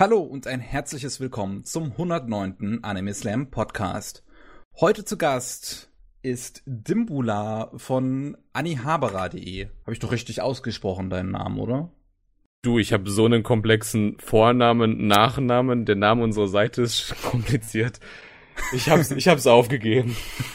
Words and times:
Hallo 0.00 0.20
und 0.20 0.46
ein 0.46 0.60
herzliches 0.60 1.18
Willkommen 1.18 1.64
zum 1.64 1.90
109. 1.90 2.84
Anime 2.84 3.12
Slam 3.12 3.50
Podcast. 3.50 4.22
Heute 4.78 5.04
zu 5.04 5.18
Gast 5.18 5.90
ist 6.22 6.62
Dimbula 6.66 7.72
von 7.74 8.36
anihabara.de. 8.52 9.66
Habe 9.66 9.92
ich 9.92 9.98
doch 9.98 10.12
richtig 10.12 10.40
ausgesprochen, 10.40 11.10
deinen 11.10 11.32
Namen, 11.32 11.58
oder? 11.58 11.90
Du, 12.62 12.78
ich 12.78 12.92
habe 12.92 13.10
so 13.10 13.24
einen 13.24 13.42
komplexen 13.42 14.16
Vornamen, 14.20 15.08
Nachnamen. 15.08 15.84
Der 15.84 15.96
Name 15.96 16.22
unserer 16.22 16.46
Seite 16.46 16.82
ist 16.82 17.16
kompliziert. 17.24 17.98
Ich 18.72 18.88
hab's, 18.90 19.10
ich 19.10 19.26
hab's 19.26 19.48
aufgegeben. 19.48 20.16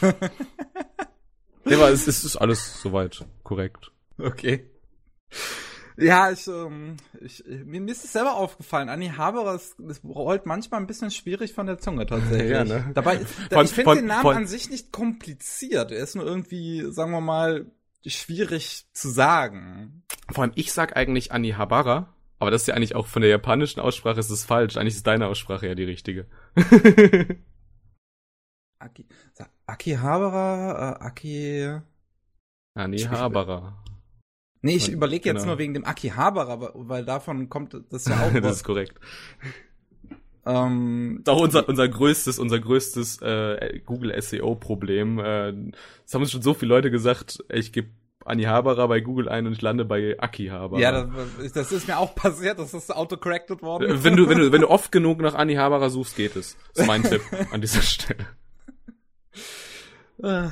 nee, 1.66 1.74
aber 1.74 1.90
es, 1.90 2.06
es 2.06 2.24
ist 2.24 2.36
alles 2.36 2.80
soweit 2.80 3.26
korrekt. 3.42 3.92
Okay. 4.16 4.70
Ja, 5.96 6.30
ich, 6.30 6.48
ähm, 6.48 6.96
ich, 7.20 7.44
mir, 7.46 7.80
mir 7.80 7.92
ist 7.92 8.04
es 8.04 8.12
selber 8.12 8.34
aufgefallen. 8.34 8.88
Anni 8.88 9.08
Haberer, 9.08 9.52
das, 9.52 9.76
das 9.78 10.02
rollt 10.04 10.44
manchmal 10.44 10.80
ein 10.80 10.86
bisschen 10.86 11.10
schwierig 11.10 11.52
von 11.52 11.66
der 11.66 11.78
Zunge 11.78 12.06
tatsächlich. 12.06 12.50
Ja, 12.54 12.64
ne? 12.64 12.90
Dabei, 12.94 13.20
da, 13.48 13.56
von, 13.56 13.64
ich 13.64 13.72
finde 13.72 13.94
den 13.96 14.06
Namen 14.06 14.22
von, 14.22 14.36
an 14.36 14.46
sich 14.46 14.70
nicht 14.70 14.92
kompliziert. 14.92 15.92
Er 15.92 16.02
ist 16.02 16.16
nur 16.16 16.26
irgendwie, 16.26 16.84
sagen 16.90 17.12
wir 17.12 17.20
mal, 17.20 17.66
schwierig 18.04 18.86
zu 18.92 19.08
sagen. 19.08 20.02
Vor 20.32 20.44
allem, 20.44 20.52
ich 20.56 20.72
sag 20.72 20.96
eigentlich 20.96 21.32
Anni 21.32 21.50
Habara, 21.50 22.14
aber 22.38 22.50
das 22.50 22.62
ist 22.62 22.68
ja 22.68 22.74
eigentlich 22.74 22.94
auch 22.94 23.06
von 23.06 23.22
der 23.22 23.30
japanischen 23.30 23.80
Aussprache 23.80 24.20
ist 24.20 24.30
es 24.30 24.44
falsch. 24.44 24.76
Eigentlich 24.76 24.96
ist 24.96 25.06
deine 25.06 25.28
Aussprache 25.28 25.68
ja 25.68 25.74
die 25.74 25.84
richtige. 25.84 26.26
Aki, 28.78 29.06
Akihabara, 29.66 30.92
äh, 30.92 31.04
Aki. 31.04 31.80
Anihabara. 32.74 33.83
Nee, 34.64 34.76
ich 34.76 34.88
überlege 34.88 35.28
jetzt 35.28 35.40
genau. 35.40 35.52
nur 35.52 35.58
wegen 35.58 35.74
dem 35.74 35.84
Akihabara, 35.84 36.70
weil 36.72 37.04
davon 37.04 37.50
kommt 37.50 37.76
das 37.90 38.06
ja 38.06 38.18
auch. 38.26 38.32
das 38.40 38.56
ist 38.56 38.64
korrekt. 38.64 38.98
Ähm, 40.46 41.22
auch 41.26 41.42
unser, 41.42 41.68
unser 41.68 41.86
größtes, 41.86 42.38
unser 42.38 42.60
größtes 42.60 43.20
äh, 43.20 43.80
Google 43.84 44.18
SEO-Problem. 44.20 45.18
Äh, 45.18 45.72
das 46.02 46.14
haben 46.14 46.22
uns 46.22 46.32
schon 46.32 46.40
so 46.40 46.54
viele 46.54 46.70
Leute 46.70 46.90
gesagt, 46.90 47.44
ich 47.52 47.72
gebe 47.72 47.90
Anihabara 48.24 48.86
bei 48.86 49.00
Google 49.00 49.28
ein 49.28 49.46
und 49.46 49.52
ich 49.52 49.60
lande 49.60 49.84
bei 49.84 50.16
Akihabara. 50.18 50.80
Ja, 50.80 51.10
das, 51.38 51.52
das 51.52 51.70
ist 51.70 51.86
mir 51.86 51.98
auch 51.98 52.14
passiert, 52.14 52.58
dass 52.58 52.70
das 52.70 52.90
autocorrected 52.90 53.60
worden 53.60 53.90
ist. 53.90 54.04
Wenn 54.04 54.16
du, 54.16 54.30
wenn 54.30 54.38
du, 54.38 54.50
wenn 54.50 54.62
du 54.62 54.70
oft 54.70 54.90
genug 54.90 55.20
nach 55.20 55.34
Anihabara 55.34 55.90
suchst, 55.90 56.16
geht 56.16 56.36
es. 56.36 56.56
Das 56.72 56.84
ist 56.84 56.86
mein 56.86 57.02
Tipp 57.10 57.20
an 57.50 57.60
dieser 57.60 57.82
Stelle. 57.82 58.26
Äh, 60.22 60.48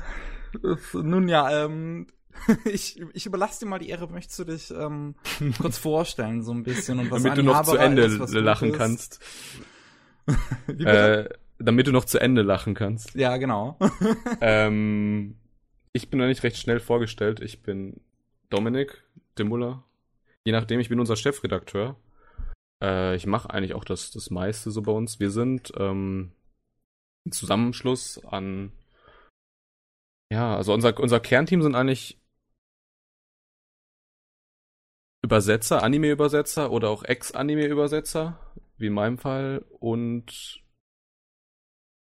nun 0.92 1.28
ja, 1.28 1.64
ähm, 1.64 2.08
ich, 2.64 3.00
ich 3.12 3.26
überlasse 3.26 3.60
dir 3.60 3.66
mal 3.66 3.78
die 3.78 3.88
Ehre, 3.88 4.08
möchtest 4.08 4.38
du 4.38 4.44
dich 4.44 4.70
ähm, 4.70 5.14
kurz 5.60 5.78
vorstellen, 5.78 6.42
so 6.42 6.52
ein 6.52 6.62
bisschen 6.62 6.98
und 6.98 7.10
was 7.10 7.22
Damit 7.22 7.38
du 7.38 7.42
noch 7.42 7.62
zu 7.62 7.76
Ende 7.76 8.02
ist, 8.02 8.32
lachen 8.32 8.72
kannst. 8.72 9.20
äh, 10.66 11.28
damit 11.58 11.86
du 11.86 11.92
noch 11.92 12.04
zu 12.04 12.20
Ende 12.20 12.42
lachen 12.42 12.74
kannst. 12.74 13.14
Ja, 13.14 13.36
genau. 13.36 13.78
ähm, 14.40 15.36
ich 15.92 16.10
bin 16.10 16.20
eigentlich 16.20 16.42
recht 16.42 16.56
schnell 16.56 16.80
vorgestellt. 16.80 17.40
Ich 17.40 17.62
bin 17.62 18.00
Dominik 18.50 19.04
Dimuller. 19.38 19.84
Je 20.44 20.52
nachdem, 20.52 20.80
ich 20.80 20.88
bin 20.88 21.00
unser 21.00 21.16
Chefredakteur. 21.16 21.96
Äh, 22.82 23.14
ich 23.14 23.26
mache 23.26 23.50
eigentlich 23.50 23.74
auch 23.74 23.84
das, 23.84 24.10
das 24.10 24.30
meiste 24.30 24.70
so 24.70 24.82
bei 24.82 24.92
uns. 24.92 25.20
Wir 25.20 25.30
sind 25.30 25.72
ähm, 25.76 26.32
ein 27.26 27.32
Zusammenschluss 27.32 28.24
an 28.24 28.72
ja, 30.32 30.56
also 30.56 30.72
unser, 30.72 30.98
unser 30.98 31.20
Kernteam 31.20 31.60
sind 31.60 31.74
eigentlich 31.74 32.18
Übersetzer, 35.22 35.82
Anime-Übersetzer 35.82 36.70
oder 36.70 36.90
auch 36.90 37.04
Ex-Anime-Übersetzer, 37.04 38.38
wie 38.76 38.88
in 38.88 38.92
meinem 38.92 39.18
Fall, 39.18 39.64
und 39.78 40.60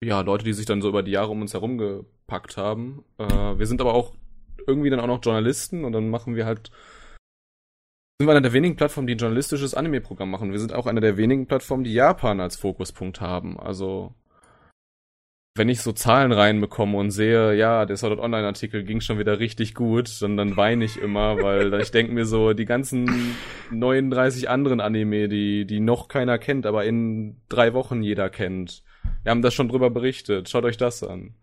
ja, 0.03 0.21
Leute, 0.21 0.43
die 0.43 0.53
sich 0.53 0.65
dann 0.65 0.81
so 0.81 0.89
über 0.89 1.03
die 1.03 1.11
Jahre 1.11 1.31
um 1.31 1.41
uns 1.41 1.53
herum 1.53 1.77
gepackt 1.77 2.57
haben. 2.57 3.05
Äh, 3.17 3.57
wir 3.57 3.65
sind 3.65 3.81
aber 3.81 3.93
auch 3.93 4.13
irgendwie 4.67 4.89
dann 4.89 4.99
auch 4.99 5.07
noch 5.07 5.23
Journalisten 5.23 5.85
und 5.85 5.93
dann 5.93 6.09
machen 6.09 6.35
wir 6.35 6.45
halt 6.45 6.71
sind 8.17 8.27
wir 8.27 8.31
einer 8.31 8.41
der 8.41 8.53
wenigen 8.53 8.77
Plattformen, 8.77 9.07
die 9.07 9.15
ein 9.15 9.17
journalistisches 9.17 9.73
Anime-Programm 9.73 10.31
machen. 10.31 10.51
Wir 10.53 10.59
sind 10.59 10.71
auch 10.71 10.87
einer 10.87 11.01
der 11.01 11.17
wenigen 11.17 11.47
Plattformen, 11.47 11.83
die 11.83 11.93
Japan 11.93 12.39
als 12.39 12.55
Fokuspunkt 12.55 13.19
haben. 13.19 13.59
Also 13.59 14.13
wenn 15.57 15.69
ich 15.69 15.81
so 15.81 15.93
Zahlen 15.93 16.33
reinbekomme 16.33 16.97
und 16.97 17.11
sehe, 17.11 17.55
ja, 17.55 17.85
der 17.85 17.95
Sword 17.95 18.19
Online-Artikel 18.19 18.83
ging 18.83 18.99
schon 18.99 19.17
wieder 19.17 19.39
richtig 19.39 19.73
gut, 19.73 20.21
dann, 20.21 20.35
dann 20.35 20.57
weine 20.57 20.83
ich 20.83 20.97
immer, 20.97 21.41
weil 21.41 21.73
ich 21.81 21.91
denke 21.91 22.11
mir 22.11 22.25
so, 22.25 22.51
die 22.51 22.65
ganzen 22.65 23.35
39 23.71 24.49
anderen 24.49 24.81
Anime, 24.81 25.29
die, 25.29 25.65
die 25.65 25.79
noch 25.79 26.09
keiner 26.09 26.37
kennt, 26.37 26.65
aber 26.65 26.83
in 26.83 27.37
drei 27.47 27.73
Wochen 27.73 28.03
jeder 28.03 28.29
kennt. 28.29 28.83
Wir 29.23 29.29
haben 29.31 29.41
das 29.41 29.53
schon 29.53 29.69
drüber 29.69 29.89
berichtet. 29.89 30.49
Schaut 30.49 30.65
euch 30.65 30.77
das 30.77 31.03
an. 31.03 31.35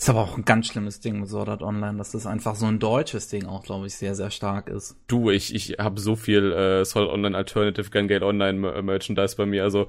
Ist 0.00 0.10
aber 0.10 0.20
auch 0.20 0.36
ein 0.36 0.44
ganz 0.44 0.68
schlimmes 0.68 1.00
Ding 1.00 1.18
mit 1.18 1.28
Sword 1.28 1.48
Art 1.48 1.62
Online, 1.62 1.98
dass 1.98 2.12
das 2.12 2.26
einfach 2.26 2.54
so 2.54 2.66
ein 2.66 2.78
deutsches 2.78 3.28
Ding 3.28 3.46
auch, 3.46 3.64
glaube 3.64 3.86
ich, 3.86 3.94
sehr, 3.96 4.14
sehr 4.14 4.30
stark 4.30 4.68
ist. 4.68 4.96
Du, 5.08 5.30
ich, 5.30 5.54
ich 5.54 5.78
habe 5.78 6.00
so 6.00 6.14
viel 6.14 6.52
äh, 6.52 6.84
Sword 6.84 7.08
Art 7.08 7.14
Online 7.14 7.36
Alternative 7.36 7.90
Gun 7.90 8.06
Gate 8.06 8.22
Online 8.22 8.82
Merchandise 8.82 9.36
bei 9.36 9.46
mir, 9.46 9.64
also 9.64 9.88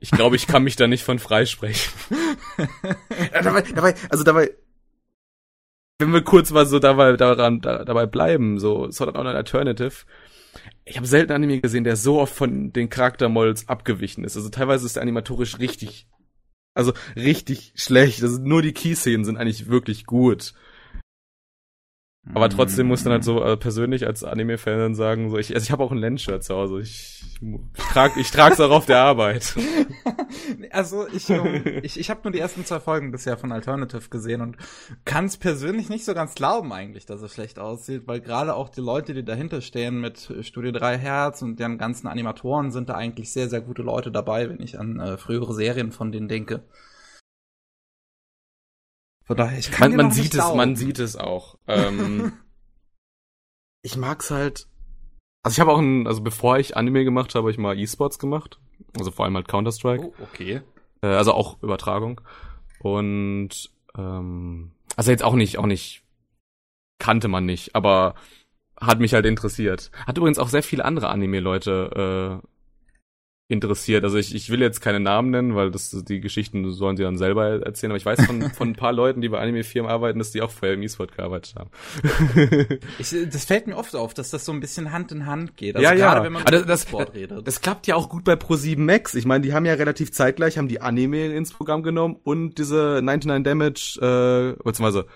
ich 0.00 0.10
glaube, 0.10 0.36
ich 0.36 0.46
kann 0.46 0.62
mich 0.64 0.76
da 0.76 0.86
nicht 0.86 1.04
von 1.04 1.18
freisprechen. 1.18 1.92
ja, 3.32 3.42
dabei, 3.42 3.62
dabei, 3.62 3.94
also 4.10 4.24
dabei, 4.24 4.50
wenn 5.98 6.12
wir 6.12 6.22
kurz 6.22 6.52
mal 6.52 6.66
so 6.66 6.78
dabei, 6.78 7.16
daran, 7.16 7.60
da, 7.60 7.84
dabei 7.84 8.06
bleiben, 8.06 8.60
so 8.60 8.90
Sword 8.90 9.08
Art 9.08 9.18
Online 9.18 9.36
Alternative. 9.36 10.04
Ich 10.84 10.96
habe 10.96 11.06
selten 11.06 11.32
Anime 11.32 11.60
gesehen, 11.60 11.84
der 11.84 11.96
so 11.96 12.20
oft 12.20 12.34
von 12.34 12.72
den 12.72 12.88
Charaktermolds 12.88 13.68
abgewichen 13.68 14.24
ist. 14.24 14.36
Also 14.36 14.48
teilweise 14.48 14.86
ist 14.86 14.96
der 14.96 15.02
animatorisch 15.02 15.58
richtig, 15.58 16.06
also 16.74 16.92
richtig 17.16 17.72
schlecht. 17.74 18.22
Also 18.22 18.40
nur 18.40 18.62
die 18.62 18.72
Key-Szenen 18.72 19.24
sind 19.24 19.36
eigentlich 19.36 19.68
wirklich 19.68 20.06
gut. 20.06 20.54
Aber 22.34 22.48
trotzdem 22.50 22.88
muss 22.88 23.04
dann 23.04 23.12
halt 23.12 23.24
so 23.24 23.42
äh, 23.42 23.56
persönlich 23.56 24.06
als 24.06 24.22
Anime-Fan 24.22 24.78
dann 24.78 24.94
sagen, 24.94 25.30
so 25.30 25.38
ich, 25.38 25.54
also 25.54 25.64
ich 25.64 25.70
habe 25.70 25.82
auch 25.82 25.92
ein 25.92 25.98
Lens-Shirt 25.98 26.44
zu 26.44 26.54
Hause. 26.54 26.80
Ich, 26.80 27.24
ich 27.40 27.84
trag, 27.92 28.16
ich 28.16 28.30
trag's 28.30 28.60
auch 28.60 28.70
auf 28.70 28.86
der 28.86 28.98
Arbeit. 28.98 29.54
also 30.70 31.06
ich, 31.08 31.28
um, 31.30 31.46
ähm, 31.46 31.80
ich, 31.82 31.98
ich 31.98 32.10
habe 32.10 32.20
nur 32.24 32.32
die 32.32 32.40
ersten 32.40 32.64
zwei 32.64 32.80
Folgen 32.80 33.10
bisher 33.10 33.36
von 33.38 33.52
Alternative 33.52 34.08
gesehen 34.10 34.40
und 34.40 34.56
kann 35.04 35.24
es 35.24 35.36
persönlich 35.36 35.88
nicht 35.88 36.04
so 36.04 36.14
ganz 36.14 36.34
glauben 36.34 36.72
eigentlich, 36.72 37.06
dass 37.06 37.22
es 37.22 37.32
schlecht 37.32 37.58
aussieht, 37.58 38.02
weil 38.06 38.20
gerade 38.20 38.54
auch 38.54 38.68
die 38.68 38.80
Leute, 38.80 39.14
die 39.14 39.24
dahinter 39.24 39.60
stehen 39.60 40.00
mit 40.00 40.32
Studio 40.42 40.72
3 40.72 40.98
Herz 40.98 41.42
und 41.42 41.58
deren 41.58 41.78
ganzen 41.78 42.08
Animatoren 42.08 42.72
sind 42.72 42.88
da 42.90 42.94
eigentlich 42.94 43.32
sehr, 43.32 43.48
sehr 43.48 43.60
gute 43.60 43.82
Leute 43.82 44.10
dabei, 44.10 44.48
wenn 44.50 44.60
ich 44.60 44.78
an 44.78 45.00
äh, 45.00 45.16
frühere 45.16 45.54
Serien 45.54 45.92
von 45.92 46.12
denen 46.12 46.28
denke. 46.28 46.62
Von 49.28 49.36
daher, 49.36 49.58
ich 49.58 49.70
kann 49.70 49.90
man, 49.90 50.06
man 50.06 50.10
sieht 50.10 50.34
es, 50.34 50.54
man 50.54 50.74
sieht 50.74 50.98
es 50.98 51.14
auch. 51.14 51.58
Ähm, 51.66 52.32
ich 53.82 53.94
mag's 53.98 54.30
halt. 54.30 54.66
Also 55.42 55.54
ich 55.54 55.60
habe 55.60 55.70
auch 55.70 55.78
ein, 55.78 56.06
also 56.06 56.22
bevor 56.22 56.58
ich 56.58 56.78
Anime 56.78 57.04
gemacht 57.04 57.34
habe, 57.34 57.42
habe 57.42 57.50
ich 57.50 57.58
mal 57.58 57.78
E-Sports 57.78 58.18
gemacht. 58.18 58.58
Also 58.98 59.10
vor 59.10 59.26
allem 59.26 59.36
halt 59.36 59.46
Counter-Strike. 59.46 60.02
Oh, 60.02 60.14
okay. 60.22 60.62
Äh, 61.02 61.08
also 61.08 61.34
auch 61.34 61.62
Übertragung. 61.62 62.22
Und 62.80 63.70
ähm, 63.98 64.72
also 64.96 65.10
jetzt 65.10 65.22
auch 65.22 65.34
nicht, 65.34 65.58
auch 65.58 65.66
nicht 65.66 66.04
kannte 66.98 67.28
man 67.28 67.44
nicht, 67.44 67.76
aber 67.76 68.14
hat 68.80 68.98
mich 68.98 69.12
halt 69.12 69.26
interessiert. 69.26 69.90
Hat 70.06 70.16
übrigens 70.16 70.38
auch 70.38 70.48
sehr 70.48 70.62
viele 70.62 70.86
andere 70.86 71.10
Anime-Leute 71.10 72.40
äh, 72.42 72.48
interessiert. 73.48 74.04
Also 74.04 74.18
ich, 74.18 74.34
ich 74.34 74.50
will 74.50 74.60
jetzt 74.60 74.82
keine 74.82 75.00
Namen 75.00 75.30
nennen, 75.30 75.54
weil 75.54 75.70
das 75.70 75.90
die 75.90 76.20
Geschichten 76.20 76.70
sollen 76.70 76.98
sie 76.98 77.02
dann 77.02 77.16
selber 77.16 77.64
erzählen, 77.64 77.92
aber 77.92 77.96
ich 77.96 78.04
weiß 78.04 78.26
von, 78.26 78.42
von 78.52 78.68
ein 78.68 78.76
paar 78.76 78.92
Leuten, 78.92 79.22
die 79.22 79.30
bei 79.30 79.40
Anime-Firmen 79.40 79.90
arbeiten, 79.90 80.18
dass 80.18 80.32
die 80.32 80.42
auch 80.42 80.50
vorher 80.50 80.74
im 80.74 80.82
E-Sport 80.82 81.16
gearbeitet 81.16 81.54
haben. 81.56 81.70
ich, 82.98 83.14
das 83.30 83.46
fällt 83.46 83.66
mir 83.66 83.76
oft 83.76 83.96
auf, 83.96 84.12
dass 84.12 84.28
das 84.30 84.44
so 84.44 84.52
ein 84.52 84.60
bisschen 84.60 84.92
Hand 84.92 85.12
in 85.12 85.24
Hand 85.24 85.56
geht. 85.56 85.76
Also 85.76 85.84
ja, 85.88 85.94
ja. 85.94 86.22
wenn 86.22 86.34
man 86.34 86.42
also 86.42 86.62
das, 86.64 86.84
E-Sport 86.84 87.14
redet. 87.14 87.46
Das 87.46 87.62
klappt 87.62 87.86
ja 87.86 87.96
auch 87.96 88.10
gut 88.10 88.24
bei 88.24 88.34
Pro7 88.34 88.78
Max. 88.78 89.14
Ich 89.14 89.24
meine, 89.24 89.42
die 89.42 89.54
haben 89.54 89.64
ja 89.64 89.74
relativ 89.74 90.12
zeitgleich, 90.12 90.58
haben 90.58 90.68
die 90.68 90.82
Anime 90.82 91.34
ins 91.34 91.52
Programm 91.52 91.82
genommen 91.82 92.16
und 92.22 92.58
diese 92.58 93.00
99 93.02 93.44
Damage, 93.44 93.98
äh, 94.02 94.62
beziehungsweise 94.62 95.06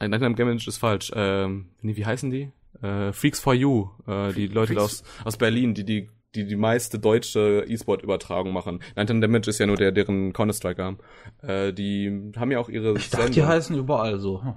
99 0.00 0.36
Damage 0.36 0.64
ist 0.66 0.78
falsch. 0.78 1.12
Ähm, 1.14 1.68
nee, 1.80 1.94
wie 1.96 2.06
heißen 2.06 2.30
die? 2.30 2.50
Äh, 2.82 3.12
Freaks 3.12 3.38
for 3.38 3.54
You, 3.54 3.90
äh, 4.08 4.32
die 4.32 4.48
Leute 4.48 4.80
aus, 4.80 5.04
aus 5.24 5.36
Berlin, 5.36 5.74
die 5.74 5.84
die 5.84 6.08
die 6.34 6.46
die 6.46 6.56
meiste 6.56 6.98
deutsche 6.98 7.64
E-Sport-Übertragung 7.68 8.52
machen. 8.52 8.80
Nineteen 8.96 9.20
Damage 9.20 9.50
ist 9.50 9.58
ja 9.58 9.66
nur 9.66 9.76
der, 9.76 9.92
deren 9.92 10.32
Counter-Strike 10.32 10.82
haben. 10.82 10.98
Äh, 11.42 11.72
die 11.72 12.32
haben 12.36 12.50
ja 12.50 12.58
auch 12.58 12.68
ihre 12.68 12.96
Ich 12.96 13.10
dachte, 13.10 13.30
die 13.30 13.44
heißen 13.44 13.76
überall 13.76 14.18
so. 14.18 14.42
Hm. 14.42 14.54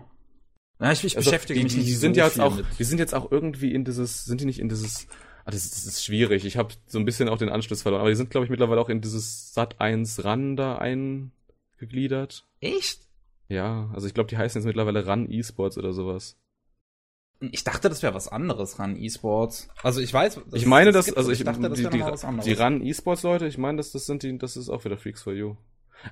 Ich, 0.80 1.04
ich 1.04 1.18
also, 1.18 1.30
beschäftige 1.30 1.60
die, 1.60 1.64
mich 1.64 1.74
die, 1.74 1.80
nicht 1.80 1.90
die 1.90 1.96
sind 1.96 2.16
so 2.16 2.22
jetzt 2.22 2.40
auch, 2.40 2.56
mit. 2.56 2.66
Die 2.78 2.84
sind 2.84 3.00
jetzt 3.00 3.16
auch 3.16 3.32
irgendwie 3.32 3.74
in 3.74 3.84
dieses, 3.84 4.26
sind 4.26 4.42
die 4.42 4.46
nicht 4.46 4.60
in 4.60 4.70
dieses, 4.70 5.08
ah, 5.46 5.52
das, 5.52 5.70
das 5.70 5.86
ist 5.86 6.06
schwierig. 6.06 6.46
Ich 6.46 6.58
habe 6.58 6.74
so 6.86 7.00
ein 7.00 7.06
bisschen 7.06 7.30
auch 7.30 7.38
den 7.38 7.50
Anschluss 7.50 7.82
verloren. 7.82 8.02
Aber 8.02 8.10
die 8.10 8.16
sind, 8.16 8.30
glaube 8.30 8.46
ich, 8.46 8.52
mittlerweile 8.52 8.80
auch 8.80 8.90
in 8.90 9.02
dieses 9.02 9.54
Sat 9.54 9.82
1 9.82 10.24
RAN 10.24 10.56
da 10.56 10.78
eingegliedert. 10.78 12.46
Echt? 12.60 13.08
Ja, 13.50 13.90
also 13.94 14.08
ich 14.08 14.14
glaube, 14.14 14.30
die 14.30 14.38
heißen 14.38 14.60
jetzt 14.60 14.68
mittlerweile 14.68 15.08
RAN 15.08 15.32
E-Sports 15.32 15.78
oder 15.78 15.94
sowas. 15.94 16.38
Ich 17.40 17.64
dachte, 17.64 17.90
das 17.90 18.02
wäre 18.02 18.16
was 18.16 18.28
anderes, 18.28 18.80
Run 18.80 18.96
E-Sports. 18.96 19.70
Also 19.84 20.02
ich 20.02 20.12
weiß, 20.12 20.42
ich 20.54 20.66
meine, 20.66 20.92
dass, 20.92 21.14
also 21.14 21.32
ich, 21.32 21.44
dachte, 21.44 21.70
das 21.70 21.78
die, 21.78 21.88
die, 21.88 22.04
die 22.44 22.54
Run 22.54 22.82
E-Sports 22.84 23.24
Leute, 23.24 23.46
ich 23.48 23.58
meine, 23.58 23.78
dass 23.78 23.92
das 23.92 24.06
sind 24.06 24.24
die, 24.24 24.38
das 24.38 24.58
ist 24.58 24.70
auch 24.70 24.86
wieder 24.86 24.98
Freaks 24.98 25.22
for 25.22 25.34
You. 25.34 25.56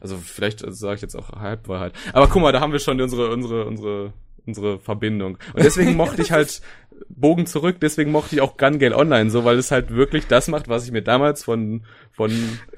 Also 0.01 0.17
vielleicht 0.17 0.63
also 0.63 0.75
sage 0.75 0.95
ich 0.95 1.01
jetzt 1.01 1.15
auch 1.15 1.31
Halbwahrheit. 1.31 1.93
Aber 2.13 2.27
guck 2.27 2.41
mal, 2.41 2.51
da 2.51 2.59
haben 2.59 2.71
wir 2.71 2.79
schon 2.79 3.01
unsere, 3.01 3.31
unsere, 3.31 3.65
unsere, 3.65 4.13
unsere 4.45 4.79
Verbindung. 4.79 5.37
Und 5.53 5.63
deswegen 5.63 5.95
mochte 5.97 6.21
ich 6.21 6.31
halt 6.31 6.61
Bogen 7.09 7.45
zurück, 7.45 7.77
deswegen 7.81 8.11
mochte 8.11 8.35
ich 8.35 8.41
auch 8.41 8.57
Gun 8.57 8.79
Gale 8.79 8.95
Online 8.95 9.29
so, 9.29 9.43
weil 9.43 9.57
es 9.57 9.71
halt 9.71 9.89
wirklich 9.91 10.27
das 10.27 10.47
macht, 10.47 10.67
was 10.67 10.85
ich 10.85 10.91
mir 10.91 11.01
damals 11.01 11.43
von, 11.43 11.85
von 12.11 12.31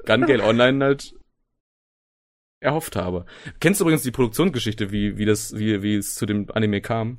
Gun 0.06 0.26
Gale 0.26 0.44
Online 0.44 0.84
halt 0.84 1.14
erhofft 2.60 2.96
habe. 2.96 3.24
Kennst 3.60 3.80
du 3.80 3.84
übrigens 3.84 4.02
die 4.02 4.10
Produktionsgeschichte, 4.10 4.90
wie, 4.90 5.16
wie 5.16 5.24
das, 5.24 5.56
wie, 5.56 5.82
wie 5.82 5.96
es 5.96 6.14
zu 6.14 6.26
dem 6.26 6.50
Anime 6.52 6.80
kam? 6.80 7.18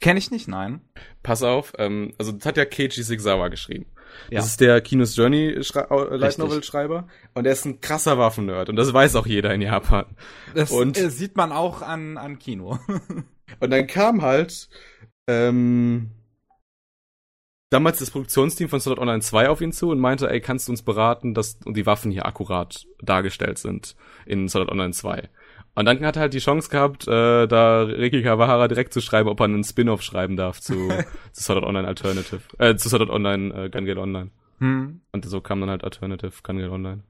Kenn 0.00 0.16
ich 0.16 0.30
nicht, 0.30 0.48
nein. 0.48 0.80
Pass 1.22 1.42
auf, 1.42 1.74
ähm, 1.78 2.14
also 2.18 2.32
das 2.32 2.46
hat 2.46 2.56
ja 2.56 2.64
Keiji 2.64 3.02
Sigsawa 3.02 3.48
geschrieben. 3.48 3.86
Ja. 4.30 4.38
Das 4.38 4.46
ist 4.46 4.60
der 4.60 4.80
Kinos 4.80 5.14
Journey 5.14 5.50
Light 5.50 6.38
Novel 6.38 6.64
Schreiber 6.64 7.06
und 7.34 7.46
er 7.46 7.52
ist 7.52 7.64
ein 7.64 7.80
krasser 7.80 8.18
Waffennerd 8.18 8.68
und 8.68 8.76
das 8.76 8.92
weiß 8.92 9.14
auch 9.16 9.26
jeder 9.26 9.54
in 9.54 9.60
Japan. 9.60 10.06
Das 10.54 10.70
und, 10.70 10.98
äh, 10.98 11.10
sieht 11.10 11.36
man 11.36 11.52
auch 11.52 11.82
an, 11.82 12.16
an 12.16 12.38
Kino. 12.38 12.78
und 13.60 13.70
dann 13.70 13.86
kam 13.86 14.22
halt 14.22 14.68
ähm, 15.28 16.10
damals 17.70 17.98
das 18.00 18.10
Produktionsteam 18.10 18.68
von 18.68 18.80
Sword 18.80 18.98
Online 18.98 19.20
2 19.20 19.48
auf 19.48 19.60
ihn 19.60 19.72
zu 19.72 19.90
und 19.90 20.00
meinte, 20.00 20.28
ey, 20.28 20.40
kannst 20.40 20.68
du 20.68 20.72
uns 20.72 20.82
beraten, 20.82 21.34
dass 21.34 21.58
die 21.60 21.86
Waffen 21.86 22.10
hier 22.10 22.26
akkurat 22.26 22.86
dargestellt 23.00 23.58
sind 23.58 23.96
in 24.26 24.48
Sword 24.48 24.70
Online 24.70 24.92
2. 24.92 25.28
Und 25.80 25.86
dann 25.86 26.04
hat 26.04 26.16
er 26.16 26.20
halt 26.20 26.34
die 26.34 26.40
Chance 26.40 26.68
gehabt, 26.68 27.08
äh, 27.08 27.46
da 27.46 27.84
Riki 27.84 28.22
Kawahara 28.22 28.68
direkt 28.68 28.92
zu 28.92 29.00
schreiben, 29.00 29.30
ob 29.30 29.40
er 29.40 29.44
einen 29.44 29.64
Spin-off 29.64 30.02
schreiben 30.02 30.36
darf 30.36 30.60
zu, 30.60 30.74
zu 31.32 31.42
Sword 31.42 31.64
Online 31.64 31.88
Alternative, 31.88 32.42
äh, 32.58 32.76
zu 32.76 32.90
Sword 32.90 33.08
Online 33.08 33.54
äh, 33.54 33.70
Gun 33.70 33.86
Gale 33.86 33.98
Online. 33.98 34.30
Hm. 34.58 35.00
Und 35.10 35.24
so 35.24 35.40
kam 35.40 35.58
dann 35.60 35.70
halt 35.70 35.82
Alternative 35.82 36.32
Gun 36.42 36.58
Gale 36.58 36.70
Online. 36.70 37.02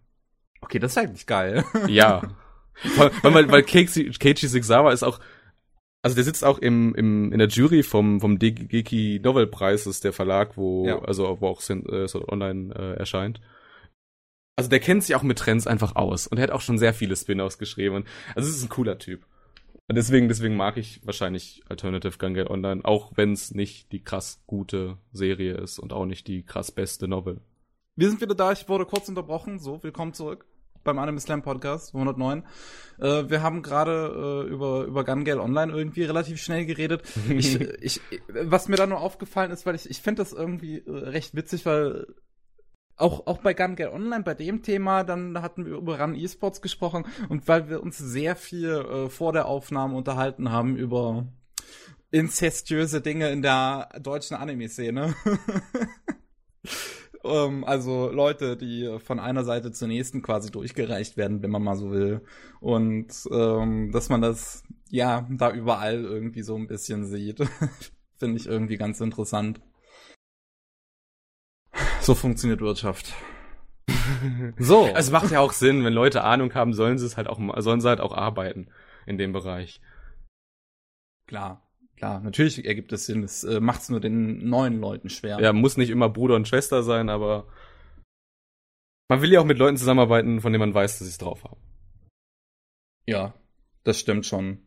Okay, 0.61 0.79
das 0.79 0.93
ist 0.93 0.99
eigentlich 0.99 1.27
geil. 1.27 1.65
ja. 1.89 2.23
weil, 2.97 3.11
weil, 3.23 3.51
weil 3.51 3.63
Keiichi, 3.65 4.11
Keiichi 4.11 4.47
ist 4.47 5.03
auch, 5.03 5.19
also 6.03 6.15
der 6.15 6.23
sitzt 6.23 6.45
auch 6.45 6.61
im, 6.61 6.95
im, 6.95 7.33
in 7.33 7.41
der 7.41 7.49
Jury 7.49 7.83
vom, 7.83 8.21
vom 8.21 8.39
Degeki 8.39 9.21
Novel 9.21 9.49
Preis, 9.49 9.89
ist 9.89 10.05
der 10.05 10.13
Verlag, 10.13 10.57
wo, 10.57 10.87
ja. 10.87 11.03
also, 11.03 11.39
wo 11.41 11.49
auch 11.49 11.61
äh, 11.61 12.07
Sword 12.07 12.29
Online 12.29 12.73
äh, 12.73 12.99
erscheint 13.01 13.41
also 14.61 14.69
der 14.69 14.81
kennt 14.81 15.03
sich 15.03 15.17
auch 15.17 15.23
mit 15.23 15.39
Trends 15.39 15.67
einfach 15.67 15.97
aus 15.97 16.27
und 16.27 16.37
er 16.37 16.43
hat 16.43 16.51
auch 16.51 16.61
schon 16.61 16.77
sehr 16.77 16.93
viele 16.93 17.17
Spin-offs 17.17 17.57
geschrieben. 17.57 18.05
Also 18.35 18.47
es 18.47 18.57
ist 18.57 18.63
ein 18.63 18.69
cooler 18.69 18.99
Typ. 18.99 19.25
Und 19.89 19.97
deswegen, 19.97 20.29
deswegen 20.29 20.55
mag 20.55 20.77
ich 20.77 21.01
wahrscheinlich 21.03 21.63
Alternative 21.67 22.19
Gun 22.19 22.35
Gale 22.35 22.51
Online, 22.51 22.85
auch 22.85 23.13
wenn 23.15 23.33
es 23.33 23.55
nicht 23.55 23.91
die 23.91 24.05
krass 24.05 24.43
gute 24.47 24.99
Serie 25.13 25.55
ist 25.55 25.79
und 25.79 25.95
auch 25.95 26.05
nicht 26.05 26.29
die 26.29 26.45
krass 26.45 26.73
beste 26.73 27.09
Novel. 27.09 27.41
Wir 27.97 28.11
sind 28.11 28.21
wieder 28.21 28.35
da, 28.35 28.53
ich 28.53 28.69
wurde 28.69 28.85
kurz 28.85 29.09
unterbrochen. 29.09 29.59
So, 29.59 29.83
willkommen 29.83 30.13
zurück 30.13 30.45
beim 30.85 30.99
Anime 30.99 31.21
Slam 31.21 31.41
Podcast 31.41 31.95
109. 31.95 32.45
Äh, 32.99 33.31
wir 33.31 33.43
haben 33.43 33.63
gerade 33.63 34.45
äh, 34.47 34.51
über 34.51 34.85
über 34.85 35.05
Gun 35.05 35.25
Gale 35.25 35.41
Online 35.41 35.73
irgendwie 35.73 36.05
relativ 36.05 36.39
schnell 36.39 36.67
geredet. 36.67 37.03
ich, 37.31 37.59
ich, 37.61 38.01
was 38.29 38.69
mir 38.69 38.77
da 38.77 38.87
nur 38.87 39.01
aufgefallen 39.01 39.53
ist, 39.53 39.65
weil 39.65 39.75
ich 39.75 39.89
ich 39.89 40.03
finde 40.03 40.23
das 40.23 40.35
irgendwie 40.35 40.81
äh, 40.81 40.91
recht 40.91 41.35
witzig, 41.35 41.65
weil 41.65 42.07
auch, 43.01 43.27
auch 43.27 43.39
bei 43.39 43.55
Gun 43.55 43.77
Get 43.77 43.93
Online, 43.93 44.23
bei 44.23 44.35
dem 44.35 44.63
Thema, 44.63 45.05
dann 45.05 45.41
hatten 45.41 45.67
wir 45.67 45.77
über 45.77 46.01
Run 46.01 46.15
Esports 46.15 46.61
gesprochen 46.61 47.05
und 47.29 47.49
weil 47.49 47.69
wir 47.69 47.83
uns 47.83 47.99
sehr 47.99 48.37
viel 48.37 48.71
äh, 48.71 49.09
vor 49.09 49.33
der 49.33 49.47
Aufnahme 49.47 49.97
unterhalten 49.97 50.51
haben 50.51 50.77
über 50.77 51.27
inzestiöse 52.11 53.01
Dinge 53.01 53.31
in 53.31 53.43
der 53.43 53.89
deutschen 54.01 54.37
Anime-Szene. 54.37 55.15
um, 57.23 57.31
ähm, 57.33 57.65
also 57.65 58.11
Leute, 58.11 58.57
die 58.57 58.99
von 58.99 59.21
einer 59.21 59.45
Seite 59.45 59.73
zur 59.73 59.89
nächsten 59.89 60.23
quasi 60.23 60.51
durchgereicht 60.51 61.17
werden, 61.17 61.43
wenn 61.43 61.51
man 61.51 61.63
mal 61.63 61.77
so 61.77 61.91
will. 61.91 62.23
Und 62.61 63.13
ähm, 63.31 63.93
dass 63.93 64.09
man 64.09 64.21
das 64.21 64.65
ja 64.89 65.27
da 65.31 65.53
überall 65.53 66.03
irgendwie 66.03 66.43
so 66.43 66.57
ein 66.57 66.67
bisschen 66.67 67.07
sieht, 67.07 67.41
finde 68.17 68.37
ich 68.37 68.47
irgendwie 68.47 68.77
ganz 68.77 69.01
interessant. 69.01 69.61
So 72.01 72.15
funktioniert 72.15 72.61
Wirtschaft. 72.61 73.15
so. 74.59 74.87
Es 74.95 75.11
macht 75.11 75.31
ja 75.31 75.41
auch 75.41 75.53
Sinn, 75.53 75.85
wenn 75.85 75.93
Leute 75.93 76.25
Ahnung 76.25 76.55
haben, 76.55 76.73
sollen 76.73 76.99
sie 76.99 77.07
es 77.07 77.17
halt 77.17 77.29
auch, 77.29 77.39
sollen 77.59 77.81
sie 77.81 77.89
halt 77.89 78.01
auch 78.01 78.17
arbeiten 78.17 78.69
in 79.07 79.19
dem 79.19 79.33
Bereich. 79.33 79.81
Klar. 81.27 81.67
Klar, 82.01 82.21
natürlich 82.21 82.65
ergibt 82.65 82.93
es 82.95 83.05
Sinn. 83.05 83.23
Es 83.23 83.45
äh, 83.45 83.61
macht 83.61 83.83
es 83.83 83.91
nur 83.91 84.01
den 84.01 84.49
neuen 84.49 84.81
Leuten 84.81 85.11
schwer. 85.11 85.39
Ja, 85.39 85.53
muss 85.53 85.77
nicht 85.77 85.91
immer 85.91 86.09
Bruder 86.09 86.35
und 86.35 86.49
Schwester 86.49 86.83
sein, 86.83 87.11
aber 87.11 87.47
man 89.11 89.21
will 89.21 89.31
ja 89.31 89.41
auch 89.41 89.45
mit 89.45 89.59
Leuten 89.59 89.77
zusammenarbeiten, 89.77 90.41
von 90.41 90.51
denen 90.51 90.61
man 90.61 90.73
weiß, 90.73 90.99
dass 90.99 91.07
sie 91.07 91.11
es 91.11 91.19
drauf 91.19 91.45
haben. 91.45 91.61
Ja, 93.05 93.35
das 93.85 94.01
stimmt 94.01 94.25
schon. 94.25 94.67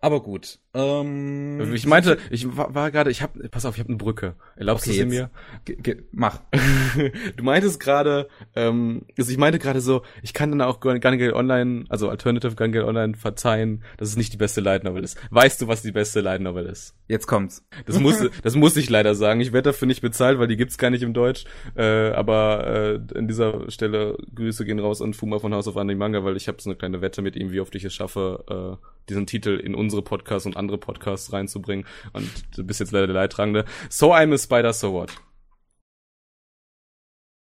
Aber 0.00 0.22
gut. 0.22 0.58
Ähm, 0.72 1.74
ich 1.74 1.86
meinte, 1.86 2.18
ich 2.30 2.56
war, 2.56 2.74
war 2.74 2.90
gerade, 2.92 3.10
ich 3.10 3.22
hab, 3.22 3.32
pass 3.50 3.64
auf, 3.64 3.74
ich 3.74 3.80
habe 3.80 3.88
eine 3.88 3.98
Brücke. 3.98 4.34
Erlaubst 4.54 4.86
okay, 4.86 4.98
du 4.98 5.02
sie 5.02 5.16
mir? 5.16 5.30
Ge 5.64 5.76
ge 5.76 6.02
mach. 6.12 6.40
du 7.36 7.42
meintest 7.42 7.80
gerade, 7.80 8.28
ähm, 8.54 9.02
also 9.18 9.32
ich 9.32 9.38
meinte 9.38 9.58
gerade 9.58 9.80
so, 9.80 10.02
ich 10.22 10.32
kann 10.32 10.50
dann 10.50 10.60
auch 10.60 10.78
Gun 10.78 11.00
Gale 11.00 11.34
Online, 11.34 11.84
also 11.88 12.08
Alternative 12.08 12.54
Gun 12.54 12.70
Gale 12.70 12.86
Online 12.86 13.14
verzeihen, 13.14 13.82
dass 13.96 14.08
es 14.08 14.16
nicht 14.16 14.32
die 14.32 14.36
beste 14.36 14.60
Light 14.60 14.84
Novel 14.84 15.02
ist. 15.02 15.18
Weißt 15.30 15.60
du, 15.60 15.66
was 15.66 15.82
die 15.82 15.92
beste 15.92 16.20
Light 16.20 16.40
Novel 16.40 16.66
ist? 16.66 16.94
Jetzt 17.08 17.26
kommt's. 17.26 17.66
Das 17.86 17.98
muss, 17.98 18.24
das 18.42 18.54
muss 18.54 18.76
ich 18.76 18.88
leider 18.88 19.16
sagen. 19.16 19.40
Ich 19.40 19.52
werde 19.52 19.70
dafür 19.70 19.88
nicht 19.88 20.02
bezahlt, 20.02 20.38
weil 20.38 20.46
die 20.46 20.56
gibt's 20.56 20.78
gar 20.78 20.90
nicht 20.90 21.02
im 21.02 21.14
Deutsch. 21.14 21.44
Äh, 21.74 22.10
aber 22.10 23.00
äh, 23.12 23.18
an 23.18 23.26
dieser 23.26 23.68
Stelle 23.70 24.16
Grüße 24.36 24.64
gehen 24.64 24.78
raus 24.78 25.02
an 25.02 25.14
Fuma 25.14 25.40
von 25.40 25.52
House 25.52 25.66
of 25.66 25.76
Anime 25.76 25.98
Manga, 25.98 26.24
weil 26.24 26.36
ich 26.36 26.46
habe 26.46 26.62
so 26.62 26.70
eine 26.70 26.76
kleine 26.76 27.00
Wette 27.00 27.22
mit 27.22 27.34
ihm, 27.34 27.50
wie 27.50 27.60
oft 27.60 27.74
ich 27.74 27.84
es 27.84 27.92
schaffe, 27.92 28.78
äh, 28.80 28.86
diesen 29.08 29.26
Titel 29.26 29.56
in 29.56 29.74
unsere 29.74 30.02
Podcasts 30.02 30.46
und 30.46 30.56
andere 30.60 30.78
Podcasts 30.78 31.32
reinzubringen. 31.32 31.86
Und 32.12 32.28
du 32.56 32.64
bist 32.64 32.78
jetzt 32.78 32.92
leider 32.92 33.08
der 33.08 33.16
Leidtragende. 33.16 33.64
So 33.88 34.14
I'm 34.14 34.32
a 34.32 34.38
Spider, 34.38 34.72
so 34.72 34.92
what? 34.92 35.10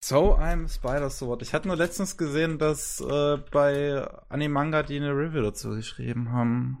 So 0.02 0.36
I'm 0.36 0.64
a 0.64 0.68
Spider, 0.68 1.10
so 1.10 1.26
what? 1.28 1.42
Ich 1.42 1.52
hatte 1.52 1.68
nur 1.68 1.76
letztens 1.76 2.16
gesehen, 2.16 2.58
dass 2.58 3.00
äh, 3.00 3.38
bei 3.50 4.06
Animanga 4.28 4.82
die 4.82 4.96
eine 4.96 5.10
Review 5.10 5.42
dazu 5.42 5.70
geschrieben 5.70 6.32
haben. 6.32 6.78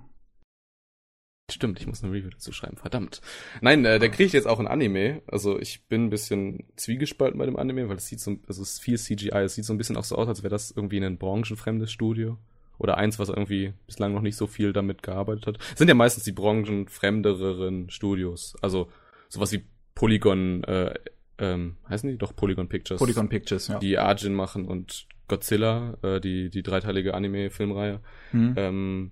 Stimmt, 1.50 1.80
ich 1.80 1.86
muss 1.86 2.02
eine 2.02 2.12
Review 2.12 2.30
dazu 2.30 2.52
schreiben, 2.52 2.76
verdammt. 2.76 3.20
Nein, 3.60 3.84
äh, 3.84 3.98
der 3.98 4.08
kriege 4.08 4.24
ich 4.24 4.32
jetzt 4.32 4.46
auch 4.46 4.60
ein 4.60 4.68
Anime. 4.68 5.22
Also 5.26 5.58
ich 5.58 5.86
bin 5.88 6.06
ein 6.06 6.10
bisschen 6.10 6.64
zwiegespalten 6.76 7.38
bei 7.38 7.46
dem 7.46 7.56
Anime, 7.56 7.88
weil 7.88 7.96
es 7.96 8.06
sieht 8.06 8.20
so, 8.20 8.36
also 8.46 8.62
es 8.62 8.74
ist 8.74 8.80
viel 8.80 8.98
CGI, 8.98 9.44
es 9.44 9.54
sieht 9.54 9.64
so 9.64 9.74
ein 9.74 9.78
bisschen 9.78 9.96
auch 9.96 10.04
so 10.04 10.16
aus, 10.16 10.28
als 10.28 10.42
wäre 10.42 10.50
das 10.50 10.70
irgendwie 10.70 11.04
ein 11.04 11.18
branchenfremdes 11.18 11.90
Studio 11.90 12.38
oder 12.80 12.96
eins, 12.96 13.18
was 13.18 13.28
irgendwie 13.28 13.74
bislang 13.86 14.14
noch 14.14 14.22
nicht 14.22 14.36
so 14.36 14.46
viel 14.46 14.72
damit 14.72 15.02
gearbeitet 15.02 15.46
hat. 15.46 15.58
sind 15.76 15.88
ja 15.88 15.94
meistens 15.94 16.24
die 16.24 16.32
branchenfremdereren 16.32 17.90
Studios. 17.90 18.56
Also 18.62 18.90
sowas 19.28 19.52
wie 19.52 19.64
Polygon, 19.94 20.64
äh, 20.64 20.94
ähm, 21.38 21.76
heißen 21.88 22.10
die 22.10 22.16
doch 22.16 22.34
Polygon 22.34 22.68
Pictures? 22.68 22.98
Polygon 22.98 23.28
Pictures, 23.28 23.68
ja. 23.68 23.78
Die 23.78 23.98
Arjin 23.98 24.34
machen 24.34 24.64
und 24.64 25.06
Godzilla, 25.28 25.98
äh, 26.02 26.20
die, 26.20 26.48
die 26.48 26.62
dreiteilige 26.62 27.12
Anime-Filmreihe. 27.12 28.00
Hm. 28.30 28.54
Ähm, 28.56 29.10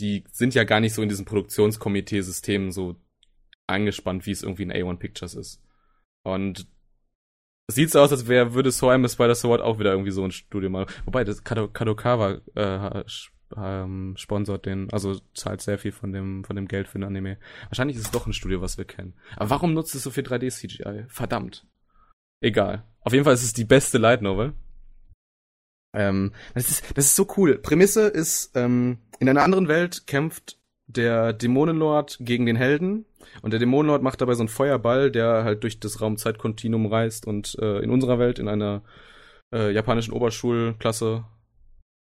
die 0.00 0.24
sind 0.32 0.54
ja 0.54 0.64
gar 0.64 0.80
nicht 0.80 0.92
so 0.92 1.00
in 1.00 1.08
diesem 1.08 1.24
Produktionskomitee-System 1.24 2.72
so 2.72 2.96
eingespannt, 3.68 4.26
wie 4.26 4.32
es 4.32 4.42
irgendwie 4.42 4.64
in 4.64 4.72
A1 4.72 4.98
Pictures 4.98 5.34
ist. 5.34 5.62
Und 6.24 6.66
Sieht 7.70 7.90
so 7.90 8.00
aus, 8.00 8.12
als 8.12 8.28
wäre, 8.28 8.52
würde 8.54 8.70
So 8.70 8.90
I'm 8.90 9.04
a 9.04 9.08
Spider 9.08 9.34
Sword 9.34 9.62
auch 9.62 9.78
wieder 9.78 9.92
irgendwie 9.92 10.10
so 10.10 10.22
ein 10.22 10.32
Studio 10.32 10.68
mal. 10.68 10.86
Wobei, 11.06 11.24
das 11.24 11.44
Kadokawa 11.44 12.38
äh, 12.54 13.04
ähm, 13.56 14.14
sponsort 14.18 14.66
den, 14.66 14.90
also 14.92 15.18
zahlt 15.34 15.62
sehr 15.62 15.78
viel 15.78 15.92
von 15.92 16.12
dem, 16.12 16.44
von 16.44 16.56
dem 16.56 16.68
Geld 16.68 16.88
für 16.88 16.98
den 16.98 17.04
Anime. 17.04 17.38
Wahrscheinlich 17.68 17.96
ist 17.96 18.04
es 18.04 18.10
doch 18.10 18.26
ein 18.26 18.32
Studio, 18.32 18.60
was 18.60 18.76
wir 18.76 18.84
kennen. 18.84 19.14
Aber 19.36 19.50
warum 19.50 19.72
nutzt 19.72 19.94
es 19.94 20.02
so 20.02 20.10
viel 20.10 20.24
3D-CGI? 20.24 21.06
Verdammt. 21.08 21.66
Egal. 22.40 22.84
Auf 23.00 23.12
jeden 23.12 23.24
Fall 23.24 23.34
ist 23.34 23.44
es 23.44 23.54
die 23.54 23.64
beste 23.64 23.96
Light 23.98 24.20
Novel. 24.20 24.52
Ähm, 25.94 26.32
das 26.54 26.68
ist, 26.68 26.84
das 26.96 27.06
ist 27.06 27.16
so 27.16 27.26
cool. 27.36 27.58
Prämisse 27.58 28.08
ist, 28.08 28.50
ähm, 28.56 28.98
in 29.20 29.28
einer 29.28 29.42
anderen 29.42 29.68
Welt 29.68 30.06
kämpft 30.06 30.58
der 30.86 31.32
Dämonenlord 31.32 32.18
gegen 32.20 32.46
den 32.46 32.56
Helden. 32.56 33.06
Und 33.42 33.52
der 33.52 33.60
Dämonenlord 33.60 34.02
macht 34.02 34.20
dabei 34.20 34.34
so 34.34 34.42
einen 34.42 34.48
Feuerball, 34.48 35.10
der 35.10 35.44
halt 35.44 35.62
durch 35.62 35.80
das 35.80 36.00
Raumzeitkontinuum 36.00 36.86
reist 36.86 37.26
und 37.26 37.56
äh, 37.60 37.78
in 37.78 37.90
unserer 37.90 38.18
Welt 38.18 38.38
in 38.38 38.48
einer 38.48 38.82
äh, 39.52 39.72
japanischen 39.72 40.12
Oberschulklasse 40.12 41.24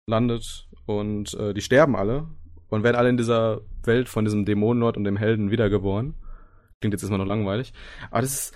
landet. 0.07 0.69
Und 0.87 1.35
äh, 1.35 1.53
die 1.55 1.63
sterben 1.63 1.97
alle 1.97 2.29
und 2.69 2.85
werden 2.85 2.97
alle 2.97 3.09
in 3.09 3.17
dieser 3.17 3.61
Welt 3.85 4.09
von 4.09 4.25
diesem 4.25 4.45
Dämonenlord 4.45 4.97
und 4.97 5.05
dem 5.05 5.17
Helden 5.17 5.51
wiedergeboren. 5.51 6.15
Klingt 6.81 6.95
jetzt 6.95 7.03
erstmal 7.03 7.19
noch 7.19 7.27
langweilig, 7.27 7.73
aber 8.11 8.23
das 8.23 8.33
ist 8.33 8.55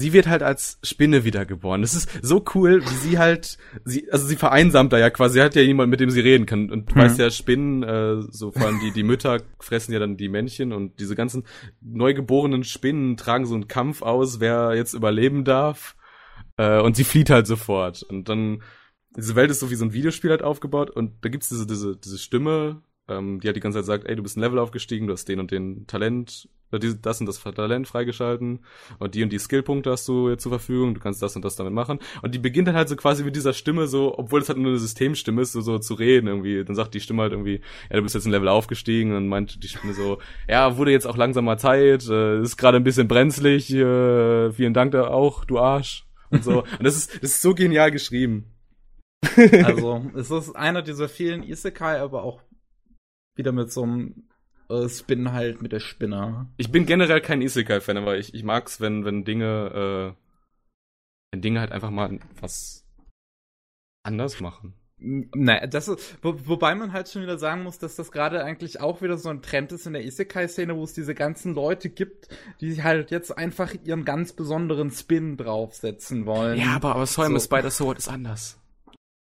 sie 0.00 0.12
wird 0.12 0.28
halt 0.28 0.42
als 0.44 0.78
Spinne 0.84 1.24
wiedergeboren. 1.24 1.82
Das 1.82 1.94
ist 1.94 2.08
so 2.22 2.44
cool, 2.54 2.82
wie 2.82 3.08
sie 3.08 3.18
halt, 3.18 3.58
sie, 3.84 4.10
also 4.12 4.26
sie 4.26 4.36
vereinsamt 4.36 4.92
da 4.92 4.98
ja 4.98 5.10
quasi, 5.10 5.34
sie 5.34 5.42
hat 5.42 5.56
ja 5.56 5.62
jemand, 5.62 5.90
mit 5.90 5.98
dem 5.98 6.10
sie 6.10 6.20
reden 6.20 6.46
kann. 6.46 6.70
Und 6.70 6.90
du 6.90 6.94
Mhm. 6.94 7.00
weißt 7.00 7.18
ja, 7.18 7.30
Spinnen, 7.30 7.82
äh, 7.82 8.22
so 8.30 8.52
vor 8.52 8.66
allem 8.66 8.78
die, 8.80 8.92
die 8.92 9.02
Mütter 9.02 9.42
fressen 9.58 9.92
ja 9.92 9.98
dann 9.98 10.16
die 10.16 10.28
Männchen 10.28 10.72
und 10.72 11.00
diese 11.00 11.16
ganzen 11.16 11.44
neugeborenen 11.80 12.62
Spinnen 12.62 13.16
tragen 13.16 13.44
so 13.46 13.54
einen 13.54 13.66
Kampf 13.66 14.02
aus, 14.02 14.38
wer 14.38 14.74
jetzt 14.76 14.94
überleben 14.94 15.44
darf. 15.44 15.96
Äh, 16.56 16.80
und 16.80 16.94
sie 16.94 17.04
flieht 17.04 17.30
halt 17.30 17.48
sofort. 17.48 18.04
Und 18.04 18.28
dann, 18.28 18.62
diese 19.16 19.34
Welt 19.34 19.50
ist 19.50 19.58
so 19.58 19.70
wie 19.70 19.74
so 19.74 19.84
ein 19.84 19.92
Videospiel 19.92 20.30
halt 20.30 20.42
aufgebaut 20.44 20.90
und 20.90 21.24
da 21.24 21.28
gibt's 21.28 21.48
diese, 21.48 21.66
diese, 21.66 21.96
diese 21.96 22.18
Stimme, 22.18 22.82
ähm, 23.08 23.40
die 23.40 23.48
halt 23.48 23.56
die 23.56 23.60
ganze 23.60 23.78
Zeit 23.78 23.86
sagt, 23.86 24.06
ey, 24.06 24.16
du 24.16 24.22
bist 24.22 24.36
ein 24.36 24.40
Level 24.40 24.58
aufgestiegen, 24.58 25.06
du 25.06 25.12
hast 25.12 25.28
den 25.28 25.40
und 25.40 25.50
den 25.50 25.86
Talent, 25.86 26.48
das 26.70 27.20
und 27.20 27.26
das 27.26 27.42
Talent 27.42 27.88
freigeschalten 27.88 28.60
und 28.98 29.14
die 29.14 29.22
und 29.22 29.32
die 29.32 29.38
Skillpunkte 29.38 29.90
hast 29.90 30.06
du 30.06 30.28
jetzt 30.28 30.42
zur 30.42 30.52
Verfügung, 30.52 30.94
du 30.94 31.00
kannst 31.00 31.22
das 31.22 31.34
und 31.34 31.44
das 31.44 31.56
damit 31.56 31.72
machen. 31.72 31.98
Und 32.20 32.34
die 32.34 32.38
beginnt 32.38 32.68
dann 32.68 32.74
halt 32.74 32.88
so 32.88 32.96
quasi 32.96 33.24
mit 33.24 33.34
dieser 33.34 33.54
Stimme 33.54 33.86
so, 33.86 34.18
obwohl 34.18 34.40
es 34.40 34.48
halt 34.48 34.58
nur 34.58 34.72
eine 34.72 34.78
Systemstimme 34.78 35.42
ist, 35.42 35.52
so, 35.52 35.62
so 35.62 35.78
zu 35.78 35.94
reden 35.94 36.26
irgendwie. 36.26 36.62
Dann 36.64 36.76
sagt 36.76 36.94
die 36.94 37.00
Stimme 37.00 37.22
halt 37.22 37.32
irgendwie, 37.32 37.62
ja, 37.90 37.96
du 37.96 38.02
bist 38.02 38.14
jetzt 38.14 38.26
ein 38.26 38.32
Level 38.32 38.48
aufgestiegen 38.48 39.16
und 39.16 39.28
meint 39.28 39.62
die 39.62 39.68
Stimme 39.68 39.94
so, 39.94 40.18
ja, 40.48 40.76
wurde 40.76 40.92
jetzt 40.92 41.06
auch 41.06 41.16
langsam 41.16 41.46
mal 41.46 41.58
Zeit, 41.58 42.06
äh, 42.08 42.42
ist 42.42 42.58
gerade 42.58 42.76
ein 42.76 42.84
bisschen 42.84 43.08
brenzlig, 43.08 43.72
äh, 43.72 44.52
vielen 44.52 44.74
Dank 44.74 44.92
da 44.92 45.08
auch, 45.08 45.44
du 45.44 45.58
Arsch. 45.58 46.04
Und 46.30 46.44
so. 46.44 46.62
Und 46.62 46.84
das 46.84 46.96
ist, 46.96 47.14
das 47.22 47.30
ist 47.30 47.42
so 47.42 47.54
genial 47.54 47.90
geschrieben. 47.90 48.52
Also, 49.64 50.04
es 50.14 50.30
ist 50.30 50.54
einer 50.54 50.82
dieser 50.82 51.08
vielen 51.08 51.42
Isekai, 51.42 52.00
aber 52.00 52.22
auch 52.22 52.40
wieder 53.38 53.52
mit 53.52 53.72
so 53.72 53.82
einem 53.84 54.28
äh, 54.68 54.88
Spin 54.88 55.32
halt 55.32 55.62
mit 55.62 55.72
der 55.72 55.80
Spinne. 55.80 56.48
Ich 56.56 56.70
bin 56.70 56.86
generell 56.86 57.20
kein 57.20 57.42
Isekai-Fan, 57.42 57.96
aber 57.96 58.18
ich, 58.18 58.34
ich 58.34 58.44
mag's, 58.44 58.80
wenn, 58.80 59.04
wenn 59.04 59.24
Dinge, 59.24 60.14
äh, 60.14 60.22
wenn 61.32 61.40
Dinge 61.40 61.60
halt 61.60 61.72
einfach 61.72 61.90
mal 61.90 62.18
was 62.40 62.84
anders 64.02 64.40
machen. 64.40 64.74
Naja, 65.00 65.68
das 65.68 65.86
ist, 65.86 66.18
wo, 66.22 66.34
wobei 66.46 66.74
man 66.74 66.92
halt 66.92 67.08
schon 67.08 67.22
wieder 67.22 67.38
sagen 67.38 67.62
muss, 67.62 67.78
dass 67.78 67.94
das 67.94 68.10
gerade 68.10 68.42
eigentlich 68.42 68.80
auch 68.80 69.00
wieder 69.00 69.16
so 69.16 69.28
ein 69.28 69.42
Trend 69.42 69.70
ist 69.70 69.86
in 69.86 69.92
der 69.92 70.04
Isekai-Szene, 70.04 70.74
wo 70.74 70.82
es 70.82 70.92
diese 70.92 71.14
ganzen 71.14 71.54
Leute 71.54 71.88
gibt, 71.88 72.28
die 72.60 72.82
halt 72.82 73.12
jetzt 73.12 73.36
einfach 73.38 73.74
ihren 73.84 74.04
ganz 74.04 74.32
besonderen 74.32 74.90
Spin 74.90 75.36
draufsetzen 75.36 76.26
wollen. 76.26 76.58
Ja, 76.58 76.74
aber, 76.74 76.96
aber 76.96 77.06
Soul 77.06 77.28
So. 77.38 77.38
Spider 77.38 77.70
Sword 77.70 77.98
ist 77.98 78.08
anders. 78.08 78.58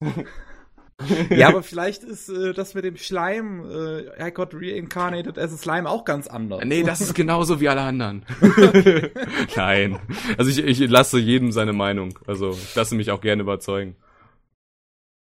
ja, 1.31 1.49
aber 1.49 1.63
vielleicht 1.63 2.05
ist 2.05 2.29
äh, 2.29 2.53
das 2.53 2.75
mit 2.75 2.85
dem 2.85 2.97
Schleim, 2.97 3.69
äh, 3.69 4.29
I 4.29 4.31
got 4.31 4.55
reincarnated 4.55 5.39
as 5.39 5.53
a 5.53 5.57
Slime 5.57 5.89
auch 5.89 6.05
ganz 6.05 6.29
anders. 6.29 6.63
Nee, 6.65 6.85
das 6.85 7.01
ist 7.01 7.15
genauso 7.15 7.61
wie 7.61 7.69
alle 7.69 7.81
anderen. 7.81 8.25
Nein. 9.57 9.99
Also 10.39 10.51
ich, 10.51 10.59
ich 10.59 10.89
lasse 10.89 11.19
jedem 11.19 11.51
seine 11.51 11.73
Meinung. 11.73 12.19
Also 12.27 12.51
ich 12.51 12.75
lasse 12.75 12.95
mich 12.95 13.11
auch 13.11 13.21
gerne 13.21 13.43
überzeugen. 13.43 13.97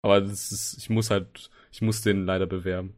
Aber 0.02 0.20
das 0.20 0.52
ist, 0.52 0.76
ich 0.78 0.90
muss 0.90 1.10
halt, 1.10 1.50
ich 1.72 1.80
muss 1.80 2.02
den 2.02 2.26
leider 2.26 2.46
bewerben. 2.46 2.94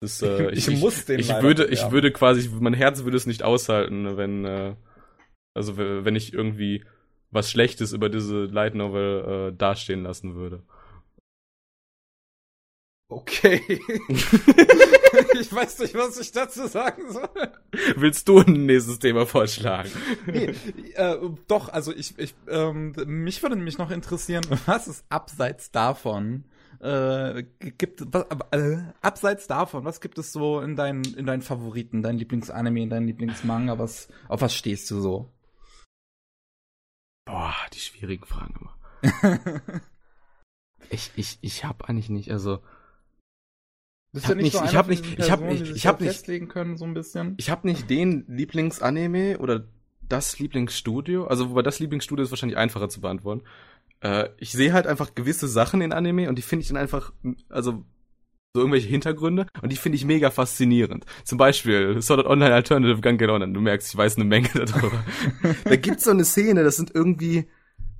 Das, 0.00 0.22
äh, 0.22 0.50
Ich 0.52 0.70
muss 0.70 1.04
den 1.04 1.18
ich 1.18 1.28
leider 1.28 1.42
würde, 1.42 1.64
ich 1.64 1.80
bewerben. 1.80 1.92
würde 1.92 2.12
quasi, 2.12 2.48
mein 2.60 2.74
Herz 2.74 3.02
würde 3.02 3.16
es 3.16 3.26
nicht 3.26 3.42
aushalten, 3.42 4.16
wenn, 4.16 4.44
äh, 4.44 4.76
also 5.52 5.76
wenn 5.76 6.14
ich 6.14 6.32
irgendwie 6.32 6.84
was 7.32 7.50
Schlechtes 7.50 7.92
über 7.92 8.08
diese 8.08 8.44
Light 8.44 8.76
Novel 8.76 9.50
äh, 9.50 9.56
dastehen 9.56 10.04
lassen 10.04 10.36
würde. 10.36 10.62
Okay. 13.08 13.62
ich 14.08 15.52
weiß 15.52 15.78
nicht, 15.78 15.94
was 15.94 16.18
ich 16.18 16.32
dazu 16.32 16.66
sagen 16.66 17.12
soll. 17.12 17.52
Willst 17.94 18.26
du 18.26 18.40
ein 18.40 18.66
nächstes 18.66 18.98
Thema 18.98 19.26
vorschlagen? 19.26 19.90
Nee, 20.26 20.54
äh, 20.94 21.16
doch, 21.46 21.68
also 21.68 21.94
ich, 21.94 22.18
ich 22.18 22.34
ähm, 22.48 22.94
mich 23.06 23.42
würde 23.42 23.54
nämlich 23.54 23.78
noch 23.78 23.92
interessieren, 23.92 24.44
was 24.66 24.88
es 24.88 25.04
abseits 25.08 25.70
davon 25.70 26.46
äh, 26.80 27.44
gibt, 27.78 28.02
was, 28.12 28.26
äh, 28.50 28.78
abseits 29.02 29.46
davon, 29.46 29.84
was 29.84 30.00
gibt 30.00 30.18
es 30.18 30.32
so 30.32 30.60
in 30.60 30.74
deinen, 30.74 31.04
in 31.14 31.26
deinen 31.26 31.42
Favoriten, 31.42 32.02
dein 32.02 32.18
Lieblingsanime, 32.18 32.82
in 32.82 32.90
deinen 32.90 33.06
Lieblingsmanga, 33.06 33.78
was, 33.78 34.08
auf 34.28 34.40
was 34.40 34.52
stehst 34.52 34.90
du 34.90 35.00
so? 35.00 35.30
Boah, 37.24 37.54
die 37.72 37.78
schwierigen 37.78 38.26
Fragen 38.26 38.54
immer. 38.60 39.60
Ich, 40.90 41.10
ich, 41.16 41.38
ich 41.40 41.64
hab 41.64 41.88
eigentlich 41.88 42.10
nicht, 42.10 42.30
also 42.30 42.60
Bist 44.16 44.24
Ich 44.28 44.30
hab 44.30 44.36
nicht- 44.38 44.54
ich 44.64 44.76
hab 44.76 44.88
nicht- 44.88 45.18
ich 45.18 45.30
hab 45.30 45.40
nicht- 45.42 45.76
ich 45.76 45.86
hab 45.86 45.98
da 45.98 46.04
nicht- 46.04 46.14
festlegen 46.14 46.48
können, 46.48 46.76
so 46.76 46.84
ein 46.84 46.94
bisschen. 46.94 47.34
ich 47.38 47.50
habe 47.50 47.66
nicht 47.66 47.90
den 47.90 48.24
Lieblingsanime 48.28 49.38
oder 49.38 49.64
das 50.08 50.38
Lieblingsstudio, 50.38 51.26
also 51.26 51.50
wobei 51.50 51.62
das 51.62 51.78
Lieblingsstudio 51.80 52.24
ist 52.24 52.30
wahrscheinlich 52.30 52.56
einfacher 52.58 52.88
zu 52.88 53.00
beantworten. 53.00 53.42
Äh, 54.00 54.28
ich 54.38 54.52
sehe 54.52 54.72
halt 54.72 54.86
einfach 54.86 55.14
gewisse 55.14 55.48
Sachen 55.48 55.80
in 55.80 55.92
Anime 55.92 56.28
und 56.28 56.36
die 56.38 56.42
finde 56.42 56.62
ich 56.62 56.68
dann 56.68 56.76
einfach, 56.76 57.12
also 57.48 57.84
so 58.54 58.60
irgendwelche 58.60 58.88
Hintergründe 58.88 59.46
und 59.60 59.70
die 59.70 59.76
finde 59.76 59.96
ich 59.96 60.04
mega 60.06 60.30
faszinierend. 60.30 61.04
Zum 61.24 61.36
Beispiel 61.38 62.00
Sword 62.00 62.20
Art 62.20 62.28
Online 62.28 62.54
Alternative 62.54 63.30
On. 63.32 63.52
Du 63.52 63.60
merkst, 63.60 63.88
ich 63.92 63.96
weiß 63.98 64.16
eine 64.16 64.24
Menge 64.24 64.48
darüber. 64.54 65.04
da 65.64 65.76
gibt's 65.76 66.04
so 66.04 66.10
eine 66.10 66.24
Szene, 66.24 66.64
das 66.64 66.76
sind 66.76 66.90
irgendwie, 66.94 67.48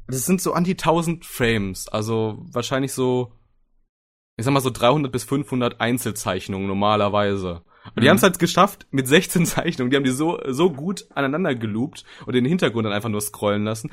das 0.07 0.25
sind 0.25 0.41
so 0.41 0.53
an 0.55 0.65
die 0.65 0.77
1000 0.77 1.27
Frames, 1.27 1.89
also 1.89 2.39
wahrscheinlich 2.53 2.93
so, 2.93 3.33
ich 4.37 4.45
sag 4.45 4.53
mal 4.53 4.61
so 4.61 4.71
300 4.71 5.11
bis 5.11 5.25
500 5.25 5.81
Einzelzeichnungen 5.81 6.67
normalerweise. 6.67 7.63
Und 7.95 7.97
die 7.99 8.03
Mhm. 8.03 8.11
haben 8.11 8.17
es 8.17 8.23
halt 8.23 8.39
geschafft 8.39 8.87
mit 8.91 9.07
16 9.09 9.47
Zeichnungen. 9.47 9.91
Die 9.91 9.97
haben 9.97 10.05
die 10.05 10.11
so, 10.11 10.41
so 10.49 10.73
gut 10.73 11.07
aneinander 11.15 11.55
geloopt 11.55 12.05
und 12.27 12.35
den 12.35 12.45
Hintergrund 12.45 12.85
dann 12.87 12.93
einfach 12.93 13.09
nur 13.09 13.21
scrollen 13.21 13.65
lassen, 13.65 13.91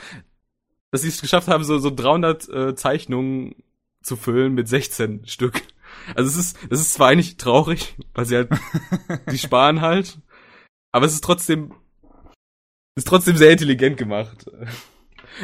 dass 0.91 1.01
sie 1.01 1.07
es 1.09 1.21
geschafft 1.21 1.47
haben, 1.47 1.63
so, 1.63 1.79
so 1.79 1.89
300 1.93 2.50
äh, 2.50 2.75
Zeichnungen 2.75 3.55
zu 4.01 4.15
füllen 4.15 4.53
mit 4.53 4.67
16 4.67 5.25
Stück. 5.27 5.62
Also 6.15 6.29
es 6.29 6.38
ist, 6.38 6.57
es 6.69 6.81
ist 6.81 6.93
zwar 6.93 7.09
eigentlich 7.09 7.38
traurig, 7.38 7.95
weil 8.13 8.25
sie 8.25 8.35
halt, 8.35 8.50
die 9.31 9.38
sparen 9.38 9.81
halt, 9.81 10.19
aber 10.91 11.05
es 11.05 11.13
ist 11.13 11.23
trotzdem, 11.23 11.73
ist 12.95 13.07
trotzdem 13.07 13.38
sehr 13.38 13.51
intelligent 13.51 13.97
gemacht. 13.97 14.45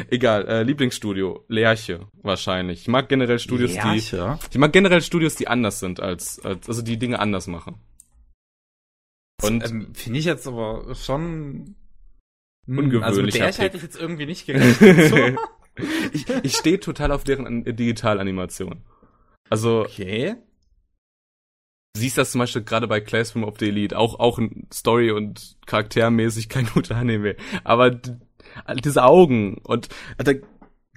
Egal, 0.08 0.46
äh, 0.48 0.62
Lieblingsstudio, 0.62 1.44
Lerche 1.48 2.06
wahrscheinlich. 2.22 2.82
Ich 2.82 2.88
mag 2.88 3.08
generell 3.08 3.38
Studios, 3.38 3.72
die, 3.72 3.76
Lerche? 3.78 4.38
ich 4.50 4.58
mag 4.58 4.72
generell 4.72 5.02
Studios, 5.02 5.34
die 5.36 5.48
anders 5.48 5.80
sind 5.80 6.00
als, 6.00 6.38
als 6.44 6.68
also 6.68 6.82
die 6.82 6.98
Dinge 6.98 7.18
anders 7.18 7.46
machen. 7.46 7.76
Und 9.42 9.64
ähm, 9.64 9.94
finde 9.94 10.18
ich 10.18 10.24
jetzt 10.26 10.46
aber 10.46 10.94
schon 10.94 11.74
Hm, 12.66 12.78
Ungewöhnlicher 12.78 13.06
Also 13.06 13.22
mit 13.22 13.32
Pick. 13.32 13.58
hätte 13.58 13.76
ich 13.78 13.82
jetzt 13.82 13.98
irgendwie 14.00 14.26
nicht 14.26 14.46
gerechnet. 14.46 15.38
ich, 16.12 16.26
ich 16.42 16.56
stehe 16.56 16.78
total 16.78 17.10
auf 17.12 17.24
deren 17.24 17.46
An- 17.46 17.64
Digitalanimation. 17.64 18.82
Also, 19.48 19.80
Okay. 19.80 20.36
du 21.94 22.00
siehst 22.00 22.18
das 22.18 22.32
zum 22.32 22.38
Beispiel 22.40 22.62
gerade 22.62 22.86
bei 22.86 23.00
Classroom 23.00 23.44
of 23.44 23.58
the 23.58 23.68
Elite, 23.68 23.98
auch, 23.98 24.20
auch 24.20 24.38
Story- 24.72 25.10
und 25.10 25.56
charaktermäßig 25.66 26.48
kein 26.48 26.66
guter 26.74 26.96
Anime. 26.96 27.34
Aber 27.64 27.98
diese 28.84 29.04
Augen 29.04 29.58
und 29.64 29.88
da 30.18 30.32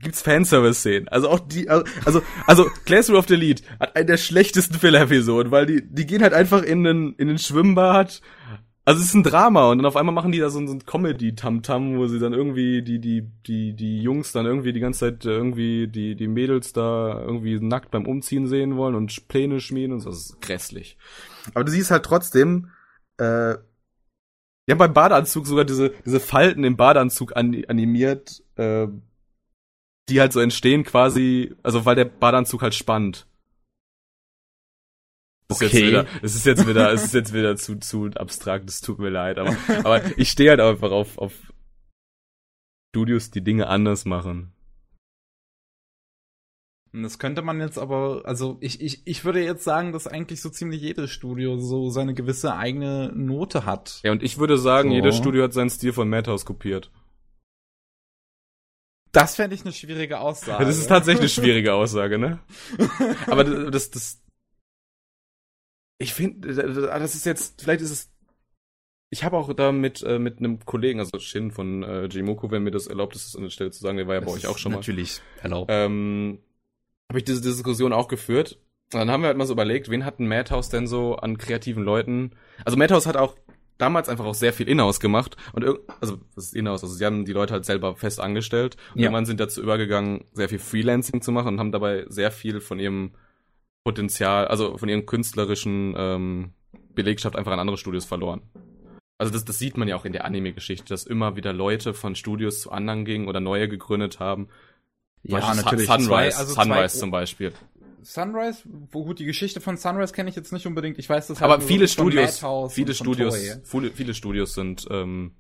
gibt's 0.02 0.22
Fanservice-Szenen. 0.22 1.08
Also 1.08 1.30
auch 1.30 1.40
die, 1.40 1.70
also, 1.70 1.86
also, 2.06 2.22
also 2.46 2.66
Classroom 2.86 3.18
of 3.18 3.28
the 3.28 3.36
Elite 3.36 3.64
hat 3.80 3.96
eine 3.96 4.06
der 4.06 4.18
schlechtesten 4.18 4.76
Filler-Episoden, 4.78 5.52
weil 5.52 5.66
die, 5.66 5.82
die 5.90 6.06
gehen 6.06 6.22
halt 6.22 6.34
einfach 6.34 6.62
in 6.62 6.84
den, 6.84 7.14
in 7.14 7.28
den 7.30 7.38
Schwimmbad. 7.38 8.22
Also 8.86 9.00
es 9.00 9.08
ist 9.08 9.14
ein 9.14 9.24
Drama 9.24 9.72
und 9.72 9.78
dann 9.78 9.86
auf 9.86 9.96
einmal 9.96 10.14
machen 10.14 10.34
die 10.34 10.40
da 10.40 10.50
so, 10.50 10.60
ein- 10.60 10.68
so 10.68 10.74
ein 10.74 10.86
Comedy-Tam-Tam, 10.86 11.98
wo 11.98 12.08
sie 12.08 12.20
dann 12.20 12.34
irgendwie 12.34 12.82
die, 12.82 13.00
die, 13.00 13.22
die, 13.48 13.74
die 13.78 14.02
Jungs 14.02 14.34
dann 14.34 14.46
irgendwie 14.46 14.74
die 14.74 14.82
ganze 14.82 15.00
Zeit 15.00 15.24
irgendwie 15.24 15.88
die, 15.88 16.16
die 16.16 16.28
Mädels 16.28 16.74
da 16.74 17.18
irgendwie 17.22 17.62
nackt 17.62 17.92
beim 17.92 18.06
Umziehen 18.06 18.48
sehen 18.48 18.76
wollen 18.76 18.96
und 18.96 19.30
Pläne 19.30 19.62
schmieden 19.62 19.94
und 19.94 20.00
so. 20.02 20.10
Das 20.10 20.20
ist 20.32 20.42
grässlich. 20.42 20.98
Aber 21.54 21.64
du 21.64 21.72
siehst 21.72 21.92
halt 21.92 22.04
trotzdem, 22.04 22.72
äh, 23.20 23.56
die 24.68 24.72
haben 24.72 24.80
beim 24.80 24.94
Badeanzug 24.94 25.46
sogar 25.46 25.66
diese, 25.66 25.90
diese 26.06 26.20
Falten 26.20 26.64
im 26.64 26.78
Badeanzug 26.78 27.36
an, 27.36 27.64
animiert, 27.68 28.44
äh, 28.56 28.88
die 30.10 30.20
halt 30.20 30.34
so 30.34 30.40
entstehen 30.40 30.84
quasi, 30.84 31.56
also 31.64 31.86
weil 31.86 31.96
der 31.96 32.06
Badeanzug 32.06 32.62
halt 32.62 32.76
spannt. 32.76 33.28
Das 35.50 35.62
ist 35.62 35.68
Okay. 35.68 35.80
jetzt 35.80 35.88
wieder, 35.88 36.08
es 36.22 36.36
ist 36.36 36.46
jetzt 36.46 36.68
wieder, 36.68 36.92
es 36.94 37.04
ist 37.04 37.14
jetzt 37.14 37.34
wieder 37.34 37.56
zu, 37.58 37.76
zu 37.78 38.06
abstrakt, 38.16 38.70
es 38.70 38.82
tut 38.82 39.00
mir 39.00 39.10
leid, 39.10 39.38
aber, 39.38 39.56
aber 39.84 40.18
ich 40.18 40.30
stehe 40.30 40.50
halt 40.50 40.62
einfach 40.62 40.92
auf, 40.92 41.18
auf 41.18 41.34
Studios, 42.96 43.32
die 43.32 43.44
Dinge 43.44 43.68
anders 43.68 44.06
machen. 44.06 44.54
Und 46.94 47.02
Das 47.02 47.18
könnte 47.18 47.42
man 47.42 47.60
jetzt 47.60 47.80
aber, 47.80 48.22
also 48.26 48.58
ich, 48.62 48.80
ich, 48.80 49.02
ich 49.06 49.26
würde 49.26 49.44
jetzt 49.44 49.64
sagen, 49.64 49.92
dass 49.92 50.06
eigentlich 50.06 50.42
so 50.42 50.50
ziemlich 50.50 50.80
jedes 50.82 51.10
Studio 51.10 51.58
so 51.58 51.90
seine 51.90 52.14
gewisse 52.14 52.56
eigene 52.56 53.12
Note 53.16 53.66
hat. 53.66 54.00
Ja, 54.04 54.12
und 54.12 54.22
ich 54.22 54.38
würde 54.38 54.60
sagen, 54.60 54.90
So. 54.90 54.96
jedes 54.96 55.18
Studio 55.18 55.44
hat 55.44 55.54
seinen 55.54 55.72
Stil 55.72 55.92
von 55.92 56.08
Madhouse 56.08 56.46
kopiert. 56.46 56.92
Das 59.12 59.36
fände 59.36 59.56
ich 59.56 59.64
eine 59.64 59.74
schwierige 59.74 60.20
Aussage. 60.20 60.66
Das 60.66 60.78
ist 60.78 60.88
tatsächlich 60.88 61.22
eine 61.22 61.30
schwierige 61.30 61.74
Aussage, 61.74 62.18
ne? 62.18 62.40
Aber 63.28 63.44
das, 63.44 63.90
das, 63.92 64.22
ich 66.00 66.14
finde, 66.14 66.54
das 66.54 67.16
ist 67.16 67.26
jetzt, 67.26 67.62
vielleicht 67.62 67.82
ist 67.82 67.92
es 67.92 68.14
ich 69.10 69.24
habe 69.24 69.38
auch 69.38 69.54
da 69.54 69.72
mit, 69.72 70.02
äh, 70.02 70.18
mit 70.18 70.40
einem 70.40 70.66
Kollegen, 70.66 71.00
also 71.00 71.20
Shin 71.20 71.52
von 71.52 71.84
äh, 71.84 72.06
Jimoku, 72.06 72.50
wenn 72.50 72.64
mir 72.64 72.72
das 72.72 72.88
erlaubt 72.88 73.16
ist, 73.16 73.36
an 73.36 73.44
der 73.44 73.52
Stelle 73.52 73.70
zu 73.70 73.80
sagen, 73.80 73.98
der 73.98 74.08
war 74.08 74.16
ja 74.16 74.22
das 74.22 74.28
bei 74.28 74.36
euch 74.36 74.48
auch 74.48 74.58
schon 74.58 74.72
natürlich 74.72 75.20
mal. 75.20 75.24
Natürlich 75.36 75.44
erlaubt. 75.44 75.72
Ähm, 75.72 76.40
habe 77.10 77.20
ich 77.20 77.26
diese 77.26 77.42
Diskussion 77.42 77.94
auch 77.94 78.08
geführt. 78.08 78.60
Und 78.94 79.00
dann 79.00 79.12
haben 79.12 79.22
wir 79.22 79.28
halt 79.28 79.38
mal 79.38 79.46
so 79.46 79.54
überlegt, 79.54 79.90
wen 79.90 80.06
hat 80.06 80.20
ein 80.20 80.28
Madhouse 80.28 80.70
denn 80.70 80.88
so 80.88 81.16
an 81.16 81.38
kreativen 81.38 81.84
Leuten? 81.84 82.32
Also 82.64 82.78
Madhouse 82.78 83.08
hat 83.08 83.18
auch 83.18 83.36
damals 83.78 84.08
einfach 84.08 84.26
auch 84.26 84.36
sehr 84.36 84.54
viel 84.54 84.70
Inhouse 84.70 85.00
gemacht 85.00 85.36
und 85.52 85.66
also 86.00 86.20
was 86.36 86.46
ist 86.46 86.56
Inhouse? 86.56 86.84
Also 86.84 86.96
sie 86.96 87.06
haben 87.06 87.26
die 87.26 87.34
Leute 87.34 87.54
halt 87.54 87.66
selber 87.66 87.96
fest 87.96 88.20
angestellt 88.20 88.78
und 88.94 89.00
ja. 89.00 89.06
irgendwann 89.06 89.26
sind 89.26 89.40
dazu 89.40 89.62
übergegangen, 89.62 90.26
sehr 90.34 90.48
viel 90.48 90.60
Freelancing 90.60 91.22
zu 91.22 91.32
machen 91.32 91.50
und 91.50 91.60
haben 91.60 91.72
dabei 91.72 92.06
sehr 92.08 92.32
viel 92.32 92.62
von 92.62 92.80
ihrem 92.80 93.12
Potenzial, 93.84 94.48
also 94.48 94.78
von 94.78 94.90
ihren 94.90 95.06
künstlerischen 95.06 95.96
ähm, 95.98 96.54
Belegschaft 96.94 97.36
einfach 97.36 97.52
an 97.52 97.60
andere 97.60 97.78
Studios 97.78 98.06
verloren. 98.06 98.42
Also 99.18 99.32
das, 99.32 99.46
das 99.46 99.60
sieht 99.60 99.78
man 99.78 99.88
ja 99.88 99.96
auch 99.96 100.06
in 100.06 100.14
der 100.14 100.26
Anime-Geschichte, 100.26 100.86
dass 100.88 101.06
immer 101.06 101.36
wieder 101.36 101.54
Leute 101.54 101.94
von 101.94 102.16
Studios 102.16 102.62
zu 102.62 102.72
anderen 102.72 103.06
gingen 103.06 103.28
oder 103.28 103.40
neue 103.40 103.68
gegründet 103.68 104.20
haben. 104.20 104.50
Ja, 105.24 105.54
natürlich. 105.56 105.88
Sunrise, 105.88 106.08
zwei, 106.08 106.36
also 106.36 106.54
Sunrise 106.54 106.96
zwei, 106.96 107.00
zum 107.00 107.12
Beispiel. 107.12 107.54
Sunrise, 108.02 108.64
wo 108.92 109.06
gut 109.06 109.20
die 109.20 109.26
Geschichte 109.26 109.62
von 109.62 109.78
Sunrise 109.78 110.14
kenne 110.14 110.30
ich 110.30 110.36
jetzt 110.36 110.52
nicht 110.52 110.68
unbedingt. 110.68 111.00
Ich 111.00 111.10
weiß 111.10 111.28
das. 111.28 111.42
Halt 111.42 111.52
Aber 111.52 111.62
viele 111.62 111.88
Studios, 111.88 112.44
viele 112.70 112.94
Studios, 112.94 113.38
viele, 113.64 113.92
viele 113.92 114.14
Studios 114.14 114.54
sind 114.54 114.86
ähm, 114.92 115.36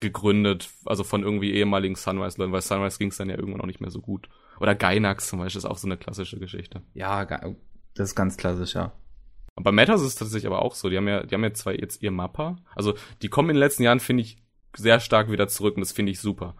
gegründet, 0.00 0.68
also 0.84 1.04
von 1.04 1.22
irgendwie 1.22 1.52
ehemaligen 1.52 1.94
Sunrise-Leuten, 1.94 2.52
weil 2.52 2.62
Sunrise 2.62 2.98
ging 2.98 3.08
es 3.08 3.16
dann 3.16 3.30
ja 3.30 3.36
irgendwann 3.36 3.60
auch 3.60 3.66
nicht 3.66 3.80
mehr 3.80 3.90
so 3.90 4.00
gut. 4.00 4.28
Oder 4.60 4.74
Gainax 4.74 5.28
zum 5.28 5.38
Beispiel 5.38 5.58
ist 5.58 5.64
auch 5.64 5.78
so 5.78 5.86
eine 5.86 5.96
klassische 5.96 6.38
Geschichte. 6.38 6.82
Ja, 6.92 7.24
das 7.24 8.10
ist 8.10 8.14
ganz 8.14 8.36
klassisch, 8.36 8.74
ja. 8.74 8.92
Und 9.56 9.62
bei 9.62 9.72
Matters 9.72 10.00
ist 10.00 10.08
es 10.08 10.14
tatsächlich 10.16 10.46
aber 10.46 10.62
auch 10.62 10.74
so. 10.74 10.90
Die 10.90 10.96
haben 10.96 11.06
ja, 11.06 11.22
die 11.22 11.34
haben 11.34 11.44
ja 11.44 11.54
zwar 11.54 11.78
jetzt 11.78 12.02
ihr 12.02 12.10
Mappa. 12.10 12.56
Also, 12.74 12.94
die 13.22 13.28
kommen 13.28 13.50
in 13.50 13.54
den 13.54 13.60
letzten 13.60 13.84
Jahren, 13.84 14.00
finde 14.00 14.22
ich, 14.22 14.38
sehr 14.76 14.98
stark 14.98 15.30
wieder 15.30 15.46
zurück 15.46 15.76
und 15.76 15.80
das 15.80 15.92
finde 15.92 16.10
ich 16.10 16.18
super. 16.18 16.56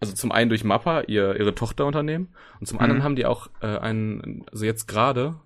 Also 0.00 0.14
zum 0.14 0.32
einen 0.32 0.48
durch 0.48 0.64
Mappa, 0.64 1.02
ihr, 1.02 1.38
ihre 1.38 1.54
Tochterunternehmen, 1.54 2.34
und 2.58 2.66
zum 2.66 2.78
mhm. 2.78 2.82
anderen 2.82 3.02
haben 3.04 3.16
die 3.16 3.26
auch 3.26 3.48
äh, 3.60 3.78
einen, 3.78 4.44
also 4.50 4.64
jetzt 4.64 4.86
gerade, 4.86 5.38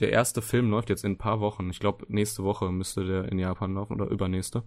der 0.00 0.10
erste 0.10 0.42
Film 0.42 0.70
läuft 0.70 0.88
jetzt 0.88 1.04
in 1.04 1.12
ein 1.12 1.18
paar 1.18 1.40
Wochen. 1.40 1.70
Ich 1.70 1.78
glaube, 1.78 2.06
nächste 2.08 2.42
Woche 2.42 2.72
müsste 2.72 3.04
der 3.04 3.30
in 3.30 3.38
Japan 3.38 3.74
laufen 3.74 3.92
oder 3.92 4.10
übernächste 4.10 4.64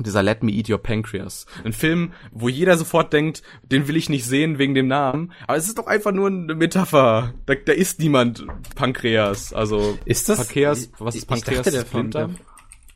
dieser 0.00 0.22
Let 0.22 0.42
Me 0.42 0.52
Eat 0.52 0.68
Your 0.68 0.78
Pancreas. 0.78 1.46
Ein 1.64 1.72
Film, 1.72 2.12
wo 2.32 2.48
jeder 2.48 2.76
sofort 2.76 3.12
denkt, 3.12 3.42
den 3.62 3.86
will 3.86 3.96
ich 3.96 4.08
nicht 4.08 4.24
sehen 4.24 4.58
wegen 4.58 4.74
dem 4.74 4.88
Namen. 4.88 5.32
Aber 5.46 5.56
es 5.56 5.68
ist 5.68 5.78
doch 5.78 5.86
einfach 5.86 6.12
nur 6.12 6.28
eine 6.28 6.54
Metapher. 6.54 7.34
Da, 7.46 7.54
da 7.54 7.72
ist 7.72 8.00
niemand 8.00 8.44
Pankreas. 8.74 9.52
Also 9.52 9.98
ist 10.04 10.28
das 10.28 10.38
Pankreas, 10.38 10.90
was 10.98 11.14
ist 11.14 11.26
Pankreas? 11.26 11.66
Ich, 11.66 11.72
der 11.72 11.86
Film, 11.86 12.10
der, 12.10 12.30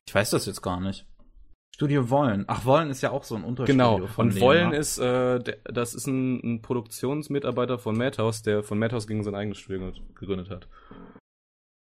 ich 0.07 0.15
weiß 0.15 0.31
das 0.31 0.47
jetzt 0.47 0.63
gar 0.63 0.81
nicht. 0.81 1.07
Studio 1.75 2.11
Wollen. 2.11 2.45
Ach, 2.49 2.65
Wollen 2.65 2.91
ist 2.91 3.03
ja 3.03 3.11
auch 3.11 3.23
so 3.23 3.37
ein 3.37 3.45
Unterschied. 3.45 3.75
Genau. 3.75 4.07
Von 4.09 4.29
und 4.29 4.41
Wollen 4.41 4.71
ne? 4.71 4.77
ist, 4.77 4.99
äh, 4.99 5.39
der, 5.39 5.59
das 5.65 5.95
ist 5.95 6.07
ein, 6.07 6.41
ein 6.43 6.63
Produktionsmitarbeiter 6.63 7.79
von 7.79 7.97
Madhouse, 7.97 8.43
der 8.43 8.63
von 8.63 8.79
Madhouse 8.79 9.07
gegen 9.07 9.23
sein 9.23 9.35
eigenes 9.35 9.59
Studio 9.59 9.93
gegründet 10.15 10.51
hat. 10.51 10.69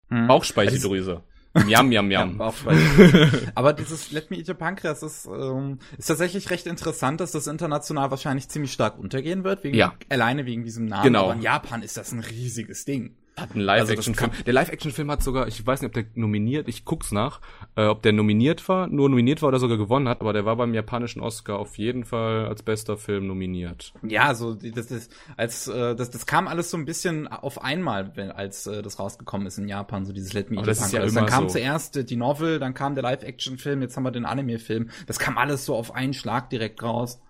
Hm. 0.09 0.27
Bauchspeicheldrüse. 0.27 1.23
Miam, 1.67 1.89
miam, 1.89 2.09
miam. 2.09 2.39
Ja, 2.39 2.53
Aber 3.55 3.73
dieses 3.73 4.11
Let 4.11 4.31
Me 4.31 4.39
Eat 4.39 4.49
Your 4.49 4.57
Pancreas 4.57 5.03
ist, 5.03 5.27
ähm, 5.27 5.79
ist 5.97 6.07
tatsächlich 6.07 6.51
recht 6.51 6.67
interessant, 6.67 7.21
dass 7.21 7.31
das 7.31 7.47
international 7.47 8.11
wahrscheinlich 8.11 8.49
ziemlich 8.49 8.73
stark 8.73 8.99
untergehen 8.99 9.45
wird, 9.45 9.63
wegen, 9.63 9.77
ja. 9.77 9.95
alleine 10.09 10.47
wegen 10.47 10.65
diesem 10.65 10.87
Namen. 10.87 11.05
Genau. 11.05 11.25
Aber 11.25 11.35
in 11.35 11.43
Japan 11.43 11.83
ist 11.83 11.97
das 11.97 12.11
ein 12.11 12.21
riesiges 12.21 12.85
Ding. 12.85 13.17
Hat 13.37 13.53
einen 13.53 13.63
Live-Action-Film. 13.63 14.31
Also 14.31 14.45
der 14.45 14.53
Live-Action-Film 14.53 15.11
hat 15.11 15.23
sogar, 15.23 15.49
ich 15.49 15.67
weiß 15.67 15.83
nicht, 15.83 15.89
ob 15.89 15.95
der 15.95 16.05
nominiert, 16.15 16.69
ich 16.69 16.85
guck's 16.85 17.11
nach, 17.11 17.41
äh, 17.75 17.87
ob 17.87 18.03
der 18.03 18.13
nominiert 18.13 18.69
war, 18.69 18.87
nur 18.87 19.09
nominiert 19.09 19.43
war 19.43 19.49
oder 19.49 19.59
sogar 19.59 19.77
gewonnen 19.77 20.09
hat, 20.09 20.21
aber 20.21 20.33
der 20.33 20.45
war 20.45 20.55
beim 20.57 20.73
japanischen 20.73 21.21
Oscar 21.21 21.59
auf 21.59 21.77
jeden 21.77 22.05
Fall 22.05 22.47
als 22.47 22.63
bester 22.63 22.97
Film 22.97 23.27
nominiert. 23.27 23.93
Ja, 24.03 24.35
so 24.35 24.55
das, 24.55 24.87
das 24.87 25.09
als 25.37 25.67
äh, 25.67 25.97
das, 25.97 26.11
das 26.11 26.27
kam 26.27 26.47
alles 26.47 26.71
so 26.71 26.77
ein 26.77 26.85
bisschen 26.85 27.27
auf 27.27 27.63
einmal, 27.63 28.17
wenn, 28.17 28.31
als 28.31 28.69
äh, 28.69 28.83
das 28.83 29.01
rausgekommen 29.01 29.49
ist 29.49 29.59
in 29.59 29.69
Japan, 29.69 30.05
so 30.05 30.13
dieses 30.13 30.33
Let 30.33 30.51
Me 30.51 30.59
Eat 30.59 30.67
das 30.69 30.81
ist 30.81 30.93
ja 30.93 31.01
also 31.01 31.15
Dann 31.15 31.27
kam 31.27 31.49
so. 31.49 31.55
zuerst 31.55 32.09
die 32.09 32.17
Novel, 32.17 32.61
dann 32.61 32.73
kam 32.75 32.95
der 32.95 33.03
Live-Action-Film, 33.03 33.83
jetzt 33.83 33.97
haben 33.97 34.05
wir 34.05 34.13
den 34.13 34.27
Anime-Film. 34.27 34.91
Das 35.07 35.19
kam 35.19 35.39
alles 35.39 35.65
so 35.65 35.75
auf 35.75 35.95
einen 35.95 36.15
Schlag 36.15 36.51
direkt 36.51 36.83
raus. 36.83 37.21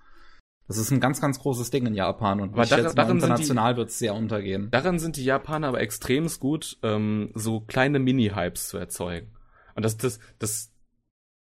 Das 0.66 0.78
ist 0.78 0.90
ein 0.90 1.00
ganz, 1.00 1.21
ganz 1.21 1.38
großes 1.40 1.71
Ding 1.71 1.87
in 1.87 1.94
Japan 1.94 2.40
und 2.40 2.54
aber 2.54 2.64
schätze, 2.64 2.97
mal, 2.97 3.11
international 3.11 3.76
wird 3.76 3.90
es 3.90 3.99
sehr 3.99 4.14
untergehen. 4.14 4.71
Daran 4.71 4.99
sind 4.99 5.16
die 5.16 5.25
Japaner 5.25 5.68
aber 5.68 5.80
extrem 5.80 6.27
gut, 6.40 6.79
ähm, 6.83 7.31
so 7.35 7.61
kleine 7.61 7.98
Mini-Hypes 7.98 8.68
zu 8.68 8.79
erzeugen. 8.79 9.29
Und 9.74 9.85
das, 9.85 9.98
das, 9.98 10.20
das, 10.38 10.72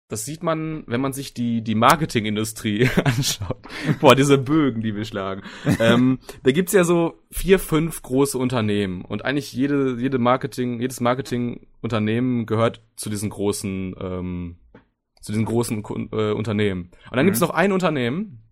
das 0.07 0.25
sieht 0.25 0.41
man, 0.41 0.83
wenn 0.87 1.01
man 1.01 1.13
sich 1.13 1.35
die, 1.35 1.61
die 1.61 1.75
Marketingindustrie 1.75 2.89
anschaut. 3.03 3.61
Boah, 3.99 4.15
diese 4.15 4.39
Bögen, 4.39 4.81
die 4.81 4.95
wir 4.95 5.05
schlagen. 5.05 5.43
ähm, 5.79 6.17
da 6.41 6.51
gibt's 6.51 6.73
ja 6.73 6.83
so 6.83 7.21
vier, 7.29 7.59
fünf 7.59 8.01
große 8.01 8.39
Unternehmen. 8.39 9.03
Und 9.03 9.23
eigentlich 9.23 9.53
jede, 9.53 9.97
jede 9.99 10.17
Marketing, 10.17 10.81
jedes 10.81 10.99
Marketingunternehmen 10.99 12.47
gehört 12.47 12.81
zu 12.95 13.11
diesen 13.11 13.29
großen, 13.29 13.95
ähm, 13.99 14.55
zu 15.21 15.31
diesen 15.31 15.45
großen 15.45 15.83
äh, 16.11 16.31
Unternehmen. 16.31 16.89
Und 17.11 17.17
dann 17.17 17.25
mhm. 17.25 17.27
gibt's 17.27 17.41
noch 17.41 17.51
ein 17.51 17.71
Unternehmen, 17.71 18.44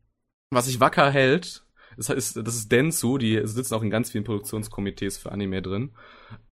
was 0.54 0.66
sich 0.66 0.80
wacker 0.80 1.10
hält, 1.10 1.64
das 1.98 2.10
ist, 2.10 2.38
das 2.38 2.56
ist 2.56 2.72
Densu, 2.72 3.18
die 3.18 3.40
sitzen 3.44 3.76
auch 3.76 3.84
in 3.84 3.90
ganz 3.90 4.12
vielen 4.12 4.24
Produktionskomitees 4.24 5.18
für 5.18 5.32
Anime 5.32 5.62
drin. 5.62 5.92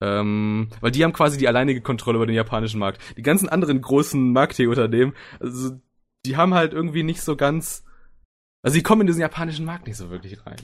Ähm, 0.00 0.68
weil 0.80 0.90
die 0.90 1.04
haben 1.04 1.12
quasi 1.12 1.38
die 1.38 1.48
alleinige 1.48 1.80
Kontrolle 1.80 2.16
über 2.16 2.26
den 2.26 2.34
japanischen 2.34 2.80
Markt. 2.80 3.00
Die 3.16 3.22
ganzen 3.22 3.48
anderen 3.48 3.80
großen 3.80 4.32
Marketingunternehmen, 4.32 5.14
also 5.40 5.80
die 6.24 6.36
haben 6.36 6.54
halt 6.54 6.72
irgendwie 6.72 7.02
nicht 7.02 7.22
so 7.22 7.36
ganz. 7.36 7.84
Also 8.62 8.76
die 8.76 8.82
kommen 8.82 9.02
in 9.02 9.06
diesen 9.06 9.20
japanischen 9.20 9.64
Markt 9.64 9.86
nicht 9.86 9.96
so 9.96 10.10
wirklich 10.10 10.44
rein. 10.44 10.58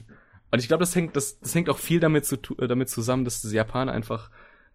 Und 0.50 0.58
ich 0.58 0.68
glaube, 0.68 0.82
das 0.82 0.94
hängt, 0.94 1.16
das, 1.16 1.38
das 1.40 1.54
hängt 1.54 1.70
auch 1.70 1.78
viel 1.78 2.00
damit, 2.00 2.26
zu, 2.26 2.36
äh, 2.58 2.66
damit 2.66 2.88
zusammen, 2.88 3.24
dass 3.24 3.50
Japaner 3.50 3.92
einfach 3.92 4.30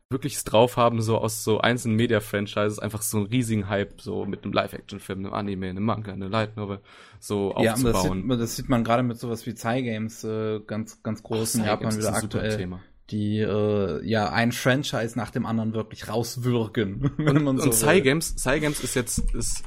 wirklich 0.10 0.36
es 0.36 0.43
drauf 0.43 0.76
haben, 0.76 1.02
so 1.02 1.19
aus 1.19 1.43
so 1.43 1.60
einzelnen 1.62 1.95
Media-Franchises 1.95 2.80
einfach 2.80 3.04
so 3.04 3.17
einen 3.17 3.28
riesigen 3.28 3.69
Hype, 3.69 4.02
so 4.02 4.26
mit 4.26 4.43
einem 4.43 4.54
Live-Action-Film, 4.54 5.19
einem 5.19 5.34
Anime, 5.34 5.69
einem 5.69 5.84
Manga, 5.84 6.12
einer 6.12 6.30
Light 6.30 6.58
Novel, 6.58 6.80
so 7.19 7.54
ja, 7.60 7.74
aufzubauen. 7.74 7.93
Das 7.93 8.02
sieht, 8.02 8.26
man, 8.26 8.39
das 8.39 8.56
sieht 8.56 8.69
man 8.69 8.84
gerade 8.84 9.04
mit 9.04 9.19
sowas 9.19 9.45
wie 9.45 9.54
Cy-Games 9.54 10.24
äh, 10.24 10.62
ganz, 10.65 11.04
ganz 11.04 11.22
groß 11.22 11.56
in 11.56 11.65
Japan 11.65 11.95
wieder 11.95 12.13
aktuell. 12.13 12.58
Thema. 12.58 12.82
Die 13.12 13.39
äh, 13.39 14.06
ja 14.06 14.32
ein 14.32 14.52
Franchise 14.52 15.17
nach 15.17 15.32
dem 15.32 15.45
anderen 15.45 15.74
wirklich 15.74 16.08
rauswürgen. 16.08 17.12
und, 17.17 17.48
und 17.48 17.62
so 17.62 17.72
Cy-Games, 17.72 18.36
Cy-Games 18.38 18.80
ist 18.84 18.95
jetzt, 18.95 19.19
ist 19.36 19.63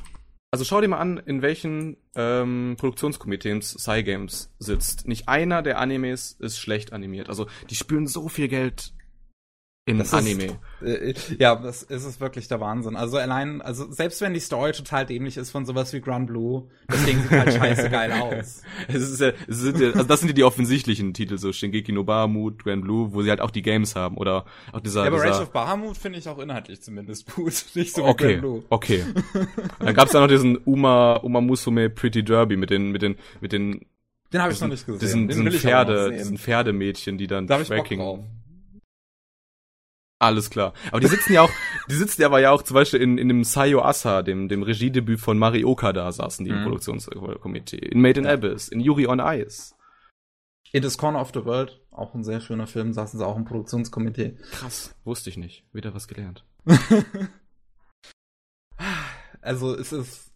also 0.50 0.64
schau 0.64 0.80
dir 0.80 0.88
mal 0.88 0.98
an, 0.98 1.18
in 1.18 1.40
welchen 1.40 1.96
ähm, 2.14 2.74
Produktionskomitees 2.78 3.70
Cy-Games 3.78 4.52
sitzt. 4.58 5.08
Nicht 5.08 5.28
einer 5.28 5.62
der 5.62 5.78
Animes 5.78 6.36
ist 6.40 6.58
schlecht 6.58 6.92
animiert. 6.92 7.28
Also 7.30 7.46
die 7.70 7.74
spüren 7.74 8.06
so 8.06 8.28
viel 8.28 8.48
Geld 8.48 8.92
in 9.84 9.98
das 9.98 10.14
Anime. 10.14 10.58
Ist, 10.80 11.32
äh, 11.32 11.36
ja, 11.40 11.56
das 11.56 11.82
ist 11.82 12.04
es 12.04 12.20
wirklich 12.20 12.46
der 12.46 12.60
Wahnsinn. 12.60 12.94
Also 12.94 13.16
allein, 13.16 13.60
also 13.60 13.90
selbst 13.90 14.20
wenn 14.20 14.32
die 14.32 14.38
Story 14.40 14.70
total 14.70 15.06
dämlich 15.06 15.36
ist 15.36 15.50
von 15.50 15.66
sowas 15.66 15.92
wie 15.92 16.00
Grand 16.00 16.28
Blue, 16.28 16.68
das 16.86 17.04
Ding 17.04 17.20
sieht 17.20 17.30
halt 17.32 17.52
scheiße 17.54 17.90
geil 17.90 18.12
aus. 18.12 18.62
Es 18.86 19.02
ist 19.02 19.20
ja, 19.20 19.32
es 19.48 19.58
sind 19.58 19.80
ja, 19.80 19.88
also 19.88 20.04
das 20.04 20.20
sind 20.20 20.28
ja 20.28 20.34
die 20.34 20.44
offensichtlichen 20.44 21.14
Titel, 21.14 21.36
so 21.36 21.52
Shingeki 21.52 21.90
no 21.90 22.04
Bahamut, 22.04 22.62
Grand 22.62 22.82
Blue, 22.82 23.12
wo 23.12 23.22
sie 23.22 23.30
halt 23.30 23.40
auch 23.40 23.50
die 23.50 23.62
Games 23.62 23.96
haben 23.96 24.18
oder 24.18 24.44
auch 24.72 24.80
dieser. 24.80 25.00
Ja, 25.00 25.08
aber 25.08 25.16
dieser, 25.16 25.30
Rage 25.30 25.42
of 25.42 25.50
Bahamut 25.50 25.96
finde 25.96 26.20
ich 26.20 26.28
auch 26.28 26.38
inhaltlich 26.38 26.80
zumindest 26.80 27.34
gut, 27.34 27.52
nicht 27.74 27.94
so 27.94 28.04
okay, 28.04 28.34
Grand 28.34 28.40
Blue. 28.40 28.62
Okay. 28.68 29.04
Dann 29.80 29.94
gab's 29.94 30.12
ja 30.12 30.20
noch 30.20 30.28
diesen 30.28 30.58
Uma 30.58 31.16
Uma 31.16 31.40
Musume 31.40 31.90
Pretty 31.90 32.22
Derby 32.22 32.56
mit 32.56 32.70
den 32.70 32.92
mit 32.92 33.02
den 33.02 33.16
mit 33.40 33.52
den 33.52 33.84
den 34.32 34.40
habe 34.40 34.52
ich 34.52 34.60
noch 34.62 34.68
nicht 34.68 34.86
gesehen. 34.86 35.28
Diesen, 35.28 35.28
diesen 35.28 35.52
Pferde, 35.52 36.10
diesen 36.10 36.38
Pferdemädchen, 36.38 37.18
die 37.18 37.26
dann 37.26 37.46
da 37.46 37.62
Tracking. 37.62 38.24
Alles 40.22 40.50
klar. 40.50 40.72
Aber 40.92 41.00
die 41.00 41.08
sitzen 41.08 41.32
ja 41.32 41.42
auch, 41.42 41.50
die 41.90 41.96
sitzen 41.96 42.20
ja 42.22 42.28
aber 42.28 42.38
ja 42.38 42.52
auch 42.52 42.62
zum 42.62 42.74
Beispiel 42.74 43.02
in, 43.02 43.18
in 43.18 43.26
dem 43.26 43.42
Sayo 43.42 43.82
Asa, 43.82 44.22
dem, 44.22 44.48
dem 44.48 44.62
Regiedebüt 44.62 45.18
von 45.18 45.36
Mari 45.36 45.64
Okada, 45.64 46.12
saßen 46.12 46.44
die 46.44 46.52
mhm. 46.52 46.58
im 46.58 46.62
Produktionskomitee. 46.62 47.78
In 47.78 48.00
Made 48.00 48.20
in 48.20 48.26
Abyss, 48.26 48.68
in 48.68 48.78
Yuri 48.78 49.08
on 49.08 49.18
Ice. 49.18 49.74
In 50.70 50.82
This 50.82 50.96
Corner 50.96 51.20
of 51.20 51.32
the 51.34 51.44
World, 51.44 51.80
auch 51.90 52.14
ein 52.14 52.22
sehr 52.22 52.40
schöner 52.40 52.68
Film, 52.68 52.92
saßen 52.92 53.18
sie 53.18 53.26
auch 53.26 53.36
im 53.36 53.44
Produktionskomitee. 53.44 54.38
Krass, 54.52 54.94
wusste 55.02 55.28
ich 55.28 55.36
nicht. 55.36 55.64
Wieder 55.72 55.92
was 55.92 56.06
gelernt. 56.06 56.46
also 59.40 59.74
es 59.74 59.92
ist, 59.92 60.32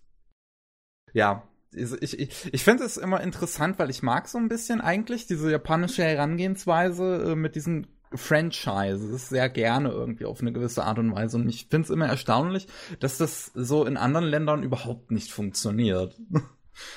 ja, 1.13 1.45
ich, 1.71 2.19
ich, 2.19 2.53
ich 2.53 2.65
finde 2.65 2.83
es 2.83 2.97
immer 2.97 3.21
interessant, 3.21 3.79
weil 3.79 3.91
ich 3.91 4.03
mag 4.03 4.27
so 4.27 4.39
ein 4.39 4.49
bisschen 4.49 4.81
eigentlich 4.81 5.29
diese 5.29 5.49
japanische 5.49 6.03
Herangehensweise 6.03 7.33
äh, 7.33 7.37
mit 7.37 7.55
diesen 7.55 7.87
Franchises 8.15 9.29
sehr 9.29 9.49
gerne 9.49 9.91
irgendwie 9.91 10.25
auf 10.25 10.41
eine 10.41 10.53
gewisse 10.53 10.85
Art 10.85 10.99
und 10.99 11.15
Weise. 11.15 11.37
Und 11.37 11.49
ich 11.49 11.67
finde 11.69 11.87
es 11.87 11.91
immer 11.91 12.07
erstaunlich, 12.07 12.67
dass 13.01 13.19
das 13.19 13.51
so 13.55 13.85
in 13.85 13.97
anderen 13.97 14.27
Ländern 14.27 14.63
überhaupt 14.63 15.11
nicht 15.11 15.33
funktioniert. 15.33 16.17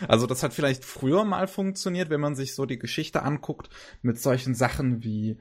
Also 0.10 0.28
das 0.28 0.43
hat 0.43 0.54
vielleicht 0.54 0.84
früher 0.84 1.24
mal 1.24 1.48
funktioniert, 1.48 2.10
wenn 2.10 2.19
man 2.19 2.36
sich 2.36 2.54
so 2.54 2.65
die 2.65 2.80
Geschichte 2.80 3.24
anguckt 3.24 3.69
mit 4.02 4.19
solchen 4.19 4.54
Sachen 4.54 5.06
wie 5.06 5.38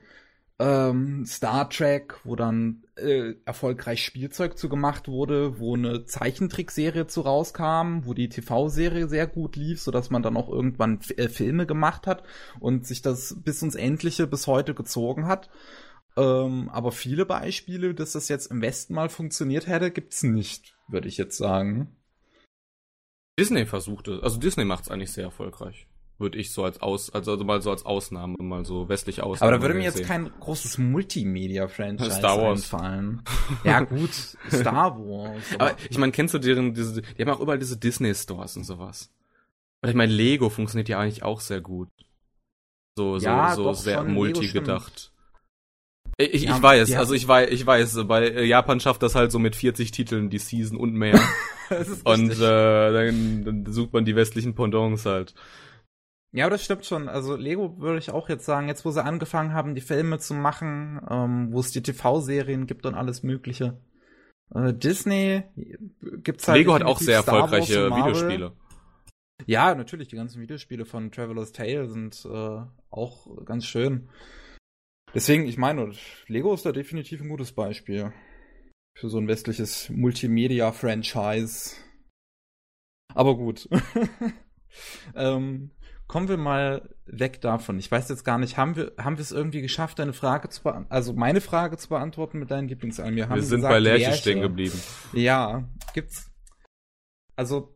ähm, 0.61 1.24
Star 1.26 1.68
Trek, 1.68 2.20
wo 2.22 2.37
dann 2.37 2.85
äh, 2.98 3.34
erfolgreich 3.44 4.04
Spielzeug 4.04 4.58
zu 4.58 4.68
gemacht 4.68 5.08
wurde, 5.08 5.58
wo 5.58 5.74
eine 5.74 6.04
Zeichentrickserie 6.04 7.06
zu 7.06 7.22
rauskam, 7.22 8.04
wo 8.04 8.14
die 8.14 8.28
TV-Serie 8.28 9.08
sehr 9.08 9.26
gut 9.26 9.56
lief, 9.56 9.80
so 9.80 9.90
dass 9.90 10.11
man 10.11 10.22
dann 10.22 10.37
auch 10.37 10.48
irgendwann 10.48 11.00
äh, 11.16 11.28
Filme 11.28 11.66
gemacht 11.66 12.06
hat 12.06 12.22
und 12.61 12.87
sich 12.87 13.02
das 13.02 13.37
bis 13.42 13.62
ins 13.62 13.74
Endliche 13.74 14.26
bis 14.26 14.46
heute 14.46 14.74
gezogen 14.74 15.26
hat. 15.26 15.48
Ähm, 16.16 16.68
aber 16.70 16.92
viele 16.92 17.26
Beispiele, 17.26 17.94
dass 17.94 18.12
das 18.12 18.28
jetzt 18.28 18.50
im 18.50 18.61
Westen 18.61 18.94
mal 18.94 19.08
funktioniert 19.08 19.66
hätte, 19.66 19.90
gibt's 19.90 20.22
nicht, 20.22 20.76
würde 20.88 21.08
ich 21.08 21.16
jetzt 21.16 21.37
sagen. 21.37 21.96
Disney 23.38 23.66
versucht 23.66 24.08
es, 24.08 24.22
also 24.22 24.38
Disney 24.38 24.64
macht 24.64 24.84
es 24.84 24.90
eigentlich 24.90 25.12
sehr 25.12 25.24
erfolgreich 25.24 25.87
würde 26.18 26.38
ich 26.38 26.52
so 26.52 26.64
als 26.64 26.81
aus, 26.83 27.11
also, 27.11 27.33
also 27.33 27.44
mal 27.44 27.62
so 27.62 27.70
als 27.70 27.87
Ausnahme, 27.87 28.37
mal 28.40 28.64
so 28.64 28.88
westliche 28.88 29.22
Ausnahme. 29.22 29.52
Aber 29.52 29.59
da 29.59 29.62
würde 29.62 29.78
mir 29.78 29.85
jetzt 29.85 29.98
sehen. 29.98 30.07
kein 30.07 30.31
großes 30.40 30.78
Multimedia-Franchise 30.78 32.11
Star 32.11 32.40
Wars. 32.40 32.72
einfallen. 32.72 33.22
ja, 33.64 33.81
gut, 33.81 34.12
Star 34.50 34.98
Wars. 34.98 35.42
Aber, 35.54 35.70
aber 35.70 35.76
ich 35.88 35.98
meine, 35.98 36.12
kennst 36.12 36.35
du 36.35 36.38
deren, 36.38 36.74
diese, 36.74 37.02
die 37.02 37.22
haben 37.22 37.31
auch 37.31 37.40
überall 37.40 37.59
diese 37.59 37.76
Disney-Stores 37.76 38.57
und 38.57 38.64
sowas. 38.64 39.11
Oder 39.83 39.90
ich 39.90 39.96
meine, 39.96 40.12
Lego 40.12 40.48
funktioniert 40.50 40.88
ja 40.88 40.98
eigentlich 40.98 41.22
auch 41.22 41.40
sehr 41.40 41.61
gut. 41.61 41.88
So, 42.96 43.18
so, 43.18 43.24
ja, 43.24 43.54
so 43.54 43.72
sehr 43.74 44.02
multi 44.02 44.48
gedacht. 44.48 45.12
Ich, 46.20 46.44
ich 46.44 46.62
weiß, 46.62 46.94
also 46.94 47.14
ich 47.14 47.28
weiß, 47.28 47.48
ich 47.52 47.64
weiß, 47.64 48.09
bei 48.09 48.42
Japan 48.42 48.81
schafft 48.81 49.04
das 49.04 49.14
halt 49.14 49.31
so 49.31 49.38
mit 49.38 49.54
40 49.54 49.92
Titeln 49.92 50.31
die 50.31 50.40
Season 50.40 50.76
und 50.76 50.94
mehr. 50.94 51.20
und 52.04 52.33
äh, 52.33 52.38
dann, 52.40 53.44
dann 53.44 53.72
sucht 53.72 53.92
man 53.92 54.04
die 54.04 54.16
westlichen 54.16 54.57
Pendants 54.57 55.07
halt. 55.07 55.35
Ja, 56.32 56.50
das 56.50 56.62
stimmt 56.62 56.84
schon. 56.84 57.08
Also 57.08 57.36
Lego 57.36 57.78
würde 57.78 57.98
ich 57.98 58.10
auch 58.10 58.28
jetzt 58.28 58.44
sagen, 58.44 58.68
jetzt 58.68 58.84
wo 58.84 58.90
sie 58.90 59.02
angefangen 59.02 59.54
haben, 59.54 59.74
die 59.74 59.80
Filme 59.80 60.18
zu 60.18 60.34
machen, 60.34 61.00
ähm, 61.08 61.52
wo 61.52 61.60
es 61.60 61.70
die 61.70 61.82
TV-Serien 61.82 62.66
gibt 62.66 62.84
und 62.84 62.94
alles 62.94 63.22
Mögliche. 63.22 63.80
Äh, 64.54 64.74
Disney 64.74 65.42
gibt's 66.22 66.46
halt. 66.48 66.58
Lego 66.58 66.74
hat 66.74 66.82
auch 66.82 66.98
sehr 66.98 67.22
Star 67.22 67.36
erfolgreiche 67.36 67.90
Videospiele. 67.90 68.52
Ja, 69.46 69.74
natürlich, 69.74 70.08
die 70.08 70.16
ganzen 70.16 70.42
Videospiele 70.42 70.84
von 70.84 71.10
Traveler's 71.12 71.52
Tale 71.52 71.88
sind 71.88 72.26
äh, 72.26 72.60
auch 72.90 73.44
ganz 73.44 73.64
schön. 73.64 74.08
Deswegen, 75.14 75.46
ich 75.46 75.56
meine, 75.56 75.92
Lego 76.26 76.52
ist 76.52 76.66
da 76.66 76.72
definitiv 76.72 77.20
ein 77.20 77.28
gutes 77.28 77.52
Beispiel 77.52 78.12
für 78.94 79.08
so 79.08 79.18
ein 79.18 79.28
westliches 79.28 79.88
Multimedia-Franchise. 79.90 81.76
Aber 83.14 83.36
gut. 83.36 83.68
ähm, 85.14 85.70
kommen 86.08 86.28
wir 86.28 86.38
mal 86.38 86.88
weg 87.06 87.40
davon. 87.40 87.78
Ich 87.78 87.90
weiß 87.90 88.08
jetzt 88.08 88.24
gar 88.24 88.38
nicht, 88.38 88.56
haben 88.56 88.74
wir, 88.74 88.92
haben 88.98 89.18
wir 89.18 89.22
es 89.22 89.30
irgendwie 89.30 89.60
geschafft, 89.60 89.98
deine 89.98 90.14
Frage 90.14 90.48
zu 90.48 90.62
beantworten, 90.62 90.92
also 90.92 91.12
meine 91.12 91.40
Frage 91.40 91.76
zu 91.76 91.88
beantworten 91.90 92.38
mit 92.38 92.50
deinen 92.50 92.68
Lieblingsanime? 92.68 93.16
Wir, 93.16 93.34
wir 93.34 93.42
sind 93.42 93.58
gesagt, 93.58 93.72
bei 93.72 93.78
Lerche 93.78 94.14
stehen 94.14 94.40
geblieben. 94.40 94.80
Ja, 95.12 95.68
gibt's, 95.94 96.30
also, 97.36 97.74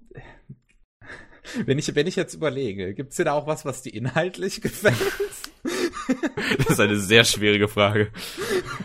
wenn 1.67 1.79
ich, 1.79 1.95
wenn 1.95 2.07
ich 2.07 2.17
jetzt 2.17 2.35
überlege, 2.35 2.95
gibt's 2.95 3.17
dir 3.17 3.25
da 3.25 3.33
auch 3.35 3.47
was, 3.47 3.65
was 3.65 3.83
dir 3.83 3.95
inhaltlich 3.95 4.61
gefällt? 4.63 4.97
das 6.59 6.71
ist 6.71 6.81
eine 6.81 6.97
sehr 6.97 7.25
schwierige 7.25 7.69
Frage. 7.69 8.11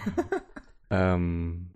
ähm, 0.90 1.72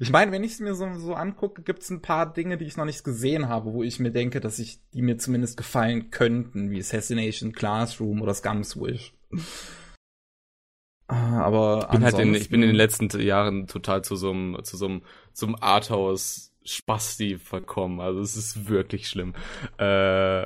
ich 0.00 0.10
meine, 0.10 0.32
wenn 0.32 0.44
ich 0.44 0.52
es 0.52 0.60
mir 0.60 0.74
so, 0.74 0.92
so 0.94 1.14
angucke, 1.14 1.62
gibt 1.62 1.82
es 1.82 1.90
ein 1.90 2.02
paar 2.02 2.32
Dinge, 2.32 2.56
die 2.56 2.64
ich 2.64 2.76
noch 2.76 2.84
nicht 2.84 3.04
gesehen 3.04 3.48
habe, 3.48 3.72
wo 3.72 3.82
ich 3.82 4.00
mir 4.00 4.10
denke, 4.10 4.40
dass 4.40 4.58
ich 4.58 4.80
die 4.92 5.02
mir 5.02 5.18
zumindest 5.18 5.56
gefallen 5.56 6.10
könnten, 6.10 6.70
wie 6.70 6.80
Assassination 6.80 7.52
Classroom 7.52 8.22
oder 8.22 8.34
Scum's 8.34 8.76
Wish. 8.76 9.12
Ah, 11.08 11.42
aber 11.42 11.84
ich 11.84 11.90
bin, 11.90 12.04
halt 12.04 12.18
in, 12.18 12.34
ich 12.34 12.50
bin 12.50 12.62
in 12.62 12.68
den 12.68 12.76
letzten 12.76 13.08
Jahren 13.20 13.66
total 13.68 14.02
zu 14.02 14.16
so 14.16 14.30
einem, 14.30 14.58
zu 14.64 14.76
so 14.76 14.86
einem, 14.86 15.02
zum 15.32 15.60
Arthouse 15.60 16.52
Spasti 16.64 17.38
verkommen. 17.38 18.00
Also 18.00 18.20
es 18.20 18.36
ist 18.36 18.68
wirklich 18.68 19.08
schlimm. 19.08 19.34
Äh, 19.78 20.44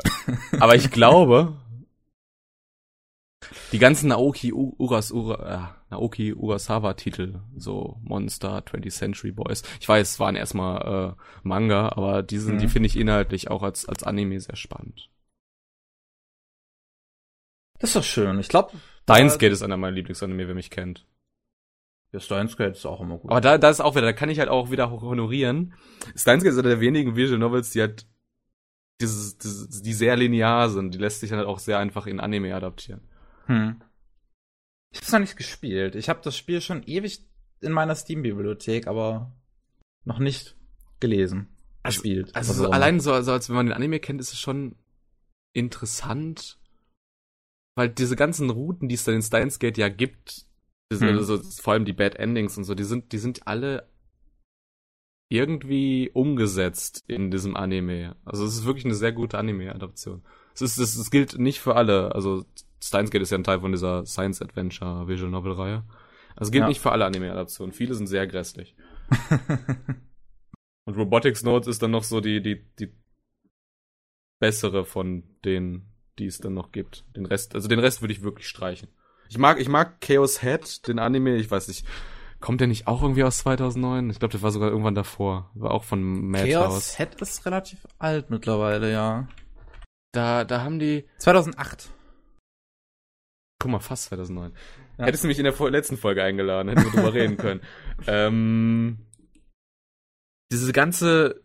aber 0.58 0.74
ich 0.74 0.90
glaube, 0.90 1.56
die 3.72 3.78
ganzen 3.78 4.08
Naoki 4.08 4.52
Uras, 4.52 5.12
Ura, 5.12 5.74
äh, 5.76 5.79
Naoki 5.90 6.34
Urasawa 6.34 6.94
Titel, 6.94 7.40
so 7.56 7.98
Monster, 8.02 8.58
20th 8.58 8.90
Century 8.90 9.32
Boys. 9.32 9.62
Ich 9.80 9.88
weiß, 9.88 10.12
es 10.12 10.20
waren 10.20 10.36
erstmal 10.36 11.16
äh, 11.16 11.22
Manga, 11.42 11.90
aber 11.90 12.22
die 12.22 12.38
sind, 12.38 12.56
mhm. 12.56 12.58
die 12.58 12.68
finde 12.68 12.86
ich 12.86 12.96
inhaltlich 12.96 13.50
auch 13.50 13.62
als 13.62 13.88
als 13.88 14.02
Anime 14.02 14.38
sehr 14.40 14.56
spannend. 14.56 15.10
Das 17.78 17.90
ist 17.90 17.96
doch 17.96 18.04
schön. 18.04 18.38
Ich 18.38 18.48
glaube, 18.48 18.72
Steins 19.02 19.38
Gate 19.38 19.52
ist 19.52 19.62
einer 19.62 19.76
meiner 19.76 19.96
Lieblingsanime, 19.96 20.46
wer 20.46 20.54
mich 20.54 20.70
kennt. 20.70 21.06
Ja, 22.12 22.20
Steins 22.20 22.56
Gate 22.56 22.76
ist 22.76 22.86
auch 22.86 23.00
immer 23.00 23.18
gut. 23.18 23.30
Aber 23.30 23.40
da, 23.40 23.58
da 23.58 23.70
ist 23.70 23.80
auch 23.80 23.94
wieder, 23.94 24.06
da 24.06 24.12
kann 24.12 24.28
ich 24.28 24.38
halt 24.38 24.48
auch 24.48 24.70
wieder 24.70 24.90
honorieren. 24.90 25.74
Steins 26.14 26.42
Gate 26.42 26.52
ist 26.52 26.58
einer 26.58 26.68
der 26.68 26.80
wenigen 26.80 27.16
Visual 27.16 27.38
Novels, 27.38 27.70
die 27.70 27.80
halt 27.80 28.06
dieses, 29.00 29.38
dieses, 29.38 29.82
die 29.82 29.92
sehr 29.92 30.16
linear 30.16 30.68
sind. 30.68 30.94
Die 30.94 30.98
lässt 30.98 31.20
sich 31.20 31.30
dann 31.30 31.38
halt 31.38 31.48
auch 31.48 31.58
sehr 31.58 31.78
einfach 31.78 32.06
in 32.06 32.20
Anime 32.20 32.54
adaptieren. 32.54 33.00
Hm. 33.46 33.80
Ich 34.92 35.00
hab's 35.00 35.12
noch 35.12 35.20
nicht 35.20 35.36
gespielt. 35.36 35.94
Ich 35.94 36.08
habe 36.08 36.20
das 36.22 36.36
Spiel 36.36 36.60
schon 36.60 36.82
ewig 36.84 37.24
in 37.60 37.72
meiner 37.72 37.94
Steam-Bibliothek, 37.94 38.86
aber 38.86 39.32
noch 40.04 40.18
nicht 40.18 40.56
gelesen. 40.98 41.48
Also, 41.82 42.02
gespielt. 42.02 42.34
Also, 42.34 42.52
so 42.52 42.70
allein 42.70 43.00
so, 43.00 43.12
also 43.12 43.32
als 43.32 43.48
wenn 43.48 43.56
man 43.56 43.66
den 43.66 43.74
Anime 43.74 44.00
kennt, 44.00 44.20
ist 44.20 44.32
es 44.32 44.38
schon 44.38 44.76
interessant, 45.52 46.58
weil 47.76 47.88
diese 47.88 48.16
ganzen 48.16 48.50
Routen, 48.50 48.88
die 48.88 48.94
es 48.94 49.04
dann 49.04 49.14
in 49.14 49.22
Steins 49.22 49.58
Gate 49.58 49.78
ja 49.78 49.88
gibt, 49.88 50.46
hm. 50.92 51.02
also, 51.16 51.38
vor 51.38 51.74
allem 51.74 51.84
die 51.84 51.92
Bad 51.92 52.16
Endings 52.16 52.56
und 52.58 52.64
so, 52.64 52.74
die 52.74 52.84
sind, 52.84 53.12
die 53.12 53.18
sind 53.18 53.46
alle 53.46 53.88
irgendwie 55.30 56.10
umgesetzt 56.12 57.04
in 57.06 57.30
diesem 57.30 57.56
Anime. 57.56 58.16
Also 58.24 58.44
es 58.44 58.54
ist 58.54 58.64
wirklich 58.64 58.84
eine 58.84 58.94
sehr 58.94 59.12
gute 59.12 59.38
Anime-Adaption. 59.38 60.22
Es 60.54 60.60
ist, 60.60 60.78
es, 60.78 60.96
es 60.96 61.10
gilt 61.10 61.38
nicht 61.38 61.60
für 61.60 61.76
alle. 61.76 62.12
Also 62.14 62.44
Steins 62.82 63.10
Gate 63.10 63.22
ist 63.22 63.30
ja 63.30 63.38
ein 63.38 63.44
Teil 63.44 63.60
von 63.60 63.72
dieser 63.72 64.06
Science 64.06 64.42
Adventure 64.42 65.06
Visual 65.06 65.30
Novel 65.30 65.52
Reihe. 65.52 65.84
Also 66.36 66.50
gilt 66.50 66.62
ja. 66.62 66.68
nicht 66.68 66.80
für 66.80 66.92
alle 66.92 67.04
Anime-Adaptionen. 67.04 67.72
Viele 67.72 67.94
sind 67.94 68.06
sehr 68.06 68.26
grässlich. 68.26 68.74
Und 70.86 70.96
Robotics 70.96 71.42
Notes 71.42 71.68
ist 71.68 71.82
dann 71.82 71.90
noch 71.90 72.04
so 72.04 72.20
die, 72.20 72.40
die, 72.40 72.64
die 72.78 72.92
bessere 74.38 74.84
von 74.84 75.24
denen, 75.44 75.92
die 76.18 76.26
es 76.26 76.38
dann 76.38 76.54
noch 76.54 76.72
gibt. 76.72 77.04
Den 77.14 77.26
Rest, 77.26 77.54
also 77.54 77.68
den 77.68 77.78
Rest 77.78 78.00
würde 78.00 78.12
ich 78.12 78.22
wirklich 78.22 78.48
streichen. 78.48 78.88
Ich 79.28 79.38
mag, 79.38 79.60
ich 79.60 79.68
mag 79.68 80.00
Chaos 80.00 80.40
Head, 80.40 80.88
den 80.88 80.98
Anime, 80.98 81.36
ich 81.36 81.50
weiß 81.50 81.68
nicht. 81.68 81.86
Kommt 82.40 82.60
der 82.62 82.68
nicht 82.68 82.86
auch 82.86 83.02
irgendwie 83.02 83.22
aus 83.22 83.38
2009? 83.38 84.08
Ich 84.08 84.18
glaube, 84.18 84.32
der 84.32 84.40
war 84.40 84.50
sogar 84.50 84.70
irgendwann 84.70 84.94
davor. 84.94 85.50
War 85.54 85.72
auch 85.72 85.84
von 85.84 86.02
Madhouse. 86.02 86.52
Chaos 86.52 86.96
Head 86.96 87.20
ist 87.20 87.44
relativ 87.44 87.86
alt 87.98 88.30
mittlerweile, 88.30 88.90
ja. 88.90 89.28
Da, 90.12 90.44
da 90.44 90.62
haben 90.62 90.78
die. 90.78 91.04
2008. 91.18 91.90
Guck 93.60 93.70
mal, 93.70 93.78
fast 93.78 94.06
2009. 94.06 94.52
Ja. 94.98 95.04
Hättest 95.04 95.22
du 95.22 95.28
mich 95.28 95.38
in 95.38 95.44
der 95.44 95.70
letzten 95.70 95.96
Folge 95.96 96.24
eingeladen, 96.24 96.68
hätten 96.68 96.82
wir 96.82 96.90
drüber 96.90 97.14
reden 97.14 97.36
können. 97.36 97.60
Ähm, 98.06 99.06
diese 100.50 100.72
ganze 100.72 101.42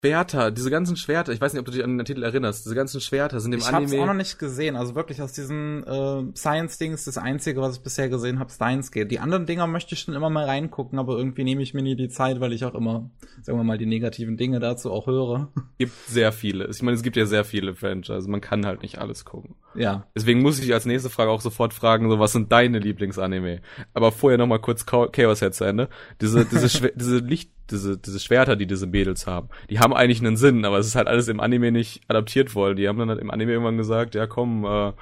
Schwerter, 0.00 0.52
diese 0.52 0.70
ganzen 0.70 0.96
Schwerter, 0.96 1.32
ich 1.32 1.40
weiß 1.40 1.52
nicht, 1.52 1.58
ob 1.58 1.66
du 1.66 1.72
dich 1.72 1.82
an 1.82 1.98
den 1.98 2.04
Titel 2.04 2.22
erinnerst, 2.22 2.64
diese 2.64 2.76
ganzen 2.76 3.00
Schwerter 3.00 3.40
sind 3.40 3.52
im 3.52 3.58
ich 3.58 3.66
Anime. 3.66 3.86
Ich 3.86 3.92
hab's 3.92 4.02
auch 4.02 4.06
noch 4.06 4.14
nicht 4.14 4.38
gesehen, 4.38 4.76
also 4.76 4.94
wirklich 4.94 5.20
aus 5.20 5.32
diesen 5.32 5.84
äh, 5.84 6.22
Science-Dings, 6.36 7.04
das 7.04 7.18
einzige, 7.18 7.60
was 7.60 7.78
ich 7.78 7.82
bisher 7.82 8.08
gesehen 8.08 8.38
habe, 8.38 8.48
Steins 8.48 8.92
geht. 8.92 9.10
Die 9.10 9.18
anderen 9.18 9.46
Dinger 9.46 9.66
möchte 9.66 9.96
ich 9.96 10.00
schon 10.00 10.14
immer 10.14 10.30
mal 10.30 10.44
reingucken, 10.44 11.00
aber 11.00 11.18
irgendwie 11.18 11.42
nehme 11.42 11.62
ich 11.62 11.74
mir 11.74 11.82
nie 11.82 11.96
die 11.96 12.08
Zeit, 12.08 12.38
weil 12.38 12.52
ich 12.52 12.64
auch 12.64 12.76
immer, 12.76 13.10
sagen 13.42 13.58
wir 13.58 13.64
mal, 13.64 13.76
die 13.76 13.86
negativen 13.86 14.36
Dinge 14.36 14.60
dazu 14.60 14.92
auch 14.92 15.08
höre. 15.08 15.52
Gibt 15.78 15.96
sehr 16.06 16.30
viele. 16.30 16.68
Ich 16.68 16.80
meine, 16.80 16.96
es 16.96 17.02
gibt 17.02 17.16
ja 17.16 17.26
sehr 17.26 17.44
viele 17.44 17.74
Franchises, 17.74 18.28
man 18.28 18.40
kann 18.40 18.66
halt 18.66 18.82
nicht 18.82 18.98
alles 18.98 19.24
gucken. 19.24 19.56
Ja. 19.74 20.06
Deswegen 20.14 20.42
muss 20.42 20.60
ich 20.60 20.72
als 20.72 20.86
nächste 20.86 21.10
Frage 21.10 21.32
auch 21.32 21.40
sofort 21.40 21.74
fragen, 21.74 22.08
so 22.08 22.20
was 22.20 22.30
sind 22.30 22.52
deine 22.52 22.78
Lieblingsanime? 22.78 23.62
Aber 23.94 24.12
vorher 24.12 24.38
noch 24.38 24.46
mal 24.46 24.60
kurz 24.60 24.86
Chaos 24.86 25.40
Head 25.40 25.54
zu 25.54 25.64
Ende. 25.64 25.88
Diese, 26.20 26.44
diese, 26.44 26.92
diese 26.94 27.18
Licht 27.18 27.50
diese, 27.70 27.98
diese 27.98 28.20
Schwerter, 28.20 28.56
die 28.56 28.66
diese 28.66 28.86
Mädels 28.86 29.26
haben, 29.26 29.48
die 29.70 29.78
haben 29.78 29.94
eigentlich 29.94 30.20
einen 30.20 30.36
Sinn, 30.36 30.64
aber 30.64 30.78
es 30.78 30.86
ist 30.86 30.94
halt 30.94 31.08
alles 31.08 31.28
im 31.28 31.40
Anime 31.40 31.72
nicht 31.72 32.02
adaptiert 32.08 32.54
worden. 32.54 32.76
Die 32.76 32.88
haben 32.88 32.98
dann 32.98 33.08
halt 33.08 33.20
im 33.20 33.30
Anime 33.30 33.52
irgendwann 33.52 33.76
gesagt, 33.76 34.14
ja 34.14 34.26
komm, 34.26 34.64
äh, 34.64 34.92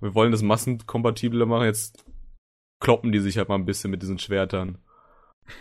wir 0.00 0.14
wollen 0.14 0.32
das 0.32 0.42
massenkompatibler 0.42 1.46
machen, 1.46 1.64
jetzt 1.64 2.04
kloppen 2.80 3.12
die 3.12 3.20
sich 3.20 3.38
halt 3.38 3.48
mal 3.48 3.54
ein 3.54 3.64
bisschen 3.64 3.90
mit 3.90 4.02
diesen 4.02 4.18
Schwertern. 4.18 4.78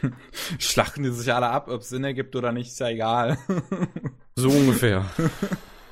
Schlachten 0.59 1.03
die 1.03 1.11
sich 1.11 1.33
alle 1.33 1.49
ab, 1.49 1.67
ob 1.69 1.81
es 1.81 1.89
Sinn 1.89 2.03
ergibt 2.03 2.35
oder 2.35 2.51
nicht, 2.51 2.67
ist 2.67 2.79
ja 2.79 2.89
egal. 2.89 3.37
so 4.35 4.49
ungefähr. 4.49 5.05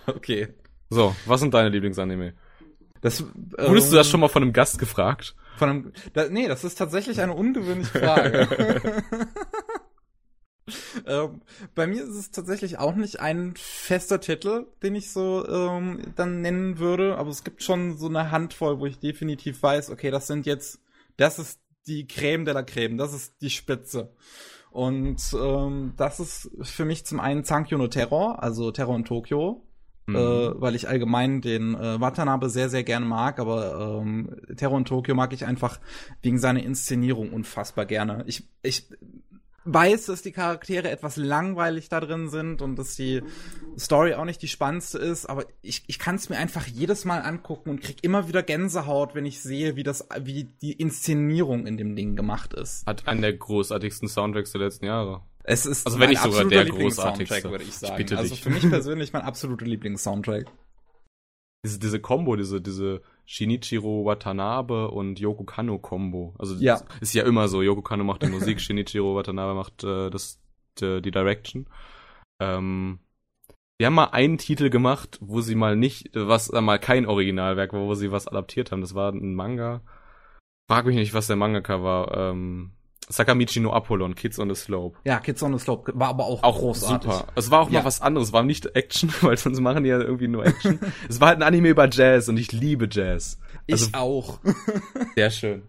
Okay. 0.08 0.47
So, 0.89 1.15
was 1.27 1.39
sind 1.39 1.53
deine 1.53 1.69
Lieblingsanime? 1.69 2.34
Das, 3.01 3.23
Wurdest 3.23 3.88
ähm, 3.88 3.91
du 3.91 3.97
das 3.97 4.10
schon 4.10 4.19
mal 4.19 4.27
von 4.27 4.41
einem 4.41 4.53
Gast 4.53 4.79
gefragt? 4.79 5.36
Von 5.58 5.69
einem, 5.69 5.93
da, 6.13 6.29
nee, 6.29 6.47
das 6.47 6.63
ist 6.63 6.79
tatsächlich 6.79 7.21
eine 7.21 7.34
ungewöhnliche 7.34 7.99
Frage. 7.99 8.47
ähm, 11.08 11.41
bei 11.75 11.88
mir 11.88 12.03
ist 12.03 12.15
es 12.15 12.32
tatsächlich 12.32 12.79
auch 12.79 12.95
nicht 12.95 13.19
ein 13.19 13.53
fester 13.55 14.19
Titel, 14.19 14.67
den 14.84 14.95
ich 14.95 15.12
so 15.12 15.47
ähm, 15.47 16.13
dann 16.15 16.41
nennen 16.41 16.79
würde, 16.79 17.17
aber 17.17 17.29
es 17.29 17.43
gibt 17.43 17.63
schon 17.63 17.97
so 17.97 18.08
eine 18.08 18.32
Handvoll, 18.32 18.79
wo 18.79 18.86
ich 18.86 18.99
definitiv 18.99 19.62
weiß, 19.62 19.89
okay, 19.89 20.12
das 20.12 20.27
sind 20.27 20.45
jetzt, 20.45 20.79
das 21.17 21.39
ist 21.39 21.60
die 21.88 22.08
Creme 22.08 22.45
de 22.45 22.53
la 22.53 22.63
Creme, 22.63 22.97
das 22.97 23.13
ist 23.13 23.41
die 23.41 23.49
Spitze. 23.49 24.13
Und 24.71 25.17
ähm, 25.34 25.93
das 25.97 26.19
ist 26.19 26.51
für 26.62 26.86
mich 26.86 27.05
zum 27.05 27.19
einen 27.19 27.43
Sankyo 27.43 27.77
no 27.77 27.88
Terror, 27.88 28.43
also 28.43 28.71
Terror 28.71 28.95
in 28.95 29.05
Tokio, 29.05 29.63
mhm. 30.05 30.15
äh, 30.15 30.62
weil 30.62 30.75
ich 30.75 30.88
allgemein 30.88 31.41
den 31.41 31.75
äh, 31.75 31.99
Watanabe 31.99 32.49
sehr, 32.49 32.69
sehr 32.69 32.84
gerne 32.84 33.05
mag, 33.05 33.39
aber 33.39 33.99
ähm, 34.01 34.36
Terror 34.55 34.77
in 34.77 34.86
Tokio 34.86 35.15
mag 35.15 35.34
ich 35.34 35.45
einfach 35.45 35.79
wegen 36.21 36.38
seiner 36.38 36.63
Inszenierung 36.63 37.34
unfassbar 37.34 37.86
gerne. 37.86 38.23
Ich, 38.27 38.47
ich 38.62 38.88
weiß, 39.65 40.08
dass 40.08 40.22
die 40.22 40.32
Charaktere 40.32 40.89
etwas 40.89 41.17
langweilig 41.17 41.89
da 41.89 42.00
drin 42.00 42.30
sind 42.30 42.62
und 42.62 42.78
dass 42.78 42.95
die 42.95 43.22
Story 43.78 44.13
auch 44.13 44.26
nicht 44.26 44.41
die 44.41 44.48
spannendste 44.48 44.98
ist, 44.98 45.26
aber 45.26 45.45
ich, 45.62 45.84
ich 45.88 46.00
kann 46.00 46.15
es 46.15 46.30
mir 46.30 46.38
einfach 46.38 46.67
jedes 46.67 47.06
Mal 47.06 47.19
angucken 47.19 47.69
und 47.69 47.82
krieg 47.82 48.04
immer 48.04 48.28
wieder 48.28 48.43
Gänsehaut, 48.43 49.15
wenn 49.15 49.26
ich 49.26 49.41
sehe, 49.41 49.76
wie 49.76 49.84
das, 49.84 50.08
wie 50.22 50.45
die 50.45 50.74
Inszenierung 50.74 51.67
in 51.67 51.78
dem 51.78 51.95
Ding 51.95 52.15
gemacht 52.15 52.54
ist. 52.54 52.86
Hat 52.86 53.08
einen 53.08 53.22
der 53.22 53.34
großartigsten 53.34 54.08
Soundtracks 54.08 54.52
der 54.52 54.62
letzten 54.62 54.86
Jahre. 54.86 55.22
Es 55.43 55.65
ist 55.65 55.88
also 55.88 56.00
wenn 56.00 56.10
nicht 56.10 56.22
sogar 56.22 56.45
der 56.45 56.65
großartigste, 56.65 57.50
würde 57.50 57.63
ich 57.63 57.76
sagen. 57.76 58.04
Ich 58.04 58.15
also 58.15 58.36
für 58.36 58.50
mich 58.50 58.69
persönlich 58.69 59.13
mein 59.13 59.24
absoluter 59.24 59.65
Lieblings-Soundtrack. 59.65 60.45
Diese, 61.65 61.80
diese 61.80 62.00
Combo, 62.00 62.36
diese, 62.36 62.62
diese 62.62 63.02
Shinichiro 63.32 64.06
Watanabe 64.06 64.89
und 64.89 65.20
Yoko 65.20 65.44
Kano 65.44 65.78
Combo. 65.78 66.34
Also 66.39 66.56
ja. 66.56 66.82
ist 67.00 67.13
ja 67.13 67.24
immer 67.26 67.48
so. 67.48 67.62
Yoko 67.62 67.84
Kano 67.84 68.04
macht 68.04 68.24
die 68.24 68.28
Musik, 68.28 68.60
Shinichiro 68.60 69.15
Watanabe 69.15 69.54
macht 69.54 69.84
äh, 69.84 70.10
das, 70.10 70.42
die, 70.80 71.00
die 71.00 71.12
Direction. 71.12 71.68
Ähm, 72.42 72.98
die 73.80 73.86
haben 73.86 73.94
mal 73.94 74.06
einen 74.06 74.39
Titel 74.39 74.72
gemacht, 74.72 75.20
wo 75.22 75.42
sie 75.42 75.54
mal 75.54 75.76
nicht, 75.76 76.10
was 76.15 76.50
äh, 76.50 76.60
mal 76.60 76.80
kein 76.80 77.06
Originalwerk 77.06 77.72
war, 77.72 77.82
wo 77.82 77.94
sie 77.94 78.12
was 78.12 78.28
adaptiert 78.28 78.72
haben. 78.72 78.82
Das 78.82 78.96
war 78.96 79.12
ein 79.12 79.36
Manga. 79.36 79.84
Frag 80.68 80.88
mich 80.88 80.96
nicht, 80.96 81.13
was 81.13 81.28
der 81.28 81.36
Mangaka 81.36 81.84
war. 81.84 82.18
Ähm, 82.18 82.72
Sakamichi 83.10 83.60
no 83.60 83.72
Apollon, 83.72 84.13
Kids 84.13 84.39
on 84.39 84.50
the 84.50 84.56
Slope. 84.56 85.00
Ja, 85.04 85.19
Kids 85.19 85.41
on 85.41 85.58
the 85.58 85.60
Slope 85.60 85.91
war 85.95 86.10
aber 86.10 86.26
auch, 86.26 86.43
auch 86.43 86.60
großartig. 86.60 87.12
Super. 87.12 87.28
Es 87.36 87.50
war 87.50 87.62
auch 87.62 87.69
ja. 87.72 87.80
mal 87.80 87.86
was 87.86 88.02
anderes, 88.02 88.28
es 88.28 88.34
war 88.34 88.43
nicht 88.43 88.76
Action, 88.76 89.12
weil 89.22 89.36
sonst 89.38 89.60
machen 89.60 89.84
die 89.84 89.89
ja 89.89 90.00
irgendwie 90.00 90.28
nur 90.28 90.45
Action. 90.45 90.80
es 91.10 91.19
war 91.19 91.30
halt 91.30 91.39
ein 91.39 91.43
Anime 91.43 91.69
über 91.69 91.89
Jazz 91.89 92.30
und 92.30 92.38
ich 92.38 92.52
liebe 92.52 92.88
Jazz. 92.89 93.39
Also, 93.69 93.88
ich 93.88 93.95
auch. 93.95 94.39
sehr 95.15 95.32
schön. 95.32 95.63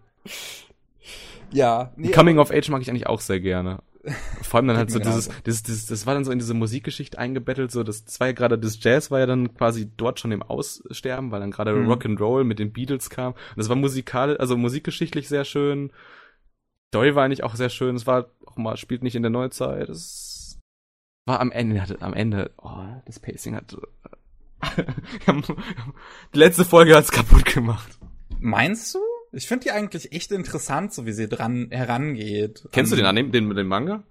Ja. 1.50 1.92
Nee, 1.96 2.10
Coming 2.10 2.38
of 2.38 2.50
Age 2.50 2.68
mag 2.68 2.82
ich 2.82 2.90
eigentlich 2.90 3.06
auch 3.06 3.20
sehr 3.20 3.40
gerne. 3.40 3.78
Vor 4.42 4.58
allem 4.58 4.68
dann 4.68 4.76
halt 4.78 4.90
so 4.90 4.98
dieses, 4.98 5.28
dieses, 5.44 5.62
dieses, 5.62 5.86
das 5.86 6.06
war 6.06 6.14
dann 6.14 6.24
so 6.24 6.32
in 6.32 6.38
diese 6.38 6.54
Musikgeschichte 6.54 7.18
eingebettelt, 7.18 7.70
so 7.70 7.82
das, 7.82 8.04
ja 8.18 8.32
gerade, 8.32 8.58
das 8.58 8.82
Jazz 8.82 9.10
war 9.10 9.18
ja 9.18 9.26
dann 9.26 9.54
quasi 9.54 9.90
dort 9.94 10.20
schon 10.20 10.32
im 10.32 10.42
Aussterben, 10.42 11.30
weil 11.30 11.40
dann 11.40 11.50
gerade 11.50 11.74
mhm. 11.74 11.90
Rock'n'Roll 11.90 12.44
mit 12.44 12.58
den 12.58 12.72
Beatles 12.72 13.10
kam. 13.10 13.32
Und 13.32 13.56
das 13.56 13.68
war 13.68 13.76
musikal, 13.76 14.38
also 14.38 14.56
musikgeschichtlich 14.56 15.28
sehr 15.28 15.44
schön. 15.44 15.92
Story 16.90 17.14
war 17.14 17.24
eigentlich 17.24 17.44
auch 17.44 17.54
sehr 17.54 17.70
schön. 17.70 17.94
Es 17.94 18.06
war 18.06 18.30
auch 18.46 18.56
mal, 18.56 18.76
spielt 18.76 19.02
nicht 19.02 19.14
in 19.14 19.22
der 19.22 19.30
Neuzeit. 19.30 19.88
Es 19.88 20.58
war 21.26 21.40
am 21.40 21.52
Ende, 21.52 21.80
hatte, 21.80 22.02
am 22.02 22.14
Ende, 22.14 22.52
oh, 22.58 22.84
das 23.06 23.20
Pacing 23.20 23.54
hat, 23.54 23.76
die 26.34 26.38
letzte 26.38 26.64
Folge 26.64 26.96
hat's 26.96 27.12
kaputt 27.12 27.44
gemacht. 27.44 27.98
Meinst 28.40 28.94
du? 28.94 28.98
Ich 29.32 29.46
finde 29.46 29.64
die 29.64 29.70
eigentlich 29.70 30.12
echt 30.12 30.32
interessant, 30.32 30.92
so 30.92 31.06
wie 31.06 31.12
sie 31.12 31.28
dran 31.28 31.68
herangeht. 31.70 32.68
Kennst 32.72 32.92
um, 32.92 32.96
du 32.96 33.02
den 33.02 33.08
Anime, 33.08 33.30
den, 33.30 33.48
den 33.54 33.68
Manga? 33.68 34.02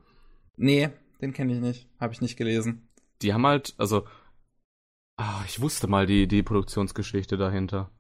Nee, 0.56 0.89
den 1.22 1.34
kenne 1.34 1.54
ich 1.54 1.60
nicht. 1.60 1.89
Habe 2.00 2.13
ich 2.13 2.22
nicht 2.22 2.38
gelesen. 2.38 2.88
Die 3.22 3.34
haben 3.34 3.46
halt, 3.46 3.74
also, 3.78 4.08
ah, 5.18 5.42
ich 5.46 5.60
wusste 5.60 5.88
mal 5.88 6.06
die, 6.06 6.28
die 6.28 6.44
Produktionsgeschichte 6.44 7.36
dahinter. 7.36 7.92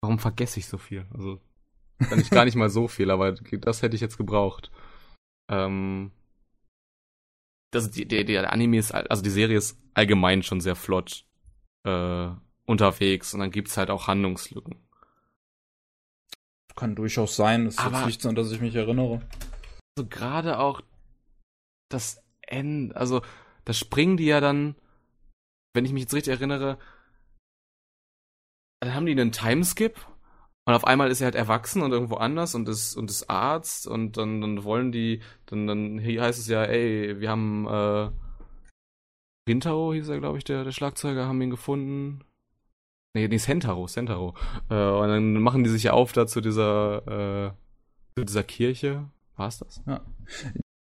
Warum 0.00 0.20
vergesse 0.20 0.60
ich 0.60 0.66
so 0.66 0.78
viel? 0.78 1.06
Also, 1.12 1.40
kann 2.08 2.20
ich 2.20 2.30
gar 2.30 2.44
nicht 2.44 2.56
mal 2.56 2.70
so 2.70 2.88
viel, 2.88 3.10
aber 3.10 3.32
das 3.32 3.82
hätte 3.82 3.94
ich 3.94 4.00
jetzt 4.00 4.16
gebraucht. 4.16 4.70
Ähm, 5.50 6.12
das, 7.70 7.90
die, 7.90 8.06
die, 8.06 8.24
der 8.24 8.52
Anime 8.52 8.78
ist, 8.78 8.92
also 8.92 9.22
die 9.22 9.30
Serie 9.30 9.58
ist 9.58 9.80
allgemein 9.94 10.42
schon 10.42 10.60
sehr 10.60 10.76
flott 10.76 11.24
äh, 11.84 12.28
unterwegs 12.66 13.34
und 13.34 13.40
dann 13.40 13.50
gibt's 13.50 13.76
halt 13.76 13.90
auch 13.90 14.06
Handlungslücken. 14.06 14.76
Kann 16.76 16.94
durchaus 16.94 17.36
sein, 17.36 17.66
es 17.66 17.74
ist 17.74 17.80
aber, 17.80 17.98
jetzt 17.98 18.06
nicht 18.06 18.22
so, 18.22 18.32
dass 18.32 18.50
ich 18.50 18.60
mich 18.60 18.74
erinnere. 18.74 19.20
Also 19.96 20.08
gerade 20.08 20.58
auch 20.58 20.80
das 21.88 22.22
Ende, 22.40 22.96
also 22.96 23.22
da 23.64 23.72
springen 23.72 24.16
die 24.16 24.26
ja 24.26 24.40
dann, 24.40 24.76
wenn 25.74 25.84
ich 25.84 25.92
mich 25.92 26.02
jetzt 26.02 26.14
richtig 26.14 26.32
erinnere, 26.32 26.78
dann 28.80 28.94
haben 28.94 29.06
die 29.06 29.12
einen 29.12 29.32
Timeskip 29.32 29.94
und 30.70 30.76
auf 30.76 30.86
einmal 30.86 31.10
ist 31.10 31.20
er 31.20 31.26
halt 31.26 31.34
erwachsen 31.34 31.82
und 31.82 31.90
irgendwo 31.90 32.14
anders 32.14 32.54
und 32.54 32.68
ist, 32.68 32.96
und 32.96 33.10
ist 33.10 33.28
Arzt 33.28 33.88
und 33.88 34.16
dann, 34.16 34.40
dann 34.40 34.62
wollen 34.62 34.92
die, 34.92 35.20
dann, 35.46 35.66
dann 35.66 36.00
heißt 36.00 36.38
es 36.38 36.46
ja, 36.46 36.62
ey, 36.62 37.20
wir 37.20 37.28
haben, 37.28 37.66
äh, 37.66 38.10
Rintaro 39.48 39.92
hieß 39.92 40.08
er, 40.10 40.20
glaube 40.20 40.38
ich, 40.38 40.44
der, 40.44 40.62
der 40.62 40.70
Schlagzeuger, 40.70 41.26
haben 41.26 41.42
ihn 41.42 41.50
gefunden. 41.50 42.20
Nee, 43.14 43.26
nee, 43.26 43.38
Sentaro, 43.38 43.88
Sentaro. 43.88 44.36
Äh, 44.68 44.74
und 44.74 45.08
dann 45.08 45.32
machen 45.42 45.64
die 45.64 45.70
sich 45.70 45.82
ja 45.82 45.92
auf 45.92 46.12
da 46.12 46.28
zu 46.28 46.40
dieser, 46.40 47.48
äh, 47.48 47.50
zu 48.16 48.24
dieser 48.24 48.44
Kirche. 48.44 49.10
War's 49.34 49.58
das? 49.58 49.82
Ja. 49.88 50.02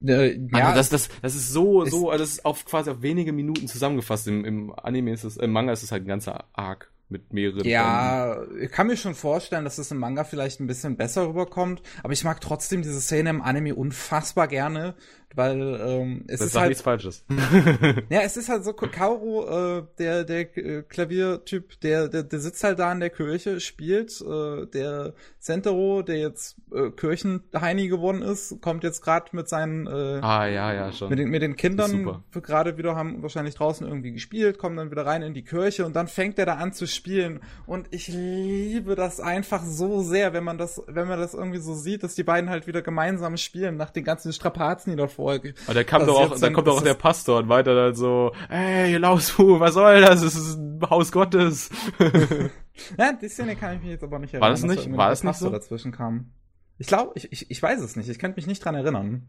Äh, 0.05 0.37
ja, 0.53 0.67
also 0.67 0.75
das, 0.75 0.89
das, 0.89 1.09
das 1.23 1.33
ist 1.33 1.51
so, 1.51 1.83
so, 1.85 2.11
das 2.11 2.29
ist 2.29 2.45
auf 2.45 2.63
quasi 2.65 2.91
auf 2.91 3.01
wenige 3.01 3.33
Minuten 3.33 3.67
zusammengefasst. 3.67 4.27
Im, 4.27 4.45
im 4.45 4.71
Anime 4.71 5.13
ist 5.13 5.23
es, 5.23 5.37
im 5.37 5.51
Manga 5.51 5.71
ist 5.71 5.81
es 5.81 5.91
halt 5.91 6.03
ein 6.03 6.07
ganzer 6.07 6.45
Arc 6.53 6.91
mit 7.09 7.33
mehreren. 7.33 7.65
Ja, 7.65 8.35
Bänden. 8.35 8.61
ich 8.61 8.71
kann 8.71 8.87
mir 8.87 8.97
schon 8.97 9.15
vorstellen, 9.15 9.63
dass 9.63 9.77
es 9.77 9.91
im 9.91 9.97
Manga 9.97 10.23
vielleicht 10.23 10.59
ein 10.59 10.67
bisschen 10.67 10.95
besser 10.95 11.27
rüberkommt, 11.27 11.81
aber 12.03 12.13
ich 12.13 12.23
mag 12.23 12.39
trotzdem 12.39 12.81
diese 12.81 13.01
Szene 13.01 13.31
im 13.31 13.41
Anime 13.41 13.75
unfassbar 13.75 14.47
gerne, 14.47 14.95
weil 15.35 15.61
ähm, 15.61 16.23
es 16.27 16.39
das 16.39 16.49
ist 16.49 16.55
halt 16.55 16.69
nichts 16.69 16.81
Falsches. 16.81 17.23
ja, 18.09 18.21
es 18.21 18.35
ist 18.35 18.49
halt 18.49 18.63
so 18.63 18.73
Kaoru, 18.73 19.45
äh, 19.45 19.83
der 19.97 20.23
der 20.23 20.57
äh, 20.57 20.83
Klaviertyp, 20.83 21.79
der, 21.81 22.07
der 22.07 22.23
der 22.23 22.39
sitzt 22.39 22.63
halt 22.63 22.79
da 22.79 22.91
in 22.91 22.99
der 22.99 23.09
Kirche, 23.09 23.59
spielt. 23.59 24.21
Äh, 24.21 24.65
der 24.67 25.13
Sentaro, 25.37 26.01
der 26.01 26.17
jetzt 26.17 26.57
äh, 26.73 26.89
Kirchenheini 26.89 27.87
geworden 27.87 28.21
ist, 28.21 28.59
kommt 28.61 28.83
jetzt 28.83 29.01
gerade 29.01 29.27
mit 29.33 29.47
seinen 29.47 29.87
äh, 29.87 30.19
ah 30.21 30.47
ja 30.47 30.73
ja 30.73 30.91
schon 30.91 31.09
mit 31.09 31.19
den 31.19 31.29
mit 31.29 31.41
den 31.41 31.55
Kindern 31.55 32.23
gerade 32.31 32.77
wieder 32.77 32.95
haben 32.95 33.21
wahrscheinlich 33.21 33.55
draußen 33.55 33.87
irgendwie 33.87 34.11
gespielt, 34.11 34.57
kommen 34.57 34.77
dann 34.77 34.91
wieder 34.91 35.05
rein 35.05 35.21
in 35.21 35.33
die 35.33 35.43
Kirche 35.43 35.85
und 35.85 35.95
dann 35.95 36.07
fängt 36.07 36.39
er 36.39 36.45
da 36.45 36.55
an 36.55 36.73
zu 36.73 36.87
spielen 36.87 37.39
und 37.65 37.87
ich 37.91 38.07
liebe 38.07 38.95
das 38.95 39.19
einfach 39.19 39.63
so 39.63 40.01
sehr, 40.01 40.33
wenn 40.33 40.43
man 40.43 40.57
das 40.57 40.81
wenn 40.87 41.07
man 41.07 41.19
das 41.19 41.33
irgendwie 41.33 41.59
so 41.59 41.73
sieht, 41.73 42.03
dass 42.03 42.15
die 42.15 42.23
beiden 42.23 42.49
halt 42.49 42.67
wieder 42.67 42.81
gemeinsam 42.81 43.37
spielen 43.37 43.77
nach 43.77 43.91
den 43.91 44.03
ganzen 44.03 44.33
Strapazen, 44.33 44.91
die 44.91 44.97
dort 44.97 45.11
Folge. 45.19 45.53
Aber 45.65 45.73
da 45.73 45.83
kam 45.83 46.05
doch 46.05 46.19
auch, 46.19 46.39
da 46.39 46.49
kommt 46.49 46.67
doch 46.67 46.77
auch 46.77 46.83
der 46.83 46.93
Pastor 46.93 47.39
und 47.39 47.49
weiter 47.49 47.75
dann 47.75 47.95
so, 47.95 48.31
ey, 48.49 48.95
Lausfu, 48.97 49.59
was 49.59 49.73
soll 49.73 50.01
das? 50.01 50.21
Es 50.21 50.35
ist 50.35 50.57
ein 50.57 50.81
Haus 50.89 51.11
Gottes. 51.11 51.69
ja, 52.97 53.13
die 53.13 53.27
Szene 53.27 53.55
kann 53.55 53.75
ich 53.75 53.81
mich 53.81 53.91
jetzt 53.91 54.03
aber 54.03 54.19
nicht 54.19 54.33
erinnern. 54.33 54.47
War 54.47 54.51
das 54.51 54.63
nicht? 54.63 54.97
War 54.97 55.09
das 55.09 55.23
nicht 55.23 55.35
so? 55.35 55.49
dazwischen 55.49 55.91
kam. 55.91 56.31
Ich 56.77 56.87
glaube, 56.87 57.11
ich, 57.15 57.31
ich, 57.31 57.51
ich 57.51 57.61
weiß 57.61 57.81
es 57.81 57.97
nicht. 57.97 58.09
Ich 58.09 58.19
könnte 58.19 58.37
mich 58.37 58.47
nicht 58.47 58.63
dran 58.63 58.75
erinnern. 58.75 59.27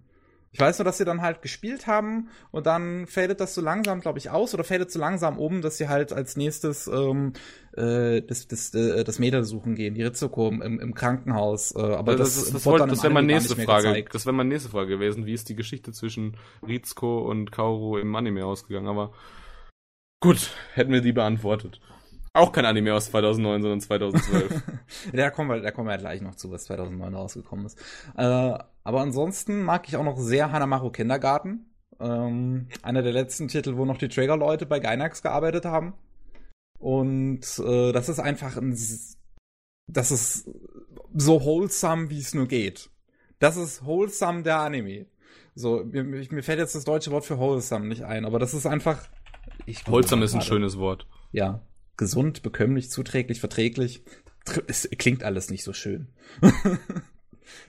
Ich 0.52 0.58
weiß 0.58 0.78
nur, 0.78 0.84
dass 0.84 0.98
sie 0.98 1.04
dann 1.04 1.22
halt 1.22 1.42
gespielt 1.42 1.86
haben 1.86 2.28
und 2.50 2.66
dann 2.66 3.06
fadet 3.06 3.40
das 3.40 3.54
so 3.54 3.60
langsam, 3.60 4.00
glaube 4.00 4.18
ich, 4.18 4.30
aus 4.30 4.52
oder 4.52 4.64
fadet 4.64 4.90
so 4.90 4.98
langsam 4.98 5.38
um, 5.38 5.62
dass 5.62 5.76
sie 5.76 5.88
halt 5.88 6.12
als 6.12 6.36
nächstes 6.36 6.88
ähm, 6.88 7.34
äh, 7.76 8.20
das, 8.22 8.48
das, 8.48 8.74
äh, 8.74 9.04
das 9.04 9.20
Mädel 9.20 9.44
suchen 9.44 9.76
gehen, 9.76 9.94
die 9.94 10.02
Ritsuko 10.02 10.48
im, 10.48 10.80
im 10.80 10.94
Krankenhaus. 10.94 11.72
Äh, 11.76 11.80
aber 11.80 12.16
das, 12.16 12.34
das, 12.34 12.52
das, 12.52 12.64
das, 12.64 12.88
das 12.88 13.02
wäre 13.04 13.12
meine 13.12 13.28
nächste 13.28 13.54
Frage. 13.54 13.88
Gezeigt. 13.88 14.14
Das 14.14 14.26
wäre 14.26 14.34
meine 14.34 14.48
nächste 14.48 14.70
Frage 14.70 14.88
gewesen. 14.88 15.24
Wie 15.24 15.34
ist 15.34 15.48
die 15.48 15.54
Geschichte 15.54 15.92
zwischen 15.92 16.36
Ritsuko 16.66 17.20
und 17.30 17.52
Kaoru 17.52 17.98
im 17.98 18.14
Anime 18.16 18.44
ausgegangen? 18.44 18.88
Aber 18.88 19.12
gut, 20.20 20.50
hätten 20.74 20.92
wir 20.92 21.00
die 21.00 21.12
beantwortet. 21.12 21.80
Auch 22.32 22.52
kein 22.52 22.64
Anime 22.64 22.94
aus 22.94 23.06
2009, 23.06 23.62
sondern 23.62 23.80
2012. 23.80 24.62
da 25.12 25.30
kommen 25.30 25.50
wir, 25.50 25.60
da 25.60 25.72
kommen 25.72 25.88
wir 25.88 25.92
ja 25.92 25.98
gleich 25.98 26.20
noch 26.20 26.36
zu, 26.36 26.50
was 26.50 26.64
2009 26.64 27.14
rausgekommen 27.14 27.66
ist. 27.66 27.78
Äh, 28.16 28.56
aber 28.90 29.02
ansonsten 29.02 29.62
mag 29.62 29.86
ich 29.86 29.96
auch 29.96 30.02
noch 30.02 30.18
sehr 30.18 30.50
Hanamaru 30.50 30.90
Kindergarten. 30.90 31.70
Ähm, 32.00 32.66
einer 32.82 33.02
der 33.02 33.12
letzten 33.12 33.46
Titel, 33.46 33.76
wo 33.76 33.84
noch 33.84 33.98
die 33.98 34.08
Trigger-Leute 34.08 34.66
bei 34.66 34.80
Gainax 34.80 35.22
gearbeitet 35.22 35.64
haben. 35.64 35.94
Und 36.80 37.44
äh, 37.64 37.92
das 37.92 38.08
ist 38.08 38.18
einfach 38.18 38.56
ein, 38.56 38.72
das 38.72 40.10
ist 40.10 40.50
so 41.14 41.44
wholesome, 41.44 42.10
wie 42.10 42.18
es 42.18 42.34
nur 42.34 42.48
geht. 42.48 42.90
Das 43.38 43.56
ist 43.56 43.86
wholesome 43.86 44.42
der 44.42 44.58
Anime. 44.58 45.06
So, 45.54 45.84
mir, 45.84 46.02
mir 46.02 46.42
fällt 46.42 46.58
jetzt 46.58 46.74
das 46.74 46.84
deutsche 46.84 47.12
Wort 47.12 47.24
für 47.24 47.38
wholesome 47.38 47.86
nicht 47.86 48.02
ein, 48.02 48.24
aber 48.24 48.40
das 48.40 48.54
ist 48.54 48.66
einfach. 48.66 49.06
Ich 49.66 49.86
wholesome 49.86 50.24
ist 50.24 50.34
ein 50.34 50.42
schönes 50.42 50.78
Wort. 50.78 51.06
Ja, 51.30 51.64
gesund, 51.96 52.42
bekömmlich, 52.42 52.90
zuträglich, 52.90 53.38
verträglich. 53.38 54.02
Es 54.66 54.90
klingt 54.98 55.22
alles 55.22 55.48
nicht 55.48 55.62
so 55.62 55.72
schön. 55.72 56.08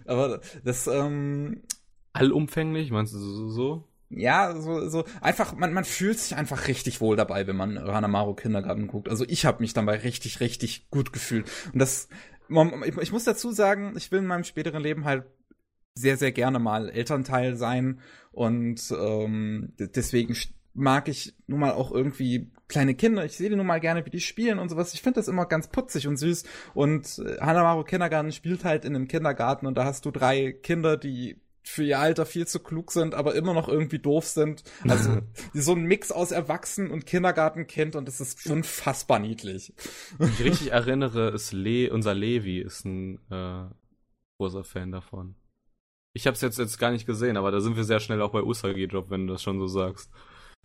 Aber 0.06 0.42
das, 0.64 0.88
ähm. 0.88 1.64
Allumfänglich, 2.14 2.92
meinst 2.92 3.14
du 3.14 3.50
so? 3.50 3.88
ja, 4.14 4.60
so, 4.60 4.90
so 4.90 5.06
einfach, 5.22 5.56
man, 5.56 5.74
man 5.74 5.86
fühlt 5.86 6.20
sich 6.20 6.36
einfach 6.36 6.68
richtig 6.68 7.02
wohl 7.02 7.16
dabei, 7.16 7.48
wenn 7.48 7.56
man 7.56 7.80
Hanamaru 7.80 8.34
Kindergarten 8.34 8.88
guckt. 8.88 9.10
Also 9.10 9.26
ich 9.28 9.46
habe 9.46 9.62
mich 9.62 9.74
dabei 9.74 9.98
richtig, 9.98 10.40
richtig 10.40 10.90
gut 10.90 11.14
gefühlt. 11.14 11.50
Und 11.72 11.80
das, 11.80 12.10
ich, 13.02 13.12
muss 13.12 13.24
dazu 13.24 13.52
sagen, 13.52 13.94
ich 13.96 14.12
will 14.12 14.20
in 14.20 14.28
meinem 14.28 14.44
späteren 14.44 14.84
Leben 14.84 15.06
halt 15.06 15.26
sehr, 15.96 16.18
sehr 16.18 16.32
gerne 16.32 16.60
mal 16.60 16.90
Elternteil 16.90 17.56
sein. 17.56 18.00
Und 18.32 18.82
ähm, 18.92 19.74
deswegen 19.78 20.36
mag 20.74 21.08
ich 21.08 21.36
nun 21.48 21.60
mal 21.60 21.72
auch 21.72 21.92
irgendwie 21.92 22.52
kleine 22.72 22.96
Kinder. 22.96 23.26
Ich 23.26 23.34
sehe 23.34 23.50
die 23.50 23.56
nun 23.56 23.68
mal 23.68 23.80
gerne, 23.80 24.06
wie 24.06 24.10
die 24.10 24.22
spielen 24.22 24.58
und 24.58 24.70
sowas. 24.70 24.94
Ich 24.94 25.02
finde 25.02 25.20
das 25.20 25.28
immer 25.28 25.46
ganz 25.46 25.68
putzig 25.68 26.08
und 26.08 26.18
süß. 26.18 26.44
Und 26.74 27.20
äh, 27.20 27.40
Hanamaru 27.40 27.84
Kindergarten 27.84 28.32
spielt 28.32 28.64
halt 28.64 28.86
in 28.86 28.96
einem 28.96 29.08
Kindergarten 29.08 29.68
und 29.68 29.78
da 29.78 29.86
hast 29.86 30.06
du 30.06 30.12
drei 30.12 30.54
Kinder, 30.54 30.98
die 30.98 31.38
für 31.64 31.84
ihr 31.84 32.00
Alter 32.00 32.26
viel 32.26 32.48
zu 32.48 32.60
klug 32.60 32.92
sind, 32.92 33.14
aber 33.14 33.36
immer 33.36 33.54
noch 33.54 33.68
irgendwie 33.68 34.00
doof 34.00 34.26
sind. 34.26 34.64
Also 34.88 35.20
so 35.54 35.74
ein 35.74 35.84
Mix 35.84 36.12
aus 36.12 36.32
Erwachsenen 36.32 36.92
und 36.92 37.06
Kindergartenkind 37.06 37.96
und 37.96 38.08
das 38.08 38.20
ist 38.20 38.50
unfassbar 38.50 39.20
niedlich. 39.20 39.74
Ich 40.20 40.40
richtig 40.44 40.72
erinnere, 40.72 41.30
ist 41.30 41.52
Le 41.52 41.92
unser 41.92 42.16
Levi 42.16 42.60
ist 42.60 42.86
ein 42.86 43.20
äh, 43.30 43.66
großer 44.40 44.64
Fan 44.64 44.92
davon. 44.92 45.36
Ich 46.14 46.26
habe 46.26 46.36
es 46.36 46.42
jetzt 46.42 46.58
jetzt 46.58 46.80
gar 46.80 46.92
nicht 46.92 47.06
gesehen, 47.06 47.38
aber 47.38 47.52
da 47.52 47.60
sind 47.60 47.76
wir 47.76 47.84
sehr 47.84 48.00
schnell 48.00 48.22
auch 48.22 48.32
bei 48.32 48.42
Usagi 48.42 48.88
Drop, 48.88 49.10
wenn 49.10 49.28
du 49.28 49.34
das 49.34 49.44
schon 49.44 49.60
so 49.60 49.68
sagst. 49.68 50.10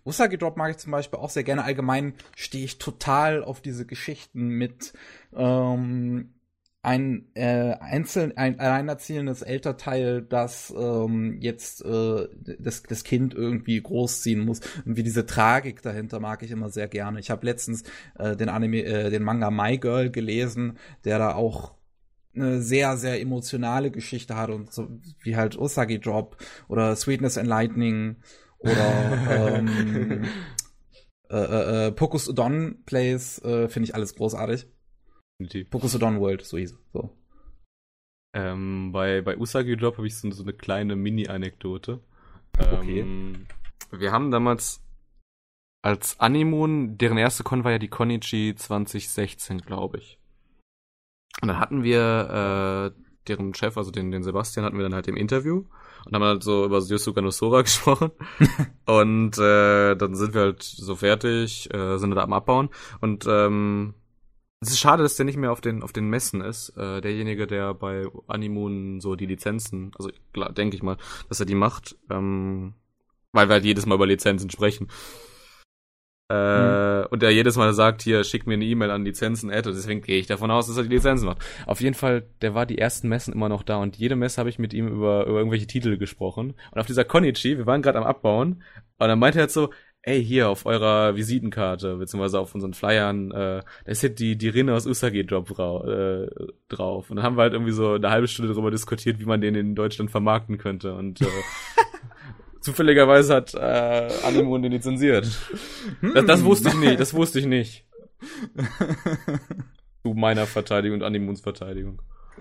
Usagi 0.07 0.39
Drop 0.39 0.57
mag 0.57 0.71
ich 0.71 0.79
zum 0.79 0.93
Beispiel 0.93 1.19
auch 1.19 1.31
sehr 1.31 1.45
gerne. 1.45 1.65
Allgemein 1.65 2.15
stehe 2.37 2.65
ich 2.65 2.79
total 2.79 3.43
auf 3.45 3.61
diese 3.61 3.87
Geschichten 3.87 4.49
mit 4.49 4.93
ähm, 5.35 6.33
ein 6.87 7.27
äh, 7.35 7.75
einzeln 7.81 8.37
ein 8.37 8.61
alleinerziehendes 8.61 9.43
Elternteil, 9.43 10.23
das 10.23 10.73
ähm, 10.79 11.39
jetzt 11.41 11.85
äh, 11.85 12.29
das, 12.61 12.85
das 12.85 13.03
Kind 13.03 13.35
irgendwie 13.35 13.83
großziehen 13.83 14.39
muss 14.39 14.61
und 14.85 14.97
wie 14.97 15.03
diese 15.03 15.27
Tragik 15.27 15.83
dahinter 15.83 16.21
mag 16.21 16.45
ich 16.45 16.53
immer 16.53 16.71
sehr 16.71 16.87
gerne. 16.87 17.19
Ich 17.19 17.31
habe 17.31 17.45
letztens 17.45 17.83
äh, 18.17 18.37
den 18.37 18.49
Anime, 18.49 18.85
äh, 18.85 19.11
den 19.11 19.25
Manga 19.25 19.51
My 19.51 19.79
Girl 19.79 20.11
gelesen, 20.11 20.79
der 21.05 21.19
da 21.19 21.35
auch 21.35 21.75
eine 22.37 22.63
sehr 22.63 22.97
sehr 22.97 23.21
emotionale 23.21 23.91
Geschichte 23.91 24.37
hat 24.37 24.51
und 24.51 24.73
so 24.73 24.89
wie 25.23 25.35
halt 25.35 25.59
Usagi 25.59 25.99
Drop 25.99 26.37
oder 26.69 26.95
Sweetness 26.95 27.37
and 27.37 27.49
Lightning 27.49 28.17
oder 28.67 29.59
ähm, 29.59 30.25
äh, 31.31 31.37
äh, 31.37 31.87
äh 31.87 31.93
Pokus 31.93 32.29
Udon 32.29 32.83
Plays 32.85 33.39
äh, 33.43 33.69
finde 33.69 33.89
ich 33.89 33.95
alles 33.95 34.15
großartig. 34.15 34.67
Definitiv. 35.39 35.71
Pokusodon 35.71 36.21
World, 36.21 36.43
so 36.43 36.57
hieß 36.57 36.73
es. 36.73 36.79
So. 36.93 37.11
Ähm, 38.35 38.93
bei, 38.93 39.23
bei 39.23 39.37
Usagi 39.37 39.77
Drop 39.77 39.97
habe 39.97 40.07
ich 40.07 40.17
so, 40.17 40.31
so, 40.31 40.43
eine 40.43 40.53
kleine 40.53 40.97
Mini-Anekdote. 40.97 42.01
Okay. 42.59 43.01
Ähm, 43.01 43.47
wir 43.91 44.13
haben 44.13 44.31
damals 44.31 44.83
als 45.83 46.19
Animon, 46.21 46.99
deren 46.99 47.19
erste 47.19 47.45
Con 47.45 47.65
war 47.65 47.73
ja 47.73 47.79
die 47.79 47.89
Konichi 47.89 48.55
2016, 48.57 49.59
glaube 49.59 49.99
ich. 49.99 50.19
Und 51.41 51.49
dann 51.49 51.61
hatten 51.61 51.83
wir 51.83 52.93
äh, 52.97 53.03
deren 53.29 53.55
Chef, 53.55 53.77
also 53.77 53.91
den, 53.91 54.11
den 54.11 54.23
Sebastian, 54.23 54.65
hatten 54.65 54.77
wir 54.77 54.85
dann 54.85 54.95
halt 54.95 55.09
im 55.09 55.17
Interview 55.17 55.65
und 56.07 56.15
haben 56.15 56.23
halt 56.23 56.45
so 56.45 56.65
über 56.65 56.79
Yosuga 56.79 57.21
no 57.21 57.31
gesprochen. 57.63 58.13
und 58.87 59.37
äh, 59.39 59.97
dann 59.97 60.15
sind 60.15 60.35
wir 60.35 60.41
halt 60.43 60.63
so 60.63 60.95
fertig, 60.95 61.73
äh, 61.75 61.99
sind 61.99 62.15
da 62.15 62.23
am 62.23 62.33
Abbauen. 62.33 62.71
Und 63.01 63.27
ähm, 63.29 63.95
es 64.61 64.71
ist 64.71 64.79
schade, 64.79 65.03
dass 65.03 65.17
der 65.17 65.27
nicht 65.27 65.37
mehr 65.37 65.51
auf 65.53 65.61
den, 65.61 65.83
auf 65.83 65.93
den 65.93 66.09
Messen 66.09 66.41
ist. 66.41 66.71
Äh, 66.77 67.01
derjenige, 67.01 67.47
der 67.47 67.75
bei 67.75 68.07
Animoon 68.29 69.01
so 69.01 69.17
die 69.17 69.27
Lizenzen, 69.27 69.91
also 69.99 70.11
denke 70.53 70.77
ich 70.77 70.83
mal, 70.83 70.97
dass 71.29 71.41
er 71.41 71.47
die 71.47 71.55
macht, 71.55 71.97
ähm, 72.09 72.75
weil 73.33 73.49
wir 73.49 73.55
halt 73.55 73.65
jedes 73.65 73.85
Mal 73.85 73.97
über 73.97 74.07
Lizenzen 74.07 74.49
sprechen. 74.49 74.89
Äh. 76.29 77.07
Und 77.09 77.23
der 77.23 77.31
jedes 77.31 77.57
Mal 77.57 77.73
sagt, 77.73 78.03
hier, 78.03 78.25
schick 78.25 78.47
mir 78.47 78.55
eine 78.55 78.65
E-Mail 78.65 78.91
an 78.91 79.05
Lizenzen, 79.05 79.51
Ad, 79.51 79.71
deswegen 79.71 80.03
gehe 80.03 80.19
ich 80.19 80.27
davon 80.27 80.51
aus, 80.51 80.67
dass 80.67 80.77
er 80.77 80.83
die 80.83 80.95
Lizenzen 80.95 81.27
macht. 81.27 81.45
Auf 81.67 81.81
jeden 81.81 81.95
Fall, 81.95 82.25
der 82.43 82.55
war 82.55 82.67
die 82.67 82.79
ersten 82.79 83.09
Messen 83.09 83.33
immer 83.33 83.49
noch 83.49 83.63
da 83.63 83.77
und 83.77 83.97
jede 83.97 84.17
Messe 84.17 84.39
habe 84.39 84.49
ich 84.49 84.59
mit 84.59 84.75
ihm 84.75 84.89
über, 84.89 85.27
über 85.27 85.39
irgendwelche 85.39 85.67
Titel 85.67 85.99
gesprochen. 85.99 86.55
Und 86.73 86.81
auf 86.81 86.87
dieser 86.87 87.05
Konichi, 87.05 87.59
wir 87.59 87.67
waren 87.67 87.83
gerade 87.83 87.99
am 87.99 88.05
Abbauen, 88.05 88.63
und 88.99 89.09
dann 89.09 89.19
meinte 89.19 89.39
er 89.39 89.43
halt 89.43 89.51
so, 89.51 89.71
ey, 90.03 90.25
hier 90.25 90.49
auf 90.49 90.67
eurer 90.67 91.17
Visitenkarte, 91.17 91.97
beziehungsweise 91.97 92.39
auf 92.39 92.55
unseren 92.55 92.75
Flyern, 92.75 93.33
äh, 93.33 93.63
da 93.85 93.93
ist 93.93 94.03
jetzt 94.03 94.21
die, 94.21 94.37
die 94.39 94.49
Rinne 94.49 94.75
aus 94.75 94.87
Usagi 94.87 95.27
Drop 95.27 95.51
äh, 95.51 96.29
drauf. 96.69 97.11
Und 97.11 97.17
dann 97.17 97.25
haben 97.25 97.37
wir 97.37 97.43
halt 97.43 97.53
irgendwie 97.53 97.73
so 97.73 97.95
eine 97.95 98.11
halbe 98.11 98.29
Stunde 98.29 98.53
darüber 98.53 98.71
diskutiert, 98.71 99.19
wie 99.19 99.25
man 99.25 99.41
den 99.41 99.57
in 99.57 99.75
Deutschland 99.75 100.11
vermarkten 100.11 100.59
könnte. 100.59 100.95
Und 100.95 101.21
äh, 101.21 101.27
zufälligerweise 102.67 103.35
hat 103.37 103.55
äh, 103.55 104.09
Animon 104.25 104.61
den 104.61 104.73
lizenziert. 104.73 105.29
Das, 106.03 106.27
das 106.27 106.45
wusste 106.45 106.71
ich 106.71 106.75
nicht, 106.75 106.99
das 106.99 107.15
wusste 107.15 107.39
ich 107.39 107.47
nicht. 107.47 107.85
Zu 110.03 110.15
meiner 110.15 110.47
Verteidigung 110.47 110.99
und 110.99 111.05
Animons 111.05 111.41
Verteidigung. 111.41 112.03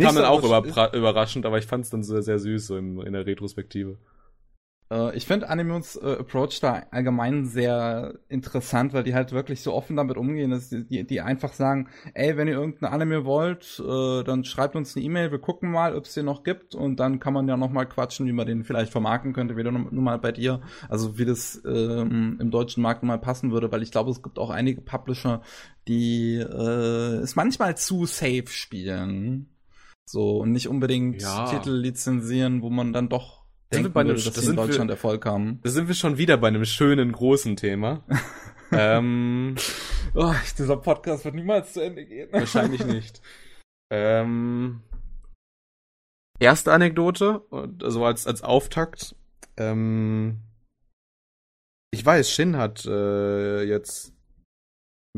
Kam 0.00 0.14
dann 0.14 0.24
auch 0.24 0.42
überraschend, 0.92 1.46
aber 1.46 1.58
ich 1.58 1.66
fand 1.66 1.84
es 1.84 1.90
dann 1.90 2.02
sehr, 2.02 2.22
sehr 2.22 2.40
süß, 2.40 2.66
so 2.66 2.76
in, 2.76 3.00
in 3.00 3.12
der 3.12 3.26
Retrospektive. 3.26 3.96
Äh, 4.90 5.16
ich 5.16 5.26
finde 5.26 5.48
Animus 5.48 5.96
äh, 5.96 6.16
Approach 6.20 6.60
da 6.60 6.82
allgemein 6.90 7.46
sehr 7.46 8.18
interessant, 8.28 8.92
weil 8.92 9.04
die 9.04 9.14
halt 9.14 9.32
wirklich 9.32 9.62
so 9.62 9.74
offen 9.74 9.96
damit 9.96 10.16
umgehen, 10.16 10.50
dass 10.50 10.70
die, 10.70 11.06
die 11.06 11.20
einfach 11.20 11.52
sagen, 11.52 11.88
ey, 12.14 12.36
wenn 12.36 12.48
ihr 12.48 12.54
irgendein 12.54 12.92
Anime 12.92 13.24
wollt, 13.24 13.82
äh, 13.86 14.24
dann 14.24 14.44
schreibt 14.44 14.76
uns 14.76 14.96
eine 14.96 15.04
E-Mail, 15.04 15.30
wir 15.30 15.38
gucken 15.38 15.70
mal, 15.70 15.96
ob 15.96 16.04
es 16.04 16.14
den 16.14 16.26
noch 16.26 16.42
gibt 16.42 16.74
und 16.74 17.00
dann 17.00 17.20
kann 17.20 17.34
man 17.34 17.48
ja 17.48 17.56
noch 17.56 17.70
mal 17.70 17.86
quatschen, 17.86 18.26
wie 18.26 18.32
man 18.32 18.46
den 18.46 18.64
vielleicht 18.64 18.92
vermarkten 18.92 19.32
könnte, 19.32 19.56
wieder 19.56 19.72
nur 19.72 19.90
mal 19.90 20.18
bei 20.18 20.32
dir, 20.32 20.60
also 20.88 21.18
wie 21.18 21.24
das 21.24 21.62
ähm, 21.66 22.38
im 22.40 22.50
deutschen 22.50 22.82
Markt 22.82 23.02
mal 23.02 23.18
passen 23.18 23.52
würde, 23.52 23.70
weil 23.72 23.82
ich 23.82 23.92
glaube, 23.92 24.10
es 24.10 24.22
gibt 24.22 24.38
auch 24.38 24.50
einige 24.50 24.80
Publisher, 24.80 25.42
die 25.86 26.36
äh, 26.36 27.22
es 27.22 27.36
manchmal 27.36 27.76
zu 27.76 28.06
safe 28.06 28.48
spielen. 28.48 29.48
So, 30.04 30.38
und 30.38 30.52
nicht 30.52 30.68
unbedingt 30.68 31.20
ja. 31.20 31.50
Titel 31.50 31.70
lizenzieren, 31.70 32.62
wo 32.62 32.70
man 32.70 32.94
dann 32.94 33.10
doch 33.10 33.37
einem, 33.70 33.94
würde, 33.94 34.14
dass 34.14 34.32
das 34.32 34.48
in 34.48 34.56
Deutschland 34.56 34.88
wir, 34.88 34.94
Erfolg 34.94 35.26
haben. 35.26 35.60
Da 35.62 35.70
sind 35.70 35.88
wir 35.88 35.94
schon 35.94 36.18
wieder 36.18 36.36
bei 36.36 36.48
einem 36.48 36.64
schönen, 36.64 37.12
großen 37.12 37.56
Thema. 37.56 38.04
ähm, 38.72 39.56
oh, 40.14 40.34
dieser 40.58 40.76
Podcast 40.76 41.24
wird 41.24 41.34
niemals 41.34 41.72
zu 41.74 41.80
Ende 41.80 42.04
gehen. 42.06 42.28
Wahrscheinlich 42.32 42.84
nicht. 42.86 43.20
ähm, 43.90 44.82
erste 46.38 46.72
Anekdote, 46.72 47.42
also 47.82 48.04
als, 48.04 48.26
als 48.26 48.42
Auftakt. 48.42 49.14
Ähm, 49.56 50.38
ich 51.90 52.04
weiß, 52.04 52.30
Shin 52.30 52.56
hat 52.56 52.84
äh, 52.86 53.62
jetzt 53.64 54.12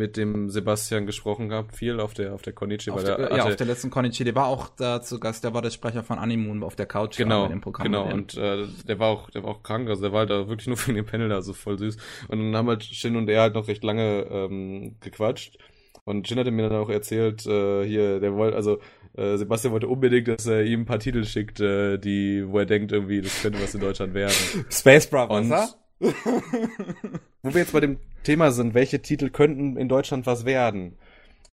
mit 0.00 0.16
dem 0.16 0.48
Sebastian 0.48 1.04
gesprochen 1.04 1.50
gehabt, 1.50 1.76
viel 1.76 2.00
auf 2.00 2.14
der 2.14 2.34
auf 2.34 2.40
der 2.40 2.54
Konichi. 2.54 2.90
Auf 2.90 3.04
der, 3.04 3.16
der, 3.18 3.36
ja, 3.36 3.44
auf 3.44 3.56
der 3.56 3.66
letzten 3.66 3.90
Konichi, 3.90 4.24
der 4.24 4.34
war 4.34 4.46
auch 4.46 4.70
da 4.70 5.02
zu 5.02 5.20
Gast, 5.20 5.44
der 5.44 5.52
war 5.52 5.60
der 5.60 5.68
Sprecher 5.68 6.02
von 6.02 6.18
Animoon 6.18 6.62
auf 6.62 6.74
der 6.74 6.86
Couch 6.86 7.18
genau, 7.18 7.48
dem 7.48 7.60
Programm. 7.60 7.84
Genau, 7.84 8.10
und 8.10 8.34
äh, 8.38 8.66
der 8.88 8.98
war 8.98 9.08
auch 9.08 9.28
der 9.28 9.42
war 9.42 9.50
auch 9.50 9.62
krank, 9.62 9.90
also 9.90 10.00
der 10.00 10.12
war 10.12 10.24
da 10.24 10.48
wirklich 10.48 10.68
nur 10.68 10.76
für 10.78 10.94
den 10.94 11.04
Panel 11.04 11.28
da 11.28 11.42
so 11.42 11.52
voll 11.52 11.78
süß. 11.78 11.98
Und 12.28 12.38
dann 12.38 12.56
haben 12.56 12.68
halt 12.68 12.82
Shin 12.82 13.16
und 13.16 13.28
er 13.28 13.42
halt 13.42 13.54
noch 13.54 13.68
recht 13.68 13.84
lange 13.84 14.26
ähm, 14.30 14.96
gequatscht. 15.00 15.58
Und 16.04 16.26
Shin 16.26 16.38
hatte 16.38 16.50
mir 16.50 16.68
dann 16.68 16.80
auch 16.80 16.88
erzählt, 16.88 17.46
äh, 17.46 17.84
hier, 17.84 18.20
der 18.20 18.34
wollte, 18.34 18.56
also 18.56 18.78
äh, 19.14 19.36
Sebastian 19.36 19.72
wollte 19.72 19.88
unbedingt, 19.88 20.28
dass 20.28 20.46
er 20.46 20.64
ihm 20.64 20.80
ein 20.80 20.86
paar 20.86 20.98
Titel 20.98 21.24
schickt, 21.24 21.60
äh, 21.60 21.98
die, 21.98 22.44
wo 22.46 22.58
er 22.58 22.66
denkt, 22.66 22.92
irgendwie, 22.92 23.20
das 23.20 23.42
könnte 23.42 23.62
was 23.62 23.74
in 23.74 23.80
Deutschland 23.80 24.14
werden. 24.14 24.34
Space 24.70 25.08
Brothers, 25.08 25.50
und, 25.50 25.79
Wo 26.00 27.54
wir 27.54 27.60
jetzt 27.60 27.72
bei 27.72 27.80
dem 27.80 27.98
Thema 28.22 28.52
sind, 28.52 28.74
welche 28.74 29.02
Titel 29.02 29.30
könnten 29.30 29.76
in 29.76 29.88
Deutschland 29.88 30.26
was 30.26 30.44
werden? 30.44 30.98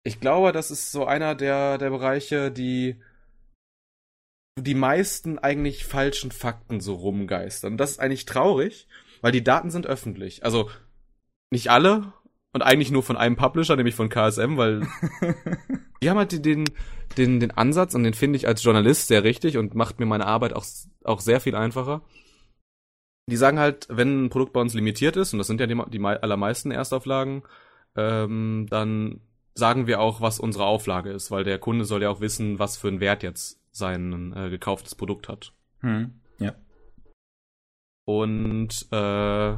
Ich 0.02 0.18
glaube, 0.18 0.52
das 0.52 0.70
ist 0.70 0.92
so 0.92 1.04
einer 1.04 1.34
der, 1.34 1.76
der 1.76 1.90
Bereiche, 1.90 2.50
die 2.50 2.96
die 4.58 4.74
meisten 4.74 5.38
eigentlich 5.38 5.84
falschen 5.84 6.32
Fakten 6.32 6.80
so 6.80 6.94
rumgeistern. 6.94 7.76
Das 7.76 7.92
ist 7.92 8.00
eigentlich 8.00 8.26
traurig, 8.26 8.88
weil 9.20 9.32
die 9.32 9.44
Daten 9.44 9.70
sind 9.70 9.86
öffentlich. 9.86 10.44
Also 10.44 10.70
nicht 11.50 11.70
alle 11.70 12.12
und 12.52 12.62
eigentlich 12.62 12.90
nur 12.90 13.02
von 13.02 13.16
einem 13.16 13.36
Publisher, 13.36 13.76
nämlich 13.76 13.94
von 13.94 14.08
KSM, 14.08 14.56
weil 14.56 14.86
die 16.02 16.10
haben 16.10 16.18
halt 16.18 16.44
den, 16.44 16.64
den, 17.16 17.40
den 17.40 17.50
Ansatz 17.52 17.94
und 17.94 18.04
den 18.04 18.14
finde 18.14 18.36
ich 18.36 18.46
als 18.46 18.62
Journalist 18.62 19.08
sehr 19.08 19.22
richtig 19.22 19.56
und 19.56 19.74
macht 19.74 20.00
mir 20.00 20.06
meine 20.06 20.26
Arbeit 20.26 20.52
auch, 20.54 20.64
auch 21.04 21.20
sehr 21.20 21.40
viel 21.40 21.54
einfacher 21.54 22.02
die 23.30 23.36
sagen 23.36 23.58
halt, 23.58 23.86
wenn 23.90 24.26
ein 24.26 24.30
Produkt 24.30 24.52
bei 24.52 24.60
uns 24.60 24.74
limitiert 24.74 25.16
ist, 25.16 25.32
und 25.32 25.38
das 25.38 25.46
sind 25.46 25.60
ja 25.60 25.66
die, 25.66 25.80
die 25.90 26.04
allermeisten 26.04 26.70
Erstauflagen, 26.70 27.42
ähm, 27.96 28.66
dann 28.68 29.20
sagen 29.54 29.86
wir 29.86 30.00
auch, 30.00 30.20
was 30.20 30.38
unsere 30.38 30.64
Auflage 30.64 31.10
ist, 31.10 31.30
weil 31.30 31.44
der 31.44 31.58
Kunde 31.58 31.84
soll 31.84 32.02
ja 32.02 32.10
auch 32.10 32.20
wissen, 32.20 32.58
was 32.58 32.76
für 32.76 32.88
einen 32.88 33.00
Wert 33.00 33.22
jetzt 33.22 33.60
sein 33.72 34.34
äh, 34.36 34.50
gekauftes 34.50 34.94
Produkt 34.94 35.28
hat. 35.28 35.52
Hm, 35.80 36.20
ja. 36.38 36.54
Und 38.04 38.86
äh, 38.90 39.56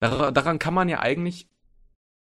daran 0.00 0.58
kann 0.58 0.74
man 0.74 0.88
ja 0.88 1.00
eigentlich 1.00 1.48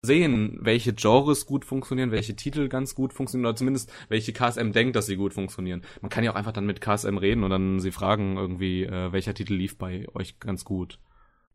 sehen, 0.08 0.58
welche 0.62 0.93
Genres 0.93 1.45
gut 1.45 1.64
funktionieren, 1.64 2.10
welche 2.10 2.36
Titel 2.36 2.68
ganz 2.68 2.95
gut 2.95 3.14
funktionieren 3.14 3.45
oder 3.45 3.55
zumindest 3.55 3.93
welche 4.10 4.34
KSM 4.34 4.72
denkt, 4.72 4.95
dass 4.95 5.05
sie 5.05 5.18
gut 5.18 5.34
funktionieren. 5.34 5.84
Man 6.01 6.10
kann 6.10 6.24
ja 6.24 6.32
auch 6.32 6.36
einfach 6.36 6.53
dann 6.53 6.66
mit 6.66 6.82
KSM 6.82 7.18
reden 7.18 7.43
und 7.43 7.51
dann 7.51 7.80
sie 7.80 7.91
fragen 7.91 8.38
irgendwie, 8.38 8.84
äh, 8.84 9.12
welcher 9.12 9.36
Titel 9.36 9.53
lief 9.53 9.78
bei 9.78 10.08
euch 10.16 10.39
ganz 10.39 10.66
gut. 10.66 10.99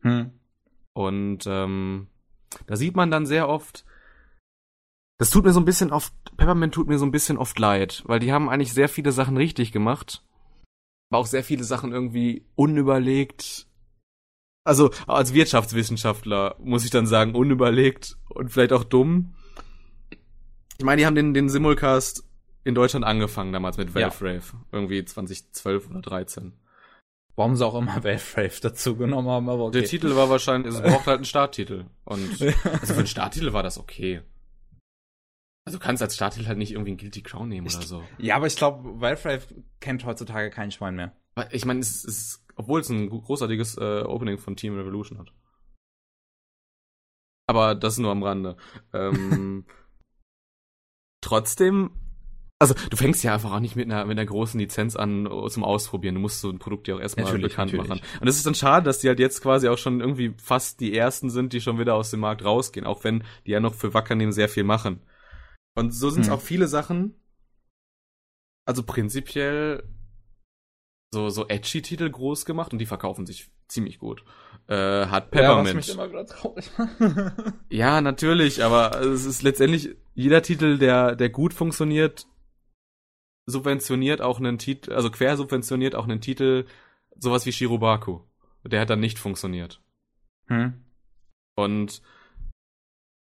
Hm. 0.03 0.31
Und 0.93 1.45
ähm, 1.47 2.07
da 2.67 2.77
sieht 2.77 2.95
man 2.95 3.11
dann 3.11 3.27
sehr 3.27 3.49
oft, 3.49 3.85
das 5.19 5.31
tut 5.31 5.45
mir 5.45 5.53
so 5.53 5.61
ein 5.61 5.65
bisschen 5.65 5.93
oft, 5.93 6.13
Peppermint 6.37 6.75
tut 6.75 6.89
mir 6.89 6.99
so 6.99 7.07
ein 7.07 7.13
bisschen 7.13 7.39
oft 7.39 7.59
leid, 7.59 8.03
weil 8.07 8.21
die 8.21 8.33
haben 8.33 8.49
eigentlich 8.49 8.73
sehr 8.73 8.89
viele 8.89 9.13
Sachen 9.13 9.37
richtig 9.37 9.73
gemacht, 9.73 10.23
aber 11.11 11.19
auch 11.21 11.27
sehr 11.27 11.45
viele 11.45 11.65
Sachen 11.65 11.93
irgendwie 11.93 12.47
unüberlegt. 12.55 13.67
Also 14.65 14.91
als 15.07 15.35
Wirtschaftswissenschaftler 15.35 16.57
muss 16.61 16.85
ich 16.85 16.91
dann 16.91 17.07
sagen, 17.07 17.35
unüberlegt 17.35 18.17
und 18.29 18.51
vielleicht 18.51 18.73
auch 18.73 18.85
dumm. 18.85 19.35
Ich 20.79 20.85
meine, 20.85 21.01
die 21.01 21.07
haben 21.07 21.15
den, 21.15 21.35
den 21.35 21.49
Simulcast 21.49 22.25
in 22.65 22.75
Deutschland 22.75 23.05
angefangen 23.05 23.53
damals 23.53 23.77
mit 23.77 23.95
Valve 23.95 24.33
ja. 24.35 24.43
Irgendwie 24.71 25.05
2012 25.05 25.91
oder 25.91 26.01
13. 26.01 26.53
Warum 27.35 27.57
sie 27.57 27.67
auch 27.67 27.75
immer 27.75 28.05
Valve 28.05 28.61
dazu 28.61 28.97
genommen 28.97 29.29
haben, 29.29 29.49
aber 29.49 29.65
okay. 29.65 29.81
Der 29.81 29.89
Titel 29.89 30.15
war 30.15 30.31
wahrscheinlich, 30.31 30.75
es 30.75 30.81
braucht 30.81 31.07
halt 31.07 31.17
einen 31.17 31.25
Starttitel. 31.25 31.87
Und 32.05 32.41
also 32.41 32.95
für 32.95 32.99
einen 32.99 33.07
Starttitel 33.07 33.53
war 33.53 33.63
das 33.63 33.79
okay. 33.79 34.23
Also 35.65 35.79
du 35.79 35.85
kannst 35.85 36.03
als 36.03 36.15
Starttitel 36.15 36.47
halt 36.47 36.59
nicht 36.59 36.73
irgendwie 36.73 36.93
ein 36.93 36.97
Guilty 36.97 37.23
Crown 37.23 37.49
nehmen 37.49 37.67
ich, 37.67 37.77
oder 37.77 37.87
so. 37.87 38.05
Ja, 38.19 38.37
aber 38.37 38.47
ich 38.47 38.57
glaube, 38.57 39.01
Valve 39.01 39.41
kennt 39.81 40.05
heutzutage 40.05 40.51
keinen 40.51 40.71
Schwein 40.71 40.97
mehr. 40.97 41.17
Ich 41.51 41.65
meine, 41.65 41.81
es 41.81 42.05
ist, 42.05 42.42
obwohl 42.57 42.81
es 42.81 42.89
ein 42.89 43.09
großartiges 43.09 43.79
äh, 43.79 44.03
Opening 44.03 44.39
von 44.39 44.57
Team 44.57 44.77
Revolution 44.77 45.19
hat. 45.19 45.33
Aber 47.47 47.75
das 47.75 47.99
nur 47.99 48.11
am 48.11 48.23
Rande. 48.23 48.57
Ähm, 48.93 49.67
trotzdem, 51.21 51.91
also 52.59 52.75
du 52.91 52.97
fängst 52.97 53.25
ja 53.25 53.35
einfach 53.35 53.53
auch 53.53 53.61
nicht 53.61 53.77
mit 53.77 53.91
einer, 53.91 54.05
mit 54.05 54.19
einer 54.19 54.27
großen 54.27 54.59
Lizenz 54.59 54.97
an 54.97 55.27
uh, 55.27 55.49
zum 55.49 55.65
Ausprobieren. 55.65 56.15
Du 56.15 56.21
musst 56.21 56.41
so 56.41 56.51
ein 56.51 56.59
Produkt 56.59 56.89
ja 56.89 56.95
auch 56.95 57.01
erstmal 57.01 57.27
natürlich, 57.27 57.53
bekannt 57.53 57.73
natürlich. 57.73 58.03
machen. 58.03 58.21
Und 58.21 58.29
es 58.29 58.37
ist 58.37 58.47
dann 58.47 58.55
schade, 58.55 58.85
dass 58.85 59.01
die 59.01 59.09
halt 59.09 59.19
jetzt 59.19 59.43
quasi 59.43 59.69
auch 59.69 59.79
schon 59.79 60.01
irgendwie 60.01 60.35
fast 60.39 60.81
die 60.81 60.97
ersten 60.97 61.31
sind, 61.31 61.53
die 61.53 61.61
schon 61.61 61.79
wieder 61.79 61.95
aus 61.95 62.11
dem 62.11 62.21
Markt 62.21 62.45
rausgehen, 62.45 62.87
auch 62.87 63.03
wenn 63.05 63.25
die 63.47 63.51
ja 63.51 63.61
noch 63.61 63.75
für 63.75 63.93
Wackernehmen 63.95 64.33
sehr 64.33 64.49
viel 64.49 64.65
machen. 64.65 65.03
Und 65.75 65.93
so 65.93 66.11
sind 66.11 66.23
es 66.23 66.29
hm. 66.29 66.35
auch 66.35 66.41
viele 66.41 66.69
Sachen. 66.69 67.15
Also 68.65 68.85
prinzipiell 68.85 69.83
so, 71.13 71.29
so 71.29 71.47
edgy 71.49 71.83
Titel 71.83 72.11
groß 72.11 72.45
gemacht 72.45 72.73
und 72.73 72.79
die 72.79 72.87
verkaufen 72.87 73.27
sich 73.27 73.51
ziemlich 73.69 73.99
gut. 73.99 74.25
Äh, 74.69 75.07
hat 75.07 75.31
Peppermint. 75.31 75.87
Ja, 75.87 75.97
ja, 77.69 78.01
natürlich, 78.01 78.65
aber 78.65 79.01
es 79.01 79.25
ist 79.25 79.43
letztendlich 79.43 79.97
jeder 80.15 80.43
Titel, 80.43 80.79
der, 80.79 81.17
der 81.17 81.31
gut 81.31 81.55
funktioniert, 81.55 82.27
subventioniert 83.47 84.21
auch 84.21 84.39
einen 84.39 84.59
Titel, 84.59 84.93
also 84.93 85.11
quer 85.11 85.37
subventioniert 85.37 85.95
auch 85.95 86.05
einen 86.05 86.21
Titel, 86.21 86.67
sowas 87.19 87.45
wie 87.47 87.53
Shirobaku. 87.53 88.21
Der 88.65 88.81
hat 88.81 88.91
dann 88.91 89.01
nicht 89.01 89.19
funktioniert. 89.19 89.83
Hm. 90.47 90.85
Und 91.57 92.03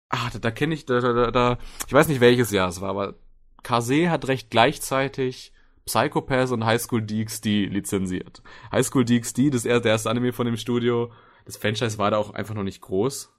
Ah, 0.10 0.30
da, 0.32 0.40
da 0.40 0.52
kenne 0.52 0.74
ich, 0.74 0.86
da, 0.86 1.00
da, 1.00 1.32
da, 1.32 1.58
ich 1.88 1.94
weiß 1.94 2.08
nicht 2.08 2.22
welches 2.22 2.52
Jahr 2.52 2.70
es 2.70 2.80
war, 2.80 2.90
aber 2.90 3.16
Kase 3.64 4.10
hat 4.10 4.28
recht 4.28 4.50
gleichzeitig 4.52 5.52
Psychopath 5.86 6.52
und 6.52 6.66
High 6.66 6.82
School 6.82 7.02
DxD 7.02 7.66
lizenziert. 7.66 8.42
High 8.72 8.86
School 8.86 9.06
DxD, 9.06 9.50
das 9.50 9.66
ist 9.66 9.86
der 9.86 9.92
erste 9.92 10.10
Anime 10.10 10.34
von 10.34 10.46
dem 10.46 10.58
Studio. 10.58 11.12
Das 11.46 11.58
Franchise 11.58 11.98
war 11.98 12.12
da 12.12 12.18
auch 12.18 12.34
einfach 12.34 12.56
noch 12.56 12.64
nicht 12.64 12.82
groß. 12.82 13.32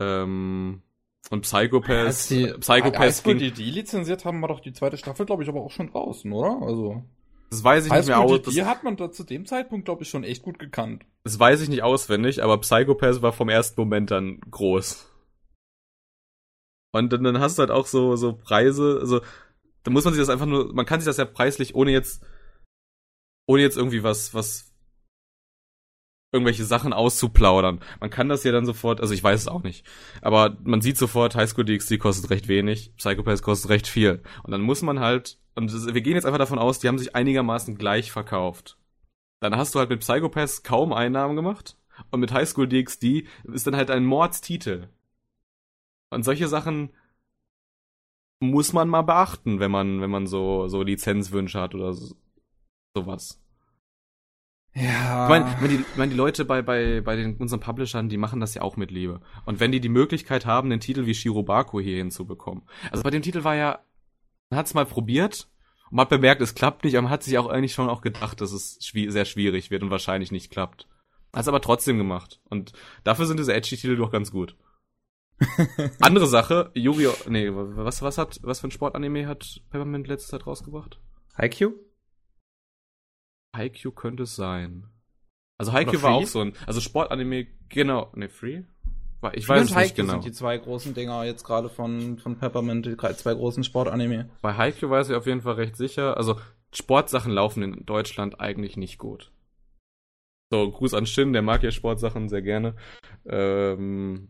Ähm, 0.00 0.82
und 1.30 1.40
Psychopath, 1.40 1.88
ja, 1.88 2.04
als 2.04 2.28
die, 2.28 2.52
Psychopath 2.60 3.00
als 3.00 3.22
ging, 3.22 3.38
die 3.38 3.50
die 3.50 3.70
lizenziert 3.70 4.26
haben, 4.26 4.42
war 4.42 4.48
doch 4.48 4.60
die 4.60 4.72
zweite 4.72 4.98
Staffel, 4.98 5.24
glaube 5.24 5.42
ich, 5.42 5.48
aber 5.48 5.62
auch 5.62 5.70
schon 5.70 5.90
draußen, 5.90 6.30
oder? 6.30 6.60
Also 6.60 7.02
das 7.50 7.64
weiß 7.64 7.86
ich 7.86 7.92
High 7.92 8.00
nicht 8.00 8.08
mehr 8.08 8.18
aus. 8.18 8.42
Die 8.42 8.64
hat 8.64 8.84
man 8.84 8.96
da 8.96 9.10
zu 9.10 9.24
dem 9.24 9.46
Zeitpunkt, 9.46 9.86
glaube 9.86 10.02
ich, 10.02 10.10
schon 10.10 10.24
echt 10.24 10.42
gut 10.42 10.58
gekannt. 10.58 11.06
Das 11.22 11.38
weiß 11.38 11.62
ich 11.62 11.68
nicht 11.70 11.82
auswendig, 11.82 12.42
aber 12.42 12.58
Psychopath 12.58 13.22
war 13.22 13.32
vom 13.32 13.48
ersten 13.48 13.80
Moment 13.80 14.10
dann 14.10 14.40
groß. 14.50 15.10
Und 16.92 17.12
dann, 17.12 17.24
dann 17.24 17.40
hast 17.40 17.58
du 17.58 17.60
halt 17.60 17.70
auch 17.70 17.86
so, 17.86 18.16
so 18.16 18.34
Preise, 18.34 18.98
also 19.00 19.20
da 19.84 19.90
muss 19.90 20.04
man 20.04 20.14
sich 20.14 20.20
das 20.20 20.30
einfach 20.30 20.46
nur, 20.46 20.74
man 20.74 20.86
kann 20.86 21.00
sich 21.00 21.06
das 21.06 21.16
ja 21.18 21.24
preislich, 21.24 21.74
ohne 21.74 21.92
jetzt, 21.92 22.24
ohne 23.46 23.62
jetzt 23.62 23.76
irgendwie 23.76 24.02
was, 24.02 24.34
was, 24.34 24.74
irgendwelche 26.34 26.64
Sachen 26.64 26.92
auszuplaudern. 26.92 27.80
Man 28.00 28.10
kann 28.10 28.28
das 28.28 28.42
ja 28.42 28.50
dann 28.50 28.66
sofort, 28.66 29.00
also 29.00 29.14
ich 29.14 29.22
weiß 29.22 29.42
es 29.42 29.48
auch 29.48 29.62
nicht, 29.62 29.86
aber 30.20 30.56
man 30.64 30.80
sieht 30.80 30.98
sofort, 30.98 31.36
Highschool 31.36 31.64
DxD 31.64 31.96
kostet 31.96 32.28
recht 32.28 32.48
wenig, 32.48 32.92
Psychopath 32.96 33.42
kostet 33.42 33.70
recht 33.70 33.86
viel. 33.86 34.20
Und 34.42 34.50
dann 34.50 34.60
muss 34.60 34.82
man 34.82 34.98
halt, 34.98 35.38
und 35.54 35.72
wir 35.94 36.00
gehen 36.00 36.16
jetzt 36.16 36.26
einfach 36.26 36.38
davon 36.38 36.58
aus, 36.58 36.80
die 36.80 36.88
haben 36.88 36.98
sich 36.98 37.14
einigermaßen 37.14 37.78
gleich 37.78 38.10
verkauft. 38.10 38.76
Dann 39.40 39.56
hast 39.56 39.74
du 39.74 39.78
halt 39.78 39.90
mit 39.90 40.00
Psychopath 40.00 40.64
kaum 40.64 40.92
Einnahmen 40.92 41.36
gemacht 41.36 41.76
und 42.10 42.18
mit 42.18 42.32
Highschool 42.32 42.66
DxD 42.66 43.28
ist 43.52 43.66
dann 43.68 43.76
halt 43.76 43.90
ein 43.92 44.04
Mordstitel. 44.04 44.88
Und 46.10 46.24
solche 46.24 46.48
Sachen 46.48 46.90
muss 48.40 48.72
man 48.72 48.88
mal 48.88 49.02
beachten, 49.02 49.60
wenn 49.60 49.70
man, 49.70 50.00
wenn 50.00 50.10
man 50.10 50.26
so, 50.26 50.68
so 50.68 50.82
Lizenzwünsche 50.82 51.60
hat 51.60 51.74
oder 51.74 51.92
so, 51.92 52.14
sowas. 52.96 53.40
Ja. 54.74 55.24
Ich 55.24 55.28
meine, 55.28 55.56
wenn 55.60 55.70
die, 55.70 55.76
ich 55.76 55.96
meine, 55.96 56.10
die 56.10 56.16
Leute 56.16 56.44
bei, 56.44 56.60
bei, 56.60 57.00
bei 57.00 57.14
den, 57.14 57.36
unseren 57.36 57.60
Publishern, 57.60 58.08
die 58.08 58.16
machen 58.16 58.40
das 58.40 58.54
ja 58.54 58.62
auch 58.62 58.76
mit 58.76 58.90
Liebe. 58.90 59.20
Und 59.44 59.60
wenn 59.60 59.70
die 59.70 59.80
die 59.80 59.88
Möglichkeit 59.88 60.46
haben, 60.46 60.70
einen 60.70 60.80
Titel 60.80 61.06
wie 61.06 61.14
Shirobako 61.14 61.80
hier 61.80 61.98
hinzubekommen. 61.98 62.64
Also 62.90 63.04
bei 63.04 63.10
dem 63.10 63.22
Titel 63.22 63.44
war 63.44 63.54
ja, 63.54 63.78
man 64.50 64.58
hat 64.58 64.66
es 64.66 64.74
mal 64.74 64.84
probiert 64.84 65.48
und 65.90 65.96
man 65.96 66.04
hat 66.04 66.10
bemerkt, 66.10 66.42
es 66.42 66.56
klappt 66.56 66.84
nicht, 66.84 66.96
aber 66.96 67.02
man 67.02 67.12
hat 67.12 67.22
sich 67.22 67.38
auch 67.38 67.46
eigentlich 67.46 67.72
schon 67.72 67.88
auch 67.88 68.02
gedacht, 68.02 68.40
dass 68.40 68.52
es 68.52 68.78
schwi 68.84 69.10
sehr 69.10 69.24
schwierig 69.26 69.70
wird 69.70 69.84
und 69.84 69.90
wahrscheinlich 69.90 70.32
nicht 70.32 70.50
klappt. 70.50 70.88
Hat 71.32 71.42
es 71.42 71.48
aber 71.48 71.60
trotzdem 71.60 71.96
gemacht. 71.96 72.40
Und 72.48 72.72
dafür 73.04 73.26
sind 73.26 73.38
diese 73.38 73.54
Edgy-Titel 73.54 73.96
doch 73.96 74.10
ganz 74.10 74.32
gut. 74.32 74.56
Andere 76.00 76.26
Sache, 76.26 76.70
Yu-Gi-Oh! 76.74 77.28
Nee, 77.28 77.50
was, 77.52 78.02
was 78.02 78.18
hat, 78.18 78.40
was 78.42 78.60
für 78.60 78.68
ein 78.68 78.70
Sportanime 78.70 79.26
hat 79.26 79.62
Peppermint 79.70 80.06
letzte 80.08 80.30
Zeit 80.30 80.46
rausgebracht? 80.46 81.00
Haikyuu? 81.36 81.72
Haikyuu 83.56 83.92
könnte 83.92 84.24
es 84.24 84.36
sein. 84.36 84.86
Also 85.58 85.72
Haikyuu 85.72 86.02
war 86.02 86.14
auch 86.14 86.26
so 86.26 86.40
ein, 86.40 86.52
also 86.66 86.80
Sportanime, 86.80 87.46
genau, 87.68 88.10
ne, 88.14 88.28
Free? 88.28 88.62
Ich 89.32 89.48
weiß 89.48 89.70
es 89.70 89.74
nicht 89.74 89.96
genau. 89.96 90.12
sind 90.12 90.24
die 90.24 90.32
zwei 90.32 90.58
großen 90.58 90.92
Dinger 90.92 91.24
jetzt 91.24 91.44
gerade 91.44 91.70
von, 91.70 92.18
von 92.18 92.36
Peppermint, 92.36 92.84
die 92.84 92.96
zwei 92.96 93.32
großen 93.32 93.64
Sportanime. 93.64 94.28
Bei 94.42 94.54
Haikyuu 94.54 94.90
weiß 94.90 95.08
ich 95.08 95.16
auf 95.16 95.26
jeden 95.26 95.40
Fall 95.40 95.54
recht 95.54 95.76
sicher, 95.76 96.16
also 96.18 96.38
Sportsachen 96.74 97.32
laufen 97.32 97.62
in 97.62 97.86
Deutschland 97.86 98.40
eigentlich 98.40 98.76
nicht 98.76 98.98
gut. 98.98 99.32
So, 100.50 100.70
Gruß 100.70 100.94
an 100.94 101.06
Shin, 101.06 101.32
der 101.32 101.42
mag 101.42 101.62
ja 101.62 101.70
Sportsachen 101.70 102.28
sehr 102.28 102.42
gerne. 102.42 102.76
Ähm, 103.26 104.28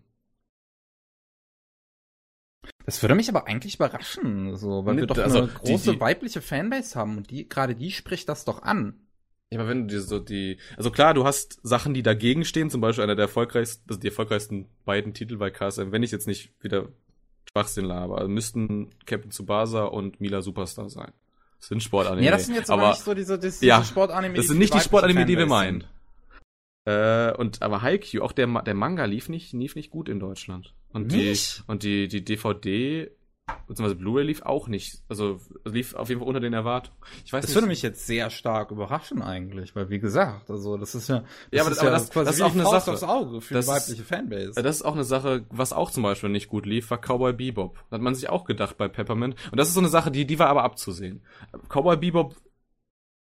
das 2.87 3.03
würde 3.03 3.15
mich 3.15 3.29
aber 3.29 3.47
eigentlich 3.47 3.77
überraschen, 3.77 4.57
so, 4.57 4.85
weil 4.85 4.95
nee, 4.95 5.03
wir 5.03 5.07
doch 5.07 5.19
also 5.19 5.39
eine 5.39 5.49
große 5.49 5.91
die, 5.91 5.97
die, 5.97 6.01
weibliche 6.01 6.43
Fanbase 6.43 6.99
haben 6.99 7.17
und 7.17 7.31
die, 7.31 7.49
gerade 7.49 7.75
die 7.75 7.91
spricht 7.91 8.29
das 8.29 8.45
doch 8.45 8.63
an. 8.63 9.01
Ja, 9.51 9.61
aber 9.61 9.69
wenn 9.69 9.87
du 9.87 9.95
dir 9.95 10.01
so 10.01 10.19
die, 10.19 10.59
also 10.77 10.91
klar, 10.91 11.15
du 11.15 11.25
hast 11.25 11.61
Sachen, 11.63 11.95
die 11.95 12.03
dagegen 12.03 12.45
stehen, 12.45 12.71
zum 12.71 12.81
Beispiel 12.81 13.05
einer 13.05 13.17
der 13.17 13.25
erfolgreichsten, 13.25 13.85
also 13.89 14.01
die 14.01 14.09
erfolgreichsten 14.09 14.69
beiden 14.85 15.15
Titel 15.15 15.37
bei 15.37 15.51
KSM, 15.51 15.93
wenn 15.93 16.03
ich 16.03 16.11
jetzt 16.11 16.27
nicht 16.27 16.53
wieder 16.61 16.89
Schwachsinn 17.51 17.85
laber, 17.85 18.19
also 18.19 18.29
müssten 18.29 18.91
Captain 19.07 19.31
Tsubasa 19.31 19.85
und 19.85 20.21
Mila 20.21 20.43
Superstar 20.43 20.91
sein. 20.91 21.13
Das 21.59 21.69
sind 21.69 21.83
Sportanime. 21.83 22.27
Ja, 22.27 22.33
das 22.33 22.47
sind 22.47 22.57
jetzt 22.57 22.71
aber, 22.71 22.83
aber 22.83 22.91
nicht 22.91 23.05
so 23.05 23.15
diese, 23.15 23.39
diese 23.39 23.65
ja, 23.65 23.83
Sportanime. 23.83 24.35
Das 24.35 24.49
sind 24.49 24.59
nicht 24.59 24.75
die 24.75 24.81
Sportanime, 24.81 25.25
die 25.25 25.39
wir 25.39 25.47
meinen. 25.47 25.85
Äh, 26.87 27.33
und 27.33 27.63
aber 27.63 27.83
Haikyuu, 27.83 28.23
auch 28.23 28.33
der, 28.33 28.47
der 28.63 28.75
Manga 28.75 29.05
lief 29.07 29.29
nicht, 29.29 29.53
lief 29.53 29.75
nicht 29.75 29.91
gut 29.91 30.09
in 30.09 30.21
Deutschland. 30.21 30.75
Und 30.93 31.13
nicht? 31.13 31.59
die 31.59 31.63
und 31.67 31.83
die 31.83 32.09
die 32.09 32.25
DVD 32.25 33.11
beziehungsweise 33.67 33.97
Blu-ray 33.97 34.25
lief 34.25 34.43
auch 34.43 34.69
nicht, 34.69 35.03
also 35.09 35.39
lief 35.65 35.95
auf 35.95 36.09
jeden 36.09 36.21
Fall 36.21 36.29
unter 36.29 36.41
den 36.41 36.53
Erwartungen. 36.53 36.97
Ich 37.25 37.33
weiß 37.33 37.43
das 37.43 37.51
nicht. 37.51 37.57
würde 37.57 37.69
mich 37.69 37.83
jetzt 37.83 38.07
sehr 38.07 38.31
stark 38.31 38.71
überraschen 38.71 39.23
eigentlich, 39.23 39.77
weil 39.77 39.91
wie 39.91 39.99
gesagt, 39.99 40.51
also 40.51 40.77
das 40.77 40.95
ist 40.95 41.09
ja 41.09 41.21
das 41.21 41.29
ja, 41.51 41.63
aber, 41.63 41.71
ist 41.73 41.79
aber 41.79 41.89
ja 41.89 41.95
das, 41.95 42.11
das 42.11 42.35
ist 42.37 42.43
auch 42.43 42.53
eine 42.53 42.63
Faust 42.63 42.87
Sache 42.87 42.95
aufs 42.95 43.03
Auge 43.03 43.41
für 43.41 43.55
das 43.55 43.67
die 43.67 43.73
weibliche 43.73 44.03
Fanbase. 44.03 44.63
Das 44.63 44.77
ist 44.77 44.83
auch 44.83 44.95
eine 44.95 45.05
Sache, 45.05 45.45
was 45.51 45.73
auch 45.73 45.91
zum 45.91 46.03
Beispiel 46.03 46.31
nicht 46.31 46.49
gut 46.49 46.65
lief, 46.67 46.91
war 46.91 46.99
Cowboy 46.99 47.33
Bebop. 47.33 47.79
Da 47.91 47.97
hat 47.97 48.03
man 48.03 48.15
sich 48.15 48.29
auch 48.29 48.45
gedacht 48.45 48.77
bei 48.79 48.89
Peppermint 48.89 49.37
und 49.51 49.59
das 49.59 49.69
ist 49.69 49.75
so 49.75 49.81
eine 49.81 49.89
Sache, 49.89 50.11
die 50.11 50.27
die 50.27 50.39
war 50.39 50.49
aber 50.49 50.65
abzusehen. 50.65 51.23
Cowboy 51.69 51.97
Bebop, 51.97 52.37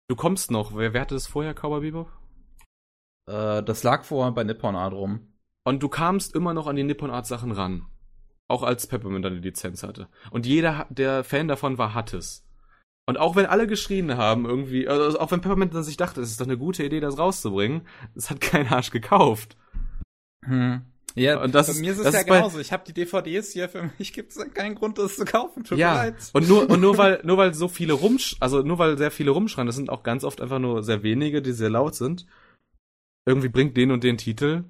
du 0.09 0.15
kommst 0.15 0.51
noch. 0.51 0.75
Wer, 0.75 0.93
wer 0.93 1.01
hatte 1.01 1.15
das 1.15 1.27
vorher 1.27 1.53
Cowboy 1.53 1.81
Bebop? 1.81 2.09
Äh, 3.31 3.63
das 3.63 3.83
lag 3.83 4.03
vorher 4.03 4.31
bei 4.31 4.43
Nippon 4.43 4.75
Art 4.75 4.93
rum. 4.93 5.27
Und 5.63 5.81
du 5.81 5.89
kamst 5.89 6.35
immer 6.35 6.53
noch 6.53 6.67
an 6.67 6.75
die 6.75 6.83
Nippon 6.83 7.11
Art 7.11 7.27
Sachen 7.27 7.51
ran. 7.51 7.83
Auch 8.47 8.63
als 8.63 8.87
Peppermint 8.87 9.23
dann 9.23 9.35
die 9.35 9.47
Lizenz 9.47 9.83
hatte. 9.83 10.09
Und 10.31 10.45
jeder, 10.45 10.87
der 10.89 11.23
Fan 11.23 11.47
davon 11.47 11.77
war, 11.77 11.93
hat 11.93 12.13
es. 12.13 12.45
Und 13.07 13.17
auch 13.17 13.35
wenn 13.35 13.45
alle 13.45 13.67
geschrien 13.67 14.17
haben, 14.17 14.45
irgendwie, 14.45 14.87
also 14.87 15.19
auch 15.19 15.31
wenn 15.31 15.41
Peppermint 15.41 15.73
dann 15.73 15.83
sich 15.83 15.97
dachte, 15.97 16.21
es 16.21 16.31
ist 16.31 16.41
doch 16.41 16.45
eine 16.45 16.57
gute 16.57 16.83
Idee, 16.83 16.99
das 16.99 17.17
rauszubringen, 17.17 17.81
es 18.15 18.29
hat 18.29 18.41
kein 18.41 18.67
Arsch 18.67 18.91
gekauft. 18.91 19.57
Hm. 20.45 20.81
Ja, 21.15 21.41
und 21.41 21.53
das 21.53 21.67
bei 21.67 21.73
ist, 21.73 21.81
mir 21.81 21.91
ist 21.91 21.97
es 21.97 22.03
das 22.05 22.13
ja 22.13 22.19
ist 22.21 22.27
bei, 22.27 22.37
genauso. 22.37 22.59
Ich 22.59 22.71
habe 22.71 22.83
die 22.85 22.93
DVDs 22.93 23.51
hier, 23.51 23.69
für 23.69 23.89
mich 23.97 24.13
gibt 24.13 24.31
es 24.31 24.53
keinen 24.53 24.75
Grund, 24.75 24.97
das 24.97 25.17
zu 25.17 25.25
kaufen. 25.25 25.63
Tut 25.63 25.77
mir 25.77 25.81
ja, 25.81 25.95
leid. 25.95 26.15
und 26.33 26.47
nur, 26.47 26.69
und 26.69 26.79
nur 26.79 26.97
weil, 26.97 27.21
nur 27.23 27.37
weil 27.37 27.53
so 27.53 27.67
viele 27.67 27.93
rumsch, 27.93 28.35
also 28.39 28.61
nur 28.61 28.77
weil 28.77 28.97
sehr 28.97 29.11
viele 29.11 29.31
rumschreien, 29.31 29.67
das 29.67 29.75
sind 29.75 29.89
auch 29.89 30.03
ganz 30.03 30.23
oft 30.23 30.41
einfach 30.41 30.59
nur 30.59 30.83
sehr 30.83 31.03
wenige, 31.03 31.41
die 31.41 31.51
sehr 31.51 31.69
laut 31.69 31.95
sind. 31.95 32.25
Irgendwie 33.27 33.49
bringt 33.49 33.77
den 33.77 33.91
und 33.91 34.03
den 34.03 34.17
Titel. 34.17 34.65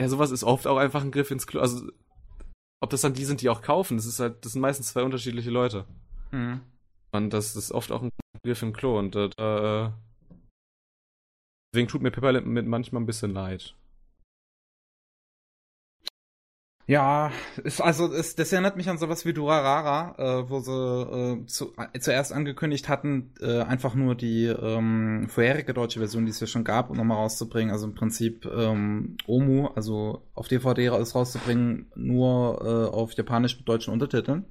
Ja, 0.00 0.08
sowas 0.08 0.30
ist 0.30 0.44
oft 0.44 0.66
auch 0.66 0.76
einfach 0.76 1.02
ein 1.02 1.10
Griff 1.10 1.30
ins 1.30 1.46
Klo. 1.46 1.60
Also, 1.60 1.90
ob 2.80 2.90
das 2.90 3.00
dann 3.00 3.14
die 3.14 3.24
sind, 3.24 3.42
die 3.42 3.48
auch 3.48 3.62
kaufen, 3.62 3.96
das 3.96 4.06
ist 4.06 4.20
halt, 4.20 4.44
das 4.44 4.52
sind 4.52 4.62
meistens 4.62 4.88
zwei 4.88 5.02
unterschiedliche 5.02 5.50
Leute. 5.50 5.84
Hm. 6.30 6.60
Und 7.10 7.30
das 7.30 7.56
ist 7.56 7.72
oft 7.72 7.90
auch 7.90 8.02
ein 8.02 8.10
Griff 8.44 8.62
im 8.62 8.72
Klo 8.72 8.98
und 8.98 9.16
äh, 9.16 9.26
äh, 9.26 9.90
deswegen 11.72 11.88
tut 11.88 12.02
mir 12.02 12.10
Pepperlint 12.10 12.46
mit 12.46 12.66
manchmal 12.66 13.02
ein 13.02 13.06
bisschen 13.06 13.32
leid. 13.32 13.74
Ja, 16.88 17.32
ist, 17.64 17.82
also 17.82 18.10
es, 18.14 18.34
das 18.34 18.50
erinnert 18.50 18.78
mich 18.78 18.88
an 18.88 18.96
sowas 18.96 19.26
wie 19.26 19.34
Durarara, 19.34 20.14
äh, 20.16 20.48
wo 20.48 20.60
sie 20.60 20.72
äh, 20.72 21.44
zu, 21.44 21.74
äh, 21.76 21.98
zuerst 22.00 22.32
angekündigt 22.32 22.88
hatten, 22.88 23.34
äh, 23.42 23.60
einfach 23.60 23.94
nur 23.94 24.14
die 24.14 24.46
ähm, 24.46 25.26
vorherige 25.28 25.74
deutsche 25.74 25.98
Version, 25.98 26.24
die 26.24 26.30
es 26.30 26.40
ja 26.40 26.46
schon 26.46 26.64
gab, 26.64 26.88
um 26.88 26.96
nochmal 26.96 27.18
rauszubringen. 27.18 27.72
Also 27.72 27.86
im 27.86 27.94
Prinzip 27.94 28.46
ähm, 28.46 29.18
Omu, 29.26 29.66
also 29.66 30.22
auf 30.34 30.48
DVD 30.48 30.88
rauszubringen, 30.88 31.92
nur 31.94 32.62
äh, 32.64 32.94
auf 32.96 33.12
Japanisch 33.12 33.58
mit 33.58 33.68
deutschen 33.68 33.92
Untertiteln. 33.92 34.46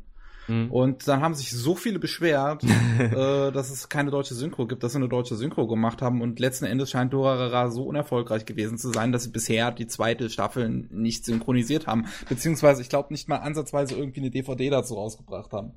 Mhm. 0.48 0.72
Und 0.72 1.08
dann 1.08 1.22
haben 1.22 1.34
sich 1.36 1.52
so 1.52 1.76
viele 1.76 2.00
beschwert, 2.00 2.64
äh, 3.00 3.52
dass 3.52 3.70
es 3.70 3.90
keine 3.90 4.12
deutsche 4.12 4.34
Synchro 4.34 4.66
gibt, 4.66 4.84
dass 4.84 4.94
sie 4.94 4.98
eine 4.98 5.10
deutsche 5.10 5.36
Synchro 5.36 5.68
gemacht 5.68 6.02
haben. 6.02 6.22
Und 6.22 6.40
letzten 6.40 6.66
Endes 6.66 6.90
scheint 6.90 7.14
Dorara 7.14 7.70
so 7.70 7.84
unerfolgreich 7.84 8.46
gewesen 8.46 8.78
zu 8.78 8.92
sein, 8.92 9.12
dass 9.12 9.24
sie 9.24 9.32
bisher 9.32 9.72
die 9.72 9.88
zweite 9.88 10.30
Staffel 10.30 10.70
nicht 10.90 11.26
synchronisiert 11.26 11.88
haben. 11.88 12.06
Beziehungsweise, 12.30 12.82
ich 12.82 12.90
glaube, 12.90 13.14
nicht 13.14 13.28
mal 13.28 13.38
ansatzweise 13.38 13.96
irgendwie 13.96 14.22
eine 14.22 14.32
DVD 14.32 14.70
dazu 14.70 14.96
rausgebracht 14.96 15.52
haben. 15.52 15.74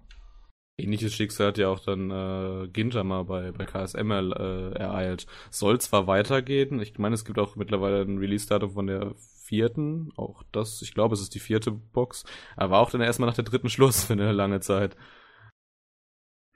Ähnliches 0.81 1.15
Schicksal 1.15 1.49
hat 1.49 1.59
ja 1.59 1.69
auch 1.69 1.81
dann 1.81 2.11
äh, 2.11 2.69
Ginter 2.69 3.05
mal 3.05 3.25
bei, 3.25 3.53
bei 3.53 3.67
KSML 3.67 4.33
äh, 4.33 4.79
ereilt. 4.79 5.27
Soll 5.51 5.81
zwar 5.81 6.07
weitergehen, 6.07 6.81
ich 6.81 6.99
meine, 6.99 7.15
es 7.15 7.25
gibt 7.25 7.39
auch 7.39 7.57
mittlerweile 7.57 8.03
ein 8.03 8.19
Release-Datum 8.19 8.71
von 8.71 8.87
der 8.87 9.15
vierten, 9.51 10.13
auch 10.17 10.45
das, 10.53 10.81
ich 10.81 10.95
glaube, 10.95 11.15
es 11.15 11.21
ist 11.21 11.35
die 11.35 11.41
vierte 11.41 11.73
Box, 11.73 12.25
aber 12.57 12.79
auch 12.79 12.91
dann 12.91 13.01
erstmal 13.01 13.29
nach 13.29 13.35
der 13.35 13.45
dritten 13.45 13.69
Schluss 13.69 14.05
für 14.05 14.13
eine 14.13 14.31
lange 14.31 14.61
Zeit. 14.61 14.97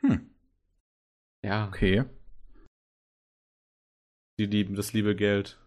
Hm. 0.01 0.30
Ja, 1.42 1.66
Okay. 1.68 2.05
die 4.38 4.47
lieben 4.47 4.76
das 4.76 4.92
liebe 4.92 5.16
Geld. 5.16 5.59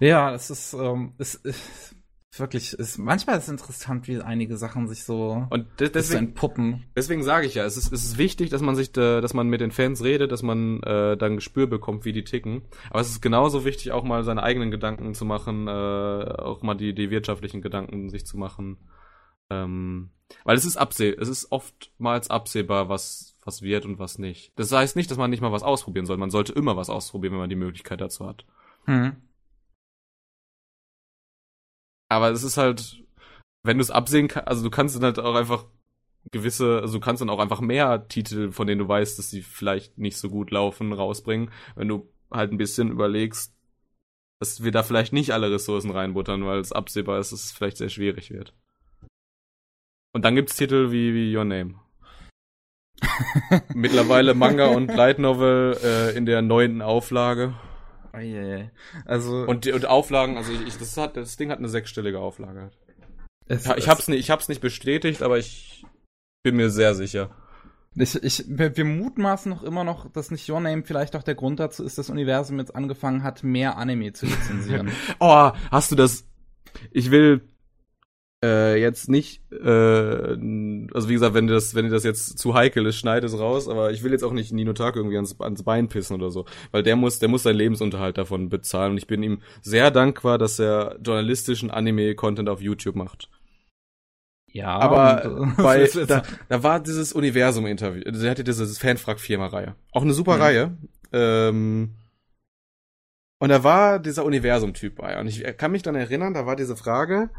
Ja, 0.00 0.32
das 0.32 0.50
ist, 0.50 0.72
ähm, 0.72 1.14
es 1.18 1.34
ist 1.36 1.94
wirklich, 2.36 2.72
ist, 2.74 2.98
manchmal 2.98 3.38
ist 3.38 3.44
es 3.44 3.48
interessant, 3.48 4.06
wie 4.06 4.20
einige 4.20 4.56
Sachen 4.56 4.86
sich 4.86 5.04
so 5.04 5.46
Und 5.50 5.66
de 5.80 5.88
deswegen 5.88 6.26
entpuppen. 6.26 6.84
deswegen 6.96 7.22
sage 7.22 7.46
ich 7.46 7.54
ja, 7.54 7.64
es 7.64 7.76
ist, 7.76 7.92
es 7.92 8.04
ist 8.04 8.18
wichtig, 8.18 8.50
dass 8.50 8.60
man 8.62 8.76
sich, 8.76 8.92
da, 8.92 9.20
dass 9.20 9.34
man 9.34 9.48
mit 9.48 9.60
den 9.60 9.70
Fans 9.70 10.04
redet, 10.04 10.30
dass 10.30 10.42
man 10.42 10.82
äh, 10.82 11.16
dann 11.16 11.36
Gespür 11.36 11.66
bekommt, 11.66 12.04
wie 12.04 12.12
die 12.12 12.24
ticken. 12.24 12.62
Aber 12.90 13.00
es 13.00 13.08
ist 13.08 13.22
genauso 13.22 13.64
wichtig, 13.64 13.92
auch 13.92 14.04
mal 14.04 14.24
seine 14.24 14.42
eigenen 14.42 14.70
Gedanken 14.70 15.14
zu 15.14 15.24
machen, 15.24 15.68
äh, 15.68 15.70
auch 15.70 16.62
mal 16.62 16.74
die, 16.74 16.94
die 16.94 17.10
wirtschaftlichen 17.10 17.62
Gedanken 17.62 18.10
sich 18.10 18.26
zu 18.26 18.36
machen. 18.36 18.78
Ähm, 19.50 20.10
weil 20.44 20.56
es 20.58 20.66
ist 20.66 20.76
abseh, 20.76 21.10
es 21.18 21.28
ist 21.28 21.50
oftmals 21.50 22.28
absehbar, 22.28 22.88
was, 22.90 23.36
was 23.44 23.62
wird 23.62 23.86
und 23.86 23.98
was 23.98 24.18
nicht. 24.18 24.52
Das 24.56 24.70
heißt 24.70 24.94
nicht, 24.96 25.10
dass 25.10 25.16
man 25.18 25.30
nicht 25.30 25.40
mal 25.40 25.52
was 25.52 25.62
ausprobieren 25.62 26.04
soll. 26.04 26.18
Man 26.18 26.30
sollte 26.30 26.52
immer 26.52 26.76
was 26.76 26.90
ausprobieren, 26.90 27.32
wenn 27.32 27.40
man 27.40 27.50
die 27.50 27.56
Möglichkeit 27.56 28.00
dazu 28.00 28.26
hat. 28.26 28.44
Hm. 28.84 29.16
Aber 32.08 32.30
es 32.30 32.42
ist 32.42 32.56
halt, 32.56 33.02
wenn 33.62 33.78
du 33.78 33.82
es 33.82 33.90
absehen 33.90 34.28
kannst, 34.28 34.48
also 34.48 34.62
du 34.62 34.70
kannst 34.70 34.96
dann 34.96 35.04
halt 35.04 35.18
auch 35.18 35.34
einfach 35.34 35.66
gewisse, 36.30 36.80
also 36.80 36.94
du 36.94 37.00
kannst 37.00 37.22
dann 37.22 37.30
auch 37.30 37.38
einfach 37.38 37.60
mehr 37.60 38.06
Titel, 38.08 38.52
von 38.52 38.66
denen 38.66 38.80
du 38.80 38.88
weißt, 38.88 39.18
dass 39.18 39.30
sie 39.30 39.42
vielleicht 39.42 39.98
nicht 39.98 40.16
so 40.16 40.28
gut 40.28 40.50
laufen, 40.50 40.92
rausbringen, 40.92 41.50
wenn 41.74 41.88
du 41.88 42.10
halt 42.30 42.52
ein 42.52 42.58
bisschen 42.58 42.90
überlegst, 42.90 43.54
dass 44.40 44.62
wir 44.62 44.72
da 44.72 44.82
vielleicht 44.82 45.12
nicht 45.12 45.32
alle 45.32 45.50
Ressourcen 45.50 45.90
reinbuttern, 45.90 46.44
weil 46.44 46.60
es 46.60 46.72
absehbar 46.72 47.18
ist, 47.18 47.32
dass 47.32 47.44
es 47.44 47.52
vielleicht 47.52 47.76
sehr 47.76 47.88
schwierig 47.88 48.30
wird. 48.30 48.54
Und 50.12 50.24
dann 50.24 50.34
gibt's 50.34 50.56
Titel 50.56 50.90
wie, 50.90 51.14
wie 51.14 51.36
Your 51.36 51.44
Name. 51.44 51.74
Mittlerweile 53.74 54.34
Manga 54.34 54.66
und 54.66 54.88
Light 54.94 55.18
Novel 55.18 55.78
äh, 55.82 56.16
in 56.16 56.26
der 56.26 56.42
neunten 56.42 56.82
Auflage. 56.82 57.54
Eieiei. 58.12 58.70
Also, 59.04 59.44
Und, 59.44 59.66
und 59.66 59.86
Auflagen, 59.86 60.36
also 60.36 60.52
ich, 60.52 60.66
ich, 60.66 60.76
das, 60.78 60.96
hat, 60.96 61.16
das 61.16 61.36
Ding 61.36 61.50
hat 61.50 61.58
eine 61.58 61.68
sechsstellige 61.68 62.18
Auflage. 62.20 62.70
es, 63.46 63.66
ich 63.76 63.88
hab's 63.88 64.08
nicht, 64.08 64.20
ich 64.20 64.30
hab's 64.30 64.48
nicht 64.48 64.60
bestätigt, 64.60 65.22
aber 65.22 65.38
ich 65.38 65.84
bin 66.42 66.56
mir 66.56 66.70
sehr 66.70 66.94
sicher. 66.94 67.30
Ich, 67.94 68.22
ich, 68.22 68.44
wir, 68.46 68.76
wir 68.76 68.84
mutmaßen 68.84 69.50
noch 69.50 69.62
immer 69.62 69.82
noch, 69.82 70.10
dass 70.12 70.30
nicht 70.30 70.48
Your 70.48 70.60
Name 70.60 70.84
vielleicht 70.84 71.16
auch 71.16 71.22
der 71.22 71.34
Grund 71.34 71.58
dazu 71.58 71.84
ist, 71.84 71.98
dass 71.98 72.06
das 72.06 72.12
Universum 72.12 72.58
jetzt 72.58 72.74
angefangen 72.74 73.22
hat, 73.22 73.42
mehr 73.42 73.76
Anime 73.76 74.12
zu 74.12 74.26
lizenzieren. 74.26 74.90
Oh, 75.18 75.50
hast 75.70 75.90
du 75.90 75.96
das? 75.96 76.24
Ich 76.90 77.10
will 77.10 77.48
äh, 78.44 78.80
jetzt 78.80 79.08
nicht, 79.08 79.42
äh, 79.52 79.56
also 80.94 81.08
wie 81.08 81.14
gesagt, 81.14 81.34
wenn 81.34 81.46
dir 81.48 81.54
das, 81.54 81.74
wenn 81.74 81.86
dir 81.86 81.90
das 81.90 82.04
jetzt 82.04 82.38
zu 82.38 82.54
heikel 82.54 82.86
ist, 82.86 82.96
schneid 82.96 83.24
es 83.24 83.38
raus. 83.38 83.68
Aber 83.68 83.90
ich 83.90 84.02
will 84.04 84.12
jetzt 84.12 84.22
auch 84.24 84.32
nicht 84.32 84.52
Nino 84.52 84.72
Tag 84.74 84.96
irgendwie 84.96 85.16
ans, 85.16 85.40
ans 85.40 85.62
Bein 85.64 85.88
pissen 85.88 86.14
oder 86.14 86.30
so, 86.30 86.44
weil 86.70 86.82
der 86.82 86.96
muss, 86.96 87.18
der 87.18 87.28
muss 87.28 87.42
seinen 87.42 87.56
Lebensunterhalt 87.56 88.16
davon 88.18 88.48
bezahlen. 88.48 88.92
Und 88.92 88.98
ich 88.98 89.06
bin 89.08 89.22
ihm 89.22 89.42
sehr 89.60 89.90
dankbar, 89.90 90.38
dass 90.38 90.58
er 90.58 90.98
journalistischen 91.04 91.70
Anime-Content 91.70 92.48
auf 92.48 92.60
YouTube 92.60 92.94
macht. 92.96 93.28
ja, 94.52 94.68
Aber 94.78 95.24
äh, 95.24 95.62
bei, 95.62 95.88
da, 96.06 96.22
da 96.48 96.62
war 96.62 96.80
dieses 96.80 97.12
Universum-Interview, 97.12 98.02
also 98.06 98.24
er 98.24 98.30
hatte 98.30 98.44
dieses 98.44 98.78
Fanfrag-Firma-Reihe. 98.78 99.74
Auch 99.92 100.02
eine 100.02 100.14
super 100.14 100.36
Mhm. 100.36 100.42
Reihe. 100.42 100.76
Ähm, 101.12 101.94
und 103.40 103.50
da 103.50 103.62
war 103.62 103.98
dieser 103.98 104.24
Universum-Typ 104.24 104.96
bei. 104.96 105.18
Und 105.20 105.26
ich 105.28 105.42
kann 105.56 105.70
mich 105.72 105.82
dann 105.82 105.94
erinnern, 105.94 106.34
da 106.34 106.46
war 106.46 106.56
diese 106.56 106.76
Frage 106.76 107.30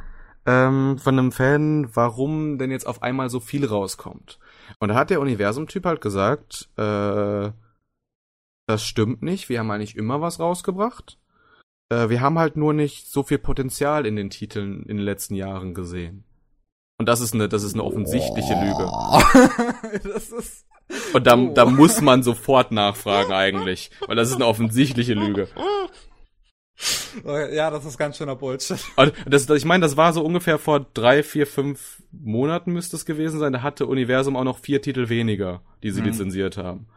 ähm, 0.45 0.97
von 0.97 1.17
einem 1.17 1.31
Fan, 1.31 1.89
warum 1.95 2.57
denn 2.57 2.71
jetzt 2.71 2.87
auf 2.87 3.03
einmal 3.03 3.29
so 3.29 3.39
viel 3.39 3.65
rauskommt. 3.65 4.39
Und 4.79 4.89
da 4.89 4.95
hat 4.95 5.09
der 5.09 5.21
Universum-Typ 5.21 5.85
halt 5.85 6.01
gesagt, 6.01 6.69
äh, 6.77 7.51
das 8.67 8.83
stimmt 8.83 9.21
nicht, 9.23 9.49
wir 9.49 9.59
haben 9.59 9.71
eigentlich 9.71 9.95
immer 9.95 10.21
was 10.21 10.39
rausgebracht. 10.39 11.17
Äh, 11.91 12.09
wir 12.09 12.21
haben 12.21 12.37
halt 12.37 12.55
nur 12.55 12.73
nicht 12.73 13.11
so 13.11 13.23
viel 13.23 13.39
Potenzial 13.39 14.05
in 14.05 14.15
den 14.15 14.29
Titeln 14.29 14.83
in 14.83 14.97
den 14.97 15.05
letzten 15.05 15.35
Jahren 15.35 15.73
gesehen. 15.73 16.23
Und 16.99 17.07
das 17.07 17.21
ist 17.21 17.33
eine, 17.33 17.47
das 17.49 17.63
ist 17.63 17.73
eine 17.73 17.83
offensichtliche 17.83 18.53
Lüge. 18.53 18.91
das 20.13 20.29
ist. 20.31 20.65
Und 21.13 21.27
da, 21.27 21.35
Oh. 21.35 21.53
da 21.53 21.65
muss 21.65 22.01
man 22.01 22.23
sofort 22.23 22.71
nachfragen 22.71 23.31
eigentlich, 23.31 23.91
weil 24.07 24.15
das 24.15 24.29
ist 24.29 24.35
eine 24.35 24.47
offensichtliche 24.47 25.13
Lüge. 25.13 25.47
Ja, 27.25 27.69
das 27.71 27.85
ist 27.85 27.97
ganz 27.97 28.17
schöner 28.17 28.35
Bullshit. 28.35 28.79
Und 28.95 29.13
das, 29.25 29.45
das, 29.45 29.57
ich 29.57 29.65
meine, 29.65 29.81
das 29.81 29.97
war 29.97 30.13
so 30.13 30.23
ungefähr 30.23 30.57
vor 30.59 30.81
drei, 30.93 31.23
vier, 31.23 31.47
fünf 31.47 32.03
Monaten 32.11 32.73
müsste 32.73 32.95
es 32.95 33.05
gewesen 33.05 33.39
sein. 33.39 33.53
Da 33.53 33.61
hatte 33.61 33.85
Universum 33.87 34.35
auch 34.35 34.43
noch 34.43 34.59
vier 34.59 34.81
Titel 34.81 35.09
weniger, 35.09 35.61
die 35.83 35.91
sie 35.91 36.01
Mhm. 36.01 36.05
lizenziert 36.07 36.57
haben. 36.57 36.87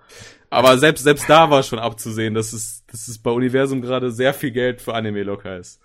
Aber 0.50 0.78
selbst 0.78 1.04
selbst 1.04 1.28
da 1.30 1.50
war 1.50 1.62
schon 1.62 1.78
abzusehen, 1.78 2.34
dass 2.34 2.52
es, 2.52 2.84
dass 2.86 3.08
es 3.08 3.18
bei 3.18 3.30
Universum 3.30 3.82
gerade 3.82 4.10
sehr 4.12 4.34
viel 4.34 4.50
Geld 4.52 4.82
für 4.82 4.94
Anime 4.94 5.22
locker 5.22 5.58
ist. 5.58 5.80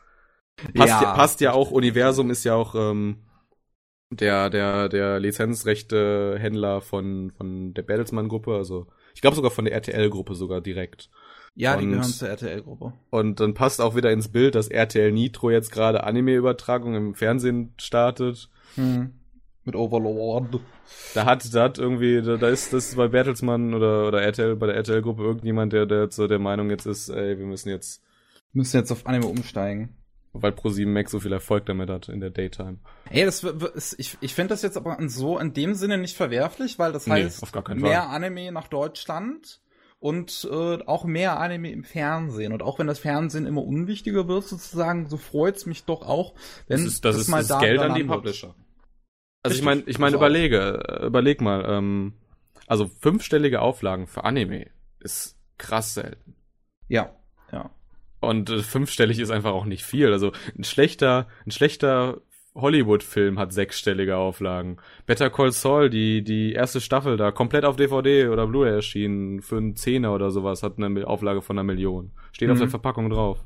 Passt 0.75 1.01
ja, 1.01 1.13
passt 1.13 1.41
ja 1.41 1.53
auch. 1.53 1.71
Universum 1.71 2.31
ist 2.31 2.43
ja 2.45 2.55
auch 2.55 2.75
ähm, 2.75 3.17
der 4.09 4.49
der 4.49 4.89
der 4.89 5.19
Lizenzrechte-Händler 5.19 6.81
von 6.81 7.31
von 7.31 7.73
der 7.73 7.83
Bertelsmann-Gruppe. 7.83 8.55
Also 8.55 8.87
ich 9.15 9.21
glaube 9.21 9.35
sogar 9.35 9.51
von 9.51 9.65
der 9.65 9.73
RTL-Gruppe 9.73 10.35
sogar 10.35 10.61
direkt. 10.61 11.09
Ja, 11.59 11.75
die 11.75 11.85
Und- 11.85 11.89
gehören 11.93 12.03
zur 12.07 12.29
RTL-Gruppe. 12.29 12.93
Und 13.09 13.39
dann 13.39 13.53
passt 13.55 13.81
auch 13.81 13.95
wieder 13.95 14.11
ins 14.11 14.27
Bild, 14.27 14.53
dass 14.53 14.67
RTL 14.67 15.11
Nitro 15.11 15.49
jetzt 15.49 15.71
gerade 15.71 16.03
Anime-Übertragung 16.03 16.93
im 16.93 17.15
Fernsehen 17.15 17.73
startet. 17.77 18.49
Hm. 18.75 19.11
Mit 19.65 19.75
Overlord. 19.75 20.59
Da 21.15 21.25
hat, 21.25 21.53
da 21.53 21.63
hat 21.63 21.79
irgendwie, 21.79 22.21
da, 22.21 22.37
da 22.37 22.47
ist 22.47 22.71
das 22.73 22.89
ist 22.89 22.95
bei 22.95 23.07
Bertelsmann 23.07 23.73
oder, 23.73 24.07
oder 24.07 24.21
RTL, 24.21 24.55
bei 24.55 24.67
der 24.67 24.75
RTL-Gruppe 24.75 25.23
irgendjemand, 25.23 25.73
der, 25.73 25.85
der 25.87 26.09
so 26.11 26.27
der 26.27 26.39
Meinung 26.39 26.69
jetzt 26.69 26.85
ist, 26.85 27.09
ey, 27.09 27.37
wir 27.39 27.45
müssen 27.45 27.69
jetzt, 27.69 28.01
Müssen 28.53 28.77
jetzt 28.77 28.91
auf 28.91 29.05
Anime 29.07 29.25
umsteigen. 29.25 29.89
weil 30.33 30.51
ProSieben 30.51 30.93
Max 30.93 31.11
so 31.11 31.19
viel 31.19 31.33
Erfolg 31.33 31.65
damit 31.65 31.89
hat 31.89 32.07
in 32.07 32.21
der 32.21 32.29
Daytime. 32.29 32.77
Ey, 33.09 33.25
das 33.25 33.43
ich, 33.97 34.17
ich 34.21 34.33
finde 34.35 34.49
das 34.53 34.61
jetzt 34.61 34.77
aber 34.77 34.97
in 34.99 35.09
so 35.09 35.37
in 35.39 35.53
dem 35.53 35.73
Sinne 35.73 35.97
nicht 35.97 36.15
verwerflich, 36.15 36.77
weil 36.79 36.93
das 36.93 37.07
Nee, 37.07 37.23
heißt 37.23 37.41
mehr 37.75 38.03
Fall. 38.03 38.15
Anime 38.15 38.51
nach 38.51 38.67
Deutschland 38.67 39.59
und 39.99 40.47
äh, 40.51 40.83
auch 40.85 41.05
mehr 41.05 41.39
Anime 41.39 41.71
im 41.71 41.83
Fernsehen. 41.83 42.53
Und 42.53 42.61
auch 42.61 42.79
wenn 42.79 42.87
das 42.87 42.99
Fernsehen 42.99 43.45
immer 43.45 43.63
unwichtiger 43.63 44.27
wird, 44.27 44.45
sozusagen, 44.45 45.07
so 45.07 45.17
freut's 45.17 45.65
mich 45.65 45.85
doch 45.85 46.01
auch, 46.07 46.33
wenn 46.67 46.83
Das 46.83 46.93
ist, 46.93 47.05
das 47.05 47.17
ist, 47.17 47.31
das 47.31 47.41
ist 47.41 47.51
da 47.51 47.59
Geld 47.59 47.79
an 47.79 47.95
die. 47.95 48.03
Publisher. 48.03 48.55
Also 49.43 49.57
ich 49.57 49.63
meine, 49.63 49.83
ich 49.85 49.97
meine, 49.97 50.11
das 50.13 50.17
auch. 50.17 50.21
überlege, 50.21 50.83
äh, 50.87 51.05
überleg 51.05 51.41
mal, 51.41 51.65
ähm, 51.67 52.13
also 52.67 52.87
fünfstellige 52.87 53.61
Auflagen 53.61 54.07
für 54.07 54.23
Anime 54.23 54.67
ist 54.99 55.37
krass 55.57 55.93
selten. 55.93 56.35
Ja, 56.89 57.15
ja. 57.51 57.71
Und 58.19 58.49
äh, 58.49 58.61
fünfstellig 58.61 59.19
ist 59.19 59.29
einfach 59.29 59.51
auch 59.51 59.65
nicht 59.65 59.83
viel. 59.83 60.11
Also 60.11 60.31
ein 60.57 60.63
schlechter, 60.63 61.27
ein 61.45 61.51
schlechter 61.51 62.21
Hollywood-Film 62.57 63.39
hat 63.39 63.53
sechsstellige 63.53 64.17
Auflagen. 64.17 64.77
Better 65.05 65.29
Call 65.29 65.51
Saul, 65.51 65.89
die, 65.89 66.23
die 66.23 66.53
erste 66.53 66.81
Staffel 66.81 67.15
da, 67.15 67.31
komplett 67.31 67.65
auf 67.65 67.75
DVD 67.75 68.27
oder 68.27 68.47
Blu-ray 68.47 68.73
erschienen, 68.73 69.41
für 69.41 69.57
einen 69.57 69.75
Zehner 69.75 70.13
oder 70.13 70.31
sowas, 70.31 70.63
hat 70.63 70.77
eine 70.77 71.07
Auflage 71.07 71.41
von 71.41 71.57
einer 71.57 71.63
Million. 71.63 72.11
Steht 72.31 72.47
mhm. 72.47 72.53
auf 72.53 72.59
der 72.59 72.69
Verpackung 72.69 73.09
drauf. 73.09 73.45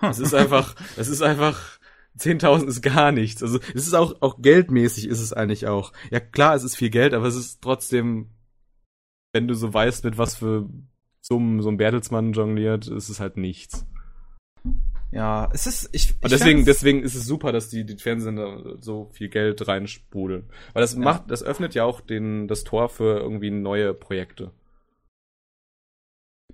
Es 0.00 0.18
ist 0.18 0.34
einfach, 0.34 0.74
es 0.96 1.08
ist 1.08 1.22
einfach, 1.22 1.78
10.000 2.18 2.66
ist 2.66 2.82
gar 2.82 3.12
nichts. 3.12 3.42
Also, 3.42 3.60
es 3.74 3.86
ist 3.86 3.94
auch, 3.94 4.20
auch 4.20 4.42
geldmäßig 4.42 5.06
ist 5.06 5.20
es 5.20 5.32
eigentlich 5.32 5.66
auch. 5.66 5.92
Ja, 6.10 6.20
klar, 6.20 6.54
es 6.54 6.64
ist 6.64 6.76
viel 6.76 6.90
Geld, 6.90 7.14
aber 7.14 7.26
es 7.26 7.36
ist 7.36 7.62
trotzdem, 7.62 8.30
wenn 9.32 9.46
du 9.46 9.54
so 9.54 9.72
weißt, 9.72 10.04
mit 10.04 10.18
was 10.18 10.36
für 10.36 10.68
Summen 11.20 11.62
so 11.62 11.68
ein 11.68 11.76
Bertelsmann 11.76 12.32
jongliert, 12.32 12.88
ist 12.88 13.08
es 13.08 13.20
halt 13.20 13.36
nichts. 13.36 13.86
Ja, 15.10 15.48
es 15.54 15.66
ist, 15.66 15.88
ich, 15.92 16.10
ich 16.10 16.30
deswegen, 16.30 16.64
deswegen 16.66 17.02
ist 17.02 17.14
es 17.14 17.24
super, 17.24 17.50
dass 17.50 17.70
die, 17.70 17.84
die 17.84 17.96
Fernsehsender 17.96 18.76
so 18.80 19.08
viel 19.12 19.28
Geld 19.28 19.66
reinsprudeln. 19.66 20.44
Weil 20.74 20.82
das 20.82 20.94
ja. 20.94 21.00
macht, 21.00 21.30
das 21.30 21.42
öffnet 21.42 21.74
ja 21.74 21.84
auch 21.84 22.00
den, 22.00 22.46
das 22.46 22.64
Tor 22.64 22.88
für 22.90 23.18
irgendwie 23.18 23.50
neue 23.50 23.94
Projekte. 23.94 24.50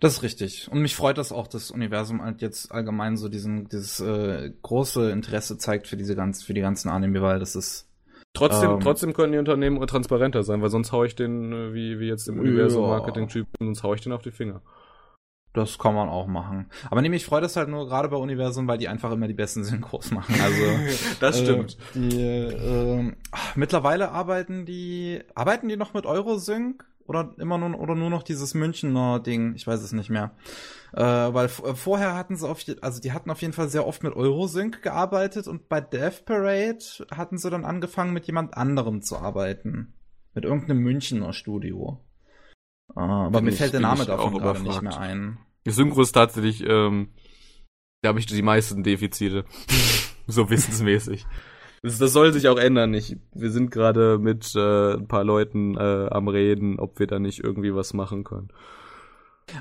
Das 0.00 0.14
ist 0.14 0.22
richtig. 0.22 0.68
Und 0.70 0.82
mich 0.82 0.96
freut 0.96 1.18
das 1.18 1.32
auch, 1.32 1.46
dass 1.46 1.68
das 1.68 1.70
Universum 1.70 2.22
halt 2.22 2.42
jetzt 2.42 2.70
allgemein 2.72 3.16
so 3.16 3.28
diesen, 3.28 3.68
dieses 3.68 4.00
äh, 4.00 4.52
große 4.62 5.10
Interesse 5.10 5.56
zeigt 5.56 5.86
für 5.86 5.96
diese 5.96 6.16
ganz, 6.16 6.42
für 6.42 6.54
die 6.54 6.60
ganzen 6.60 6.88
Anime, 6.88 7.22
weil 7.22 7.38
das 7.38 7.56
ist. 7.56 7.88
Trotzdem, 8.34 8.72
ähm, 8.72 8.80
trotzdem 8.80 9.12
können 9.12 9.32
die 9.32 9.38
Unternehmen 9.38 9.84
transparenter 9.86 10.42
sein, 10.42 10.60
weil 10.60 10.70
sonst 10.70 10.90
hau 10.90 11.04
ich 11.04 11.14
den, 11.14 11.52
äh, 11.52 11.74
wie, 11.74 12.00
wie 12.00 12.08
jetzt 12.08 12.28
im 12.28 12.40
Universum-Marketing-Typ, 12.40 13.46
sonst 13.60 13.84
hau 13.84 13.94
ich 13.94 14.00
den 14.00 14.12
auf 14.12 14.22
die 14.22 14.32
Finger. 14.32 14.60
Das 15.54 15.78
kann 15.78 15.94
man 15.94 16.08
auch 16.08 16.26
machen. 16.26 16.66
Aber 16.90 17.00
nee, 17.00 17.08
mich 17.08 17.24
freut 17.24 17.44
das 17.44 17.54
halt 17.54 17.68
nur 17.68 17.86
gerade 17.86 18.08
bei 18.08 18.16
Universum, 18.16 18.66
weil 18.66 18.76
die 18.76 18.88
einfach 18.88 19.12
immer 19.12 19.28
die 19.28 19.34
besten 19.34 19.62
Synchros 19.62 20.10
machen. 20.10 20.34
Also 20.42 20.62
das 21.20 21.38
stimmt. 21.38 21.78
Äh, 21.94 21.98
die, 21.98 22.20
äh, 22.20 23.12
mittlerweile 23.54 24.10
arbeiten 24.10 24.66
die 24.66 25.22
arbeiten 25.36 25.68
die 25.68 25.76
noch 25.76 25.94
mit 25.94 26.06
Eurosync 26.06 26.84
oder 27.06 27.34
immer 27.38 27.56
nur 27.56 27.78
oder 27.78 27.94
nur 27.94 28.10
noch 28.10 28.24
dieses 28.24 28.54
Münchner 28.54 29.20
Ding. 29.20 29.54
Ich 29.54 29.64
weiß 29.64 29.80
es 29.80 29.92
nicht 29.92 30.10
mehr. 30.10 30.32
Äh, 30.92 31.02
weil 31.04 31.46
äh, 31.46 31.74
vorher 31.74 32.16
hatten 32.16 32.36
sie 32.36 32.48
auf 32.48 32.64
also 32.80 33.00
die 33.00 33.12
hatten 33.12 33.30
auf 33.30 33.40
jeden 33.40 33.52
Fall 33.52 33.68
sehr 33.68 33.86
oft 33.86 34.02
mit 34.02 34.16
Eurosync 34.16 34.82
gearbeitet 34.82 35.46
und 35.46 35.68
bei 35.68 35.80
Death 35.80 36.24
Parade 36.24 36.84
hatten 37.12 37.38
sie 37.38 37.50
dann 37.50 37.64
angefangen 37.64 38.12
mit 38.12 38.26
jemand 38.26 38.56
anderem 38.56 39.02
zu 39.02 39.16
arbeiten. 39.18 39.94
Mit 40.34 40.44
irgendeinem 40.44 40.78
Münchner 40.80 41.32
Studio. 41.32 42.00
Uh, 42.90 43.00
aber 43.00 43.40
mir 43.40 43.52
fällt 43.52 43.72
der 43.72 43.80
Name 43.80 44.04
davon 44.04 44.38
gerade 44.38 44.62
nicht 44.62 44.82
mehr 44.82 44.98
ein. 44.98 45.38
Synchro 45.66 46.02
ist 46.02 46.12
tatsächlich, 46.12 46.62
ähm, 46.66 47.08
da 48.02 48.10
habe 48.10 48.18
ich 48.18 48.26
die 48.26 48.42
meisten 48.42 48.82
Defizite. 48.82 49.44
so 50.26 50.50
wissensmäßig. 50.50 51.26
Das, 51.82 51.98
das, 51.98 52.12
soll 52.12 52.32
sich 52.32 52.48
auch 52.48 52.58
ändern. 52.58 52.94
Ich, 52.94 53.16
wir 53.34 53.50
sind 53.50 53.70
gerade 53.70 54.18
mit 54.18 54.54
äh, 54.54 54.94
ein 54.94 55.06
paar 55.06 55.24
Leuten 55.24 55.76
äh, 55.76 56.08
am 56.10 56.28
Reden, 56.28 56.78
ob 56.78 56.98
wir 56.98 57.06
da 57.06 57.18
nicht 57.18 57.44
irgendwie 57.44 57.74
was 57.74 57.92
machen 57.92 58.24
können. 58.24 58.48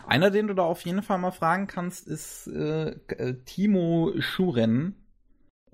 Einer, 0.08 0.32
den 0.32 0.48
du 0.48 0.54
da 0.54 0.64
auf 0.64 0.82
jeden 0.86 1.04
Fall 1.04 1.18
mal 1.18 1.32
fragen 1.32 1.68
kannst, 1.68 2.08
ist 2.08 2.48
äh, 2.48 2.92
äh 3.08 3.34
Timo 3.46 4.14
Schuren. 4.20 4.96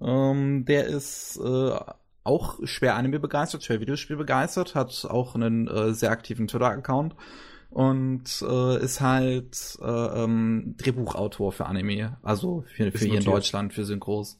Ähm, 0.01 0.65
der 0.65 0.87
ist 0.87 1.37
äh, 1.37 1.79
auch 2.23 2.59
schwer 2.63 2.95
Anime 2.95 3.19
begeistert, 3.19 3.63
schwer 3.63 3.81
Videospiel 3.81 4.17
begeistert, 4.17 4.75
hat 4.75 5.05
auch 5.09 5.35
einen 5.35 5.67
äh, 5.67 5.93
sehr 5.93 6.11
aktiven 6.11 6.47
Twitter-Account 6.47 7.15
und 7.69 8.41
äh, 8.41 8.83
ist 8.83 9.01
halt 9.01 9.77
äh, 9.81 9.85
ähm, 10.23 10.75
Drehbuchautor 10.77 11.51
für 11.51 11.65
Anime, 11.65 12.17
also 12.23 12.63
für, 12.75 12.91
für 12.91 13.05
hier 13.05 13.19
in 13.19 13.25
Deutschland, 13.25 13.73
für 13.73 13.85
Synchros. 13.85 14.39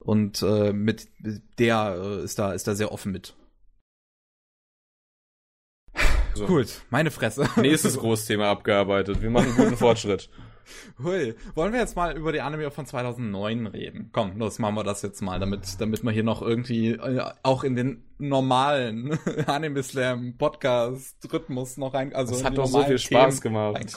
Und 0.00 0.42
äh, 0.42 0.72
mit 0.72 1.08
der 1.58 1.98
äh, 2.00 2.24
ist 2.24 2.38
da 2.38 2.52
ist 2.52 2.66
da 2.66 2.74
sehr 2.74 2.92
offen 2.92 3.12
mit. 3.12 3.34
So. 6.34 6.46
Gut, 6.46 6.82
meine 6.90 7.10
Fresse. 7.10 7.48
Nächstes 7.56 7.98
Großthema 7.98 8.48
abgearbeitet. 8.48 9.20
Wir 9.20 9.30
machen 9.30 9.54
guten 9.56 9.76
Fortschritt. 9.76 10.30
Hui. 11.02 11.34
Wollen 11.54 11.72
wir 11.72 11.80
jetzt 11.80 11.96
mal 11.96 12.16
über 12.16 12.32
die 12.32 12.40
Anime 12.40 12.70
von 12.70 12.86
2009 12.86 13.66
reden? 13.66 14.10
Komm, 14.12 14.38
los, 14.38 14.58
machen 14.58 14.74
wir 14.74 14.84
das 14.84 15.02
jetzt 15.02 15.20
mal, 15.22 15.38
damit, 15.40 15.80
damit 15.80 16.02
wir 16.02 16.12
hier 16.12 16.24
noch 16.24 16.42
irgendwie 16.42 16.90
äh, 16.90 17.24
auch 17.42 17.64
in 17.64 17.76
den 17.76 18.04
normalen 18.18 19.18
Anime 19.46 19.82
Slam 19.82 20.36
Podcast 20.36 21.16
Rhythmus 21.32 21.76
noch 21.76 21.94
rein, 21.94 22.12
also 22.14 22.34
das 22.34 22.44
hat 22.44 22.58
doch 22.58 22.66
so 22.66 22.82
viel 22.82 22.98
Spaß 22.98 23.40
Themen 23.40 23.54
gemacht. 23.54 23.96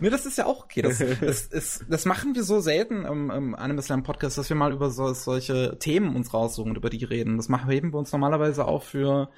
nee, 0.00 0.10
das 0.10 0.26
ist 0.26 0.38
ja 0.38 0.46
auch 0.46 0.64
okay. 0.64 0.82
Das, 0.82 0.98
das, 0.98 1.46
ist, 1.46 1.84
das 1.88 2.04
machen 2.04 2.34
wir 2.34 2.44
so 2.44 2.60
selten 2.60 3.04
im, 3.04 3.30
im 3.30 3.54
Anime 3.54 3.82
Slam 3.82 4.02
Podcast, 4.02 4.38
dass 4.38 4.48
wir 4.48 4.56
mal 4.56 4.72
über 4.72 4.90
so, 4.90 5.12
solche 5.14 5.78
Themen 5.78 6.14
uns 6.14 6.34
raussuchen 6.34 6.72
und 6.72 6.76
über 6.76 6.90
die 6.90 7.04
reden. 7.04 7.36
Das 7.36 7.48
machen 7.48 7.70
heben 7.70 7.92
wir 7.92 7.98
uns 7.98 8.12
normalerweise 8.12 8.66
auch 8.66 8.82
für 8.82 9.30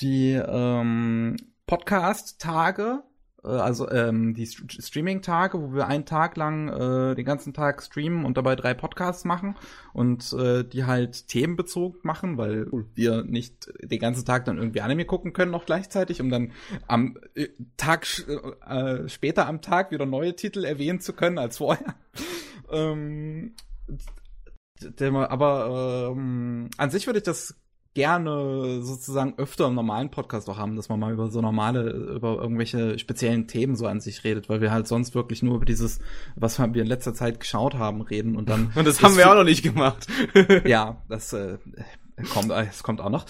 die 0.00 0.32
ähm, 0.32 1.36
Podcast-Tage 1.66 3.02
also 3.42 3.88
ähm, 3.90 4.34
die 4.34 4.46
St 4.46 4.82
Streaming-Tage, 4.82 5.60
wo 5.60 5.72
wir 5.72 5.86
einen 5.86 6.04
Tag 6.04 6.36
lang 6.36 6.68
äh, 6.68 7.14
den 7.14 7.24
ganzen 7.24 7.54
Tag 7.54 7.82
streamen 7.82 8.24
und 8.24 8.36
dabei 8.36 8.56
drei 8.56 8.74
Podcasts 8.74 9.24
machen 9.24 9.56
und 9.92 10.32
äh, 10.32 10.64
die 10.64 10.84
halt 10.84 11.28
themenbezogen 11.28 12.00
machen, 12.02 12.36
weil 12.36 12.66
wir 12.94 13.22
nicht 13.22 13.72
den 13.80 14.00
ganzen 14.00 14.24
Tag 14.24 14.44
dann 14.44 14.58
irgendwie 14.58 14.80
Anime 14.80 15.04
gucken 15.04 15.32
können 15.32 15.52
noch 15.52 15.66
gleichzeitig, 15.66 16.20
um 16.20 16.30
dann 16.30 16.52
am 16.88 17.16
äh, 17.34 17.48
Tag 17.76 18.06
äh, 18.66 19.08
später 19.08 19.46
am 19.46 19.62
Tag 19.62 19.92
wieder 19.92 20.06
neue 20.06 20.34
Titel 20.34 20.64
erwähnen 20.64 21.00
zu 21.00 21.12
können 21.12 21.38
als 21.38 21.58
vorher. 21.58 21.94
ähm, 22.72 23.54
aber 25.04 26.10
ähm, 26.12 26.70
an 26.76 26.90
sich 26.90 27.06
würde 27.06 27.18
ich 27.18 27.24
das 27.24 27.54
gerne 27.98 28.80
sozusagen 28.80 29.34
öfter 29.38 29.66
im 29.66 29.74
normalen 29.74 30.08
Podcast 30.08 30.48
auch 30.48 30.56
haben, 30.56 30.76
dass 30.76 30.88
man 30.88 31.00
mal 31.00 31.12
über 31.12 31.30
so 31.30 31.40
normale, 31.40 31.90
über 31.90 32.40
irgendwelche 32.40 32.96
speziellen 32.96 33.48
Themen 33.48 33.74
so 33.74 33.88
an 33.88 34.00
sich 34.00 34.22
redet, 34.22 34.48
weil 34.48 34.60
wir 34.60 34.70
halt 34.70 34.86
sonst 34.86 35.16
wirklich 35.16 35.42
nur 35.42 35.56
über 35.56 35.64
dieses, 35.64 35.98
was 36.36 36.60
wir 36.60 36.80
in 36.80 36.86
letzter 36.86 37.12
Zeit 37.12 37.40
geschaut 37.40 37.74
haben, 37.74 38.00
reden 38.00 38.36
und 38.36 38.48
dann. 38.48 38.70
Und 38.76 38.86
das 38.86 39.02
haben 39.02 39.16
wir 39.16 39.28
auch 39.28 39.34
noch 39.34 39.42
nicht 39.42 39.64
gemacht. 39.64 40.06
ja, 40.64 41.02
das 41.08 41.32
äh, 41.32 41.58
kommt, 42.32 42.52
äh, 42.52 42.66
es 42.70 42.84
kommt 42.84 43.00
auch 43.00 43.10
noch. 43.10 43.26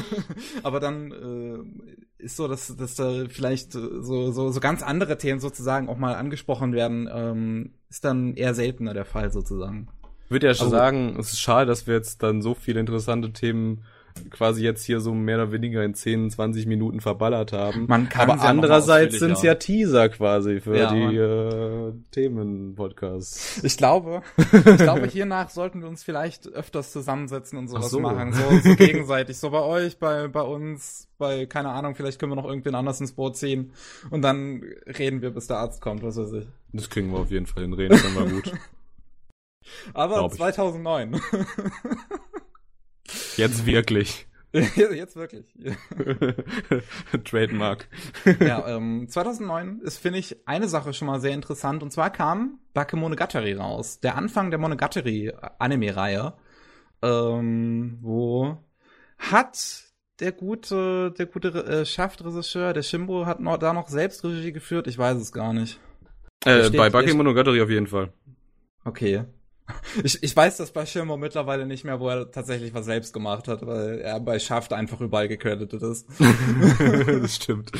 Aber 0.62 0.80
dann 0.80 1.12
äh, 1.12 2.22
ist 2.24 2.36
so, 2.36 2.48
dass, 2.48 2.74
dass 2.78 2.94
da 2.94 3.26
vielleicht 3.28 3.74
so, 3.74 4.32
so, 4.32 4.50
so 4.50 4.60
ganz 4.60 4.82
andere 4.82 5.18
Themen 5.18 5.38
sozusagen 5.38 5.90
auch 5.90 5.98
mal 5.98 6.14
angesprochen 6.14 6.72
werden, 6.72 7.10
ähm, 7.12 7.72
ist 7.90 8.06
dann 8.06 8.36
eher 8.36 8.54
seltener 8.54 8.94
der 8.94 9.04
Fall 9.04 9.30
sozusagen. 9.30 9.88
Ich 10.24 10.30
würde 10.30 10.46
ja 10.46 10.54
schon 10.54 10.68
also, 10.68 10.76
sagen, 10.76 11.16
es 11.18 11.32
ist 11.34 11.40
schade, 11.40 11.66
dass 11.66 11.86
wir 11.86 11.94
jetzt 11.94 12.22
dann 12.22 12.40
so 12.40 12.54
viele 12.54 12.80
interessante 12.80 13.34
Themen 13.34 13.84
quasi 14.30 14.62
jetzt 14.64 14.84
hier 14.84 15.00
so 15.00 15.12
mehr 15.14 15.36
oder 15.36 15.52
weniger 15.52 15.84
in 15.84 15.94
10, 15.94 16.30
20 16.30 16.66
Minuten 16.66 17.00
verballert 17.00 17.52
haben. 17.52 17.86
Man 17.88 18.08
kann 18.08 18.30
Aber 18.30 18.42
andererseits 18.42 19.18
sind 19.18 19.32
es 19.32 19.42
ja 19.42 19.54
Teaser 19.54 20.08
quasi 20.08 20.60
für 20.60 20.76
ja, 20.76 20.92
die 20.92 21.16
äh, 21.16 21.92
Themen-Podcasts. 22.10 23.62
Ich 23.64 23.76
glaube, 23.76 24.22
ich 24.36 24.76
glaube, 24.76 25.06
hiernach 25.12 25.50
sollten 25.50 25.80
wir 25.80 25.88
uns 25.88 26.02
vielleicht 26.02 26.46
öfters 26.48 26.92
zusammensetzen 26.92 27.58
und 27.58 27.68
sowas 27.68 27.90
so. 27.90 28.00
machen. 28.00 28.32
So, 28.32 28.58
so 28.62 28.74
gegenseitig. 28.76 29.38
So 29.38 29.50
bei 29.50 29.62
euch, 29.62 29.98
bei, 29.98 30.28
bei 30.28 30.42
uns, 30.42 31.08
bei, 31.18 31.46
keine 31.46 31.70
Ahnung, 31.70 31.94
vielleicht 31.94 32.18
können 32.18 32.32
wir 32.32 32.36
noch 32.36 32.46
irgendwen 32.46 32.74
anders 32.74 33.00
ins 33.00 33.12
Boot 33.12 33.36
ziehen 33.36 33.72
und 34.10 34.22
dann 34.22 34.62
reden 34.86 35.22
wir, 35.22 35.30
bis 35.30 35.46
der 35.46 35.58
Arzt 35.58 35.80
kommt, 35.80 36.02
was 36.02 36.16
weiß 36.16 36.32
ich. 36.32 36.46
Das 36.72 36.90
kriegen 36.90 37.10
wir 37.12 37.18
auf 37.18 37.30
jeden 37.30 37.46
Fall 37.46 37.62
hin. 37.62 37.72
Reden 37.72 37.98
können 37.98 38.14
wir 38.14 38.34
gut. 38.34 38.52
Aber 39.94 40.28
2009. 40.30 41.20
Jetzt 43.36 43.66
wirklich. 43.66 44.26
Jetzt 44.52 45.16
wirklich. 45.16 45.44
Trademark. 47.24 47.86
ja, 48.40 48.66
ähm, 48.66 49.06
2009 49.08 49.80
ist, 49.82 49.98
finde 49.98 50.18
ich, 50.18 50.36
eine 50.46 50.68
Sache 50.68 50.94
schon 50.94 51.06
mal 51.06 51.20
sehr 51.20 51.32
interessant. 51.32 51.82
Und 51.82 51.92
zwar 51.92 52.10
kam 52.10 52.58
Bakemonogatari 52.72 53.52
raus. 53.52 54.00
Der 54.00 54.16
Anfang 54.16 54.50
der 54.50 54.58
Monogatari-Anime-Reihe. 54.58 56.34
Ähm, 57.02 57.98
wo 58.00 58.58
hat 59.18 59.84
der 60.20 60.32
gute, 60.32 61.12
der 61.12 61.26
gute 61.26 61.48
äh, 61.48 61.86
Schaftregisseur, 61.86 62.72
der 62.72 62.82
Shimbo, 62.82 63.26
hat 63.26 63.40
noch, 63.40 63.58
da 63.58 63.72
noch 63.72 63.88
selbst 63.88 64.24
Regie 64.24 64.52
geführt? 64.52 64.86
Ich 64.86 64.98
weiß 64.98 65.18
es 65.18 65.32
gar 65.32 65.52
nicht. 65.52 65.78
Äh, 66.44 66.70
bei 66.70 66.88
Bakemonogatari 66.88 67.60
auf 67.60 67.70
jeden 67.70 67.86
Fall. 67.86 68.12
Okay. 68.84 69.24
Ich, 70.02 70.22
ich 70.22 70.36
weiß 70.36 70.58
das 70.58 70.70
bei 70.72 70.86
Schirmer 70.86 71.16
mittlerweile 71.16 71.66
nicht 71.66 71.84
mehr, 71.84 72.00
wo 72.00 72.08
er 72.08 72.30
tatsächlich 72.30 72.74
was 72.74 72.86
selbst 72.86 73.12
gemacht 73.12 73.48
hat, 73.48 73.66
weil 73.66 74.00
er 74.00 74.20
bei 74.20 74.38
Shaft 74.38 74.72
einfach 74.72 75.00
überall 75.00 75.28
gecredited 75.28 75.82
ist. 75.82 76.06
das 77.22 77.36
stimmt. 77.36 77.72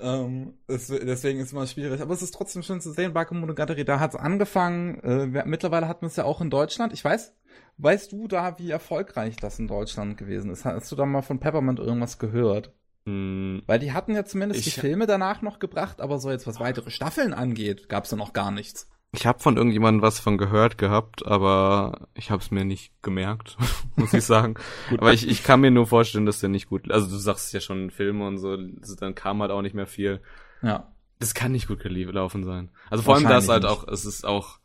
ähm, 0.00 0.54
es, 0.66 0.88
deswegen 0.88 1.40
ist 1.40 1.46
es 1.46 1.52
immer 1.52 1.66
schwierig. 1.66 2.00
Aber 2.00 2.14
es 2.14 2.22
ist 2.22 2.34
trotzdem 2.34 2.62
schön 2.62 2.80
zu 2.80 2.92
sehen, 2.92 3.12
Bakemonogatari, 3.12 3.84
da 3.84 4.00
hat 4.00 4.14
es 4.14 4.20
angefangen. 4.20 5.00
Äh, 5.00 5.44
mittlerweile 5.46 5.88
hat 5.88 6.02
man 6.02 6.08
es 6.08 6.16
ja 6.16 6.24
auch 6.24 6.40
in 6.40 6.50
Deutschland. 6.50 6.92
Ich 6.92 7.04
weiß, 7.04 7.34
weißt 7.78 8.12
du 8.12 8.28
da, 8.28 8.58
wie 8.58 8.70
erfolgreich 8.70 9.36
das 9.36 9.58
in 9.58 9.68
Deutschland 9.68 10.16
gewesen 10.16 10.50
ist? 10.50 10.64
Hast 10.64 10.90
du 10.92 10.96
da 10.96 11.06
mal 11.06 11.22
von 11.22 11.40
Peppermint 11.40 11.78
irgendwas 11.78 12.18
gehört? 12.18 12.72
Hm. 13.06 13.62
Weil 13.66 13.78
die 13.78 13.92
hatten 13.92 14.14
ja 14.14 14.24
zumindest 14.24 14.66
ich, 14.66 14.74
die 14.74 14.80
Filme 14.80 15.06
danach 15.06 15.40
noch 15.42 15.58
gebracht, 15.58 16.00
aber 16.00 16.18
so 16.18 16.30
jetzt 16.30 16.46
was 16.46 16.60
weitere 16.60 16.90
Staffeln 16.90 17.32
angeht, 17.32 17.88
gab's 17.88 18.10
da 18.10 18.16
noch 18.16 18.32
gar 18.32 18.50
nichts. 18.50 18.90
Ich 19.12 19.26
habe 19.26 19.38
von 19.38 19.56
irgendjemandem 19.56 20.02
was 20.02 20.20
von 20.20 20.36
gehört 20.36 20.76
gehabt, 20.76 21.26
aber 21.26 22.08
ich 22.14 22.30
habe 22.30 22.42
es 22.42 22.50
mir 22.50 22.64
nicht 22.64 22.92
gemerkt, 23.02 23.56
muss 23.96 24.12
ich 24.12 24.24
sagen. 24.24 24.54
aber 24.90 25.14
ich, 25.14 25.26
ich 25.26 25.42
kann 25.42 25.60
mir 25.60 25.70
nur 25.70 25.86
vorstellen, 25.86 26.26
dass 26.26 26.40
der 26.40 26.50
nicht 26.50 26.68
gut. 26.68 26.90
Also 26.90 27.08
du 27.08 27.16
sagst 27.16 27.52
ja 27.54 27.60
schon 27.60 27.90
Filme 27.90 28.26
und 28.26 28.38
so, 28.38 28.56
dann 28.56 29.14
kam 29.14 29.40
halt 29.40 29.50
auch 29.50 29.62
nicht 29.62 29.74
mehr 29.74 29.86
viel. 29.86 30.20
Ja. 30.62 30.92
Das 31.20 31.34
kann 31.34 31.52
nicht 31.52 31.68
gut 31.68 31.80
gelaufen 31.80 32.44
sein. 32.44 32.70
Also 32.90 33.02
vor 33.02 33.14
allem 33.14 33.24
das 33.24 33.48
halt 33.48 33.62
nicht. 33.62 33.72
auch, 33.72 33.88
es 33.88 34.04
ist 34.04 34.26
auch. 34.26 34.58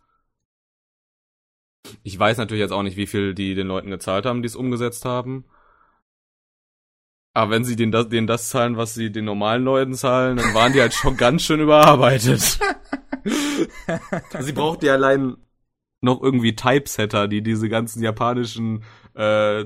Ich 2.04 2.18
weiß 2.18 2.38
natürlich 2.38 2.62
jetzt 2.62 2.72
auch 2.72 2.84
nicht, 2.84 2.98
wie 2.98 3.08
viel 3.08 3.34
die 3.34 3.56
den 3.56 3.68
Leuten 3.68 3.90
gezahlt 3.90 4.26
haben, 4.26 4.42
die 4.42 4.48
es 4.48 4.56
umgesetzt 4.56 5.06
haben. 5.06 5.46
Aber 7.34 7.52
wenn 7.52 7.64
sie 7.64 7.76
denen 7.76 7.92
das, 7.92 8.10
denen 8.10 8.28
das 8.28 8.50
zahlen, 8.50 8.78
was 8.78 8.94
sie 8.94 9.12
den 9.12 9.26
normalen 9.26 9.64
Leuten 9.64 9.94
zahlen, 9.96 10.38
dann 10.38 10.54
waren 10.54 10.74
die 10.74 10.82
halt 10.82 10.94
schon 10.94 11.18
ganz 11.18 11.42
schön 11.42 11.60
überarbeitet. 11.60 12.60
sie 14.40 14.52
braucht 14.52 14.84
ja 14.84 14.94
allein 14.94 15.38
noch 16.02 16.22
irgendwie 16.22 16.56
Typesetter, 16.56 17.28
die 17.28 17.42
diese 17.42 17.70
ganzen 17.70 18.04
japanischen 18.04 18.84
äh, 19.16 19.66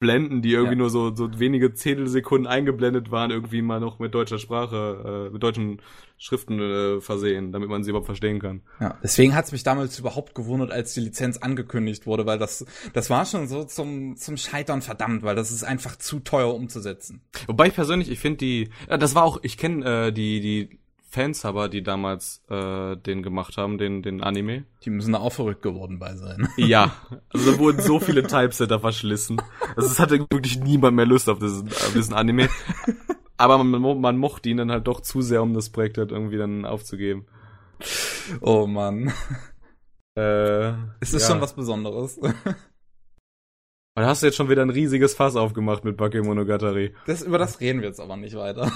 Blenden, 0.00 0.40
die 0.40 0.52
irgendwie 0.52 0.72
ja. 0.72 0.78
nur 0.78 0.90
so, 0.90 1.14
so 1.14 1.38
wenige 1.38 1.74
Zehntelsekunden 1.74 2.46
eingeblendet 2.46 3.10
waren, 3.10 3.30
irgendwie 3.30 3.60
mal 3.60 3.80
noch 3.80 3.98
mit 3.98 4.14
deutscher 4.14 4.38
Sprache, 4.38 5.28
äh, 5.28 5.32
mit 5.32 5.42
deutschen 5.42 5.82
Schriften 6.16 6.58
äh, 6.58 7.00
versehen, 7.02 7.52
damit 7.52 7.68
man 7.68 7.84
sie 7.84 7.90
überhaupt 7.90 8.06
verstehen 8.06 8.40
kann. 8.40 8.62
Ja, 8.80 8.98
deswegen 9.02 9.34
hat's 9.34 9.52
mich 9.52 9.62
damals 9.62 9.98
überhaupt 9.98 10.34
gewundert, 10.34 10.72
als 10.72 10.94
die 10.94 11.00
Lizenz 11.00 11.36
angekündigt 11.36 12.06
wurde, 12.06 12.24
weil 12.24 12.38
das, 12.38 12.64
das 12.94 13.10
war 13.10 13.26
schon 13.26 13.46
so 13.46 13.64
zum, 13.64 14.16
zum 14.16 14.38
Scheitern 14.38 14.80
verdammt, 14.80 15.22
weil 15.22 15.36
das 15.36 15.50
ist 15.50 15.64
einfach 15.64 15.96
zu 15.96 16.20
teuer 16.20 16.54
umzusetzen. 16.54 17.20
Wobei 17.46 17.66
ich 17.66 17.74
persönlich, 17.74 18.10
ich 18.10 18.20
finde 18.20 18.38
die, 18.38 18.70
das 18.88 19.14
war 19.14 19.24
auch, 19.24 19.38
ich 19.42 19.58
kenne 19.58 20.06
äh, 20.06 20.12
die, 20.12 20.40
die 20.40 20.78
Fans 21.10 21.44
aber, 21.44 21.68
die 21.68 21.82
damals 21.82 22.40
äh, 22.48 22.96
den 22.96 23.24
gemacht 23.24 23.56
haben, 23.56 23.78
den, 23.78 24.00
den 24.00 24.22
Anime. 24.22 24.64
Die 24.84 24.90
müssen 24.90 25.12
da 25.12 25.18
auch 25.18 25.32
verrückt 25.32 25.62
geworden 25.62 25.98
bei 25.98 26.14
sein. 26.14 26.48
Ja, 26.56 26.94
also 27.30 27.50
da 27.50 27.58
wurden 27.58 27.82
so 27.82 27.98
viele 27.98 28.22
Typesetter 28.22 28.78
verschlissen. 28.78 29.42
Also 29.74 29.88
es 29.88 29.98
hatte 29.98 30.20
wirklich 30.20 30.60
niemand 30.60 30.96
mehr 30.96 31.06
Lust 31.06 31.28
auf 31.28 31.40
diesen, 31.40 31.66
auf 31.68 31.92
diesen 31.94 32.14
Anime. 32.14 32.48
Aber 33.36 33.62
man, 33.62 34.00
man 34.00 34.18
mochte 34.18 34.50
ihn 34.50 34.58
dann 34.58 34.70
halt 34.70 34.86
doch 34.86 35.00
zu 35.00 35.20
sehr, 35.20 35.42
um 35.42 35.52
das 35.52 35.70
Projekt 35.70 35.98
halt 35.98 36.12
irgendwie 36.12 36.38
dann 36.38 36.64
aufzugeben. 36.64 37.26
Oh 38.40 38.68
Mann. 38.68 39.12
Äh, 40.16 40.72
es 41.00 41.12
ist 41.12 41.22
ja. 41.22 41.28
schon 41.28 41.40
was 41.40 41.54
Besonderes. 41.54 42.20
Da 44.00 44.06
hast 44.06 44.22
du 44.22 44.26
jetzt 44.26 44.36
schon 44.36 44.48
wieder 44.48 44.62
ein 44.62 44.70
riesiges 44.70 45.14
Fass 45.14 45.36
aufgemacht 45.36 45.84
mit 45.84 45.98
Bakemonogatari. 45.98 46.94
Das, 47.06 47.22
über 47.22 47.36
das 47.36 47.60
reden 47.60 47.82
wir 47.82 47.88
jetzt 47.88 48.00
aber 48.00 48.16
nicht 48.16 48.34
weiter. 48.34 48.72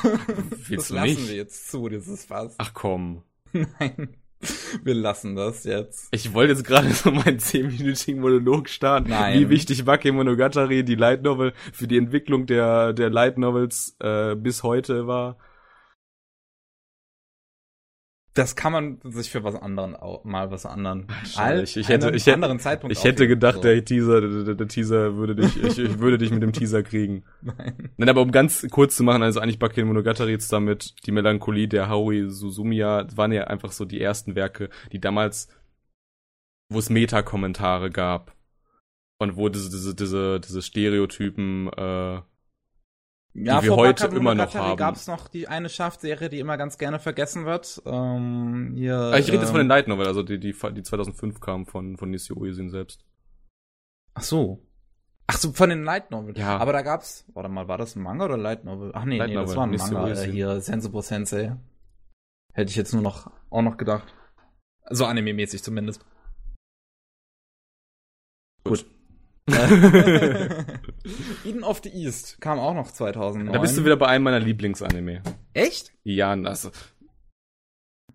Willst 0.68 0.90
das 0.90 0.90
lassen 0.90 1.06
nicht? 1.06 1.28
wir 1.28 1.36
jetzt 1.36 1.70
zu, 1.70 1.88
dieses 1.88 2.26
Fass. 2.26 2.54
Ach 2.58 2.72
komm. 2.74 3.22
Nein. 3.52 4.16
Wir 4.82 4.94
lassen 4.94 5.36
das 5.36 5.64
jetzt. 5.64 6.08
Ich 6.10 6.34
wollte 6.34 6.52
jetzt 6.52 6.64
gerade 6.64 6.90
so 6.92 7.10
meinen 7.10 7.38
zehnminütigen 7.38 8.20
Monolog 8.20 8.68
starten, 8.68 9.08
Nein. 9.08 9.40
wie 9.40 9.48
wichtig 9.48 9.86
Bakemonogatari, 9.86 10.84
die 10.84 10.96
Light 10.96 11.22
Novel, 11.22 11.54
für 11.72 11.86
die 11.86 11.96
Entwicklung 11.96 12.44
der, 12.44 12.92
der 12.92 13.08
Light 13.08 13.38
Novels 13.38 13.96
äh, 14.00 14.34
bis 14.34 14.62
heute 14.62 15.06
war 15.06 15.38
das 18.34 18.56
kann 18.56 18.72
man 18.72 18.98
sich 19.04 19.30
für 19.30 19.44
was 19.44 19.54
anderen 19.54 19.94
auch, 19.94 20.24
mal 20.24 20.50
was 20.50 20.66
anderen 20.66 21.06
ich, 21.62 21.76
ich 21.76 21.88
hätte 21.88 22.10
ich 22.10 22.26
hätte 22.26 22.58
Zeitpunkt 22.58 22.96
ich 22.96 23.04
hätte 23.04 23.28
gedacht 23.28 23.56
so. 23.56 23.60
der 23.62 23.84
Teaser 23.84 24.20
der, 24.20 24.54
der, 24.54 24.68
Teaser 24.68 25.14
würde 25.16 25.36
dich 25.36 25.56
ich, 25.62 25.78
ich 25.78 25.98
würde 26.00 26.18
dich 26.18 26.32
mit 26.32 26.42
dem 26.42 26.52
Teaser 26.52 26.82
kriegen. 26.82 27.24
Nein. 27.42 27.90
Nein 27.96 28.08
aber 28.08 28.22
um 28.22 28.32
ganz 28.32 28.66
kurz 28.70 28.96
zu 28.96 29.04
machen 29.04 29.22
also 29.22 29.38
eigentlich 29.38 29.60
Bakken 29.60 29.86
Monogatari 29.86 30.32
jetzt 30.32 30.52
damit 30.52 30.94
die 31.06 31.12
Melancholie 31.12 31.68
der 31.68 31.88
Haui 31.88 32.28
Suzumiya 32.28 33.06
waren 33.14 33.32
ja 33.32 33.44
einfach 33.44 33.70
so 33.70 33.84
die 33.84 34.00
ersten 34.00 34.34
Werke 34.34 34.68
die 34.92 35.00
damals 35.00 35.48
wo 36.68 36.80
es 36.80 36.90
Meta-Kommentare 36.90 37.90
gab 37.90 38.34
und 39.18 39.36
wo 39.36 39.48
diese 39.48 39.70
diese 39.70 39.94
diese 39.94 40.40
diese 40.40 40.60
Stereotypen 40.60 41.68
äh, 41.68 42.20
ja, 43.34 43.60
die 43.60 43.66
wir 43.66 43.76
heute 43.76 44.06
immer 44.06 44.34
noch 44.34 44.54
haben. 44.54 44.76
gab 44.76 44.94
es 44.94 45.06
noch 45.06 45.28
die 45.28 45.48
eine 45.48 45.68
Shaft-Serie, 45.68 46.28
die 46.28 46.38
immer 46.38 46.56
ganz 46.56 46.78
gerne 46.78 46.98
vergessen 47.00 47.44
wird. 47.44 47.82
Ähm, 47.84 48.72
hier, 48.76 48.96
ah, 48.96 49.18
ich 49.18 49.26
rede 49.26 49.36
ähm, 49.36 49.42
jetzt 49.42 49.50
von 49.50 49.58
den 49.58 49.68
Light 49.68 49.88
Novel, 49.88 50.06
also 50.06 50.22
die, 50.22 50.38
die, 50.38 50.52
die 50.52 50.82
2005 50.82 51.40
kam 51.40 51.66
von, 51.66 51.96
von 51.96 52.10
Nishio 52.10 52.36
Uesin 52.36 52.70
selbst. 52.70 53.04
Ach 54.14 54.22
so. 54.22 54.62
Ach 55.26 55.36
so, 55.36 55.52
von 55.52 55.70
den 55.70 55.82
Light 55.82 56.10
Novel. 56.10 56.38
Ja. 56.38 56.58
Aber 56.58 56.72
da 56.72 56.82
gab's, 56.82 57.24
warte 57.34 57.48
mal, 57.48 57.66
war 57.66 57.78
das 57.78 57.96
ein 57.96 58.02
Manga 58.02 58.26
oder 58.26 58.36
Light 58.36 58.64
Novel? 58.64 58.92
Ach 58.94 59.04
nee, 59.04 59.18
Light 59.18 59.30
nee, 59.30 59.34
Novel, 59.34 59.46
das 59.46 59.56
war 59.56 59.66
ein 59.66 59.76
Manga 59.76 60.22
äh, 60.22 60.30
hier, 60.30 60.60
Sensible 60.60 61.02
Sensei. 61.02 61.56
Hätte 62.52 62.70
ich 62.70 62.76
jetzt 62.76 62.92
nur 62.92 63.02
noch, 63.02 63.30
auch 63.50 63.62
noch 63.62 63.76
gedacht. 63.76 64.14
So 64.90 65.06
anime-mäßig 65.06 65.62
zumindest. 65.62 66.04
Gut. 68.62 68.86
Eden 71.44 71.64
of 71.64 71.82
the 71.84 71.90
East 71.90 72.40
kam 72.40 72.58
auch 72.58 72.72
noch 72.72 72.90
2009. 72.90 73.52
Da 73.52 73.58
bist 73.60 73.76
du 73.76 73.84
wieder 73.84 73.96
bei 73.96 74.06
einem 74.06 74.24
meiner 74.24 74.40
Lieblingsanime. 74.40 75.22
Echt? 75.52 75.92
Ja, 76.02 76.32
also. 76.32 76.70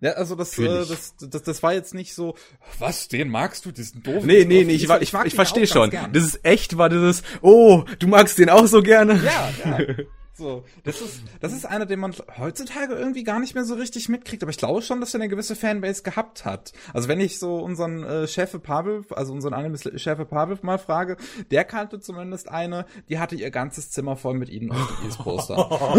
Ja, 0.01 0.11
also 0.11 0.35
das, 0.35 0.57
äh, 0.57 0.65
das, 0.65 1.15
das, 1.19 1.43
das 1.43 1.61
war 1.61 1.73
jetzt 1.73 1.93
nicht 1.93 2.15
so, 2.15 2.35
was, 2.79 3.09
den 3.09 3.29
magst 3.29 3.65
du, 3.65 3.71
diesen 3.71 4.01
doofen? 4.01 4.25
Nee, 4.25 4.45
nee, 4.45 4.63
nee, 4.63 4.73
ich, 4.73 4.85
ich, 4.85 5.01
ich, 5.01 5.13
ich 5.13 5.35
verstehe 5.35 5.67
schon. 5.67 5.91
Das 5.91 6.23
ist 6.23 6.43
echt, 6.45 6.77
war 6.77 6.89
dieses, 6.89 7.21
oh, 7.41 7.83
du 7.99 8.07
magst 8.07 8.39
den 8.39 8.49
auch 8.49 8.65
so 8.65 8.81
gerne. 8.81 9.21
Ja, 9.23 9.49
ja. 9.65 9.77
So, 10.39 10.63
das 10.85 11.01
ist, 11.01 11.21
das 11.41 11.51
ist 11.51 11.65
einer, 11.65 11.85
den 11.85 11.99
man 11.99 12.15
heutzutage 12.37 12.93
irgendwie 12.93 13.25
gar 13.25 13.41
nicht 13.41 13.55
mehr 13.55 13.65
so 13.65 13.73
richtig 13.73 14.07
mitkriegt, 14.07 14.41
aber 14.41 14.51
ich 14.51 14.57
glaube 14.57 14.81
schon, 14.81 15.01
dass 15.01 15.13
er 15.13 15.19
eine 15.19 15.27
gewisse 15.27 15.53
Fanbase 15.53 16.01
gehabt 16.01 16.45
hat. 16.45 16.71
Also 16.93 17.09
wenn 17.09 17.19
ich 17.19 17.39
so 17.39 17.57
unseren 17.57 18.03
äh, 18.03 18.25
Chef 18.25 18.57
Pavel, 18.63 19.03
also 19.11 19.33
unseren 19.33 19.53
Anime-Chef 19.53 20.29
Pavel 20.29 20.57
mal 20.61 20.79
frage, 20.79 21.17
der 21.51 21.65
kannte 21.65 21.99
zumindest 21.99 22.49
eine, 22.49 22.85
die 23.09 23.19
hatte 23.19 23.35
ihr 23.35 23.51
ganzes 23.51 23.91
Zimmer 23.91 24.15
voll 24.15 24.35
mit 24.35 24.47
ihnen 24.47 24.71
auf 24.71 25.17
Poster. 25.17 25.97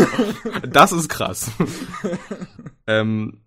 das 0.70 0.92
ist 0.92 1.10
krass. 1.10 1.50
ähm, 2.86 3.42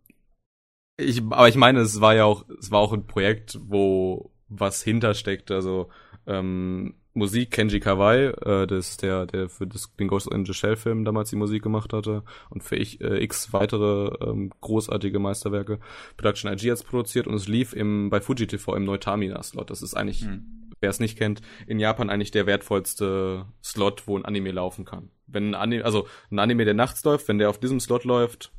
ich, 0.97 1.23
aber 1.23 1.49
ich 1.49 1.55
meine, 1.55 1.79
es 1.79 2.01
war 2.01 2.13
ja 2.13 2.25
auch, 2.25 2.45
es 2.59 2.69
war 2.69 2.79
auch 2.79 2.93
ein 2.93 3.07
Projekt, 3.07 3.59
wo 3.63 4.31
was 4.47 4.83
hintersteckt, 4.83 5.49
also 5.49 5.89
ähm, 6.27 6.93
Musik 7.15 7.51
Kenji 7.51 7.79
Kawai, 7.79 8.29
äh, 8.29 8.67
das 8.67 8.89
ist 8.89 9.03
der, 9.03 9.27
der 9.27 9.47
für 9.47 9.67
das, 9.67 9.93
den 9.95 10.07
Ghost 10.07 10.31
in 10.31 10.45
the 10.45 10.53
Shell 10.53 10.75
Film 10.75 11.05
damals 11.05 11.29
die 11.29 11.35
Musik 11.35 11.61
gemacht 11.61 11.93
hatte 11.93 12.23
und 12.49 12.63
für 12.63 12.75
ich, 12.75 13.01
äh, 13.01 13.23
x 13.23 13.53
weitere 13.53 14.15
ähm, 14.27 14.51
großartige 14.61 15.19
Meisterwerke. 15.19 15.79
Production 16.17 16.51
IG 16.51 16.71
hat's 16.71 16.83
produziert 16.83 17.27
und 17.27 17.35
es 17.35 17.47
lief 17.47 17.73
im, 17.73 18.09
bei 18.09 18.19
Fuji 18.19 18.47
TV 18.47 18.75
im 18.75 18.85
Neutamina-Slot. 18.85 19.69
Das 19.69 19.83
ist 19.83 19.93
eigentlich, 19.93 20.21
hm. 20.21 20.71
wer 20.79 20.89
es 20.89 20.99
nicht 20.99 21.17
kennt, 21.17 21.41
in 21.67 21.79
Japan 21.79 22.09
eigentlich 22.09 22.31
der 22.31 22.47
wertvollste 22.47 23.45
Slot, 23.63 24.07
wo 24.07 24.17
ein 24.17 24.25
Anime 24.25 24.51
laufen 24.51 24.83
kann. 24.83 25.11
Wenn 25.27 25.49
ein 25.49 25.55
Anime, 25.55 25.85
also 25.85 26.07
ein 26.31 26.39
Anime, 26.39 26.65
der 26.65 26.73
nachts 26.73 27.03
läuft, 27.03 27.27
wenn 27.27 27.37
der 27.37 27.49
auf 27.49 27.59
diesem 27.59 27.79
Slot 27.79 28.05
läuft, 28.05 28.51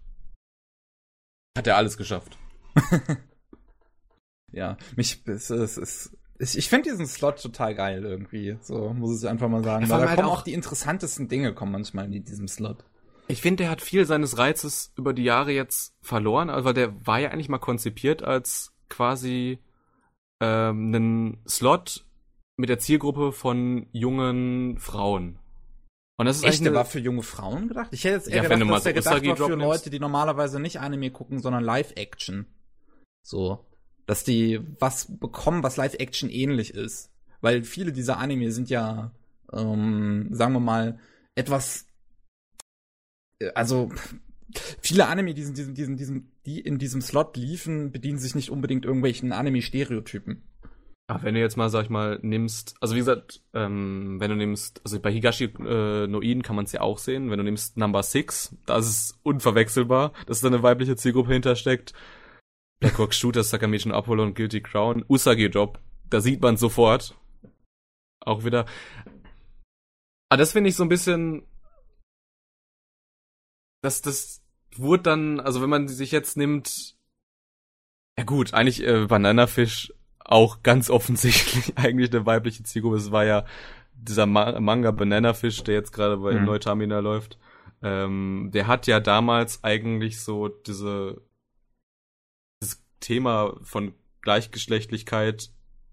hat 1.57 1.67
er 1.67 1.77
alles 1.77 1.97
geschafft. 1.97 2.39
ja, 4.53 4.77
mich, 4.95 5.23
es, 5.27 5.51
es, 5.51 5.77
es 5.77 6.17
ich, 6.45 6.59
ich 6.59 6.69
finde 6.69 6.91
diesen 6.91 7.07
Slot 7.07 7.41
total 7.41 7.75
geil 7.75 8.05
irgendwie. 8.05 8.57
So 8.61 8.93
muss 8.95 9.23
ich 9.23 9.29
einfach 9.29 9.49
mal 9.49 9.65
sagen. 9.65 9.89
Weil 9.89 10.01
da 10.01 10.09
halt 10.09 10.21
kommen 10.21 10.29
auch 10.29 10.43
die 10.43 10.53
interessantesten 10.53 11.29
Dinge 11.29 11.55
kommen 11.55 11.73
manchmal 11.73 12.13
in 12.13 12.25
diesem 12.25 12.49
Slot. 12.49 12.85
Ich 13.27 13.41
finde, 13.41 13.65
der 13.65 13.71
hat 13.71 13.81
viel 13.81 14.05
seines 14.05 14.37
Reizes 14.39 14.93
über 14.97 15.15
die 15.15 15.25
Jahre 15.25 15.53
jetzt 15.53 15.95
verloren, 16.03 16.51
also 16.51 16.67
weil 16.67 16.75
der 16.75 17.07
war 17.07 17.21
ja 17.21 17.31
eigentlich 17.31 17.49
mal 17.49 17.59
konzipiert 17.59 18.23
als 18.23 18.75
quasi 18.91 19.59
ähm, 20.41 20.95
einen 20.95 21.43
Slot 21.49 22.05
mit 22.57 22.69
der 22.69 22.79
Zielgruppe 22.79 23.33
von 23.33 23.87
jungen 23.93 24.79
Frauen. 24.79 25.39
Und 26.17 26.27
das 26.27 26.37
ist 26.37 26.45
Echt, 26.45 26.65
der 26.65 26.75
war 26.75 26.85
für 26.85 27.01
junge 27.01 27.23
Frauen 27.23 27.69
gedacht? 27.69 27.89
Ich 27.93 28.05
hätte 28.05 28.17
jetzt 28.17 28.29
eher 28.29 28.43
ja, 28.45 28.49
gedacht, 28.49 28.71
dass 28.71 28.85
der 28.85 28.93
gedacht 28.93 29.41
war 29.41 29.49
für 29.49 29.55
Leute, 29.55 29.91
die 29.91 29.99
normalerweise 29.99 30.61
nicht 30.61 30.79
Anime 30.79 31.11
gucken, 31.11 31.41
sondern 31.41 31.65
Live-Action. 31.65 32.47
So 33.23 33.65
dass 34.07 34.25
die 34.25 34.61
was 34.79 35.19
bekommen, 35.19 35.63
was 35.63 35.77
Live-Action 35.77 36.31
ähnlich 36.31 36.75
ist. 36.75 37.11
Weil 37.41 37.63
viele 37.63 37.93
dieser 37.93 38.19
Anime 38.19 38.53
sind 38.53 38.71
ja, 38.71 39.13
ähm, 39.53 40.29
sagen 40.31 40.55
wir 40.55 40.61
mal, 40.61 40.99
etwas, 41.35 41.87
äh, 43.39 43.51
also 43.55 43.91
viele 44.81 45.07
Anime, 45.07 45.35
die, 45.35 45.45
diesen, 45.45 45.75
diesen, 45.75 45.97
diesen, 45.97 46.33
die 46.47 46.61
in 46.61 46.79
diesem 46.79 47.01
Slot 47.01 47.37
liefen, 47.37 47.93
bedienen 47.93 48.19
sich 48.19 48.35
nicht 48.35 48.51
unbedingt 48.51 48.85
irgendwelchen 48.85 49.33
Anime-Stereotypen. 49.33 50.43
Ach, 51.07 51.23
wenn 51.23 51.35
du 51.35 51.41
jetzt 51.41 51.59
mal, 51.59 51.69
sag 51.69 51.85
ich 51.85 51.91
mal, 51.91 52.19
nimmst, 52.23 52.77
also 52.81 52.95
wie 52.95 53.01
gesagt, 53.01 53.43
ähm, 53.53 54.17
wenn 54.21 54.31
du 54.31 54.37
nimmst, 54.37 54.81
also 54.85 54.99
bei 55.01 55.13
Higashi 55.13 55.45
äh, 55.45 56.07
Noin 56.07 56.43
kann 56.43 56.57
man 56.57 56.65
es 56.65 56.73
ja 56.73 56.81
auch 56.81 56.97
sehen, 56.97 57.31
wenn 57.31 57.37
du 57.37 57.45
nimmst 57.45 57.77
Number 57.77 58.03
Six, 58.03 58.57
das 58.65 58.89
ist 58.89 59.19
unverwechselbar, 59.23 60.15
dass 60.27 60.41
da 60.41 60.49
eine 60.49 60.63
weibliche 60.63 60.97
Zielgruppe 60.97 61.35
hintersteckt. 61.35 61.93
Blackhawk 62.85 63.15
Shooter, 63.15 63.43
Sakamission 63.43 63.93
Apollo 63.93 64.23
und 64.25 64.35
Guilty 64.35 64.61
Crown, 64.61 65.07
Usagi 65.09 65.47
Job, 65.47 65.79
da 66.11 66.21
sieht 66.21 66.43
man 66.43 66.59
sofort. 66.59 67.17
Auch 68.21 68.45
wieder. 68.45 68.67
Ah, 70.29 70.37
das 70.37 70.53
finde 70.53 70.69
ich 70.69 70.77
so 70.77 70.83
ein 70.83 70.91
bisschen. 70.91 71.47
das, 73.81 74.03
das 74.03 74.43
wurde 74.77 75.05
dann, 75.05 75.41
also 75.41 75.63
wenn 75.63 75.71
man 75.71 75.89
sich 75.89 76.13
jetzt 76.13 76.37
nimmt, 76.37 76.95
ja 78.19 78.25
gut, 78.25 78.53
eigentlich 78.53 78.87
äh, 78.87 79.07
Bananafisch 79.07 79.91
auch 80.19 80.63
ganz 80.63 80.91
offensichtlich 80.91 81.79
eigentlich 81.79 82.11
eine 82.13 82.27
weibliche 82.27 82.65
Zielgruppe. 82.65 82.97
Es 82.97 83.13
war 83.13 83.25
ja 83.25 83.47
dieser 83.95 84.27
Ma 84.27 84.61
Manga 84.61 84.91
Bananafisch, 84.91 85.65
der 85.65 85.75
jetzt 85.75 85.93
gerade 85.93 86.19
bei 86.19 86.35
mhm. 86.35 86.45
Neutamina 86.45 86.99
läuft. 86.99 87.39
Ähm, 87.83 88.51
der 88.53 88.67
hat 88.67 88.87
ja 88.87 89.01
damals 89.01 89.65
eigentlich 89.65 90.21
so 90.21 90.49
diese 90.49 91.17
das 91.17 91.24
Thema 93.01 93.57
von 93.63 93.95
Gleichgeschlechtlichkeit 94.23 95.51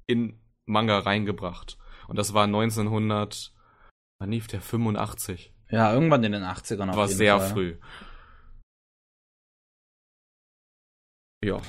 in 0.07 0.39
Manga 0.65 0.99
reingebracht. 0.99 1.77
Und 2.07 2.17
das 2.17 2.33
war 2.33 2.45
1900, 2.45 3.53
wann 4.19 4.31
lief 4.31 4.47
der? 4.47 4.61
85. 4.61 5.53
Ja, 5.69 5.93
irgendwann 5.93 6.23
in 6.23 6.33
den 6.33 6.43
80ern. 6.43 6.89
Auf 6.89 6.97
war 6.97 7.07
sehr 7.07 7.39
Fall. 7.39 7.49
früh. 7.49 7.77
Ja. 11.43 11.59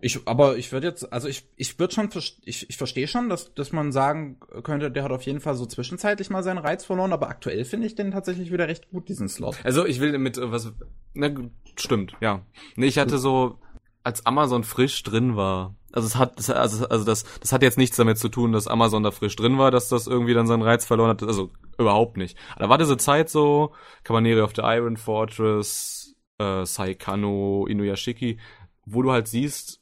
Ich, 0.00 0.20
aber 0.28 0.56
ich 0.56 0.70
würde 0.70 0.86
jetzt, 0.86 1.12
also 1.12 1.26
ich, 1.26 1.48
ich 1.56 1.76
würde 1.80 1.92
schon, 1.92 2.08
ich, 2.44 2.70
ich 2.70 2.76
verstehe 2.76 3.08
schon, 3.08 3.28
dass, 3.28 3.52
dass 3.54 3.72
man 3.72 3.90
sagen 3.90 4.38
könnte, 4.62 4.92
der 4.92 5.02
hat 5.02 5.10
auf 5.10 5.22
jeden 5.22 5.40
Fall 5.40 5.56
so 5.56 5.66
zwischenzeitlich 5.66 6.30
mal 6.30 6.44
seinen 6.44 6.58
Reiz 6.58 6.84
verloren, 6.84 7.12
aber 7.12 7.28
aktuell 7.28 7.64
finde 7.64 7.88
ich 7.88 7.96
den 7.96 8.12
tatsächlich 8.12 8.52
wieder 8.52 8.68
recht 8.68 8.90
gut, 8.90 9.08
diesen 9.08 9.28
Slot. 9.28 9.58
Also 9.64 9.84
ich 9.86 9.98
will 9.98 10.16
mit 10.18 10.38
äh, 10.38 10.52
was, 10.52 10.72
na, 11.14 11.30
stimmt, 11.76 12.14
ja. 12.20 12.46
Nee, 12.76 12.86
ich 12.86 12.98
hatte 12.98 13.18
so, 13.18 13.58
als 14.04 14.26
Amazon 14.26 14.64
frisch 14.64 15.02
drin 15.02 15.36
war, 15.36 15.76
also 15.92 16.06
es 16.06 16.16
hat, 16.16 16.50
also, 16.50 16.86
also 16.88 17.04
das, 17.04 17.24
das 17.40 17.52
hat 17.52 17.62
jetzt 17.62 17.78
nichts 17.78 17.96
damit 17.96 18.18
zu 18.18 18.28
tun, 18.28 18.52
dass 18.52 18.66
Amazon 18.66 19.02
da 19.02 19.10
frisch 19.10 19.36
drin 19.36 19.58
war, 19.58 19.70
dass 19.70 19.88
das 19.88 20.06
irgendwie 20.06 20.34
dann 20.34 20.46
seinen 20.46 20.62
Reiz 20.62 20.86
verloren 20.86 21.10
hat, 21.10 21.22
also 21.22 21.50
überhaupt 21.78 22.16
nicht. 22.16 22.36
Da 22.58 22.68
war 22.68 22.78
diese 22.78 22.96
Zeit 22.96 23.28
so, 23.28 23.74
Cabaneri 24.02 24.40
of 24.40 24.54
the 24.56 24.62
Iron 24.64 24.96
Fortress, 24.96 26.16
äh, 26.38 26.64
Saikano, 26.64 27.66
Inuyashiki, 27.68 28.38
wo 28.86 29.02
du 29.02 29.12
halt 29.12 29.28
siehst, 29.28 29.80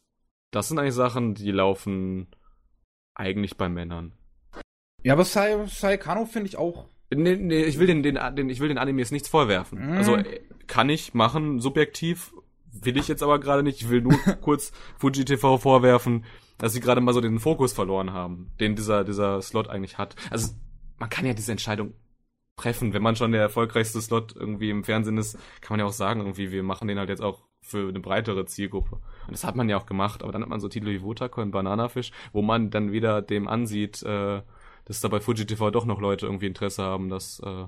das 0.50 0.68
sind 0.68 0.78
eigentlich 0.78 0.94
Sachen, 0.94 1.34
die 1.34 1.52
laufen 1.52 2.28
eigentlich 3.14 3.56
bei 3.56 3.68
Männern. 3.68 4.12
Ja, 5.02 5.14
aber 5.14 5.24
Sai, 5.24 5.64
Sai 5.66 5.96
Kano 5.96 6.26
finde 6.26 6.48
ich 6.48 6.56
auch. 6.56 6.88
Nee, 7.12 7.36
nee, 7.36 7.62
ich 7.64 7.78
will 7.78 7.86
den, 7.86 8.02
den, 8.02 8.18
den, 8.36 8.50
ich 8.50 8.60
will 8.60 8.68
den 8.68 8.78
Animes 8.78 9.10
nichts 9.10 9.28
vorwerfen. 9.28 9.94
Mm. 9.94 9.96
Also 9.96 10.18
kann 10.66 10.88
ich 10.88 11.14
machen, 11.14 11.58
subjektiv, 11.58 12.32
will 12.72 12.96
ich 12.96 13.08
jetzt 13.08 13.22
aber 13.22 13.38
gerade 13.38 13.62
nicht. 13.62 13.82
Ich 13.82 13.90
will 13.90 14.02
nur 14.02 14.16
kurz 14.40 14.72
Fuji 14.98 15.24
TV 15.24 15.58
vorwerfen, 15.58 16.24
dass 16.58 16.72
sie 16.72 16.80
gerade 16.80 17.00
mal 17.00 17.14
so 17.14 17.20
den 17.20 17.38
Fokus 17.38 17.72
verloren 17.72 18.12
haben, 18.12 18.52
den 18.60 18.76
dieser, 18.76 19.04
dieser 19.04 19.40
Slot 19.42 19.68
eigentlich 19.68 19.98
hat. 19.98 20.16
Also 20.30 20.54
man 20.98 21.08
kann 21.08 21.26
ja 21.26 21.34
diese 21.34 21.52
Entscheidung 21.52 21.94
treffen. 22.56 22.92
Wenn 22.92 23.02
man 23.02 23.16
schon 23.16 23.32
der 23.32 23.40
erfolgreichste 23.40 24.00
Slot 24.00 24.36
irgendwie 24.36 24.70
im 24.70 24.84
Fernsehen 24.84 25.18
ist, 25.18 25.38
kann 25.60 25.74
man 25.74 25.80
ja 25.80 25.86
auch 25.86 25.92
sagen, 25.92 26.20
irgendwie, 26.20 26.52
wir 26.52 26.62
machen 26.62 26.88
den 26.88 26.98
halt 26.98 27.08
jetzt 27.08 27.22
auch 27.22 27.44
für 27.62 27.88
eine 27.88 28.00
breitere 28.00 28.44
Zielgruppe. 28.46 28.96
Und 28.96 29.32
das 29.32 29.44
hat 29.44 29.56
man 29.56 29.68
ja 29.68 29.76
auch 29.76 29.86
gemacht, 29.86 30.22
aber 30.22 30.32
dann 30.32 30.42
hat 30.42 30.48
man 30.48 30.60
so 30.60 30.68
Titel 30.68 30.88
wie 30.88 31.02
Wotako 31.02 31.42
und 31.42 31.50
Bananafisch, 31.50 32.12
wo 32.32 32.42
man 32.42 32.70
dann 32.70 32.92
wieder 32.92 33.22
dem 33.22 33.48
ansieht, 33.48 34.02
äh, 34.02 34.42
dass 34.84 35.00
da 35.00 35.08
bei 35.08 35.20
Fuji 35.20 35.46
TV 35.46 35.70
doch 35.70 35.84
noch 35.84 36.00
Leute 36.00 36.26
irgendwie 36.26 36.46
Interesse 36.46 36.82
haben, 36.82 37.08
das 37.08 37.40
äh, 37.40 37.66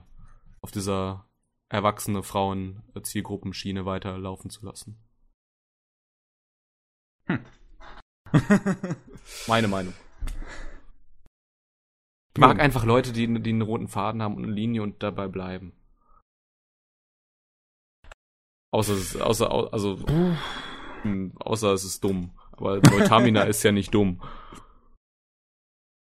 auf 0.61 0.71
dieser 0.71 1.27
erwachsene 1.73 2.23
Frauen 2.23 2.83
Zielgruppenschiene 3.03 3.87
weiterlaufen 3.87 4.51
zu 4.51 4.65
lassen. 4.67 4.99
Hm. 7.27 7.45
Meine 9.47 9.69
Meinung. 9.69 9.95
Ich 12.35 12.41
mag 12.41 12.61
einfach 12.61 12.85
Leute, 12.85 13.13
die, 13.13 13.27
die 13.43 13.51
einen 13.51 13.63
roten 13.63 13.89
Faden 13.89 14.23
haben 14.23 14.37
und 14.37 14.45
eine 14.45 14.53
Linie 14.53 14.83
und 14.83 15.03
dabei 15.03 15.29
bleiben. 15.29 15.73
Außer, 18.71 19.27
außer, 19.27 19.73
also, 19.73 19.99
hm, 21.03 21.33
außer 21.39 21.73
es 21.73 21.85
ist 21.85 22.05
dumm. 22.05 22.33
Aber 22.53 22.77
Neutamina 22.81 23.43
ist 23.45 23.63
ja 23.63 23.73
nicht 23.73 23.95
dumm. 23.95 24.23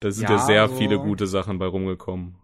Da 0.01 0.11
sind 0.11 0.29
ja, 0.29 0.37
ja 0.37 0.39
sehr 0.39 0.69
so. 0.69 0.77
viele 0.77 0.99
gute 0.99 1.27
Sachen 1.27 1.59
bei 1.59 1.67
rumgekommen. 1.67 2.37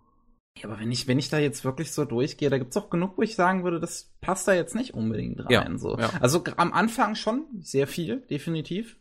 Ja, 0.59 0.69
aber 0.69 0.79
wenn 0.79 0.93
ich, 0.93 1.09
wenn 1.09 1.19
ich 1.19 1.31
da 1.31 1.39
jetzt 1.39 1.65
wirklich 1.65 1.93
so 1.93 2.05
durchgehe, 2.05 2.49
da 2.49 2.59
gibt's 2.59 2.77
auch 2.77 2.89
genug, 2.89 3.19
wo 3.19 3.23
ich 3.23 3.35
sagen 3.35 3.65
würde, 3.65 3.81
das 3.81 4.13
passt 4.21 4.47
da 4.47 4.55
jetzt 4.55 4.75
nicht 4.75 4.95
unbedingt 4.95 5.41
rein. 5.41 5.51
Ja, 5.51 5.79
so. 5.79 5.99
Ja. 5.99 6.11
Also 6.21 6.45
am 6.57 6.73
Anfang 6.73 7.17
schon 7.17 7.45
sehr 7.61 7.87
viel, 7.87 8.21
definitiv. 8.31 8.97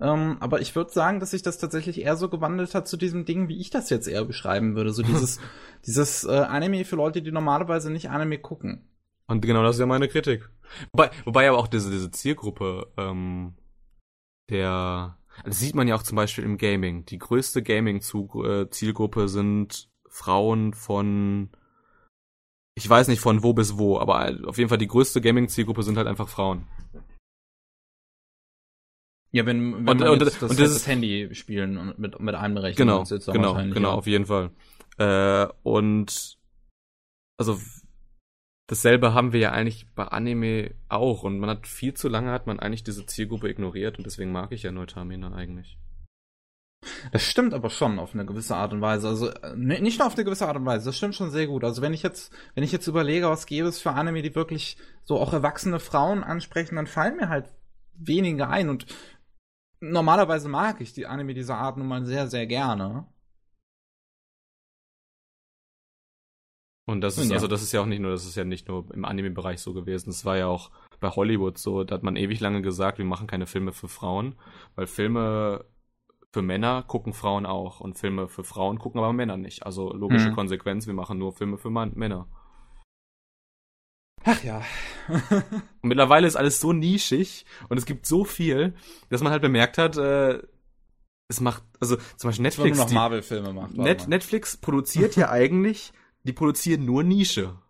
Ähm, 0.00 0.36
aber 0.40 0.60
ich 0.60 0.74
würde 0.74 0.92
sagen, 0.92 1.20
dass 1.20 1.30
sich 1.30 1.42
das 1.42 1.58
tatsächlich 1.58 2.00
eher 2.00 2.16
so 2.16 2.28
gewandelt 2.28 2.74
hat 2.74 2.88
zu 2.88 2.96
diesem 2.96 3.24
Ding, 3.24 3.48
wie 3.48 3.60
ich 3.60 3.70
das 3.70 3.90
jetzt 3.90 4.08
eher 4.08 4.24
beschreiben 4.24 4.74
würde. 4.76 4.92
So 4.92 5.02
dieses, 5.04 5.40
dieses 5.86 6.24
äh, 6.24 6.30
Anime 6.30 6.84
für 6.84 6.96
Leute, 6.96 7.22
die 7.22 7.32
normalerweise 7.32 7.90
nicht 7.90 8.10
Anime 8.10 8.38
gucken. 8.38 8.88
Und 9.26 9.44
genau 9.44 9.62
das 9.62 9.76
ist 9.76 9.80
ja 9.80 9.86
meine 9.86 10.08
Kritik. 10.08 10.48
Wobei, 10.92 11.10
wobei 11.24 11.48
aber 11.48 11.58
auch 11.58 11.68
diese, 11.68 11.90
diese 11.90 12.10
Zielgruppe, 12.10 12.92
ähm, 12.96 13.54
der, 14.50 15.18
das 15.44 15.58
sieht 15.58 15.74
man 15.74 15.88
ja 15.88 15.94
auch 15.94 16.02
zum 16.02 16.16
Beispiel 16.16 16.44
im 16.44 16.58
Gaming. 16.58 17.06
Die 17.06 17.18
größte 17.18 17.62
Gaming-Zielgruppe 17.62 19.28
sind 19.28 19.88
Frauen 20.14 20.74
von, 20.74 21.50
ich 22.76 22.88
weiß 22.88 23.08
nicht 23.08 23.18
von 23.18 23.42
wo 23.42 23.52
bis 23.52 23.78
wo, 23.78 23.98
aber 23.98 24.32
auf 24.46 24.58
jeden 24.58 24.68
Fall 24.68 24.78
die 24.78 24.86
größte 24.86 25.20
Gaming-Zielgruppe 25.20 25.82
sind 25.82 25.96
halt 25.96 26.06
einfach 26.06 26.28
Frauen. 26.28 26.68
Ja, 29.32 29.44
wenn, 29.44 29.72
wenn 29.72 29.88
und, 29.88 29.98
man 29.98 30.08
und, 30.08 30.22
das, 30.22 30.40
und 30.40 30.60
das, 30.60 30.86
Handy 30.86 31.34
spielen 31.34 31.94
mit, 31.96 32.20
mit 32.20 32.34
einem 32.36 32.56
rechnen. 32.56 32.86
Genau, 32.86 33.02
genau, 33.02 33.54
genau, 33.54 33.88
ja. 33.88 33.94
auf 33.94 34.06
jeden 34.06 34.26
Fall. 34.26 34.52
Äh, 34.98 35.48
und 35.64 36.38
also 37.36 37.60
dasselbe 38.68 39.14
haben 39.14 39.32
wir 39.32 39.40
ja 39.40 39.50
eigentlich 39.50 39.92
bei 39.96 40.04
Anime 40.04 40.76
auch 40.88 41.24
und 41.24 41.40
man 41.40 41.50
hat 41.50 41.66
viel 41.66 41.94
zu 41.94 42.08
lange 42.08 42.30
hat 42.30 42.46
man 42.46 42.60
eigentlich 42.60 42.84
diese 42.84 43.04
Zielgruppe 43.04 43.48
ignoriert 43.48 43.98
und 43.98 44.06
deswegen 44.06 44.30
mag 44.30 44.52
ich 44.52 44.62
ja 44.62 44.70
Neutamina 44.70 45.34
eigentlich. 45.34 45.76
Das 47.12 47.22
stimmt 47.22 47.54
aber 47.54 47.70
schon 47.70 47.98
auf 47.98 48.14
eine 48.14 48.26
gewisse 48.26 48.56
Art 48.56 48.72
und 48.72 48.80
Weise. 48.80 49.08
Also 49.08 49.30
ne, 49.54 49.80
nicht 49.80 49.98
nur 49.98 50.06
auf 50.06 50.14
eine 50.14 50.24
gewisse 50.24 50.46
Art 50.46 50.56
und 50.56 50.66
Weise, 50.66 50.86
das 50.86 50.96
stimmt 50.96 51.14
schon 51.14 51.30
sehr 51.30 51.46
gut. 51.46 51.64
Also 51.64 51.82
wenn 51.82 51.94
ich 51.94 52.02
jetzt, 52.02 52.32
wenn 52.54 52.64
ich 52.64 52.72
jetzt 52.72 52.86
überlege, 52.86 53.28
was 53.28 53.46
gäbe 53.46 53.68
es 53.68 53.80
für 53.80 53.92
Anime, 53.92 54.22
die 54.22 54.34
wirklich 54.34 54.76
so 55.04 55.18
auch 55.18 55.32
erwachsene 55.32 55.80
Frauen 55.80 56.24
ansprechen, 56.24 56.76
dann 56.76 56.86
fallen 56.86 57.16
mir 57.16 57.28
halt 57.28 57.46
wenige 57.94 58.48
ein. 58.48 58.68
Und 58.68 58.86
normalerweise 59.80 60.48
mag 60.48 60.80
ich 60.80 60.92
die 60.92 61.06
Anime 61.06 61.34
dieser 61.34 61.56
Art 61.56 61.76
nun 61.76 61.88
mal 61.88 62.04
sehr, 62.04 62.28
sehr 62.28 62.46
gerne. 62.46 63.06
Und 66.86 67.00
das 67.00 67.16
ist, 67.16 67.30
ja. 67.30 67.34
also 67.34 67.48
das 67.48 67.62
ist 67.62 67.72
ja 67.72 67.80
auch 67.80 67.86
nicht 67.86 68.00
nur, 68.00 68.10
das 68.10 68.26
ist 68.26 68.36
ja 68.36 68.44
nicht 68.44 68.68
nur 68.68 68.92
im 68.92 69.06
Anime-Bereich 69.06 69.60
so 69.60 69.72
gewesen. 69.72 70.10
Das 70.10 70.24
war 70.26 70.36
ja 70.36 70.48
auch 70.48 70.70
bei 71.00 71.08
Hollywood 71.08 71.56
so, 71.56 71.82
da 71.82 71.94
hat 71.94 72.02
man 72.02 72.16
ewig 72.16 72.40
lange 72.40 72.60
gesagt, 72.60 72.98
wir 72.98 73.06
machen 73.06 73.26
keine 73.26 73.46
Filme 73.46 73.72
für 73.72 73.88
Frauen, 73.88 74.34
weil 74.74 74.86
Filme 74.86 75.64
für 76.34 76.42
Männer 76.42 76.82
gucken 76.82 77.12
Frauen 77.12 77.46
auch 77.46 77.78
und 77.78 77.96
Filme 77.96 78.26
für 78.26 78.42
Frauen 78.42 78.78
gucken 78.80 78.98
aber 78.98 79.12
Männer 79.12 79.36
nicht. 79.36 79.64
Also 79.64 79.92
logische 79.92 80.30
mhm. 80.30 80.34
Konsequenz, 80.34 80.86
wir 80.88 80.94
machen 80.94 81.16
nur 81.16 81.32
Filme 81.32 81.58
für 81.58 81.70
Männer. 81.70 82.26
Ach 84.24 84.42
ja. 84.42 84.60
und 85.08 85.62
mittlerweile 85.82 86.26
ist 86.26 86.34
alles 86.34 86.60
so 86.60 86.72
nischig 86.72 87.46
und 87.68 87.78
es 87.78 87.86
gibt 87.86 88.04
so 88.04 88.24
viel, 88.24 88.74
dass 89.10 89.22
man 89.22 89.30
halt 89.30 89.42
bemerkt 89.42 89.78
hat, 89.78 89.96
äh, 89.96 90.42
es 91.28 91.40
macht, 91.40 91.62
also 91.78 91.96
zum 92.16 92.28
Beispiel 92.28 92.42
Netflix. 92.42 92.78
Nur 92.78 92.86
noch 92.86 92.92
Marvel-Filme 92.92 93.52
macht. 93.52 93.76
Net, 93.76 94.08
Netflix 94.08 94.56
produziert 94.56 95.14
ja 95.14 95.30
eigentlich 95.30 95.92
die 96.24 96.32
produzieren 96.32 96.84
nur 96.84 97.04
Nische. 97.04 97.60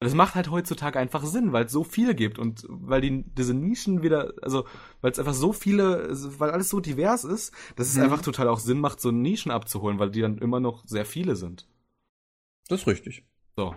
Das 0.00 0.14
macht 0.14 0.34
halt 0.34 0.50
heutzutage 0.50 0.98
einfach 0.98 1.24
Sinn, 1.24 1.52
weil 1.52 1.64
es 1.64 1.72
so 1.72 1.82
viele 1.82 2.14
gibt 2.14 2.38
und 2.38 2.66
weil 2.68 3.00
die 3.00 3.24
diese 3.32 3.54
Nischen 3.54 4.02
wieder, 4.02 4.34
also 4.42 4.66
weil 5.00 5.10
es 5.10 5.18
einfach 5.18 5.32
so 5.32 5.54
viele, 5.54 6.10
weil 6.38 6.50
alles 6.50 6.68
so 6.68 6.80
divers 6.80 7.24
ist, 7.24 7.54
dass 7.76 7.88
es 7.88 7.96
mhm. 7.96 8.02
einfach 8.02 8.20
total 8.20 8.48
auch 8.48 8.58
Sinn 8.58 8.78
macht, 8.78 9.00
so 9.00 9.10
Nischen 9.10 9.50
abzuholen, 9.50 9.98
weil 9.98 10.10
die 10.10 10.20
dann 10.20 10.36
immer 10.36 10.60
noch 10.60 10.86
sehr 10.86 11.06
viele 11.06 11.34
sind. 11.34 11.66
Das 12.68 12.82
ist 12.82 12.86
richtig. 12.86 13.24
So. 13.56 13.74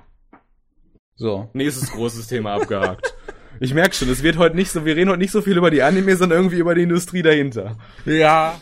So. 1.15 1.49
Nächstes 1.53 1.91
großes 1.93 2.27
Thema 2.27 2.53
abgehakt. 2.55 3.15
Ich 3.61 3.73
merke 3.73 3.95
schon, 3.95 4.09
es 4.09 4.21
wird 4.21 4.37
heute 4.37 4.57
nicht 4.57 4.71
so, 4.71 4.83
wir 4.83 4.97
reden 4.97 5.09
heute 5.09 5.19
nicht 5.19 5.31
so 5.31 5.41
viel 5.41 5.57
über 5.57 5.71
die 5.71 5.83
Anime, 5.83 6.17
sondern 6.17 6.39
irgendwie 6.39 6.59
über 6.59 6.75
die 6.75 6.83
Industrie 6.83 7.21
dahinter. 7.21 7.77
Ja, 8.05 8.59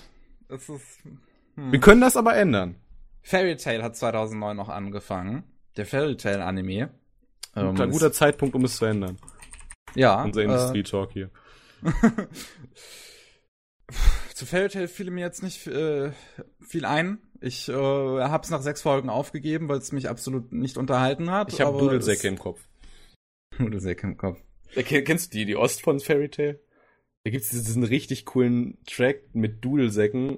das 0.47 0.69
ist. 0.69 1.03
Hm. 1.55 1.71
Wir 1.71 1.79
können 1.79 2.01
das 2.01 2.17
aber 2.17 2.35
ändern. 2.35 2.75
Fairy 3.23 3.57
Tail 3.57 3.81
hat 3.81 3.95
2009 3.95 4.55
noch 4.55 4.69
angefangen 4.69 5.43
der 5.77 5.85
Fairy 5.85 6.17
Tail 6.17 6.41
Anime. 6.41 6.89
Ähm, 7.57 7.79
ein 7.79 7.91
guter 7.91 8.11
Zeitpunkt, 8.11 8.55
um 8.55 8.63
es 8.65 8.77
zu 8.77 8.85
ändern. 8.85 9.17
Ja. 9.95 10.23
Unser 10.23 10.43
Industrie 10.43 10.83
Talk 10.83 11.11
hier. 11.11 11.29
Zu 14.33 14.45
Fairy 14.45 14.69
Tail 14.69 14.87
fiel 14.87 15.09
mir 15.09 15.21
jetzt 15.21 15.41
nicht 15.41 15.65
äh, 15.65 16.11
viel 16.61 16.85
ein. 16.85 17.17
Ich 17.41 17.69
äh, 17.69 17.73
habe 17.73 18.43
es 18.43 18.51
nach 18.51 18.61
sechs 18.61 18.83
Folgen 18.83 19.09
aufgegeben, 19.09 19.67
weil 19.67 19.79
es 19.79 19.91
mich 19.91 20.09
absolut 20.09 20.51
nicht 20.53 20.77
unterhalten 20.77 21.31
hat. 21.31 21.51
Ich 21.51 21.61
habe 21.61 21.77
Dudelsäcke 21.79 22.27
im 22.27 22.37
Kopf. 22.37 22.61
Dudelsäcke 23.57 24.05
im 24.05 24.17
Kopf. 24.17 24.39
Kennst 24.75 25.33
du 25.33 25.37
die, 25.37 25.45
die 25.45 25.55
Ost 25.55 25.81
von 25.81 25.99
Fairy 25.99 26.29
Tail? 26.29 26.59
Da 27.23 27.31
gibt 27.31 27.43
es 27.45 27.49
diesen 27.49 27.83
richtig 27.83 28.25
coolen 28.25 28.77
Track 28.85 29.21
mit 29.33 29.65
Dudelsäcken 29.65 30.37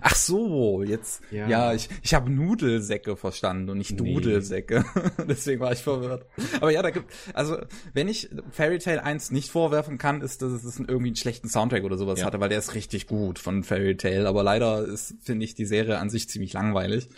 Ach 0.00 0.14
so, 0.14 0.82
jetzt. 0.82 1.22
Ja, 1.30 1.48
ja 1.48 1.74
ich, 1.74 1.88
ich 2.02 2.14
habe 2.14 2.30
Nudelsäcke 2.30 3.16
verstanden 3.16 3.70
und 3.70 3.78
nicht 3.78 3.98
nee. 3.98 4.14
Dudelsäcke. 4.14 4.84
Deswegen 5.28 5.60
war 5.60 5.72
ich 5.72 5.80
verwirrt. 5.80 6.26
Aber 6.60 6.70
ja, 6.70 6.82
da 6.82 6.90
gibt, 6.90 7.12
also, 7.34 7.58
wenn 7.92 8.08
ich 8.08 8.30
Fairy 8.50 8.78
Tail 8.78 9.00
1 9.00 9.30
nicht 9.30 9.50
vorwerfen 9.50 9.98
kann, 9.98 10.20
ist, 10.20 10.42
dass 10.42 10.52
es 10.52 10.78
irgendwie 10.78 11.08
einen 11.08 11.16
schlechten 11.16 11.48
Soundtrack 11.48 11.84
oder 11.84 11.98
sowas 11.98 12.20
ja. 12.20 12.26
hatte, 12.26 12.40
weil 12.40 12.48
der 12.48 12.58
ist 12.58 12.74
richtig 12.74 13.06
gut 13.06 13.38
von 13.38 13.64
Fairy 13.64 13.96
Tail. 13.96 14.26
Aber 14.26 14.42
leider 14.42 14.84
ist, 14.84 15.14
finde 15.20 15.44
ich, 15.44 15.54
die 15.54 15.66
Serie 15.66 15.98
an 15.98 16.10
sich 16.10 16.28
ziemlich 16.28 16.52
langweilig. 16.52 17.08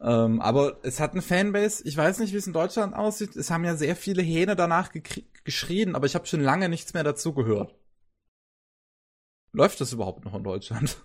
Ähm, 0.00 0.40
aber 0.40 0.78
es 0.82 1.00
hat 1.00 1.12
eine 1.12 1.22
Fanbase, 1.22 1.82
ich 1.86 1.96
weiß 1.96 2.18
nicht, 2.18 2.32
wie 2.32 2.36
es 2.36 2.46
in 2.46 2.52
Deutschland 2.52 2.94
aussieht. 2.94 3.34
Es 3.34 3.50
haben 3.50 3.64
ja 3.64 3.76
sehr 3.76 3.96
viele 3.96 4.22
Hähne 4.22 4.54
danach 4.54 4.92
geschrien, 5.44 5.94
aber 5.94 6.06
ich 6.06 6.14
habe 6.14 6.26
schon 6.26 6.40
lange 6.40 6.68
nichts 6.68 6.92
mehr 6.94 7.04
dazu 7.04 7.32
gehört. 7.32 7.74
Läuft 9.52 9.80
das 9.80 9.92
überhaupt 9.92 10.24
noch 10.24 10.34
in 10.34 10.44
Deutschland? 10.44 10.98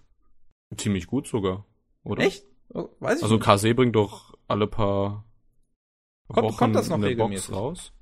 Ziemlich 0.78 1.07
gut 1.07 1.28
sogar, 1.28 1.65
oder? 2.03 2.24
Echt? 2.24 2.45
Oh, 2.74 2.89
weiß 2.99 3.17
ich 3.17 3.24
also 3.24 3.36
nicht. 3.36 3.45
KC 3.45 3.76
bringt 3.76 3.95
doch 3.95 4.34
alle 4.47 4.67
paar 4.67 5.26
kommt, 6.28 6.47
Wochen 6.47 6.57
kommt 6.57 6.76
das 6.76 6.89
noch 6.89 6.97
eine 6.97 7.15
Box 7.15 7.51
raus. 7.51 7.93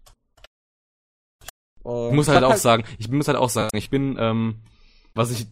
Uh, 1.84 2.10
ich 2.10 2.16
muss 2.16 2.28
halt 2.28 2.44
auch 2.44 2.52
halt 2.52 2.60
sagen, 2.60 2.84
ich 2.98 3.10
muss 3.10 3.28
halt 3.28 3.38
auch 3.38 3.50
sagen, 3.50 3.76
ich 3.76 3.90
bin, 3.90 4.18
ähm, 4.20 4.56
was 5.16 5.32
ich, 5.32 5.48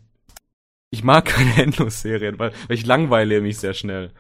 ich 0.92 1.04
mag 1.04 1.26
keine 1.26 1.62
Endlos-Serien, 1.62 2.38
weil, 2.38 2.52
weil 2.68 2.76
ich 2.76 2.86
langweile 2.86 3.42
mich 3.42 3.58
sehr 3.58 3.74
schnell. 3.74 4.14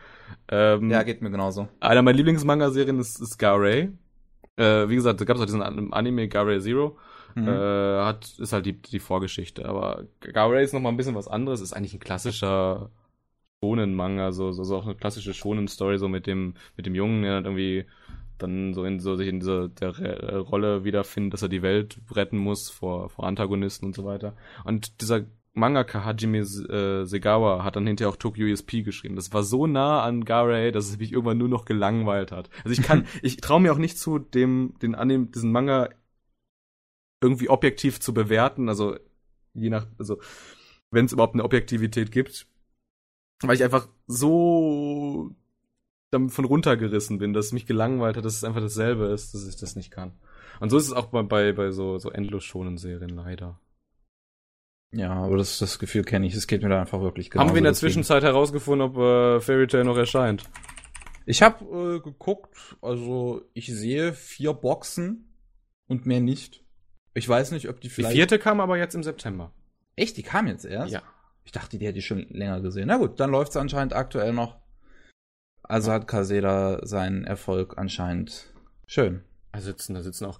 Ähm, 0.49 0.89
ja, 0.89 1.03
geht 1.03 1.21
mir 1.21 1.29
genauso. 1.29 1.67
Einer 1.79 2.01
meiner 2.01 2.17
Lieblingsmanga-Serien 2.17 2.99
ist, 2.99 3.19
ist 3.19 3.37
Garay. 3.37 3.91
Äh, 4.55 4.89
wie 4.89 4.95
gesagt, 4.95 5.21
da 5.21 5.25
gab 5.25 5.35
es 5.35 5.41
auch 5.41 5.45
diesen 5.45 5.61
Anime 5.61 6.27
Garay 6.27 6.59
Zero. 6.59 6.97
Mhm. 7.37 7.47
Äh, 7.47 8.03
hat, 8.03 8.33
ist 8.39 8.53
halt 8.53 8.65
die, 8.65 8.81
die 8.81 8.99
Vorgeschichte. 8.99 9.65
Aber 9.65 10.05
Garay 10.21 10.63
ist 10.63 10.73
nochmal 10.73 10.91
ein 10.91 10.97
bisschen 10.97 11.15
was 11.15 11.27
anderes. 11.27 11.61
Ist 11.61 11.73
eigentlich 11.73 11.93
ein 11.93 11.99
klassischer 11.99 12.89
Shonen-Manga, 13.63 14.31
so, 14.31 14.51
so, 14.51 14.63
so 14.63 14.77
auch 14.77 14.85
eine 14.85 14.95
klassische 14.95 15.33
Shonen-Story, 15.33 15.99
so 15.99 16.07
mit 16.07 16.25
dem, 16.25 16.55
mit 16.75 16.85
dem 16.85 16.95
Jungen, 16.95 17.21
der 17.21 17.41
irgendwie 17.41 17.85
dann 18.39 18.73
so 18.73 18.83
in 18.85 18.99
so 18.99 19.15
sich 19.15 19.27
in 19.27 19.39
dieser 19.39 19.67
der 19.67 20.37
Rolle 20.37 20.83
wiederfindet, 20.83 21.33
dass 21.33 21.41
er 21.41 21.49
die 21.49 21.63
Welt 21.63 21.99
retten 22.13 22.37
muss 22.37 22.69
vor, 22.69 23.09
vor 23.09 23.25
Antagonisten 23.25 23.85
und 23.85 23.95
so 23.95 24.05
weiter. 24.05 24.35
Und 24.63 25.01
dieser 25.01 25.25
Mangaka 25.53 26.05
Hajime 26.05 26.39
äh, 26.39 27.05
Segawa 27.05 27.63
hat 27.63 27.75
dann 27.75 27.87
hinterher 27.87 28.11
auch 28.11 28.17
Tokyo 28.17 28.45
ESP 28.45 28.83
geschrieben. 28.83 29.15
Das 29.15 29.33
war 29.33 29.41
so 29.41 29.65
nah 29.65 30.03
an 30.03 30.23
Garay, 30.23 30.71
dass 30.71 30.87
es 30.87 30.99
mich 30.99 31.11
irgendwann 31.11 31.39
nur 31.39 31.49
noch 31.49 31.65
gelangweilt 31.65 32.31
hat. 32.31 32.51
Also 32.63 32.79
ich 32.79 32.85
kann, 32.85 33.07
ich 33.23 33.37
traue 33.37 33.59
mir 33.59 33.73
auch 33.73 33.79
nicht 33.79 33.97
zu, 33.97 34.19
dem, 34.19 34.75
den 34.83 34.93
Anime, 34.93 35.27
diesen 35.27 35.51
Manga 35.51 35.89
irgendwie 37.21 37.49
objektiv 37.49 37.99
zu 37.99 38.13
bewerten. 38.13 38.69
Also 38.69 38.97
je 39.53 39.69
nach, 39.69 39.87
also 39.97 40.19
wenn 40.91 41.05
es 41.05 41.13
überhaupt 41.13 41.35
eine 41.35 41.43
Objektivität 41.43 42.11
gibt, 42.11 42.47
weil 43.41 43.55
ich 43.55 43.63
einfach 43.63 43.87
so 44.07 45.35
davon 46.11 46.45
runtergerissen 46.45 47.17
bin, 47.17 47.33
dass 47.33 47.47
es 47.47 47.51
mich 47.51 47.65
gelangweilt 47.65 48.17
hat, 48.17 48.25
dass 48.25 48.35
es 48.35 48.43
einfach 48.43 48.61
dasselbe 48.61 49.07
ist, 49.07 49.33
dass 49.33 49.47
ich 49.47 49.57
das 49.57 49.75
nicht 49.75 49.91
kann. 49.91 50.13
Und 50.59 50.69
so 50.69 50.77
ist 50.77 50.85
es 50.85 50.93
auch 50.93 51.07
bei, 51.07 51.21
bei, 51.23 51.51
bei 51.51 51.71
so, 51.71 51.97
so 51.99 52.09
endlos 52.09 52.43
schonen 52.43 52.77
Serien 52.77 53.09
leider. 53.09 53.59
Ja, 54.91 55.13
aber 55.13 55.37
das, 55.37 55.59
das 55.59 55.79
Gefühl 55.79 56.03
kenne 56.03 56.25
ich. 56.25 56.33
Es 56.33 56.47
geht 56.47 56.63
mir 56.63 56.69
da 56.69 56.79
einfach 56.79 57.01
wirklich 57.01 57.29
genau. 57.29 57.43
Haben 57.43 57.51
wir 57.51 57.57
in 57.57 57.65
der 57.65 57.73
deswegen. 57.73 57.91
Zwischenzeit 57.91 58.23
herausgefunden, 58.23 58.87
ob 58.87 58.97
äh, 58.97 59.41
Fairy 59.41 59.67
Tail 59.67 59.83
noch 59.83 59.97
erscheint? 59.97 60.49
Ich 61.25 61.41
habe 61.41 61.97
äh, 61.97 61.99
geguckt, 61.99 62.77
also 62.81 63.41
ich 63.53 63.67
sehe 63.67 64.13
vier 64.13 64.53
Boxen 64.53 65.35
und 65.87 66.05
mehr 66.05 66.21
nicht. 66.21 66.63
Ich 67.17 67.27
weiß 67.27 67.51
nicht, 67.51 67.67
ob 67.67 67.81
die 67.81 67.89
vielleicht. 67.89 68.13
Die 68.13 68.17
vierte 68.17 68.37
kam 68.37 68.59
aber 68.59 68.77
jetzt 68.77 68.93
im 68.93 69.01
September. 69.01 69.51
Echt? 69.95 70.17
Die 70.17 70.23
kam 70.23 70.45
jetzt 70.45 70.65
erst? 70.65 70.93
Ja. 70.93 71.01
Ich 71.45 71.51
dachte, 71.51 71.79
die 71.79 71.87
hätte 71.87 71.97
ich 71.97 72.05
schon 72.05 72.27
länger 72.29 72.61
gesehen. 72.61 72.87
Na 72.87 72.97
gut, 72.97 73.19
dann 73.19 73.31
läuft 73.31 73.51
es 73.51 73.57
anscheinend 73.57 73.93
aktuell 73.93 74.33
noch. 74.33 74.57
Also 75.63 75.91
hat 75.91 76.07
Kaseda 76.07 76.85
seinen 76.85 77.23
Erfolg 77.23 77.77
anscheinend 77.77 78.53
schön. 78.85 79.23
Da 79.51 79.61
sitzen, 79.61 79.95
da 79.95 80.03
sitzen 80.03 80.25
auch 80.25 80.37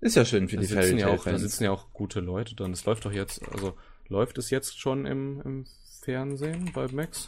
ist 0.00 0.14
ja 0.14 0.24
schön 0.24 0.48
für 0.48 0.56
da 0.56 0.62
die 0.62 0.68
Fairy 0.68 1.00
ja 1.00 1.08
auch, 1.08 1.24
Da 1.24 1.38
sitzen 1.38 1.64
ja 1.64 1.72
auch 1.72 1.92
gute 1.92 2.20
Leute 2.20 2.54
dann. 2.54 2.72
Es 2.72 2.84
läuft 2.84 3.04
doch 3.04 3.12
jetzt, 3.12 3.42
also 3.50 3.74
läuft 4.06 4.38
es 4.38 4.50
jetzt 4.50 4.78
schon 4.78 5.06
im, 5.06 5.40
im 5.40 5.66
Fernsehen 6.02 6.70
bei 6.72 6.86
Max? 6.92 7.26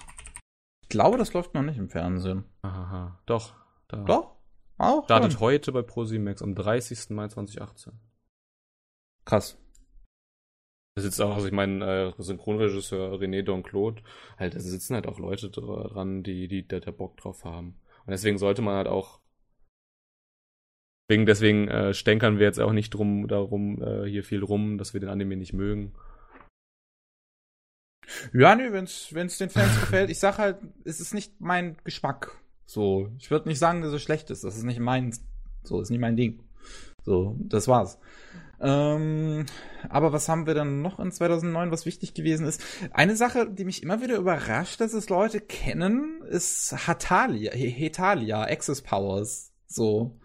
Ich 0.83 0.89
glaube, 0.89 1.19
das 1.19 1.33
läuft 1.33 1.55
noch 1.55 1.63
nicht 1.63 1.79
im 1.79 1.89
Fernsehen. 1.89 2.45
Aha, 2.63 3.19
doch. 3.27 3.55
Da. 3.89 4.05
Doch? 4.05 4.37
Auch? 4.77 5.05
Startet 5.05 5.33
schon. 5.33 5.41
heute 5.41 5.73
bei 5.73 5.83
ProSimax 5.83 6.43
am 6.43 6.55
30. 6.55 7.11
Mai 7.11 7.27
2018. 7.27 7.95
Krass. 9.29 9.59
Da 10.97 11.03
sitzt 11.03 11.21
auch, 11.21 11.35
also 11.35 11.47
ich 11.47 11.53
meine, 11.53 12.15
äh, 12.19 12.23
Synchronregisseur 12.23 13.13
René 13.21 13.43
Donclot, 13.43 14.03
halt, 14.39 14.55
da 14.55 14.61
sitzen 14.61 14.95
halt 14.95 15.07
auch 15.07 15.19
Leute 15.19 15.51
dran, 15.51 16.23
die, 16.23 16.49
die, 16.49 16.67
die 16.67 16.81
da 16.81 16.91
Bock 16.91 17.19
drauf 17.19 17.45
haben. 17.45 17.79
Und 18.07 18.11
deswegen 18.11 18.39
sollte 18.39 18.63
man 18.63 18.77
halt 18.77 18.89
auch 18.89 19.21
Deswegen, 21.11 21.25
deswegen 21.25 21.69
äh, 21.69 21.95
stänkern 21.95 22.39
wir 22.39 22.47
jetzt 22.47 22.61
auch 22.61 22.73
nicht 22.73 22.91
drum 22.91 23.29
darum 23.29 23.83
äh, 23.83 24.07
hier 24.07 24.25
viel 24.25 24.43
rum, 24.43 24.77
dass 24.77 24.93
wir 24.93 25.01
den 25.01 25.09
Anime 25.09 25.37
nicht 25.37 25.55
mögen. 25.55 25.95
Ja, 28.35 28.55
nö, 28.55 28.73
wenn's, 28.73 29.15
wenn's 29.15 29.39
den 29.39 29.49
Fans 29.49 29.81
gefällt, 29.81 30.11
ich 30.11 30.19
sag 30.19 30.37
halt, 30.37 30.59
es 30.85 31.01
ist 31.01 31.15
nicht 31.15 31.41
mein 31.41 31.79
Geschmack. 31.85 32.43
So, 32.67 33.11
ich 33.19 33.31
würde 33.31 33.49
nicht 33.49 33.59
sagen, 33.59 33.81
dass 33.81 33.93
es 33.93 34.03
schlecht 34.03 34.29
ist. 34.31 34.45
Das 34.45 34.57
ist 34.57 34.65
nicht 34.65 34.81
mein, 34.81 35.15
so, 35.63 35.81
ist 35.81 35.91
nicht 35.91 36.01
mein 36.01 36.17
Ding. 36.17 36.43
So, 37.09 37.37
das 37.39 37.69
war's. 37.69 37.99
Ähm, 38.61 39.47
aber 39.89 40.13
was 40.13 40.29
haben 40.29 40.47
wir 40.47 40.53
dann 40.53 40.83
noch 40.83 41.01
in 41.01 41.11
2009, 41.11 41.71
was 41.71 41.87
wichtig 41.87 42.13
gewesen 42.13 42.45
ist? 42.45 42.63
Eine 42.93 43.17
Sache, 43.17 43.49
die 43.49 43.65
mich 43.65 43.83
immer 43.83 44.03
wieder 44.03 44.17
überrascht, 44.17 44.79
dass 44.83 44.93
es 44.93 45.09
Leute 45.09 45.41
kennen, 45.41 46.21
ist 46.29 46.87
Hatalia, 46.87 47.53
Hetalia, 47.53 48.43
Access 48.43 48.83
Powers. 48.83 49.53
So. 49.67 50.19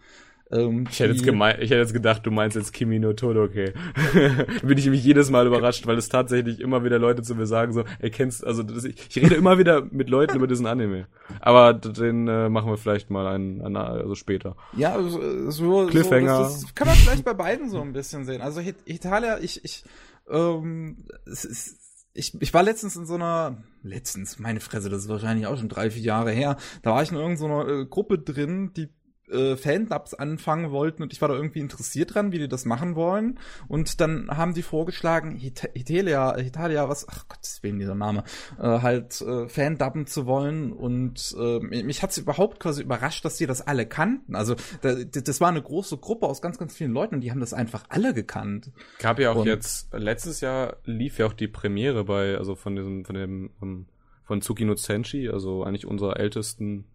Ähm, 0.54 0.86
ich, 0.88 1.00
hätte 1.00 1.12
jetzt 1.12 1.24
gemein, 1.24 1.56
ich 1.58 1.70
hätte 1.70 1.80
jetzt 1.80 1.92
gedacht, 1.92 2.24
du 2.24 2.30
meinst 2.30 2.56
jetzt 2.56 2.72
Kimi 2.72 2.98
no 2.98 3.12
Todoke. 3.12 3.74
da 4.14 4.44
bin 4.66 4.78
ich 4.78 4.84
nämlich 4.84 5.04
jedes 5.04 5.30
Mal 5.30 5.46
überrascht, 5.46 5.86
weil 5.86 5.98
es 5.98 6.08
tatsächlich 6.08 6.60
immer 6.60 6.84
wieder 6.84 6.98
Leute 6.98 7.22
zu 7.22 7.34
mir 7.34 7.46
sagen, 7.46 7.72
so, 7.72 7.84
ey, 7.98 8.10
kennst, 8.10 8.46
also 8.46 8.62
das, 8.62 8.84
ich, 8.84 8.94
ich 9.08 9.22
rede 9.22 9.34
immer 9.34 9.58
wieder 9.58 9.82
mit 9.90 10.08
Leuten 10.08 10.36
über 10.36 10.46
diesen 10.46 10.66
Anime. 10.66 11.06
Aber 11.40 11.74
den 11.74 12.28
äh, 12.28 12.48
machen 12.48 12.70
wir 12.70 12.76
vielleicht 12.76 13.10
mal 13.10 13.26
einen, 13.26 13.62
einen 13.62 13.76
also 13.76 14.14
später. 14.14 14.56
Ja, 14.76 15.02
so, 15.02 15.50
so 15.50 15.86
Cliffhanger. 15.86 16.36
So, 16.36 16.42
das, 16.42 16.60
das 16.62 16.74
kann 16.74 16.86
man 16.86 16.96
vielleicht 16.96 17.24
bei 17.24 17.34
beiden 17.34 17.68
so 17.68 17.80
ein 17.80 17.92
bisschen 17.92 18.24
sehen. 18.24 18.40
Also 18.40 18.60
Italia, 18.84 19.38
ich, 19.40 19.64
ich, 19.64 19.84
ähm, 20.30 21.04
es 21.26 21.44
ist, 21.44 21.80
ich, 22.12 22.40
ich 22.40 22.54
war 22.54 22.62
letztens 22.62 22.94
in 22.94 23.06
so 23.06 23.14
einer, 23.14 23.56
letztens, 23.82 24.38
meine 24.38 24.60
Fresse, 24.60 24.88
das 24.88 25.02
ist 25.02 25.08
wahrscheinlich 25.08 25.48
auch 25.48 25.58
schon 25.58 25.68
drei, 25.68 25.90
vier 25.90 26.02
Jahre 26.02 26.30
her, 26.30 26.56
da 26.82 26.92
war 26.92 27.02
ich 27.02 27.10
in 27.10 27.16
irgendeiner 27.16 27.68
äh, 27.68 27.86
Gruppe 27.86 28.20
drin, 28.20 28.72
die 28.76 28.88
äh, 29.30 29.56
Fan-Dubs 29.56 30.14
anfangen 30.14 30.70
wollten 30.70 31.02
und 31.02 31.12
ich 31.12 31.20
war 31.20 31.28
da 31.28 31.34
irgendwie 31.34 31.60
interessiert 31.60 32.14
dran, 32.14 32.32
wie 32.32 32.38
die 32.38 32.48
das 32.48 32.64
machen 32.64 32.94
wollen. 32.94 33.38
Und 33.68 34.00
dann 34.00 34.28
haben 34.30 34.54
die 34.54 34.62
vorgeschlagen, 34.62 35.36
Hit 35.36 35.70
Hitalia, 35.74 36.36
Hitalia, 36.36 36.88
was, 36.88 37.08
ach 37.08 37.26
Gott, 37.28 37.58
wem 37.62 37.78
dieser 37.78 37.94
Name, 37.94 38.24
äh, 38.58 38.62
halt 38.62 39.20
äh, 39.20 39.48
Fan-Dubben 39.48 40.06
zu 40.06 40.26
wollen. 40.26 40.72
Und 40.72 41.34
äh, 41.38 41.60
mich 41.60 42.02
hat's 42.02 42.18
überhaupt 42.18 42.60
quasi 42.60 42.82
überrascht, 42.82 43.24
dass 43.24 43.36
die 43.36 43.46
das 43.46 43.60
alle 43.62 43.86
kannten. 43.86 44.34
Also 44.34 44.56
da, 44.82 44.94
das 44.94 45.40
war 45.40 45.48
eine 45.48 45.62
große 45.62 45.96
Gruppe 45.98 46.26
aus 46.26 46.42
ganz, 46.42 46.58
ganz 46.58 46.74
vielen 46.74 46.92
Leuten 46.92 47.16
und 47.16 47.20
die 47.20 47.30
haben 47.30 47.40
das 47.40 47.54
einfach 47.54 47.84
alle 47.88 48.14
gekannt. 48.14 48.70
Gab 48.98 49.18
ja 49.18 49.32
auch 49.32 49.36
und, 49.36 49.46
jetzt, 49.46 49.92
letztes 49.92 50.40
Jahr 50.40 50.76
lief 50.84 51.18
ja 51.18 51.26
auch 51.26 51.32
die 51.32 51.48
Premiere 51.48 52.04
bei, 52.04 52.36
also 52.36 52.54
von 52.54 52.76
diesem, 52.76 53.04
von 53.04 53.14
dem, 53.14 53.50
um, 53.60 53.68
ähm, 53.68 53.86
von 54.24 54.40
Tsukino 54.40 54.74
Senshi, 54.74 55.28
also 55.28 55.64
eigentlich 55.64 55.86
unserer 55.86 56.18
ältesten 56.18 56.86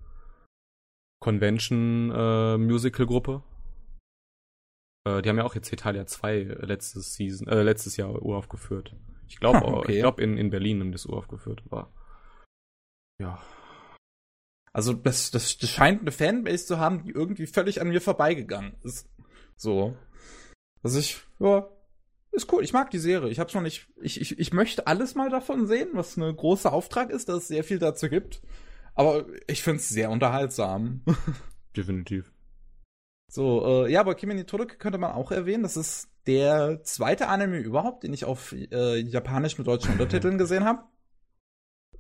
Convention-Musical-Gruppe. 1.20 3.44
Äh, 5.06 5.22
die 5.22 5.30
haben 5.30 5.38
ja 5.38 5.44
auch 5.44 5.56
jetzt 5.56 5.72
Italia 5.72 6.06
2 6.06 6.58
letztes 6.62 7.16
Season, 7.16 7.48
äh, 7.48 7.64
letztes 7.64 7.98
Jahr 7.98 8.22
uraufgeführt. 8.22 8.96
Ich 9.28 9.40
glaube, 9.40 9.66
okay. 9.66 9.94
ich 9.94 10.00
glaube 10.00 10.24
in, 10.24 10.38
in 10.38 10.50
Berlin 10.50 10.82
haben 10.82 10.92
das 10.92 11.06
uraufgeführt 11.06 11.64
war. 11.70 11.92
Ja. 13.22 13.42
Also 14.72 14.94
das, 14.94 15.32
das, 15.32 15.58
das 15.58 15.70
scheint 15.70 16.02
eine 16.02 16.12
Fanbase 16.12 16.66
zu 16.66 16.80
haben, 16.80 17.04
die 17.04 17.12
irgendwie 17.12 17.48
völlig 17.48 17.82
an 17.82 17.90
mir 17.90 18.02
vorbeigegangen 18.02 18.76
ist. 18.84 19.10
So. 19.56 19.98
Also 20.84 21.00
ich, 21.00 21.22
ja, 21.40 21.68
ist 22.32 22.52
cool. 22.54 22.64
Ich 22.64 22.74
mag 22.74 22.92
die 22.92 23.00
Serie. 23.00 23.32
Ich 23.32 23.40
hab's 23.40 23.54
noch 23.54 23.62
nicht. 23.62 23.88
Ich, 24.02 24.22
ich, 24.22 24.40
ich 24.40 24.54
möchte 24.54 24.88
alles 24.88 25.16
mal 25.16 25.30
davon 25.30 25.68
sehen, 25.68 25.90
was 25.94 26.18
eine 26.18 26.34
große 26.34 26.72
Auftrag 26.72 27.10
ist, 27.10 27.30
dass 27.30 27.44
es 27.44 27.48
sehr 27.48 27.64
viel 27.64 27.80
dazu 27.80 28.10
gibt. 28.10 28.42
Aber 29.00 29.24
ich 29.48 29.64
finde 29.64 29.78
es 29.80 29.88
sehr 29.88 30.10
unterhaltsam. 30.10 31.04
Definitiv. 31.78 32.34
So, 33.32 33.86
äh, 33.86 33.92
ja, 33.94 34.02
aber 34.02 34.14
Kimi 34.14 34.34
ni 34.34 34.44
Todoroki 34.44 34.76
könnte 34.76 34.98
man 34.98 35.14
auch 35.14 35.32
erwähnen. 35.32 35.64
Das 35.64 35.78
ist 35.78 36.10
der 36.28 36.84
zweite 36.84 37.30
Anime 37.30 37.60
überhaupt, 37.60 38.04
den 38.04 38.12
ich 38.12 38.26
auf 38.26 38.52
äh, 38.52 38.98
Japanisch 38.98 39.58
mit 39.58 39.68
deutschen 39.68 39.94
Untertiteln 39.94 40.38
gesehen 40.38 40.66
habe. 40.66 40.84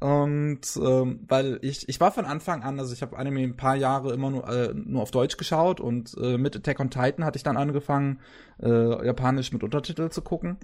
Und 0.01 0.59
ähm, 0.75 1.25
weil 1.29 1.59
ich, 1.61 1.87
ich 1.87 2.01
war 2.01 2.11
von 2.11 2.25
Anfang 2.25 2.63
an, 2.63 2.77
also 2.77 2.93
ich 2.93 3.01
habe 3.01 3.17
Anime 3.17 3.43
ein 3.43 3.55
paar 3.55 3.77
Jahre 3.77 4.11
immer 4.11 4.29
nur, 4.29 4.49
äh, 4.49 4.73
nur 4.73 5.01
auf 5.01 5.11
Deutsch 5.11 5.37
geschaut 5.37 5.79
und 5.79 6.17
äh, 6.21 6.37
mit 6.37 6.57
Attack 6.57 6.81
on 6.81 6.89
Titan 6.89 7.23
hatte 7.23 7.37
ich 7.37 7.43
dann 7.43 7.55
angefangen, 7.55 8.19
äh, 8.61 9.05
Japanisch 9.05 9.53
mit 9.53 9.63
Untertitel 9.63 10.09
zu 10.09 10.21
gucken. 10.21 10.57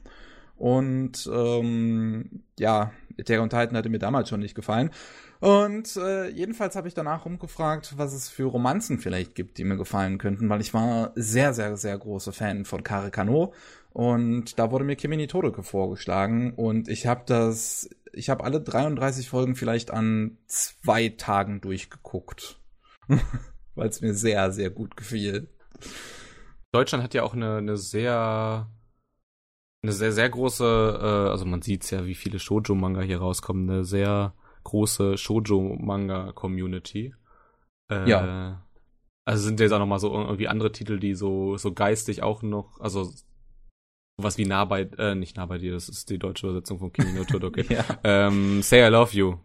Und 0.57 1.29
ähm, 1.33 2.43
ja, 2.57 2.91
on 3.17 3.49
Titan 3.49 3.75
hatte 3.75 3.89
mir 3.89 3.99
damals 3.99 4.29
schon 4.29 4.39
nicht 4.39 4.55
gefallen. 4.55 4.91
Und 5.39 5.97
äh, 5.97 6.29
jedenfalls 6.29 6.75
habe 6.75 6.87
ich 6.87 6.93
danach 6.93 7.25
rumgefragt, 7.25 7.97
was 7.97 8.13
es 8.13 8.29
für 8.29 8.45
Romanzen 8.45 8.99
vielleicht 8.99 9.35
gibt, 9.35 9.57
die 9.57 9.63
mir 9.63 9.77
gefallen 9.77 10.17
könnten, 10.17 10.49
weil 10.49 10.61
ich 10.61 10.73
war 10.73 11.11
sehr, 11.15 11.53
sehr, 11.53 11.77
sehr 11.77 11.97
großer 11.97 12.31
Fan 12.31 12.65
von 12.65 12.83
Kare 12.83 13.11
Kano. 13.11 13.53
Und 13.91 14.57
da 14.59 14.71
wurde 14.71 14.85
mir 14.85 14.95
Kimi 14.95 15.27
Todeke 15.27 15.63
vorgeschlagen. 15.63 16.53
Und 16.53 16.87
ich 16.87 17.05
habe 17.07 17.23
das, 17.25 17.89
ich 18.13 18.29
habe 18.29 18.43
alle 18.43 18.61
33 18.61 19.29
Folgen 19.29 19.55
vielleicht 19.55 19.91
an 19.91 20.37
zwei 20.47 21.09
Tagen 21.09 21.61
durchgeguckt. 21.61 22.59
weil 23.75 23.89
es 23.89 24.01
mir 24.01 24.13
sehr, 24.13 24.51
sehr 24.51 24.69
gut 24.69 24.97
gefiel. 24.97 25.49
Deutschland 26.71 27.03
hat 27.03 27.13
ja 27.13 27.23
auch 27.23 27.33
eine, 27.33 27.57
eine 27.57 27.77
sehr 27.77 28.69
eine 29.85 29.93
sehr, 29.93 30.11
sehr 30.11 30.29
große, 30.29 30.65
äh, 30.65 31.29
also 31.29 31.45
man 31.45 31.61
sieht 31.61 31.89
ja, 31.91 32.05
wie 32.05 32.15
viele 32.15 32.39
Shoujo-Manga 32.39 33.01
hier 33.01 33.19
rauskommen, 33.19 33.69
eine 33.69 33.85
sehr 33.85 34.33
große 34.63 35.17
Shoujo-Manga-Community. 35.17 37.13
Äh, 37.91 38.09
ja. 38.09 38.65
Also 39.25 39.43
sind 39.43 39.59
jetzt 39.59 39.71
auch 39.71 39.79
noch 39.79 39.85
mal 39.85 39.99
so 39.99 40.13
irgendwie 40.13 40.47
andere 40.47 40.71
Titel, 40.71 40.99
die 40.99 41.13
so, 41.15 41.57
so 41.57 41.73
geistig 41.73 42.23
auch 42.23 42.41
noch, 42.41 42.79
also 42.79 43.11
was 44.17 44.37
wie 44.37 44.45
nah 44.45 44.65
bei, 44.65 44.81
äh, 44.97 45.15
nicht 45.15 45.35
nah 45.37 45.45
bei 45.45 45.57
dir, 45.57 45.73
das 45.73 45.89
ist 45.89 46.09
die 46.09 46.17
deutsche 46.17 46.47
Übersetzung 46.47 46.79
von 46.79 46.91
Kimi 46.91 47.13
no 47.13 47.23
Todoke. 47.25 47.65
ja. 47.73 47.83
ähm, 48.03 48.61
Say 48.61 48.87
I 48.87 48.89
Love 48.89 49.15
You. 49.15 49.35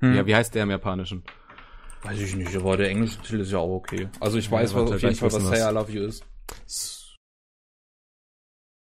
Hm. 0.00 0.14
Ja, 0.14 0.26
wie 0.26 0.34
heißt 0.34 0.54
der 0.54 0.62
im 0.62 0.70
Japanischen? 0.70 1.22
Weiß 2.02 2.18
ich 2.18 2.34
nicht, 2.34 2.56
aber 2.56 2.76
der 2.78 2.88
englische 2.88 3.20
Titel 3.20 3.40
ist 3.40 3.52
ja 3.52 3.58
auch 3.58 3.76
okay. 3.76 4.08
Also 4.20 4.38
ich 4.38 4.50
weiß 4.50 4.72
ja, 4.72 4.80
was, 4.80 4.90
auf 4.90 5.02
jeden 5.02 5.14
Fall, 5.14 5.32
was 5.32 5.44
Say 5.44 5.68
I 5.68 5.74
Love 5.74 5.92
You 5.92 6.04
ist. 6.04 6.24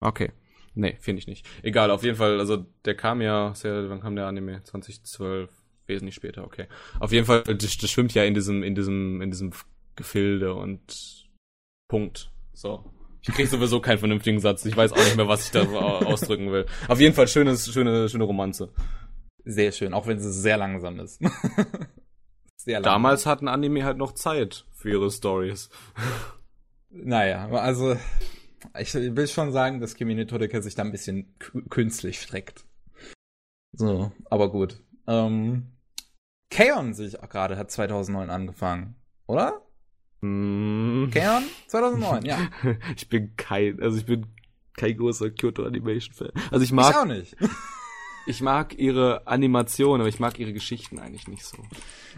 Okay. 0.01 0.33
Nee, 0.75 0.97
finde 1.01 1.21
ich 1.21 1.27
nicht. 1.27 1.47
Egal, 1.63 1.91
auf 1.91 2.03
jeden 2.03 2.17
Fall, 2.17 2.39
also 2.39 2.65
der 2.85 2.95
kam 2.95 3.21
ja, 3.21 3.55
sehr, 3.55 3.91
wann 3.91 4.01
kam 4.01 4.17
der 4.17 4.27
Anime? 4.27 4.63
2012, 4.63 5.51
wesentlich 5.87 6.15
später, 6.15 6.45
okay. 6.45 6.67
Auf 7.01 7.13
jeden 7.13 7.27
Fall, 7.27 7.43
das, 7.43 7.77
das 7.77 7.91
schwimmt 7.91 8.15
ja 8.15 8.25
in 8.25 8.35
diesem, 8.35 8.63
in 8.63 8.75
diesem, 8.75 9.21
in 9.21 9.31
diesem 9.31 9.53
Gefilde 9.97 10.55
und 10.55 11.29
Punkt. 11.89 12.31
So. 12.53 12.85
Ich 13.23 13.35
krieg 13.35 13.49
sowieso 13.49 13.81
keinen 13.81 13.99
vernünftigen 13.99 14.41
Satz. 14.41 14.65
Ich 14.65 14.77
weiß 14.77 14.93
auch 14.93 15.05
nicht 15.05 15.17
mehr, 15.17 15.29
was 15.29 15.45
ich 15.45 15.51
da 15.51 15.63
ausdrücken 15.63 16.53
will. 16.53 16.67
Auf 16.89 17.01
jeden 17.01 17.15
Fall 17.15 17.29
schönes, 17.29 17.71
schöne, 17.71 18.09
schöne 18.09 18.25
Romanze. 18.25 18.73
Sehr 19.45 19.73
schön, 19.73 19.93
auch 19.93 20.07
wenn 20.07 20.19
sie 20.19 20.33
sehr 20.33 20.57
langsam 20.57 21.01
ist. 21.01 21.21
sehr 22.57 22.81
langsam. 22.81 22.83
Damals 22.83 23.27
hatten 23.27 23.49
Anime 23.49 23.85
halt 23.85 23.99
noch 23.99 24.13
Zeit 24.13 24.65
für 24.73 24.91
ihre 24.91 25.11
Stories. 25.11 25.69
Naja, 26.91 27.49
also 27.51 27.97
ich 28.79 28.95
will 28.95 29.27
schon 29.27 29.53
sagen, 29.53 29.81
dass 29.81 29.95
Kimi 29.95 30.27
Todeke 30.27 30.63
sich 30.63 30.75
da 30.75 30.83
ein 30.83 30.93
bisschen 30.93 31.35
künstlich 31.69 32.21
streckt. 32.21 32.65
So, 33.73 34.13
aber 34.29 34.51
gut. 34.51 34.81
Ähm, 35.07 35.73
Kaon 36.51 36.95
sehe 36.95 37.07
ich 37.07 37.23
auch 37.23 37.29
gerade, 37.29 37.57
hat 37.57 37.71
2009 37.71 38.31
angefangen, 38.31 38.97
oder? 39.27 39.63
Mm. 40.21 41.11
Kaon? 41.11 41.45
2009, 41.69 42.25
ja. 42.25 42.39
ich 42.97 43.09
bin 43.09 43.37
kein, 43.37 43.81
also 43.81 43.97
ich 43.97 44.07
bin 44.07 44.27
kein 44.77 44.97
großer 44.97 45.31
Kyoto 45.31 45.65
Animation 45.65 46.15
Fan. 46.15 46.33
Also 46.51 46.65
ich 46.65 46.73
mag. 46.73 46.91
Ich 46.91 46.97
auch 46.97 47.05
nicht. 47.05 47.37
Ich 48.27 48.41
mag 48.41 48.79
ihre 48.79 49.27
Animation, 49.27 50.01
aber 50.01 50.09
ich 50.09 50.21
mag 50.21 50.39
ihre 50.39 50.53
Geschichten 50.53 50.99
eigentlich 50.99 51.29
nicht 51.29 51.45
so. 51.45 51.59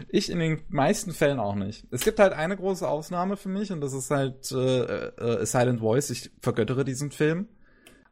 Ich 0.09 0.29
in 0.29 0.39
den 0.39 0.61
meisten 0.69 1.11
Fällen 1.11 1.39
auch 1.39 1.55
nicht. 1.55 1.85
Es 1.91 2.03
gibt 2.03 2.19
halt 2.19 2.33
eine 2.33 2.55
große 2.55 2.87
Ausnahme 2.87 3.37
für 3.37 3.49
mich 3.49 3.71
und 3.71 3.81
das 3.81 3.93
ist 3.93 4.11
halt 4.11 4.51
äh, 4.51 5.07
äh, 5.07 5.45
Silent 5.45 5.79
Voice. 5.79 6.09
Ich 6.09 6.31
vergöttere 6.41 6.83
diesen 6.83 7.11
Film. 7.11 7.47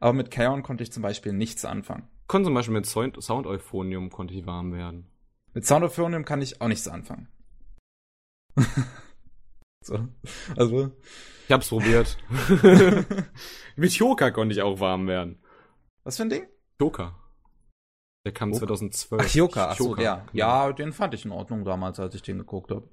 Aber 0.00 0.12
mit 0.14 0.30
Kaon 0.32 0.62
konnte 0.62 0.82
ich 0.82 0.90
zum 0.90 1.02
Beispiel 1.02 1.32
nichts 1.32 1.64
anfangen. 1.64 2.08
Konnte 2.26 2.46
zum 2.46 2.54
Beispiel 2.54 2.74
mit 2.74 2.86
Sound, 2.86 3.22
Sound 3.22 3.46
Euphonium 3.46 4.10
konnte 4.10 4.34
ich 4.34 4.46
warm 4.46 4.72
werden. 4.72 5.06
Mit 5.54 5.66
Sound 5.66 5.84
Euphonium 5.84 6.24
kann 6.24 6.42
ich 6.42 6.60
auch 6.60 6.68
nichts 6.68 6.88
anfangen. 6.88 7.28
so, 9.84 10.08
also. 10.56 10.90
Ich 11.46 11.52
hab's 11.52 11.68
probiert. 11.68 12.16
mit 13.76 13.96
Choka 13.96 14.30
konnte 14.30 14.54
ich 14.54 14.62
auch 14.62 14.80
warm 14.80 15.06
werden. 15.06 15.38
Was 16.04 16.16
für 16.16 16.24
ein 16.24 16.30
Ding? 16.30 16.48
Choka. 16.80 17.21
Der 18.24 18.32
kam 18.32 18.52
2012. 18.52 19.22
Ach, 19.24 19.34
Yoka, 19.34 19.68
ach 19.70 19.76
so, 19.76 19.96
ja. 19.96 20.16
Genau. 20.16 20.28
Ja, 20.32 20.72
den 20.72 20.92
fand 20.92 21.14
ich 21.14 21.24
in 21.24 21.32
Ordnung 21.32 21.64
damals, 21.64 21.98
als 21.98 22.14
ich 22.14 22.22
den 22.22 22.38
geguckt 22.38 22.70
habe. 22.70 22.88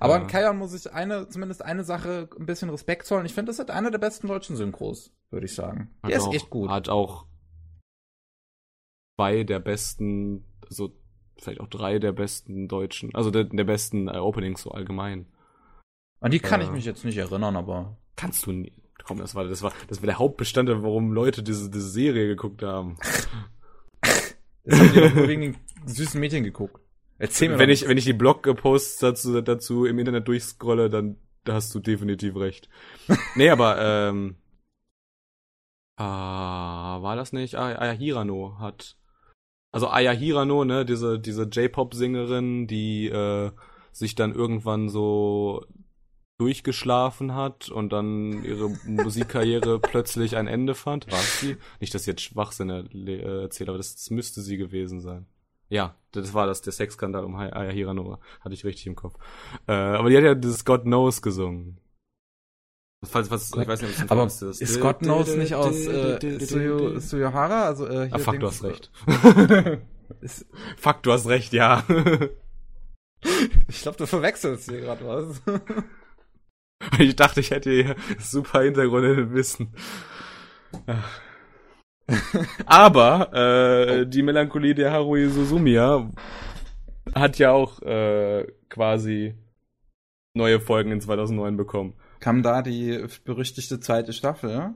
Aber 0.00 0.16
ja. 0.16 0.20
an 0.20 0.26
Kayan 0.26 0.58
muss 0.58 0.74
ich 0.74 0.92
eine, 0.92 1.28
zumindest 1.28 1.64
eine 1.64 1.84
Sache 1.84 2.28
ein 2.38 2.46
bisschen 2.46 2.68
Respekt 2.70 3.06
zollen. 3.06 3.26
Ich 3.26 3.34
finde, 3.34 3.50
das 3.50 3.58
ist 3.58 3.70
einer 3.70 3.90
der 3.90 3.98
besten 3.98 4.26
deutschen 4.26 4.56
Synchros, 4.56 5.12
würde 5.30 5.46
ich 5.46 5.54
sagen. 5.54 5.94
Hat 6.02 6.10
der 6.10 6.20
auch, 6.20 6.28
ist 6.28 6.34
echt 6.34 6.50
gut. 6.50 6.68
Hat 6.68 6.88
auch 6.88 7.26
zwei 9.16 9.44
der 9.44 9.60
besten, 9.60 10.44
so 10.68 10.92
vielleicht 11.38 11.60
auch 11.60 11.68
drei 11.68 11.98
der 11.98 12.12
besten 12.12 12.68
deutschen, 12.68 13.14
also 13.14 13.30
der, 13.30 13.44
der 13.44 13.64
besten 13.64 14.08
äh, 14.08 14.18
Openings 14.18 14.62
so 14.62 14.72
allgemein. 14.72 15.26
An 16.20 16.32
die 16.32 16.40
kann 16.40 16.60
äh, 16.60 16.64
ich 16.64 16.70
mich 16.70 16.84
jetzt 16.84 17.04
nicht 17.04 17.16
erinnern, 17.16 17.56
aber. 17.56 17.96
Kannst 18.16 18.46
du 18.46 18.52
nie. 18.52 18.72
Komm, 19.04 19.18
das 19.18 19.34
war, 19.34 19.44
das 19.44 19.62
war, 19.62 19.72
das 19.86 20.02
war 20.02 20.06
der 20.06 20.18
Hauptbestandteil, 20.18 20.82
warum 20.82 21.12
Leute 21.12 21.42
diese, 21.42 21.70
diese 21.70 21.88
Serie 21.88 22.26
geguckt 22.26 22.62
haben. 22.62 22.96
Das 24.68 24.80
haben 24.80 24.92
die 24.92 25.00
doch 25.00 25.14
nur 25.14 25.28
wegen 25.28 25.40
den 25.40 25.56
süßen 25.86 26.20
Mädchen 26.20 26.44
geguckt. 26.44 26.80
Erzähl 27.18 27.48
mir 27.48 27.58
Wenn 27.58 27.70
ich, 27.70 27.88
wenn 27.88 27.98
ich 27.98 28.04
die 28.04 28.12
Blogposts 28.12 28.98
dazu, 28.98 29.40
dazu 29.40 29.86
im 29.86 29.98
Internet 29.98 30.28
durchscrolle, 30.28 30.88
dann 30.88 31.16
da 31.44 31.54
hast 31.54 31.74
du 31.74 31.80
definitiv 31.80 32.36
recht. 32.36 32.68
nee, 33.34 33.48
aber, 33.48 33.80
ähm, 33.80 34.36
ah, 35.96 37.00
war 37.00 37.16
das 37.16 37.32
nicht? 37.32 37.54
Ah, 37.54 37.74
Aya 37.74 37.92
Hirano 37.92 38.58
hat, 38.58 38.96
also 39.72 39.88
Aya 39.88 40.12
Hirano, 40.12 40.64
ne, 40.64 40.84
diese, 40.84 41.18
diese 41.18 41.44
J-Pop-Sängerin, 41.44 42.66
die, 42.66 43.08
äh, 43.08 43.50
sich 43.92 44.14
dann 44.14 44.34
irgendwann 44.34 44.88
so 44.88 45.64
durchgeschlafen 46.38 47.34
hat 47.34 47.68
und 47.68 47.92
dann 47.92 48.44
ihre 48.44 48.70
Musikkarriere 48.86 49.78
plötzlich 49.82 50.36
ein 50.36 50.46
Ende 50.46 50.74
fand. 50.74 51.10
War 51.10 51.18
sie? 51.18 51.56
Nicht, 51.80 51.94
dass 51.94 52.02
ich 52.02 52.06
jetzt 52.06 52.22
Schwachsinn 52.22 52.70
äh, 52.70 53.42
erzähle, 53.42 53.70
aber 53.70 53.78
das, 53.78 53.96
das, 53.96 54.10
müsste 54.10 54.40
sie 54.40 54.56
gewesen 54.56 55.00
sein. 55.00 55.26
Ja, 55.68 55.96
das 56.12 56.32
war 56.32 56.46
das, 56.46 56.62
der 56.62 56.72
Sexskandal 56.72 57.24
um 57.24 57.34
Aya 57.36 57.70
Hiranova. 57.70 58.20
Hatte 58.40 58.54
ich 58.54 58.64
richtig 58.64 58.86
im 58.86 58.94
Kopf. 58.94 59.18
Äh, 59.66 59.72
aber 59.72 60.08
die 60.08 60.16
hat 60.16 60.24
ja 60.24 60.34
dieses 60.34 60.64
God 60.64 60.82
Knows 60.82 61.20
gesungen. 61.20 61.78
Falls, 63.04 63.30
was, 63.30 63.52
ich 63.54 63.68
weiß 63.68 63.82
nicht, 63.82 64.10
aber 64.10 64.26
ist, 64.26 64.42
das. 64.42 64.60
ist 64.60 64.80
God 64.80 65.00
Knows 65.00 65.36
nicht 65.36 65.54
aus 65.54 65.86
äh, 65.86 66.38
Suyo, 66.40 66.98
Suyohara? 66.98 67.66
Also, 67.66 67.86
äh, 67.86 68.08
ah, 68.10 68.18
fuck, 68.18 68.40
du 68.40 68.46
hast 68.46 68.64
recht. 68.64 68.90
fuck, 70.76 71.02
du 71.02 71.12
hast 71.12 71.28
recht, 71.28 71.52
ja. 71.52 71.84
ich 73.68 73.82
glaube, 73.82 73.98
du 73.98 74.06
verwechselst 74.06 74.68
hier 74.68 74.80
gerade 74.80 75.06
was. 75.06 75.42
Ich 76.98 77.16
dachte, 77.16 77.40
ich 77.40 77.50
hätte 77.50 77.70
hier 77.70 77.96
super 78.18 78.62
Hintergrundwissen. 78.62 79.74
Aber 82.66 83.30
äh, 83.32 84.00
oh. 84.00 84.04
die 84.04 84.22
Melancholie 84.22 84.74
der 84.74 84.92
Haruhi 84.92 85.28
Suzumiya 85.28 86.10
hat 87.14 87.38
ja 87.38 87.52
auch 87.52 87.82
äh, 87.82 88.46
quasi 88.68 89.34
neue 90.34 90.60
Folgen 90.60 90.92
in 90.92 91.00
2009 91.00 91.56
bekommen. 91.56 91.94
Kam 92.20 92.42
da 92.42 92.62
die 92.62 93.06
berüchtigte 93.24 93.80
zweite 93.80 94.12
Staffel? 94.12 94.74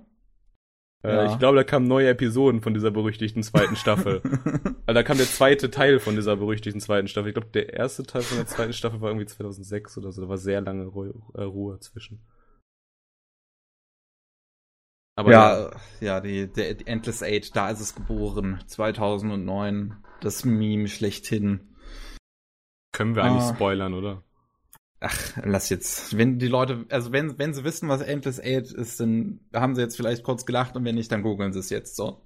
Äh, 1.03 1.15
ja. 1.15 1.33
Ich 1.33 1.39
glaube, 1.39 1.57
da 1.57 1.65
kamen 1.65 1.89
neue 1.89 2.09
Episoden 2.09 2.61
von 2.61 2.75
dieser 2.75 2.91
berüchtigten 2.91 3.43
zweiten 3.43 3.75
Staffel. 3.75 4.23
also 4.87 4.95
da 4.95 5.03
kam 5.03 5.17
der 5.17 5.27
zweite 5.27 5.71
Teil 5.71 5.99
von 5.99 6.15
dieser 6.15 6.37
berüchtigten 6.37 6.81
zweiten 6.81 7.09
Staffel. 7.09 7.31
Ich 7.31 7.35
glaube, 7.35 7.51
der 7.51 7.73
erste 7.73 8.05
Teil 8.05 8.23
von 8.23 8.39
der 8.39 8.47
zweiten 8.47 8.73
Staffel 8.73 9.01
war 9.01 9.11
irgendwie 9.11 9.27
2006 9.27 9.99
oder 9.99 10.13
so. 10.13 10.23
Da 10.23 10.29
war 10.29 10.39
sehr 10.39 10.61
lange 10.61 10.87
Ruhe, 10.87 11.15
äh, 11.35 11.43
Ruhe 11.43 11.81
zwischen. 11.81 12.25
Aber 15.17 15.31
ja, 15.33 15.71
ja, 16.01 16.21
die, 16.21 16.51
der, 16.51 16.75
die 16.75 16.87
Endless 16.87 17.23
Age, 17.23 17.51
da 17.53 17.71
ist 17.71 17.81
es 17.81 17.95
geboren. 17.95 18.63
2009. 18.67 19.97
Das 20.21 20.45
Meme 20.45 20.89
schlechthin. 20.89 21.77
Können 22.93 23.17
wir 23.17 23.25
eigentlich 23.25 23.43
ah. 23.43 23.55
spoilern, 23.55 23.95
oder? 23.95 24.23
Ach, 25.05 25.37
lass 25.43 25.69
jetzt. 25.69 26.17
Wenn 26.17 26.39
die 26.39 26.47
Leute, 26.47 26.87
also 26.89 27.11
wenn, 27.11 27.37
wenn 27.37 27.53
sie 27.55 27.65
wissen, 27.65 27.89
was 27.89 28.03
Endless 28.03 28.39
Eight 28.39 28.71
ist, 28.71 29.01
dann 29.01 29.41
haben 29.53 29.75
sie 29.75 29.81
jetzt 29.81 29.97
vielleicht 29.97 30.23
kurz 30.23 30.47
gelacht 30.47 30.77
und 30.77 30.85
wenn 30.85 30.95
nicht, 30.95 31.11
dann 31.11 31.23
googeln 31.23 31.53
sie 31.53 31.59
es 31.59 31.71
jetzt 31.71 31.97
so. 31.97 32.23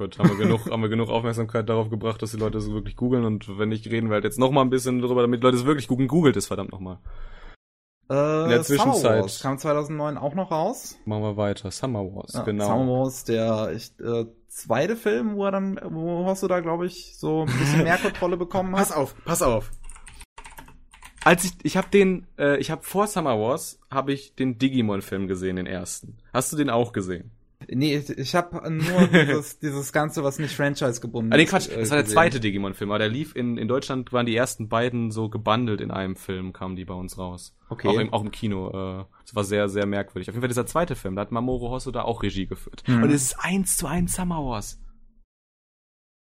Gut, 0.00 0.18
haben 0.18 0.30
wir 0.30 0.36
genug, 0.36 0.68
haben 0.68 0.82
wir 0.82 0.88
genug 0.88 1.08
Aufmerksamkeit 1.08 1.68
darauf 1.68 1.90
gebracht, 1.90 2.20
dass 2.20 2.32
die 2.32 2.38
Leute 2.38 2.58
es 2.58 2.68
wirklich 2.72 2.96
googeln 2.96 3.24
und 3.24 3.56
wenn 3.56 3.68
nicht, 3.68 3.86
reden 3.86 4.08
wir 4.08 4.14
halt 4.14 4.24
jetzt 4.24 4.40
noch 4.40 4.50
mal 4.50 4.62
ein 4.62 4.70
bisschen 4.70 5.00
darüber, 5.00 5.22
damit 5.22 5.40
die 5.40 5.44
Leute 5.44 5.56
es 5.56 5.64
wirklich 5.64 5.86
googeln. 5.86 6.08
Googelt 6.08 6.36
es 6.36 6.48
verdammt 6.48 6.72
nochmal. 6.72 6.98
Äh, 8.10 8.42
In 8.44 8.48
der 8.48 8.62
Zwischenzeit. 8.62 9.22
Wars 9.22 9.40
kam 9.40 9.56
2009 9.56 10.18
auch 10.18 10.34
noch 10.34 10.50
raus. 10.50 10.98
Machen 11.04 11.22
wir 11.22 11.36
weiter. 11.36 11.70
Summer 11.70 12.00
Wars, 12.00 12.32
ja, 12.32 12.42
genau. 12.42 12.66
Summer 12.66 12.92
Wars, 12.92 13.24
der 13.24 13.70
ich, 13.72 13.92
äh, 14.00 14.26
zweite 14.48 14.96
Film, 14.96 15.36
wo 15.36 15.44
er 15.44 15.52
dann, 15.52 15.80
wo 15.88 16.26
hast 16.26 16.42
du 16.42 16.48
da, 16.48 16.58
glaube 16.58 16.86
ich, 16.86 17.16
so 17.16 17.42
ein 17.42 17.58
bisschen 17.58 17.82
mehr 17.84 17.98
Kontrolle 17.98 18.36
bekommen 18.36 18.72
hat. 18.72 18.88
Pass 18.88 18.92
auf, 18.92 19.14
pass 19.24 19.42
auf 19.42 19.70
als 21.24 21.44
ich 21.44 21.52
ich 21.62 21.76
habe 21.76 21.88
den 21.90 22.26
äh, 22.38 22.58
ich 22.58 22.70
habe 22.70 22.82
vor 22.82 23.06
Summer 23.06 23.38
Wars 23.38 23.80
habe 23.90 24.12
ich 24.12 24.34
den 24.34 24.58
Digimon 24.58 25.02
Film 25.02 25.26
gesehen 25.26 25.56
den 25.56 25.66
ersten. 25.66 26.16
Hast 26.32 26.52
du 26.52 26.56
den 26.56 26.70
auch 26.70 26.92
gesehen? 26.92 27.30
Nee, 27.70 27.96
ich, 27.96 28.34
habe 28.34 28.70
nur 28.70 29.06
dieses, 29.12 29.58
dieses 29.58 29.92
Ganze, 29.92 30.24
was 30.24 30.38
nicht 30.38 30.54
Franchise 30.54 31.00
gebunden 31.00 31.30
ist. 31.30 31.34
Ah, 31.34 31.38
nee, 31.38 31.46
Quatsch, 31.46 31.68
das 31.74 31.90
war 31.90 31.98
der 31.98 32.06
zweite 32.06 32.40
Digimon-Film, 32.40 32.90
aber 32.90 32.98
der 32.98 33.08
lief 33.08 33.34
in, 33.34 33.56
in 33.56 33.68
Deutschland, 33.68 34.12
waren 34.12 34.26
die 34.26 34.36
ersten 34.36 34.68
beiden 34.68 35.10
so 35.10 35.28
gebundelt 35.28 35.80
in 35.80 35.90
einem 35.90 36.16
Film, 36.16 36.52
kamen 36.52 36.76
die 36.76 36.84
bei 36.84 36.94
uns 36.94 37.18
raus. 37.18 37.56
Okay. 37.68 37.88
Auch 37.88 37.98
im, 37.98 38.12
auch 38.12 38.22
im 38.22 38.30
Kino. 38.30 38.68
Äh, 38.68 39.04
das 39.24 39.34
war 39.34 39.44
sehr, 39.44 39.68
sehr 39.68 39.86
merkwürdig. 39.86 40.28
Auf 40.28 40.34
jeden 40.34 40.42
Fall 40.42 40.48
dieser 40.48 40.66
zweite 40.66 40.96
Film, 40.96 41.16
da 41.16 41.22
hat 41.22 41.32
Mamoru 41.32 41.70
Hosoda 41.70 42.02
auch 42.02 42.22
Regie 42.22 42.46
geführt. 42.46 42.84
Mhm. 42.86 43.04
Und 43.04 43.10
es 43.10 43.22
ist 43.22 43.36
eins 43.38 43.76
zu 43.76 43.86
eins 43.86 44.14
Summer 44.14 44.44
Wars. 44.44 44.80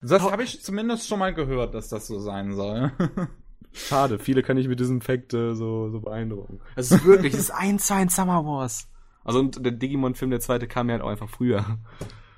Das 0.00 0.22
habe 0.22 0.42
ich 0.42 0.62
zumindest 0.62 1.06
schon 1.06 1.20
mal 1.20 1.32
gehört, 1.32 1.74
dass 1.74 1.88
das 1.88 2.08
so 2.08 2.18
sein 2.18 2.54
soll. 2.54 2.92
Schade, 3.72 4.18
viele 4.18 4.42
kann 4.42 4.56
ich 4.56 4.68
mit 4.68 4.80
diesem 4.80 5.00
Fact 5.00 5.32
äh, 5.34 5.54
so, 5.54 5.88
so 5.90 6.00
beeindrucken. 6.00 6.60
Es 6.76 6.90
ist 6.90 7.04
wirklich, 7.04 7.32
es 7.32 7.40
ist 7.40 7.50
eins 7.50 7.86
zu 7.86 7.94
eins 7.94 8.14
Summer 8.14 8.44
Wars. 8.44 8.88
Also 9.24 9.38
und 9.38 9.64
der 9.64 9.72
Digimon-Film, 9.72 10.30
der 10.30 10.40
zweite, 10.40 10.66
kam 10.66 10.88
ja 10.88 10.94
halt 10.94 11.02
auch 11.02 11.08
einfach 11.08 11.28
früher. 11.28 11.78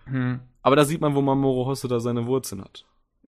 Hm. 0.04 0.40
Aber 0.62 0.76
da 0.76 0.84
sieht 0.84 1.00
man, 1.00 1.14
wo 1.14 1.22
Mamoru 1.22 1.66
Hosoda 1.66 1.98
seine 1.98 2.26
Wurzeln 2.26 2.62
hat. 2.62 2.84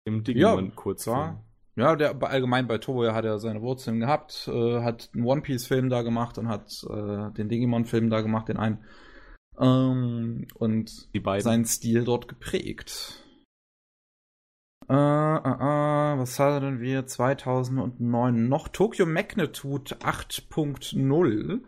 Im 0.05 0.24
Digimon-Kurzfilm. 0.24 1.16
Ja, 1.16 1.43
ja, 1.77 1.97
der 1.97 2.22
allgemein 2.22 2.66
bei 2.66 2.78
Toei 2.78 3.12
hat 3.12 3.24
er 3.24 3.39
seine 3.39 3.62
Wurzeln 3.62 4.01
gehabt, 4.01 4.48
äh, 4.52 4.82
hat 4.82 5.10
einen 5.14 5.24
One 5.24 5.40
Piece-Film 5.43 5.89
da 5.89 6.02
gemacht 6.02 6.39
und 6.39 6.48
hat 6.48 6.85
äh, 6.89 7.32
den 7.32 7.48
Digimon-Film 7.48 8.10
da 8.10 8.20
gemacht, 8.20 8.48
den 8.48 8.56
einen. 8.56 8.85
Ähm, 9.59 10.47
und 10.55 11.09
seinen 11.39 11.64
Stil 11.64 12.05
dort 12.05 12.28
geprägt. 12.28 13.24
Äh, 14.91 14.93
äh, 14.93 14.97
äh, 14.97 16.19
was 16.19 16.41
hatten 16.41 16.81
wir 16.81 17.07
2009 17.07 18.49
noch? 18.49 18.67
Tokyo 18.67 19.07
Magnitude 19.07 19.95
8.0 20.01 21.61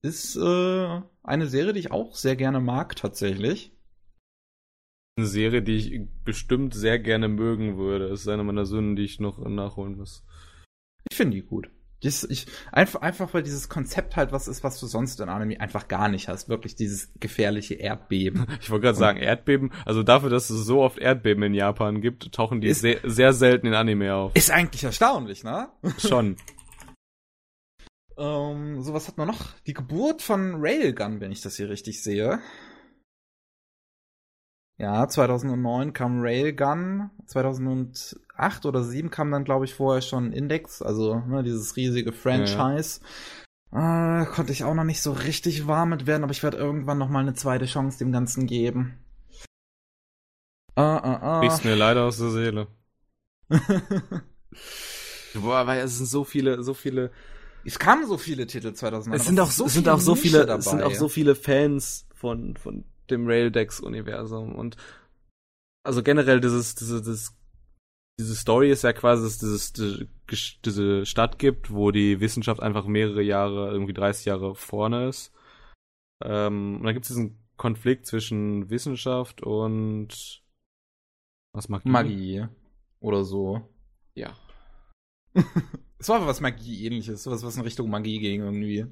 ist 0.00 0.36
äh, 0.36 1.02
eine 1.22 1.46
Serie, 1.46 1.74
die 1.74 1.80
ich 1.80 1.90
auch 1.90 2.14
sehr 2.14 2.34
gerne 2.34 2.60
mag, 2.60 2.96
tatsächlich. 2.96 3.76
Eine 5.18 5.26
Serie, 5.26 5.62
die 5.62 5.76
ich 5.76 6.08
bestimmt 6.24 6.72
sehr 6.72 6.98
gerne 6.98 7.28
mögen 7.28 7.76
würde. 7.76 8.08
Das 8.08 8.20
ist 8.20 8.28
eine 8.28 8.42
meiner 8.42 8.64
Sünden, 8.64 8.96
die 8.96 9.04
ich 9.04 9.20
noch 9.20 9.38
nachholen 9.38 9.98
muss. 9.98 10.24
Ich 11.10 11.16
finde 11.18 11.36
die 11.36 11.42
gut. 11.42 11.70
Das, 12.06 12.24
ich, 12.24 12.46
einfach, 12.72 13.02
einfach 13.02 13.34
weil 13.34 13.42
dieses 13.42 13.68
Konzept 13.68 14.16
halt 14.16 14.32
was 14.32 14.48
ist, 14.48 14.62
was 14.64 14.78
du 14.78 14.86
sonst 14.86 15.20
in 15.20 15.28
Anime 15.28 15.60
einfach 15.60 15.88
gar 15.88 16.08
nicht 16.08 16.28
hast. 16.28 16.48
Wirklich 16.48 16.76
dieses 16.76 17.12
gefährliche 17.20 17.74
Erdbeben. 17.74 18.46
Ich 18.60 18.70
wollte 18.70 18.84
gerade 18.84 18.98
sagen, 18.98 19.18
Erdbeben, 19.18 19.72
also 19.84 20.02
dafür, 20.02 20.30
dass 20.30 20.50
es 20.50 20.64
so 20.64 20.80
oft 20.82 20.98
Erdbeben 20.98 21.42
in 21.44 21.54
Japan 21.54 22.00
gibt, 22.00 22.32
tauchen 22.32 22.60
die 22.60 22.68
ist, 22.68 22.80
sehr, 22.80 22.98
sehr 23.04 23.32
selten 23.32 23.66
in 23.66 23.74
Anime 23.74 24.14
auf. 24.14 24.32
Ist 24.34 24.50
eigentlich 24.50 24.82
erstaunlich, 24.82 25.44
ne? 25.44 25.68
Schon. 25.98 26.36
ähm, 28.16 28.82
so 28.82 28.94
was 28.94 29.08
hat 29.08 29.18
man 29.18 29.28
noch? 29.28 29.52
Die 29.66 29.74
Geburt 29.74 30.22
von 30.22 30.56
Railgun, 30.56 31.20
wenn 31.20 31.32
ich 31.32 31.42
das 31.42 31.56
hier 31.56 31.68
richtig 31.68 32.02
sehe. 32.02 32.40
Ja, 34.78 35.08
2009 35.08 35.94
kam 35.94 36.20
Railgun, 36.20 37.10
2008 37.26 38.66
oder 38.66 38.80
2007 38.80 39.10
kam 39.10 39.30
dann, 39.30 39.44
glaube 39.44 39.64
ich, 39.64 39.74
vorher 39.74 40.02
schon 40.02 40.32
Index, 40.32 40.82
also 40.82 41.20
ne, 41.20 41.42
dieses 41.42 41.76
riesige 41.76 42.12
Franchise. 42.12 43.00
Ja. 43.72 44.22
Äh, 44.22 44.26
konnte 44.26 44.52
ich 44.52 44.64
auch 44.64 44.74
noch 44.74 44.84
nicht 44.84 45.00
so 45.00 45.12
richtig 45.12 45.66
warm 45.66 45.90
mit 45.90 46.06
werden, 46.06 46.24
aber 46.24 46.32
ich 46.32 46.42
werde 46.42 46.58
irgendwann 46.58 46.98
noch 46.98 47.08
mal 47.08 47.20
eine 47.20 47.34
zweite 47.34 47.64
Chance 47.64 47.98
dem 47.98 48.12
Ganzen 48.12 48.46
geben. 48.46 48.98
Ah, 50.74 50.98
ah, 50.98 51.18
ah. 51.22 51.40
Bist 51.40 51.64
mir 51.64 51.74
leider 51.74 52.04
aus 52.04 52.18
der 52.18 52.30
Seele. 52.30 52.68
Boah, 55.34 55.66
weil 55.66 55.80
es 55.80 55.96
sind 55.96 56.06
so 56.06 56.24
viele, 56.24 56.62
so 56.62 56.74
viele. 56.74 57.10
Es 57.64 57.78
kamen 57.78 58.06
so 58.06 58.18
viele 58.18 58.46
Titel 58.46 58.74
2009. 58.74 59.18
Es 59.18 59.26
sind 59.26 59.40
auch 59.40 59.50
so, 59.50 59.64
es 59.66 59.72
sind 59.72 59.88
auch 59.88 60.00
so 60.00 60.14
viele, 60.14 60.44
dabei. 60.44 60.58
es 60.58 60.66
sind 60.66 60.82
auch 60.82 60.94
so 60.94 61.08
viele 61.08 61.34
Fans 61.34 62.06
von, 62.14 62.56
von 62.56 62.84
dem 63.10 63.26
Raildex-Universum. 63.26 64.54
Und 64.54 64.76
also 65.84 66.02
generell 66.02 66.40
dieses, 66.40 66.74
diese, 66.74 67.00
dieses, 67.00 67.36
diese 68.18 68.34
Story 68.34 68.70
ist 68.70 68.82
ja 68.82 68.92
quasi, 68.92 69.24
dass 69.24 69.38
dieses, 69.38 69.72
diese, 70.64 71.06
Stadt 71.06 71.38
gibt, 71.38 71.70
wo 71.70 71.90
die 71.90 72.20
Wissenschaft 72.20 72.60
einfach 72.60 72.86
mehrere 72.86 73.22
Jahre, 73.22 73.70
irgendwie 73.70 73.92
30 73.92 74.26
Jahre 74.26 74.54
vorne 74.54 75.08
ist. 75.08 75.32
Ähm, 76.24 76.76
und 76.78 76.84
dann 76.84 76.94
gibt 76.94 77.04
es 77.04 77.08
diesen 77.08 77.38
Konflikt 77.56 78.06
zwischen 78.06 78.70
Wissenschaft 78.70 79.42
und 79.42 80.42
was 81.52 81.68
Magie? 81.68 81.88
Magie. 81.88 82.46
Oder 83.00 83.24
so. 83.24 83.68
Ja. 84.14 84.36
es 85.98 86.08
war 86.08 86.26
was 86.26 86.40
Magie-ähnliches, 86.40 87.26
was, 87.26 87.42
was 87.42 87.56
in 87.56 87.62
Richtung 87.62 87.90
Magie 87.90 88.18
ging 88.18 88.42
irgendwie. 88.42 88.86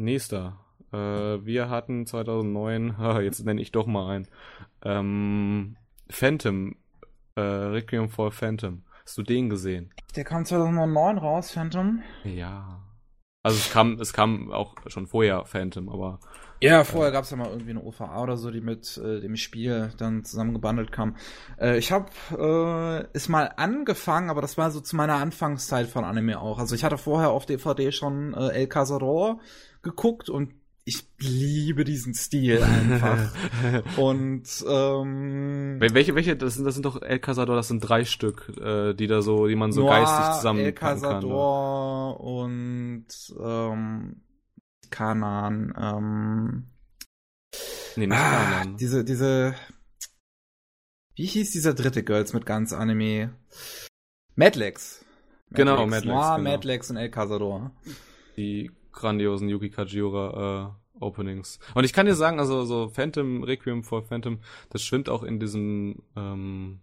Nächster. 0.00 0.58
Äh, 0.92 0.96
wir 0.96 1.68
hatten 1.68 2.06
2009, 2.06 2.96
jetzt 3.22 3.44
nenne 3.44 3.60
ich 3.60 3.70
doch 3.70 3.86
mal 3.86 4.16
ein, 4.16 4.28
ähm, 4.82 5.76
Phantom, 6.08 6.76
äh, 7.36 7.40
Requiem 7.40 8.08
for 8.08 8.32
Phantom. 8.32 8.82
Hast 9.04 9.18
du 9.18 9.22
den 9.22 9.50
gesehen? 9.50 9.92
Der 10.16 10.24
kam 10.24 10.44
2009 10.44 11.18
raus, 11.18 11.50
Phantom. 11.50 12.02
Ja. 12.24 12.80
Also 13.42 13.58
es 13.58 13.70
kam, 13.70 13.98
es 14.00 14.12
kam 14.12 14.52
auch 14.52 14.74
schon 14.86 15.06
vorher 15.06 15.44
Phantom, 15.46 15.88
aber. 15.88 16.20
Ja, 16.62 16.84
vorher 16.84 17.08
äh, 17.08 17.12
gab 17.12 17.24
es 17.24 17.30
ja 17.30 17.38
mal 17.38 17.48
irgendwie 17.48 17.70
eine 17.70 17.82
OVA 17.82 18.22
oder 18.22 18.36
so, 18.36 18.50
die 18.50 18.60
mit 18.60 18.98
äh, 18.98 19.20
dem 19.20 19.36
Spiel 19.36 19.92
dann 19.96 20.24
zusammengebundelt 20.24 20.92
kam. 20.92 21.16
Äh, 21.58 21.78
ich 21.78 21.90
habe 21.90 22.10
äh, 22.32 23.08
es 23.14 23.30
mal 23.30 23.50
angefangen, 23.56 24.28
aber 24.28 24.42
das 24.42 24.58
war 24.58 24.70
so 24.70 24.80
zu 24.80 24.94
meiner 24.94 25.14
Anfangszeit 25.14 25.86
von 25.86 26.04
Anime 26.04 26.38
auch. 26.38 26.58
Also 26.58 26.74
ich 26.74 26.84
hatte 26.84 26.98
vorher 26.98 27.30
auf 27.30 27.46
DVD 27.46 27.92
schon 27.92 28.34
äh, 28.34 28.48
El 28.48 28.66
Cazador 28.66 29.40
geguckt 29.82 30.28
und 30.30 30.54
ich 30.84 31.06
liebe 31.18 31.84
diesen 31.84 32.14
Stil 32.14 32.62
einfach. 32.62 33.32
und 33.96 34.64
ähm, 34.66 35.76
welche, 35.78 36.14
welche, 36.14 36.36
das 36.36 36.54
sind, 36.54 36.64
das 36.64 36.74
sind 36.74 36.84
doch 36.84 37.00
El 37.00 37.20
Cazador, 37.20 37.54
das 37.54 37.68
sind 37.68 37.80
drei 37.80 38.04
Stück, 38.04 38.52
äh, 38.60 38.94
die 38.94 39.06
da 39.06 39.22
so, 39.22 39.46
die 39.46 39.56
man 39.56 39.72
so 39.72 39.82
Noir, 39.82 40.00
geistig 40.00 40.36
zusammen 40.36 40.60
El 40.60 40.72
Cazador 40.72 42.16
kann, 42.16 42.26
und 42.26 43.06
ähm, 43.40 44.22
Kanan, 44.90 45.74
ähm, 45.78 46.70
Nee, 47.96 48.06
nicht 48.06 48.18
ah, 48.18 48.44
Kanan. 48.44 48.76
Diese, 48.76 49.04
diese, 49.04 49.54
wie 51.14 51.26
hieß 51.26 51.50
dieser 51.50 51.74
dritte 51.74 52.02
Girls 52.02 52.32
mit 52.32 52.46
ganz 52.46 52.72
Anime? 52.72 53.34
Madlex. 54.36 55.04
Genau, 55.50 55.86
Madlex. 55.86 56.04
Noir, 56.04 56.36
genau. 56.36 56.50
Madlex 56.50 56.90
und 56.90 56.96
El 56.96 57.10
Cazador. 57.10 57.72
Die 58.36 58.70
grandiosen 59.00 59.48
Yuki 59.48 59.70
Kajiura 59.70 60.76
äh, 60.76 61.02
Openings. 61.02 61.58
Und 61.74 61.84
ich 61.84 61.92
kann 61.92 62.06
dir 62.06 62.14
sagen, 62.14 62.38
also 62.38 62.64
so 62.64 62.88
Phantom, 62.88 63.42
Requiem 63.42 63.82
for 63.82 64.02
Phantom, 64.02 64.40
das 64.68 64.82
schwimmt 64.82 65.08
auch 65.08 65.22
in 65.22 65.40
diesem 65.40 66.02
ähm, 66.16 66.80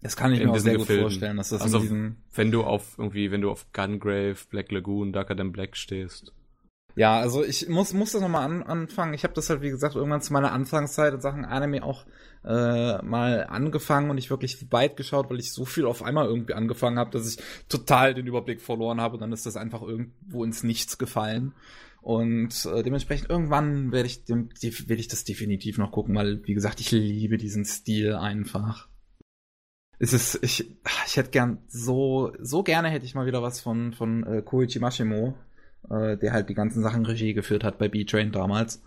das 0.00 0.16
kann 0.16 0.32
ich 0.32 0.40
mir 0.40 0.50
auch 0.50 0.58
sehr 0.58 0.78
gut 0.78 0.88
vorstellen, 0.88 1.36
dass 1.36 1.50
das 1.50 1.62
also, 1.62 1.76
in 1.76 1.82
diesem 1.82 2.16
wenn 2.34 2.50
du 2.50 2.64
auf 2.64 2.98
irgendwie, 2.98 3.30
wenn 3.30 3.40
du 3.40 3.50
auf 3.50 3.72
Gungrave, 3.72 4.36
Black 4.50 4.72
Lagoon, 4.72 5.12
Darker 5.12 5.36
Than 5.36 5.52
Black 5.52 5.76
stehst. 5.76 6.32
Ja, 6.94 7.18
also 7.18 7.42
ich 7.42 7.68
muss, 7.68 7.94
muss 7.94 8.12
das 8.12 8.20
nochmal 8.20 8.44
an, 8.44 8.62
anfangen. 8.62 9.14
Ich 9.14 9.24
habe 9.24 9.34
das 9.34 9.48
halt, 9.48 9.62
wie 9.62 9.70
gesagt, 9.70 9.94
irgendwann 9.94 10.20
zu 10.20 10.32
meiner 10.32 10.52
Anfangszeit 10.52 11.14
in 11.14 11.20
Sachen 11.20 11.44
Anime 11.44 11.82
auch 11.82 12.04
äh, 12.44 13.02
mal 13.02 13.46
angefangen 13.48 14.10
und 14.10 14.18
ich 14.18 14.30
wirklich 14.30 14.70
weit 14.70 14.96
geschaut, 14.96 15.30
weil 15.30 15.38
ich 15.38 15.52
so 15.52 15.64
viel 15.64 15.86
auf 15.86 16.02
einmal 16.02 16.26
irgendwie 16.26 16.54
angefangen 16.54 16.98
habe, 16.98 17.10
dass 17.10 17.28
ich 17.28 17.42
total 17.68 18.14
den 18.14 18.26
Überblick 18.26 18.60
verloren 18.60 19.00
habe 19.00 19.14
und 19.14 19.20
dann 19.20 19.32
ist 19.32 19.46
das 19.46 19.56
einfach 19.56 19.82
irgendwo 19.82 20.44
ins 20.44 20.62
Nichts 20.62 20.98
gefallen. 20.98 21.54
Und 22.02 22.66
äh, 22.66 22.82
dementsprechend 22.82 23.30
irgendwann 23.30 23.92
werde 23.92 24.08
ich, 24.08 24.24
dem, 24.24 24.50
werde 24.60 25.00
ich 25.00 25.08
das 25.08 25.24
definitiv 25.24 25.78
noch 25.78 25.92
gucken, 25.92 26.14
weil, 26.16 26.44
wie 26.44 26.54
gesagt, 26.54 26.80
ich 26.80 26.90
liebe 26.90 27.38
diesen 27.38 27.64
Stil 27.64 28.14
einfach. 28.14 28.88
Es 30.00 30.12
ist, 30.12 30.40
ich, 30.42 30.76
ich 31.06 31.16
hätte 31.16 31.30
gern 31.30 31.58
so, 31.68 32.32
so 32.40 32.64
gerne 32.64 32.88
hätte 32.88 33.06
ich 33.06 33.14
mal 33.14 33.26
wieder 33.26 33.40
was 33.40 33.60
von, 33.60 33.92
von 33.92 34.24
äh, 34.24 34.42
Koichi 34.42 34.80
Mashimo 34.80 35.36
äh, 35.90 36.16
der 36.16 36.32
halt 36.32 36.48
die 36.48 36.54
ganzen 36.54 36.82
Sachen 36.82 37.06
Regie 37.06 37.34
geführt 37.34 37.64
hat 37.64 37.78
bei 37.78 37.88
B-Train 37.88 38.32
damals. 38.32 38.82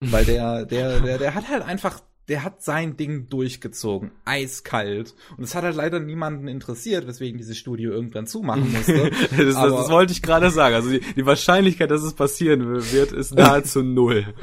Weil 0.00 0.24
der, 0.24 0.66
der, 0.66 1.00
der, 1.00 1.18
der 1.18 1.34
hat 1.34 1.48
halt 1.48 1.62
einfach, 1.62 2.02
der 2.28 2.44
hat 2.44 2.62
sein 2.62 2.96
Ding 2.96 3.28
durchgezogen. 3.28 4.12
Eiskalt. 4.24 5.14
Und 5.36 5.44
es 5.44 5.54
hat 5.54 5.64
halt 5.64 5.76
leider 5.76 6.00
niemanden 6.00 6.48
interessiert, 6.48 7.06
weswegen 7.06 7.38
dieses 7.38 7.56
Studio 7.56 7.92
irgendwann 7.92 8.26
zumachen 8.26 8.72
musste. 8.72 9.10
das, 9.10 9.30
das, 9.30 9.54
das, 9.54 9.90
wollte 9.90 10.12
ich 10.12 10.22
gerade 10.22 10.50
sagen. 10.50 10.74
Also 10.74 10.90
die, 10.90 11.00
die 11.00 11.26
Wahrscheinlichkeit, 11.26 11.90
dass 11.90 12.02
es 12.02 12.14
passieren 12.14 12.66
wird, 12.92 13.12
ist 13.12 13.34
nahezu 13.34 13.82
null. 13.82 14.34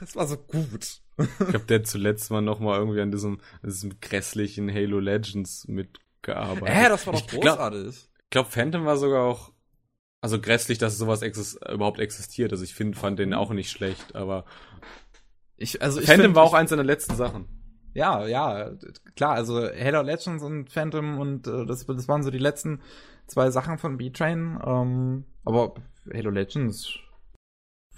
Es 0.00 0.14
war 0.14 0.26
so 0.26 0.36
gut. 0.36 1.00
ich 1.18 1.54
habe 1.54 1.64
der 1.68 1.82
zuletzt 1.82 2.30
mal 2.30 2.40
noch 2.40 2.60
mal 2.60 2.78
irgendwie 2.78 3.00
an 3.00 3.10
diesem, 3.10 3.40
diesem 3.64 4.00
grässlichen 4.00 4.72
Halo 4.72 5.00
Legends 5.00 5.66
mitgearbeitet. 5.66 6.68
Hä, 6.68 6.88
das 6.88 7.06
war 7.06 7.14
doch 7.14 7.26
großartig. 7.26 7.88
Ich 7.88 8.30
glaube, 8.30 8.48
glaub, 8.48 8.52
Phantom 8.52 8.84
war 8.84 8.96
sogar 8.96 9.24
auch 9.24 9.52
also 10.20 10.40
grässlich, 10.40 10.78
dass 10.78 10.98
sowas 10.98 11.22
exist 11.22 11.58
überhaupt 11.68 12.00
existiert. 12.00 12.52
Also 12.52 12.64
ich 12.64 12.74
find, 12.74 12.96
fand 12.96 13.18
den 13.18 13.34
auch 13.34 13.50
nicht 13.50 13.70
schlecht, 13.70 14.14
aber 14.14 14.44
ich, 15.56 15.82
also 15.82 16.00
ich 16.00 16.06
Phantom 16.06 16.26
find, 16.26 16.36
war 16.36 16.44
auch 16.44 16.54
eins 16.54 16.70
seiner 16.70 16.84
letzten 16.84 17.16
Sachen. 17.16 17.46
Ja, 17.94 18.26
ja, 18.26 18.72
klar, 19.16 19.34
also 19.34 19.60
Halo 19.60 20.02
Legends 20.02 20.42
und 20.42 20.70
Phantom 20.70 21.18
und 21.18 21.46
äh, 21.46 21.66
das, 21.66 21.86
das 21.86 22.06
waren 22.06 22.22
so 22.22 22.30
die 22.30 22.38
letzten 22.38 22.80
zwei 23.26 23.50
Sachen 23.50 23.78
von 23.78 23.96
B-Train. 23.96 24.60
Ähm, 24.64 25.24
aber 25.44 25.74
Halo 26.12 26.30
Legends 26.30 26.98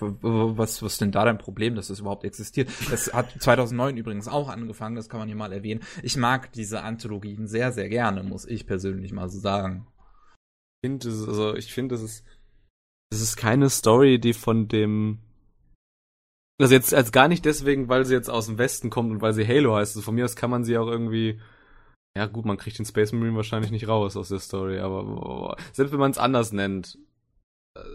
was, 0.01 0.83
was 0.83 0.99
denn 0.99 1.13
da 1.13 1.25
dein 1.25 1.39
Problem, 1.39 1.75
dass 1.75 1.89
das 1.89 2.01
überhaupt 2.01 2.25
existiert? 2.25 2.71
Das 2.91 3.13
hat 3.13 3.31
2009 3.39 3.97
übrigens 3.97 4.29
auch 4.29 4.49
angefangen, 4.49 4.97
das 4.97 5.09
kann 5.09 5.21
man 5.21 5.29
hier 5.29 5.37
mal 5.37 5.53
erwähnen. 5.53 5.81
Ich 6.03 6.17
mag 6.17 6.53
diese 6.53 6.83
Anthologien 6.83 7.47
sehr, 7.47 7.73
sehr 7.73 7.89
gerne, 7.89 8.23
muss 8.23 8.47
ich 8.47 8.67
persönlich 8.67 9.13
mal 9.13 9.29
so 9.29 9.39
sagen. 9.39 9.87
Ich 10.83 10.89
finde, 10.89 11.09
also 11.09 11.55
ich 11.57 11.73
finde, 11.73 11.95
das 11.95 12.03
ist, 12.03 12.25
das 13.11 13.21
ist 13.21 13.37
keine 13.37 13.69
Story, 13.69 14.19
die 14.19 14.33
von 14.33 14.69
dem, 14.69 15.19
also 16.61 16.75
jetzt 16.75 16.95
als 16.95 17.13
gar 17.13 17.29
nicht 17.29 17.45
deswegen, 17.45 17.89
weil 17.89 18.05
sie 18.07 18.15
jetzt 18.15 18.31
aus 18.31 18.47
dem 18.47 18.59
Westen 18.59 18.89
kommt 18.89 19.11
und 19.11 19.21
weil 19.21 19.35
sie 19.35 19.47
Halo 19.47 19.77
heißt. 19.77 19.97
Also 19.97 20.03
von 20.03 20.15
mir 20.15 20.25
aus 20.25 20.37
kann 20.37 20.51
man 20.51 20.65
sie 20.65 20.79
auch 20.79 20.89
irgendwie, 20.89 21.41
ja 22.17 22.27
gut, 22.27 22.45
man 22.47 22.57
kriegt 22.57 22.79
den 22.79 22.87
Space 22.87 23.13
Marine 23.13 23.37
wahrscheinlich 23.37 23.71
nicht 23.71 23.89
raus 23.89 24.17
aus 24.17 24.29
der 24.31 24.41
Story, 24.41 24.79
aber 24.79 25.57
selbst 25.73 25.93
wenn 25.93 26.01
man 26.01 26.11
es 26.13 26.19
anders 26.19 26.53
nennt, 26.53 26.99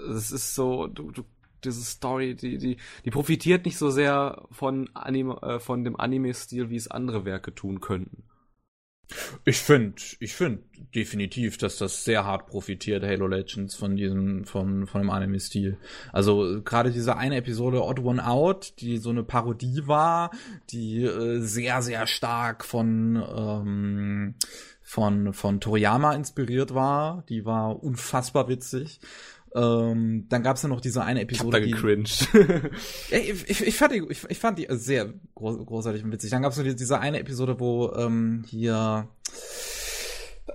es 0.10 0.32
ist 0.32 0.56
so, 0.56 0.88
du, 0.88 1.12
du 1.12 1.24
diese 1.66 1.84
Story, 1.84 2.36
die, 2.36 2.58
die, 2.58 2.78
die 3.04 3.10
profitiert 3.10 3.66
nicht 3.66 3.78
so 3.78 3.90
sehr 3.90 4.46
von, 4.52 4.90
Anime, 4.94 5.42
äh, 5.42 5.60
von 5.60 5.84
dem 5.84 6.00
Anime-Stil, 6.00 6.70
wie 6.70 6.76
es 6.76 6.90
andere 6.90 7.26
Werke 7.26 7.54
tun 7.54 7.82
könnten. 7.82 8.24
Ich 9.44 9.58
finde, 9.58 9.96
ich 10.20 10.34
finde 10.34 10.64
definitiv, 10.96 11.58
dass 11.58 11.78
das 11.78 12.04
sehr 12.04 12.26
hart 12.26 12.48
profitiert, 12.48 13.04
Halo 13.04 13.28
Legends, 13.28 13.76
von 13.76 13.96
diesem, 13.96 14.46
von, 14.46 14.88
von 14.88 15.02
dem 15.02 15.10
Anime-Stil. 15.10 15.78
Also 16.12 16.62
gerade 16.64 16.92
diese 16.92 17.18
eine 17.18 17.38
Episode 17.38 17.84
Odd 17.84 18.02
One 18.02 18.26
Out, 18.26 18.74
die 18.80 18.98
so 18.98 19.10
eine 19.10 19.24
Parodie 19.24 19.84
war, 19.86 20.32
die 20.72 21.04
äh, 21.04 21.40
sehr, 21.40 21.82
sehr 21.82 22.08
stark 22.08 22.66
von, 22.66 23.24
ähm, 23.38 24.36
von, 24.82 25.34
von 25.34 25.60
Toriyama 25.60 26.14
inspiriert 26.14 26.74
war, 26.74 27.24
die 27.30 27.46
war 27.46 27.84
unfassbar 27.84 28.48
witzig. 28.48 29.00
Ähm, 29.56 30.26
dann 30.28 30.44
gab 30.44 30.58
es 30.58 30.64
ja 30.64 30.70
noch 30.70 30.82
diese 30.82 31.04
eine 31.04 31.22
Episode. 31.22 31.60
Ich 31.60 31.64
hab 31.64 31.72
da 31.72 31.78
gecringed. 31.78 32.28
Die, 33.12 33.16
ich, 33.16 33.50
ich, 33.50 33.68
ich, 33.68 33.78
fand 33.78 33.94
die, 33.94 34.06
ich, 34.10 34.30
ich 34.30 34.38
fand 34.38 34.60
die 34.60 34.68
sehr 34.70 35.14
groß, 35.36 35.66
großartig 35.66 36.04
und 36.04 36.12
witzig. 36.12 36.30
Dann 36.32 36.42
gab 36.42 36.52
es 36.52 36.58
noch 36.58 36.66
diese 36.66 37.00
eine 37.00 37.20
Episode, 37.20 37.58
wo 37.60 37.94
ähm, 37.94 38.44
hier 38.48 39.08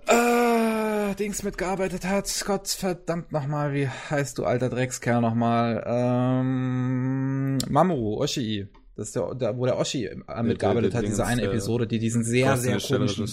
äh, 0.07 1.15
Dings 1.15 1.43
mitgearbeitet 1.43 2.05
hat. 2.05 2.45
Gott 2.47 2.69
verdammt 2.69 3.33
nochmal, 3.33 3.73
wie 3.73 3.89
heißt 3.89 4.37
du, 4.37 4.45
alter 4.45 4.69
Dreckskerl 4.69 5.23
nochmal? 5.23 5.83
Ähm, 5.87 7.59
Mamoru 7.69 8.21
Oshii. 8.21 8.69
Das 8.97 9.07
ist 9.09 9.17
der, 9.17 9.35
der 9.35 9.57
wo 9.57 9.65
der 9.65 9.79
Oshi 9.79 10.05
äh, 10.05 10.43
mitgearbeitet 10.43 10.95
hat, 10.95 11.07
diese 11.07 11.25
eine 11.25 11.43
Episode, 11.43 11.87
die 11.87 11.99
diesen 11.99 12.23
sehr, 12.23 12.59
sehr 12.59 12.79
komischen... 12.79 13.27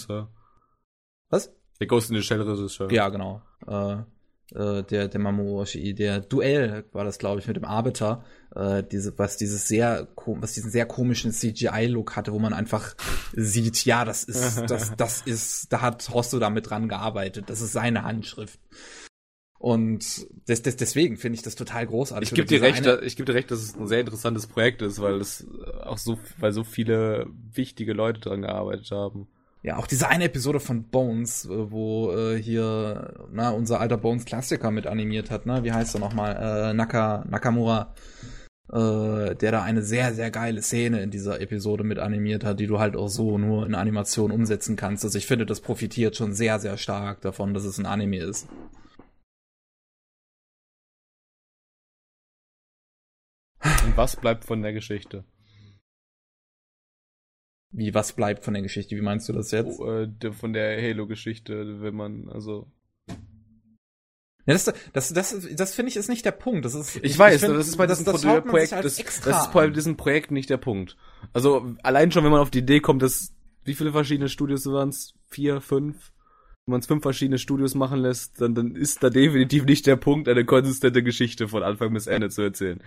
Was? 1.28 1.52
Der 1.78 1.86
Ghost 1.86 2.08
in 2.08 2.16
the 2.16 2.22
Shell 2.22 2.40
Regisseur. 2.40 2.90
Ja, 2.90 3.10
genau. 3.10 3.42
Äh, 3.66 3.98
äh, 4.54 4.82
der, 4.82 5.08
der 5.08 5.20
Mamoru 5.20 5.60
Oshii, 5.60 5.94
der 5.94 6.20
Duell 6.20 6.84
war 6.92 7.04
das, 7.04 7.18
glaube 7.18 7.40
ich, 7.40 7.46
mit 7.46 7.56
dem 7.56 7.64
Arbiter, 7.64 8.24
äh, 8.54 8.82
diese, 8.82 9.18
was 9.18 9.36
dieses 9.36 9.68
sehr, 9.68 10.08
was 10.26 10.54
diesen 10.54 10.70
sehr 10.70 10.86
komischen 10.86 11.32
CGI-Look 11.32 12.16
hatte, 12.16 12.32
wo 12.32 12.38
man 12.38 12.54
einfach 12.54 12.94
sieht, 13.32 13.84
ja, 13.84 14.04
das 14.04 14.24
ist, 14.24 14.64
das, 14.68 14.96
das 14.96 15.22
ist, 15.22 15.72
da 15.72 15.82
hat 15.82 16.08
Hosso 16.10 16.38
damit 16.38 16.70
dran 16.70 16.88
gearbeitet, 16.88 17.50
das 17.50 17.60
ist 17.60 17.72
seine 17.72 18.04
Handschrift. 18.04 18.58
Und 19.58 20.28
des, 20.48 20.62
des, 20.62 20.76
deswegen 20.76 21.16
finde 21.16 21.34
ich 21.34 21.42
das 21.42 21.56
total 21.56 21.84
großartig. 21.86 22.30
Ich 22.30 22.34
gebe 22.34 22.46
dir 22.46 22.62
recht, 22.62 22.86
ich 23.02 23.16
gebe 23.16 23.26
dir 23.26 23.34
recht, 23.34 23.50
dass 23.50 23.60
es 23.60 23.74
ein 23.74 23.88
sehr 23.88 24.00
interessantes 24.00 24.46
Projekt 24.46 24.82
ist, 24.82 25.02
weil 25.02 25.20
es 25.20 25.48
auch 25.82 25.98
so, 25.98 26.16
weil 26.38 26.52
so 26.52 26.62
viele 26.62 27.26
wichtige 27.52 27.92
Leute 27.92 28.20
dran 28.20 28.42
gearbeitet 28.42 28.92
haben. 28.92 29.26
Ja, 29.62 29.76
auch 29.76 29.86
diese 29.88 30.08
eine 30.08 30.24
Episode 30.24 30.60
von 30.60 30.84
Bones, 30.84 31.44
äh, 31.46 31.70
wo 31.70 32.12
äh, 32.12 32.40
hier 32.40 33.28
na, 33.32 33.50
unser 33.50 33.80
alter 33.80 33.96
Bones-Klassiker 33.98 34.70
mit 34.70 34.86
animiert 34.86 35.30
hat, 35.30 35.46
ne? 35.46 35.64
Wie 35.64 35.72
heißt 35.72 35.94
er 35.96 36.00
nochmal? 36.00 36.70
Äh, 36.70 36.74
Naka, 36.74 37.24
Nakamura, 37.28 37.94
äh, 38.72 39.34
der 39.34 39.52
da 39.52 39.62
eine 39.62 39.82
sehr, 39.82 40.14
sehr 40.14 40.30
geile 40.30 40.62
Szene 40.62 41.02
in 41.02 41.10
dieser 41.10 41.40
Episode 41.40 41.82
mit 41.84 41.98
animiert 41.98 42.44
hat, 42.44 42.60
die 42.60 42.66
du 42.68 42.78
halt 42.78 42.96
auch 42.96 43.08
so 43.08 43.36
nur 43.38 43.66
in 43.66 43.74
Animation 43.74 44.30
umsetzen 44.30 44.76
kannst. 44.76 45.04
Also 45.04 45.18
ich 45.18 45.26
finde, 45.26 45.46
das 45.46 45.60
profitiert 45.60 46.16
schon 46.16 46.34
sehr, 46.34 46.60
sehr 46.60 46.76
stark 46.76 47.20
davon, 47.22 47.52
dass 47.52 47.64
es 47.64 47.78
ein 47.78 47.86
Anime 47.86 48.18
ist. 48.18 48.46
Und 53.84 53.96
was 53.96 54.16
bleibt 54.16 54.44
von 54.44 54.62
der 54.62 54.72
Geschichte? 54.72 55.24
Wie, 57.70 57.92
was 57.92 58.12
bleibt 58.14 58.44
von 58.44 58.54
der 58.54 58.62
Geschichte? 58.62 58.96
Wie 58.96 59.02
meinst 59.02 59.28
du 59.28 59.32
das 59.32 59.50
jetzt? 59.50 59.78
Oh, 59.78 59.90
äh, 59.90 60.32
von 60.32 60.52
der 60.52 60.80
Halo-Geschichte, 60.80 61.82
wenn 61.82 61.94
man, 61.94 62.28
also. 62.28 62.70
Ja, 64.46 64.54
das, 64.54 64.64
das, 64.94 65.12
das, 65.12 65.46
das 65.54 65.74
finde 65.74 65.90
ich 65.90 65.96
ist 65.96 66.08
nicht 66.08 66.24
der 66.24 66.32
Punkt. 66.32 66.64
Das 66.64 66.74
ist, 66.74 66.96
ich, 66.96 67.04
ich 67.04 67.18
weiß, 67.18 67.34
ich 67.34 67.40
find, 67.42 67.58
das 67.58 67.68
ist 67.68 67.76
bei 67.76 67.86
diesem 67.86 68.06
das, 68.06 68.22
das 68.22 68.44
Projekt, 68.44 68.72
das, 68.72 68.96
das, 68.96 69.42
ist 69.42 69.52
bei 69.52 69.68
diesem 69.68 69.98
Projekt 69.98 70.30
nicht 70.30 70.48
der 70.48 70.56
Punkt. 70.56 70.96
Also 71.34 71.74
allein 71.82 72.10
schon, 72.10 72.24
wenn 72.24 72.30
man 72.30 72.40
auf 72.40 72.50
die 72.50 72.60
Idee 72.60 72.80
kommt, 72.80 73.02
dass 73.02 73.34
wie 73.64 73.74
viele 73.74 73.92
verschiedene 73.92 74.30
Studios 74.30 74.64
waren 74.64 74.88
es? 74.88 75.12
Vier, 75.26 75.60
fünf? 75.60 76.12
Wenn 76.64 76.72
man 76.72 76.80
es 76.80 76.86
fünf 76.86 77.02
verschiedene 77.02 77.38
Studios 77.38 77.74
machen 77.74 78.00
lässt, 78.00 78.40
dann, 78.40 78.54
dann 78.54 78.74
ist 78.74 79.02
da 79.02 79.10
definitiv 79.10 79.66
nicht 79.66 79.86
der 79.86 79.96
Punkt, 79.96 80.26
eine 80.26 80.46
konsistente 80.46 81.02
Geschichte 81.02 81.48
von 81.48 81.62
Anfang 81.62 81.92
bis 81.92 82.06
Ende 82.06 82.30
zu 82.30 82.40
erzählen. 82.40 82.82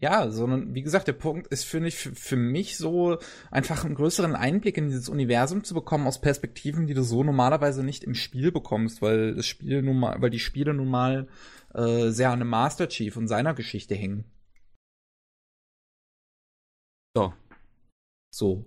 Ja, 0.00 0.30
sondern 0.30 0.74
wie 0.74 0.82
gesagt, 0.82 1.08
der 1.08 1.14
Punkt 1.14 1.46
ist, 1.46 1.64
finde 1.64 1.88
ich, 1.88 1.96
für, 1.96 2.14
für 2.14 2.36
mich 2.36 2.76
so 2.76 3.18
einfach 3.50 3.84
einen 3.84 3.94
größeren 3.94 4.34
Einblick 4.34 4.76
in 4.76 4.88
dieses 4.88 5.08
Universum 5.08 5.64
zu 5.64 5.74
bekommen 5.74 6.06
aus 6.06 6.20
Perspektiven, 6.20 6.86
die 6.86 6.94
du 6.94 7.02
so 7.02 7.24
normalerweise 7.24 7.82
nicht 7.82 8.04
im 8.04 8.14
Spiel 8.14 8.52
bekommst, 8.52 9.00
weil 9.00 9.34
das 9.34 9.46
Spiel 9.46 9.82
nun 9.82 9.98
mal, 9.98 10.20
weil 10.20 10.30
die 10.30 10.38
Spiele 10.38 10.74
nun 10.74 10.88
mal 10.88 11.28
äh, 11.74 12.10
sehr 12.10 12.30
an 12.30 12.40
dem 12.40 12.48
Master 12.48 12.88
Chief 12.88 13.16
und 13.16 13.28
seiner 13.28 13.54
Geschichte 13.54 13.94
hängen. 13.94 14.24
So. 17.14 17.32
So. 18.30 18.66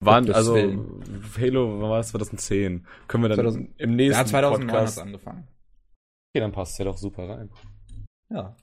Wann, 0.00 0.30
also 0.32 0.54
Willen. 0.54 1.02
Halo, 1.38 1.80
wann 1.80 1.88
war 1.88 1.96
das? 1.96 2.08
2010. 2.08 2.86
Können 3.08 3.24
wir 3.24 3.28
dann 3.28 3.38
2000, 3.38 3.80
im 3.80 3.96
nächsten 3.96 4.20
Ja, 4.20 4.26
2009 4.26 4.68
Podcast... 4.68 4.96
hat 4.98 5.04
angefangen. 5.06 5.48
Okay, 6.28 6.40
dann 6.40 6.52
passt 6.52 6.78
ja 6.78 6.84
doch 6.84 6.98
super 6.98 7.26
rein. 7.28 7.50
Ja. 8.28 8.54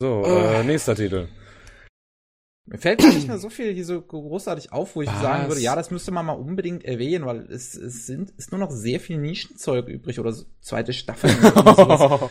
So, 0.00 0.22
oh. 0.24 0.28
äh, 0.28 0.64
nächster 0.64 0.96
Titel. 0.96 1.28
Mir 2.64 2.78
fällt 2.78 3.00
nicht 3.00 3.28
mehr 3.28 3.36
so 3.42 3.50
viel 3.50 3.74
hier 3.74 3.84
so 3.84 4.00
großartig 4.00 4.72
auf, 4.72 4.96
wo 4.96 5.02
ich 5.02 5.08
Was? 5.08 5.20
sagen 5.20 5.48
würde, 5.48 5.60
ja, 5.60 5.76
das 5.76 5.90
müsste 5.90 6.10
man 6.10 6.24
mal 6.24 6.32
unbedingt 6.32 6.86
erwähnen, 6.86 7.26
weil 7.26 7.40
es, 7.50 7.74
es 7.74 8.06
sind, 8.06 8.30
ist 8.38 8.50
nur 8.50 8.58
noch 8.60 8.70
sehr 8.70 8.98
viel 8.98 9.18
Nischenzeug 9.18 9.88
übrig 9.88 10.18
oder 10.18 10.32
so 10.32 10.46
zweite 10.62 10.94
Staffel. 10.94 11.28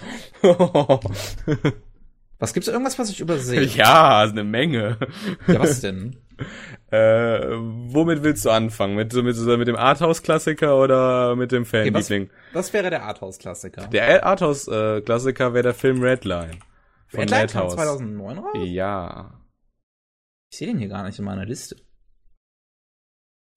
was 2.40 2.54
gibt's 2.56 2.70
irgendwas, 2.70 2.98
was 2.98 3.12
ich 3.12 3.20
übersehe? 3.20 3.62
Ja, 3.62 4.22
eine 4.22 4.44
Menge. 4.44 4.98
Ja, 5.46 5.60
was 5.60 5.82
denn? 5.82 6.16
äh, 6.90 7.50
womit 7.52 8.24
willst 8.24 8.46
du 8.46 8.50
anfangen? 8.50 8.96
Mit, 8.96 9.14
mit, 9.14 9.38
mit 9.38 9.68
dem 9.68 9.76
Arthouse-Klassiker 9.76 10.76
oder 10.76 11.36
mit 11.36 11.52
dem 11.52 11.66
Fanliebling? 11.66 12.24
Okay, 12.24 12.32
was, 12.54 12.66
was 12.66 12.74
wäre 12.74 12.90
der 12.90 13.04
Arthouse-Klassiker? 13.04 13.86
Der 13.90 14.26
Arthouse-Klassiker 14.26 15.54
wäre 15.54 15.64
der 15.64 15.76
Film 15.76 16.02
Redline. 16.02 16.58
Von 17.10 17.26
Madhouse. 17.26 17.52
kam 17.52 17.70
2009 17.70 18.38
raus? 18.38 18.54
Ja. 18.66 19.42
Ich 20.52 20.58
sehe 20.58 20.68
den 20.68 20.78
hier 20.78 20.88
gar 20.88 21.04
nicht 21.04 21.18
in 21.18 21.26
meiner 21.26 21.46
Liste. 21.46 21.76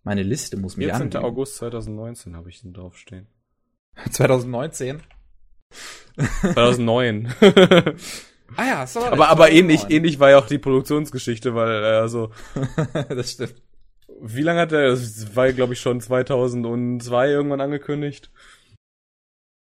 Meine 0.04 0.22
Liste 0.22 0.56
muss 0.56 0.76
mir 0.76 0.88
14. 0.88 1.02
angeben. 1.02 1.24
August 1.24 1.56
2019 1.56 2.36
habe 2.36 2.48
ich 2.48 2.62
den 2.62 2.72
draufstehen. 2.72 3.28
2019? 4.10 5.02
2009. 6.16 7.34
ah 8.56 8.64
ja, 8.64 8.86
sorry. 8.86 9.08
Aber, 9.08 9.28
aber 9.28 9.50
ähnlich, 9.50 9.90
ähnlich 9.90 10.18
war 10.18 10.30
ja 10.30 10.38
auch 10.38 10.46
die 10.46 10.58
Produktionsgeschichte, 10.58 11.54
weil, 11.54 11.82
äh, 11.82 11.96
also. 11.98 12.30
das 13.08 13.32
stimmt. 13.32 13.62
Wie 14.20 14.42
lange 14.42 14.60
hat 14.60 14.70
der, 14.70 14.90
das 14.90 15.34
war 15.34 15.52
glaube 15.52 15.72
ich 15.72 15.80
schon 15.80 16.00
2002 16.00 17.28
irgendwann 17.28 17.60
angekündigt. 17.60 18.30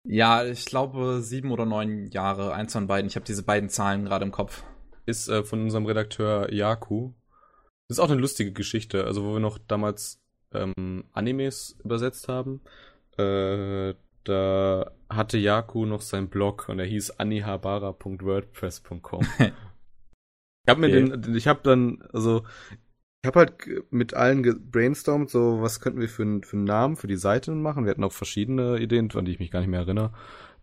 Ja, 0.05 0.45
ich 0.45 0.65
glaube 0.65 1.21
sieben 1.23 1.51
oder 1.51 1.67
neun 1.67 2.07
Jahre, 2.07 2.55
eins 2.55 2.73
von 2.73 2.87
beiden. 2.87 3.09
Ich 3.09 3.17
habe 3.17 3.27
diese 3.27 3.43
beiden 3.43 3.69
Zahlen 3.69 4.05
gerade 4.05 4.25
im 4.25 4.33
Kopf. 4.33 4.65
Ist 5.07 5.29
äh, 5.29 5.45
von 5.45 5.63
unserem 5.63 5.87
Redakteur 5.87 6.53
Yaku. 6.53 7.13
Das 7.89 7.99
ist 7.99 8.05
auch 8.05 8.11
eine 8.11 8.21
lustige 8.21 8.53
Geschichte, 8.53 9.05
also 9.05 9.25
wo 9.25 9.33
wir 9.35 9.41
noch 9.41 9.59
damals 9.59 10.23
ähm, 10.53 11.05
Animes 11.13 11.77
übersetzt 11.85 12.29
haben. 12.29 12.63
Äh, 13.19 13.95
da 14.25 14.91
hatte 15.09 15.39
Yaku 15.39 15.87
noch 15.87 16.03
seinen 16.03 16.29
Blog 16.29 16.69
und 16.69 16.79
er 16.79 16.87
hieß 16.87 17.13
anihabara.wordpress.com. 17.13 19.27
ich 19.39 19.53
habe 20.69 20.81
mir 20.81 20.89
okay. 20.89 21.19
den, 21.19 21.35
ich 21.35 21.49
habe 21.49 21.61
dann, 21.63 22.03
also 22.13 22.45
ich 23.23 23.27
habe 23.27 23.41
halt 23.41 23.55
mit 23.91 24.15
allen 24.15 24.43
gebrainstormt, 24.43 25.29
so 25.29 25.61
was 25.61 25.81
könnten 25.81 26.01
wir 26.01 26.09
für, 26.09 26.41
für 26.43 26.57
einen 26.57 26.65
Namen 26.65 26.97
für 26.97 27.07
die 27.07 27.17
Seite 27.17 27.51
machen. 27.53 27.85
Wir 27.85 27.91
hatten 27.91 28.05
auch 28.05 28.13
verschiedene 28.13 28.79
Ideen, 28.79 29.11
an 29.15 29.27
die 29.27 29.33
ich 29.33 29.39
mich 29.39 29.51
gar 29.51 29.61
nicht 29.61 29.69
mehr 29.69 29.81
erinnere. 29.81 30.13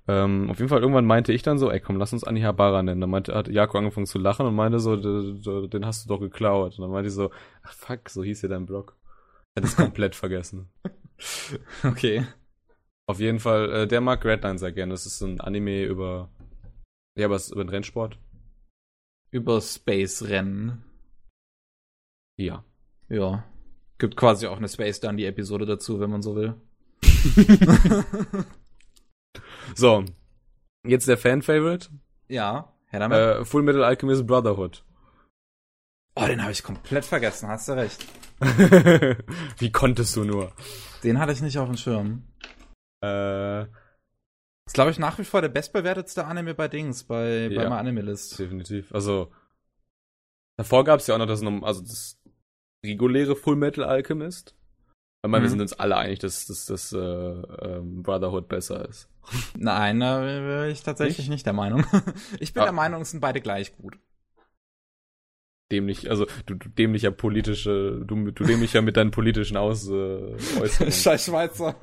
Ähm, 0.07 0.49
auf 0.49 0.57
jeden 0.57 0.69
Fall 0.69 0.81
irgendwann 0.81 1.05
meinte 1.05 1.33
ich 1.33 1.43
dann 1.43 1.59
so, 1.59 1.69
ey 1.69 1.79
komm, 1.79 1.97
lass 1.97 2.13
uns 2.13 2.23
Anihabara 2.23 2.81
nennen. 2.81 3.01
Dann 3.01 3.09
meinte, 3.11 3.35
hat 3.35 3.47
Jako 3.47 3.77
angefangen 3.77 4.07
zu 4.07 4.17
lachen 4.17 4.45
und 4.45 4.55
meinte 4.55 4.79
so, 4.79 4.95
den 4.95 5.85
hast 5.85 6.05
du 6.05 6.09
doch 6.09 6.19
geklaut. 6.19 6.77
Und 6.77 6.81
dann 6.81 6.91
meinte 6.91 7.09
ich 7.09 7.13
so, 7.13 7.29
ach 7.61 7.73
fuck, 7.73 8.09
so 8.09 8.23
hieß 8.23 8.41
ja 8.41 8.49
dein 8.49 8.65
Blog. 8.65 8.95
Ich 9.53 9.61
hatte 9.61 9.67
es 9.67 9.75
komplett 9.75 10.15
vergessen. 10.15 10.69
Okay. 11.83 12.25
Auf 13.05 13.19
jeden 13.19 13.39
Fall, 13.39 13.71
äh, 13.71 13.87
der 13.87 14.01
mag 14.01 14.25
Redline 14.25 14.57
sehr 14.57 14.71
gerne. 14.71 14.93
Das 14.93 15.05
ist 15.05 15.21
ein 15.21 15.41
Anime 15.41 15.83
über. 15.83 16.29
Ja, 17.17 17.29
was 17.29 17.51
über 17.51 17.63
den 17.63 17.69
Rennsport. 17.69 18.19
Über 19.31 19.61
Space-Rennen. 19.61 20.86
Ja. 22.37 22.63
Ja. 23.09 23.43
Gibt 23.97 24.15
quasi 24.15 24.47
auch 24.47 24.57
eine 24.57 24.69
Space 24.69 24.99
Done 24.99 25.17
die 25.17 25.25
Episode 25.25 25.65
dazu, 25.65 25.99
wenn 25.99 26.09
man 26.09 26.21
so 26.21 26.35
will. 26.35 26.55
so. 29.75 30.05
Jetzt 30.85 31.07
der 31.07 31.17
Fan-Favorite. 31.17 31.89
Ja, 32.27 32.73
Herr 32.85 32.99
damit. 32.99 33.17
Äh, 33.17 33.45
Full 33.45 33.63
Metal 33.63 33.83
Alchemist 33.83 34.25
Brotherhood. 34.27 34.83
Oh, 36.15 36.25
den 36.25 36.41
habe 36.41 36.51
ich 36.51 36.63
komplett 36.63 37.05
vergessen, 37.05 37.47
hast 37.49 37.67
du 37.67 37.73
recht. 37.73 38.05
Wie 39.59 39.71
konntest 39.71 40.15
du 40.15 40.23
nur? 40.23 40.51
Den 41.03 41.19
hatte 41.19 41.31
ich 41.31 41.41
nicht 41.41 41.57
auf 41.59 41.67
dem 41.67 41.77
Schirm. 41.77 42.23
Äh, 43.03 43.63
ist, 43.63 44.73
glaube 44.73 44.91
ich, 44.91 44.99
nach 44.99 45.17
wie 45.19 45.23
vor 45.23 45.41
der 45.41 45.49
bestbewertetste 45.49 46.25
Anime 46.25 46.53
bei 46.55 46.67
Dings, 46.67 47.03
bei, 47.03 47.47
Ja. 47.47 47.61
bei 47.63 47.69
meiner 47.69 47.77
Anime-List. 47.79 48.37
definitiv. 48.39 48.93
Also, 48.93 49.31
davor 50.57 50.83
gab 50.83 50.99
es 50.99 51.07
ja 51.07 51.15
auch 51.15 51.19
noch 51.19 51.27
das, 51.27 51.43
also 51.43 51.81
das 51.81 52.16
reguläre 52.85 53.35
Full 53.35 53.55
Metal 53.55 53.83
Alchemist. 53.83 54.55
Ich 55.25 55.29
meine, 55.31 55.43
wir 55.43 55.47
Mhm. 55.47 55.51
sind 55.51 55.61
uns 55.61 55.73
alle 55.73 55.97
einig, 55.97 56.19
dass, 56.19 56.45
dass 56.45 56.65
das 56.67 56.93
äh, 56.93 56.97
ähm, 56.97 58.03
Brotherhood 58.03 58.47
besser 58.47 58.87
ist. 58.87 59.09
Nein, 59.57 59.99
da 59.99 60.21
wäre 60.21 60.69
ich 60.69 60.83
tatsächlich 60.83 61.17
Nicht? 61.27 61.29
nicht, 61.29 61.45
der 61.45 61.53
Meinung. 61.53 61.85
Ich 62.39 62.53
bin 62.53 62.61
Ah. 62.61 62.65
der 62.65 62.73
Meinung, 62.73 63.01
es 63.01 63.11
sind 63.11 63.19
beide 63.19 63.41
gleich 63.41 63.75
gut. 63.77 63.97
Dämlich, 65.71 66.09
also 66.09 66.25
du, 66.45 66.55
du 66.55 66.69
dämlicher 66.69 67.11
politische, 67.11 68.01
du, 68.05 68.31
du 68.31 68.43
dämlicher 68.45 68.81
mit 68.81 68.95
deinen 68.95 69.11
politischen 69.11 69.57
Aus, 69.57 69.89
äh, 69.89 69.91
Äußerungen. 70.61 70.91
Scheiß 70.93 71.25
Schweizer. 71.25 71.75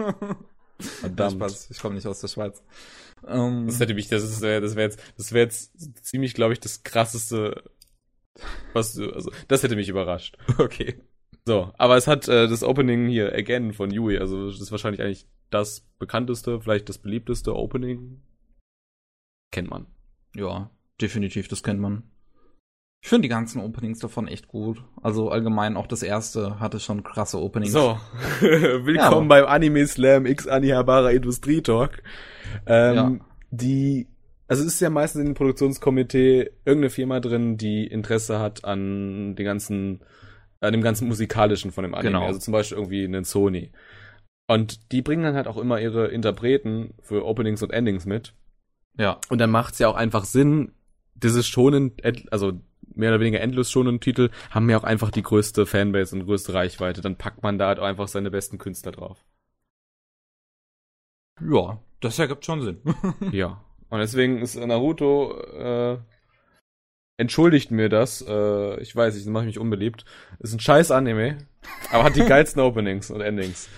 Verdammt. 0.78 1.32
Spaß, 1.34 1.70
ich 1.70 1.78
komme 1.80 1.96
nicht 1.96 2.06
aus 2.06 2.20
der 2.20 2.28
Schweiz. 2.28 2.62
Ähm, 3.26 3.66
Das 3.66 3.78
hätte 3.80 3.92
mich, 3.92 4.08
das 4.08 4.22
ist, 4.22 4.42
das 4.42 4.74
wäre 4.74 4.88
jetzt, 4.88 5.00
das 5.18 5.32
wäre 5.32 5.44
jetzt 5.44 6.02
ziemlich, 6.02 6.32
glaube 6.32 6.54
ich, 6.54 6.60
das 6.60 6.82
krasseste, 6.82 7.62
was 8.72 8.98
also, 8.98 9.30
das 9.48 9.62
hätte 9.62 9.76
mich 9.76 9.88
überrascht. 9.88 10.36
okay. 10.58 11.00
So, 11.46 11.72
aber 11.76 11.96
es 11.96 12.06
hat 12.06 12.26
äh, 12.28 12.48
das 12.48 12.62
Opening 12.62 13.08
hier, 13.08 13.34
Again, 13.34 13.72
von 13.74 13.90
Yui, 13.90 14.18
also 14.18 14.46
das 14.50 14.60
ist 14.60 14.70
wahrscheinlich 14.70 15.02
eigentlich 15.02 15.26
das 15.50 15.86
bekannteste, 15.98 16.60
vielleicht 16.60 16.88
das 16.88 16.98
beliebteste 16.98 17.54
Opening. 17.54 18.22
Kennt 19.52 19.68
man. 19.68 19.86
Ja, 20.34 20.70
definitiv, 21.00 21.48
das 21.48 21.62
kennt 21.62 21.80
man. 21.80 22.04
Ich 23.02 23.10
finde 23.10 23.22
die 23.22 23.28
ganzen 23.28 23.60
Openings 23.60 23.98
davon 23.98 24.26
echt 24.28 24.48
gut. 24.48 24.82
Also 25.02 25.28
allgemein 25.28 25.76
auch 25.76 25.86
das 25.86 26.02
erste 26.02 26.58
hatte 26.58 26.80
schon 26.80 27.02
krasse 27.02 27.38
Openings. 27.38 27.72
So, 27.72 28.00
willkommen 28.40 29.28
beim 29.28 29.44
Anime 29.44 29.86
Slam 29.86 30.24
X 30.24 30.48
Anihabara 30.48 31.10
Industrie 31.10 31.60
Talk. 31.60 32.02
Ähm, 32.64 32.94
Ja. 32.94 33.12
Die, 33.50 34.08
also 34.46 34.62
es 34.62 34.74
ist 34.74 34.80
ja 34.80 34.90
meistens 34.90 35.20
in 35.20 35.26
dem 35.26 35.34
Produktionskomitee 35.34 36.50
irgendeine 36.64 36.90
Firma 36.90 37.20
drin, 37.20 37.56
die 37.56 37.86
Interesse 37.86 38.38
hat 38.38 38.64
an 38.64 39.36
den 39.36 39.44
ganzen, 39.44 40.00
an 40.60 40.72
dem 40.72 40.82
ganzen 40.82 41.08
musikalischen 41.08 41.72
von 41.72 41.84
dem 41.84 41.94
Anime. 41.94 42.12
Genau. 42.12 42.26
Also 42.26 42.38
zum 42.38 42.52
Beispiel 42.52 42.78
irgendwie 42.78 43.04
einen 43.04 43.24
Sony. 43.24 43.72
Und 44.46 44.92
die 44.92 45.02
bringen 45.02 45.22
dann 45.22 45.36
halt 45.36 45.46
auch 45.46 45.56
immer 45.56 45.80
ihre 45.80 46.08
Interpreten 46.08 46.94
für 47.00 47.24
Openings 47.24 47.62
und 47.62 47.72
Endings 47.72 48.04
mit. 48.04 48.34
Ja, 48.98 49.18
Und 49.28 49.38
dann 49.38 49.50
macht 49.50 49.72
es 49.74 49.78
ja 49.78 49.88
auch 49.88 49.96
einfach 49.96 50.24
Sinn, 50.24 50.72
dieses 51.14 51.46
schonen, 51.48 51.92
also 52.30 52.60
mehr 52.94 53.10
oder 53.10 53.20
weniger 53.20 53.40
endlos 53.40 53.70
schonen 53.70 54.00
Titel, 54.00 54.30
haben 54.50 54.68
ja 54.68 54.78
auch 54.78 54.84
einfach 54.84 55.10
die 55.10 55.22
größte 55.22 55.66
Fanbase 55.66 56.14
und 56.14 56.26
größte 56.26 56.52
Reichweite. 56.54 57.00
Dann 57.00 57.16
packt 57.16 57.42
man 57.42 57.58
da 57.58 57.68
halt 57.68 57.78
auch 57.78 57.84
einfach 57.84 58.08
seine 58.08 58.30
besten 58.30 58.58
Künstler 58.58 58.92
drauf. 58.92 59.24
ja, 61.40 61.80
das 62.00 62.18
ergibt 62.18 62.44
schon 62.44 62.62
Sinn. 62.62 62.80
ja. 63.32 63.63
Und 63.90 63.98
deswegen 64.00 64.40
ist 64.42 64.56
Naruto, 64.56 65.38
äh, 65.40 65.98
entschuldigt 67.16 67.70
mir 67.70 67.88
das, 67.88 68.24
äh, 68.26 68.80
ich 68.80 68.94
weiß, 68.94 69.16
ich 69.16 69.26
mache 69.26 69.44
mich 69.44 69.58
unbeliebt. 69.58 70.04
Ist 70.40 70.52
ein 70.52 70.60
scheiß 70.60 70.90
Anime, 70.90 71.38
aber 71.92 72.04
hat 72.04 72.16
die 72.16 72.24
geilsten 72.26 72.60
Openings 72.60 73.10
und 73.10 73.20
Endings. 73.20 73.68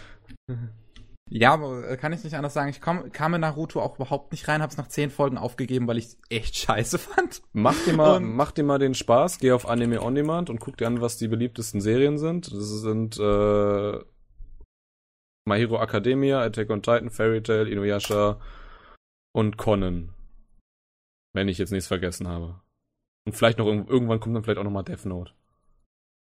ja, 1.29 1.53
aber 1.53 1.87
äh, 1.87 1.97
kann 1.99 2.15
ich 2.15 2.25
nicht 2.25 2.35
anders 2.35 2.55
sagen. 2.55 2.71
Ich 2.71 2.81
komm, 2.81 3.13
kam 3.13 3.35
in 3.35 3.43
Naruto 3.43 3.83
auch 3.83 3.97
überhaupt 3.97 4.33
nicht 4.33 4.49
rein, 4.49 4.63
hab's 4.63 4.79
nach 4.79 4.87
zehn 4.89 5.11
Folgen 5.11 5.37
aufgegeben, 5.37 5.87
weil 5.87 5.99
ich 5.99 6.17
echt 6.31 6.57
scheiße 6.57 6.99
fand. 6.99 7.43
Mach 7.53 7.75
dir 7.85 7.93
mal, 7.93 8.17
Und- 8.17 8.35
mach 8.37 8.53
dir 8.53 8.65
mal 8.65 8.79
den 8.79 8.95
Spaß, 8.95 9.39
geh 9.39 9.53
auf 9.53 9.69
Anime 9.69 10.01
On 10.01 10.15
Demand 10.15 10.49
und 10.49 10.59
guck 10.61 10.79
dir 10.79 10.87
an, 10.87 11.03
was 11.03 11.19
die 11.19 11.29
beliebtesten 11.29 11.83
Serien 11.83 12.17
sind. 12.17 12.51
Das 12.53 12.69
sind 12.81 13.19
äh, 13.19 13.99
My 15.49 15.59
Hero 15.59 15.81
Academia, 15.83 16.41
Attack 16.43 16.71
on 16.71 16.81
Titan, 16.83 17.11
Fairy 17.11 17.43
Tail, 17.43 17.69
Inuyasha 17.69 18.41
und 19.37 19.59
Conan. 19.59 20.15
Wenn 21.35 21.49
ich 21.49 21.59
jetzt 21.59 21.71
nichts 21.71 21.87
vergessen 21.89 22.27
habe. 22.27 22.63
Und 23.27 23.35
vielleicht 23.35 23.59
noch 23.59 23.67
irgend- 23.67 23.91
irgendwann 23.91 24.19
kommt 24.19 24.35
dann 24.35 24.43
vielleicht 24.45 24.59
auch 24.59 24.65
noch 24.65 24.71
mal 24.71 24.83
Death 24.83 25.05
Note. 25.05 25.33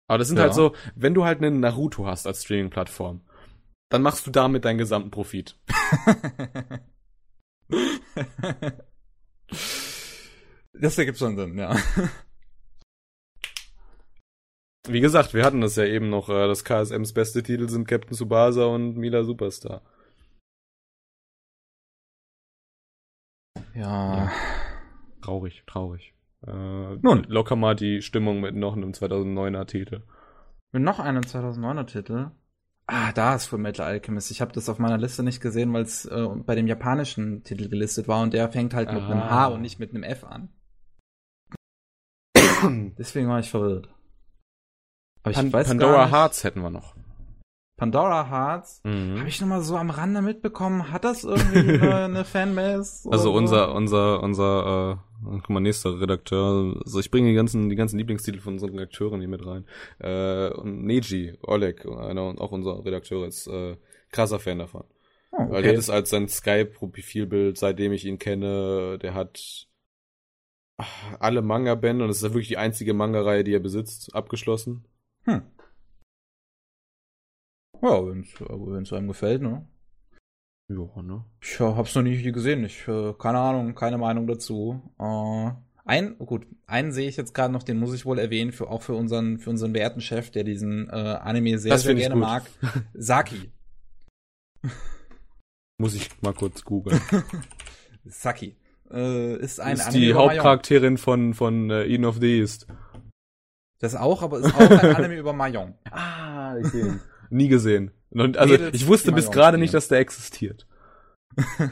Aber 0.08 0.20
das 0.20 0.28
sind 0.28 0.38
Ja. 0.38 0.44
halt 0.44 0.54
so, 0.54 0.76
wenn 0.96 1.14
du 1.16 1.24
halt 1.26 1.40
einen 1.42 1.60
Naruto 1.62 2.06
hast 2.06 2.28
als 2.28 2.44
Streaming-Plattform, 2.44 3.22
dann 3.90 4.02
machst 4.04 4.28
du 4.28 4.32
damit 4.32 4.66
deinen 4.66 4.78
gesamten 4.78 5.10
Profit. 5.10 5.58
das 10.74 10.98
ergibt 10.98 11.18
schon 11.18 11.36
Sinn, 11.38 11.58
ja. 11.58 11.76
Wie 14.88 15.00
gesagt, 15.02 15.34
wir 15.34 15.44
hatten 15.46 15.62
das 15.62 15.76
ja 15.76 15.86
eben 15.86 16.10
noch, 16.10 16.30
äh, 16.30 16.48
dass 16.48 16.64
KSMs 16.64 17.14
beste 17.14 17.44
Titel 17.44 17.70
sind 17.70 17.88
Captain 17.88 18.14
Tsubasa 18.16 18.66
und 18.66 18.96
Mila 18.98 19.24
Superstar. 19.24 19.82
Ja. 23.76 24.32
Traurig, 25.22 25.64
traurig. 25.68 26.14
Äh, 26.46 26.96
Nun. 27.02 27.24
Locker 27.28 27.56
mal 27.56 27.76
die 27.76 28.02
Stimmung 28.02 28.40
mit 28.42 28.56
noch 28.56 28.76
einem 28.76 28.92
2009er 28.92 29.66
Titel. 29.66 30.04
Mit 30.72 30.84
noch 30.84 31.00
einem 31.00 31.22
2009er 31.24 31.86
Titel. 31.86 32.32
Ah, 32.88 33.12
da 33.14 33.36
ist 33.36 33.46
Full 33.46 33.60
Metal 33.60 33.86
Alchemist. 33.86 34.32
Ich 34.32 34.42
habe 34.42 34.52
das 34.52 34.68
auf 34.68 34.80
meiner 34.80 34.98
Liste 34.98 35.24
nicht 35.24 35.40
gesehen, 35.42 35.72
weil 35.74 35.84
es 35.84 36.06
äh, 36.06 36.28
bei 36.46 36.56
dem 36.56 36.68
japanischen 36.68 37.44
Titel 37.44 37.70
gelistet 37.70 38.08
war 38.08 38.22
und 38.22 38.34
der 38.34 38.50
fängt 38.50 38.74
halt 38.74 38.92
mit 38.92 39.04
einem 39.04 39.22
Ah. 39.22 39.30
H 39.30 39.48
und 39.50 39.62
nicht 39.62 39.80
mit 39.80 39.92
einem 39.92 40.04
F 40.04 40.24
an. 40.24 40.50
Deswegen 42.98 43.30
war 43.30 43.40
ich 43.40 43.50
verwirrt. 43.50 43.90
Aber 45.24 45.32
ich 45.32 45.38
Pan 45.38 45.54
weiß 45.54 45.68
Pandora 45.68 45.92
gar 45.94 46.06
nicht. 46.06 46.14
Hearts 46.16 46.44
hätten 46.44 46.62
wir 46.62 46.70
noch. 46.72 46.96
Pandora 47.82 48.30
Hearts. 48.30 48.80
Mhm. 48.84 49.18
Habe 49.18 49.28
ich 49.28 49.42
noch 49.42 49.48
mal 49.48 49.64
so 49.64 49.76
am 49.76 49.90
Rande 49.90 50.22
mitbekommen. 50.22 50.92
Hat 50.92 51.04
das 51.04 51.24
irgendwie 51.24 51.80
eine, 51.80 51.96
eine 52.06 52.26
Fanbase? 52.26 53.10
Also 53.10 53.24
so? 53.24 53.34
unser, 53.34 53.74
unser, 53.74 54.22
unser, 54.22 55.00
äh, 55.24 55.38
guck 55.40 55.50
mal, 55.50 55.62
nächster 55.62 56.00
Redakteur. 56.00 56.76
Also 56.86 57.00
ich 57.00 57.10
bringe 57.10 57.30
die 57.30 57.34
ganzen, 57.34 57.70
die 57.70 57.76
ganzen 57.76 57.98
Lieblingstitel 57.98 58.40
von 58.40 58.54
unseren 58.54 58.74
Redakteuren 58.74 59.20
hier 59.20 59.28
mit 59.28 59.44
rein. 59.44 59.66
Äh, 59.98 60.54
und 60.54 60.86
Neji, 60.86 61.40
Oleg, 61.42 61.84
einer 61.88 62.30
und 62.30 62.40
auch 62.40 62.52
unser 62.52 62.86
Redakteur 62.86 63.26
ist 63.26 63.48
äh, 63.48 63.78
krasser 64.12 64.38
Fan 64.38 64.60
davon. 64.60 64.84
Oh, 65.32 65.38
Weil 65.40 65.48
okay. 65.50 65.62
der 65.64 65.72
hat 65.72 65.80
es 65.80 65.90
als 65.90 66.12
sein 66.12 66.28
Skype-Profilbild, 66.28 67.58
seitdem 67.58 67.94
ich 67.94 68.06
ihn 68.06 68.20
kenne. 68.20 69.00
Der 69.00 69.16
hat 69.16 69.68
ach, 70.78 71.18
alle 71.20 71.42
Manga-Bände 71.42 72.04
und 72.04 72.12
es 72.12 72.18
ist 72.18 72.32
wirklich 72.32 72.50
die 72.50 72.58
einzige 72.58 72.94
Manga-Reihe, 72.94 73.44
die 73.44 73.56
er 73.56 73.60
besitzt, 73.60 74.14
abgeschlossen. 74.14 74.86
Hm. 75.24 75.42
Ja, 77.82 78.06
wenn 78.06 78.84
es 78.84 78.94
einem 78.94 79.08
gefällt, 79.08 79.42
ne? 79.42 79.66
Ja, 80.70 81.02
ne? 81.02 81.26
Ich 81.42 81.60
äh, 81.60 81.64
hab's 81.64 81.96
noch 81.96 82.04
nie 82.04 82.32
gesehen. 82.32 82.64
Ich, 82.64 82.88
äh, 82.88 83.14
keine 83.20 83.40
Ahnung, 83.40 83.76
keine 83.76 83.98
Meinung 83.98 84.28
dazu. 84.28 84.82
Äh, 85.00 85.52
ein, 85.84 86.18
gut, 86.20 86.46
einen 86.68 86.92
sehe 86.92 87.10
ich 87.10 87.18
jetzt 87.18 87.34
gerade 87.34 87.52
noch, 87.52 87.64
den 87.64 87.80
muss 87.80 87.94
ich 87.94 88.06
wohl 88.06 88.20
erwähnen, 88.20 88.52
für, 88.52 88.70
auch 88.70 88.82
für 88.82 88.94
unseren, 88.94 89.40
für 89.40 89.50
unseren 89.50 89.74
werten 89.74 90.00
Chef, 90.00 90.30
der 90.32 90.44
diesen 90.44 90.88
äh, 90.90 90.92
Anime 90.92 91.58
sehr, 91.58 91.72
Das 91.72 91.84
sehr 91.84 91.94
ich 91.94 92.00
gerne 92.00 92.16
mag. 92.16 92.44
Saki. 92.94 93.52
Muss 95.78 95.96
ich 95.96 96.10
mal 96.22 96.34
kurz 96.34 96.64
googeln. 96.64 97.02
Saki. 98.06 98.56
Äh, 98.92 99.38
ist 99.38 99.60
ein 99.60 99.74
ist 99.74 99.88
Anime 99.88 100.06
die. 100.06 100.14
Hauptcharakterin 100.14 100.98
von, 100.98 101.34
von 101.34 101.72
äh, 101.72 101.86
Eden 101.86 102.06
of 102.06 102.18
the 102.20 102.40
East. 102.40 102.68
Das 103.80 103.96
auch, 103.96 104.22
aber 104.22 104.40
ist 104.40 104.54
auch 104.54 104.60
ein 104.60 104.96
Anime 104.96 105.18
über 105.18 105.34
Mayong. 105.34 105.74
Ah, 105.90 106.56
okay. 106.56 107.00
Nie 107.32 107.48
gesehen. 107.48 107.92
Also 108.14 108.54
Mädels, 108.54 108.76
ich 108.76 108.88
wusste 108.88 109.12
bis 109.12 109.32
gerade 109.32 109.58
nicht, 109.58 109.74
dass 109.74 109.88
der 109.88 110.00
existiert. 110.00 110.68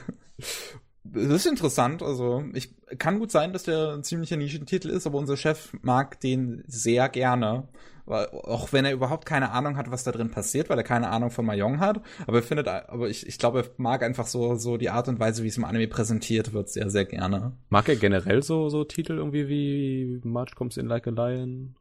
Das 1.12 1.24
ist 1.24 1.48
interessant, 1.48 2.04
also 2.04 2.44
ich 2.54 2.76
kann 3.00 3.20
gut 3.20 3.32
sein, 3.32 3.52
dass 3.52 3.64
der 3.64 3.94
ein 3.94 4.04
ziemlicher 4.04 4.38
Nischentitel 4.38 4.90
ist, 4.90 5.08
aber 5.08 5.18
unser 5.18 5.38
Chef 5.38 5.72
mag 5.82 6.20
den 6.20 6.64
sehr 6.68 7.10
gerne. 7.10 7.68
Weil, 8.06 8.28
auch 8.28 8.74
wenn 8.74 8.86
er 8.86 8.94
überhaupt 8.94 9.26
keine 9.26 9.52
Ahnung 9.52 9.78
hat, 9.78 9.92
was 9.92 10.04
da 10.04 10.12
drin 10.12 10.32
passiert, 10.32 10.70
weil 10.70 10.78
er 10.78 10.84
keine 10.84 11.10
Ahnung 11.10 11.30
von 11.30 11.46
Mayong 11.46 11.80
hat. 11.80 12.02
Aber 12.26 12.38
er 12.38 12.44
findet, 12.44 12.68
aber 12.68 13.08
ich, 13.08 13.28
ich 13.28 13.38
glaube, 13.38 13.60
er 13.60 13.66
mag 13.78 14.04
einfach 14.04 14.26
so, 14.26 14.56
so 14.56 14.78
die 14.78 14.90
Art 14.90 15.08
und 15.08 15.20
Weise, 15.20 15.44
wie 15.44 15.48
es 15.48 15.58
im 15.58 15.66
Anime 15.66 15.88
präsentiert 15.88 16.52
wird, 16.54 16.70
sehr, 16.70 16.90
sehr 16.90 17.06
gerne. 17.06 17.54
Mag 17.70 17.88
er 17.88 17.96
generell 17.96 18.42
so, 18.42 18.70
so 18.70 18.84
Titel 18.84 19.14
irgendwie 19.14 19.48
wie 19.48 20.22
March 20.24 20.56
Comes 20.56 20.78
in 20.78 20.88
Like 20.88 21.08
a 21.08 21.12
Lion? 21.12 21.76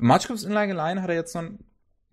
March 0.00 0.26
Comes 0.26 0.44
in 0.44 0.52
Like 0.52 0.70
a 0.70 0.74
Line 0.74 1.00
hat 1.00 1.10
er 1.10 1.16
jetzt 1.16 1.34
noch, 1.34 1.44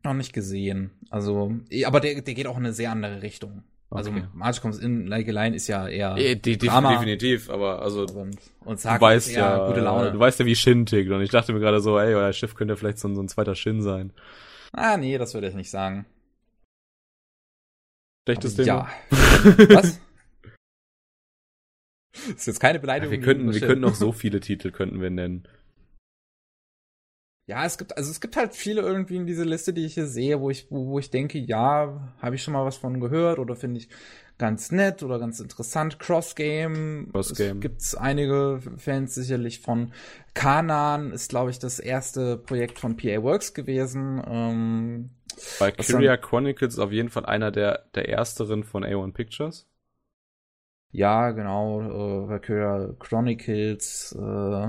noch 0.04 0.14
nicht 0.14 0.34
gesehen. 0.34 0.92
Also, 1.10 1.58
eh, 1.70 1.86
aber 1.86 2.00
der, 2.00 2.22
der 2.22 2.34
geht 2.34 2.48
auch 2.48 2.58
in 2.58 2.66
eine 2.66 2.74
sehr 2.74 2.92
andere 2.92 3.22
Richtung. 3.22 3.64
Also 3.90 4.10
Okay. 4.12 4.24
March 4.34 4.62
Comes 4.62 4.80
In 4.80 5.06
Like 5.08 5.28
a 5.28 5.32
Lion 5.32 5.54
ist 5.54 5.68
ja 5.68 5.86
eher 5.88 6.16
Eh, 6.18 6.36
die, 6.36 6.58
die, 6.58 6.68
Drama. 6.68 6.94
definitiv, 6.94 7.50
aber 7.50 7.82
also 7.82 8.04
und, 8.06 8.38
und 8.62 8.72
du 8.72 8.76
sagt 8.78 9.02
weißt 9.02 9.32
ja, 9.36 9.68
gute 9.68 9.82
Laune. 9.82 10.14
du 10.14 10.20
weißt 10.20 10.40
ja, 10.40 10.46
wie 10.46 10.56
Shin 10.56 10.86
tickt 10.86 11.12
und 11.12 11.22
ich 11.22 11.30
dachte 11.30 11.52
mir 11.52 11.60
gerade 11.60 11.82
so, 11.82 12.00
ey, 12.00 12.16
euer 12.16 12.32
Schiff 12.32 12.56
könnte 12.56 12.78
vielleicht 12.78 13.00
so, 13.00 13.10
ein- 13.10 13.16
so 13.16 13.22
ein 13.22 13.28
zweiter 13.28 13.54
Shin 13.54 13.82
sein. 13.82 14.14
ah, 14.72 14.96
nee, 14.96 15.18
das 15.18 15.34
würde 15.34 15.50
ich 15.50 15.56
nicht 15.56 15.70
sagen. 15.70 16.06
Schlechtes 18.26 18.56
Thema. 18.56 18.66
Ja. 18.66 18.90
Was? 19.76 20.00
ist 22.36 22.48
jetzt 22.48 22.60
keine 22.60 22.78
Ja, 22.78 22.82
Beleidigung. 22.82 23.12
wir 23.12 23.20
könnten, 23.22 23.54
wir 23.54 23.60
könnten 23.60 23.82
noch 23.82 23.96
so 23.96 24.12
viele 24.12 24.40
Titel 24.40 24.72
könnten 24.72 25.02
wir 25.02 25.10
nennen. 25.10 25.48
Ja, 27.52 27.66
es 27.66 27.78
gibt, 27.78 27.98
also 27.98 28.10
es 28.10 28.22
gibt 28.22 28.38
halt 28.38 28.56
viele 28.56 28.82
irgendwie 28.82 29.18
in 29.18 29.26
dieser 29.26 29.44
Liste, 29.44 29.74
die 29.74 29.86
ich 29.86 29.96
hier 29.96 30.08
sehe, 30.08 30.40
wo 30.40 30.50
ich, 30.50 30.68
wo, 30.72 30.88
wo 30.88 31.00
ich 31.00 31.10
denke, 31.10 31.38
ja, 31.38 32.14
habe 32.22 32.36
ich 32.36 32.44
schon 32.44 32.54
mal 32.54 32.64
was 32.66 32.78
von 32.78 33.02
gehört 33.02 33.40
oder 33.40 33.58
finde 33.58 33.80
ich 33.82 33.90
ganz 34.38 34.72
nett 34.72 35.04
oder 35.04 35.20
ganz 35.20 35.42
interessant. 35.42 36.00
Cross 36.00 36.36
Game. 36.36 37.10
Cross 37.12 37.36
Game. 37.36 37.58
Es 37.58 37.62
gibt's 37.62 37.94
einige 37.96 38.62
Fans 38.78 39.16
sicherlich 39.16 39.60
von. 39.60 39.92
Kanan 40.34 41.12
ist, 41.12 41.28
glaube 41.28 41.52
ich, 41.52 41.60
das 41.60 41.80
erste 41.80 42.38
Projekt 42.38 42.80
von 42.80 42.96
PA 42.96 43.22
Works 43.22 43.54
gewesen. 43.54 44.24
Ähm, 44.26 45.10
Bei 45.60 45.72
Kyria 45.72 46.16
Chronicles 46.16 46.76
ist 46.76 46.80
auf 46.80 46.94
jeden 46.94 47.10
Fall 47.10 47.26
einer 47.26 47.52
der, 47.52 47.90
der 47.96 48.08
ersteren 48.08 48.64
von 48.64 48.86
A1 48.86 49.12
Pictures. 49.12 49.68
ja, 50.92 51.32
genau, 51.32 51.82
äh, 51.82 52.30
Valkyria 52.30 52.96
Chronicles 52.98 54.16
äh, 54.18 54.68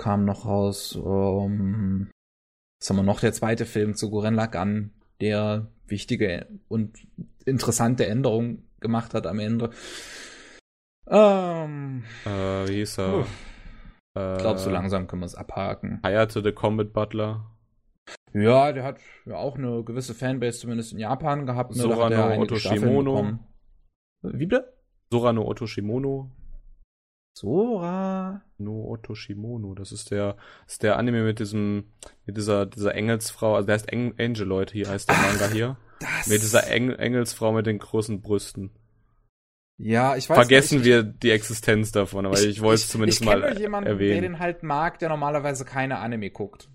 kam 0.00 0.24
noch 0.24 0.46
raus. 0.46 0.96
Ähm, 0.96 2.10
was 2.80 2.88
haben 2.88 2.96
wir 2.96 3.02
noch? 3.02 3.20
Der 3.20 3.32
zweite 3.34 3.66
Film 3.66 3.94
zu 3.94 4.10
Guren 4.10 4.34
Lagann, 4.34 4.94
der 5.20 5.70
wichtige 5.86 6.48
und 6.68 6.98
interessante 7.44 8.06
Änderungen 8.06 8.70
gemacht 8.80 9.12
hat 9.12 9.26
am 9.26 9.38
Ende. 9.38 9.70
Ähm, 11.06 12.04
Äh, 12.24 12.68
wie 12.68 12.76
hieß 12.76 12.98
er? 12.98 13.26
Äh, 14.16 14.36
ich 14.36 14.38
glaube, 14.38 14.58
so 14.58 14.70
langsam 14.70 15.06
können 15.06 15.20
wir 15.20 15.26
es 15.26 15.34
abhaken. 15.34 16.00
Hayate 16.02 16.42
the 16.42 16.52
Combat 16.52 16.92
Butler. 16.92 17.50
Ja, 18.32 18.72
der 18.72 18.84
hat 18.84 19.00
ja 19.26 19.36
auch 19.36 19.56
eine 19.56 19.84
gewisse 19.84 20.14
Fanbase, 20.14 20.60
zumindest 20.60 20.92
in 20.92 20.98
Japan 20.98 21.44
gehabt. 21.44 21.76
Ne? 21.76 21.82
Sorano. 21.82 22.56
Staffeln 22.56 23.04
bekommen. 23.04 23.40
Wie 24.22 24.46
bitte? 24.46 24.72
Sorano 25.12 25.42
Otoshimono. 25.46 26.30
Sora. 27.32 28.42
No 28.58 28.84
Otoshimono. 28.90 29.74
Das 29.74 29.92
ist 29.92 30.10
der, 30.10 30.36
ist 30.66 30.82
der 30.82 30.98
Anime 30.98 31.22
mit 31.22 31.38
diesem, 31.38 31.92
mit 32.26 32.36
dieser, 32.36 32.66
dieser 32.66 32.94
Engelsfrau. 32.94 33.54
Also 33.54 33.66
der 33.66 33.74
heißt 33.74 33.92
Angel, 33.92 34.46
Leute. 34.46 34.74
Hier 34.74 34.88
heißt 34.88 35.08
der 35.08 35.16
Manga 35.16 35.48
hier. 35.48 35.76
Das. 36.00 36.26
Mit 36.28 36.42
dieser 36.42 36.66
Eng 36.68 36.90
Engelsfrau 36.90 37.52
mit 37.52 37.66
den 37.66 37.78
großen 37.78 38.22
Brüsten. 38.22 38.70
ja, 39.76 40.16
ich 40.16 40.28
weiß 40.28 40.36
Vergessen 40.36 40.78
nicht. 40.78 40.86
wir 40.86 41.02
die 41.02 41.30
Existenz 41.30 41.92
davon, 41.92 42.24
aber 42.24 42.40
ich, 42.40 42.60
wollte 42.62 42.82
es 42.82 42.88
zumindest 42.88 43.20
ich 43.20 43.26
mal 43.26 43.40
kenn 43.40 43.52
nur 43.52 43.60
jemanden, 43.60 43.84
der 43.84 43.94
erwähnen. 43.94 44.22
den 44.22 44.38
halt 44.38 44.62
mag, 44.62 44.98
der 44.98 45.10
normalerweise 45.10 45.64
keine 45.66 45.98
Anime 45.98 46.30
guckt. 46.30 46.70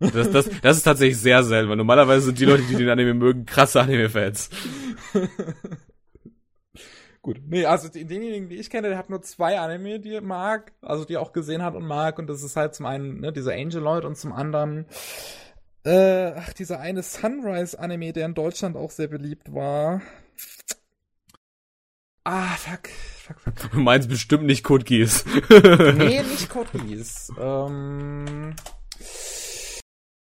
Das, 0.00 0.30
das, 0.30 0.48
das 0.62 0.76
ist 0.76 0.82
tatsächlich 0.84 1.18
sehr 1.18 1.42
selten, 1.42 1.70
weil 1.70 1.76
normalerweise 1.76 2.26
sind 2.26 2.38
die 2.38 2.44
Leute, 2.44 2.62
die 2.64 2.76
den 2.76 2.88
Anime 2.88 3.14
mögen, 3.14 3.46
krasse 3.46 3.80
Anime-Fans. 3.80 4.50
Gut. 7.28 7.42
Nee, 7.46 7.66
also 7.66 7.88
die- 7.90 8.06
denjenigen, 8.06 8.48
die 8.48 8.56
ich 8.56 8.70
kenne, 8.70 8.88
der 8.88 8.96
hat 8.96 9.10
nur 9.10 9.20
zwei 9.20 9.60
Anime, 9.60 10.00
die 10.00 10.14
er 10.14 10.22
mag, 10.22 10.72
also 10.80 11.04
die 11.04 11.12
er 11.12 11.20
auch 11.20 11.32
gesehen 11.34 11.62
hat 11.62 11.74
und 11.74 11.84
mag. 11.86 12.18
Und 12.18 12.26
das 12.26 12.42
ist 12.42 12.56
halt 12.56 12.74
zum 12.74 12.86
einen, 12.86 13.20
ne, 13.20 13.34
dieser 13.34 13.52
Angel 13.52 13.82
Lloyd 13.82 14.06
und 14.06 14.16
zum 14.16 14.32
anderen, 14.32 14.86
äh, 15.84 16.32
ach, 16.34 16.54
dieser 16.54 16.80
eine 16.80 17.02
Sunrise-Anime, 17.02 18.14
der 18.14 18.24
in 18.24 18.32
Deutschland 18.32 18.76
auch 18.78 18.90
sehr 18.90 19.08
beliebt 19.08 19.52
war. 19.52 20.00
Ah, 22.24 22.56
fuck, 22.56 22.88
fuck, 22.88 23.40
fuck. 23.40 23.72
Du 23.72 23.78
meinst 23.80 24.08
bestimmt 24.08 24.44
nicht 24.44 24.64
Code 24.64 24.84
Geass. 24.84 25.26
Nee, 25.50 26.22
nicht 26.22 26.48
Code 26.48 26.70
Geass. 26.78 27.30
Ähm, 27.38 28.56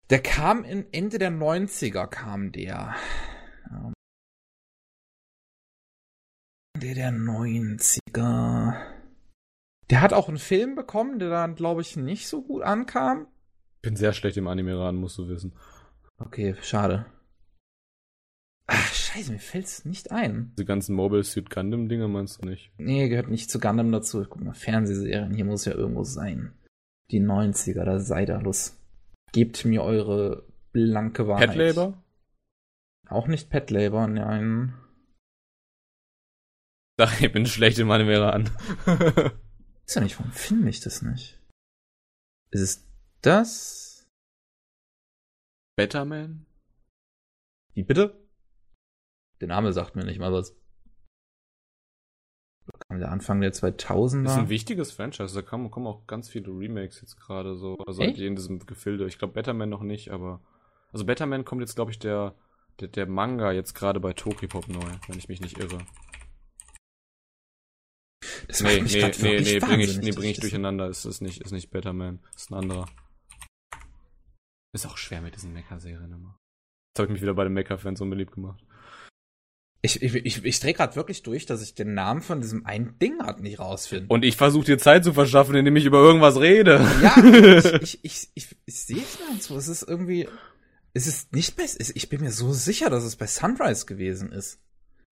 der 0.09 0.19
kam 0.21 0.65
in 0.65 0.85
Ende 0.91 1.17
der 1.17 1.31
90er 1.31 2.07
kam 2.07 2.51
der. 2.51 2.93
Ähm, 3.71 3.93
Ende 6.81 6.95
der 6.95 7.11
90er. 7.11 8.73
Der 9.89 10.01
hat 10.01 10.13
auch 10.13 10.29
einen 10.29 10.37
Film 10.37 10.75
bekommen, 10.75 11.19
der 11.19 11.29
dann, 11.29 11.55
glaube 11.55 11.81
ich, 11.81 11.97
nicht 11.97 12.29
so 12.29 12.41
gut 12.41 12.61
ankam. 12.61 13.27
bin 13.81 13.97
sehr 13.97 14.13
schlecht 14.13 14.37
im 14.37 14.47
Anime-Raten, 14.47 14.95
musst 14.95 15.17
du 15.17 15.27
wissen. 15.27 15.51
Okay, 16.19 16.55
schade. 16.61 17.05
Ach, 18.67 18.93
scheiße, 18.93 19.33
mir 19.33 19.39
fällt's 19.39 19.83
nicht 19.83 20.11
ein. 20.11 20.53
Diese 20.57 20.63
ganzen 20.63 20.95
Mobile 20.95 21.23
Suit 21.23 21.49
Gundam-Dinger 21.49 22.07
meinst 22.07 22.41
du 22.41 22.47
nicht? 22.47 22.71
Nee, 22.77 23.09
gehört 23.09 23.27
nicht 23.27 23.51
zu 23.51 23.59
Gundam 23.59 23.91
dazu. 23.91 24.23
Guck 24.29 24.41
mal, 24.41 24.53
Fernsehserien, 24.53 25.33
hier 25.33 25.43
muss 25.43 25.65
ja 25.65 25.73
irgendwo 25.73 26.05
sein. 26.05 26.53
Die 27.11 27.19
90er, 27.19 27.83
da 27.83 27.99
seid 27.99 28.29
ihr 28.29 28.39
los. 28.39 28.77
Gebt 29.33 29.65
mir 29.65 29.83
eure 29.83 30.45
blanke 30.71 31.27
Wahrheit. 31.27 31.49
Pet 31.49 31.57
Labor? 31.57 32.01
Auch 33.09 33.27
nicht 33.27 33.49
Pet 33.49 33.69
Labor, 33.69 34.07
nein. 34.07 34.75
Sag, 36.99 37.21
ich 37.21 37.31
bin 37.31 37.45
schlecht 37.45 37.79
im 37.79 37.89
Anime-Raten. 37.91 38.49
Ist 39.85 39.95
ja 39.95 40.01
nicht, 40.01 40.19
warum 40.19 40.33
finde 40.33 40.69
ich 40.69 40.81
das 40.81 41.01
nicht? 41.01 41.39
Ist 42.51 42.59
es 42.61 42.87
das? 43.21 44.05
Betterman? 45.77 46.45
Wie 47.73 47.83
bitte? 47.83 48.27
Der 49.39 49.47
Name 49.47 49.71
sagt 49.71 49.95
mir 49.95 50.03
nicht 50.03 50.19
mal 50.19 50.33
was. 50.33 50.53
Kam 52.89 52.99
der 52.99 53.13
Anfang 53.13 53.39
der 53.39 53.53
2000er? 53.53 54.25
Ist 54.25 54.31
ein 54.31 54.49
wichtiges 54.49 54.91
Franchise, 54.91 55.33
da 55.33 55.41
kommen, 55.41 55.71
kommen 55.71 55.87
auch 55.87 56.05
ganz 56.05 56.27
viele 56.27 56.49
Remakes 56.49 56.99
jetzt 56.99 57.15
gerade 57.15 57.55
so. 57.55 57.77
Also 57.87 58.01
Echt? 58.01 58.19
in 58.19 58.35
diesem 58.35 58.59
Gefilde. 58.65 59.07
Ich 59.07 59.19
glaube 59.19 59.35
Betterman 59.35 59.69
noch 59.69 59.83
nicht, 59.83 60.09
aber. 60.11 60.41
Also 60.91 61.05
Betterman 61.05 61.45
kommt 61.45 61.61
jetzt, 61.61 61.75
glaube 61.75 61.91
ich, 61.91 61.99
der, 61.99 62.35
der, 62.81 62.89
der 62.89 63.05
Manga 63.05 63.53
jetzt 63.53 63.73
gerade 63.73 64.01
bei 64.01 64.11
Tokipop 64.11 64.67
neu, 64.67 64.91
wenn 65.07 65.17
ich 65.17 65.29
mich 65.29 65.39
nicht 65.39 65.59
irre. 65.59 65.77
Das 68.49 68.61
Nee, 68.61 68.81
nee, 68.81 68.99
grad 68.99 69.21
nee, 69.21 69.39
nee, 69.39 69.59
bring 69.59 69.79
ich, 69.79 70.01
nee, 70.01 70.11
bring 70.11 70.31
ich 70.31 70.39
durcheinander. 70.39 70.89
Ist 70.89 71.05
das 71.05 71.21
nicht, 71.21 71.41
ist 71.41 71.51
nicht 71.51 71.69
Betterman. 71.69 72.19
Ist 72.35 72.49
ein 72.49 72.55
anderer. 72.55 72.87
Ist 74.73 74.87
auch 74.87 74.97
schwer 74.97 75.21
mit 75.21 75.35
diesen 75.35 75.53
Mecha-Serien 75.53 76.11
immer. 76.11 76.35
Jetzt 76.89 76.99
habe 76.99 77.05
ich 77.05 77.11
mich 77.11 77.21
wieder 77.21 77.35
bei 77.35 77.43
den 77.43 77.53
Mecha-Fans 77.53 78.01
unbeliebt 78.01 78.31
gemacht. 78.31 78.63
Ich, 79.83 80.01
ich, 80.01 80.13
ich, 80.13 80.43
ich 80.43 80.59
drehe 80.59 80.73
gerade 80.73 80.95
wirklich 80.95 81.21
durch, 81.21 81.45
dass 81.45 81.61
ich 81.61 81.75
den 81.75 81.93
Namen 81.93 82.21
von 82.21 82.41
diesem 82.41 82.65
einen 82.65 82.97
Ding 82.97 83.21
halt 83.21 83.39
nicht 83.39 83.59
rausfinde. 83.59 84.07
Und 84.09 84.25
ich 84.25 84.35
versuche 84.35 84.65
dir 84.65 84.77
Zeit 84.79 85.03
zu 85.03 85.13
verschaffen, 85.13 85.55
indem 85.55 85.75
ich 85.75 85.85
über 85.85 85.99
irgendwas 85.99 86.39
rede. 86.39 86.85
Ja, 87.03 87.17
ich, 87.81 88.03
ich, 88.03 88.03
ich, 88.03 88.29
ich, 88.33 88.57
ich 88.65 88.81
sehe 88.81 88.97
es 88.97 89.19
nirgendwo. 89.19 89.57
Es 89.57 89.67
ist 89.67 89.83
irgendwie. 89.83 90.27
Es 90.93 91.05
ist 91.05 91.33
nicht 91.33 91.55
bei. 91.55 91.63
Ich 91.63 92.09
bin 92.09 92.21
mir 92.21 92.31
so 92.31 92.51
sicher, 92.51 92.89
dass 92.89 93.03
es 93.03 93.15
bei 93.15 93.27
Sunrise 93.27 93.85
gewesen 93.85 94.31
ist. 94.31 94.59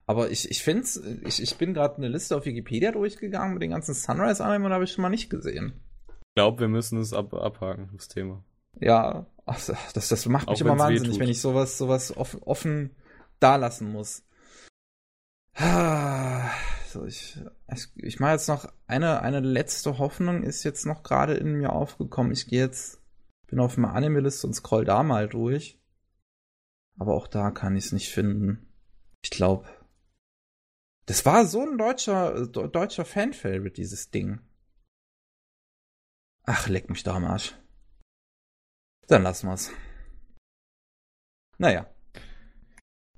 Aber 0.08 0.32
ich, 0.32 0.50
ich 0.50 0.64
finde 0.64 0.88
ich, 1.26 1.42
ich 1.42 1.58
bin 1.58 1.74
gerade 1.74 1.98
eine 1.98 2.08
Liste 2.08 2.36
auf 2.38 2.46
Wikipedia 2.46 2.94
durchgegangen 2.94 3.54
mit 3.54 3.62
den 3.62 3.72
ganzen 3.72 3.94
Sunrise-Anime 3.94 4.66
und 4.66 4.72
habe 4.72 4.86
ich 4.86 4.94
schon 4.94 5.02
mal 5.02 5.10
nicht 5.10 5.30
gesehen. 5.30 5.82
Ich 6.08 6.36
glaube, 6.36 6.62
wir 6.62 6.70
müssen 6.70 6.98
es 7.00 7.14
ab, 7.14 7.34
abhaken, 7.34 7.90
das 7.94 8.08
Thema. 8.08 8.44
Ja, 8.80 9.28
ach, 9.46 9.60
das, 9.94 10.08
das 10.08 10.26
macht 10.28 10.50
mich 10.50 10.62
Auch 10.62 10.66
immer 10.66 10.80
wahnsinnig, 10.80 11.20
wenn 11.20 11.30
ich 11.30 11.42
sowas, 11.42 11.78
sowas 11.78 12.16
offen, 12.16 12.42
offen 12.44 12.96
dalassen 13.40 13.92
muss. 13.92 14.24
So, 16.90 17.06
ich, 17.06 17.38
ich, 17.74 17.90
ich 17.98 18.20
mache 18.22 18.32
jetzt 18.32 18.48
noch 18.48 18.72
eine, 18.88 19.22
eine 19.22 19.42
letzte 19.42 19.98
Hoffnung 19.98 20.44
ist 20.44 20.64
jetzt 20.64 20.86
noch 20.86 21.04
gerade 21.04 21.34
in 21.34 21.56
mir 21.56 21.74
aufgekommen. 21.74 22.32
Ich 22.32 22.48
gehe 22.48 22.62
jetzt, 22.62 23.02
bin 23.48 23.60
auf 23.60 23.76
meiner 23.76 23.94
Anime-Liste 23.94 24.48
und 24.48 24.54
scroll 24.54 24.86
da 24.86 25.04
mal 25.04 25.28
durch. 25.28 25.82
Aber 26.98 27.14
auch 27.14 27.28
da 27.28 27.52
kann 27.52 27.76
ich 27.76 27.88
es 27.88 27.92
nicht 27.92 28.10
finden. 28.10 28.74
Ich 29.22 29.32
glaube, 29.32 29.68
das 31.08 31.26
war 31.26 31.46
so 31.46 31.62
ein 31.62 31.78
deutscher, 31.78 32.46
de- 32.48 32.70
deutscher 32.70 33.06
Fan-Favorite, 33.06 33.72
dieses 33.72 34.12
Ding. 34.12 34.40
Ach, 36.44 36.68
leck 36.68 36.90
mich 36.90 37.04
da 37.04 37.16
am 37.16 37.26
Arsch. 37.26 37.56
Dann 39.08 39.24
lassen 39.24 39.48
wir's. 39.48 39.72
Naja. 41.58 41.88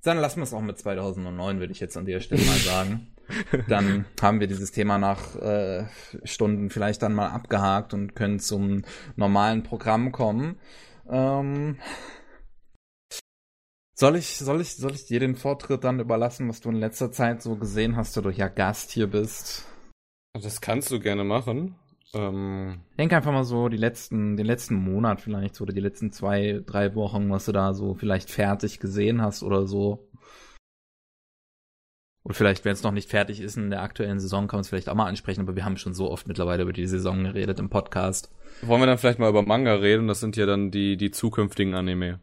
Dann 0.03 0.17
lassen 0.17 0.39
wir 0.39 0.43
es 0.43 0.53
auch 0.53 0.61
mit 0.61 0.77
2009, 0.77 1.59
würde 1.59 1.73
ich 1.73 1.79
jetzt 1.79 1.97
an 1.97 2.05
der 2.05 2.21
Stelle 2.21 2.45
mal 2.45 2.57
sagen. 2.57 3.15
Dann 3.67 4.05
haben 4.21 4.39
wir 4.39 4.47
dieses 4.47 4.71
Thema 4.71 4.97
nach 4.97 5.35
äh, 5.35 5.85
Stunden 6.23 6.71
vielleicht 6.71 7.03
dann 7.03 7.13
mal 7.13 7.29
abgehakt 7.29 7.93
und 7.93 8.15
können 8.15 8.39
zum 8.39 8.83
normalen 9.17 9.61
Programm 9.61 10.11
kommen. 10.11 10.57
Ähm, 11.07 11.77
soll 13.99 14.15
ich, 14.15 14.37
soll 14.37 14.61
ich, 14.61 14.75
soll 14.75 14.93
ich 14.93 15.05
dir 15.05 15.19
den 15.19 15.35
Vortritt 15.35 15.83
dann 15.83 15.99
überlassen, 15.99 16.47
was 16.47 16.61
du 16.61 16.69
in 16.69 16.75
letzter 16.75 17.11
Zeit 17.11 17.41
so 17.41 17.57
gesehen 17.57 17.97
hast, 17.97 18.15
da 18.15 18.21
du 18.21 18.29
ja 18.29 18.47
Gast 18.47 18.91
hier 18.91 19.07
bist? 19.07 19.65
Das 20.33 20.61
kannst 20.61 20.89
du 20.91 21.01
gerne 21.01 21.25
machen. 21.25 21.75
Ähm, 22.13 22.79
Denk 22.97 23.11
einfach 23.11 23.33
mal 23.33 23.43
so 23.43 23.67
die 23.67 23.77
letzten, 23.77 24.37
den 24.37 24.45
letzten 24.45 24.75
Monat 24.75 25.19
vielleicht 25.19 25.59
oder 25.59 25.73
die 25.73 25.81
letzten 25.81 26.11
zwei, 26.11 26.61
drei 26.65 26.95
Wochen, 26.95 27.29
was 27.29 27.45
du 27.45 27.51
da 27.51 27.73
so 27.73 27.93
vielleicht 27.93 28.31
fertig 28.31 28.79
gesehen 28.79 29.21
hast 29.21 29.43
oder 29.43 29.67
so. 29.67 30.07
Und 32.23 32.35
vielleicht, 32.35 32.63
wenn 32.63 32.73
es 32.73 32.83
noch 32.83 32.91
nicht 32.91 33.09
fertig 33.09 33.41
ist 33.41 33.57
in 33.57 33.69
der 33.69 33.81
aktuellen 33.81 34.19
Saison, 34.19 34.47
kann 34.47 34.57
man 34.57 34.61
es 34.61 34.69
vielleicht 34.69 34.87
auch 34.87 34.95
mal 34.95 35.07
ansprechen, 35.07 35.41
aber 35.41 35.55
wir 35.55 35.65
haben 35.65 35.77
schon 35.77 35.93
so 35.93 36.09
oft 36.09 36.27
mittlerweile 36.27 36.63
über 36.63 36.73
die 36.73 36.87
Saison 36.87 37.23
geredet 37.23 37.59
im 37.59 37.69
Podcast. 37.69 38.31
Wollen 38.61 38.81
wir 38.81 38.87
dann 38.87 38.97
vielleicht 38.97 39.19
mal 39.19 39.29
über 39.29 39.41
Manga 39.41 39.73
reden? 39.73 40.07
Das 40.07 40.19
sind 40.19 40.37
ja 40.37 40.45
dann 40.45 40.71
die, 40.71 40.95
die 40.95 41.11
zukünftigen 41.11 41.73
Anime. 41.73 42.19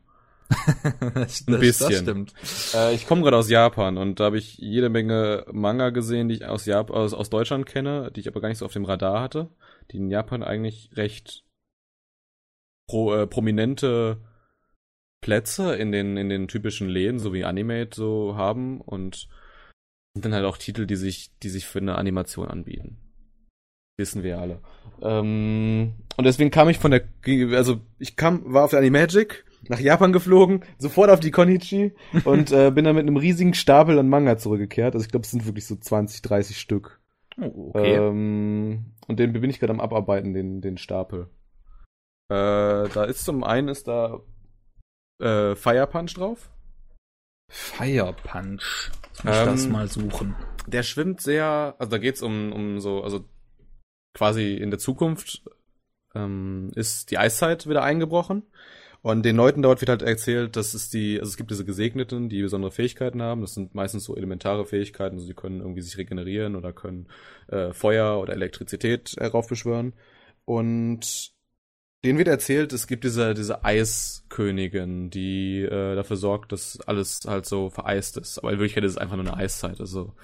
Das, 1.14 1.46
Ein 1.46 1.60
bisschen. 1.60 1.92
Stimmt. 1.92 2.34
Äh, 2.74 2.94
ich 2.94 3.06
komme 3.06 3.22
gerade 3.22 3.36
aus 3.36 3.50
Japan 3.50 3.98
und 3.98 4.20
da 4.20 4.24
habe 4.24 4.38
ich 4.38 4.58
jede 4.58 4.88
Menge 4.88 5.44
Manga 5.52 5.90
gesehen, 5.90 6.28
die 6.28 6.36
ich 6.36 6.44
aus, 6.44 6.66
Jap 6.66 6.90
aus, 6.90 7.14
aus 7.14 7.30
Deutschland 7.30 7.66
kenne, 7.66 8.10
die 8.14 8.20
ich 8.20 8.28
aber 8.28 8.40
gar 8.40 8.48
nicht 8.48 8.58
so 8.58 8.64
auf 8.64 8.72
dem 8.72 8.84
Radar 8.84 9.20
hatte, 9.20 9.50
die 9.90 9.96
in 9.96 10.10
Japan 10.10 10.42
eigentlich 10.42 10.90
recht 10.94 11.44
pro, 12.88 13.14
äh, 13.14 13.26
prominente 13.26 14.20
Plätze 15.20 15.74
in 15.74 15.90
den, 15.90 16.16
in 16.16 16.28
den 16.28 16.48
typischen 16.48 16.88
Läden, 16.88 17.18
so 17.18 17.32
wie 17.32 17.44
Animate 17.44 17.96
so 17.96 18.36
haben 18.36 18.80
und 18.80 19.28
sind 20.14 20.24
dann 20.24 20.34
halt 20.34 20.44
auch 20.44 20.56
Titel, 20.56 20.86
die 20.86 20.96
sich, 20.96 21.36
die 21.42 21.48
sich 21.48 21.66
für 21.66 21.80
eine 21.80 21.96
Animation 21.96 22.48
anbieten. 22.48 22.98
Wissen 23.98 24.22
wir 24.22 24.38
alle. 24.38 24.60
Ähm, 25.00 25.94
und 26.16 26.24
deswegen 26.24 26.50
kam 26.50 26.68
ich 26.68 26.78
von 26.78 26.90
der, 26.90 27.08
also 27.56 27.80
ich 27.98 28.16
kam, 28.16 28.52
war 28.52 28.64
auf 28.64 28.70
der 28.70 28.80
Animagic, 28.80 29.44
nach 29.70 29.80
Japan 29.80 30.12
geflogen, 30.12 30.64
sofort 30.78 31.10
auf 31.10 31.20
die 31.20 31.30
Konichi 31.30 31.94
und 32.24 32.52
äh, 32.52 32.70
bin 32.70 32.84
dann 32.84 32.96
mit 32.96 33.06
einem 33.06 33.16
riesigen 33.16 33.54
Stapel 33.54 33.98
an 33.98 34.08
Manga 34.08 34.38
zurückgekehrt. 34.38 34.94
Also 34.94 35.04
ich 35.04 35.10
glaube, 35.10 35.24
es 35.24 35.30
sind 35.30 35.46
wirklich 35.46 35.66
so 35.66 35.76
20, 35.76 36.22
30 36.22 36.58
Stück. 36.58 37.00
Oh, 37.40 37.70
okay. 37.74 37.94
Ähm, 37.94 38.92
und 39.06 39.18
den 39.18 39.32
bin 39.32 39.50
ich 39.50 39.60
gerade 39.60 39.72
am 39.72 39.80
Abarbeiten, 39.80 40.32
den, 40.34 40.60
den 40.60 40.78
Stapel. 40.78 41.28
Äh, 42.28 42.88
da 42.88 43.04
ist 43.04 43.24
zum 43.24 43.44
einen 43.44 43.68
ist 43.68 43.86
da 43.86 44.20
äh, 45.20 45.54
Fire 45.54 45.86
Punch 45.86 46.14
drauf. 46.14 46.50
Fire 47.48 48.14
Punch. 48.24 48.90
Muss 49.22 49.34
ich 49.34 49.40
Ähm, 49.40 49.46
das 49.46 49.68
mal 49.68 49.88
suchen. 49.88 50.34
Der 50.66 50.82
schwimmt 50.82 51.20
sehr, 51.20 51.74
also 51.78 51.90
da 51.90 51.98
geht's 51.98 52.22
um, 52.22 52.52
um 52.52 52.80
so, 52.80 53.02
also 53.02 53.24
quasi 54.14 54.54
in 54.54 54.70
der 54.70 54.80
Zukunft 54.80 55.44
ähm, 56.14 56.70
ist 56.74 57.10
die 57.10 57.18
Eiszeit 57.18 57.68
wieder 57.68 57.82
eingebrochen. 57.82 58.42
Und 59.06 59.22
den 59.22 59.36
Leuten 59.36 59.62
dort 59.62 59.80
wird 59.80 59.88
halt 59.88 60.02
erzählt, 60.02 60.56
dass 60.56 60.74
es 60.74 60.90
die, 60.90 61.20
also 61.20 61.30
es 61.30 61.36
gibt 61.36 61.52
diese 61.52 61.64
Gesegneten, 61.64 62.28
die 62.28 62.42
besondere 62.42 62.72
Fähigkeiten 62.72 63.22
haben. 63.22 63.40
Das 63.40 63.54
sind 63.54 63.72
meistens 63.72 64.02
so 64.02 64.16
elementare 64.16 64.66
Fähigkeiten, 64.66 65.14
also 65.14 65.28
die 65.28 65.34
können 65.34 65.60
irgendwie 65.60 65.82
sich 65.82 65.96
regenerieren 65.96 66.56
oder 66.56 66.72
können 66.72 67.06
äh, 67.46 67.72
Feuer 67.72 68.18
oder 68.18 68.32
Elektrizität 68.32 69.14
heraufbeschwören. 69.16 69.94
Und 70.44 71.30
denen 72.04 72.18
wird 72.18 72.26
erzählt, 72.26 72.72
es 72.72 72.88
gibt 72.88 73.04
diese, 73.04 73.34
diese 73.34 73.64
Eiskönigin, 73.64 75.08
die 75.08 75.60
äh, 75.60 75.94
dafür 75.94 76.16
sorgt, 76.16 76.50
dass 76.50 76.80
alles 76.80 77.20
halt 77.28 77.46
so 77.46 77.70
vereist 77.70 78.16
ist. 78.16 78.40
Aber 78.40 78.50
in 78.50 78.58
Wirklichkeit 78.58 78.82
ist 78.82 78.94
es 78.94 78.98
einfach 78.98 79.14
nur 79.14 79.26
eine 79.26 79.36
Eiszeit. 79.36 79.78
Also 79.78 80.14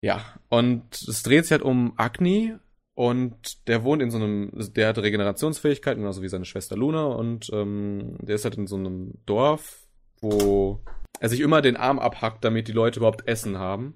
ja, 0.00 0.24
und 0.48 1.02
es 1.02 1.22
dreht 1.22 1.44
sich 1.44 1.52
halt 1.52 1.60
um 1.62 1.92
Agni 1.98 2.56
und 2.98 3.68
der 3.68 3.84
wohnt 3.84 4.02
in 4.02 4.10
so 4.10 4.18
einem, 4.18 4.50
der 4.74 4.88
hat 4.88 4.98
Regenerationsfähigkeiten, 4.98 6.02
genauso 6.02 6.20
wie 6.20 6.28
seine 6.28 6.44
Schwester 6.44 6.76
Luna 6.76 7.04
und 7.06 7.48
ähm, 7.52 8.16
der 8.20 8.34
ist 8.34 8.44
halt 8.44 8.56
in 8.56 8.66
so 8.66 8.74
einem 8.74 9.14
Dorf, 9.24 9.86
wo 10.20 10.80
er 11.20 11.28
sich 11.28 11.38
immer 11.38 11.62
den 11.62 11.76
Arm 11.76 12.00
abhackt, 12.00 12.44
damit 12.44 12.66
die 12.66 12.72
Leute 12.72 12.98
überhaupt 12.98 13.28
Essen 13.28 13.56
haben. 13.56 13.94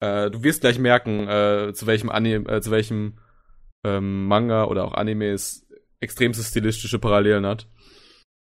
Äh, 0.00 0.30
du 0.30 0.42
wirst 0.42 0.60
gleich 0.60 0.78
merken, 0.78 1.26
äh, 1.26 1.72
zu 1.72 1.86
welchem 1.86 2.10
Anime, 2.10 2.46
äh, 2.50 2.60
zu 2.60 2.70
welchem 2.70 3.20
ähm, 3.84 4.26
Manga 4.26 4.64
oder 4.64 4.84
auch 4.84 4.92
Anime 4.92 5.30
es 5.30 5.66
extremste 6.00 6.44
stilistische 6.44 6.98
Parallelen 6.98 7.46
hat. 7.46 7.66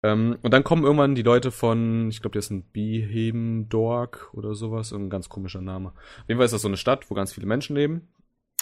Ähm, 0.03 0.39
und 0.41 0.55
dann 0.55 0.65
kommen 0.65 0.85
irgendwann 0.85 1.15
die 1.15 1.23
Leute 1.23 1.51
von, 1.51 2.09
ich 2.09 2.23
glaube, 2.23 2.33
der 2.33 2.41
ist 2.41 2.51
ein 2.51 2.65
Bihemdorg 2.65 4.31
oder 4.33 4.55
sowas, 4.55 4.91
irgendein 4.91 5.11
ganz 5.11 5.29
komischer 5.29 5.61
Name. 5.61 5.91
Auf 5.91 6.29
jeden 6.29 6.39
Fall 6.39 6.47
ist 6.47 6.55
das 6.55 6.63
so 6.63 6.69
eine 6.69 6.79
Stadt, 6.79 7.11
wo 7.11 7.15
ganz 7.15 7.35
viele 7.35 7.47
Menschen 7.47 7.77
leben. 7.77 8.09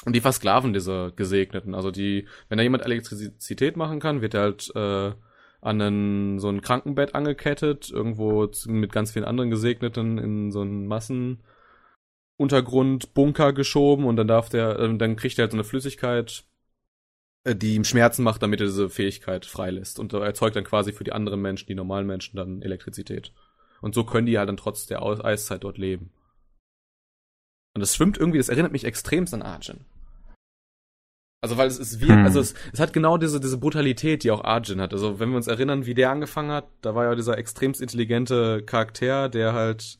Und 0.04 0.14
die 0.14 0.20
versklaven 0.20 0.72
diese 0.72 1.12
Gesegneten. 1.14 1.74
Also 1.74 1.90
die, 1.90 2.26
wenn 2.48 2.56
da 2.58 2.64
jemand 2.64 2.84
Elektrizität 2.84 3.76
machen 3.76 4.00
kann, 4.00 4.22
wird 4.22 4.34
er 4.34 4.40
halt 4.42 4.72
äh, 4.74 5.12
an 5.60 5.80
einen, 5.80 6.38
so 6.38 6.48
ein 6.48 6.62
Krankenbett 6.62 7.14
angekettet, 7.14 7.90
irgendwo 7.90 8.48
mit 8.66 8.92
ganz 8.92 9.12
vielen 9.12 9.26
anderen 9.26 9.50
Gesegneten 9.50 10.16
in 10.18 10.50
so 10.52 10.62
einen 10.62 10.86
Massenuntergrundbunker 12.38 13.52
geschoben 13.52 14.06
und 14.06 14.16
dann 14.16 14.28
darf 14.28 14.48
der, 14.48 14.78
äh, 14.78 14.96
dann 14.96 15.16
kriegt 15.16 15.38
er 15.38 15.42
halt 15.42 15.52
so 15.52 15.58
eine 15.58 15.64
Flüssigkeit, 15.64 16.44
äh, 17.44 17.54
die 17.54 17.74
ihm 17.74 17.84
Schmerzen 17.84 18.22
macht, 18.22 18.42
damit 18.42 18.60
er 18.60 18.66
diese 18.66 18.88
Fähigkeit 18.88 19.44
freilässt. 19.44 19.98
Und 19.98 20.14
er 20.14 20.22
erzeugt 20.22 20.56
dann 20.56 20.64
quasi 20.64 20.92
für 20.92 21.04
die 21.04 21.12
anderen 21.12 21.42
Menschen, 21.42 21.66
die 21.66 21.74
normalen 21.74 22.06
Menschen, 22.06 22.36
dann 22.36 22.62
Elektrizität. 22.62 23.32
Und 23.82 23.94
so 23.94 24.04
können 24.04 24.26
die 24.26 24.38
halt 24.38 24.48
dann 24.48 24.56
trotz 24.56 24.86
der 24.86 25.02
Eiszeit 25.02 25.64
dort 25.64 25.76
leben. 25.76 26.10
Und 27.74 27.80
das 27.80 27.94
schwimmt 27.94 28.18
irgendwie, 28.18 28.38
das 28.38 28.48
erinnert 28.48 28.72
mich 28.72 28.84
extremst 28.84 29.32
an 29.34 29.42
Arjun. 29.42 29.84
Also, 31.42 31.56
weil 31.56 31.68
es 31.68 31.78
ist 31.78 32.00
wie, 32.00 32.08
Hm. 32.08 32.24
also 32.24 32.40
es, 32.40 32.54
es 32.72 32.80
hat 32.80 32.92
genau 32.92 33.16
diese, 33.16 33.40
diese 33.40 33.56
Brutalität, 33.56 34.24
die 34.24 34.30
auch 34.30 34.44
Arjun 34.44 34.80
hat. 34.80 34.92
Also, 34.92 35.18
wenn 35.20 35.30
wir 35.30 35.36
uns 35.36 35.46
erinnern, 35.46 35.86
wie 35.86 35.94
der 35.94 36.10
angefangen 36.10 36.50
hat, 36.50 36.68
da 36.82 36.94
war 36.94 37.04
ja 37.04 37.14
dieser 37.14 37.38
extremst 37.38 37.80
intelligente 37.80 38.62
Charakter, 38.62 39.28
der 39.30 39.54
halt, 39.54 39.98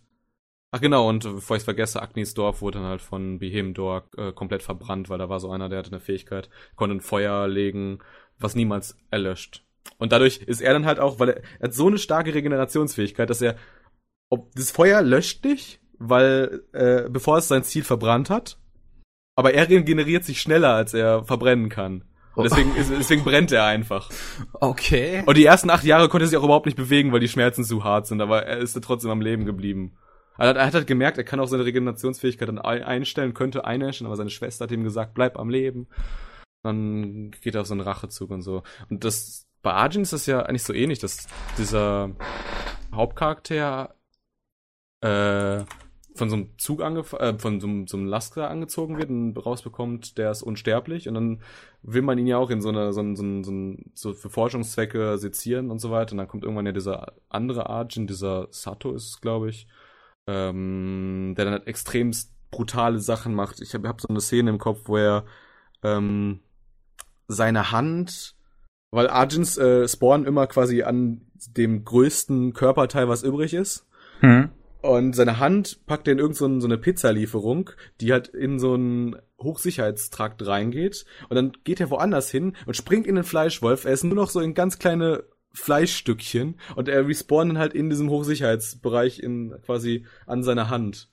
ach 0.71 0.81
genau, 0.83 1.09
und 1.09 1.23
bevor 1.23 1.57
ich 1.57 1.63
vergesse, 1.63 2.03
Agnis 2.03 2.35
Dorf 2.35 2.61
wurde 2.61 2.79
dann 2.79 2.89
halt 2.89 3.01
von 3.01 3.39
Behemdorg 3.39 4.07
äh, 4.19 4.33
komplett 4.33 4.63
verbrannt, 4.63 5.09
weil 5.09 5.19
da 5.19 5.31
war 5.31 5.41
so 5.41 5.51
einer, 5.51 5.71
der 5.71 5.79
hatte 5.79 5.93
eine 5.93 6.01
Fähigkeit, 6.01 6.51
konnte 6.77 6.97
ein 6.97 7.01
Feuer 7.01 7.49
legen, 7.49 8.01
was 8.39 8.55
niemals 8.55 8.99
erlöscht. 9.11 9.65
Und 9.97 10.13
dadurch 10.13 10.39
ist 10.43 10.61
er 10.61 10.75
dann 10.75 10.85
halt 10.85 10.99
auch, 10.99 11.19
weil 11.21 11.31
er, 11.31 11.43
er 11.59 11.69
hat 11.69 11.75
so 11.75 11.87
eine 11.87 11.99
starke 11.99 12.35
Regenerationsfähigkeit, 12.35 13.31
dass 13.31 13.41
er, 13.41 13.57
ob 14.29 14.55
das 14.55 14.71
Feuer 14.71 15.01
löscht 15.01 15.45
dich, 15.45 15.80
weil 16.01 16.63
äh, 16.73 17.09
bevor 17.09 17.39
es 17.39 17.47
sein 17.47 17.63
Ziel 17.63 17.85
verbrannt 17.85 18.31
hat, 18.31 18.59
aber 19.37 19.55
er 19.55 19.69
regeneriert 19.69 20.25
sich 20.25 20.41
schneller, 20.41 20.75
als 20.75 20.93
er 20.93 21.25
verbrennen 21.25 21.69
kann. 21.69 22.05
Und 22.35 22.45
deswegen, 22.45 22.73
deswegen 22.75 23.25
brennt 23.25 23.53
er 23.53 23.65
einfach. 23.65 24.09
Okay. 24.55 25.23
Und 25.27 25.37
die 25.37 25.45
ersten 25.45 25.69
acht 25.69 25.85
Jahre 25.85 26.09
konnte 26.09 26.25
er 26.25 26.29
sich 26.29 26.39
auch 26.39 26.45
überhaupt 26.45 26.67
nicht 26.67 26.77
bewegen, 26.77 27.13
weil 27.13 27.21
die 27.21 27.29
Schmerzen 27.29 27.65
zu 27.65 27.85
hart 27.85 28.07
sind, 28.07 28.21
aber 28.21 28.45
er 28.47 28.59
ist 28.59 28.81
trotzdem 28.83 29.11
am 29.11 29.21
Leben 29.21 29.45
geblieben. 29.45 29.97
Er 30.39 30.49
hat, 30.49 30.57
er 30.57 30.67
hat 30.67 30.75
halt 30.75 30.87
gemerkt, 30.87 31.19
er 31.19 31.25
kann 31.25 31.41
auch 31.41 31.49
seine 31.49 31.67
Regenerationsfähigkeit 31.67 32.49
dann 32.49 32.59
ein- 32.59 32.83
einstellen, 32.83 33.35
könnte 33.35 33.65
einäschen, 33.65 34.07
aber 34.07 34.17
seine 34.17 34.31
Schwester 34.31 34.65
hat 34.65 34.73
ihm 34.73 34.85
gesagt, 34.85 35.13
bleib 35.13 35.39
am 35.39 35.51
Leben. 35.51 35.89
Dann 36.63 37.31
geht 37.43 37.55
er 37.55 37.63
auf 37.63 37.67
so 37.67 37.75
einen 37.75 37.83
Rachezug 37.83 38.31
und 38.31 38.43
so. 38.43 38.63
Und 38.89 39.05
das, 39.05 39.47
bei 39.63 39.73
Arjun 39.73 40.03
ist 40.03 40.13
das 40.13 40.27
ja 40.27 40.41
eigentlich 40.41 40.63
so 40.63 40.73
ähnlich, 40.73 40.99
dass 40.99 41.27
dieser 41.59 42.13
Hauptcharakter 42.95 43.95
äh, 45.03 45.65
von 46.21 46.29
so 46.29 46.37
einem 46.37 46.59
Zug 46.59 46.83
angef 46.83 47.15
äh, 47.15 47.39
von 47.39 47.61
so 47.61 47.69
so 47.87 47.97
einem 47.97 48.07
Laster 48.07 48.51
angezogen 48.51 48.99
wird 48.99 49.09
und 49.09 49.39
rausbekommt, 49.39 50.19
der 50.19 50.31
ist 50.31 50.43
unsterblich 50.43 51.09
und 51.09 51.15
dann 51.15 51.41
will 51.83 52.03
man 52.03 52.19
ihn 52.19 52.27
ja 52.27 52.37
auch 52.37 52.51
in 52.51 52.61
so 52.61 52.69
eine 52.69 52.93
so, 52.93 53.03
so, 53.15 53.43
so, 53.43 53.75
so 53.95 54.13
für 54.13 54.29
Forschungszwecke 54.29 55.17
sezieren 55.17 55.71
und 55.71 55.79
so 55.79 55.91
weiter 55.91 56.13
und 56.13 56.19
dann 56.19 56.29
kommt 56.29 56.45
irgendwann 56.45 56.67
ja 56.67 56.73
dieser 56.73 57.15
andere 57.31 57.71
Arjun, 57.71 58.07
dieser 58.07 58.49
Sato 58.51 58.93
ist 58.93 59.09
es, 59.09 59.21
glaube 59.23 59.49
ich, 59.49 59.67
ähm, 60.27 61.33
der 61.39 61.47
dann 61.47 61.55
halt 61.55 61.67
extremst 61.67 62.35
brutale 62.51 62.99
Sachen 62.99 63.35
macht. 63.35 63.63
Ich 63.63 63.73
habe 63.73 63.89
hab 63.89 64.03
so 64.03 64.09
eine 64.09 64.21
Szene 64.21 64.51
im 64.51 64.59
Kopf, 64.59 64.81
wo 64.85 64.99
er 64.99 65.25
ähm, 65.83 66.41
seine 67.29 67.73
Hand, 67.73 68.37
weil 68.91 69.09
Arjuns 69.09 69.57
äh, 69.57 69.89
spawnen 69.89 70.27
immer 70.27 70.47
quasi 70.49 70.83
an 70.83 71.23
dem 71.57 71.83
größten 71.83 72.53
Körperteil, 72.53 73.09
was 73.09 73.23
übrig 73.23 73.55
ist. 73.55 73.89
Hm. 74.21 74.51
Und 74.83 75.15
seine 75.15 75.39
Hand 75.39 75.85
packt 75.87 76.09
er 76.09 76.13
in 76.13 76.19
irgend 76.19 76.37
so, 76.37 76.47
ein- 76.47 76.61
so 76.61 76.67
eine 76.67 76.79
Pizzalieferung, 76.79 77.71
die 78.01 78.13
halt 78.13 78.29
in 78.29 78.59
so 78.59 78.75
einen 78.75 79.17
Hochsicherheitstrakt 79.43 80.47
reingeht. 80.47 81.05
Und 81.29 81.35
dann 81.37 81.53
geht 81.65 81.81
er 81.81 81.91
woanders 81.91 82.31
hin 82.31 82.57
und 82.67 82.77
springt 82.77 83.07
in 83.07 83.15
den 83.17 83.25
Fleischwolf. 83.25 83.85
Er 83.85 83.93
ist 83.93 84.05
nur 84.05 84.15
noch 84.15 84.31
so 84.31 84.41
in 84.41 84.55
ganz 84.55 84.79
kleine 84.79 85.25
Fleischstückchen. 85.53 86.59
Und 86.77 86.89
er 86.89 87.07
respawnt 87.07 87.51
dann 87.51 87.59
halt 87.59 87.75
in 87.75 87.91
diesem 87.91 88.09
Hochsicherheitsbereich 88.11 89.19
in 89.21 89.55
quasi 89.65 90.07
an 90.27 90.43
seiner 90.43 90.71
Hand. 90.71 91.11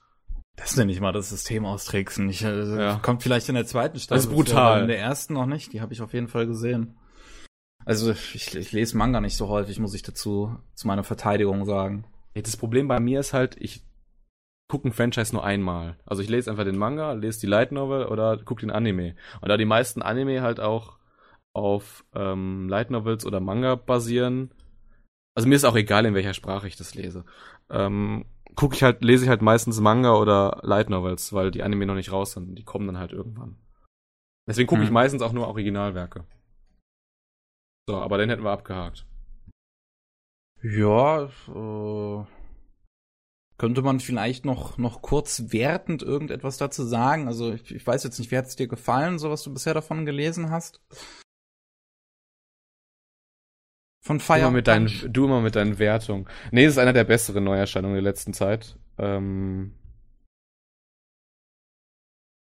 Das 0.56 0.76
nenne 0.76 0.92
ich 0.92 1.00
mal 1.02 1.12
das 1.12 1.30
System 1.30 1.66
austricksen. 1.66 2.30
Ich, 2.30 2.44
äh, 2.44 2.78
Ja. 2.80 2.96
Kommt 3.04 3.22
vielleicht 3.22 3.50
in 3.50 3.56
der 3.56 3.66
zweiten 3.66 4.00
Staffel. 4.00 4.18
Das 4.18 4.26
ist 4.26 4.32
brutal. 4.34 4.82
In 4.84 4.88
der 4.88 5.00
ersten 5.00 5.34
noch 5.34 5.46
nicht. 5.46 5.74
Die 5.74 5.82
habe 5.82 5.94
ich 5.94 6.02
auf 6.02 6.14
jeden 6.14 6.28
Fall 6.28 6.48
gesehen. 6.48 6.98
Also 7.86 8.12
ich, 8.12 8.56
ich 8.56 8.72
lese 8.72 8.98
Manga 8.98 9.22
nicht 9.22 9.38
so 9.38 9.48
häufig, 9.50 9.80
muss 9.80 9.94
ich 9.94 10.02
dazu 10.04 10.58
zu 10.74 10.88
meiner 10.88 11.04
Verteidigung 11.04 11.66
sagen. 11.66 12.06
Das 12.46 12.58
Problem 12.58 12.88
bei 12.88 13.00
mir 13.00 13.20
ist 13.20 13.34
halt, 13.34 13.56
ich 13.60 13.84
gucke 14.70 14.88
ein 14.88 14.94
Franchise 14.94 15.34
nur 15.34 15.44
einmal. 15.44 15.98
Also 16.06 16.22
ich 16.22 16.30
lese 16.30 16.52
einfach 16.52 16.66
den 16.66 16.78
Manga, 16.78 17.14
lese 17.14 17.40
die 17.40 17.48
Light 17.48 17.72
Novel 17.72 18.06
oder 18.06 18.38
gucke 18.38 18.62
den 18.62 18.72
Anime. 18.72 19.16
Und 19.42 19.50
da 19.50 19.58
die 19.58 19.66
meisten 19.66 20.02
Anime 20.02 20.42
halt 20.42 20.60
auch 20.60 20.98
auf 21.54 22.06
ähm, 22.14 22.68
Light 22.70 22.92
Novels 22.92 23.26
oder 23.26 23.40
Manga 23.40 23.76
basieren, 23.76 24.52
also 25.36 25.48
mir 25.48 25.56
ist 25.56 25.66
auch 25.66 25.76
egal, 25.76 26.06
in 26.06 26.14
welcher 26.16 26.34
Sprache 26.34 26.68
ich 26.68 26.76
das 26.76 26.96
lese, 26.96 27.24
ähm, 27.70 28.26
gucke 28.56 28.76
ich 28.76 28.84
halt, 28.84 29.04
lese 29.04 29.24
ich 29.24 29.30
halt 29.30 29.42
meistens 29.42 29.80
Manga 29.80 30.16
oder 30.16 30.60
Light 30.64 30.90
Novels, 30.90 31.32
weil 31.34 31.52
die 31.52 31.64
Anime 31.64 31.86
noch 31.86 31.96
nicht 31.96 32.12
raus 32.12 32.34
sind. 32.34 32.56
Die 32.56 32.64
kommen 32.64 32.88
dann 32.88 32.98
halt 32.98 33.12
irgendwann. 33.14 33.56
Deswegen 34.48 34.68
gucke 34.68 34.82
ich 34.84 34.90
Hm. 34.90 34.94
meistens 34.94 35.22
auch 35.22 35.34
nur 35.34 35.48
Originalwerke. 35.48 36.26
So, 37.90 37.98
aber 37.98 38.18
den 38.18 38.30
hätten 38.30 38.44
wir 38.44 38.52
abgehakt. 38.52 39.06
Ja, 40.64 41.26
äh, 41.26 42.26
Könnte 43.58 43.82
man 43.82 44.00
vielleicht 44.00 44.46
noch, 44.46 44.78
noch 44.78 45.02
kurz 45.02 45.52
wertend 45.52 46.04
irgendetwas 46.04 46.58
dazu 46.58 46.84
sagen? 46.84 47.28
Also 47.28 47.54
ich, 47.54 47.74
ich 47.74 47.86
weiß 47.86 48.04
jetzt 48.04 48.20
nicht, 48.20 48.30
wie 48.30 48.38
hat 48.38 48.46
es 48.46 48.56
dir 48.56 48.68
gefallen, 48.68 49.18
so 49.18 49.32
was 49.32 49.42
du 49.42 49.52
bisher 49.52 49.74
davon 49.74 50.06
gelesen 50.06 50.52
hast? 50.52 50.80
Von 54.06 54.20
Fire. 54.20 54.40
Du 54.40 54.46
immer 54.46 54.52
mit 54.52 54.68
deinen, 54.68 55.12
du 55.12 55.26
immer 55.26 55.42
mit 55.42 55.56
deinen 55.56 55.80
Wertungen. 55.80 56.28
Nee, 56.52 56.66
es 56.66 56.74
ist 56.74 56.78
einer 56.78 56.94
der 56.94 57.04
besseren 57.04 57.44
Neuerscheinungen 57.44 57.96
der 57.96 58.04
letzten 58.04 58.34
Zeit. 58.34 58.78
Ähm, 59.00 59.74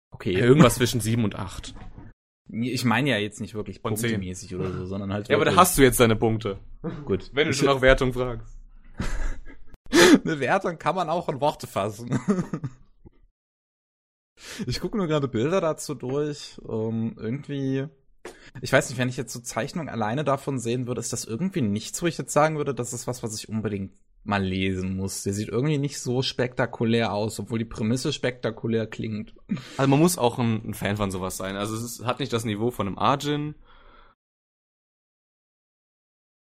okay. 0.10 0.34
Irgendwas 0.34 0.76
zwischen 0.76 1.02
sieben 1.02 1.24
und 1.24 1.36
acht. 1.36 1.76
Ich 2.48 2.86
meine 2.86 3.10
ja 3.10 3.18
jetzt 3.18 3.42
nicht 3.42 3.56
wirklich 3.56 3.82
punktemäßig 3.82 4.56
oder 4.56 4.72
so, 4.72 4.86
sondern 4.86 5.12
halt. 5.12 5.30
Ja, 5.30 5.36
aber 5.36 5.46
da 5.46 5.56
hast 5.56 5.78
du 5.78 5.82
jetzt 5.82 6.00
deine 6.00 6.16
Punkte. 6.16 6.60
Gut. 7.06 7.32
Wenn 7.34 7.48
du 7.48 7.54
schon 7.54 7.68
nach 7.68 7.82
Wertung 7.82 8.14
fragst. 8.14 8.58
Eine 10.24 10.40
Wertung 10.40 10.78
kann 10.78 10.96
man 10.96 11.10
auch 11.10 11.28
in 11.30 11.42
Worte 11.42 11.68
fassen. 11.68 12.20
ich 14.68 14.80
gucke 14.80 14.98
nur 14.98 15.08
gerade 15.08 15.28
Bilder 15.28 15.62
dazu 15.62 15.96
durch. 15.96 16.60
Um, 16.62 17.18
irgendwie. 17.18 17.88
Ich 18.62 18.72
weiß 18.72 18.90
nicht, 18.90 19.00
wenn 19.00 19.10
ich 19.10 19.18
jetzt 19.18 19.34
so 19.34 19.40
Zeichnungen 19.40 19.90
alleine 19.90 20.24
davon 20.24 20.60
sehen 20.60 20.88
würde, 20.88 21.02
ist 21.02 21.14
das 21.14 21.26
irgendwie 21.26 21.62
nichts, 21.62 22.02
wo 22.02 22.08
ich 22.08 22.18
jetzt 22.18 22.34
sagen 22.34 22.58
würde, 22.58 22.74
das 22.74 22.94
ist 22.94 23.08
was, 23.08 23.24
was 23.24 23.36
ich 23.36 23.50
unbedingt 23.50 23.92
mal 24.26 24.44
lesen 24.44 24.96
muss. 24.96 25.24
Der 25.24 25.34
sieht 25.34 25.50
irgendwie 25.50 25.78
nicht 25.78 26.00
so 26.00 26.22
spektakulär 26.22 27.14
aus, 27.14 27.40
obwohl 27.40 27.60
die 27.60 27.66
Prämisse 27.66 28.12
spektakulär 28.12 28.88
klingt. 28.88 29.34
Also 29.78 29.90
man 29.90 30.00
muss 30.00 30.18
auch 30.18 30.40
ein, 30.40 30.70
ein 30.70 30.74
Fan 30.74 30.98
von 30.98 31.12
sowas 31.12 31.38
sein. 31.38 31.56
Also 31.56 31.76
es 31.76 31.84
ist, 31.84 32.06
hat 32.06 32.20
nicht 32.20 32.34
das 32.34 32.46
Niveau 32.46 32.72
von 32.72 32.88
einem 32.88 32.98
Arjin. 32.98 33.56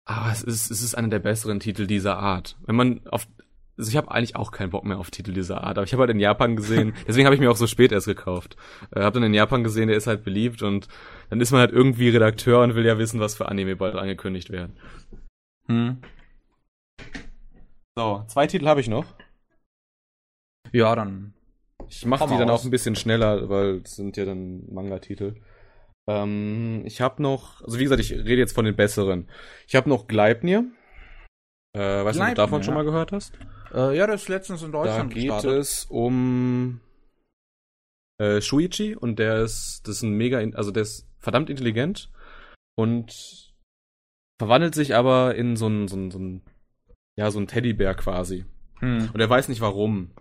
Aber 0.05 0.31
es 0.31 0.41
ist, 0.41 0.71
es 0.71 0.81
ist 0.81 0.95
einer 0.95 1.09
der 1.09 1.19
besseren 1.19 1.59
Titel 1.59 1.85
dieser 1.85 2.17
Art. 2.17 2.57
Wenn 2.65 2.75
man 2.75 3.05
auf 3.07 3.27
also 3.77 3.91
ich 3.91 3.97
habe 3.97 4.09
eigentlich 4.09 4.35
auch 4.35 4.51
keinen 4.51 4.71
Bock 4.71 4.85
mehr 4.85 4.97
auf 4.97 5.11
Titel 5.11 5.33
dieser 5.33 5.63
Art, 5.63 5.77
aber 5.77 5.83
ich 5.85 5.93
habe 5.93 6.01
halt 6.01 6.09
in 6.09 6.19
Japan 6.19 6.55
gesehen, 6.55 6.93
deswegen 7.07 7.25
habe 7.25 7.35
ich 7.35 7.41
mir 7.41 7.51
auch 7.51 7.57
so 7.57 7.67
spät 7.67 7.91
erst 7.91 8.07
gekauft. 8.07 8.57
Äh, 8.89 9.01
habe 9.01 9.19
dann 9.19 9.27
in 9.27 9.35
Japan 9.35 9.63
gesehen, 9.63 9.87
der 9.87 9.97
ist 9.97 10.07
halt 10.07 10.23
beliebt 10.23 10.63
und 10.63 10.87
dann 11.29 11.39
ist 11.41 11.51
man 11.51 11.61
halt 11.61 11.71
irgendwie 11.71 12.09
Redakteur 12.09 12.63
und 12.63 12.73
will 12.73 12.85
ja 12.85 12.97
wissen, 12.97 13.19
was 13.19 13.35
für 13.35 13.47
Anime 13.47 13.75
bald 13.75 13.95
angekündigt 13.95 14.49
werden. 14.49 14.77
Hm. 15.67 15.97
So, 17.97 18.23
zwei 18.27 18.45
Titel 18.45 18.67
habe 18.67 18.79
ich 18.79 18.89
noch. 18.89 19.05
Ja, 20.71 20.95
dann. 20.95 21.33
Ich 21.89 22.05
mache 22.05 22.27
die 22.27 22.37
dann 22.37 22.51
aus. 22.51 22.61
auch 22.61 22.65
ein 22.65 22.69
bisschen 22.69 22.95
schneller, 22.95 23.49
weil 23.49 23.77
es 23.77 23.95
sind 23.95 24.15
ja 24.17 24.25
dann 24.25 24.71
Manga-Titel. 24.71 25.41
Ähm, 26.07 26.83
ich 26.85 27.01
habe 27.01 27.23
noch, 27.23 27.63
also 27.63 27.79
wie 27.79 27.83
gesagt, 27.83 27.99
ich 27.99 28.11
rede 28.11 28.35
jetzt 28.35 28.53
von 28.53 28.65
den 28.65 28.75
besseren. 28.75 29.27
Ich 29.67 29.75
habe 29.75 29.89
noch 29.89 30.05
Gleipnir. 30.07 30.65
Äh, 31.73 32.05
weißt 32.05 32.19
du, 32.19 32.21
ob 32.21 32.29
du 32.29 32.35
davon 32.35 32.59
ja. 32.59 32.65
schon 32.65 32.75
mal 32.75 32.85
gehört 32.85 33.11
hast? 33.11 33.33
Äh, 33.73 33.97
ja, 33.97 34.05
das 34.05 34.21
ist 34.21 34.29
letztens 34.29 34.61
in 34.61 34.71
Deutschland 34.71 35.11
Da 35.11 35.15
geht 35.15 35.31
gestartet. 35.31 35.59
es 35.59 35.85
um 35.85 36.81
äh, 38.19 38.41
Shuichi 38.41 38.95
und 38.95 39.17
der 39.17 39.41
ist, 39.41 39.81
das 39.87 39.95
ist 39.95 40.01
ein 40.03 40.11
mega, 40.11 40.37
also 40.55 40.69
der 40.69 40.83
ist 40.83 41.09
verdammt 41.17 41.49
intelligent 41.49 42.11
und 42.75 43.55
verwandelt 44.37 44.75
sich 44.75 44.93
aber 44.93 45.33
in 45.33 45.55
so 45.55 45.65
ein, 45.65 45.87
so 45.87 45.95
ein, 45.95 46.11
so 46.11 46.19
ein 46.19 46.43
ja, 47.17 47.31
so 47.31 47.39
ein 47.39 47.47
Teddybär 47.47 47.95
quasi. 47.95 48.45
Hm. 48.79 49.09
Und 49.13 49.19
er 49.19 49.29
weiß 49.29 49.49
nicht 49.49 49.61
warum. 49.61 50.11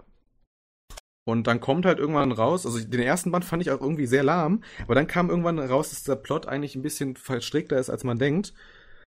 Und 1.29 1.47
dann 1.47 1.61
kommt 1.61 1.87
halt 1.87 1.99
irgendwann 1.99 2.33
raus, 2.33 2.67
also 2.67 2.79
den 2.79 3.01
ersten 3.01 3.33
Band 3.33 3.45
fand 3.45 3.61
ich 3.61 3.71
auch 3.73 3.81
irgendwie 3.81 4.07
sehr 4.07 4.23
lahm, 4.23 4.63
aber 4.83 4.95
dann 4.95 5.09
kam 5.09 5.29
irgendwann 5.29 5.59
raus, 5.59 5.91
dass 5.91 6.05
der 6.05 6.15
Plot 6.15 6.47
eigentlich 6.47 6.77
ein 6.77 6.83
bisschen 6.83 7.17
verstrickter 7.17 7.79
ist, 7.79 7.91
als 7.91 8.05
man 8.05 8.19
denkt. 8.19 8.55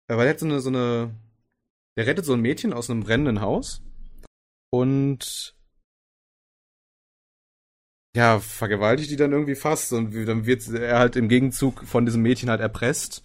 Weil 0.07 0.27
er 0.27 0.31
hat 0.31 0.39
so 0.39 0.47
eine, 0.47 0.61
so 0.61 0.69
eine, 0.69 1.15
der 1.97 2.07
rettet 2.07 2.25
so 2.25 2.35
ein 2.35 2.41
Mädchen 2.41 2.73
aus 2.73 2.89
einem 2.89 3.03
brennenden 3.03 3.41
Haus 3.41 3.83
und 4.71 5.57
ja, 8.17 8.39
vergewaltigt 8.39 9.11
die 9.11 9.17
dann 9.17 9.33
irgendwie 9.33 9.57
fast 9.57 9.93
und 9.93 10.15
dann 10.15 10.47
wird 10.47 10.69
er 10.69 11.01
halt 11.01 11.17
im 11.17 11.29
Gegenzug 11.29 11.85
von 11.85 12.07
diesem 12.07 12.23
Mädchen 12.23 12.49
halt 12.49 12.61
erpresst. 12.61 13.25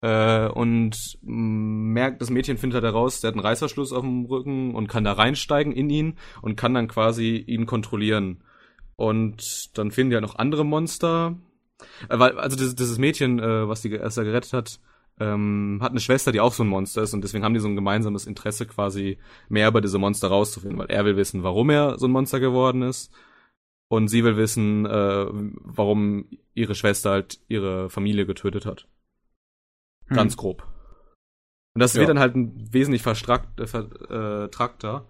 Äh, 0.00 0.48
und 0.48 1.18
merkt, 1.22 2.22
das 2.22 2.30
Mädchen 2.30 2.58
findet 2.58 2.82
halt 2.82 2.92
heraus, 2.92 3.20
der 3.20 3.28
hat 3.28 3.34
einen 3.34 3.44
Reißverschluss 3.44 3.92
auf 3.92 4.02
dem 4.02 4.26
Rücken 4.26 4.74
und 4.74 4.88
kann 4.88 5.04
da 5.04 5.12
reinsteigen 5.12 5.72
in 5.72 5.90
ihn 5.90 6.18
und 6.40 6.56
kann 6.56 6.74
dann 6.74 6.88
quasi 6.88 7.36
ihn 7.36 7.66
kontrollieren. 7.66 8.44
Und 8.96 9.76
dann 9.78 9.90
finden 9.90 10.10
die 10.10 10.16
halt 10.16 10.24
noch 10.24 10.36
andere 10.36 10.64
Monster. 10.64 11.36
Äh, 12.08 12.18
weil, 12.18 12.38
also 12.38 12.56
dieses, 12.56 12.76
dieses 12.76 12.98
Mädchen, 12.98 13.38
äh, 13.38 13.68
was 13.68 13.82
die 13.82 13.92
erst 13.92 14.16
gerettet 14.18 14.52
hat, 14.52 14.80
ähm, 15.20 15.78
hat 15.82 15.90
eine 15.90 16.00
Schwester, 16.00 16.32
die 16.32 16.40
auch 16.40 16.52
so 16.52 16.62
ein 16.62 16.68
Monster 16.68 17.02
ist 17.02 17.14
und 17.14 17.22
deswegen 17.22 17.44
haben 17.44 17.54
die 17.54 17.60
so 17.60 17.68
ein 17.68 17.76
gemeinsames 17.76 18.26
Interesse 18.26 18.66
quasi 18.66 19.18
mehr 19.48 19.68
über 19.68 19.80
diese 19.80 19.98
Monster 19.98 20.28
rauszufinden, 20.28 20.78
weil 20.78 20.90
er 20.90 21.04
will 21.04 21.16
wissen, 21.16 21.42
warum 21.42 21.70
er 21.70 21.98
so 21.98 22.06
ein 22.06 22.12
Monster 22.12 22.40
geworden 22.40 22.82
ist 22.82 23.12
und 23.88 24.08
sie 24.08 24.24
will 24.24 24.36
wissen, 24.36 24.86
äh, 24.86 25.26
warum 25.30 26.26
ihre 26.54 26.74
Schwester 26.74 27.10
halt 27.10 27.40
ihre 27.48 27.90
Familie 27.90 28.26
getötet 28.26 28.66
hat. 28.66 28.86
Hm. 30.08 30.16
Ganz 30.16 30.36
grob. 30.36 30.66
Und 31.74 31.80
das 31.80 31.94
ja. 31.94 32.00
wird 32.00 32.10
dann 32.10 32.18
halt 32.18 32.34
ein 32.34 32.72
wesentlich 32.72 33.02
verstrakt, 33.02 33.60
äh, 33.60 33.66
vertrakter. 33.66 35.06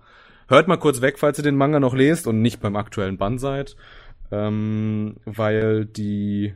Hört 0.48 0.68
mal 0.68 0.76
kurz 0.76 1.00
weg, 1.00 1.18
falls 1.18 1.38
ihr 1.38 1.44
den 1.44 1.56
Manga 1.56 1.80
noch 1.80 1.94
lest 1.94 2.26
und 2.26 2.42
nicht 2.42 2.60
beim 2.60 2.76
aktuellen 2.76 3.18
Band 3.18 3.40
seid, 3.40 3.76
ähm, 4.30 5.16
weil 5.24 5.86
die 5.86 6.54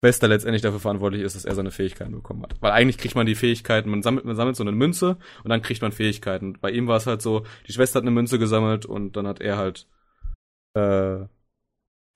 Bester 0.00 0.28
letztendlich 0.28 0.62
dafür 0.62 0.78
verantwortlich 0.78 1.22
ist, 1.22 1.34
dass 1.34 1.44
er 1.44 1.54
seine 1.54 1.72
Fähigkeiten 1.72 2.12
bekommen 2.12 2.42
hat. 2.42 2.54
Weil 2.60 2.72
eigentlich 2.72 2.98
kriegt 2.98 3.16
man 3.16 3.26
die 3.26 3.34
Fähigkeiten, 3.34 3.90
man 3.90 4.02
sammelt, 4.02 4.24
man 4.24 4.36
sammelt 4.36 4.56
so 4.56 4.62
eine 4.62 4.72
Münze 4.72 5.18
und 5.42 5.50
dann 5.50 5.62
kriegt 5.62 5.82
man 5.82 5.90
Fähigkeiten. 5.90 6.58
Bei 6.60 6.70
ihm 6.70 6.86
war 6.86 6.98
es 6.98 7.06
halt 7.06 7.20
so, 7.20 7.44
die 7.66 7.72
Schwester 7.72 7.98
hat 7.98 8.04
eine 8.04 8.12
Münze 8.12 8.38
gesammelt 8.38 8.86
und 8.86 9.16
dann 9.16 9.26
hat 9.26 9.40
er 9.40 9.56
halt 9.56 9.88
äh, 10.74 11.26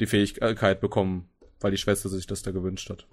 die 0.01 0.07
Fähigkeit 0.07 0.81
bekommen, 0.81 1.29
weil 1.61 1.73
die 1.73 1.77
Schwester 1.77 2.09
sich 2.09 2.27
das 2.27 2.43
da 2.43 2.53
gewünscht 2.53 2.89
hat. 2.89 3.09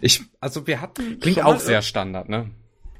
Ich, 0.00 0.22
also 0.40 0.66
wir 0.66 0.80
hatten. 0.80 1.18
Klingt 1.20 1.44
auch 1.44 1.58
sehr 1.60 1.82
Standard, 1.82 2.28
ne? 2.28 2.50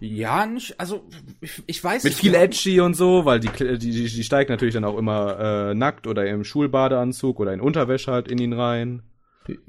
Ja, 0.01 0.47
nicht, 0.47 0.79
also 0.79 1.05
ich, 1.41 1.63
ich 1.67 1.83
weiß 1.83 2.05
Mit 2.05 2.13
nicht. 2.13 2.23
Mit 2.23 2.33
viel 2.33 2.41
Edgy 2.41 2.81
und 2.81 2.95
so, 2.95 3.25
weil 3.25 3.41
die, 3.41 3.49
die, 3.49 3.79
die, 3.79 4.09
die 4.09 4.25
steigt 4.25 4.49
natürlich 4.49 4.75
dann 4.75 4.85
auch 4.85 4.97
immer 4.97 5.71
äh, 5.71 5.75
nackt 5.75 6.07
oder 6.07 6.25
im 6.27 6.45
Schulbadeanzug 6.45 7.41
oder 7.41 7.53
in 7.53 7.61
Unterwäsche 7.61 8.13
halt 8.13 8.29
in 8.29 8.39
ihn 8.39 8.53
rein. 8.53 9.03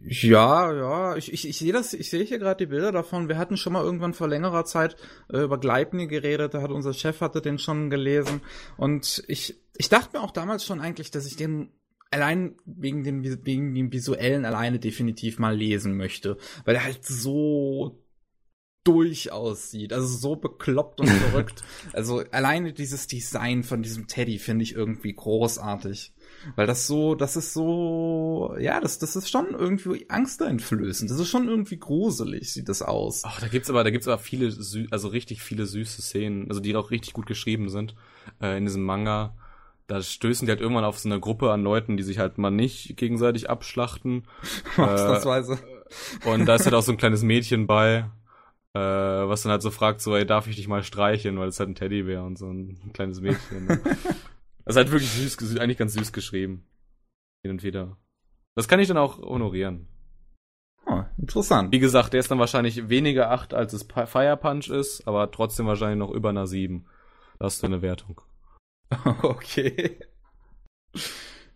Ja, 0.06 0.74
ja, 0.74 1.16
ich, 1.16 1.32
ich, 1.32 1.48
ich 1.48 1.58
sehe 1.58 1.72
das, 1.72 1.94
ich 1.94 2.10
sehe 2.10 2.26
hier 2.26 2.38
gerade 2.38 2.66
die 2.66 2.70
Bilder 2.70 2.92
davon. 2.92 3.30
Wir 3.30 3.38
hatten 3.38 3.58
schon 3.58 3.74
mal 3.74 3.84
irgendwann 3.84 4.14
vor 4.14 4.28
längerer 4.28 4.66
Zeit 4.66 4.98
äh, 5.32 5.40
über 5.40 5.58
Gleipnir 5.58 6.08
geredet, 6.08 6.54
da 6.54 6.62
hat 6.62 6.70
unser 6.70 6.94
Chef 6.94 7.22
hatte 7.22 7.42
den 7.42 7.58
schon 7.58 7.90
gelesen 7.90 8.42
und 8.78 9.24
ich, 9.28 9.58
ich 9.78 9.90
dachte 9.90 10.18
mir 10.18 10.24
auch 10.24 10.32
damals 10.32 10.66
schon 10.66 10.82
eigentlich, 10.82 11.12
dass 11.12 11.26
ich 11.26 11.38
den 11.38 11.72
allein 12.12 12.56
wegen 12.66 13.04
dem, 13.04 13.24
wegen 13.24 13.76
dem 13.76 13.92
visuellen 13.92 14.46
alleine 14.46 14.80
definitiv 14.80 15.40
mal 15.40 15.56
lesen 15.56 15.98
möchte, 15.98 16.38
weil 16.66 16.76
er 16.76 16.84
halt 16.84 17.06
so 17.06 18.04
durch 18.86 19.32
aussieht, 19.32 19.94
also 19.94 20.08
so 20.08 20.36
bekloppt 20.36 21.02
und 21.02 21.10
verrückt. 21.10 21.64
Also 21.94 22.24
alleine 22.32 22.74
dieses 22.74 23.08
Design 23.08 23.64
von 23.64 23.84
diesem 23.84 24.08
Teddy 24.08 24.40
finde 24.40 24.64
ich 24.64 24.74
irgendwie 24.74 25.14
großartig. 25.14 26.14
Weil 26.56 26.68
das 26.68 26.88
so, 26.88 27.16
das 27.16 27.36
ist 27.36 27.54
so, 27.54 28.56
ja, 28.60 28.80
das, 28.80 28.98
das 28.98 29.16
ist 29.16 29.30
schon 29.30 29.50
irgendwie 29.52 30.10
angsteinflößend. 30.10 31.12
Das 31.12 31.20
ist 31.20 31.28
schon 31.28 31.48
irgendwie 31.48 31.78
gruselig, 31.78 32.54
sieht 32.54 32.70
das 32.70 32.82
aus. 32.82 33.24
Ach, 33.26 33.42
da 33.42 33.48
gibt's 33.48 33.70
aber, 33.70 33.84
da 33.84 33.90
gibt's 33.90 34.08
aber 34.08 34.20
viele, 34.20 34.56
also 34.90 35.08
richtig 35.10 35.42
viele 35.42 35.66
süße 35.66 36.02
Szenen, 36.02 36.48
also 36.48 36.62
die 36.62 36.76
auch 36.76 36.92
richtig 36.92 37.14
gut 37.14 37.26
geschrieben 37.26 37.70
sind, 37.70 37.96
äh, 38.42 38.58
in 38.58 38.66
diesem 38.66 38.84
Manga. 38.84 39.36
Da 39.90 40.04
stößen 40.04 40.46
die 40.46 40.52
halt 40.52 40.62
irgendwann 40.62 40.84
auf 40.84 41.00
so 41.00 41.10
eine 41.10 41.20
Gruppe 41.20 41.52
an 41.52 41.64
Leuten, 41.64 41.98
die 41.98 42.04
sich 42.04 42.20
halt 42.20 42.38
mal 42.38 42.52
nicht 42.52 42.96
gegenseitig 42.96 43.50
abschlachten. 43.50 44.28
Ausnahmsweise. 44.78 45.58
Äh, 46.24 46.30
und 46.30 46.46
da 46.46 46.56
ist 46.56 46.66
halt 46.66 46.76
auch 46.76 46.84
so 46.84 46.92
ein 46.92 46.98
kleines 47.00 47.24
Mädchen 47.24 47.66
bei, 47.66 48.06
äh, 48.76 48.80
was 48.80 49.42
dann 49.42 49.52
halt 49.52 49.64
so 49.64 49.72
fragt, 49.72 50.02
so, 50.02 50.16
ey, 50.16 50.28
darf 50.28 50.46
ich 50.46 50.58
dich 50.58 50.68
mal 50.68 50.84
streicheln, 50.84 51.40
weil 51.40 51.48
es 51.48 51.60
halt 51.60 51.70
ein 51.70 51.76
Teddybär 51.76 52.24
und 52.24 52.38
so 52.38 52.46
ein 52.46 52.92
kleines 52.94 53.20
Mädchen. 53.20 53.66
Ne? 53.66 53.82
Das 54.66 54.76
ist 54.76 54.78
halt 54.78 54.92
wirklich 54.92 55.10
süß, 55.10 55.58
eigentlich 55.58 55.80
ganz 55.80 55.94
süß 55.94 56.14
geschrieben. 56.14 56.68
Hin 57.42 57.50
und 57.50 57.64
wieder. 57.64 57.98
Das 58.54 58.68
kann 58.68 58.80
ich 58.80 58.88
dann 58.88 58.98
auch 58.98 59.18
honorieren. 59.18 59.88
Oh, 60.86 61.02
interessant. 61.18 61.72
Wie 61.72 61.80
gesagt, 61.80 62.14
der 62.14 62.20
ist 62.20 62.30
dann 62.30 62.38
wahrscheinlich 62.38 62.88
weniger 62.88 63.32
8, 63.32 63.56
als 63.56 63.74
es 63.74 63.82
Fire 63.82 64.38
Punch 64.38 64.70
ist, 64.70 65.08
aber 65.08 65.32
trotzdem 65.32 65.66
wahrscheinlich 65.66 65.98
noch 65.98 66.12
über 66.12 66.30
einer 66.30 66.46
7. 66.46 66.86
Da 67.40 67.46
hast 67.46 67.64
du 67.64 67.66
eine 67.66 67.82
Wertung. 67.82 68.22
okay. 69.24 70.00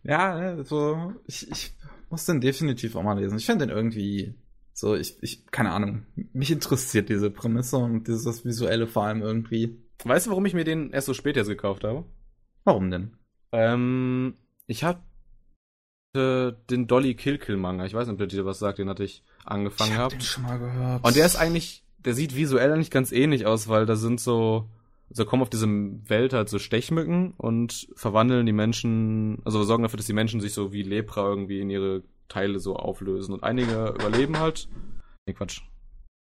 Ja, 0.03 0.39
ne, 0.39 0.63
so, 0.63 1.13
ich, 1.25 1.49
ich 1.49 1.73
muss 2.09 2.25
den 2.25 2.41
definitiv 2.41 2.95
auch 2.95 3.03
mal 3.03 3.19
lesen. 3.19 3.37
Ich 3.37 3.45
finde 3.45 3.65
den 3.65 3.75
irgendwie 3.75 4.35
so, 4.73 4.95
ich, 4.95 5.21
ich, 5.21 5.45
keine 5.47 5.71
Ahnung. 5.71 6.05
Mich 6.33 6.51
interessiert 6.51 7.09
diese 7.09 7.29
Prämisse 7.29 7.77
und 7.77 8.07
dieses 8.07 8.43
Visuelle 8.43 8.87
vor 8.87 9.05
allem 9.05 9.21
irgendwie. 9.21 9.79
Weißt 10.03 10.25
du, 10.25 10.31
warum 10.31 10.45
ich 10.45 10.53
mir 10.53 10.63
den 10.63 10.91
erst 10.91 11.07
so 11.07 11.13
spät 11.13 11.35
jetzt 11.35 11.47
gekauft 11.47 11.83
habe? 11.83 12.05
Warum 12.63 12.89
denn? 12.89 13.15
Ähm, 13.51 14.35
ich 14.65 14.83
hatte 14.83 15.01
den 16.15 16.87
Dolly 16.87 17.15
Kill 17.15 17.37
Kill 17.37 17.57
Manga. 17.57 17.85
Ich 17.85 17.93
weiß 17.93 18.07
nicht, 18.07 18.13
ob 18.13 18.17
der 18.19 18.27
dir 18.27 18.45
was 18.45 18.59
sagt, 18.59 18.79
den 18.79 18.89
hatte 18.89 19.03
ich 19.03 19.23
angefangen 19.45 19.93
ich 19.93 19.97
hab. 19.97 20.09
Den 20.09 20.21
schon 20.21 20.43
mal 20.43 20.59
gehört. 20.59 21.03
Und 21.03 21.15
der 21.15 21.25
ist 21.25 21.35
eigentlich, 21.35 21.83
der 21.99 22.13
sieht 22.13 22.35
visuell 22.35 22.71
eigentlich 22.71 22.91
ganz 22.91 23.11
ähnlich 23.11 23.45
aus, 23.45 23.67
weil 23.67 23.85
da 23.85 23.95
sind 23.95 24.19
so 24.19 24.69
also 25.13 25.25
kommen 25.25 25.43
auf 25.43 25.49
diese 25.49 25.67
Welt 25.67 26.33
halt 26.33 26.49
so 26.49 26.57
Stechmücken 26.57 27.33
und 27.37 27.87
verwandeln 27.95 28.47
die 28.47 28.51
Menschen, 28.51 29.41
also 29.45 29.63
sorgen 29.63 29.83
dafür, 29.83 29.97
dass 29.97 30.07
die 30.07 30.13
Menschen 30.13 30.41
sich 30.41 30.53
so 30.53 30.73
wie 30.73 30.81
Lepra 30.81 31.29
irgendwie 31.29 31.59
in 31.59 31.69
ihre 31.69 32.03
Teile 32.29 32.59
so 32.59 32.75
auflösen. 32.75 33.33
Und 33.33 33.43
einige 33.43 33.89
überleben 33.89 34.39
halt. 34.39 34.67
Nee, 35.27 35.33
Quatsch. 35.33 35.61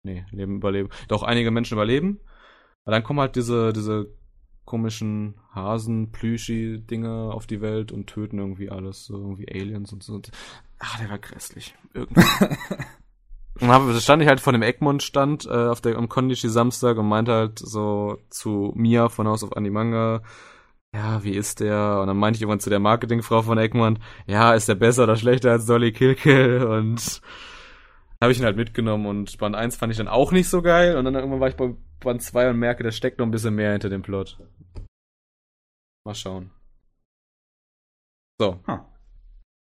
Nee, 0.04 0.26
leben, 0.32 0.58
überleben. 0.58 0.90
Doch, 1.08 1.22
einige 1.22 1.52
Menschen 1.52 1.76
überleben. 1.76 2.20
Aber 2.84 2.96
dann 2.96 3.04
kommen 3.04 3.20
halt 3.20 3.36
diese, 3.36 3.72
diese 3.72 4.12
komischen 4.66 5.36
Hasen, 5.54 6.12
Plüschi-Dinge 6.12 7.32
auf 7.32 7.46
die 7.46 7.62
Welt 7.62 7.92
und 7.92 8.08
töten 8.08 8.40
irgendwie 8.40 8.72
alles, 8.72 9.06
so 9.06 9.16
irgendwie 9.16 9.48
Aliens 9.48 9.94
und 9.94 10.02
so. 10.02 10.20
Ach, 10.80 11.00
der 11.00 11.10
war 11.10 11.20
grässlich. 11.20 11.76
Irgendwie. 11.94 12.22
Und 13.60 13.68
hab, 13.68 13.84
stand 14.00 14.22
ich 14.24 14.28
halt 14.28 14.40
vor 14.40 14.54
dem 14.54 14.62
Egmont-Stand 14.62 15.46
äh, 15.46 15.68
auf 15.68 15.82
der 15.82 15.98
am 15.98 16.10
Kondichi 16.10 16.50
Samstag 16.50 16.98
und 16.98 17.08
meinte 17.08 17.34
halt 17.34 17.60
so 17.60 18.18
zu 18.30 18.72
Mia 18.76 19.10
von 19.10 19.28
House 19.28 19.44
of 19.44 19.56
Animanga, 19.56 20.22
ja, 20.94 21.24
wie 21.24 21.36
ist 21.36 21.60
der? 21.60 22.00
Und 22.02 22.08
dann 22.08 22.18
meinte 22.18 22.38
ich 22.38 22.42
irgendwann 22.42 22.60
zu 22.60 22.70
der 22.70 22.80
Marketingfrau 22.80 23.42
von 23.42 23.58
Egmont, 23.58 24.00
ja, 24.26 24.54
ist 24.54 24.68
der 24.68 24.76
besser 24.76 25.04
oder 25.04 25.16
schlechter 25.16 25.52
als 25.52 25.66
Dolly 25.66 25.92
Kilkill? 25.92 26.64
Und 26.64 27.22
habe 28.22 28.32
ich 28.32 28.40
ihn 28.40 28.46
halt 28.46 28.58
mitgenommen 28.58 29.06
und 29.06 29.38
Band 29.38 29.56
1 29.56 29.76
fand 29.76 29.92
ich 29.92 29.98
dann 29.98 30.08
auch 30.08 30.32
nicht 30.32 30.50
so 30.50 30.62
geil 30.62 30.96
und 30.96 31.06
dann 31.06 31.16
irgendwann 31.16 31.40
war 31.40 31.50
ich 31.50 31.56
bei 31.56 31.74
Band 32.00 32.22
2 32.22 32.52
und 32.52 32.60
merke, 32.60 32.84
da 32.84 32.92
steckt 32.92 33.20
noch 33.20 33.26
ein 33.26 33.32
bisschen 33.32 33.56
mehr 33.56 33.72
hinter 33.72 33.90
dem 33.90 34.02
Plot. 34.02 34.38
Mal 36.06 36.16
schauen. 36.16 36.52
So. 38.40 38.60
Huh. 38.68 38.80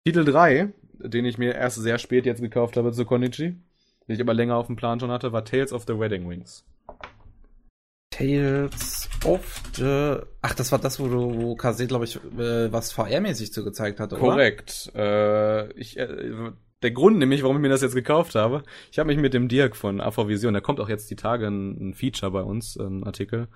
Titel 0.05 0.23
3, 0.23 0.73
den 0.99 1.26
ich 1.26 1.38
mir 1.38 1.55
erst 1.55 1.77
sehr 1.77 1.97
spät 1.97 2.26
jetzt 2.26 2.41
gekauft 2.41 2.77
habe 2.77 2.91
zu 2.91 3.05
Konichi 3.05 3.57
den 4.07 4.15
ich 4.15 4.21
aber 4.21 4.34
länger 4.34 4.55
auf 4.55 4.67
dem 4.67 4.75
Plan 4.75 4.99
schon 4.99 5.11
hatte, 5.11 5.31
war 5.34 5.45
Tales 5.45 5.73
of 5.73 5.85
the 5.88 5.99
Wedding 5.99 6.29
Wings. 6.29 6.65
Tales 8.09 9.09
of 9.25 9.61
the. 9.75 10.17
Ach, 10.41 10.53
das 10.55 10.71
war 10.71 10.79
das, 10.79 10.99
wo 10.99 11.07
du, 11.07 11.41
wo 11.41 11.55
KZ, 11.55 11.88
glaube 11.88 12.05
ich, 12.05 12.15
äh, 12.15 12.71
was 12.71 12.91
VR-mäßig 12.91 13.51
zu 13.51 13.63
gezeigt 13.63 13.99
hat, 13.99 14.13
oder? 14.13 14.21
Korrekt. 14.21 14.91
Äh, 14.95 15.71
ich, 15.73 15.97
äh, 15.97 16.51
der 16.81 16.91
Grund 16.91 17.17
nämlich, 17.17 17.43
warum 17.43 17.57
ich 17.57 17.61
mir 17.61 17.69
das 17.69 17.81
jetzt 17.81 17.95
gekauft 17.95 18.35
habe, 18.35 18.63
ich 18.91 18.99
habe 18.99 19.07
mich 19.07 19.17
mit 19.17 19.34
dem 19.34 19.47
Dirk 19.47 19.75
von 19.75 19.99
AV 19.99 20.27
Vision, 20.27 20.53
da 20.53 20.61
kommt 20.61 20.79
auch 20.79 20.89
jetzt 20.89 21.09
die 21.11 21.15
Tage 21.15 21.47
ein, 21.47 21.89
ein 21.89 21.93
Feature 21.93 22.31
bei 22.31 22.41
uns, 22.41 22.75
ein 22.77 23.03
Artikel, 23.03 23.49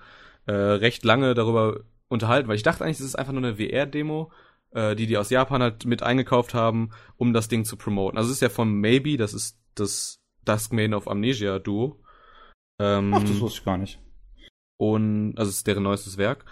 äh, 0.46 0.52
recht 0.52 1.04
lange 1.04 1.34
darüber 1.34 1.80
unterhalten, 2.08 2.48
weil 2.48 2.56
ich 2.56 2.62
dachte 2.62 2.84
eigentlich, 2.84 2.98
das 2.98 3.06
ist 3.06 3.18
einfach 3.18 3.32
nur 3.32 3.42
eine 3.42 3.56
VR-Demo, 3.56 4.30
äh, 4.72 4.94
die 4.96 5.06
die 5.06 5.16
aus 5.16 5.30
Japan 5.30 5.62
halt 5.62 5.86
mit 5.86 6.02
eingekauft 6.02 6.54
haben, 6.54 6.90
um 7.16 7.32
das 7.32 7.48
Ding 7.48 7.64
zu 7.64 7.76
promoten. 7.76 8.18
Also 8.18 8.30
es 8.30 8.36
ist 8.36 8.42
ja 8.42 8.48
von 8.48 8.72
Maybe, 8.72 9.16
das 9.16 9.34
ist 9.34 9.58
das 9.74 10.21
Duskmane 10.44 10.96
of 10.96 11.08
Amnesia 11.08 11.58
Duo. 11.58 12.00
Ähm, 12.80 13.12
Ach, 13.14 13.22
das 13.22 13.40
wusste 13.40 13.58
ich 13.58 13.64
gar 13.64 13.78
nicht. 13.78 14.00
Und, 14.78 15.34
also 15.36 15.48
es 15.48 15.58
ist 15.58 15.66
deren 15.66 15.84
neuestes 15.84 16.18
Werk. 16.18 16.44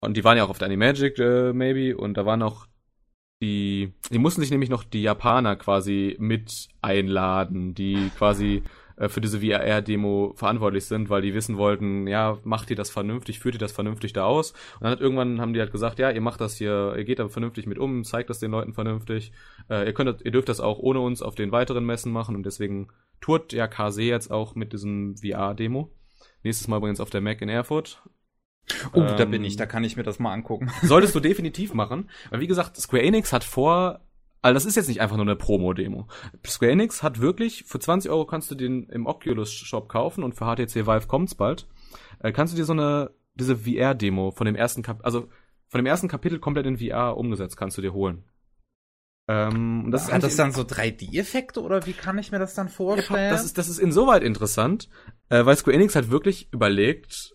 Und 0.00 0.16
die 0.16 0.24
waren 0.24 0.36
ja 0.36 0.44
auch 0.44 0.50
auf 0.50 0.58
der 0.58 0.66
Animagic, 0.66 1.18
äh, 1.18 1.52
maybe, 1.52 1.96
und 1.96 2.14
da 2.14 2.24
waren 2.24 2.42
auch 2.42 2.66
die, 3.42 3.94
die 4.10 4.18
mussten 4.18 4.40
sich 4.40 4.50
nämlich 4.50 4.70
noch 4.70 4.84
die 4.84 5.02
Japaner 5.02 5.56
quasi 5.56 6.16
mit 6.18 6.68
einladen, 6.82 7.74
die 7.74 8.10
quasi 8.16 8.62
äh, 8.98 9.08
für 9.08 9.20
diese 9.20 9.40
VR-Demo 9.40 10.32
verantwortlich 10.36 10.86
sind, 10.86 11.10
weil 11.10 11.22
die 11.22 11.34
wissen 11.34 11.56
wollten, 11.56 12.06
ja, 12.06 12.38
macht 12.44 12.70
ihr 12.70 12.76
das 12.76 12.90
vernünftig, 12.90 13.38
führt 13.38 13.54
ihr 13.54 13.60
das 13.60 13.72
vernünftig 13.72 14.12
da 14.12 14.24
aus? 14.24 14.52
Und 14.74 14.82
dann 14.82 14.92
hat 14.92 15.00
irgendwann 15.00 15.40
haben 15.40 15.54
die 15.54 15.60
halt 15.60 15.72
gesagt, 15.72 15.98
ja, 15.98 16.10
ihr 16.10 16.20
macht 16.20 16.40
das 16.40 16.56
hier, 16.56 16.94
ihr 16.96 17.04
geht 17.04 17.18
da 17.18 17.28
vernünftig 17.28 17.66
mit 17.66 17.78
um, 17.78 18.04
zeigt 18.04 18.30
das 18.30 18.38
den 18.38 18.50
Leuten 18.50 18.72
vernünftig. 18.72 19.32
Äh, 19.70 19.86
ihr 19.86 19.92
könnt, 19.92 20.22
ihr 20.22 20.30
dürft 20.30 20.48
das 20.48 20.60
auch 20.60 20.78
ohne 20.78 21.00
uns 21.00 21.22
auf 21.22 21.34
den 21.34 21.52
weiteren 21.52 21.84
Messen 21.84 22.12
machen 22.12 22.34
und 22.34 22.44
deswegen 22.44 22.88
tourt 23.20 23.52
ja 23.52 23.66
KC 23.66 24.00
jetzt 24.00 24.30
auch 24.30 24.54
mit 24.54 24.72
diesem 24.72 25.16
VR-Demo. 25.16 25.90
Nächstes 26.42 26.68
Mal 26.68 26.78
übrigens 26.78 27.00
auf 27.00 27.10
der 27.10 27.20
Mac 27.20 27.40
in 27.42 27.48
Erfurt. 27.48 28.02
Oh, 28.92 29.00
ähm, 29.00 29.16
da 29.16 29.24
bin 29.24 29.44
ich, 29.44 29.56
da 29.56 29.66
kann 29.66 29.84
ich 29.84 29.96
mir 29.96 30.02
das 30.02 30.18
mal 30.18 30.32
angucken. 30.32 30.70
Solltest 30.82 31.14
du 31.14 31.20
definitiv 31.28 31.74
machen. 31.74 32.10
Weil 32.30 32.40
wie 32.40 32.46
gesagt, 32.46 32.76
Square 32.76 33.02
Enix 33.02 33.32
hat 33.32 33.44
vor, 33.44 34.00
also 34.40 34.54
das 34.54 34.64
ist 34.64 34.76
jetzt 34.76 34.88
nicht 34.88 35.00
einfach 35.00 35.16
nur 35.16 35.26
eine 35.26 35.36
Promo-Demo. 35.36 36.06
Square 36.46 36.72
Enix 36.72 37.02
hat 37.02 37.20
wirklich, 37.20 37.64
für 37.64 37.80
20 37.80 38.10
Euro 38.10 38.24
kannst 38.24 38.50
du 38.50 38.54
den 38.54 38.84
im 38.84 39.06
Oculus 39.06 39.52
Shop 39.52 39.88
kaufen 39.88 40.22
und 40.22 40.34
für 40.34 40.44
HTC 40.44 40.86
Vive 40.86 41.06
kommt's 41.06 41.34
bald. 41.34 41.66
Äh, 42.20 42.32
kannst 42.32 42.52
du 42.52 42.56
dir 42.56 42.64
so 42.64 42.72
eine, 42.72 43.10
diese 43.34 43.56
VR-Demo 43.56 44.30
von 44.30 44.46
dem 44.46 44.56
ersten 44.56 44.82
Kap 44.82 45.00
also 45.04 45.28
von 45.68 45.78
dem 45.78 45.86
ersten 45.86 46.08
Kapitel 46.08 46.38
komplett 46.38 46.66
in 46.66 46.78
VR 46.78 47.16
umgesetzt 47.16 47.56
kannst 47.56 47.76
du 47.76 47.82
dir 47.82 47.92
holen. 47.92 48.24
Ähm, 49.28 49.88
das 49.90 50.10
Hat 50.10 50.22
das 50.22 50.36
dann 50.36 50.52
so 50.52 50.62
3D-Effekte 50.62 51.60
oder 51.60 51.84
wie 51.84 51.92
kann 51.92 52.16
ich 52.16 52.32
mir 52.32 52.38
das 52.38 52.54
dann 52.54 52.70
vorstellen? 52.70 53.24
Ja, 53.24 53.30
das 53.30 53.44
ist, 53.44 53.58
das 53.58 53.68
ist 53.68 53.78
insoweit 53.78 54.22
interessant, 54.22 54.88
äh, 55.28 55.44
weil 55.44 55.56
Square 55.56 55.76
Enix 55.76 55.94
hat 55.94 56.10
wirklich 56.10 56.50
überlegt, 56.52 57.34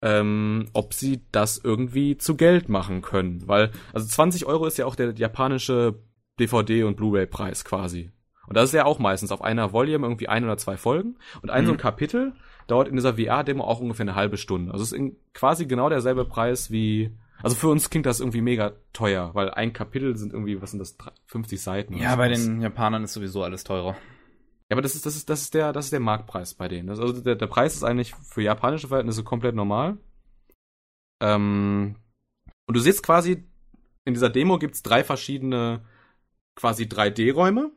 ähm, 0.00 0.68
ob 0.74 0.94
sie 0.94 1.26
das 1.32 1.58
irgendwie 1.58 2.16
zu 2.16 2.36
Geld 2.36 2.68
machen 2.68 3.02
können. 3.02 3.48
Weil, 3.48 3.72
also 3.92 4.06
20 4.06 4.46
Euro 4.46 4.66
ist 4.66 4.78
ja 4.78 4.86
auch 4.86 4.94
der 4.94 5.12
japanische 5.14 5.98
DVD- 6.38 6.84
und 6.84 6.96
Blu-ray-Preis 6.96 7.64
quasi. 7.64 8.10
Und 8.46 8.56
das 8.56 8.70
ist 8.70 8.74
ja 8.74 8.86
auch 8.86 8.98
meistens 8.98 9.30
auf 9.30 9.42
einer 9.42 9.72
Volume 9.72 10.06
irgendwie 10.06 10.28
ein 10.28 10.44
oder 10.44 10.56
zwei 10.56 10.76
Folgen. 10.76 11.16
Und 11.42 11.50
ein 11.50 11.62
mhm. 11.62 11.66
so 11.66 11.72
ein 11.72 11.76
mhm. 11.76 11.80
Kapitel 11.80 12.32
dauert 12.66 12.88
in 12.88 12.96
dieser 12.96 13.14
VR-Demo 13.14 13.64
auch 13.64 13.80
ungefähr 13.80 14.04
eine 14.04 14.14
halbe 14.14 14.36
Stunde. 14.36 14.72
Also 14.72 14.84
es 14.84 14.92
ist 14.92 15.12
quasi 15.34 15.66
genau 15.66 15.88
derselbe 15.88 16.24
Preis 16.24 16.70
wie 16.70 17.14
also 17.42 17.54
für 17.54 17.68
uns 17.68 17.88
klingt 17.88 18.06
das 18.06 18.20
irgendwie 18.20 18.40
mega 18.40 18.72
teuer, 18.92 19.30
weil 19.34 19.50
ein 19.50 19.72
Kapitel 19.72 20.16
sind 20.16 20.32
irgendwie, 20.32 20.60
was 20.60 20.72
sind 20.72 20.80
das, 20.80 20.96
50 21.26 21.60
Seiten? 21.60 21.96
Ja, 21.96 22.16
bei 22.16 22.28
den 22.28 22.60
Japanern 22.60 23.04
ist 23.04 23.12
sowieso 23.12 23.44
alles 23.44 23.64
teurer. 23.64 23.96
Ja, 24.68 24.74
aber 24.74 24.82
das 24.82 24.94
ist, 24.94 25.06
das 25.06 25.16
ist, 25.16 25.30
das 25.30 25.42
ist 25.42 25.54
der, 25.54 25.72
das 25.72 25.86
ist 25.86 25.92
der 25.92 26.00
Marktpreis 26.00 26.54
bei 26.54 26.68
denen. 26.68 26.90
also 26.90 27.12
der, 27.12 27.36
der 27.36 27.46
Preis 27.46 27.74
ist 27.74 27.84
eigentlich 27.84 28.14
für 28.14 28.42
japanische 28.42 28.88
Verhältnisse 28.88 29.22
komplett 29.22 29.54
normal. 29.54 29.98
Ähm, 31.22 31.96
und 32.66 32.76
du 32.76 32.80
siehst 32.80 33.02
quasi, 33.02 33.44
in 34.04 34.14
dieser 34.14 34.30
Demo 34.30 34.58
gibt's 34.58 34.82
drei 34.82 35.04
verschiedene, 35.04 35.84
quasi 36.58 36.84
3D-Räume. 36.84 37.70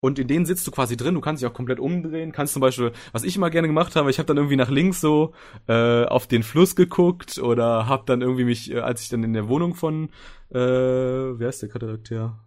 Und 0.00 0.18
in 0.18 0.28
denen 0.28 0.44
sitzt 0.44 0.66
du 0.66 0.70
quasi 0.70 0.98
drin, 0.98 1.14
du 1.14 1.22
kannst 1.22 1.42
dich 1.42 1.48
auch 1.48 1.54
komplett 1.54 1.80
umdrehen, 1.80 2.32
kannst 2.32 2.52
zum 2.52 2.60
Beispiel, 2.60 2.92
was 3.12 3.24
ich 3.24 3.36
immer 3.36 3.48
gerne 3.48 3.68
gemacht 3.68 3.96
habe, 3.96 4.10
ich 4.10 4.18
habe 4.18 4.26
dann 4.26 4.36
irgendwie 4.36 4.56
nach 4.56 4.68
links 4.68 5.00
so 5.00 5.32
äh, 5.66 6.04
auf 6.04 6.26
den 6.26 6.42
Fluss 6.42 6.76
geguckt 6.76 7.38
oder 7.38 7.88
hab 7.88 8.04
dann 8.04 8.20
irgendwie 8.20 8.44
mich, 8.44 8.70
äh, 8.70 8.80
als 8.80 9.00
ich 9.00 9.08
dann 9.08 9.24
in 9.24 9.32
der 9.32 9.48
Wohnung 9.48 9.74
von, 9.74 10.10
äh, 10.50 10.58
wer 10.58 11.48
ist 11.48 11.62
der 11.62 11.70
Charakter? 11.70 12.38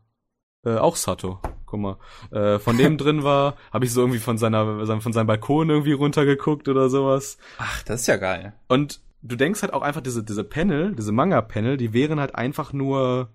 Äh, 0.64 0.77
auch 0.77 0.95
Sato, 0.95 1.39
guck 1.65 1.80
mal, 1.80 1.98
äh, 2.30 2.60
von 2.60 2.77
dem 2.77 2.95
drin 2.99 3.23
war, 3.23 3.56
habe 3.73 3.85
ich 3.85 3.91
so 3.91 4.02
irgendwie 4.02 4.19
von 4.19 4.38
seiner, 4.38 4.85
von 5.02 5.14
seinem 5.14 5.27
Balkon 5.27 5.72
irgendwie 5.72 5.94
runtergeguckt 5.94 6.68
oder 6.68 6.89
sowas. 6.89 7.39
Ach, 7.57 7.81
das 7.81 8.02
ist 8.02 8.07
ja 8.07 8.18
geil. 8.18 8.53
Und 8.68 9.02
du 9.23 9.35
denkst 9.35 9.64
halt 9.64 9.73
auch 9.73 9.81
einfach, 9.81 10.02
diese, 10.02 10.23
diese 10.23 10.44
Panel, 10.44 10.94
diese 10.94 11.11
Manga-Panel, 11.11 11.77
die 11.77 11.94
wären 11.94 12.19
halt 12.19 12.35
einfach 12.35 12.72
nur 12.72 13.31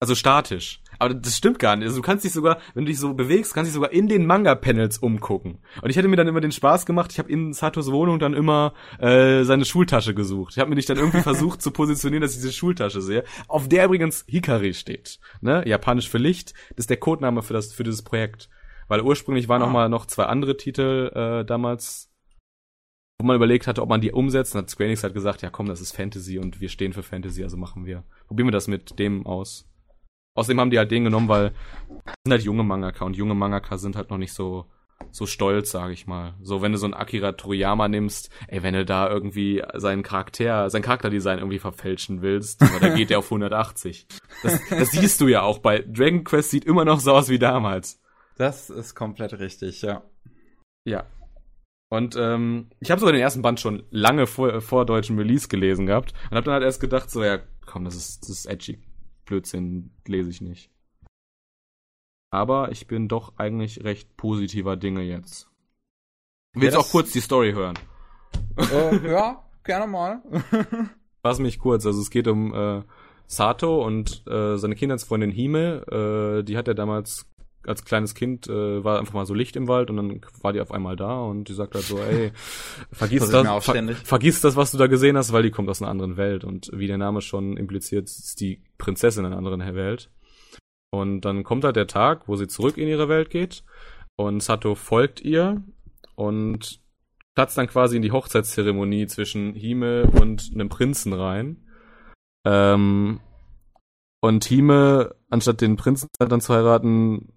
also 0.00 0.14
statisch. 0.14 0.80
Aber 0.98 1.12
das 1.12 1.36
stimmt 1.36 1.58
gar 1.58 1.76
nicht. 1.76 1.86
Also 1.86 1.98
du 1.98 2.02
kannst 2.02 2.24
dich 2.24 2.32
sogar, 2.32 2.58
wenn 2.72 2.86
du 2.86 2.90
dich 2.90 2.98
so 2.98 3.12
bewegst, 3.12 3.52
kannst 3.52 3.68
dich 3.68 3.74
sogar 3.74 3.92
in 3.92 4.08
den 4.08 4.24
Manga-Panels 4.24 4.96
umgucken. 4.98 5.58
Und 5.82 5.90
ich 5.90 5.96
hätte 5.96 6.08
mir 6.08 6.16
dann 6.16 6.26
immer 6.26 6.40
den 6.40 6.52
Spaß 6.52 6.86
gemacht, 6.86 7.12
ich 7.12 7.18
habe 7.18 7.30
in 7.30 7.52
Satos 7.52 7.92
Wohnung 7.92 8.18
dann 8.18 8.32
immer 8.32 8.72
äh, 8.98 9.44
seine 9.44 9.66
Schultasche 9.66 10.14
gesucht. 10.14 10.54
Ich 10.54 10.58
habe 10.58 10.70
mir 10.70 10.76
nicht 10.76 10.88
dann 10.88 10.96
irgendwie 10.96 11.20
versucht 11.22 11.60
zu 11.60 11.70
positionieren, 11.70 12.22
dass 12.22 12.32
ich 12.32 12.38
diese 12.38 12.52
Schultasche 12.52 13.02
sehe. 13.02 13.24
Auf 13.46 13.68
der 13.68 13.84
übrigens 13.84 14.24
Hikari 14.26 14.72
steht. 14.72 15.20
Ne? 15.42 15.62
Japanisch 15.66 16.08
für 16.08 16.18
Licht. 16.18 16.54
Das 16.70 16.84
ist 16.84 16.90
der 16.90 16.96
Codename 16.96 17.42
für, 17.42 17.52
das, 17.52 17.72
für 17.72 17.84
dieses 17.84 18.02
Projekt. 18.02 18.48
Weil 18.88 19.02
ursprünglich 19.02 19.48
waren 19.48 19.60
ah. 19.60 19.66
noch 19.66 19.72
mal 19.72 19.88
noch 19.90 20.06
zwei 20.06 20.24
andere 20.24 20.56
Titel 20.56 21.12
äh, 21.14 21.44
damals, 21.44 22.10
wo 23.18 23.26
man 23.26 23.36
überlegt 23.36 23.66
hatte, 23.66 23.82
ob 23.82 23.90
man 23.90 24.00
die 24.00 24.12
umsetzt. 24.12 24.54
Dann 24.54 24.62
hat 24.62 24.70
Square 24.70 24.88
Enix 24.88 25.02
halt 25.02 25.14
gesagt, 25.14 25.42
ja 25.42 25.50
komm, 25.50 25.66
das 25.66 25.82
ist 25.82 25.94
Fantasy 25.94 26.38
und 26.38 26.60
wir 26.60 26.70
stehen 26.70 26.94
für 26.94 27.02
Fantasy, 27.02 27.42
also 27.42 27.58
machen 27.58 27.84
wir. 27.84 28.04
Probieren 28.28 28.48
wir 28.48 28.52
das 28.52 28.66
mit 28.66 28.98
dem 28.98 29.26
aus. 29.26 29.69
Außerdem 30.34 30.60
haben 30.60 30.70
die 30.70 30.78
halt 30.78 30.90
den 30.90 31.04
genommen, 31.04 31.28
weil 31.28 31.52
sind 32.24 32.32
halt 32.32 32.42
junge 32.42 32.64
Mangaka 32.64 33.04
und 33.04 33.16
junge 33.16 33.34
Mangaka 33.34 33.78
sind 33.78 33.96
halt 33.96 34.10
noch 34.10 34.18
nicht 34.18 34.32
so 34.32 34.66
so 35.10 35.26
stolz, 35.26 35.70
sage 35.70 35.92
ich 35.92 36.06
mal. 36.06 36.34
So, 36.42 36.62
wenn 36.62 36.72
du 36.72 36.78
so 36.78 36.86
einen 36.86 36.94
Akira 36.94 37.32
Toriyama 37.32 37.88
nimmst, 37.88 38.30
ey, 38.48 38.62
wenn 38.62 38.74
du 38.74 38.84
da 38.84 39.08
irgendwie 39.08 39.62
seinen 39.74 40.02
Charakter, 40.02 40.70
sein 40.70 40.82
Charakterdesign 40.82 41.38
irgendwie 41.38 41.58
verfälschen 41.58 42.22
willst, 42.22 42.60
da 42.80 42.88
geht 42.94 43.10
der 43.10 43.18
auf 43.18 43.26
180. 43.26 44.06
Das, 44.42 44.60
das 44.68 44.90
siehst 44.90 45.20
du 45.20 45.28
ja 45.28 45.42
auch 45.42 45.58
bei 45.58 45.80
Dragon 45.80 46.24
Quest 46.24 46.50
sieht 46.50 46.64
immer 46.64 46.84
noch 46.84 47.00
so 47.00 47.12
aus 47.12 47.28
wie 47.28 47.38
damals. 47.38 48.00
Das 48.36 48.70
ist 48.70 48.94
komplett 48.94 49.38
richtig, 49.38 49.82
ja. 49.82 50.02
Ja. 50.84 51.06
Und 51.88 52.16
ähm, 52.16 52.70
ich 52.78 52.90
habe 52.90 53.00
sogar 53.00 53.12
den 53.12 53.20
ersten 53.20 53.42
Band 53.42 53.58
schon 53.58 53.82
lange 53.90 54.26
vor, 54.26 54.60
vor 54.60 54.86
deutschem 54.86 55.18
Release 55.18 55.48
gelesen 55.48 55.86
gehabt 55.86 56.12
und 56.30 56.36
habe 56.36 56.44
dann 56.44 56.54
halt 56.54 56.62
erst 56.62 56.80
gedacht, 56.80 57.10
so 57.10 57.24
ja, 57.24 57.40
komm, 57.66 57.84
das 57.84 57.96
ist 57.96 58.22
das 58.22 58.30
ist 58.30 58.46
edgy. 58.46 58.78
Blödsinn 59.30 59.92
lese 60.06 60.28
ich 60.28 60.40
nicht. 60.40 60.70
Aber 62.32 62.72
ich 62.72 62.88
bin 62.88 63.06
doch 63.06 63.38
eigentlich 63.38 63.84
recht 63.84 64.16
positiver 64.16 64.76
Dinge 64.76 65.02
jetzt. 65.02 65.48
Willst 66.52 66.74
ja, 66.74 66.80
auch 66.80 66.90
kurz 66.90 67.12
die 67.12 67.20
Story 67.20 67.52
hören? 67.52 67.78
Äh, 68.56 69.08
ja, 69.08 69.48
gerne 69.62 69.86
mal. 69.86 70.20
Fass 71.22 71.38
mich 71.38 71.60
kurz. 71.60 71.86
Also 71.86 72.00
es 72.00 72.10
geht 72.10 72.26
um 72.26 72.52
äh, 72.52 72.82
Sato 73.26 73.84
und 73.84 74.26
äh, 74.26 74.56
seine 74.56 74.74
Kindheitsfreundin 74.74 75.30
Hime. 75.30 76.40
Äh, 76.40 76.42
die 76.42 76.56
hat 76.56 76.66
er 76.66 76.74
damals 76.74 77.29
als 77.66 77.84
kleines 77.84 78.14
Kind 78.14 78.48
äh, 78.48 78.82
war 78.82 78.98
einfach 78.98 79.14
mal 79.14 79.26
so 79.26 79.34
Licht 79.34 79.56
im 79.56 79.68
Wald 79.68 79.90
und 79.90 79.96
dann 79.96 80.20
war 80.40 80.52
die 80.52 80.60
auf 80.60 80.72
einmal 80.72 80.96
da 80.96 81.20
und 81.20 81.48
die 81.48 81.54
sagt 81.54 81.74
halt 81.74 81.84
so, 81.84 81.98
ey, 81.98 82.32
vergiss 82.92 83.28
Das 83.28 83.64
ver 83.64 83.94
vergiss 84.04 84.40
das, 84.40 84.56
was 84.56 84.70
du 84.70 84.78
da 84.78 84.86
gesehen 84.86 85.16
hast, 85.16 85.32
weil 85.32 85.42
die 85.42 85.50
kommt 85.50 85.68
aus 85.68 85.82
einer 85.82 85.90
anderen 85.90 86.16
Welt 86.16 86.44
und 86.44 86.70
wie 86.72 86.86
der 86.86 86.98
Name 86.98 87.20
schon 87.20 87.56
impliziert, 87.56 88.04
ist 88.08 88.40
die 88.40 88.62
Prinzessin 88.78 89.26
einer 89.26 89.36
anderen 89.36 89.60
Welt. 89.74 90.10
Und 90.92 91.20
dann 91.20 91.44
kommt 91.44 91.64
halt 91.64 91.76
der 91.76 91.86
Tag, 91.86 92.26
wo 92.26 92.36
sie 92.36 92.48
zurück 92.48 92.76
in 92.76 92.88
ihre 92.88 93.08
Welt 93.08 93.30
geht 93.30 93.62
und 94.16 94.42
Sato 94.42 94.74
folgt 94.74 95.20
ihr 95.20 95.62
und 96.16 96.80
platzt 97.34 97.58
dann 97.58 97.68
quasi 97.68 97.96
in 97.96 98.02
die 98.02 98.12
Hochzeitszeremonie 98.12 99.06
zwischen 99.06 99.54
Hime 99.54 100.10
und 100.20 100.50
einem 100.52 100.68
Prinzen 100.68 101.12
rein. 101.12 101.64
Ähm, 102.44 103.20
und 104.20 104.44
Hime, 104.44 105.14
anstatt 105.30 105.60
den 105.60 105.76
Prinzen 105.76 106.08
dann 106.18 106.40
zu 106.40 106.52
heiraten, 106.52 107.32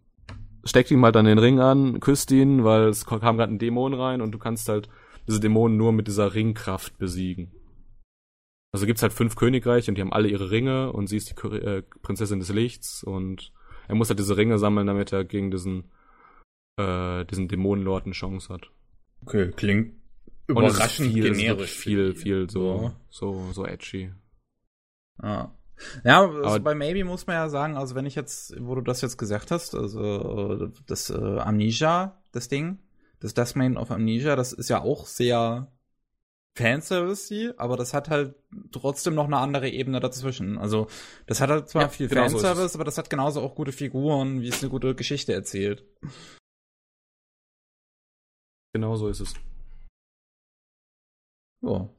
steckt 0.64 0.92
ihm 0.92 1.04
halt 1.04 1.16
dann 1.16 1.26
den 1.26 1.40
Ring 1.40 1.60
an, 1.60 2.00
küsst 2.00 2.32
ihn, 2.32 2.64
weil 2.64 2.84
es 2.88 3.06
kam 3.06 3.20
gerade 3.38 3.52
ein 3.54 3.60
Dämon 3.60 3.94
rein 3.94 4.22
und 4.22 4.32
du 4.32 4.40
kannst 4.40 4.70
halt 4.70 4.90
diese 5.28 5.40
Dämonen 5.40 5.78
nur 5.78 5.92
mit 5.92 6.08
dieser 6.08 6.34
Ringkraft 6.34 6.98
besiegen. 6.98 7.52
Also 8.74 8.86
gibt's 8.86 9.04
halt 9.04 9.14
fünf 9.14 9.36
Königreiche 9.36 9.92
und 9.92 9.96
die 9.96 10.02
haben 10.02 10.14
alle 10.14 10.28
ihre 10.30 10.50
Ringe 10.52 10.92
und 10.92 11.08
sie 11.08 11.18
ist 11.18 11.30
die 11.32 11.48
äh, 11.48 11.84
Prinzessin 12.02 12.40
des 12.40 12.50
Lichts 12.50 13.04
und 13.04 13.52
er 13.88 13.96
muss 13.96 14.10
halt 14.10 14.20
diese 14.20 14.36
Ringe 14.38 14.58
sammeln, 14.58 14.88
damit 14.88 15.12
er 15.14 15.24
gegen 15.26 15.52
diesen 15.52 15.92
äh, 16.78 17.24
diesen 17.26 17.48
Dämonenlord 17.48 18.06
eine 18.06 18.14
Chance 18.14 18.52
hat. 18.52 18.72
Okay, 19.22 19.52
klingt 19.52 19.94
Und 20.48 20.64
es 20.64 20.74
ist 20.74 20.78
überraschend 20.80 21.12
viel, 21.14 21.26
es 21.26 21.32
ist 21.32 21.38
generisch. 21.44 21.72
viel, 21.78 22.16
viel 22.16 22.50
so, 22.50 22.82
Ja. 22.82 22.96
so, 23.10 23.52
so 23.52 23.66
edgy. 23.66 24.12
Ja. 25.22 25.54
Ja, 26.04 26.30
also 26.30 26.60
bei 26.62 26.76
Maybe 26.76 27.04
muss 27.04 27.28
man 27.28 27.36
ja 27.36 27.50
sagen, 27.50 27.76
also 27.78 27.96
wenn 27.96 28.06
ich 28.06 28.16
jetzt, 28.16 28.54
wo 28.60 28.76
du 28.76 28.82
das 28.82 29.02
jetzt 29.02 29.18
gesagt 29.18 29.52
hast, 29.52 29.76
also 29.76 30.68
das 30.86 31.10
äh, 31.10 31.14
Amnesia, 31.40 32.22
das 32.32 32.48
Ding, 32.48 32.80
das 33.20 33.56
Main 33.56 33.78
of 33.78 33.90
Amnesia, 33.92 34.36
das 34.36 34.54
ist 34.54 34.70
ja 34.70 34.82
auch 34.82 35.08
sehr 35.08 35.68
Fanservice, 36.56 37.54
aber 37.58 37.78
das 37.78 37.94
hat 37.96 38.10
halt 38.10 38.36
trotzdem 38.72 39.16
noch 39.16 39.26
eine 39.26 39.38
andere 39.38 39.70
Ebene 39.70 40.00
dazwischen. 40.00 40.58
Also 40.60 40.88
das 41.26 41.42
hat 41.42 41.50
halt 41.50 41.68
zwar 41.70 41.84
Ja, 41.84 41.90
viel 41.90 42.08
genau 42.08 42.28
so 42.28 42.38
Fanservice, 42.38 42.66
es. 42.66 42.76
aber 42.76 42.84
das 42.84 42.98
hat 43.00 43.10
genauso 43.10 43.42
auch 43.42 43.56
gute 43.56 43.72
Figuren, 43.72 44.42
wie 44.42 44.50
es 44.50 44.62
eine 44.62 44.70
gute 44.70 44.94
Geschichte 44.94 45.34
erzählt. 45.34 45.84
Genau 48.74 48.96
so 48.96 49.08
ist 49.08 49.20
es. 49.20 49.34
Ja. 51.62 51.90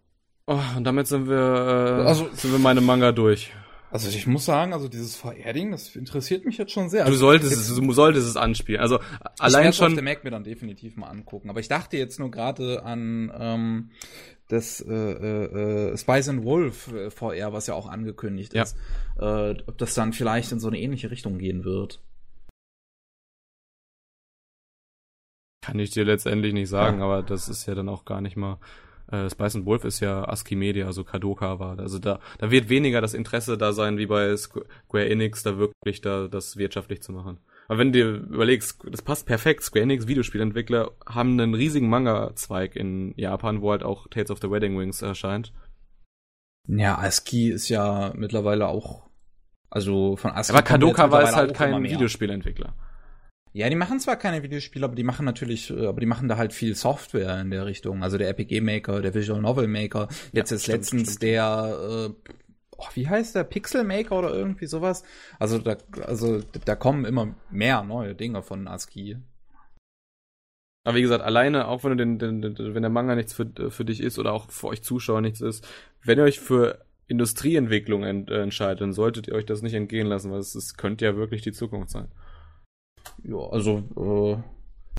Oh, 0.46 0.60
und 0.76 0.84
damit 0.84 1.06
sind 1.06 1.28
wir, 1.28 1.36
äh, 1.36 2.06
Also- 2.06 2.28
sind 2.34 2.52
wir 2.52 2.58
meine 2.58 2.80
Manga 2.80 3.12
durch. 3.12 3.52
Also 3.94 4.08
ich 4.08 4.26
muss 4.26 4.44
sagen, 4.44 4.72
also 4.72 4.88
dieses 4.88 5.14
VR-Ding, 5.14 5.70
das 5.70 5.94
interessiert 5.94 6.44
mich 6.44 6.58
jetzt 6.58 6.72
schon 6.72 6.88
sehr. 6.88 7.04
Du 7.04 7.10
Also 7.10 7.20
solltest 7.20 7.52
es, 7.52 7.72
du 7.76 7.92
solltest 7.92 8.26
es 8.26 8.36
anspielen. 8.36 8.80
Also 8.80 8.98
ich 8.98 9.40
allein 9.40 9.68
auf 9.68 9.74
schon. 9.76 9.94
der 9.94 10.02
Mac 10.02 10.24
mir 10.24 10.30
dann 10.32 10.42
definitiv 10.42 10.96
mal 10.96 11.06
angucken. 11.06 11.48
Aber 11.48 11.60
ich 11.60 11.68
dachte 11.68 11.96
jetzt 11.96 12.18
nur 12.18 12.32
gerade 12.32 12.82
an 12.82 13.32
ähm, 13.38 13.90
das 14.48 14.80
äh, 14.80 14.92
äh, 14.92 15.90
äh, 15.92 15.96
Spice 15.96 16.28
and 16.30 16.42
Wolf 16.44 16.92
äh, 16.92 17.10
VR, 17.12 17.52
was 17.52 17.68
ja 17.68 17.74
auch 17.74 17.86
angekündigt 17.86 18.52
Ja. 18.52 18.64
ist. 18.64 18.76
Äh, 19.16 19.54
ob 19.64 19.78
das 19.78 19.94
dann 19.94 20.12
vielleicht 20.12 20.50
in 20.50 20.58
so 20.58 20.66
eine 20.66 20.80
ähnliche 20.80 21.12
Richtung 21.12 21.38
gehen 21.38 21.62
wird. 21.62 22.02
Kann 25.62 25.78
ich 25.78 25.90
dir 25.90 26.04
letztendlich 26.04 26.52
nicht 26.52 26.68
sagen, 26.68 26.98
Ja. 26.98 27.04
aber 27.04 27.22
das 27.22 27.48
ist 27.48 27.66
ja 27.66 27.74
dann 27.74 27.88
auch 27.88 28.04
gar 28.04 28.20
nicht 28.20 28.36
mal. 28.36 28.58
Äh, 29.10 29.28
Spice 29.28 29.56
and 29.56 29.66
Wolf 29.66 29.84
ist 29.84 30.00
ja 30.00 30.24
ASCII 30.24 30.56
Media, 30.56 30.86
also 30.86 31.04
Kadoka 31.04 31.58
war. 31.58 31.78
Also 31.78 31.98
da, 31.98 32.20
da 32.38 32.50
wird 32.50 32.68
weniger 32.68 33.00
das 33.00 33.14
Interesse 33.14 33.58
da 33.58 33.72
sein, 33.72 33.98
wie 33.98 34.06
bei 34.06 34.32
Squ- 34.32 34.64
Square 34.86 35.08
Enix, 35.08 35.42
da 35.42 35.58
wirklich 35.58 36.00
da 36.00 36.28
das 36.28 36.56
wirtschaftlich 36.56 37.02
zu 37.02 37.12
machen. 37.12 37.38
Aber 37.68 37.78
wenn 37.78 37.92
du 37.92 37.98
dir 37.98 38.08
überlegst, 38.14 38.80
das 38.90 39.02
passt 39.02 39.26
perfekt. 39.26 39.62
Square 39.62 39.84
Enix 39.84 40.06
Videospielentwickler 40.06 40.92
haben 41.06 41.40
einen 41.40 41.54
riesigen 41.54 41.88
Manga-Zweig 41.88 42.76
in 42.76 43.14
Japan, 43.16 43.62
wo 43.62 43.70
halt 43.70 43.82
auch 43.82 44.06
Tales 44.08 44.30
of 44.30 44.40
the 44.40 44.50
Wedding 44.50 44.78
Wings 44.78 45.00
erscheint. 45.02 45.52
Ja, 46.66 46.98
ASCII 46.98 47.50
ist 47.50 47.68
ja 47.68 48.12
mittlerweile 48.16 48.68
auch. 48.68 49.08
Also 49.70 50.16
von 50.16 50.30
ASCII. 50.30 50.54
Aber 50.54 50.62
Kadoka 50.62 51.10
war 51.10 51.22
es 51.22 51.34
halt 51.36 51.54
kein. 51.54 51.82
Videospielentwickler. 51.82 52.74
Ja, 53.56 53.70
die 53.70 53.76
machen 53.76 54.00
zwar 54.00 54.16
keine 54.16 54.42
Videospiele, 54.42 54.84
aber 54.84 54.96
die 54.96 55.04
machen 55.04 55.24
natürlich, 55.24 55.70
äh, 55.70 55.86
aber 55.86 56.00
die 56.00 56.06
machen 56.06 56.28
da 56.28 56.36
halt 56.36 56.52
viel 56.52 56.74
Software 56.74 57.40
in 57.40 57.52
der 57.52 57.66
Richtung. 57.66 58.02
Also 58.02 58.18
der 58.18 58.26
RPG 58.26 58.60
Maker, 58.60 59.00
der 59.00 59.14
Visual 59.14 59.40
Novel 59.40 59.68
Maker, 59.68 60.08
jetzt 60.32 60.50
ist 60.50 60.64
stimmt, 60.64 60.78
letztens 60.78 61.02
stimmt. 61.14 61.22
der, 61.22 61.78
äh, 61.80 62.30
oh, 62.76 62.88
wie 62.94 63.08
heißt 63.08 63.36
der, 63.36 63.44
Pixel 63.44 63.84
Maker 63.84 64.18
oder 64.18 64.34
irgendwie 64.34 64.66
sowas. 64.66 65.04
Also 65.38 65.58
da, 65.58 65.76
also 66.04 66.40
da 66.64 66.74
kommen 66.74 67.04
immer 67.04 67.36
mehr 67.48 67.84
neue 67.84 68.16
Dinge 68.16 68.42
von 68.42 68.66
ASCII. 68.66 69.18
Aber 70.82 70.96
wie 70.96 71.02
gesagt, 71.02 71.22
alleine, 71.22 71.68
auch 71.68 71.84
wenn 71.84 71.96
du 71.96 71.96
den, 71.96 72.18
den, 72.18 72.42
den 72.42 72.74
wenn 72.74 72.82
der 72.82 72.90
Manga 72.90 73.14
nichts 73.14 73.34
für, 73.34 73.70
für 73.70 73.84
dich 73.84 74.00
ist 74.00 74.18
oder 74.18 74.32
auch 74.32 74.50
für 74.50 74.66
euch 74.66 74.82
Zuschauer 74.82 75.20
nichts 75.20 75.40
ist, 75.40 75.64
wenn 76.02 76.18
ihr 76.18 76.24
euch 76.24 76.40
für 76.40 76.84
Industrieentwicklung 77.06 78.02
ent, 78.02 78.30
äh, 78.30 78.42
entscheidet, 78.42 78.80
dann 78.80 78.92
solltet 78.92 79.28
ihr 79.28 79.34
euch 79.34 79.46
das 79.46 79.62
nicht 79.62 79.74
entgehen 79.74 80.08
lassen, 80.08 80.32
weil 80.32 80.40
es, 80.40 80.56
es 80.56 80.76
könnte 80.76 81.04
ja 81.04 81.14
wirklich 81.14 81.42
die 81.42 81.52
Zukunft 81.52 81.90
sein. 81.90 82.08
Ja, 83.22 83.38
also 83.50 83.78
äh, 83.96 84.42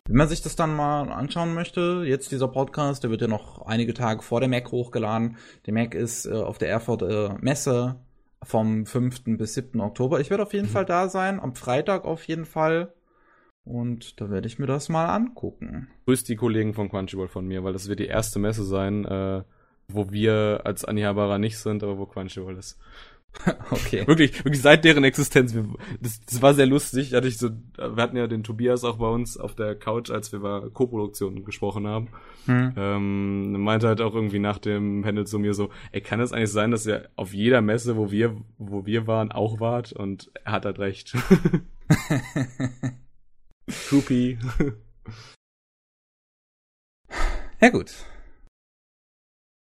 wenn 0.07 0.17
man 0.17 0.27
sich 0.27 0.41
das 0.41 0.55
dann 0.55 0.75
mal 0.75 1.11
anschauen 1.11 1.53
möchte, 1.53 2.03
jetzt 2.05 2.31
dieser 2.31 2.47
Podcast, 2.47 3.03
der 3.03 3.09
wird 3.09 3.21
ja 3.21 3.27
noch 3.27 3.65
einige 3.65 3.93
Tage 3.93 4.21
vor 4.21 4.39
der 4.39 4.49
Mac 4.49 4.71
hochgeladen. 4.71 5.37
Der 5.65 5.73
Mac 5.73 5.95
ist 5.95 6.25
äh, 6.25 6.33
auf 6.33 6.57
der 6.57 6.69
Erfurt 6.69 7.01
äh, 7.01 7.29
Messe 7.39 7.95
vom 8.43 8.85
5. 8.85 9.23
bis 9.37 9.55
7. 9.55 9.79
Oktober. 9.81 10.19
Ich 10.19 10.29
werde 10.29 10.43
auf 10.43 10.53
jeden 10.53 10.67
Mhm. 10.67 10.71
Fall 10.71 10.85
da 10.85 11.09
sein, 11.09 11.39
am 11.39 11.55
Freitag 11.55 12.05
auf 12.05 12.23
jeden 12.27 12.45
Fall. 12.45 12.93
Und 13.63 14.21
da 14.21 14.29
werde 14.29 14.45
ich 14.47 14.59
mir 14.59 14.67
das 14.67 14.89
mal 14.89 15.07
angucken. 15.07 15.87
Grüßt 16.05 16.29
die 16.29 16.35
Kollegen 16.35 16.75
von 16.75 16.87
Crunchyroll 16.89 17.27
von 17.27 17.47
mir, 17.47 17.63
weil 17.63 17.73
das 17.73 17.87
wird 17.87 17.99
die 17.99 18.05
erste 18.05 18.37
Messe 18.37 18.63
sein, 18.63 19.05
äh, 19.05 19.41
wo 19.87 20.11
wir 20.11 20.61
als 20.65 20.85
Anihabara 20.85 21.39
nicht 21.39 21.57
sind, 21.57 21.81
aber 21.81 21.97
wo 21.97 22.05
Crunchyroll 22.05 22.57
ist. 22.57 22.77
Okay. 23.71 24.07
Wirklich, 24.07 24.43
wirklich 24.43 24.61
seit 24.61 24.83
deren 24.83 25.03
Existenz. 25.03 25.53
Wir, 25.53 25.65
das, 25.99 26.21
das 26.21 26.41
war 26.41 26.53
sehr 26.53 26.65
lustig. 26.65 27.13
Hatte 27.13 27.27
ich 27.27 27.37
so, 27.37 27.49
wir 27.77 28.01
hatten 28.01 28.17
ja 28.17 28.27
den 28.27 28.43
Tobias 28.43 28.83
auch 28.83 28.97
bei 28.97 29.07
uns 29.07 29.37
auf 29.37 29.55
der 29.55 29.75
Couch, 29.75 30.09
als 30.09 30.31
wir 30.31 30.39
über 30.39 30.69
Co-Produktion 30.71 31.45
gesprochen 31.45 31.87
haben. 31.87 32.09
Hm. 32.45 32.73
Ähm, 32.75 33.61
meinte 33.61 33.87
halt 33.87 34.01
auch 34.01 34.13
irgendwie 34.13 34.39
nach 34.39 34.57
dem 34.57 35.01
Panel 35.01 35.25
zu 35.25 35.39
mir 35.39 35.53
so, 35.53 35.69
ey, 35.91 36.01
kann 36.01 36.19
es 36.19 36.31
eigentlich 36.31 36.51
sein, 36.51 36.71
dass 36.71 36.85
ihr 36.85 37.09
auf 37.15 37.33
jeder 37.33 37.61
Messe, 37.61 37.97
wo 37.97 38.11
wir, 38.11 38.35
wo 38.57 38.85
wir 38.85 39.07
waren, 39.07 39.31
auch 39.31 39.59
wart? 39.59 39.93
Und 39.93 40.31
er 40.43 40.51
hat 40.51 40.65
halt 40.65 40.79
recht. 40.79 41.15
Groupie. 43.89 44.37
Ja 47.61 47.69
gut. 47.69 47.91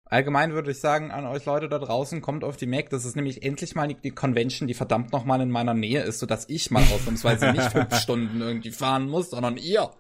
Allgemein 0.07 0.53
würde 0.53 0.71
ich 0.71 0.79
sagen 0.79 1.11
an 1.11 1.27
euch 1.27 1.47
Leute 1.47 1.69
da 1.69 1.79
draußen, 1.79 2.21
kommt 2.21 2.45
auf 2.45 2.57
die 2.57 2.67
Mac. 2.67 2.91
Das 2.91 3.05
ist 3.05 3.17
nämlich 3.17 3.43
endlich 3.43 3.75
mal 3.75 3.89
die, 3.89 4.11
Convention, 4.11 4.69
die 4.69 4.75
verdammt 4.75 5.13
noch 5.13 5.25
mal 5.25 5.41
in 5.41 5.51
meiner 5.51 5.75
Nähe 5.75 6.03
ist, 6.03 6.19
sodass 6.19 6.49
ich 6.49 6.71
mal 6.71 6.83
ausnahmsweise 6.83 7.53
nicht 7.53 7.73
fünf 7.73 7.95
Stunden 7.99 8.41
irgendwie 8.41 8.71
fahren 8.71 9.09
muss, 9.09 9.31
sondern 9.31 9.57
ihr. 9.57 9.91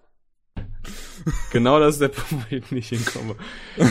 genau 1.50 1.80
das 1.80 1.94
ist 1.94 2.00
der 2.02 2.08
Punkt, 2.10 2.50
wo 2.50 2.56
ich 2.56 2.70
nicht 2.70 2.90
hinkomme. 2.90 3.36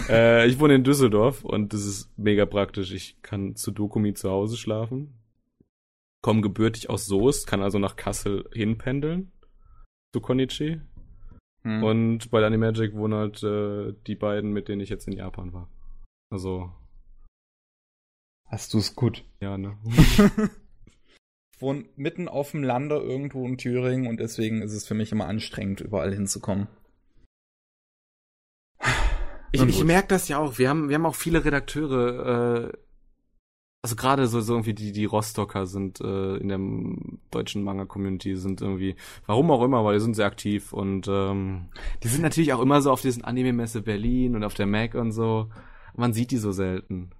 äh, 0.08 0.48
ich 0.48 0.60
wohne 0.60 0.76
in 0.76 0.84
Düsseldorf 0.84 1.44
und 1.44 1.74
das 1.74 1.84
ist 1.84 2.12
mega 2.16 2.46
praktisch. 2.46 2.92
Ich 2.92 3.20
kann 3.24 3.56
zu 3.56 3.72
Dokumi 3.72 4.14
zu 4.14 4.30
Hause 4.30 4.56
schlafen. 4.56 5.20
Komme 6.22 6.42
gebürtig 6.42 6.92
aus 6.92 7.06
Soest, 7.06 7.48
kann 7.48 7.64
also 7.64 7.80
nach 7.80 7.96
Kassel 7.96 8.48
hinpendeln. 8.54 9.32
Zu 10.14 10.22
Konichi. 10.22 10.80
Hm. 11.64 11.84
Und 11.84 12.30
bei 12.30 12.46
Animagic 12.46 12.94
wohnen 12.94 13.16
halt 13.16 13.42
äh, 13.42 13.94
die 14.06 14.16
beiden, 14.16 14.52
mit 14.52 14.68
denen 14.68 14.82
ich 14.82 14.90
jetzt 14.90 15.08
in 15.08 15.14
Japan 15.14 15.54
war. 15.54 15.70
Also, 16.34 16.72
Hast 18.48 18.74
du's 18.74 18.96
gut? 18.96 19.24
ja, 19.40 19.56
ne? 19.56 19.78
Ich 21.56 21.62
wohne 21.62 21.86
mitten 21.96 22.28
auf 22.28 22.52
dem 22.52 22.64
Lande 22.64 22.96
irgendwo 22.96 23.46
in 23.46 23.60
Thüringen 23.60 24.08
und 24.08 24.20
deswegen 24.20 24.64
ist 24.64 24.74
es 24.74 24.88
für 24.88 24.96
mich 24.96 25.12
immer 25.12 25.28
anstrengend, 25.28 25.80
überall 25.80 26.12
hinzukommen. 26.12 26.68
Ich, 29.52 29.62
ich 29.62 29.84
merke 29.84 30.08
das 30.08 30.28
ja 30.28 30.40
auch. 30.40 30.58
Wir 30.58 30.70
haben, 30.70 30.90
wir 30.90 30.96
haben 30.96 31.06
auch 31.06 31.14
viele 31.14 31.46
Redakteure, 31.46 32.72
äh, 32.72 32.78
also 33.84 33.96
gerade 33.96 34.26
so, 34.26 34.42
so 34.42 34.54
irgendwie 34.54 34.74
die, 34.74 34.92
die 34.92 35.06
Rostocker 35.06 35.68
sind 35.68 36.02
äh, 36.02 36.38
in 36.38 36.48
der 36.50 36.60
deutschen 37.30 37.64
Manga-Community 37.64 38.36
sind 38.36 38.60
irgendwie, 38.60 38.96
warum 39.28 39.52
auch 39.52 39.64
immer, 39.64 39.78
aber 39.78 39.94
die 39.94 40.00
sind 40.00 40.16
sehr 40.16 40.26
aktiv 40.26 40.74
und 40.74 41.08
ähm, 41.08 41.70
die 42.02 42.08
sind 42.08 42.24
natürlich 42.24 42.54
auch 42.54 42.62
immer 42.62 42.82
so 42.82 42.92
auf 42.92 43.02
diesen 43.02 43.24
Anime-Messe 43.24 43.84
Berlin 43.84 44.36
und 44.36 44.44
auf 44.44 44.56
der 44.56 44.66
Mac 44.66 44.96
und 44.96 45.12
so. 45.12 45.50
Man 45.94 46.14
sieht 46.14 46.32
die 46.32 46.38
so 46.38 46.52
selten. 46.52 47.12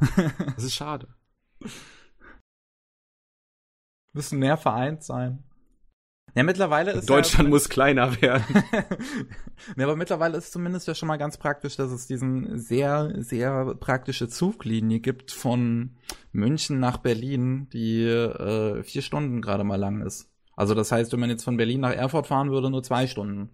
Das 0.56 0.64
ist 0.64 0.74
schade. 0.74 1.08
Müssen 4.12 4.38
mehr 4.38 4.56
vereint 4.56 5.02
sein. 5.02 5.44
Ja, 6.36 6.42
mittlerweile 6.42 6.92
ist 6.92 7.08
Deutschland 7.08 7.48
ja, 7.48 7.50
muss 7.50 7.68
kleiner 7.68 8.20
werden. 8.20 8.44
ja, 9.76 9.84
aber 9.84 9.94
mittlerweile 9.94 10.36
ist 10.36 10.52
zumindest 10.52 10.88
ja 10.88 10.94
schon 10.94 11.06
mal 11.06 11.16
ganz 11.16 11.38
praktisch, 11.38 11.76
dass 11.76 11.92
es 11.92 12.08
diesen 12.08 12.58
sehr, 12.58 13.12
sehr 13.18 13.74
praktische 13.76 14.28
Zuglinie 14.28 14.98
gibt 14.98 15.30
von 15.30 15.96
München 16.32 16.80
nach 16.80 16.98
Berlin, 16.98 17.68
die 17.72 18.04
äh, 18.04 18.82
vier 18.82 19.02
Stunden 19.02 19.42
gerade 19.42 19.62
mal 19.62 19.76
lang 19.78 20.02
ist. 20.02 20.32
Also 20.56 20.74
das 20.74 20.90
heißt, 20.90 21.12
wenn 21.12 21.20
man 21.20 21.30
jetzt 21.30 21.44
von 21.44 21.56
Berlin 21.56 21.80
nach 21.80 21.92
Erfurt 21.94 22.26
fahren 22.26 22.50
würde, 22.50 22.70
nur 22.70 22.82
zwei 22.82 23.06
Stunden. 23.06 23.50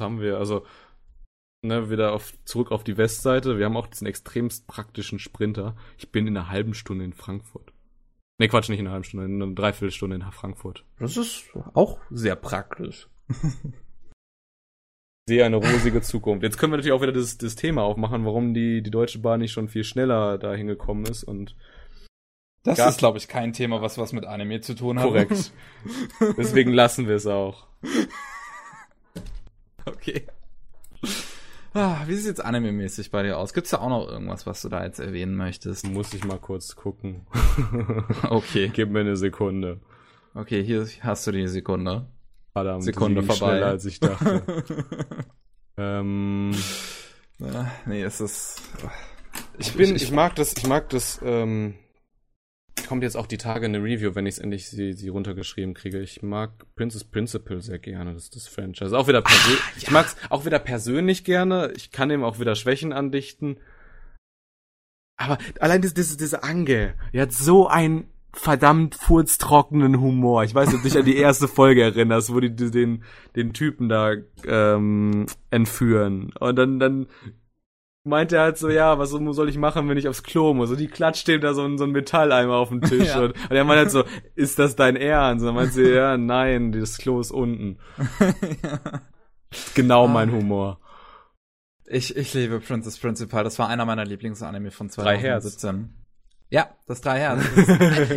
haben 0.00 0.20
wir, 0.20 0.38
also 0.38 0.64
ne, 1.62 1.90
wieder 1.90 2.12
auf, 2.12 2.32
zurück 2.44 2.72
auf 2.72 2.84
die 2.84 2.96
Westseite. 2.96 3.58
Wir 3.58 3.66
haben 3.66 3.76
auch 3.76 3.86
diesen 3.86 4.06
extremst 4.06 4.66
praktischen 4.66 5.18
Sprinter. 5.18 5.76
Ich 5.96 6.10
bin 6.10 6.26
in 6.26 6.36
einer 6.36 6.48
halben 6.48 6.74
Stunde 6.74 7.04
in 7.04 7.12
Frankfurt. 7.12 7.72
Ne, 8.38 8.48
Quatsch, 8.48 8.68
nicht 8.68 8.78
in 8.78 8.86
einer 8.86 8.92
halben 8.92 9.04
Stunde, 9.04 9.26
in 9.26 9.42
einer 9.42 9.54
Dreiviertelstunde 9.54 10.16
in 10.16 10.22
Frankfurt. 10.32 10.84
Das 10.98 11.16
ist 11.16 11.44
auch 11.74 11.98
sehr 12.10 12.36
praktisch. 12.36 13.08
sehe 15.28 15.44
eine 15.44 15.56
rosige 15.56 16.00
Zukunft. 16.00 16.42
Jetzt 16.42 16.56
können 16.56 16.72
wir 16.72 16.78
natürlich 16.78 16.96
auch 16.96 17.02
wieder 17.02 17.12
das, 17.12 17.38
das 17.38 17.54
Thema 17.54 17.82
aufmachen, 17.82 18.24
warum 18.24 18.54
die, 18.54 18.82
die 18.82 18.90
Deutsche 18.90 19.20
Bahn 19.20 19.40
nicht 19.40 19.52
schon 19.52 19.68
viel 19.68 19.84
schneller 19.84 20.38
dahin 20.38 20.66
gekommen 20.66 21.04
ist 21.04 21.22
und 21.22 21.54
das 22.64 22.78
ist, 22.80 22.98
glaube 22.98 23.18
ich, 23.18 23.28
kein 23.28 23.52
Thema, 23.52 23.80
was 23.80 23.96
was 23.98 24.12
mit 24.12 24.26
Anime 24.26 24.60
zu 24.60 24.74
tun 24.74 24.98
hat. 24.98 25.06
Korrekt. 25.06 25.52
Deswegen 26.36 26.72
lassen 26.72 27.06
wir 27.06 27.14
es 27.14 27.26
auch. 27.26 27.66
Okay. 29.86 30.26
Ah, 31.78 32.02
wie 32.06 32.14
sieht 32.14 32.22
es 32.22 32.26
jetzt 32.26 32.44
anime-mäßig 32.44 33.12
bei 33.12 33.22
dir 33.22 33.38
aus? 33.38 33.54
Gibt's 33.54 33.70
da 33.70 33.78
auch 33.78 33.88
noch 33.88 34.08
irgendwas, 34.08 34.46
was 34.46 34.62
du 34.62 34.68
da 34.68 34.82
jetzt 34.84 34.98
erwähnen 34.98 35.36
möchtest? 35.36 35.86
Muss 35.86 36.12
ich 36.12 36.24
mal 36.24 36.40
kurz 36.40 36.74
gucken. 36.74 37.24
okay. 38.30 38.68
Gib 38.74 38.90
mir 38.90 39.00
eine 39.00 39.16
Sekunde. 39.16 39.78
Okay, 40.34 40.64
hier 40.64 40.88
hast 41.02 41.24
du 41.28 41.30
die 41.30 41.46
Sekunde. 41.46 42.08
Verdammt, 42.52 42.82
Sekunde 42.82 43.22
vorbei. 43.22 43.52
schneller 43.52 43.66
als 43.66 43.84
ich 43.84 44.00
dachte. 44.00 44.42
ähm, 45.76 46.52
ja, 47.38 47.70
nee, 47.86 48.02
es 48.02 48.20
ist. 48.20 48.60
Ich 49.58 49.74
bin, 49.74 49.94
ich, 49.94 50.02
ich 50.02 50.10
mag 50.10 50.34
das, 50.34 50.56
ich 50.56 50.66
mag 50.66 50.88
das, 50.88 51.20
ähm, 51.22 51.74
kommt 52.86 53.02
jetzt 53.02 53.16
auch 53.16 53.26
die 53.26 53.38
Tage 53.38 53.66
eine 53.66 53.82
Review, 53.82 54.14
wenn 54.14 54.26
ich 54.26 54.34
es 54.34 54.38
endlich 54.38 54.68
sie, 54.68 54.92
sie 54.92 55.08
runtergeschrieben 55.08 55.74
kriege. 55.74 56.00
Ich 56.00 56.22
mag 56.22 56.50
Princess 56.76 57.04
Principle 57.04 57.60
sehr 57.60 57.78
gerne, 57.78 58.14
das 58.14 58.24
ist 58.24 58.36
das 58.36 58.48
Franchise. 58.48 58.96
Auch 58.96 59.08
wieder 59.08 59.22
persönlich. 59.22 59.60
Ah, 59.60 59.70
ja. 59.74 59.82
Ich 59.82 59.90
mag's 59.90 60.16
auch 60.30 60.44
wieder 60.44 60.58
persönlich 60.58 61.24
gerne. 61.24 61.72
Ich 61.76 61.90
kann 61.90 62.10
ihm 62.10 62.24
auch 62.24 62.38
wieder 62.38 62.54
Schwächen 62.54 62.92
andichten. 62.92 63.58
Aber 65.16 65.38
allein 65.60 65.82
das, 65.82 65.94
das, 65.94 66.16
diese 66.16 66.42
Ange, 66.42 66.94
die 67.12 67.20
hat 67.20 67.32
so 67.32 67.66
ein 67.66 68.08
verdammt 68.32 68.94
furztrockenen 68.94 70.00
Humor. 70.00 70.44
Ich 70.44 70.54
weiß 70.54 70.68
nicht, 70.68 70.76
ob 70.76 70.82
du 70.82 70.88
dich 70.88 70.98
an 70.98 71.04
die 71.04 71.16
erste 71.16 71.48
Folge 71.48 71.82
erinnerst, 71.82 72.32
wo 72.32 72.40
die 72.40 72.54
den, 72.54 73.02
den 73.36 73.52
Typen 73.52 73.88
da 73.88 74.14
ähm, 74.46 75.26
entführen. 75.50 76.32
Und 76.38 76.56
dann, 76.56 76.78
dann 76.78 77.06
meint 78.08 78.32
er 78.32 78.42
halt 78.42 78.58
so, 78.58 78.68
ja, 78.68 78.98
was 78.98 79.10
soll 79.10 79.48
ich 79.48 79.56
machen, 79.56 79.88
wenn 79.88 79.96
ich 79.96 80.08
aufs 80.08 80.22
Klo 80.22 80.54
muss? 80.54 80.70
Und 80.70 80.80
die 80.80 80.88
klatscht 80.88 81.28
dem 81.28 81.40
da 81.40 81.54
so 81.54 81.64
ein, 81.64 81.78
so 81.78 81.84
ein 81.84 81.92
Metalleimer 81.92 82.54
auf 82.54 82.70
den 82.70 82.80
Tisch. 82.80 83.08
ja. 83.14 83.20
und, 83.20 83.32
und 83.32 83.56
er 83.56 83.64
meint 83.64 83.78
halt 83.78 83.90
so, 83.90 84.04
ist 84.34 84.58
das 84.58 84.74
dein 84.76 84.96
Ernst? 84.96 85.42
Und 85.42 85.46
dann 85.46 85.54
meint 85.54 85.72
sie, 85.72 85.88
ja, 85.94 86.16
nein, 86.16 86.72
das 86.72 86.98
Klo 86.98 87.20
ist 87.20 87.30
unten. 87.30 87.78
ja. 88.62 89.00
Genau 89.74 90.04
ah. 90.04 90.08
mein 90.08 90.32
Humor. 90.32 90.80
Ich, 91.86 92.16
ich 92.16 92.34
liebe 92.34 92.60
Princess 92.60 92.98
Principal. 92.98 93.44
Das 93.44 93.58
war 93.58 93.68
einer 93.68 93.84
meiner 93.84 94.04
Lieblingsanime 94.04 94.70
von 94.70 94.90
2017. 94.90 95.94
Ja, 96.50 96.70
das 96.86 97.00
drei 97.02 97.18
Herren. 97.18 97.40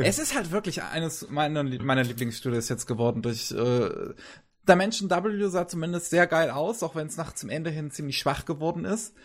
es 0.04 0.18
ist 0.18 0.36
halt 0.36 0.52
wirklich 0.52 0.84
eines 0.84 1.30
meiner, 1.30 1.64
meiner 1.64 2.04
Lieblingsstudios 2.04 2.70
jetzt 2.70 2.86
geworden 2.86 3.22
durch 3.22 3.52
äh, 3.52 4.14
Dimension 4.68 5.10
W 5.10 5.48
sah 5.48 5.68
zumindest 5.68 6.10
sehr 6.10 6.28
geil 6.28 6.50
aus, 6.50 6.84
auch 6.84 6.96
wenn 6.96 7.08
es 7.08 7.18
nach 7.18 7.34
zum 7.34 7.50
Ende 7.50 7.70
hin 7.70 7.92
ziemlich 7.92 8.18
schwach 8.18 8.46
geworden 8.46 8.86
ist. 8.86 9.16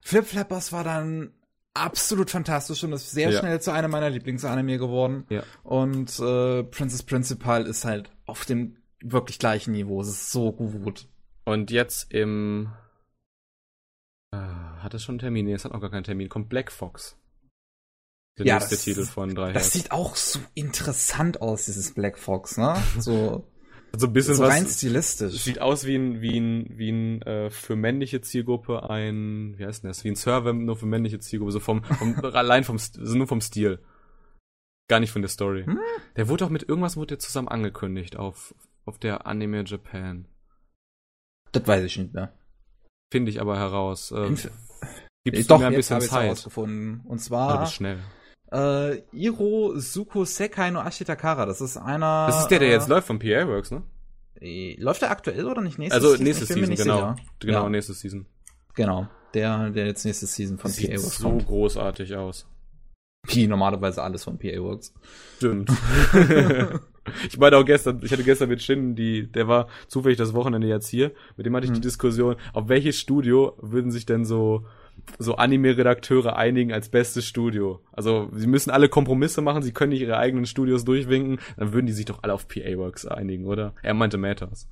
Flip 0.00 0.24
Flappers 0.24 0.72
war 0.72 0.84
dann 0.84 1.32
absolut 1.74 2.30
fantastisch 2.30 2.82
und 2.84 2.92
ist 2.92 3.10
sehr 3.10 3.30
ja. 3.30 3.40
schnell 3.40 3.60
zu 3.60 3.72
einem 3.72 3.90
meiner 3.90 4.10
Lieblingsanime 4.10 4.78
geworden. 4.78 5.26
Ja. 5.28 5.42
Und 5.62 6.18
äh, 6.18 6.64
Princess 6.64 7.02
Principal 7.02 7.66
ist 7.66 7.84
halt 7.84 8.10
auf 8.26 8.44
dem 8.44 8.76
wirklich 9.02 9.38
gleichen 9.38 9.72
Niveau. 9.72 10.00
Es 10.00 10.08
ist 10.08 10.32
so 10.32 10.52
gut. 10.52 11.08
Und 11.44 11.70
jetzt 11.70 12.12
im 12.12 12.70
äh, 14.32 14.36
hat 14.36 14.94
es 14.94 15.02
schon 15.02 15.14
einen 15.14 15.20
Termin? 15.20 15.46
Nee, 15.46 15.54
es 15.54 15.64
hat 15.64 15.72
noch 15.72 15.80
gar 15.80 15.90
keinen 15.90 16.04
Termin. 16.04 16.28
Kommt 16.28 16.48
Black 16.48 16.70
Fox. 16.70 17.16
Der 18.38 18.46
ja, 18.46 18.54
nächste 18.54 18.76
das, 18.76 18.84
Titel 18.84 19.04
von 19.04 19.34
drei 19.34 19.52
Das 19.52 19.64
Herz. 19.64 19.72
sieht 19.72 19.92
auch 19.92 20.16
so 20.16 20.38
interessant 20.54 21.42
aus, 21.42 21.66
dieses 21.66 21.92
Black 21.94 22.18
Fox, 22.18 22.56
ne? 22.56 22.76
So. 22.98 23.46
So 23.96 24.06
ein 24.06 24.12
bisschen 24.12 24.34
so 24.34 24.44
rein 24.44 24.64
was, 24.64 24.76
stilistisch. 24.76 25.42
Sieht 25.42 25.60
aus 25.60 25.84
wie 25.84 25.96
ein, 25.96 26.20
wie 26.20 26.38
ein, 26.38 26.66
wie 26.70 26.90
ein 26.90 27.22
äh, 27.22 27.50
für 27.50 27.76
männliche 27.76 28.20
Zielgruppe 28.20 28.88
ein, 28.88 29.58
wie 29.58 29.66
heißt 29.66 29.82
denn 29.82 29.90
das? 29.90 30.04
Wie 30.04 30.08
ein 30.10 30.16
Server 30.16 30.52
nur 30.52 30.76
für 30.76 30.86
männliche 30.86 31.18
Zielgruppe, 31.18 31.52
so 31.52 31.60
vom, 31.60 31.82
vom 31.84 32.16
allein 32.34 32.64
vom, 32.64 32.78
so 32.78 33.16
nur 33.16 33.26
vom 33.26 33.40
Stil. 33.40 33.80
Gar 34.88 35.00
nicht 35.00 35.12
von 35.12 35.22
der 35.22 35.28
Story. 35.28 35.64
Hm? 35.64 35.78
Der 36.16 36.28
wurde 36.28 36.44
auch 36.44 36.50
mit 36.50 36.68
irgendwas 36.68 36.96
wurde 36.96 37.18
zusammen 37.18 37.48
angekündigt 37.48 38.16
auf, 38.16 38.54
auf 38.84 38.98
der 38.98 39.26
Anime 39.26 39.64
Japan. 39.64 40.26
Das 41.52 41.66
weiß 41.66 41.84
ich 41.84 41.98
nicht 41.98 42.14
mehr. 42.14 42.32
Finde 43.12 43.30
ich 43.30 43.40
aber 43.40 43.58
heraus. 43.58 44.12
Äh, 44.12 44.34
gibst 45.24 45.50
Doch, 45.50 45.58
mir 45.58 45.66
ein 45.66 45.74
bisschen 45.74 46.00
Zeit? 46.00 46.24
herausgefunden. 46.24 47.00
Und 47.04 47.18
zwar. 47.18 47.60
Also 47.60 47.72
schnell. 47.72 47.98
Äh, 48.52 49.02
Iro 49.12 49.74
Suko 49.76 50.24
Sekai 50.24 50.70
no 50.70 50.80
Ashitakara, 50.80 51.46
das 51.46 51.60
ist 51.60 51.76
einer. 51.76 52.26
Das 52.26 52.40
ist 52.40 52.48
der, 52.48 52.58
der 52.58 52.68
äh, 52.68 52.72
jetzt 52.72 52.88
läuft 52.88 53.06
von 53.06 53.18
PA 53.18 53.46
Works, 53.46 53.70
ne? 53.70 53.82
Äh, 54.40 54.76
läuft 54.80 55.02
der 55.02 55.10
aktuell 55.10 55.46
oder 55.46 55.62
nicht 55.62 55.78
nächstes 55.78 56.04
Also 56.04 56.22
nächstes 56.22 56.48
Season, 56.48 56.74
genau. 56.74 56.96
Sicher. 56.96 57.16
Genau, 57.38 57.62
ja. 57.64 57.68
nächstes 57.68 58.00
Season. 58.00 58.26
Genau, 58.74 59.06
der, 59.34 59.70
der 59.70 59.86
jetzt 59.86 60.04
nächstes 60.04 60.34
Season 60.34 60.58
von 60.58 60.70
Sieht 60.70 60.90
PA 60.90 60.96
Works 60.96 61.18
so 61.18 61.28
kommt. 61.28 61.46
großartig 61.46 62.16
aus. 62.16 62.46
Wie 63.26 63.46
normalerweise 63.46 64.02
alles 64.02 64.24
von 64.24 64.38
PA 64.38 64.58
Works. 64.60 64.94
Stimmt. 65.36 65.70
ich 67.28 67.38
meine 67.38 67.56
auch 67.56 67.64
gestern, 67.64 68.00
ich 68.02 68.10
hatte 68.10 68.24
gestern 68.24 68.48
mit 68.48 68.62
Shin, 68.62 68.96
die, 68.96 69.30
der 69.30 69.46
war 69.46 69.68
zufällig 69.88 70.18
das 70.18 70.32
Wochenende 70.32 70.66
jetzt 70.66 70.88
hier, 70.88 71.12
mit 71.36 71.46
dem 71.46 71.54
hatte 71.54 71.66
ich 71.66 71.70
hm. 71.70 71.74
die 71.74 71.82
Diskussion, 71.82 72.36
auf 72.52 72.68
welches 72.68 72.98
Studio 72.98 73.56
würden 73.60 73.90
sich 73.90 74.06
denn 74.06 74.24
so 74.24 74.64
so 75.18 75.36
Anime-Redakteure 75.36 76.36
einigen 76.36 76.72
als 76.72 76.88
bestes 76.88 77.26
Studio. 77.26 77.80
Also 77.92 78.30
sie 78.34 78.46
müssen 78.46 78.70
alle 78.70 78.88
Kompromisse 78.88 79.42
machen, 79.42 79.62
sie 79.62 79.72
können 79.72 79.90
nicht 79.90 80.02
ihre 80.02 80.18
eigenen 80.18 80.46
Studios 80.46 80.84
durchwinken, 80.84 81.40
dann 81.56 81.72
würden 81.72 81.86
die 81.86 81.92
sich 81.92 82.04
doch 82.04 82.22
alle 82.22 82.34
auf 82.34 82.48
PA 82.48 82.76
Works 82.76 83.06
einigen, 83.06 83.46
oder? 83.46 83.74
Er 83.82 83.94
meinte 83.94 84.18
Matters. 84.18 84.68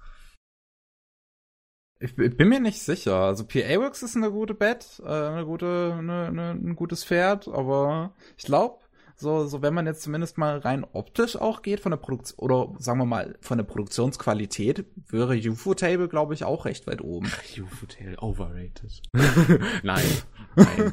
Ich 2.00 2.14
bin 2.14 2.48
mir 2.48 2.60
nicht 2.60 2.80
sicher. 2.80 3.16
Also 3.16 3.44
PA 3.44 3.80
Works 3.80 4.02
ist 4.02 4.16
eine 4.16 4.30
gute 4.30 4.54
Bett, 4.54 5.02
äh, 5.04 5.08
eine 5.08 5.44
gute, 5.44 5.96
eine, 5.98 6.26
eine, 6.26 6.50
ein 6.52 6.76
gutes 6.76 7.04
Pferd, 7.04 7.48
aber 7.48 8.14
ich 8.36 8.44
glaube, 8.44 8.78
so, 9.20 9.48
so 9.48 9.62
wenn 9.62 9.74
man 9.74 9.86
jetzt 9.86 10.02
zumindest 10.02 10.38
mal 10.38 10.58
rein 10.58 10.86
optisch 10.92 11.34
auch 11.34 11.62
geht 11.62 11.80
von 11.80 11.90
der 11.90 11.96
Produktion 11.96 12.38
oder 12.38 12.72
sagen 12.78 13.00
wir 13.00 13.04
mal 13.04 13.36
von 13.40 13.58
der 13.58 13.64
Produktionsqualität, 13.64 14.86
wäre 15.08 15.36
UFO 15.36 15.74
Table 15.74 16.08
glaube 16.08 16.34
ich 16.34 16.44
auch 16.44 16.66
recht 16.66 16.86
weit 16.86 17.00
oben. 17.02 17.26
UFO 17.60 17.86
Table 17.86 18.16
overrated. 18.18 19.02
nein, 19.82 20.04
nein. 20.54 20.92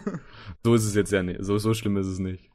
So 0.64 0.74
ist 0.74 0.86
es 0.86 0.96
jetzt 0.96 1.12
ja 1.12 1.22
nicht. 1.22 1.44
So 1.44 1.60
so 1.60 1.76
schlimm 1.76 1.98
ist 1.98 2.08
es 2.08 2.18
nicht. 2.18 2.50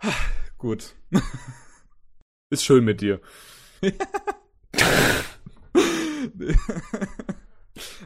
Gut. 0.58 0.96
Ist 2.52 2.64
schön 2.64 2.84
mit 2.84 3.00
dir. 3.00 3.20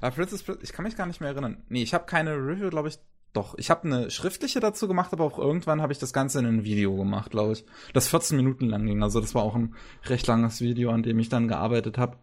Aber 0.02 0.14
Princess, 0.14 0.44
ich 0.60 0.72
kann 0.74 0.84
mich 0.84 0.98
gar 0.98 1.06
nicht 1.06 1.22
mehr 1.22 1.30
erinnern. 1.30 1.64
Nee, 1.70 1.82
ich 1.82 1.94
habe 1.94 2.04
keine 2.04 2.34
Review, 2.34 2.68
glaube 2.68 2.88
ich, 2.88 2.98
doch, 3.34 3.56
ich 3.58 3.68
habe 3.68 3.82
eine 3.84 4.10
schriftliche 4.10 4.60
dazu 4.60 4.86
gemacht, 4.86 5.12
aber 5.12 5.24
auch 5.24 5.38
irgendwann 5.38 5.82
habe 5.82 5.92
ich 5.92 5.98
das 5.98 6.12
Ganze 6.12 6.38
in 6.38 6.46
ein 6.46 6.64
Video 6.64 6.96
gemacht, 6.96 7.32
glaube 7.32 7.52
ich. 7.52 7.64
Das 7.92 8.08
14 8.08 8.36
Minuten 8.36 8.66
lang 8.66 8.86
ging. 8.86 9.02
Also 9.02 9.20
das 9.20 9.34
war 9.34 9.42
auch 9.42 9.56
ein 9.56 9.74
recht 10.04 10.26
langes 10.28 10.60
Video, 10.60 10.90
an 10.90 11.02
dem 11.02 11.18
ich 11.18 11.28
dann 11.28 11.48
gearbeitet 11.48 11.98
habe. 11.98 12.16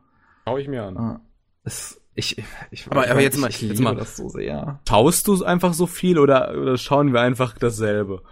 Schau 0.46 0.58
ich 0.58 0.70
mir 0.70 0.84
an. 0.84 0.98
Ah, 0.98 1.22
es, 1.64 2.02
ich, 2.16 2.42
ich, 2.72 2.88
aber, 2.90 3.10
aber 3.10 3.20
jetzt 3.20 3.38
mal, 3.38 3.50
ich 3.50 3.62
jetzt 3.62 3.82
mal, 3.82 3.96
das 3.96 4.16
so 4.16 4.30
sehr. 4.30 4.80
Schaust 4.88 5.28
du 5.28 5.44
einfach 5.44 5.74
so 5.74 5.86
viel 5.86 6.18
oder, 6.18 6.58
oder 6.58 6.78
schauen 6.78 7.12
wir 7.12 7.20
einfach 7.20 7.58
dasselbe? 7.58 8.24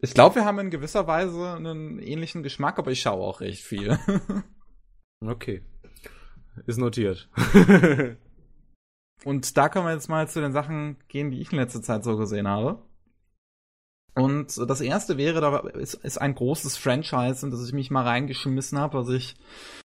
Ich 0.00 0.14
glaube, 0.14 0.36
wir 0.36 0.44
haben 0.44 0.58
in 0.58 0.70
gewisser 0.70 1.06
Weise 1.06 1.54
einen 1.54 2.00
ähnlichen 2.00 2.42
Geschmack, 2.42 2.78
aber 2.78 2.90
ich 2.90 3.00
schaue 3.00 3.22
auch 3.22 3.40
recht 3.40 3.62
viel. 3.62 3.98
okay. 5.24 5.62
Ist 6.66 6.78
notiert. 6.78 7.28
Und 9.24 9.56
da 9.56 9.68
können 9.68 9.86
wir 9.86 9.92
jetzt 9.92 10.08
mal 10.08 10.28
zu 10.28 10.40
den 10.40 10.52
Sachen 10.52 10.96
gehen, 11.08 11.30
die 11.30 11.40
ich 11.40 11.52
in 11.52 11.58
letzter 11.58 11.82
Zeit 11.82 12.04
so 12.04 12.16
gesehen 12.16 12.48
habe. 12.48 12.82
Und 14.14 14.58
das 14.68 14.80
erste 14.80 15.16
wäre, 15.16 15.40
da 15.40 15.58
ist, 15.58 15.94
ist 15.94 16.18
ein 16.18 16.34
großes 16.34 16.76
Franchise, 16.76 17.46
in 17.46 17.52
das 17.52 17.64
ich 17.64 17.72
mich 17.72 17.90
mal 17.90 18.02
reingeschmissen 18.02 18.76
habe, 18.76 18.98
was 18.98 19.08
ich 19.10 19.36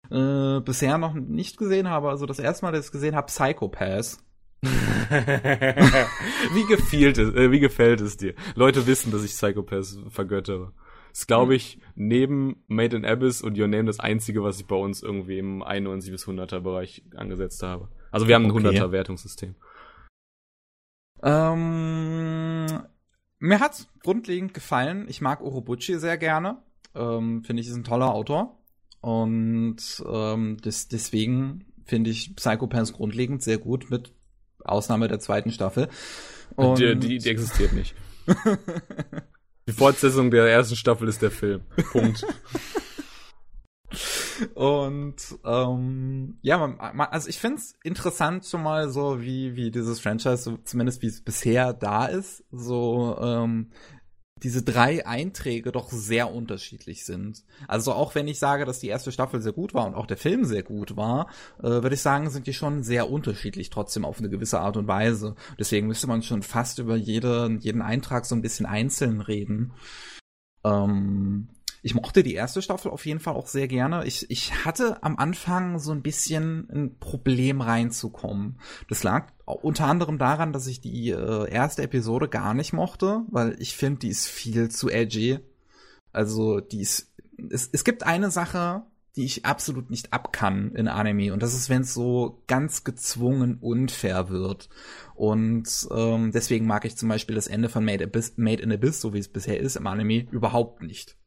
äh, 0.09 0.59
bisher 0.59 0.97
noch 0.97 1.13
nicht 1.13 1.57
gesehen 1.57 1.87
habe. 1.87 2.09
Also 2.09 2.25
das 2.25 2.39
erste 2.39 2.65
Mal, 2.65 2.71
dass 2.71 2.81
ich 2.81 2.87
es 2.87 2.91
gesehen 2.91 3.15
habe, 3.15 3.27
Psychopath. 3.27 4.17
wie, 4.63 6.65
gefielt 6.67 7.19
es, 7.19 7.35
äh, 7.35 7.51
wie 7.51 7.59
gefällt 7.59 8.01
es 8.01 8.17
dir? 8.17 8.33
Leute 8.55 8.87
wissen, 8.87 9.11
dass 9.11 9.23
ich 9.23 9.31
Psychopath 9.31 9.99
vergöttere. 10.09 10.73
Ist, 11.11 11.27
glaube 11.27 11.53
ich, 11.53 11.79
neben 11.93 12.63
Made 12.67 12.97
in 12.97 13.05
Abyss 13.05 13.43
und 13.43 13.59
Your 13.59 13.67
Name 13.67 13.85
das 13.85 13.99
einzige, 13.99 14.41
was 14.41 14.59
ich 14.59 14.65
bei 14.65 14.75
uns 14.75 15.03
irgendwie 15.03 15.37
im 15.37 15.61
91 15.61 16.11
bis 16.11 16.25
100er 16.25 16.59
Bereich 16.59 17.03
angesetzt 17.15 17.61
habe. 17.61 17.89
Also 18.13 18.27
wir 18.27 18.35
haben 18.35 18.45
ein 18.45 18.51
okay. 18.51 18.67
100er 18.67 18.91
Wertungssystem. 18.91 19.55
Ähm, 21.23 22.67
mir 23.39 23.59
hat's 23.59 23.87
grundlegend 24.03 24.53
gefallen. 24.53 25.07
Ich 25.09 25.19
mag 25.19 25.41
Orobuchi 25.41 25.97
sehr 25.97 26.17
gerne. 26.19 26.61
Ähm, 26.93 27.43
finde 27.43 27.61
ich, 27.61 27.67
ist 27.67 27.75
ein 27.75 27.83
toller 27.83 28.13
Autor. 28.13 28.59
Und 29.01 30.03
ähm, 30.07 30.57
das, 30.61 30.87
deswegen 30.89 31.65
finde 31.85 32.11
ich 32.11 32.35
Psychopaths 32.35 32.93
grundlegend 32.93 33.41
sehr 33.41 33.57
gut, 33.57 33.89
mit 33.89 34.13
Ausnahme 34.63 35.07
der 35.07 35.19
zweiten 35.19 35.51
Staffel. 35.51 35.89
Und 36.55 36.77
die, 36.77 36.95
die, 36.95 37.17
die 37.17 37.29
existiert 37.29 37.73
nicht. 37.73 37.95
die 39.67 39.73
Fortsetzung 39.73 40.29
der 40.29 40.45
ersten 40.45 40.75
Staffel 40.75 41.07
ist 41.07 41.23
der 41.23 41.31
Film. 41.31 41.61
Punkt. 41.91 42.27
Und 44.55 45.15
ähm, 45.45 46.37
ja, 46.41 46.57
man, 46.57 46.77
man, 46.77 47.07
also 47.09 47.29
ich 47.29 47.39
finde 47.39 47.57
es 47.57 47.75
interessant 47.83 48.45
schon 48.45 48.63
mal 48.63 48.89
so, 48.89 49.21
wie, 49.21 49.55
wie 49.55 49.71
dieses 49.71 49.99
Franchise, 49.99 50.37
so, 50.37 50.57
zumindest 50.63 51.01
wie 51.01 51.07
es 51.07 51.21
bisher 51.21 51.73
da 51.73 52.05
ist, 52.05 52.43
so 52.51 53.17
ähm, 53.21 53.71
diese 54.43 54.61
drei 54.61 55.05
Einträge 55.05 55.71
doch 55.71 55.89
sehr 55.89 56.33
unterschiedlich 56.33 57.05
sind. 57.05 57.43
Also 57.67 57.93
auch 57.93 58.13
wenn 58.13 58.27
ich 58.27 58.39
sage, 58.39 58.65
dass 58.65 58.79
die 58.79 58.87
erste 58.87 59.11
Staffel 59.11 59.41
sehr 59.41 59.53
gut 59.53 59.73
war 59.73 59.87
und 59.87 59.95
auch 59.95 60.05
der 60.05 60.17
Film 60.17 60.43
sehr 60.43 60.63
gut 60.63 60.97
war, 60.97 61.29
äh, 61.59 61.69
würde 61.69 61.93
ich 61.93 62.01
sagen, 62.01 62.29
sind 62.29 62.45
die 62.45 62.53
schon 62.53 62.83
sehr 62.83 63.09
unterschiedlich 63.09 63.69
trotzdem 63.69 64.03
auf 64.03 64.19
eine 64.19 64.29
gewisse 64.29 64.59
Art 64.59 64.75
und 64.75 64.87
Weise. 64.87 65.35
Deswegen 65.57 65.87
müsste 65.87 66.07
man 66.07 66.23
schon 66.23 66.43
fast 66.43 66.79
über 66.79 66.95
jede, 66.95 67.57
jeden 67.61 67.81
Eintrag 67.81 68.25
so 68.25 68.35
ein 68.35 68.41
bisschen 68.41 68.65
einzeln 68.65 69.21
reden. 69.21 69.73
Ähm, 70.65 71.47
ich 71.83 71.93
mochte 71.93 72.23
die 72.23 72.33
erste 72.33 72.61
Staffel 72.61 72.89
auf 72.89 73.05
jeden 73.05 73.19
Fall 73.19 73.35
auch 73.35 73.47
sehr 73.47 73.67
gerne. 73.67 74.05
Ich, 74.05 74.31
ich 74.31 74.63
hatte 74.63 75.03
am 75.03 75.17
Anfang 75.17 75.79
so 75.79 75.91
ein 75.91 76.01
bisschen 76.01 76.69
ein 76.71 76.97
Problem 76.97 77.59
reinzukommen. 77.59 78.57
Das 78.87 79.03
lag 79.03 79.27
unter 79.45 79.87
anderem 79.87 80.17
daran, 80.17 80.53
dass 80.53 80.65
ich 80.67 80.79
die 80.79 81.09
äh, 81.09 81.49
erste 81.51 81.83
Episode 81.83 82.29
gar 82.29 82.53
nicht 82.53 82.71
mochte, 82.71 83.23
weil 83.29 83.57
ich 83.59 83.75
finde, 83.75 83.99
die 83.99 84.07
ist 84.07 84.27
viel 84.27 84.69
zu 84.69 84.89
edgy. 84.89 85.39
Also, 86.13 86.61
die 86.61 86.79
ist. 86.79 87.13
Es, 87.49 87.69
es 87.73 87.83
gibt 87.83 88.03
eine 88.03 88.31
Sache, 88.31 88.83
die 89.17 89.25
ich 89.25 89.45
absolut 89.45 89.89
nicht 89.89 90.13
abkann 90.13 90.71
in 90.75 90.87
Anime. 90.87 91.33
Und 91.33 91.43
das 91.43 91.53
ist, 91.53 91.69
wenn 91.69 91.81
es 91.81 91.93
so 91.93 92.43
ganz 92.47 92.85
gezwungen 92.85 93.57
unfair 93.59 94.29
wird. 94.29 94.69
Und 95.15 95.89
ähm, 95.91 96.31
deswegen 96.31 96.65
mag 96.65 96.85
ich 96.85 96.95
zum 96.95 97.09
Beispiel 97.09 97.35
das 97.35 97.47
Ende 97.47 97.67
von 97.67 97.83
Made, 97.83 98.05
Abyss, 98.05 98.37
Made 98.37 98.63
in 98.63 98.71
Abyss, 98.71 99.01
so 99.01 99.13
wie 99.13 99.19
es 99.19 99.27
bisher 99.27 99.59
ist 99.59 99.75
im 99.75 99.87
Anime, 99.87 100.27
überhaupt 100.31 100.81
nicht. 100.81 101.17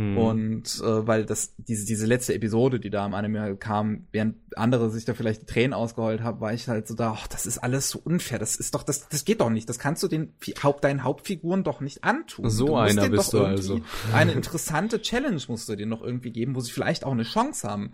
Mhm. 0.00 0.16
Und 0.16 0.80
äh, 0.82 1.06
weil 1.06 1.26
das 1.26 1.54
diese 1.58 1.84
diese 1.84 2.06
letzte 2.06 2.32
Episode, 2.32 2.80
die 2.80 2.88
da 2.88 3.04
am 3.04 3.12
Anime 3.12 3.54
kam, 3.56 4.06
während 4.12 4.36
andere 4.56 4.88
sich 4.88 5.04
da 5.04 5.12
vielleicht 5.12 5.42
die 5.42 5.46
Tränen 5.46 5.74
ausgeheult 5.74 6.22
haben, 6.22 6.40
war 6.40 6.54
ich 6.54 6.68
halt 6.68 6.88
so 6.88 6.94
da, 6.94 7.12
ach, 7.12 7.26
das 7.26 7.44
ist 7.44 7.58
alles 7.58 7.90
so 7.90 8.00
unfair. 8.02 8.38
Das 8.38 8.56
ist 8.56 8.74
doch 8.74 8.82
das 8.82 9.10
das 9.10 9.26
geht 9.26 9.42
doch 9.42 9.50
nicht. 9.50 9.68
Das 9.68 9.78
kannst 9.78 10.02
du 10.02 10.08
den 10.08 10.32
Haupt 10.62 10.84
deinen 10.84 11.04
Hauptfiguren 11.04 11.64
doch 11.64 11.82
nicht 11.82 12.02
antun. 12.02 12.48
So 12.48 12.78
einer 12.78 13.10
bist 13.10 13.34
du 13.34 13.44
also. 13.44 13.82
Eine 14.10 14.32
interessante 14.32 15.02
Challenge 15.02 15.42
musst 15.48 15.68
du 15.68 15.76
dir 15.76 15.86
noch 15.86 16.00
irgendwie 16.02 16.30
geben, 16.30 16.54
wo 16.56 16.60
sie 16.60 16.72
vielleicht 16.72 17.04
auch 17.04 17.12
eine 17.12 17.24
Chance 17.24 17.68
haben. 17.68 17.92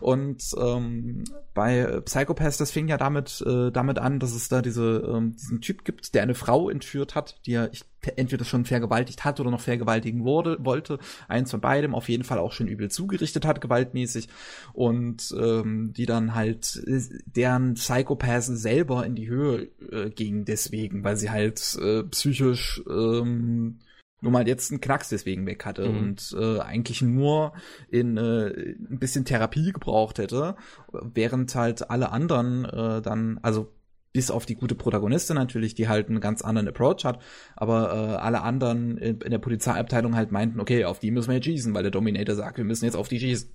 Und 0.00 0.42
ähm, 0.58 1.24
bei 1.54 2.02
Psychopath, 2.04 2.60
das 2.60 2.70
fing 2.70 2.86
ja 2.86 2.98
damit 2.98 3.42
äh, 3.46 3.70
damit 3.70 3.98
an, 3.98 4.20
dass 4.20 4.34
es 4.34 4.50
da 4.50 4.60
diese 4.60 5.10
ähm, 5.10 5.36
diesen 5.36 5.62
Typ 5.62 5.86
gibt, 5.86 6.14
der 6.14 6.22
eine 6.22 6.34
Frau 6.34 6.68
entführt 6.68 7.14
hat, 7.14 7.40
die 7.46 7.52
ja 7.52 7.68
ich 7.72 7.84
entweder 8.16 8.44
schon 8.44 8.64
vergewaltigt 8.64 9.24
hat 9.24 9.40
oder 9.40 9.50
noch 9.50 9.60
vergewaltigen 9.60 10.24
wurde, 10.24 10.56
wollte. 10.60 10.98
Eins 11.28 11.50
von 11.50 11.60
beidem, 11.60 11.94
auf 11.94 12.08
jeden 12.08 12.24
Fall 12.24 12.38
auch 12.38 12.52
schon 12.52 12.68
übel 12.68 12.90
zugerichtet 12.90 13.44
hat, 13.44 13.60
gewaltmäßig. 13.60 14.28
Und 14.72 15.34
ähm, 15.38 15.92
die 15.92 16.06
dann 16.06 16.34
halt 16.34 16.82
deren 17.26 17.74
Psychopathen 17.74 18.56
selber 18.56 19.04
in 19.04 19.14
die 19.14 19.28
Höhe 19.28 19.68
äh, 19.90 20.10
ging 20.10 20.44
deswegen, 20.44 21.04
weil 21.04 21.16
sie 21.16 21.30
halt 21.30 21.76
äh, 21.80 22.04
psychisch 22.04 22.82
ähm, 22.88 23.78
nur 24.20 24.32
mal 24.32 24.48
jetzt 24.48 24.70
einen 24.70 24.80
Knacks 24.80 25.10
deswegen 25.10 25.46
weg 25.46 25.64
hatte 25.64 25.88
mhm. 25.88 25.98
und 25.98 26.36
äh, 26.38 26.58
eigentlich 26.60 27.02
nur 27.02 27.52
in 27.90 28.16
äh, 28.16 28.48
ein 28.48 28.98
bisschen 28.98 29.24
Therapie 29.24 29.72
gebraucht 29.72 30.18
hätte, 30.18 30.56
während 30.90 31.54
halt 31.54 31.90
alle 31.90 32.10
anderen 32.10 32.64
äh, 32.64 33.02
dann, 33.02 33.38
also 33.42 33.72
bis 34.16 34.30
auf 34.30 34.46
die 34.46 34.54
gute 34.54 34.74
Protagonistin 34.74 35.36
natürlich, 35.36 35.74
die 35.74 35.88
halt 35.88 36.08
einen 36.08 36.20
ganz 36.20 36.40
anderen 36.40 36.68
Approach 36.68 37.04
hat, 37.04 37.22
aber 37.54 37.92
äh, 37.92 38.16
alle 38.16 38.40
anderen 38.40 38.96
in, 38.96 39.20
in, 39.20 39.30
der 39.30 39.38
Polizeiabteilung 39.38 40.16
halt 40.16 40.32
meinten, 40.32 40.58
okay, 40.58 40.86
auf 40.86 41.00
die 41.00 41.10
müssen 41.10 41.28
wir 41.28 41.34
jetzt 41.34 41.44
schießen, 41.44 41.74
weil 41.74 41.82
der 41.82 41.92
Dominator 41.92 42.34
sagt, 42.34 42.56
wir 42.56 42.64
müssen 42.64 42.86
jetzt 42.86 42.96
auf 42.96 43.08
die 43.08 43.20
schießen. 43.20 43.50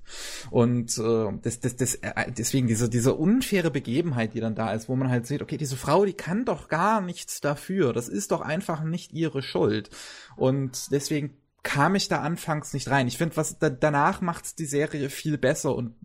Und 0.52 0.96
äh, 1.00 1.40
das, 1.42 1.62
das, 1.62 1.78
das, 1.78 1.96
äh, 1.96 2.32
deswegen 2.38 2.68
diese, 2.68 2.90
diese 2.90 3.16
unfaire 3.16 3.72
Begebenheit, 3.72 4.36
die 4.36 4.40
dann 4.40 4.54
da 4.54 4.72
ist, 4.72 4.88
wo 4.88 4.96
man 4.96 5.10
halt 5.10 5.26
sieht, 5.26 5.42
okay, 5.42 5.58
diese 5.58 5.78
Frau, 5.78 6.06
die 6.06 6.14
kann 6.14 6.46
doch 6.46 6.68
gar 6.68 7.02
nichts 7.02 7.42
dafür, 7.42 7.92
das 7.92 8.08
ist 8.08 8.32
doch 8.32 8.42
einfach 8.42 8.84
nicht 8.84 9.14
ihre 9.14 9.42
Schuld. 9.42 9.90
Und 10.36 10.92
deswegen 10.92 11.38
kam 11.64 11.96
ich 11.96 12.08
da 12.08 12.22
anfangs 12.22 12.72
nicht 12.74 12.92
rein. 12.92 13.08
Ich 13.08 13.18
finde, 13.18 13.36
was 13.36 13.58
da, 13.58 13.72
danach 13.72 14.22
macht 14.22 14.60
die 14.60 14.66
Serie 14.66 15.10
viel 15.10 15.40
besser 15.40 15.76
und 15.76 15.96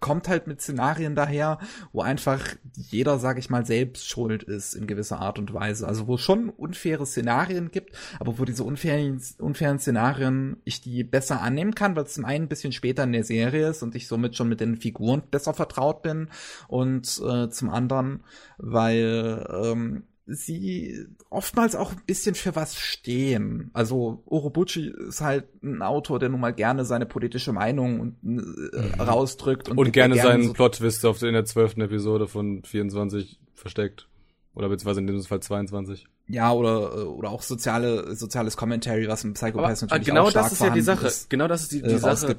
kommt 0.00 0.28
halt 0.28 0.46
mit 0.46 0.60
Szenarien 0.60 1.14
daher, 1.14 1.58
wo 1.92 2.02
einfach 2.02 2.40
jeder, 2.74 3.18
sag 3.18 3.38
ich 3.38 3.50
mal, 3.50 3.64
selbst 3.64 4.08
schuld 4.08 4.42
ist 4.42 4.74
in 4.74 4.86
gewisser 4.86 5.20
Art 5.20 5.38
und 5.38 5.54
Weise. 5.54 5.86
Also 5.86 6.06
wo 6.06 6.16
es 6.16 6.20
schon 6.20 6.50
unfaire 6.50 7.06
Szenarien 7.06 7.70
gibt, 7.70 7.96
aber 8.20 8.38
wo 8.38 8.44
diese 8.44 8.64
unfairen, 8.64 9.20
unfairen 9.38 9.78
Szenarien 9.78 10.58
ich 10.64 10.80
die 10.80 11.04
besser 11.04 11.40
annehmen 11.40 11.74
kann, 11.74 11.96
weil 11.96 12.04
es 12.04 12.14
zum 12.14 12.24
einen 12.24 12.44
ein 12.44 12.48
bisschen 12.48 12.72
später 12.72 13.04
in 13.04 13.12
der 13.12 13.24
Serie 13.24 13.68
ist 13.70 13.82
und 13.82 13.94
ich 13.94 14.06
somit 14.06 14.36
schon 14.36 14.48
mit 14.48 14.60
den 14.60 14.76
Figuren 14.76 15.22
besser 15.30 15.54
vertraut 15.54 16.02
bin 16.02 16.28
und 16.68 17.20
äh, 17.26 17.48
zum 17.48 17.70
anderen, 17.70 18.24
weil 18.58 19.46
ähm, 19.50 20.04
sie 20.26 21.06
oftmals 21.28 21.76
auch 21.76 21.92
ein 21.92 22.02
bisschen 22.06 22.34
für 22.34 22.56
was 22.56 22.76
stehen. 22.76 23.70
Also 23.74 24.22
Orobuchi 24.26 24.92
ist 25.08 25.20
halt 25.20 25.44
ein 25.62 25.82
Autor, 25.82 26.18
der 26.18 26.30
nun 26.30 26.40
mal 26.40 26.54
gerne 26.54 26.84
seine 26.84 27.06
politische 27.06 27.52
Meinung 27.52 28.00
und, 28.00 28.16
äh, 28.22 28.80
mhm. 28.80 29.00
rausdrückt. 29.00 29.68
Und, 29.68 29.78
und 29.78 29.92
gerne, 29.92 30.14
gerne 30.14 30.28
seinen 30.28 30.44
so 30.44 30.52
Plot-Twist 30.54 31.04
auf 31.04 31.22
in 31.22 31.34
der 31.34 31.44
zwölften 31.44 31.82
Episode 31.82 32.26
von 32.26 32.62
24 32.64 33.38
versteckt. 33.54 34.08
Oder 34.54 34.68
beziehungsweise 34.68 35.00
in 35.00 35.06
dem 35.08 35.22
Fall 35.22 35.40
22. 35.40 36.06
Ja, 36.28 36.52
oder, 36.52 36.94
äh, 36.94 37.00
oder 37.02 37.30
auch 37.30 37.42
soziale, 37.42 38.14
soziales 38.14 38.56
Commentary, 38.56 39.08
was 39.08 39.24
im 39.24 39.34
Psychopath 39.34 39.82
natürlich 39.82 40.06
genau 40.06 40.24
auch 40.24 40.30
stark 40.30 40.46
das 40.46 40.52
ist 40.52 40.62
ja 40.62 40.70
die 40.70 40.80
Sache. 40.80 41.06
Ist, 41.06 41.28
genau 41.28 41.48
das 41.48 41.62
ist 41.62 41.72
die, 41.72 41.82
die 41.82 41.90
äh, 41.90 41.98
Sache. 41.98 42.36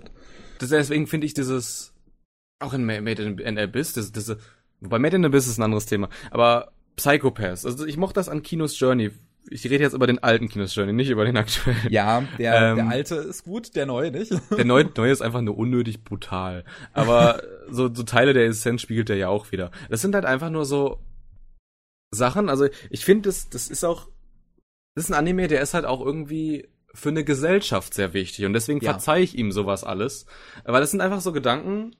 Das, 0.60 0.70
deswegen 0.70 1.08
finde 1.08 1.28
ich 1.28 1.34
dieses, 1.34 1.94
auch 2.60 2.74
in 2.74 2.86
Made 2.86 3.22
in 3.22 3.60
Abyss, 3.60 3.94
das, 3.94 4.12
das, 4.12 4.38
wobei 4.80 4.98
Made 4.98 5.18
in 5.18 5.26
Abyss 5.26 5.48
ist 5.48 5.60
ein 5.60 5.64
anderes 5.64 5.86
Thema, 5.86 6.10
aber 6.32 6.72
Psychopaths. 6.96 7.66
Also 7.66 7.86
ich 7.86 7.98
mochte 7.98 8.16
das 8.16 8.30
an 8.30 8.44
Kinos 8.44 8.80
Journey. 8.80 9.12
Ich 9.50 9.64
rede 9.66 9.84
jetzt 9.84 9.94
über 9.94 10.08
den 10.08 10.24
alten 10.24 10.50
Kinos 10.50 10.74
Journey, 10.74 10.94
nicht 10.94 11.10
über 11.10 11.24
den 11.24 11.38
aktuellen. 11.38 11.78
Ja, 11.90 12.24
der, 12.40 12.72
ähm, 12.72 12.76
der 12.78 12.88
alte 12.88 13.16
ist 13.16 13.44
gut, 13.44 13.76
der 13.76 13.86
neue 13.86 14.12
nicht. 14.12 14.32
Der 14.58 14.66
neue, 14.66 14.90
neue 14.98 15.12
ist 15.12 15.22
einfach 15.22 15.42
nur 15.42 15.58
unnötig 15.58 16.04
brutal. 16.04 16.66
Aber 16.94 17.44
so, 17.70 17.94
so 17.94 18.04
Teile 18.04 18.34
der 18.34 18.46
Essenz 18.46 18.82
spiegelt 18.82 19.10
er 19.10 19.18
ja 19.18 19.30
auch 19.30 19.52
wieder. 19.52 19.72
Das 19.90 20.02
sind 20.02 20.16
halt 20.16 20.26
einfach 20.26 20.50
nur 20.50 20.66
so 20.66 21.00
Sachen. 22.12 22.50
Also 22.50 22.68
ich 22.90 23.06
finde, 23.06 23.30
das, 23.30 23.50
das 23.50 23.68
ist 23.68 23.84
auch, 23.84 24.08
das 24.96 25.06
ist 25.06 25.12
ein 25.12 25.20
Anime, 25.20 25.48
der 25.48 25.62
ist 25.62 25.76
halt 25.76 25.86
auch 25.86 26.04
irgendwie 26.04 26.68
für 26.96 27.10
eine 27.10 27.24
Gesellschaft 27.24 27.94
sehr 27.94 28.14
wichtig. 28.14 28.46
Und 28.46 28.54
deswegen 28.54 28.80
ja. 28.80 28.92
verzeihe 28.92 29.24
ich 29.24 29.38
ihm 29.38 29.52
sowas 29.52 29.84
alles. 29.84 30.26
Weil 30.64 30.82
das 30.82 30.92
sind 30.92 31.02
einfach 31.02 31.22
so 31.22 31.34
Gedanken, 31.34 31.96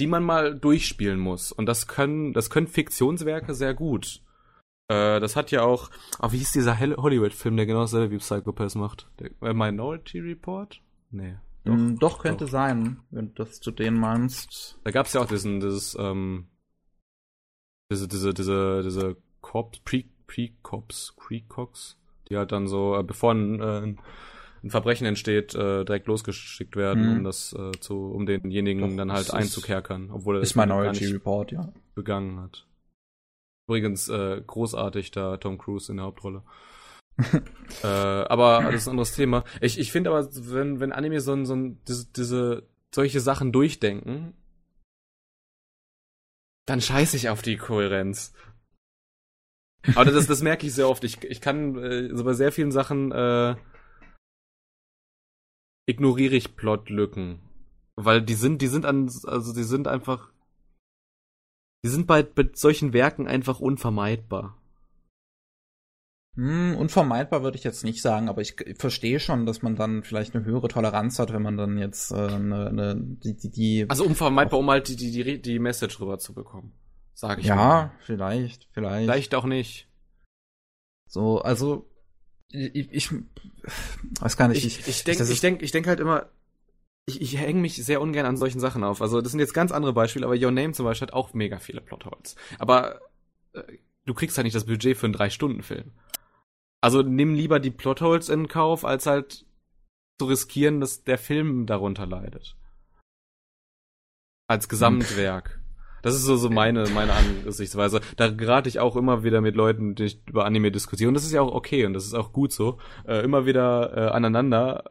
die 0.00 0.06
man 0.06 0.24
mal 0.24 0.58
durchspielen 0.58 1.18
muss. 1.18 1.52
Und 1.52 1.66
das 1.66 1.86
können, 1.86 2.32
das 2.32 2.50
können 2.50 2.66
Fiktionswerke 2.66 3.54
sehr 3.54 3.74
gut. 3.74 4.20
Äh, 4.88 5.20
das 5.20 5.36
hat 5.36 5.50
ja 5.50 5.62
auch, 5.62 5.90
oh, 6.20 6.32
wie 6.32 6.38
hieß 6.38 6.52
dieser 6.52 6.78
Hollywood-Film, 6.78 7.56
der 7.56 7.66
genau 7.66 7.82
dasselbe 7.82 8.14
wie 8.14 8.18
Psychopath 8.18 8.74
macht? 8.74 9.08
Der, 9.18 9.30
äh, 9.42 9.54
Minority 9.54 10.20
Report? 10.20 10.80
Nee. 11.10 11.36
Doch, 11.64 11.74
mm, 11.74 11.96
doch 11.98 12.18
könnte 12.18 12.44
doch. 12.44 12.50
sein, 12.50 13.00
wenn 13.10 13.28
du 13.28 13.44
das 13.44 13.60
zu 13.60 13.70
denen 13.70 13.98
meinst. 13.98 14.78
Da 14.84 14.90
gab's 14.90 15.14
ja 15.14 15.22
auch 15.22 15.26
diesen, 15.26 15.60
dieses, 15.60 15.96
ähm, 15.98 16.48
diese, 17.90 18.08
diese, 18.08 18.34
diese, 18.34 18.82
diese 18.82 19.16
Cops, 19.40 19.78
Pre, 19.80 20.04
Pre-Cops, 20.26 21.14
Pre-Cox, 21.16 21.96
die 22.28 22.36
halt 22.36 22.52
dann 22.52 22.66
so, 22.66 22.96
äh, 22.98 23.02
bevor 23.02 23.32
ein, 23.32 23.60
äh, 23.60 23.80
ein 23.80 24.00
Verbrechen 24.70 25.06
entsteht, 25.06 25.54
äh, 25.54 25.84
direkt 25.84 26.06
losgeschickt 26.06 26.76
werden, 26.76 27.04
mhm. 27.04 27.16
um 27.18 27.24
das 27.24 27.52
äh, 27.52 27.72
zu, 27.80 28.10
um 28.10 28.26
denjenigen 28.26 28.90
Doch, 28.90 28.96
dann 28.96 29.12
halt 29.12 29.32
einzukerkern, 29.32 30.10
obwohl 30.10 30.36
er 30.36 30.42
ist 30.42 30.54
Minority 30.54 31.06
Report, 31.06 31.52
ja. 31.52 31.72
begangen 31.94 32.40
hat. 32.40 32.66
Übrigens 33.68 34.08
äh, 34.08 34.42
großartig 34.46 35.10
da 35.10 35.36
Tom 35.36 35.58
Cruise 35.58 35.90
in 35.90 35.96
der 35.96 36.06
Hauptrolle. 36.06 36.42
äh, 37.82 37.86
aber 37.86 38.62
das 38.64 38.82
ist 38.82 38.86
ein 38.88 38.92
anderes 38.92 39.14
Thema. 39.14 39.44
Ich, 39.60 39.78
ich 39.78 39.92
finde 39.92 40.10
aber, 40.10 40.28
wenn, 40.32 40.80
wenn 40.80 40.92
Anime 40.92 41.20
so, 41.20 41.44
so 41.44 41.56
diese, 41.86 42.06
diese 42.12 42.68
solche 42.94 43.20
Sachen 43.20 43.52
durchdenken, 43.52 44.34
dann 46.66 46.80
scheiße 46.80 47.16
ich 47.16 47.28
auf 47.28 47.42
die 47.42 47.56
Kohärenz. 47.56 48.32
Aber 49.94 50.06
das, 50.06 50.26
das 50.26 50.42
merke 50.42 50.66
ich 50.66 50.74
sehr 50.74 50.88
oft. 50.88 51.04
Ich, 51.04 51.22
ich 51.22 51.40
kann 51.40 51.76
äh, 51.76 52.14
so 52.14 52.24
bei 52.24 52.32
sehr 52.32 52.52
vielen 52.52 52.72
Sachen 52.72 53.12
äh, 53.12 53.54
ignoriere 55.86 56.34
ich 56.34 56.56
Plotlücken. 56.56 57.40
Weil 57.96 58.22
die 58.22 58.34
sind, 58.34 58.60
die 58.62 58.66
sind 58.66 58.86
an, 58.86 59.04
also 59.24 59.54
die 59.54 59.62
sind 59.62 59.86
einfach, 59.86 60.32
die 61.84 61.88
sind 61.88 62.06
bei, 62.06 62.22
bei 62.22 62.50
solchen 62.54 62.92
Werken 62.92 63.28
einfach 63.28 63.60
unvermeidbar. 63.60 64.60
Hm, 66.36 66.76
unvermeidbar 66.76 67.44
würde 67.44 67.56
ich 67.56 67.62
jetzt 67.62 67.84
nicht 67.84 68.02
sagen, 68.02 68.28
aber 68.28 68.40
ich, 68.40 68.56
verstehe 68.76 69.20
schon, 69.20 69.46
dass 69.46 69.62
man 69.62 69.76
dann 69.76 70.02
vielleicht 70.02 70.34
eine 70.34 70.44
höhere 70.44 70.66
Toleranz 70.66 71.20
hat, 71.20 71.32
wenn 71.32 71.42
man 71.42 71.56
dann 71.56 71.78
jetzt 71.78 72.10
äh, 72.10 72.16
eine, 72.16 72.66
eine 72.66 72.96
die, 72.98 73.36
die, 73.36 73.50
die 73.50 73.86
Also 73.88 74.04
unvermeidbar, 74.04 74.58
um 74.58 74.68
halt 74.68 74.88
die, 74.88 74.96
die, 74.96 75.12
die, 75.12 75.40
die 75.40 75.58
Message 75.60 76.00
rüberzubekommen. 76.00 76.72
Sag 77.12 77.38
ich 77.38 77.46
Ja, 77.46 77.54
mal. 77.54 77.92
vielleicht, 78.00 78.68
vielleicht. 78.72 79.04
Vielleicht 79.04 79.34
auch 79.36 79.44
nicht. 79.44 79.88
So, 81.08 81.38
also 81.38 81.88
ich, 82.54 82.92
ich 82.92 83.10
weiß 84.20 84.36
gar 84.36 84.48
nicht. 84.48 84.64
Ich, 84.64 84.86
ich 84.86 85.04
denke 85.04 85.24
ich 85.24 85.40
denk, 85.40 85.62
ich 85.62 85.72
denk 85.72 85.86
halt 85.86 86.00
immer, 86.00 86.28
ich, 87.06 87.20
ich 87.20 87.36
hänge 87.36 87.60
mich 87.60 87.76
sehr 87.76 88.00
ungern 88.00 88.26
an 88.26 88.36
solchen 88.36 88.60
Sachen 88.60 88.84
auf. 88.84 89.02
Also 89.02 89.20
das 89.20 89.32
sind 89.32 89.40
jetzt 89.40 89.54
ganz 89.54 89.72
andere 89.72 89.92
Beispiele, 89.92 90.24
aber 90.24 90.36
Your 90.36 90.52
Name 90.52 90.72
zum 90.72 90.84
Beispiel 90.84 91.08
hat 91.08 91.14
auch 91.14 91.34
mega 91.34 91.58
viele 91.58 91.80
Plotholes. 91.80 92.36
Aber 92.58 93.00
äh, 93.52 93.62
du 94.04 94.14
kriegst 94.14 94.36
halt 94.36 94.44
nicht 94.44 94.54
das 94.54 94.66
Budget 94.66 94.96
für 94.96 95.06
einen 95.06 95.14
Drei-Stunden-Film. 95.14 95.90
Also 96.80 97.02
nimm 97.02 97.34
lieber 97.34 97.60
die 97.60 97.70
Plotholes 97.70 98.28
in 98.28 98.46
Kauf, 98.46 98.84
als 98.84 99.06
halt 99.06 99.46
zu 100.18 100.26
riskieren, 100.26 100.80
dass 100.80 101.02
der 101.02 101.18
Film 101.18 101.66
darunter 101.66 102.06
leidet. 102.06 102.56
Als 104.46 104.68
Gesamtwerk. 104.68 105.60
Das 106.04 106.14
ist 106.14 106.22
so, 106.22 106.36
so 106.36 106.50
meine, 106.50 106.84
meine 106.94 107.12
Ansichtsweise. 107.46 108.00
Da 108.16 108.28
gerate 108.28 108.68
ich 108.68 108.78
auch 108.78 108.94
immer 108.94 109.24
wieder 109.24 109.40
mit 109.40 109.56
Leuten, 109.56 109.94
die 109.96 110.16
über 110.28 110.44
Anime 110.44 110.70
diskutieren. 110.70 111.08
Und 111.08 111.14
das 111.14 111.24
ist 111.24 111.32
ja 111.32 111.40
auch 111.40 111.52
okay 111.52 111.86
und 111.86 111.94
das 111.94 112.04
ist 112.04 112.14
auch 112.14 112.32
gut 112.32 112.52
so. 112.52 112.78
Äh, 113.08 113.24
immer 113.24 113.46
wieder 113.46 113.96
äh, 113.96 114.10
aneinander. 114.10 114.84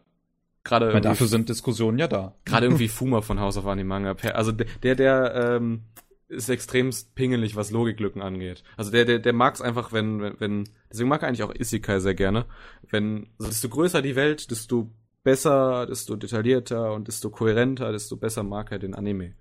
Gerade 0.64 0.91
dafür 1.02 1.27
sind 1.27 1.49
Diskussionen 1.49 1.99
ja 1.99 2.07
da. 2.07 2.35
Gerade 2.45 2.65
irgendwie 2.65 2.88
Fuma 2.90 3.22
von 3.22 3.40
House 3.40 3.57
of 3.57 3.65
Animanga. 3.68 4.15
Also 4.34 4.52
der, 4.52 4.95
der, 4.95 5.35
ähm, 5.57 5.84
ist 6.30 6.49
extremst 6.49 7.14
pingelig, 7.14 7.56
was 7.56 7.69
Logiklücken 7.69 8.22
angeht. 8.22 8.64
Also 8.76 8.90
der, 8.90 9.06
der, 9.06 9.19
der 9.19 9.34
mag 9.34 9.53
es 9.53 9.61
einfach, 9.61 9.91
wenn, 9.94 10.19
wenn, 10.22 10.40
wenn, 10.40 10.69
deswegen 10.91 11.10
mag 11.10 11.22
er 11.22 11.27
eigentlich 11.27 11.44
auch 11.44 11.53
Isekai 11.53 11.99
sehr 11.99 12.15
gerne. 12.15 12.45
Wenn, 12.90 13.27
also 13.38 13.52
desto 13.52 13.69
größer 13.69 14.02
die 14.02 14.15
Welt, 14.15 14.49
desto 14.49 14.90
besser, 15.23 15.85
desto 15.85 16.15
detaillierter 16.15 16.94
und 16.94 17.07
desto 17.07 17.30
kohärenter, 17.30 17.91
desto 17.91 18.18
besser 18.18 18.41
mag 18.41 18.72
er 18.72 18.80
den 18.80 18.95
Anime. 18.95 19.35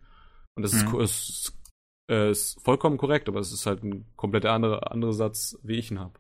Und 0.54 0.64
das 0.64 0.74
ist, 0.74 0.84
Mhm. 0.84 0.90
ko- 0.90 1.00
ist, 1.00 1.54
äh, 2.12 2.30
ist 2.30 2.60
vollkommen 2.62 2.98
korrekt, 2.98 3.28
aber 3.28 3.40
es 3.40 3.52
ist 3.52 3.66
halt 3.66 3.82
ein 3.82 4.04
komplett 4.16 4.44
andere, 4.46 4.90
andere 4.90 5.14
Satz, 5.14 5.58
wie 5.62 5.76
ich 5.76 5.90
ihn 5.90 5.98
habe. 6.00 6.12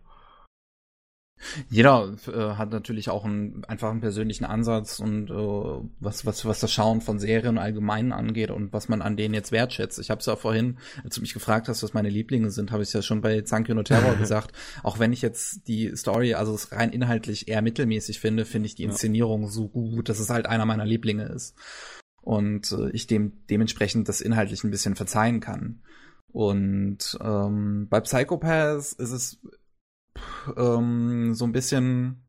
Jeder 1.68 2.14
äh, 2.28 2.54
hat 2.56 2.70
natürlich 2.70 3.10
auch 3.10 3.24
einen, 3.24 3.64
einfach 3.64 3.90
einen 3.90 4.00
persönlichen 4.00 4.44
Ansatz 4.44 5.00
und 5.00 5.28
äh, 5.30 5.88
was, 6.00 6.24
was, 6.24 6.44
was 6.44 6.60
das 6.60 6.72
Schauen 6.72 7.00
von 7.00 7.18
Serien 7.18 7.58
allgemein 7.58 8.12
angeht 8.12 8.50
und 8.50 8.72
was 8.72 8.88
man 8.88 9.02
an 9.02 9.16
denen 9.16 9.34
jetzt 9.34 9.50
wertschätzt. 9.52 9.98
Ich 9.98 10.10
habe 10.10 10.20
es 10.20 10.26
ja 10.26 10.36
vorhin, 10.36 10.78
als 11.04 11.16
du 11.16 11.20
mich 11.20 11.34
gefragt 11.34 11.68
hast, 11.68 11.82
was 11.82 11.94
meine 11.94 12.10
Lieblinge 12.10 12.50
sind, 12.50 12.70
habe 12.70 12.84
ich 12.84 12.92
ja 12.92 13.02
schon 13.02 13.22
bei 13.22 13.40
Zankyo 13.42 13.74
no 13.74 13.82
Terror 13.82 14.14
gesagt. 14.18 14.52
Auch 14.82 14.98
wenn 14.98 15.12
ich 15.12 15.22
jetzt 15.22 15.66
die 15.66 15.96
Story, 15.96 16.34
also 16.34 16.54
es 16.54 16.70
rein 16.72 16.90
inhaltlich 16.90 17.48
eher 17.48 17.62
mittelmäßig 17.62 18.20
finde, 18.20 18.44
finde 18.44 18.66
ich 18.66 18.76
die 18.76 18.84
Ja. 18.84 18.90
Inszenierung 18.90 19.48
so 19.48 19.68
gut, 19.68 20.08
dass 20.08 20.20
es 20.20 20.30
halt 20.30 20.46
einer 20.46 20.64
meiner 20.64 20.86
Lieblinge 20.86 21.24
ist. 21.24 21.56
Und 22.22 22.72
äh, 22.72 22.90
ich 22.90 23.06
dem 23.06 23.46
dementsprechend 23.50 24.08
das 24.08 24.20
inhaltlich 24.20 24.64
ein 24.64 24.70
bisschen 24.70 24.96
verzeihen 24.96 25.40
kann. 25.40 25.82
Und 26.28 27.18
ähm, 27.20 27.88
bei 27.90 28.00
Psychopaths 28.00 28.92
ist 28.94 29.10
es 29.10 29.40
ähm, 30.56 31.34
so 31.34 31.44
ein 31.44 31.52
bisschen 31.52 32.24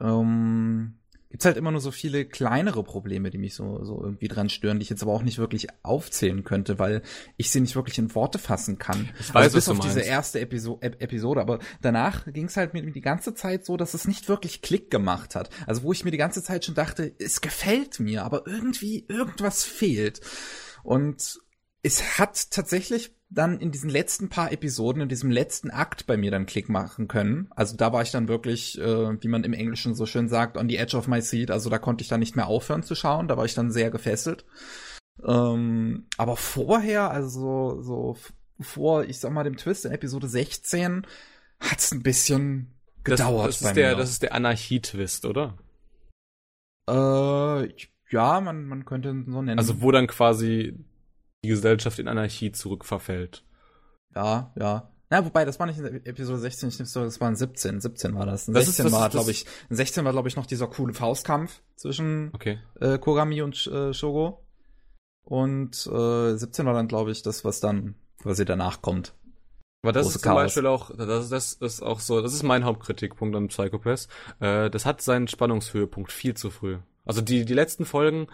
ähm, 0.00 0.98
gibt's 1.34 1.46
halt 1.46 1.56
immer 1.56 1.72
nur 1.72 1.80
so 1.80 1.90
viele 1.90 2.26
kleinere 2.26 2.84
Probleme, 2.84 3.28
die 3.28 3.38
mich 3.38 3.56
so, 3.56 3.84
so 3.84 4.00
irgendwie 4.00 4.28
dran 4.28 4.48
stören, 4.48 4.78
die 4.78 4.84
ich 4.84 4.90
jetzt 4.90 5.02
aber 5.02 5.12
auch 5.12 5.24
nicht 5.24 5.38
wirklich 5.38 5.66
aufzählen 5.82 6.44
könnte, 6.44 6.78
weil 6.78 7.02
ich 7.36 7.50
sie 7.50 7.60
nicht 7.60 7.74
wirklich 7.74 7.98
in 7.98 8.14
Worte 8.14 8.38
fassen 8.38 8.78
kann. 8.78 9.08
Ich 9.18 9.34
weiß, 9.34 9.42
also 9.42 9.56
bis 9.56 9.68
auf 9.68 9.80
diese 9.80 9.94
meinst. 9.96 10.10
erste 10.10 10.38
Episo 10.38 10.78
Ep 10.80 11.02
Episode, 11.02 11.40
aber 11.40 11.58
danach 11.82 12.24
ging's 12.32 12.56
halt 12.56 12.72
mit 12.72 12.84
mir 12.84 12.92
die 12.92 13.00
ganze 13.00 13.34
Zeit 13.34 13.66
so, 13.66 13.76
dass 13.76 13.94
es 13.94 14.06
nicht 14.06 14.28
wirklich 14.28 14.62
Klick 14.62 14.92
gemacht 14.92 15.34
hat. 15.34 15.50
Also 15.66 15.82
wo 15.82 15.90
ich 15.90 16.04
mir 16.04 16.12
die 16.12 16.18
ganze 16.18 16.40
Zeit 16.40 16.64
schon 16.66 16.76
dachte, 16.76 17.12
es 17.18 17.40
gefällt 17.40 17.98
mir, 17.98 18.24
aber 18.24 18.46
irgendwie 18.46 19.04
irgendwas 19.08 19.64
fehlt. 19.64 20.20
Und 20.84 21.40
es 21.82 22.16
hat 22.20 22.52
tatsächlich 22.52 23.10
dann 23.34 23.58
in 23.58 23.70
diesen 23.70 23.90
letzten 23.90 24.28
paar 24.28 24.52
Episoden, 24.52 25.02
in 25.02 25.08
diesem 25.08 25.30
letzten 25.30 25.70
Akt 25.70 26.06
bei 26.06 26.16
mir 26.16 26.30
dann 26.30 26.46
Klick 26.46 26.68
machen 26.68 27.08
können. 27.08 27.48
Also 27.50 27.76
da 27.76 27.92
war 27.92 28.02
ich 28.02 28.10
dann 28.10 28.28
wirklich, 28.28 28.78
äh, 28.78 29.22
wie 29.22 29.28
man 29.28 29.44
im 29.44 29.52
Englischen 29.52 29.94
so 29.94 30.06
schön 30.06 30.28
sagt, 30.28 30.56
on 30.56 30.68
the 30.68 30.76
edge 30.76 30.96
of 30.96 31.08
my 31.08 31.20
seat. 31.20 31.50
Also 31.50 31.70
da 31.70 31.78
konnte 31.78 32.02
ich 32.02 32.08
dann 32.08 32.20
nicht 32.20 32.36
mehr 32.36 32.46
aufhören 32.46 32.82
zu 32.82 32.94
schauen. 32.94 33.28
Da 33.28 33.36
war 33.36 33.44
ich 33.44 33.54
dann 33.54 33.70
sehr 33.70 33.90
gefesselt. 33.90 34.44
Ähm, 35.24 36.06
aber 36.16 36.36
vorher, 36.36 37.10
also 37.10 37.82
so 37.82 38.16
vor, 38.60 39.04
ich 39.04 39.18
sag 39.20 39.32
mal, 39.32 39.44
dem 39.44 39.56
Twist 39.56 39.84
in 39.84 39.92
Episode 39.92 40.28
16, 40.28 41.06
hat's 41.60 41.92
ein 41.92 42.02
bisschen 42.02 42.74
gedauert 43.02 43.48
das, 43.48 43.58
das 43.58 43.68
ist 43.68 43.76
der. 43.76 43.96
Das 43.96 44.10
ist 44.10 44.22
der 44.22 44.34
Anarchie-Twist, 44.34 45.24
oder? 45.24 45.58
äh, 46.88 47.68
ja, 48.10 48.40
man, 48.40 48.66
man 48.66 48.84
könnte 48.84 49.10
ihn 49.10 49.30
so 49.30 49.42
nennen. 49.42 49.58
Also 49.58 49.80
wo 49.80 49.90
dann 49.90 50.06
quasi 50.06 50.78
die 51.44 51.48
Gesellschaft 51.48 51.98
in 51.98 52.08
Anarchie 52.08 52.50
zurückverfällt. 52.52 53.44
Ja, 54.14 54.52
ja. 54.58 54.90
Ja, 55.12 55.24
wobei, 55.24 55.44
das 55.44 55.60
war 55.60 55.66
nicht 55.66 55.78
in 55.78 56.04
Episode 56.06 56.38
16, 56.38 56.70
ich 56.70 56.78
nehme 56.78 56.86
so, 56.88 57.04
das 57.04 57.20
war 57.20 57.28
in 57.28 57.36
17. 57.36 57.80
17 57.80 58.14
war 58.14 58.26
das. 58.26 58.48
In 58.48 58.54
Das 58.54 58.62
ist- 58.64 58.76
16 58.76 58.84
das 58.86 58.92
war, 58.92 59.00
ist- 59.00 59.04
das- 59.04 59.12
glaube 59.20 59.30
ich, 59.30 59.46
in 59.70 59.76
16 59.76 60.04
war, 60.04 60.12
glaube 60.12 60.28
ich, 60.28 60.36
noch 60.36 60.46
dieser 60.46 60.66
coole 60.66 60.94
Faustkampf 60.94 61.60
zwischen 61.76 62.30
Okay. 62.34 62.58
äh, 62.80 62.98
Kogami 62.98 63.42
und 63.42 63.66
äh, 63.68 63.92
Shogo. 63.94 64.44
Und 65.22 65.86
äh, 65.86 66.36
17 66.36 66.66
war 66.66 66.74
dann, 66.74 66.88
glaube 66.88 67.10
ich, 67.10 67.22
das, 67.22 67.44
was 67.44 67.60
dann 67.60 67.94
quasi 68.22 68.44
danach 68.44 68.82
kommt. 68.82 69.14
Aber 69.82 69.92
das 69.92 70.04
Große 70.06 70.16
ist 70.16 70.22
zum 70.22 70.30
Chaos. 70.32 70.42
Beispiel 70.42 70.66
auch, 70.66 70.90
das, 70.96 71.28
das 71.28 71.52
ist 71.54 71.82
auch 71.82 72.00
so, 72.00 72.20
das 72.22 72.32
ist 72.34 72.42
mein 72.42 72.64
Hauptkritikpunkt 72.64 73.36
an 73.36 73.48
Psychopath. 73.48 74.08
Äh, 74.40 74.70
das 74.70 74.86
hat 74.86 75.02
seinen 75.02 75.28
Spannungshöhepunkt 75.28 76.10
viel 76.12 76.34
zu 76.34 76.50
früh. 76.50 76.78
Also 77.04 77.20
die, 77.20 77.44
die 77.44 77.54
letzten 77.54 77.84
Folgen, 77.84 78.26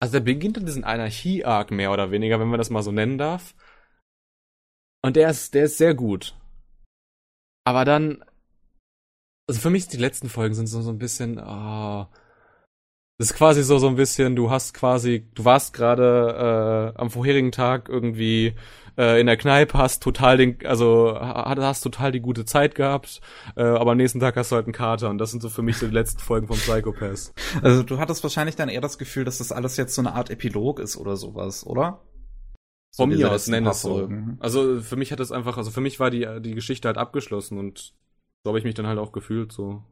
also 0.00 0.12
der 0.14 0.20
beginnt 0.20 0.56
in 0.56 0.66
diesen 0.66 0.84
Anarchie-Arc 0.84 1.70
mehr 1.70 1.92
oder 1.92 2.10
weniger, 2.10 2.40
wenn 2.40 2.48
man 2.48 2.58
das 2.58 2.70
mal 2.70 2.82
so 2.82 2.90
nennen 2.90 3.18
darf. 3.18 3.54
Und 5.02 5.16
der 5.16 5.30
ist, 5.30 5.54
der 5.54 5.64
ist 5.64 5.78
sehr 5.78 5.94
gut. 5.94 6.36
Aber 7.64 7.84
dann, 7.84 8.24
also 9.48 9.60
für 9.60 9.70
mich 9.70 9.88
die 9.88 9.98
letzten 9.98 10.28
Folgen 10.28 10.54
sind 10.54 10.66
so, 10.66 10.80
so 10.82 10.90
ein 10.90 10.98
bisschen, 10.98 11.38
ah, 11.38 12.10
das 13.20 13.32
ist 13.32 13.36
quasi 13.36 13.62
so, 13.62 13.76
so 13.76 13.86
ein 13.86 13.96
bisschen, 13.96 14.34
du 14.34 14.50
hast 14.50 14.72
quasi, 14.72 15.26
du 15.34 15.44
warst 15.44 15.74
gerade 15.74 16.94
äh, 16.96 16.98
am 16.98 17.10
vorherigen 17.10 17.52
Tag 17.52 17.90
irgendwie 17.90 18.54
äh, 18.96 19.20
in 19.20 19.26
der 19.26 19.36
Kneipe, 19.36 19.76
hast 19.76 20.02
total 20.02 20.38
den, 20.38 20.56
also 20.64 21.14
ha- 21.20 21.54
hast 21.58 21.82
total 21.82 22.12
die 22.12 22.20
gute 22.20 22.46
Zeit 22.46 22.74
gehabt, 22.74 23.20
äh, 23.56 23.62
aber 23.62 23.90
am 23.90 23.98
nächsten 23.98 24.20
Tag 24.20 24.36
hast 24.36 24.50
du 24.50 24.56
halt 24.56 24.64
einen 24.64 24.72
Kater 24.72 25.10
und 25.10 25.18
das 25.18 25.32
sind 25.32 25.42
so 25.42 25.50
für 25.50 25.60
mich 25.60 25.76
so 25.76 25.86
die 25.86 25.92
letzten 25.92 26.20
Folgen 26.20 26.46
von 26.46 26.56
Psychopath. 26.56 27.34
Also 27.60 27.82
du 27.82 27.98
hattest 27.98 28.22
wahrscheinlich 28.22 28.56
dann 28.56 28.70
eher 28.70 28.80
das 28.80 28.96
Gefühl, 28.96 29.26
dass 29.26 29.36
das 29.36 29.52
alles 29.52 29.76
jetzt 29.76 29.94
so 29.94 30.00
eine 30.00 30.14
Art 30.14 30.30
Epilog 30.30 30.80
ist 30.80 30.96
oder 30.96 31.16
sowas, 31.18 31.66
oder? 31.66 32.00
So 32.90 33.02
Von 33.02 33.10
mir 33.10 33.30
aus 33.30 33.48
nenn 33.48 33.66
es 33.66 33.82
so. 33.82 33.98
Folgen. 33.98 34.38
Also 34.40 34.80
für 34.80 34.96
mich 34.96 35.12
hat 35.12 35.20
es 35.20 35.30
einfach, 35.30 35.58
also 35.58 35.70
für 35.70 35.82
mich 35.82 36.00
war 36.00 36.10
die, 36.10 36.26
die 36.40 36.54
Geschichte 36.54 36.88
halt 36.88 36.96
abgeschlossen 36.96 37.58
und 37.58 37.92
so 38.44 38.48
habe 38.48 38.58
ich 38.58 38.64
mich 38.64 38.76
dann 38.76 38.86
halt 38.86 38.98
auch 38.98 39.12
gefühlt 39.12 39.52
so. 39.52 39.84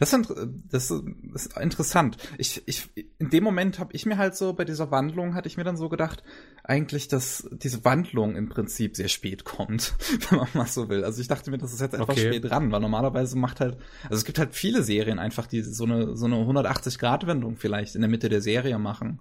Das 0.00 0.14
ist, 0.14 0.32
das 0.70 0.90
ist 0.90 1.56
interessant. 1.58 2.16
Ich, 2.38 2.62
ich, 2.66 2.88
in 3.18 3.28
dem 3.28 3.44
Moment 3.44 3.78
habe 3.78 3.92
ich 3.92 4.06
mir 4.06 4.16
halt 4.16 4.34
so, 4.34 4.54
bei 4.54 4.64
dieser 4.64 4.90
Wandlung 4.90 5.34
hatte 5.34 5.46
ich 5.46 5.58
mir 5.58 5.64
dann 5.64 5.76
so 5.76 5.90
gedacht, 5.90 6.24
eigentlich, 6.64 7.06
dass 7.08 7.48
diese 7.52 7.84
Wandlung 7.84 8.34
im 8.34 8.48
Prinzip 8.48 8.96
sehr 8.96 9.08
spät 9.08 9.44
kommt, 9.44 9.94
wenn 10.30 10.38
man 10.38 10.48
mal 10.54 10.66
so 10.66 10.88
will. 10.88 11.04
Also 11.04 11.20
ich 11.20 11.28
dachte 11.28 11.50
mir, 11.50 11.58
das 11.58 11.72
ist 11.74 11.80
jetzt 11.80 11.94
etwas 11.94 12.08
Okay. 12.08 12.28
spät 12.28 12.50
dran, 12.50 12.72
weil 12.72 12.80
normalerweise 12.80 13.36
macht 13.36 13.60
halt, 13.60 13.76
also 14.04 14.16
es 14.16 14.24
gibt 14.24 14.38
halt 14.38 14.54
viele 14.54 14.82
Serien 14.82 15.18
einfach, 15.18 15.46
die 15.46 15.60
so 15.62 15.84
eine, 15.84 16.16
so 16.16 16.24
eine 16.26 16.36
180-Grad-Wendung 16.36 17.56
vielleicht 17.56 17.94
in 17.94 18.00
der 18.00 18.10
Mitte 18.10 18.28
der 18.30 18.40
Serie 18.40 18.78
machen. 18.78 19.20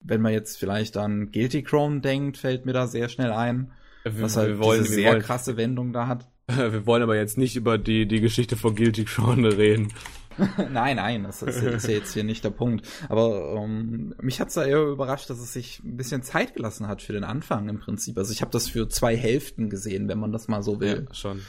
Wenn 0.00 0.20
man 0.20 0.32
jetzt 0.32 0.58
vielleicht 0.58 0.96
an 0.96 1.32
Guilty 1.32 1.64
Crown 1.64 2.02
denkt, 2.02 2.36
fällt 2.36 2.66
mir 2.66 2.72
da 2.72 2.86
sehr 2.86 3.08
schnell 3.08 3.32
ein, 3.32 3.72
Wir, 4.04 4.22
was 4.22 4.36
halt 4.36 4.50
wir 4.50 4.58
wollen, 4.60 4.82
diese 4.84 4.94
sehr 4.94 5.10
wollen, 5.10 5.22
krasse 5.22 5.56
Wendung 5.56 5.92
da 5.92 6.06
hat. 6.06 6.28
wir 6.72 6.86
wollen 6.86 7.02
aber 7.02 7.16
jetzt 7.16 7.38
nicht 7.38 7.56
über 7.56 7.78
die, 7.78 8.06
die 8.06 8.20
Geschichte 8.20 8.56
von 8.56 8.74
Guilty 8.74 9.04
Crown 9.04 9.44
reden. 9.44 9.92
nein, 10.70 10.96
nein, 10.96 11.24
das 11.24 11.42
ist, 11.42 11.60
ist 11.62 11.88
ja 11.88 11.94
jetzt 11.94 12.14
hier 12.14 12.22
nicht 12.24 12.44
der 12.44 12.50
Punkt. 12.50 12.86
Aber 13.08 13.56
ähm, 13.56 14.14
mich 14.20 14.40
hat's 14.40 14.54
da 14.54 14.64
eher 14.64 14.82
überrascht, 14.82 15.28
dass 15.30 15.40
es 15.40 15.52
sich 15.52 15.80
ein 15.82 15.96
bisschen 15.96 16.22
Zeit 16.22 16.54
gelassen 16.54 16.86
hat 16.86 17.02
für 17.02 17.12
den 17.12 17.24
Anfang 17.24 17.68
im 17.68 17.80
Prinzip. 17.80 18.16
Also 18.16 18.32
ich 18.32 18.40
habe 18.40 18.52
das 18.52 18.68
für 18.68 18.88
zwei 18.88 19.16
Hälften 19.16 19.68
gesehen, 19.68 20.08
wenn 20.08 20.20
man 20.20 20.30
das 20.32 20.46
mal 20.46 20.62
so 20.62 20.80
will. 20.80 21.06
Ja, 21.08 21.14
schon. 21.14 21.42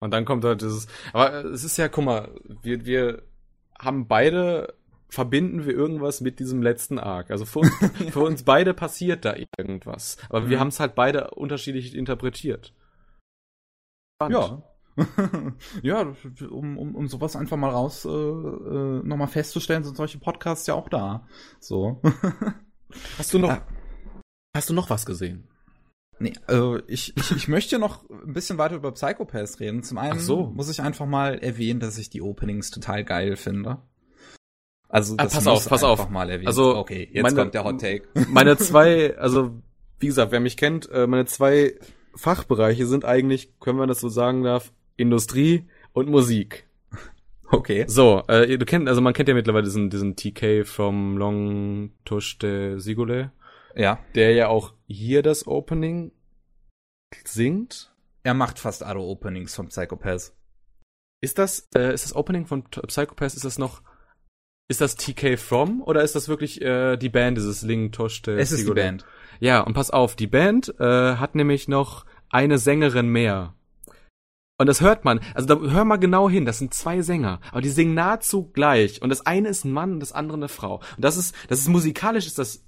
Und 0.00 0.12
dann 0.12 0.24
kommt 0.24 0.44
halt 0.44 0.62
dieses. 0.62 0.86
Aber 1.12 1.44
es 1.44 1.64
ist 1.64 1.76
ja, 1.76 1.88
guck 1.88 2.04
mal, 2.04 2.30
wir, 2.62 2.86
wir 2.86 3.22
haben 3.78 4.06
beide, 4.06 4.74
verbinden 5.08 5.66
wir 5.66 5.74
irgendwas 5.74 6.20
mit 6.20 6.38
diesem 6.38 6.62
letzten 6.62 6.98
Arc. 7.00 7.30
Also 7.32 7.44
für 7.44 7.60
uns, 7.60 7.72
für 8.10 8.20
uns 8.20 8.44
beide 8.44 8.74
passiert 8.74 9.24
da 9.24 9.34
irgendwas. 9.58 10.18
Aber 10.28 10.48
wir 10.48 10.56
Mhm. 10.56 10.60
haben 10.60 10.68
es 10.68 10.78
halt 10.80 10.94
beide 10.94 11.32
unterschiedlich 11.32 11.96
interpretiert. 11.96 12.72
Ja. 14.30 14.62
ja, 15.82 16.12
um, 16.50 16.76
um, 16.76 16.94
um 16.94 17.08
sowas 17.08 17.34
einfach 17.34 17.56
mal 17.56 17.70
raus 17.70 18.04
äh, 18.04 18.08
äh, 18.10 19.02
nochmal 19.02 19.26
festzustellen, 19.28 19.84
sind 19.84 19.96
solche 19.96 20.18
Podcasts 20.18 20.66
ja 20.66 20.74
auch 20.74 20.88
da. 20.90 21.26
So. 21.60 22.00
Hast 23.18 23.32
du 23.32 23.38
noch, 23.38 23.48
Ja. 23.48 23.66
hast 24.54 24.68
du 24.68 24.74
noch 24.74 24.90
was 24.90 25.06
gesehen? 25.06 25.48
Nee, 26.18 26.34
also 26.46 26.78
ich, 26.88 27.16
ich, 27.16 27.30
ich 27.34 27.48
möchte 27.48 27.78
noch 27.78 28.08
ein 28.10 28.34
bisschen 28.34 28.58
weiter 28.58 28.74
über 28.76 28.92
Psychopaths 28.92 29.60
reden. 29.60 29.82
Zum 29.82 29.96
einen 29.96 30.18
so. 30.20 30.48
muss 30.54 30.68
ich 30.68 30.82
einfach 30.82 31.06
mal 31.06 31.38
erwähnen, 31.38 31.80
dass 31.80 31.96
ich 31.96 32.10
die 32.10 32.20
Openings 32.20 32.70
total 32.70 33.02
geil 33.02 33.36
finde. 33.36 33.78
Also 34.90 35.14
Ah, 35.16 35.24
das 35.24 35.32
pass 35.36 35.44
muss 35.46 35.54
auf, 35.64 35.68
pass 35.70 35.82
einfach 35.84 36.04
auf. 36.04 36.10
mal 36.10 36.28
erwähnt. 36.28 36.48
Also, 36.48 36.76
okay, 36.76 37.08
jetzt 37.10 37.22
meine- 37.22 37.34
kommt 37.34 37.54
der 37.54 37.64
Hot 37.64 37.80
Take. 37.80 38.08
Meine 38.28 38.56
zwei, 38.58 39.16
also 39.16 39.62
wie 40.00 40.06
gesagt, 40.06 40.32
wer 40.32 40.40
mich 40.40 40.58
kennt, 40.58 40.88
äh, 40.90 41.06
meine 41.06 41.24
zwei 41.24 41.78
Fachbereiche 42.14 42.86
sind 42.86 43.04
eigentlich, 43.04 43.58
können 43.60 43.78
man 43.78 43.88
das 43.88 44.00
so 44.00 44.08
sagen 44.08 44.42
darf, 44.42 44.72
Industrie 44.96 45.68
und 45.92 46.08
Musik. 46.08 46.66
Okay. 47.50 47.84
So, 47.86 48.22
äh, 48.28 48.56
du 48.56 48.64
kennt, 48.64 48.88
also 48.88 49.00
man 49.02 49.12
kennt 49.12 49.28
ja 49.28 49.34
mittlerweile 49.34 49.64
diesen, 49.64 49.90
diesen 49.90 50.16
TK 50.16 50.64
from 50.64 51.18
Long 51.18 51.92
Touche 52.04 52.38
de 52.40 52.78
Sigole, 52.78 53.30
Ja. 53.74 53.98
der 54.14 54.32
ja 54.32 54.48
auch 54.48 54.72
hier 54.86 55.22
das 55.22 55.46
Opening 55.46 56.12
singt. 57.24 57.92
Er 58.22 58.34
macht 58.34 58.58
fast 58.58 58.82
alle 58.82 59.00
Openings 59.00 59.54
von 59.54 59.68
Psychopaths. 59.68 60.34
Ist 61.20 61.38
das, 61.38 61.68
äh, 61.74 61.92
ist 61.92 62.04
das 62.04 62.14
Opening 62.16 62.46
von 62.46 62.64
Psychopath, 62.64 63.34
ist 63.34 63.44
das 63.44 63.58
noch, 63.58 63.82
ist 64.68 64.80
das 64.80 64.96
TK 64.96 65.36
from 65.36 65.82
oder 65.82 66.02
ist 66.02 66.14
das 66.14 66.28
wirklich 66.28 66.62
äh, 66.62 66.96
die 66.96 67.08
Band, 67.10 67.36
dieses 67.36 67.62
Ling 67.62 67.92
Touche 67.92 68.22
de 68.22 68.38
Es 68.38 68.50
ist 68.50 68.58
die 68.58 68.62
Sigole? 68.62 68.82
Band. 68.82 69.04
Ja, 69.42 69.60
und 69.60 69.72
pass 69.72 69.90
auf, 69.90 70.14
die 70.14 70.28
Band 70.28 70.72
äh, 70.78 71.16
hat 71.16 71.34
nämlich 71.34 71.66
noch 71.66 72.06
eine 72.30 72.58
Sängerin 72.58 73.08
mehr. 73.08 73.54
Und 74.56 74.68
das 74.68 74.80
hört 74.80 75.04
man, 75.04 75.18
also 75.34 75.52
da 75.52 75.60
hör 75.68 75.84
mal 75.84 75.96
genau 75.96 76.30
hin, 76.30 76.46
das 76.46 76.58
sind 76.58 76.72
zwei 76.72 77.02
Sänger, 77.02 77.40
aber 77.50 77.60
die 77.60 77.68
singen 77.68 77.94
nahezu 77.94 78.52
gleich. 78.52 79.02
Und 79.02 79.08
das 79.08 79.26
eine 79.26 79.48
ist 79.48 79.64
ein 79.64 79.72
Mann 79.72 79.94
und 79.94 80.00
das 80.00 80.12
andere 80.12 80.36
eine 80.36 80.46
Frau. 80.46 80.76
Und 80.76 81.04
das 81.04 81.16
ist, 81.16 81.34
das 81.48 81.58
ist 81.58 81.66
musikalisch 81.66 82.28
ist 82.28 82.38
das, 82.38 82.64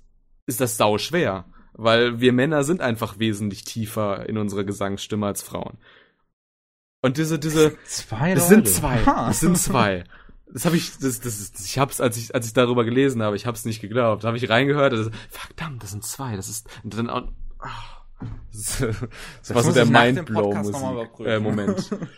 ist 0.46 0.60
das 0.60 0.76
sau 0.76 0.98
schwer. 0.98 1.44
Weil 1.74 2.18
wir 2.18 2.32
Männer 2.32 2.64
sind 2.64 2.80
einfach 2.80 3.20
wesentlich 3.20 3.62
tiefer 3.62 4.28
in 4.28 4.36
unserer 4.36 4.64
Gesangsstimme 4.64 5.26
als 5.26 5.42
Frauen. 5.42 5.78
Und 7.02 7.18
diese, 7.18 7.38
diese, 7.38 7.76
Zwei 7.84 8.34
das 8.34 8.48
sind 8.48 8.68
zwei. 8.68 9.00
Das 9.04 9.38
sind 9.38 9.56
zwei. 9.58 10.02
Das 10.54 10.64
habe 10.64 10.76
ich, 10.76 10.92
das, 10.98 11.20
das, 11.20 11.38
ist- 11.40 11.60
ich 11.66 11.78
hab's, 11.78 12.00
als 12.00 12.16
ich, 12.16 12.34
als 12.34 12.46
ich 12.46 12.52
darüber 12.54 12.84
gelesen 12.84 13.22
habe, 13.22 13.36
ich 13.36 13.44
hab's 13.44 13.64
nicht 13.66 13.80
geglaubt. 13.82 14.24
Da 14.24 14.28
habe 14.28 14.38
ich 14.38 14.48
reingehört, 14.48 14.92
das, 14.94 15.10
verdammt, 15.28 15.82
das 15.82 15.90
sind 15.90 16.04
zwei. 16.04 16.36
Das 16.36 16.48
ist, 16.48 16.66
und 16.82 16.96
dann, 16.96 17.10
auch- 17.10 17.28
ah, 17.58 18.06
das, 18.52 18.80
ist, 18.80 19.08
das, 19.42 19.54
war 19.54 19.62
so 19.64 19.72
der 19.72 19.82
ich 19.84 19.90
nach 19.90 20.02
dem 20.04 20.14
Mindblow 20.14 20.42
Podcast 20.50 20.70
noch 20.72 20.80
mal 20.80 20.92
Musik, 20.94 21.08
überprüfen. 21.08 21.30
äh, 21.32 21.40
Moment. 21.40 21.90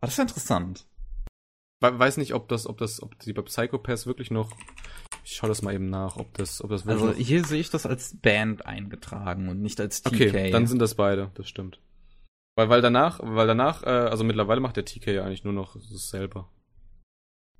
Ah, 0.00 0.06
das 0.06 0.14
ist 0.14 0.18
interessant. 0.18 0.86
We- 1.80 1.98
Weiß 1.98 2.16
nicht, 2.18 2.34
ob 2.34 2.48
das, 2.48 2.66
ob 2.66 2.78
das, 2.78 3.02
ob 3.02 3.18
die 3.20 3.32
bei 3.32 3.42
Psychopaths 3.42 4.06
wirklich 4.06 4.30
noch, 4.30 4.52
ich 5.24 5.32
schau 5.36 5.46
das 5.48 5.62
mal 5.62 5.72
eben 5.74 5.88
nach, 5.90 6.16
ob 6.16 6.34
das, 6.34 6.62
ob 6.62 6.70
das 6.70 6.84
wirklich 6.86 7.08
Also 7.08 7.18
hier 7.22 7.44
sehe 7.44 7.60
ich 7.60 7.70
das 7.70 7.86
als 7.86 8.16
Band 8.20 8.66
eingetragen 8.66 9.48
und 9.48 9.62
nicht 9.62 9.80
als 9.80 10.02
TK. 10.02 10.12
okay, 10.14 10.50
dann 10.50 10.66
sind 10.66 10.80
das 10.80 10.94
beide, 10.96 11.30
das 11.34 11.48
stimmt. 11.48 11.80
Weil, 12.56 12.68
weil 12.68 12.82
danach, 12.82 13.20
weil 13.22 13.46
danach, 13.46 13.82
äh, 13.82 13.86
also 13.88 14.24
mittlerweile 14.24 14.60
macht 14.60 14.76
der 14.76 14.84
TK 14.84 15.06
ja 15.12 15.24
eigentlich 15.24 15.44
nur 15.44 15.52
noch 15.54 15.76
dasselbe. 15.90 16.46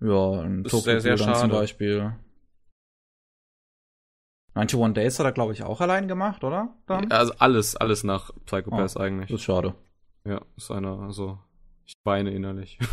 Ja, 0.05 0.45
Ist 0.45 0.71
Tokyo 0.71 0.81
sehr, 0.81 1.01
sehr 1.01 1.17
dann 1.17 1.35
zum 1.35 1.35
schade. 1.35 1.53
Beispiel. 1.53 2.13
91 4.55 4.95
Days 4.95 5.19
hat 5.19 5.27
er, 5.27 5.33
glaube 5.33 5.53
ich, 5.53 5.65
auch 5.65 5.81
allein 5.81 6.07
gemacht, 6.07 6.45
oder? 6.45 6.77
Dann? 6.87 7.11
Also 7.11 7.33
alles, 7.39 7.75
alles 7.75 8.05
nach 8.05 8.31
Psychopaths 8.47 8.97
Oh, 8.97 9.01
eigentlich. 9.01 9.31
Das 9.31 9.41
ist 9.41 9.45
schade. 9.45 9.75
Ja, 10.25 10.41
ist 10.57 10.71
einer, 10.71 11.01
also, 11.01 11.39
ich 11.85 11.95
weine 12.05 12.31
innerlich. 12.33 12.79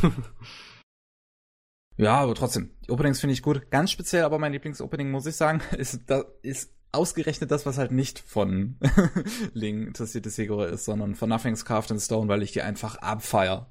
Ja, 1.98 2.20
aber 2.20 2.34
trotzdem, 2.34 2.72
die 2.86 2.92
Openings 2.92 3.20
finde 3.20 3.34
ich 3.34 3.44
gut. 3.44 3.70
Ganz 3.70 3.92
speziell 3.92 4.24
aber 4.24 4.40
mein 4.40 4.54
Lieblingsopening, 4.54 5.12
muss 5.12 5.28
ich 5.28 5.36
sagen, 5.36 5.62
ist, 5.78 6.02
da, 6.08 6.24
ist 6.42 6.74
ausgerechnet 6.92 7.52
das, 7.52 7.66
was 7.66 7.78
halt 7.78 7.92
nicht 7.92 8.18
von 8.20 8.78
Ling 9.54 9.88
interessierte 9.88 10.32
Segura 10.32 10.66
ist, 10.66 10.86
sondern 10.86 11.14
von 11.14 11.30
Nothing's 11.30 11.64
Carved 11.64 11.92
in 11.92 12.00
Stone, 12.00 12.28
weil 12.28 12.42
ich 12.42 12.54
die 12.54 12.64
einfach 12.64 12.96
abfeier. 12.96 13.70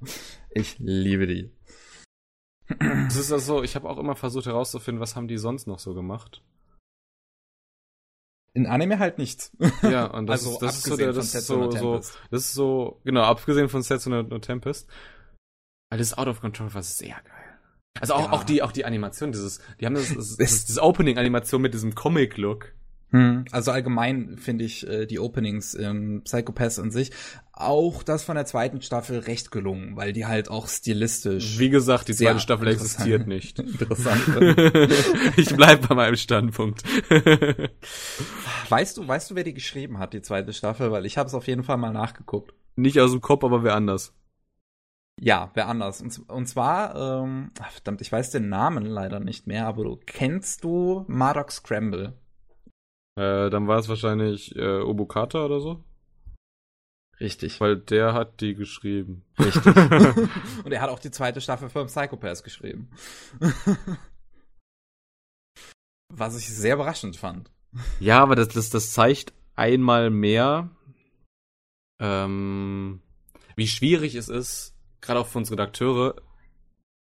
Ich 0.49 0.79
liebe 0.79 1.27
die. 1.27 1.51
Es 3.07 3.15
ist 3.15 3.31
also, 3.31 3.63
ich 3.63 3.75
habe 3.75 3.89
auch 3.89 3.97
immer 3.97 4.15
versucht 4.15 4.45
herauszufinden, 4.45 5.01
was 5.01 5.15
haben 5.15 5.27
die 5.27 5.37
sonst 5.37 5.67
noch 5.67 5.79
so 5.79 5.93
gemacht. 5.93 6.41
In 8.53 8.65
Anime 8.67 8.99
halt 8.99 9.17
nichts. 9.17 9.55
Ja, 9.81 10.05
und 10.07 10.27
das 10.27 10.45
also 10.45 10.51
ist, 10.53 10.61
das 10.61 10.77
ist 10.77 10.83
so, 10.85 10.97
der, 10.97 11.13
das 11.13 11.33
ist 11.33 11.47
so, 11.47 11.71
so, 11.71 11.95
das 11.95 12.17
ist 12.31 12.53
so, 12.53 12.99
genau, 13.05 13.23
abgesehen 13.23 13.69
von 13.69 13.81
Setsuno 13.81 14.19
und 14.19 14.41
Tempest. 14.41 14.89
Weil 15.89 15.99
das 15.99 16.17
Out 16.17 16.27
of 16.27 16.41
Control 16.41 16.73
war 16.73 16.83
sehr 16.83 17.15
geil. 17.15 17.59
Also 17.99 18.13
auch, 18.13 18.25
Ja. 18.25 18.31
auch 18.33 18.43
die, 18.43 18.61
auch 18.61 18.71
die 18.71 18.85
Animation, 18.85 19.31
dieses, 19.31 19.61
die 19.79 19.85
haben 19.85 19.95
das, 19.95 20.13
das, 20.13 20.35
das, 20.39 20.65
das 20.65 20.79
Opening-Animation 20.79 21.61
mit 21.61 21.73
diesem 21.73 21.95
Comic-Look. 21.95 22.73
Hm. 23.11 23.45
Also 23.51 23.71
allgemein 23.71 24.37
finde 24.37 24.63
ich 24.63 24.87
äh, 24.87 25.05
die 25.05 25.19
Openings 25.19 25.73
in 25.73 26.23
Psychopaths 26.23 26.79
an 26.79 26.91
sich, 26.91 27.11
auch 27.51 28.03
das 28.03 28.23
von 28.23 28.35
der 28.35 28.45
zweiten 28.45 28.81
Staffel 28.81 29.19
recht 29.19 29.51
gelungen, 29.51 29.97
weil 29.97 30.13
die 30.13 30.25
halt 30.25 30.49
auch 30.49 30.67
stilistisch 30.67 31.59
Wie 31.59 31.69
gesagt, 31.69 32.07
die 32.07 32.13
zweite 32.15 32.39
Staffel 32.39 32.69
existiert 32.69 33.27
nicht. 33.27 33.59
interessant 33.59 34.21
ich 35.37 35.53
bleib 35.55 35.87
bei 35.87 35.95
meinem 35.95 36.15
Standpunkt. 36.15 36.83
Weißt 38.69 38.97
du, 38.97 39.07
weißt 39.07 39.31
du, 39.31 39.35
wer 39.35 39.43
die 39.43 39.53
geschrieben 39.53 39.99
hat, 39.99 40.13
die 40.13 40.21
zweite 40.21 40.53
Staffel? 40.53 40.91
Weil 40.91 41.05
ich 41.05 41.17
habe 41.17 41.27
es 41.27 41.33
auf 41.33 41.47
jeden 41.47 41.63
Fall 41.63 41.77
mal 41.77 41.91
nachgeguckt. 41.91 42.53
nicht 42.75 42.99
aus 42.99 43.11
dem 43.11 43.19
Kopf, 43.21 43.43
aber 43.43 43.63
wer 43.63 43.75
anders. 43.75 44.13
Ja, 45.19 45.51
wer 45.53 45.67
anders. 45.67 46.01
Und, 46.01 46.29
und 46.29 46.47
zwar, 46.47 46.95
ähm, 47.23 47.51
ach, 47.59 47.69
verdammt, 47.71 48.01
ich 48.01 48.11
weiß 48.11 48.31
den 48.31 48.49
Namen 48.49 48.85
leider 48.85 49.19
nicht 49.19 49.45
mehr, 49.45 49.67
aber 49.67 49.83
du 49.83 49.99
kennst 50.05 50.63
du 50.63 51.03
Marduk 51.07 51.51
Scramble? 51.51 52.13
Äh, 53.15 53.49
dann 53.49 53.67
war 53.67 53.79
es 53.79 53.89
wahrscheinlich 53.89 54.55
äh, 54.55 54.79
Obukata 54.79 55.45
oder 55.45 55.59
so. 55.59 55.83
Richtig. 57.19 57.59
Weil 57.61 57.77
der 57.77 58.13
hat 58.13 58.41
die 58.41 58.55
geschrieben. 58.55 59.23
Richtig. 59.37 59.65
und 60.65 60.71
er 60.71 60.81
hat 60.81 60.89
auch 60.89 60.99
die 60.99 61.11
zweite 61.11 61.41
Staffel 61.41 61.69
von 61.69 61.87
Psychopaths 61.87 62.43
geschrieben. 62.43 62.89
Was 66.13 66.37
ich 66.37 66.49
sehr 66.49 66.75
überraschend 66.75 67.15
fand. 67.15 67.51
Ja, 67.99 68.21
aber 68.21 68.35
das, 68.35 68.49
das, 68.49 68.69
das 68.69 68.91
zeigt 68.91 69.33
einmal 69.55 70.09
mehr, 70.09 70.69
ähm, 71.99 73.01
wie 73.55 73.67
schwierig 73.67 74.15
es 74.15 74.27
ist, 74.27 74.75
gerade 74.99 75.19
auch 75.21 75.27
für 75.27 75.37
uns 75.37 75.51
Redakteure, 75.51 76.15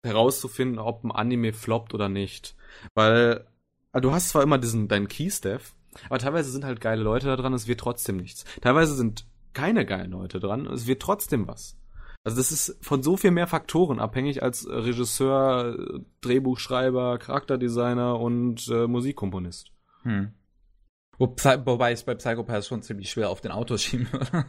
herauszufinden, 0.05 0.79
ob 0.79 1.03
ein 1.05 1.11
Anime 1.11 1.53
floppt 1.53 1.95
oder 1.95 2.09
nicht. 2.09 2.55
Weil 2.95 3.47
also 3.93 4.09
du 4.09 4.15
hast 4.15 4.31
zwar 4.31 4.43
immer 4.43 4.59
diesen 4.59 4.89
deinen 4.89 5.09
Key-Staff, 5.09 5.75
aber 6.07 6.19
teilweise 6.19 6.51
sind 6.51 6.65
halt 6.65 6.81
geile 6.81 7.03
Leute 7.03 7.27
da 7.27 7.37
dran, 7.37 7.53
es 7.53 7.67
wird 7.67 7.81
trotzdem 7.81 8.17
nichts. 8.17 8.45
Teilweise 8.61 8.95
sind 8.95 9.27
keine 9.53 9.85
geilen 9.85 10.13
Leute 10.13 10.41
dran, 10.41 10.67
es 10.67 10.87
wird 10.87 11.03
trotzdem 11.03 11.47
was. 11.47 11.77
Also 12.25 12.37
das 12.37 12.53
ist 12.53 12.79
von 12.81 13.03
so 13.03 13.17
viel 13.17 13.33
mehr 13.33 13.49
Faktoren 13.49 13.99
abhängig 13.99 14.43
als 14.43 14.65
äh, 14.65 14.73
Regisseur, 14.73 15.77
Drehbuchschreiber, 16.21 17.19
Charakterdesigner 17.19 18.19
und 18.19 18.69
äh, 18.69 18.87
Musikkomponist. 18.87 19.73
Hm. 20.03 20.33
Wobei 21.19 21.93
ich 21.93 22.01
es 22.01 22.05
bei 22.05 22.15
Psychopaths 22.15 22.69
schon 22.69 22.83
ziemlich 22.83 23.11
schwer 23.11 23.31
auf 23.31 23.41
den 23.41 23.53
Auto 23.53 23.77
schieben 23.77 24.11
würde. 24.13 24.47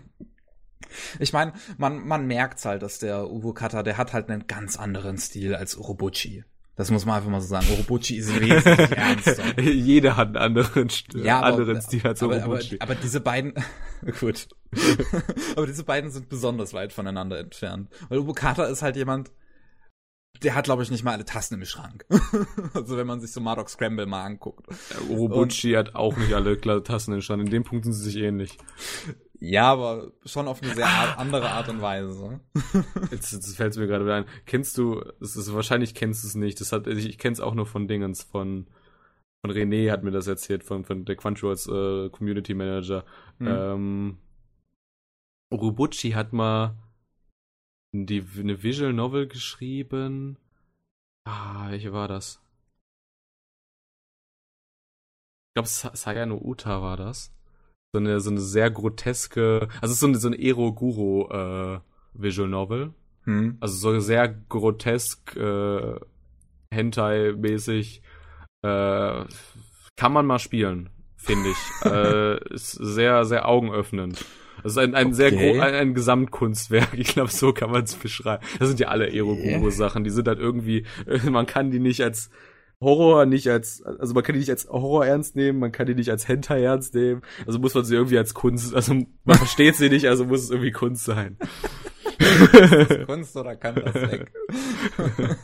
Ich 1.20 1.34
meine, 1.34 1.54
man, 1.78 2.06
man 2.06 2.28
merkt's 2.28 2.66
halt, 2.66 2.84
dass 2.84 3.00
der 3.00 3.30
Uwe 3.30 3.54
Kata, 3.54 3.84
der 3.84 3.98
hat 3.98 4.14
halt 4.14 4.30
einen 4.30 4.48
ganz 4.48 4.78
anderen 4.78 5.18
Stil 5.18 5.56
als 5.56 5.76
Urobuchi. 5.76 6.44
Das 6.76 6.90
muss 6.90 7.06
man 7.06 7.18
einfach 7.18 7.30
mal 7.30 7.40
so 7.42 7.48
sagen. 7.48 7.68
Urobuchi 7.72 8.18
ist 8.18 8.30
wesentlich 8.40 8.66
ernster. 8.98 9.60
Jeder 9.62 10.18
hat 10.18 10.30
einen 10.30 10.38
anderen, 10.38 10.90
Ja, 11.14 11.38
aber, 11.40 11.60
anderen 11.60 11.82
Stil 11.82 12.06
als 12.06 12.24
aber, 12.24 12.36
aber, 12.38 12.48
Orobuchi. 12.54 12.78
aber 12.80 12.96
diese 12.96 13.20
beiden, 13.22 13.54
gut. 14.20 14.48
aber 15.56 15.68
diese 15.68 15.84
beiden 15.84 16.10
sind 16.10 16.30
besonders 16.30 16.74
weit 16.74 16.92
voneinander 16.92 17.38
entfernt. 17.40 17.90
Weil 18.10 18.18
Ubukata 18.20 18.66
ist 18.66 18.82
halt 18.82 18.96
jemand, 18.96 19.32
der 20.42 20.56
hat, 20.56 20.66
glaube 20.66 20.82
ich, 20.82 20.90
nicht 20.90 21.04
mal 21.04 21.12
alle 21.12 21.26
Tasten 21.26 21.56
im 21.56 21.66
Schrank. 21.66 22.06
also 22.74 22.98
wenn 22.98 23.06
man 23.06 23.22
sich 23.22 23.32
so 23.32 23.40
Marduk 23.40 23.70
Scramble 23.70 24.08
mal 24.08 24.24
anguckt. 24.24 24.66
Orobuchi 25.10 25.74
hat 25.74 25.94
auch 25.94 26.18
nicht 26.18 26.34
alle 26.34 26.60
Tassen 26.84 27.14
entstanden. 27.14 27.46
In 27.46 27.52
dem 27.52 27.64
Punkt 27.64 27.86
sind 27.86 27.94
sie 27.94 28.04
sich 28.04 28.18
ähnlich. 28.18 28.58
Ja, 29.46 29.74
aber 29.74 30.14
schon 30.24 30.48
auf 30.48 30.64
eine 30.64 30.74
sehr 30.74 30.88
art, 30.88 31.18
andere 31.18 31.50
Art 31.50 31.68
und 31.68 31.82
Weise. 31.82 32.40
Jetzt, 33.12 33.34
jetzt 33.34 33.58
fällt 33.58 33.74
es 33.74 33.78
mir 33.78 33.88
gerade 33.88 34.06
wieder 34.06 34.16
ein. 34.16 34.26
Kennst 34.46 34.78
du, 34.78 35.02
es 35.20 35.36
ist, 35.36 35.54
wahrscheinlich 35.54 35.94
kennst 35.94 36.24
du 36.24 36.28
es 36.30 36.36
nicht. 36.36 36.62
Das 36.62 36.72
hat, 36.72 36.88
ich, 36.88 37.06
ich 37.06 37.18
kenne 37.18 37.34
es 37.34 37.42
auch 37.42 37.54
nur 37.54 37.66
von 37.66 37.90
Dingens, 37.90 38.24
von, 38.24 38.68
von 39.42 39.52
René 39.52 39.92
hat 39.92 40.02
mir 40.02 40.12
das 40.12 40.28
erzählt, 40.28 40.64
von, 40.64 40.86
von 40.86 41.04
der 41.04 41.18
Crunchyrolls 41.18 41.68
äh, 41.68 42.10
Community 42.10 42.54
Manager. 42.54 43.04
Hm. 43.40 43.48
Ähm, 43.48 44.18
Orobuchi 45.52 46.12
hat 46.12 46.32
mal 46.32 46.78
die, 47.92 48.26
eine 48.40 48.64
Visual 48.64 48.94
Novel 48.94 49.28
geschrieben. 49.28 50.38
Ah, 51.26 51.70
welche 51.70 51.92
war 51.92 52.08
das? 52.08 52.40
Ich 55.50 55.56
glaube, 55.56 55.68
Sa- 55.68 55.96
Sayano 55.98 56.38
Uta 56.42 56.82
war 56.82 56.96
das. 56.96 57.36
So 57.94 58.00
eine, 58.00 58.20
so 58.22 58.32
eine 58.32 58.42
sehr 58.42 58.72
groteske, 58.72 59.68
also 59.80 59.86
es 59.86 59.92
ist 59.92 60.00
so 60.00 60.08
eine, 60.08 60.18
so 60.18 60.28
eine 60.28 60.40
Ero-Guro 60.42 61.30
äh, 61.32 61.80
Visual 62.16 62.50
Novel. 62.50 62.92
Hm. 63.26 63.58
Also 63.60 63.76
so 63.76 64.00
sehr 64.00 64.28
grotesk, 64.50 65.36
äh, 65.36 66.00
Hentai-mäßig. 66.72 68.02
Äh, 68.64 69.26
kann 69.96 70.12
man 70.12 70.26
mal 70.26 70.40
spielen. 70.40 70.90
finde 71.18 71.52
ich. 71.52 71.86
äh, 71.86 72.54
ist 72.54 72.72
sehr, 72.72 73.26
sehr 73.26 73.48
augenöffnend. 73.48 74.26
Das 74.64 74.72
ist 74.72 74.78
ein, 74.80 74.96
ein 74.96 75.08
okay. 75.08 75.16
sehr 75.16 75.32
gro 75.32 75.60
ein, 75.62 75.74
ein 75.76 75.94
Gesamtkunstwerk. 75.94 76.94
Ich 76.98 77.10
glaube, 77.10 77.30
so 77.30 77.54
kann 77.54 77.70
man 77.70 77.84
es 77.84 77.94
beschreiben. 77.94 78.44
Das 78.58 78.70
sind 78.70 78.80
ja 78.80 78.88
alle 78.88 79.14
Eroguro-Sachen. 79.14 80.04
Die 80.04 80.10
sind 80.10 80.28
halt 80.28 80.40
irgendwie, 80.40 80.86
man 81.30 81.46
kann 81.46 81.70
die 81.70 81.80
nicht 81.80 82.02
als 82.02 82.32
Horror 82.84 83.26
nicht 83.26 83.48
als, 83.48 83.82
also 83.84 84.14
man 84.14 84.24
kann 84.24 84.34
die 84.34 84.40
nicht 84.40 84.50
als 84.50 84.68
Horror 84.70 85.06
ernst 85.06 85.36
nehmen, 85.36 85.60
man 85.60 85.72
kann 85.72 85.88
die 85.88 85.96
nicht 85.96 86.10
als 86.10 86.28
Hentai 86.28 86.64
ernst 86.64 86.94
nehmen. 86.94 87.22
Also 87.48 87.60
muss 87.60 87.74
man 87.74 87.86
sie 87.86 87.96
irgendwie 87.96 88.18
als 88.18 88.34
Kunst, 88.34 88.76
also 88.76 88.94
man 89.24 89.38
versteht 89.38 89.76
sie 89.76 89.90
nicht, 89.90 90.08
also 90.08 90.26
muss 90.26 90.44
es 90.44 90.52
irgendwie 90.52 90.72
Kunst 90.72 91.06
sein. 91.06 91.38
Kunst 93.06 93.36
oder 93.36 93.56
kann 93.56 93.76
das 93.76 93.96
weg? 93.96 94.32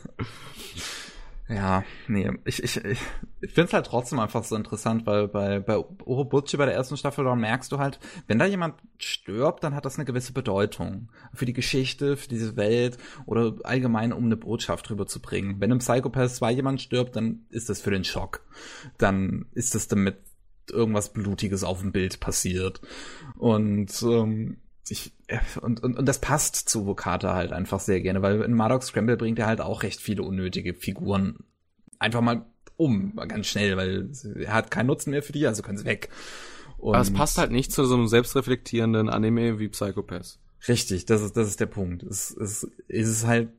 Ja, 1.50 1.82
nee, 2.06 2.30
ich, 2.44 2.62
ich, 2.62 2.76
ich, 2.76 2.98
finde 3.40 3.64
es 3.64 3.72
halt 3.72 3.86
trotzdem 3.86 4.20
einfach 4.20 4.44
so 4.44 4.54
interessant, 4.54 5.04
weil 5.04 5.26
bei, 5.26 5.58
bei 5.58 5.76
Orobuchi 5.76 6.56
bei 6.56 6.64
der 6.64 6.74
ersten 6.74 6.96
Staffel, 6.96 7.24
dann 7.24 7.40
merkst 7.40 7.72
du 7.72 7.78
halt, 7.78 7.98
wenn 8.28 8.38
da 8.38 8.46
jemand 8.46 8.76
stirbt, 8.98 9.64
dann 9.64 9.74
hat 9.74 9.84
das 9.84 9.96
eine 9.96 10.04
gewisse 10.04 10.32
Bedeutung. 10.32 11.10
Für 11.34 11.46
die 11.46 11.52
Geschichte, 11.52 12.16
für 12.16 12.28
diese 12.28 12.56
Welt 12.56 12.98
oder 13.26 13.56
allgemein, 13.64 14.12
um 14.12 14.26
eine 14.26 14.36
Botschaft 14.36 14.90
rüberzubringen. 14.90 15.60
Wenn 15.60 15.72
im 15.72 15.78
Psychopath 15.78 16.30
2 16.30 16.52
jemand 16.52 16.82
stirbt, 16.82 17.16
dann 17.16 17.46
ist 17.48 17.68
das 17.68 17.80
für 17.80 17.90
den 17.90 18.04
Schock. 18.04 18.46
Dann 18.96 19.46
ist 19.52 19.74
das 19.74 19.88
damit 19.88 20.18
irgendwas 20.70 21.12
Blutiges 21.12 21.64
auf 21.64 21.80
dem 21.80 21.90
Bild 21.90 22.20
passiert. 22.20 22.80
Und 23.36 23.90
ähm, 24.02 24.58
ich, 24.88 25.12
und, 25.60 25.82
und, 25.82 25.98
und 25.98 26.06
das 26.06 26.20
passt 26.20 26.56
zu 26.56 26.86
Vokata 26.86 27.34
halt 27.34 27.52
einfach 27.52 27.80
sehr 27.80 28.00
gerne, 28.00 28.22
weil 28.22 28.40
in 28.42 28.54
Mardok 28.54 28.82
Scramble 28.82 29.16
bringt 29.16 29.38
er 29.38 29.46
halt 29.46 29.60
auch 29.60 29.82
recht 29.82 30.00
viele 30.00 30.22
unnötige 30.22 30.74
Figuren 30.74 31.44
einfach 31.98 32.20
mal 32.20 32.46
um, 32.76 33.14
ganz 33.28 33.46
schnell, 33.46 33.76
weil 33.76 34.10
er 34.36 34.54
hat 34.54 34.70
keinen 34.70 34.86
Nutzen 34.86 35.10
mehr 35.10 35.22
für 35.22 35.32
die, 35.32 35.46
also 35.46 35.62
können 35.62 35.78
sie 35.78 35.84
weg. 35.84 36.08
Und 36.78 36.94
Aber 36.94 37.02
es 37.02 37.12
passt 37.12 37.36
halt 37.36 37.50
nicht 37.50 37.72
zu 37.72 37.84
so 37.84 37.94
einem 37.94 38.08
selbstreflektierenden 38.08 39.10
Anime 39.10 39.58
wie 39.58 39.68
Psychopath. 39.68 40.38
Richtig, 40.66 41.06
das 41.06 41.22
ist, 41.22 41.36
das 41.36 41.48
ist 41.48 41.60
der 41.60 41.66
Punkt. 41.66 42.02
Es, 42.02 42.30
es, 42.30 42.66
es 42.88 43.08
ist 43.08 43.26
halt 43.26 43.50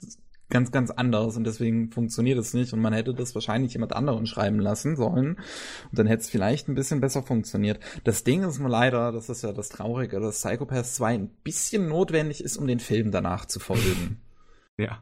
ganz, 0.52 0.72
ganz 0.72 0.92
anders 0.92 1.36
und 1.38 1.46
deswegen 1.46 1.90
funktioniert 1.90 2.38
es 2.38 2.54
nicht 2.54 2.74
und 2.74 2.82
man 2.82 2.94
hätte 2.94 3.14
das 3.16 3.34
wahrscheinlich 3.34 3.74
jemand 3.74 3.94
anderen 3.94 4.28
schreiben 4.28 4.60
lassen 4.60 4.96
sollen 4.96 5.38
und 5.38 6.00
dann 6.00 6.06
hätte 6.06 6.22
es 6.22 6.30
vielleicht 6.30 6.68
ein 6.68 6.76
bisschen 6.76 7.02
besser 7.02 7.24
funktioniert. 7.24 7.80
Das 8.04 8.24
Ding 8.24 8.44
ist 8.44 8.60
nur 8.60 8.70
leider, 8.70 9.12
das 9.12 9.30
ist 9.30 9.42
ja 9.42 9.54
das 9.54 9.70
Traurige, 9.70 10.20
dass 10.20 10.42
Psychopath 10.42 10.86
2 10.86 11.14
ein 11.14 11.30
bisschen 11.44 11.88
notwendig 11.88 12.44
ist, 12.44 12.58
um 12.58 12.68
den 12.68 12.80
Film 12.80 13.12
danach 13.12 13.46
zu 13.46 13.60
folgen. 13.60 14.22
ja. 14.78 15.02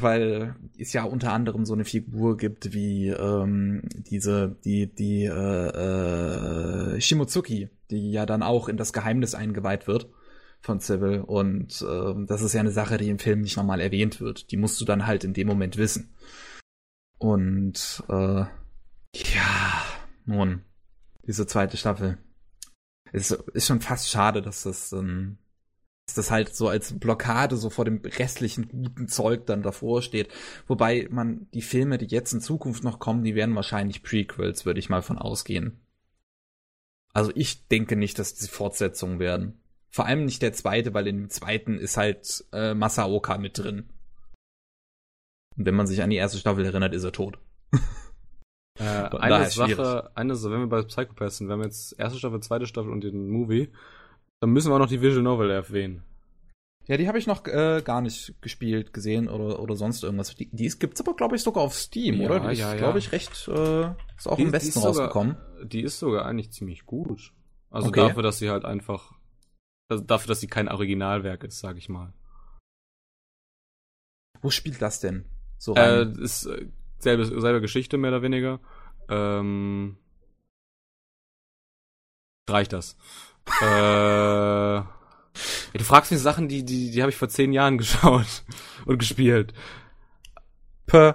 Weil 0.00 0.56
es 0.76 0.92
ja 0.92 1.04
unter 1.04 1.32
anderem 1.32 1.64
so 1.64 1.74
eine 1.74 1.84
Figur 1.84 2.36
gibt 2.36 2.72
wie 2.72 3.10
ähm, 3.10 3.82
diese, 3.92 4.56
die, 4.64 4.92
die 4.92 5.26
äh, 5.26 6.96
äh, 6.96 7.00
Shimotsuki, 7.00 7.68
die 7.92 8.10
ja 8.10 8.26
dann 8.26 8.42
auch 8.42 8.68
in 8.68 8.76
das 8.76 8.92
Geheimnis 8.92 9.36
eingeweiht 9.36 9.86
wird 9.86 10.08
von 10.62 10.80
Civil. 10.80 11.20
Und 11.20 11.82
äh, 11.82 12.26
das 12.26 12.40
ist 12.40 12.54
ja 12.54 12.60
eine 12.60 12.70
Sache, 12.70 12.96
die 12.96 13.10
im 13.10 13.18
Film 13.18 13.42
nicht 13.42 13.56
nochmal 13.56 13.80
erwähnt 13.80 14.20
wird. 14.20 14.50
Die 14.50 14.56
musst 14.56 14.80
du 14.80 14.84
dann 14.84 15.06
halt 15.06 15.24
in 15.24 15.34
dem 15.34 15.48
Moment 15.48 15.76
wissen. 15.76 16.14
Und 17.18 18.02
äh, 18.08 18.44
ja, 19.14 19.84
nun, 20.24 20.62
diese 21.26 21.46
zweite 21.46 21.76
Staffel. 21.76 22.18
Ist, 23.12 23.30
ist 23.30 23.66
schon 23.66 23.80
fast 23.80 24.08
schade, 24.08 24.40
dass 24.40 24.62
das, 24.62 24.92
ähm, 24.92 25.36
dass 26.06 26.14
das 26.14 26.30
halt 26.30 26.56
so 26.56 26.68
als 26.68 26.98
Blockade 26.98 27.56
so 27.56 27.68
vor 27.68 27.84
dem 27.84 28.00
restlichen 28.02 28.68
guten 28.68 29.06
Zeug 29.06 29.46
dann 29.46 29.62
davor 29.62 30.00
steht. 30.00 30.32
Wobei 30.66 31.08
man 31.10 31.48
die 31.52 31.62
Filme, 31.62 31.98
die 31.98 32.06
jetzt 32.06 32.32
in 32.32 32.40
Zukunft 32.40 32.84
noch 32.84 32.98
kommen, 33.00 33.22
die 33.22 33.34
werden 33.34 33.54
wahrscheinlich 33.54 34.02
Prequels, 34.02 34.64
würde 34.64 34.80
ich 34.80 34.88
mal 34.88 35.02
von 35.02 35.18
ausgehen. 35.18 35.78
Also 37.12 37.30
ich 37.34 37.68
denke 37.68 37.96
nicht, 37.96 38.18
dass 38.18 38.34
die 38.34 38.48
Fortsetzungen 38.48 39.18
werden. 39.18 39.61
Vor 39.92 40.06
allem 40.06 40.24
nicht 40.24 40.40
der 40.40 40.54
zweite, 40.54 40.94
weil 40.94 41.06
in 41.06 41.18
dem 41.18 41.30
zweiten 41.30 41.78
ist 41.78 41.98
halt 41.98 42.44
äh, 42.52 42.72
Masaoka 42.72 43.36
mit 43.36 43.58
drin. 43.58 43.90
Und 45.56 45.66
wenn 45.66 45.74
man 45.74 45.86
sich 45.86 46.02
an 46.02 46.08
die 46.08 46.16
erste 46.16 46.38
Staffel 46.38 46.64
erinnert, 46.64 46.94
ist 46.94 47.04
er 47.04 47.12
tot. 47.12 47.38
Äh, 48.78 49.14
eine 49.18 49.50
Sache, 49.50 50.10
eine 50.14 50.34
Sache, 50.34 50.54
wenn 50.54 50.60
wir 50.60 50.66
bei 50.66 50.80
Psychopaths 50.80 51.36
sind, 51.36 51.48
wir 51.48 51.52
haben 51.52 51.62
jetzt 51.62 51.94
erste 51.98 52.18
Staffel, 52.18 52.40
zweite 52.40 52.66
Staffel 52.66 52.90
und 52.90 53.04
den 53.04 53.28
Movie, 53.28 53.68
dann 54.40 54.48
müssen 54.48 54.70
wir 54.70 54.76
auch 54.76 54.78
noch 54.78 54.88
die 54.88 55.02
Visual 55.02 55.22
Novel 55.22 55.50
erwähnen. 55.50 56.02
Ja, 56.86 56.96
die 56.96 57.06
habe 57.06 57.18
ich 57.18 57.26
noch 57.26 57.46
äh, 57.46 57.82
gar 57.84 58.00
nicht 58.00 58.34
gespielt, 58.40 58.94
gesehen 58.94 59.28
oder, 59.28 59.60
oder 59.60 59.76
sonst 59.76 60.02
irgendwas. 60.02 60.34
Die, 60.34 60.48
die 60.50 60.68
gibt's 60.70 61.02
aber, 61.02 61.14
glaube 61.14 61.36
ich, 61.36 61.42
sogar 61.42 61.62
auf 61.62 61.74
Steam, 61.74 62.22
ja, 62.22 62.26
oder? 62.26 62.40
Die 62.40 62.46
ja, 62.46 62.50
ist, 62.50 62.60
ja. 62.60 62.74
glaube 62.76 62.98
ich, 62.98 63.12
recht, 63.12 63.46
äh, 63.48 63.90
ist 64.16 64.26
auch 64.26 64.36
die, 64.36 64.44
im 64.44 64.52
Westen 64.52 64.78
rausgekommen. 64.78 65.36
die 65.64 65.82
ist 65.82 65.98
sogar 65.98 66.24
eigentlich 66.24 66.50
ziemlich 66.50 66.86
gut. 66.86 67.34
Also 67.70 67.88
okay. 67.88 68.00
dafür, 68.00 68.22
dass 68.22 68.38
sie 68.38 68.48
halt 68.48 68.64
einfach 68.64 69.12
also 69.92 70.04
dafür, 70.04 70.28
dass 70.28 70.40
sie 70.40 70.48
kein 70.48 70.68
Originalwerk 70.68 71.44
ist, 71.44 71.60
sag 71.60 71.76
ich 71.76 71.88
mal. 71.88 72.12
Wo 74.40 74.50
spielt 74.50 74.82
das 74.82 75.00
denn? 75.00 75.24
So 75.58 75.74
rein? 75.74 76.16
Äh, 76.18 76.22
ist 76.22 76.46
äh, 76.46 76.66
selbe, 76.98 77.24
selbe 77.24 77.60
Geschichte, 77.60 77.96
mehr 77.96 78.10
oder 78.10 78.22
weniger. 78.22 78.60
Ähm, 79.08 79.96
reicht 82.48 82.72
das. 82.72 82.96
äh, 83.60 84.82
du 85.78 85.84
fragst 85.84 86.10
mich 86.10 86.20
Sachen, 86.20 86.48
die, 86.48 86.64
die, 86.64 86.90
die 86.90 87.02
habe 87.02 87.10
ich 87.10 87.16
vor 87.16 87.28
zehn 87.28 87.52
Jahren 87.52 87.78
geschaut 87.78 88.42
und 88.84 88.98
gespielt. 88.98 89.54
Puh. 90.86 90.96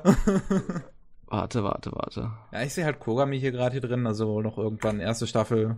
warte, 1.27 1.63
warte, 1.63 1.91
warte. 1.91 2.31
Ja, 2.51 2.63
ich 2.63 2.73
sehe 2.73 2.85
halt 2.85 2.99
Kogami 2.99 3.39
hier 3.39 3.51
gerade 3.51 3.73
hier 3.73 3.81
drin, 3.81 4.07
also 4.07 4.41
noch 4.41 4.57
irgendwann 4.57 4.99
erste 4.99 5.27
Staffel 5.27 5.77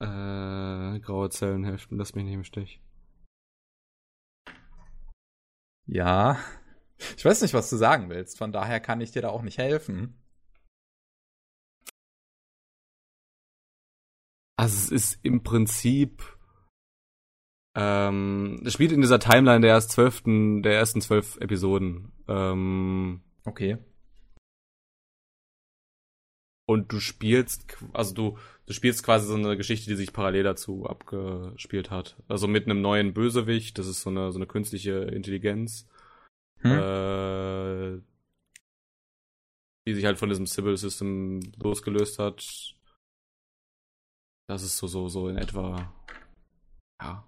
äh, 0.00 0.98
graue 1.00 1.30
Zellen 1.30 1.64
helfen, 1.64 1.98
lass 1.98 2.14
mich 2.14 2.24
nicht 2.24 2.34
im 2.34 2.44
Stich. 2.44 2.80
Ja. 5.86 6.38
Ich 7.16 7.24
weiß 7.24 7.42
nicht, 7.42 7.54
was 7.54 7.68
du 7.70 7.76
sagen 7.76 8.08
willst, 8.08 8.38
von 8.38 8.52
daher 8.52 8.80
kann 8.80 9.00
ich 9.00 9.10
dir 9.10 9.22
da 9.22 9.28
auch 9.30 9.42
nicht 9.42 9.58
helfen. 9.58 10.20
Also 14.56 14.76
es 14.76 14.90
ist 14.90 15.24
im 15.24 15.42
Prinzip 15.42 16.22
ähm, 17.76 18.62
es 18.64 18.72
spielt 18.72 18.92
in 18.92 19.00
dieser 19.00 19.18
Timeline 19.18 19.60
der 19.60 19.70
erst 19.70 19.90
zwölften, 19.90 20.62
der 20.62 20.74
ersten 20.74 21.00
zwölf 21.00 21.36
Episoden. 21.38 22.12
Ähm, 22.28 23.22
okay. 23.44 23.78
Und 26.66 26.92
du 26.92 27.00
spielst, 27.00 27.66
also 27.92 28.14
du, 28.14 28.38
du 28.66 28.72
spielst 28.72 29.02
quasi 29.02 29.26
so 29.26 29.34
eine 29.34 29.56
Geschichte, 29.56 29.88
die 29.90 29.96
sich 29.96 30.12
parallel 30.12 30.44
dazu 30.44 30.86
abgespielt 30.86 31.90
hat. 31.90 32.16
Also 32.28 32.48
mit 32.48 32.64
einem 32.64 32.80
neuen 32.80 33.12
Bösewicht, 33.12 33.78
das 33.78 33.86
ist 33.86 34.02
so 34.02 34.10
eine, 34.10 34.32
so 34.32 34.38
eine 34.38 34.46
künstliche 34.46 34.92
Intelligenz, 34.92 35.88
hm? 36.60 36.70
äh, 36.70 38.00
die 39.86 39.94
sich 39.94 40.04
halt 40.04 40.18
von 40.18 40.28
diesem 40.28 40.46
Civil 40.46 40.76
System 40.76 41.40
losgelöst 41.56 42.18
hat. 42.18 42.74
Das 44.48 44.62
ist 44.62 44.76
so, 44.76 44.86
so, 44.86 45.08
so 45.08 45.28
in 45.28 45.36
etwa, 45.36 45.92
ja. 47.00 47.26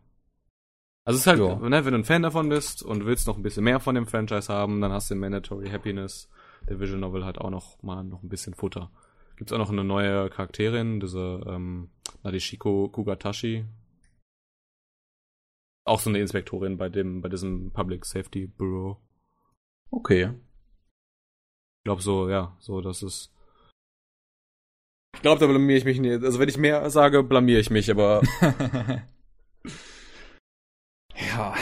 Also 1.05 1.19
es 1.19 1.21
ist 1.21 1.27
halt, 1.29 1.39
ne, 1.39 1.85
wenn 1.85 1.93
du 1.93 1.99
ein 2.01 2.05
Fan 2.05 2.23
davon 2.23 2.49
bist 2.49 2.83
und 2.83 3.07
willst 3.07 3.29
noch 3.29 3.37
ein 3.37 3.43
bisschen 3.43 3.63
mehr 3.63 3.79
von 3.79 3.95
dem 3.95 4.09
Franchise 4.09 4.53
haben, 4.53 4.81
dann 4.81 4.91
hast 4.91 5.09
du 5.09 5.15
in 5.15 5.21
Mandatory 5.21 5.69
Happiness 5.69 6.29
der 6.69 6.81
Visual 6.81 6.99
Novel 6.99 7.25
halt 7.25 7.39
auch 7.39 7.51
noch 7.51 7.81
mal 7.83 8.03
noch 8.03 8.25
ein 8.25 8.29
bisschen 8.29 8.55
Futter. 8.55 8.91
Gibt 9.37 9.51
es 9.51 9.55
auch 9.55 9.59
noch 9.59 9.71
eine 9.71 9.85
neue 9.85 10.31
Charakterin, 10.31 10.99
diese 10.99 11.43
ähm, 11.47 11.91
Nadeshiko 12.23 12.89
Kugatashi. 12.89 13.67
Auch 15.85 16.01
so 16.01 16.11
eine 16.11 16.19
Inspektorin 16.21 16.79
bei 16.79 16.89
dem, 16.89 17.21
bei 17.21 17.29
diesem 17.29 17.71
Public 17.71 18.05
Safety 18.07 18.47
Bureau. 18.47 19.01
Okay. 19.91 20.33
Ich 21.79 21.85
glaube 21.85 22.03
so, 22.03 22.29
ja, 22.29 22.57
so, 22.59 22.81
das 22.81 23.03
ist. 23.03 23.33
Ich 25.15 25.23
glaube, 25.23 25.41
da 25.41 25.47
blamier 25.47 25.77
ich 25.77 25.85
mich 25.85 26.01
nicht. 26.01 26.25
Also 26.25 26.41
wenn 26.41 26.49
ich 26.49 26.59
mehr 26.59 26.89
sage, 26.91 27.23
blamier 27.23 27.61
ich 27.61 27.71
mich, 27.71 27.91
aber. 27.91 28.23
ja. 31.15 31.55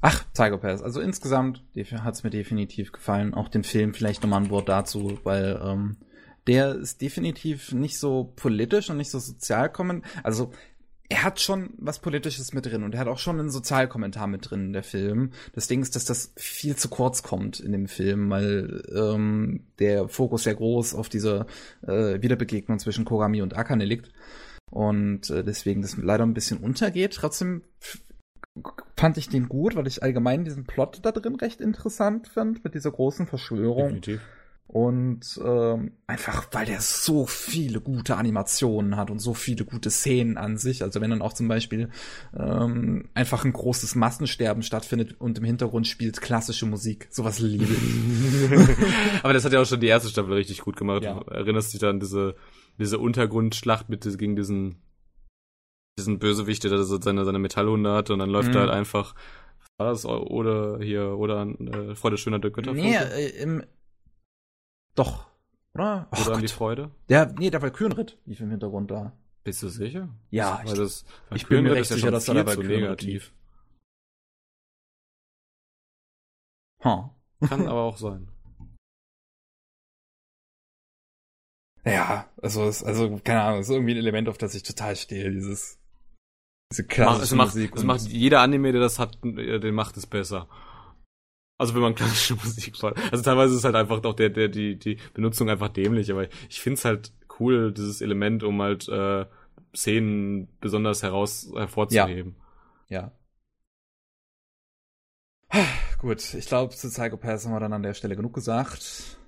Ach, 0.00 0.24
Psychopath. 0.32 0.82
Also 0.82 1.00
insgesamt 1.00 1.62
hat 1.76 2.14
es 2.14 2.24
mir 2.24 2.30
definitiv 2.30 2.92
gefallen. 2.92 3.34
Auch 3.34 3.48
den 3.48 3.64
Film 3.64 3.94
vielleicht 3.94 4.22
nochmal 4.22 4.42
ein 4.42 4.50
Wort 4.50 4.68
dazu, 4.68 5.18
weil 5.24 5.60
ähm, 5.62 5.96
der 6.46 6.74
ist 6.74 7.02
definitiv 7.02 7.72
nicht 7.72 7.98
so 7.98 8.32
politisch 8.36 8.88
und 8.88 8.96
nicht 8.96 9.10
so 9.10 9.18
sozial 9.18 9.70
kommen. 9.70 10.04
Also 10.22 10.52
er 11.10 11.24
hat 11.24 11.40
schon 11.40 11.70
was 11.76 11.98
Politisches 11.98 12.52
mit 12.52 12.66
drin 12.66 12.84
und 12.84 12.94
er 12.94 13.00
hat 13.00 13.08
auch 13.08 13.18
schon 13.18 13.40
einen 13.40 13.50
Sozialkommentar 13.50 14.28
mit 14.28 14.48
drin, 14.48 14.72
der 14.72 14.84
Film. 14.84 15.32
Das 15.52 15.66
Ding 15.66 15.82
ist, 15.82 15.96
dass 15.96 16.04
das 16.04 16.32
viel 16.36 16.76
zu 16.76 16.88
kurz 16.88 17.22
kommt 17.24 17.58
in 17.58 17.72
dem 17.72 17.88
Film, 17.88 18.30
weil 18.30 18.82
ähm, 18.94 19.66
der 19.80 20.08
Fokus 20.08 20.44
sehr 20.44 20.54
groß 20.54 20.94
auf 20.94 21.08
diese 21.08 21.46
äh, 21.82 22.22
Wiederbegegnung 22.22 22.78
zwischen 22.78 23.04
Kogami 23.04 23.42
und 23.42 23.56
Akane 23.56 23.84
liegt. 23.84 24.12
Und 24.70 25.30
äh, 25.30 25.42
deswegen 25.42 25.82
das 25.82 25.96
leider 25.96 26.24
ein 26.24 26.32
bisschen 26.32 26.58
untergeht. 26.58 27.14
Trotzdem 27.14 27.62
fand 28.96 29.16
ich 29.16 29.28
den 29.28 29.48
gut, 29.48 29.76
weil 29.76 29.86
ich 29.86 30.02
allgemein 30.02 30.44
diesen 30.44 30.66
Plot 30.66 31.00
da 31.02 31.12
drin 31.12 31.36
recht 31.36 31.60
interessant 31.60 32.28
fand, 32.28 32.64
mit 32.64 32.74
dieser 32.74 32.90
großen 32.90 33.26
Verschwörung. 33.26 34.00
Definitiv. 34.00 34.20
Und 34.72 35.40
ähm, 35.44 35.94
einfach, 36.06 36.46
weil 36.52 36.64
der 36.64 36.80
so 36.80 37.26
viele 37.26 37.80
gute 37.80 38.16
Animationen 38.16 38.96
hat 38.96 39.10
und 39.10 39.18
so 39.18 39.34
viele 39.34 39.64
gute 39.64 39.90
Szenen 39.90 40.36
an 40.36 40.58
sich. 40.58 40.84
Also 40.84 41.00
wenn 41.00 41.10
dann 41.10 41.22
auch 41.22 41.32
zum 41.32 41.48
Beispiel 41.48 41.90
ähm, 42.38 43.08
einfach 43.12 43.44
ein 43.44 43.52
großes 43.52 43.96
Massensterben 43.96 44.62
stattfindet 44.62 45.16
und 45.20 45.38
im 45.38 45.44
Hintergrund 45.44 45.88
spielt 45.88 46.20
klassische 46.20 46.66
Musik. 46.66 47.08
Sowas 47.10 47.40
liebe 47.40 47.64
ich. 47.64 48.78
Aber 49.24 49.32
das 49.32 49.44
hat 49.44 49.52
ja 49.52 49.60
auch 49.60 49.66
schon 49.66 49.80
die 49.80 49.88
erste 49.88 50.08
Staffel 50.08 50.34
richtig 50.34 50.60
gut 50.60 50.76
gemacht. 50.76 51.02
Ja. 51.02 51.14
Du 51.18 51.30
erinnerst 51.32 51.72
dich 51.72 51.80
da 51.80 51.90
an 51.90 51.98
diese, 51.98 52.36
diese 52.78 53.00
Untergrundschlacht 53.00 53.88
mit 53.88 54.02
gegen 54.18 54.36
diesen 54.36 54.76
diesen 56.00 56.18
Bösewicht, 56.18 56.64
der 56.64 56.70
da 56.70 56.82
so 56.82 57.00
seine, 57.00 57.24
seine 57.24 57.38
Metallhunde 57.38 57.92
hat 57.92 58.10
und 58.10 58.18
dann 58.18 58.30
läuft 58.30 58.48
mhm. 58.48 58.52
da 58.54 58.60
halt 58.60 58.70
einfach 58.70 59.14
war 59.80 59.86
das 59.86 60.04
oder 60.04 60.78
hier 60.80 61.16
oder 61.16 61.46
äh, 61.46 61.94
Freude 61.94 62.18
schöner 62.18 62.38
der 62.38 62.50
Götter? 62.50 62.74
Nee, 62.74 62.96
äh, 62.96 63.30
im 63.42 63.64
doch, 64.94 65.30
oder? 65.72 66.06
Oh, 66.12 66.20
oder 66.20 66.34
an 66.34 66.42
die 66.42 66.48
Freude? 66.48 66.90
Der, 67.08 67.32
nee, 67.38 67.48
der 67.48 67.62
Valkyrenritt 67.62 68.18
lief 68.26 68.40
im 68.40 68.50
Hintergrund 68.50 68.90
da. 68.90 69.16
Bist 69.42 69.62
du 69.62 69.68
sicher? 69.68 70.10
Ja, 70.28 70.60
weil 70.66 70.76
das, 70.76 71.06
ich 71.34 71.46
bin 71.46 71.62
mir 71.62 71.72
recht 71.72 71.88
sicher, 71.88 72.10
dass 72.10 72.26
da 72.26 72.34
der 72.34 72.46
Valkyrenritt 72.46 72.80
negativ. 72.80 73.32
Huh. 76.84 77.08
Kann 77.48 77.66
aber 77.66 77.80
auch 77.80 77.96
sein. 77.96 78.28
Ja, 81.86 82.28
also, 82.42 82.64
also, 82.64 83.18
keine 83.24 83.40
Ahnung, 83.40 83.60
ist 83.60 83.70
irgendwie 83.70 83.94
ein 83.94 83.96
Element, 83.96 84.28
auf 84.28 84.36
das 84.36 84.54
ich 84.54 84.62
total 84.62 84.94
stehe, 84.96 85.30
dieses, 85.30 85.79
diese 86.70 86.84
klassische 86.84 87.24
es 87.24 87.34
Musik. 87.34 87.70
Macht, 87.70 87.78
es 87.78 87.84
macht, 87.84 88.00
jeder 88.08 88.40
Anime, 88.40 88.72
der 88.72 88.80
das 88.80 88.98
hat, 88.98 89.18
den 89.22 89.74
macht 89.74 89.96
es 89.96 90.06
besser. 90.06 90.48
Also 91.58 91.74
wenn 91.74 91.82
man 91.82 91.94
klassische 91.96 92.36
Musik 92.36 92.76
schaut. 92.76 92.96
Also 93.10 93.22
teilweise 93.22 93.56
ist 93.56 93.64
halt 93.64 93.74
einfach 93.74 94.02
auch 94.04 94.14
der, 94.14 94.30
der, 94.30 94.48
die, 94.48 94.78
die 94.78 94.98
Benutzung 95.14 95.50
einfach 95.50 95.68
dämlich, 95.68 96.10
aber 96.10 96.28
ich 96.48 96.60
find's 96.60 96.84
halt 96.84 97.12
cool, 97.38 97.72
dieses 97.72 98.00
Element, 98.00 98.42
um 98.42 98.62
halt 98.62 98.88
äh, 98.88 99.26
Szenen 99.74 100.48
besonders 100.60 101.02
heraus 101.02 101.50
hervorzuheben. 101.54 102.36
Ja. 102.88 103.12
ja. 105.52 105.64
Gut, 105.98 106.34
ich 106.34 106.46
glaube, 106.46 106.74
zu 106.74 106.88
Psychopaths 106.88 107.44
haben 107.44 107.52
wir 107.52 107.60
dann 107.60 107.72
an 107.72 107.82
der 107.82 107.94
Stelle 107.94 108.16
genug 108.16 108.34
gesagt. 108.34 109.18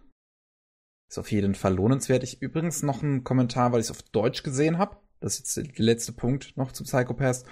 Ist 1.08 1.18
auf 1.18 1.30
jeden 1.30 1.54
Fall 1.54 1.74
lohnenswert. 1.74 2.22
Ich 2.22 2.40
übrigens 2.40 2.82
noch 2.82 3.02
einen 3.02 3.24
Kommentar, 3.24 3.72
weil 3.72 3.80
ich 3.80 3.86
es 3.86 3.90
auf 3.90 4.02
Deutsch 4.02 4.42
gesehen 4.42 4.78
habe. 4.78 4.96
Das 5.22 5.38
ist 5.38 5.56
jetzt 5.56 5.78
der 5.78 5.84
letzte 5.84 6.12
Punkt 6.12 6.56
noch 6.56 6.72
zu 6.72 6.84
Psychopaths. 6.84 7.44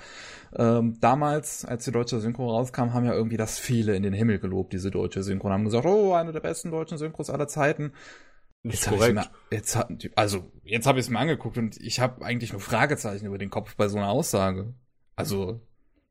Ähm, 0.57 0.99
damals, 1.01 1.65
als 1.65 1.85
die 1.85 1.93
deutsche 1.93 2.21
Synchro 2.21 2.51
rauskam, 2.51 2.93
haben 2.93 3.05
ja 3.05 3.15
irgendwie 3.15 3.37
das 3.37 3.59
viele 3.59 3.95
in 3.95 4.03
den 4.03 4.13
Himmel 4.13 4.39
gelobt, 4.39 4.73
diese 4.73 4.91
deutsche 4.91 5.23
Synchro. 5.23 5.47
Und 5.47 5.53
haben 5.53 5.65
gesagt, 5.65 5.87
oh, 5.87 6.15
eine 6.15 6.33
der 6.33 6.41
besten 6.41 6.71
deutschen 6.71 6.99
Synchros 6.99 7.31
aller 7.31 7.49
Zeiten. 7.49 7.93
Jetzt 8.63 8.89
korrekt. 8.89 9.15
Mir, 9.15 9.31
jetzt, 9.51 9.79
also, 10.17 10.51
jetzt 10.65 10.87
habe 10.87 10.99
ich 10.99 11.07
es 11.07 11.11
mir 11.11 11.19
angeguckt 11.19 11.57
und 11.57 11.81
ich 11.81 12.01
habe 12.01 12.25
eigentlich 12.25 12.53
nur 12.53 12.61
Fragezeichen 12.61 13.27
über 13.27 13.39
den 13.39 13.51
Kopf 13.51 13.77
bei 13.77 13.89
so 13.89 13.97
einer 13.97 14.11
Aussage. 14.11 14.75
Also, 15.17 15.61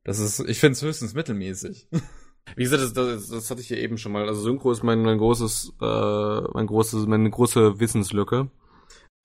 das 0.04 0.20
ist, 0.20 0.40
ich 0.40 0.60
finde 0.60 0.74
es 0.74 0.82
höchstens 0.82 1.14
mittelmäßig. 1.14 1.88
Wie 2.56 2.64
gesagt, 2.64 2.82
das, 2.82 2.94
das, 2.94 3.30
das 3.30 3.52
hatte 3.52 3.62
ich 3.62 3.70
ja 3.70 3.78
eben 3.78 3.98
schon 3.98 4.12
mal. 4.12 4.28
Also 4.28 4.42
Synchro 4.42 4.72
ist 4.72 4.84
mein, 4.84 5.02
mein 5.02 5.18
großes, 5.18 5.74
äh, 5.82 6.42
mein 6.54 6.68
großes, 6.68 7.06
meine 7.06 7.30
große 7.30 7.80
Wissenslücke. 7.80 8.50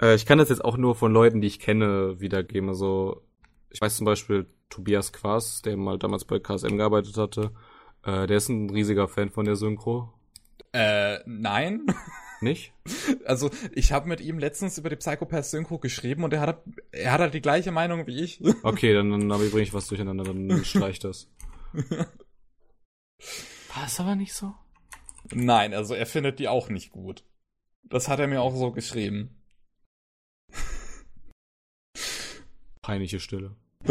Äh, 0.01 0.15
ich 0.15 0.27
kann 0.27 0.39
das 0.39 0.49
jetzt 0.49 0.65
auch 0.65 0.77
nur 0.77 0.95
von 0.95 1.13
Leuten, 1.13 1.41
die 1.41 1.49
ich 1.49 1.61
kenne, 1.61 2.21
wiedergeben. 2.21 2.69
Also 2.69 3.23
ich 3.71 3.81
weiß 3.81 3.97
zum 3.97 4.05
Beispiel 4.05 4.47
Tobias 4.71 5.13
Quas, 5.13 5.63
der 5.63 5.77
mal 5.77 5.99
damals 5.99 6.25
bei 6.25 6.39
KSM 6.39 6.77
gearbeitet 6.77 7.17
hatte. 7.17 7.53
Äh, 8.05 8.27
der 8.27 8.37
ist 8.37 8.49
ein 8.49 8.71
riesiger 8.71 9.09
Fan 9.09 9.31
von 9.31 9.45
der 9.45 9.57
Synchro. 9.57 10.13
Äh, 10.73 11.19
nein. 11.27 11.87
Nicht? 12.41 12.75
Also, 13.25 13.51
ich 13.73 13.93
habe 13.93 14.09
mit 14.09 14.21
ihm 14.21 14.39
letztens 14.39 14.77
über 14.77 14.91
die 14.91 14.97
Psychopath 14.97 15.47
Synchro 15.47 15.79
geschrieben 15.79 16.25
und 16.25 16.33
er 16.33 16.41
hat, 16.41 16.63
er 16.93 17.13
hat 17.13 17.21
halt 17.21 17.33
die 17.33 17.41
gleiche 17.41 17.73
Meinung 17.73 18.07
wie 18.07 18.23
ich. 18.23 18.43
Okay, 18.63 18.93
dann, 18.93 19.11
dann 19.11 19.29
bringe 19.29 19.63
ich 19.63 19.73
was 19.73 19.87
durcheinander, 19.87 20.25
dann 20.25 20.65
streich 20.65 20.99
das. 20.99 21.31
War 21.73 23.87
es 23.87 23.99
aber 23.99 24.15
nicht 24.15 24.35
so? 24.35 24.53
Nein, 25.33 25.73
also 25.73 25.95
er 25.95 26.07
findet 26.07 26.39
die 26.39 26.49
auch 26.49 26.69
nicht 26.69 26.91
gut. 26.91 27.25
Das 27.85 28.09
hat 28.09 28.21
er 28.21 28.27
mir 28.27 28.43
auch 28.43 28.55
so 28.55 28.73
geschrieben. 28.73 29.43
Peinliche 32.85 33.19
Stille. 33.19 33.57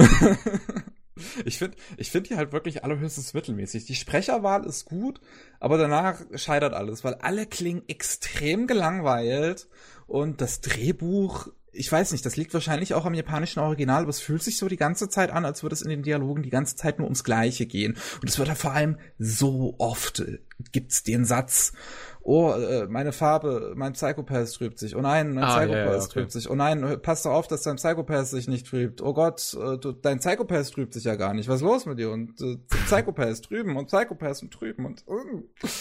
ich 1.45 1.57
finde 1.57 1.77
ich 1.97 2.11
find 2.11 2.29
die 2.29 2.35
halt 2.35 2.51
wirklich 2.51 2.83
allerhöchstens 2.83 3.33
mittelmäßig. 3.33 3.85
Die 3.85 3.95
Sprecherwahl 3.95 4.65
ist 4.65 4.85
gut, 4.85 5.19
aber 5.59 5.79
danach 5.79 6.21
scheitert 6.35 6.75
alles, 6.75 7.03
weil 7.03 7.15
alle 7.15 7.47
klingen 7.47 7.81
extrem 7.87 8.67
gelangweilt 8.67 9.67
und 10.05 10.41
das 10.41 10.61
Drehbuch 10.61 11.47
ich 11.75 11.91
weiß 11.91 12.11
nicht, 12.11 12.23
das 12.23 12.35
liegt 12.35 12.53
wahrscheinlich 12.53 12.93
auch 12.93 13.05
am 13.05 13.15
japanischen 13.15 13.59
Original, 13.59 14.03
aber 14.03 14.11
es 14.11 14.19
fühlt 14.19 14.43
sich 14.43 14.57
so 14.57 14.67
die 14.67 14.77
ganze 14.77 15.09
Zeit 15.09 15.31
an, 15.31 15.43
als 15.43 15.63
würde 15.63 15.73
es 15.73 15.81
in 15.81 15.89
den 15.89 16.03
Dialogen 16.03 16.43
die 16.43 16.51
ganze 16.51 16.75
Zeit 16.75 16.99
nur 16.99 17.07
ums 17.07 17.23
Gleiche 17.23 17.65
gehen. 17.65 17.97
Und 18.21 18.29
es 18.29 18.37
wird 18.37 18.47
da 18.47 18.53
vor 18.53 18.73
allem 18.73 18.99
so 19.17 19.73
oft 19.79 20.19
äh, 20.19 20.37
gibt's 20.71 21.01
den 21.01 21.25
Satz, 21.25 21.73
oh, 22.23 22.51
äh, 22.51 22.87
meine 22.87 23.11
Farbe, 23.11 23.73
mein 23.75 23.93
Psychopath 23.93 24.53
trübt 24.53 24.79
sich. 24.79 24.95
Oh 24.95 25.01
nein, 25.01 25.33
mein 25.33 25.43
ah, 25.43 25.57
Psychopath 25.57 25.85
ja, 25.85 25.91
ja, 25.91 25.97
okay. 25.97 26.07
trübt 26.09 26.31
sich. 26.31 26.49
Oh 26.49 26.55
nein, 26.55 26.99
pass 27.01 27.23
doch 27.23 27.31
auf, 27.31 27.47
dass 27.47 27.61
dein 27.61 27.75
Psychopath 27.75 28.27
sich 28.27 28.47
nicht 28.47 28.67
trübt. 28.67 29.01
Oh 29.01 29.13
Gott, 29.13 29.53
äh, 29.53 29.77
du, 29.77 29.91
dein 29.91 30.19
Psychopath 30.19 30.71
trübt 30.71 30.93
sich 30.93 31.03
ja 31.03 31.15
gar 31.15 31.33
nicht. 31.33 31.49
Was 31.49 31.57
ist 31.57 31.63
los 31.63 31.85
mit 31.85 31.99
dir? 31.99 32.11
Und 32.11 32.39
äh, 32.41 32.57
Psychopaths 32.85 33.41
trüben 33.41 33.75
und 33.75 33.87
Psychopaths 33.87 34.41
und 34.41 34.51
trüben 34.51 34.85
und 34.85 35.03
uh. 35.07 35.43
ich 35.63 35.71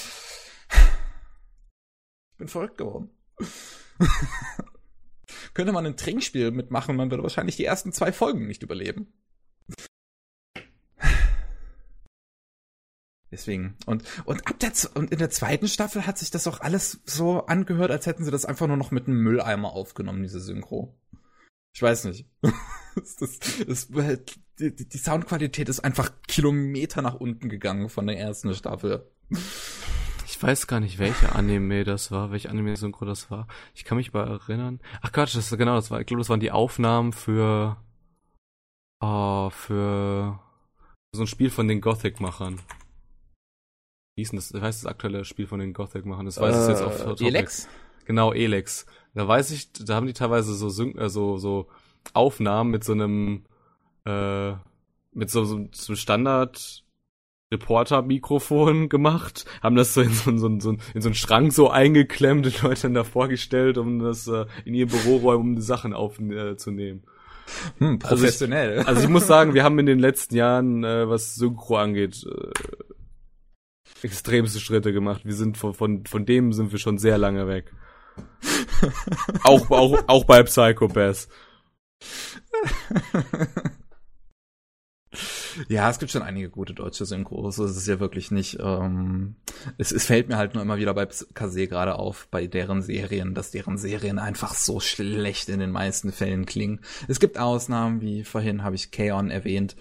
bin 2.38 2.48
verrückt 2.48 2.78
geworden. 2.78 3.10
Könnte 5.54 5.72
man 5.72 5.86
ein 5.86 5.96
Trinkspiel 5.96 6.50
mitmachen, 6.50 6.96
man 6.96 7.10
würde 7.10 7.22
wahrscheinlich 7.22 7.56
die 7.56 7.64
ersten 7.64 7.92
zwei 7.92 8.12
Folgen 8.12 8.46
nicht 8.46 8.62
überleben. 8.62 9.12
Deswegen. 13.32 13.76
Und, 13.86 14.04
und 14.26 14.46
ab 14.46 14.58
der, 14.60 14.72
und 14.94 15.10
in 15.10 15.18
der 15.18 15.30
zweiten 15.30 15.66
Staffel 15.66 16.06
hat 16.06 16.18
sich 16.18 16.30
das 16.30 16.46
auch 16.46 16.60
alles 16.60 17.00
so 17.06 17.46
angehört, 17.46 17.90
als 17.90 18.04
hätten 18.04 18.24
sie 18.24 18.30
das 18.30 18.44
einfach 18.44 18.66
nur 18.66 18.76
noch 18.76 18.90
mit 18.90 19.06
einem 19.06 19.22
Mülleimer 19.22 19.72
aufgenommen, 19.72 20.22
diese 20.22 20.40
Synchro. 20.40 20.94
Ich 21.74 21.80
weiß 21.80 22.04
nicht. 22.04 22.26
das, 22.42 23.16
das, 23.16 23.38
das, 23.66 23.88
die, 24.58 24.88
die 24.88 24.98
Soundqualität 24.98 25.70
ist 25.70 25.80
einfach 25.80 26.12
Kilometer 26.28 27.00
nach 27.00 27.14
unten 27.14 27.48
gegangen 27.48 27.88
von 27.88 28.06
der 28.06 28.18
ersten 28.18 28.54
Staffel. 28.54 29.10
Ich 30.26 30.42
weiß 30.42 30.66
gar 30.66 30.80
nicht, 30.80 30.98
welche 30.98 31.34
Anime 31.34 31.84
das 31.84 32.10
war, 32.10 32.32
welche 32.32 32.50
Anime-Synchro 32.50 33.06
das 33.06 33.30
war. 33.30 33.46
Ich 33.74 33.84
kann 33.84 33.96
mich 33.96 34.12
mal 34.12 34.28
erinnern. 34.28 34.80
Ach 35.00 35.10
Quatsch, 35.10 35.34
das 35.34 35.50
genau, 35.56 35.76
das 35.76 35.90
war, 35.90 36.00
ich 36.00 36.06
glaube, 36.06 36.20
das 36.20 36.28
waren 36.28 36.40
die 36.40 36.50
Aufnahmen 36.50 37.14
für, 37.14 37.78
oh, 39.00 39.48
für 39.48 40.38
so 41.12 41.22
ein 41.22 41.26
Spiel 41.26 41.48
von 41.48 41.66
den 41.66 41.80
Gothic-Machern. 41.80 42.60
Wie 44.14 44.22
ist 44.22 44.32
denn 44.32 44.38
das? 44.38 44.52
Heißt 44.52 44.84
das 44.84 44.90
aktuelle 44.90 45.24
Spiel 45.24 45.46
von 45.46 45.60
den 45.60 45.72
Gothic-Machern? 45.72 46.26
Das 46.26 46.40
weiß 46.40 46.54
äh, 46.54 46.62
ich 46.62 46.68
jetzt 46.68 46.82
auf 46.82 47.02
Topic. 47.02 47.26
Elex? 47.26 47.68
Genau, 48.04 48.32
Elex. 48.32 48.86
Da 49.14 49.26
weiß 49.26 49.50
ich, 49.52 49.72
da 49.72 49.94
haben 49.94 50.06
die 50.06 50.12
teilweise 50.12 50.54
so, 50.54 50.68
Syn 50.68 50.96
äh, 50.98 51.08
so, 51.08 51.38
so 51.38 51.68
Aufnahmen 52.12 52.70
mit 52.70 52.84
so 52.84 52.92
einem, 52.92 53.44
äh, 54.04 54.52
mit 55.12 55.30
so, 55.30 55.44
so, 55.44 55.68
so 55.72 55.94
Standard 55.94 56.84
Reporter-Mikrofon 57.52 58.88
gemacht, 58.90 59.44
haben 59.62 59.76
das 59.76 59.94
so 59.94 60.00
in 60.00 60.12
so, 60.12 60.36
so, 60.36 60.60
so, 60.60 60.76
in 60.94 61.02
so 61.02 61.08
einen 61.08 61.14
Schrank 61.14 61.52
so 61.52 61.70
eingeklemmt 61.70 62.46
und 62.46 62.62
Leute 62.62 62.82
dann 62.82 62.94
davor 62.94 63.28
gestellt, 63.28 63.78
um 63.78 63.98
das 63.98 64.26
äh, 64.26 64.46
in 64.64 64.74
ihr 64.74 64.86
Büroräume, 64.86 65.40
um 65.40 65.56
die 65.56 65.62
Sachen 65.62 65.92
aufzunehmen. 65.94 67.02
Äh, 67.78 67.84
hm, 67.84 67.98
professionell. 67.98 68.70
Also 68.70 68.82
ich, 68.82 68.88
also 68.88 69.02
ich, 69.02 69.08
muss 69.08 69.26
sagen, 69.26 69.54
wir 69.54 69.64
haben 69.64 69.78
in 69.78 69.86
den 69.86 69.98
letzten 69.98 70.36
Jahren, 70.36 70.84
äh, 70.84 71.08
was 71.08 71.34
Synchro 71.34 71.76
angeht, 71.76 72.24
äh, 72.26 72.50
extremste 74.04 74.60
Schritte 74.60 74.92
gemacht. 74.92 75.24
Wir 75.24 75.34
sind 75.34 75.58
von, 75.58 75.74
von, 75.74 76.06
von 76.06 76.26
dem 76.26 76.52
sind 76.52 76.72
wir 76.72 76.78
schon 76.78 76.98
sehr 76.98 77.18
lange 77.18 77.46
weg. 77.46 77.72
auch, 79.44 79.70
auch, 79.70 79.98
auch 80.06 80.24
bei 80.24 80.42
Psychopaths. 80.42 81.28
Ja, 85.68 85.90
es 85.90 85.98
gibt 85.98 86.10
schon 86.10 86.22
einige 86.22 86.48
gute 86.48 86.74
deutsche 86.74 87.04
Synchros. 87.04 87.58
Es 87.58 87.76
ist 87.76 87.86
ja 87.86 88.00
wirklich 88.00 88.30
nicht. 88.30 88.58
Ähm, 88.60 89.36
es, 89.78 89.92
es 89.92 90.06
fällt 90.06 90.28
mir 90.28 90.36
halt 90.36 90.54
nur 90.54 90.62
immer 90.62 90.78
wieder 90.78 90.94
bei 90.94 91.06
Kase 91.34 91.66
gerade 91.66 91.96
auf, 91.96 92.28
bei 92.30 92.46
deren 92.46 92.82
Serien, 92.82 93.34
dass 93.34 93.50
deren 93.50 93.76
Serien 93.76 94.18
einfach 94.18 94.54
so 94.54 94.80
schlecht 94.80 95.48
in 95.48 95.60
den 95.60 95.70
meisten 95.70 96.12
Fällen 96.12 96.46
klingen. 96.46 96.80
Es 97.08 97.20
gibt 97.20 97.38
Ausnahmen, 97.38 98.00
wie 98.00 98.24
vorhin 98.24 98.62
habe 98.62 98.76
ich 98.76 98.90
Kaon 98.90 99.30
erwähnt. 99.30 99.76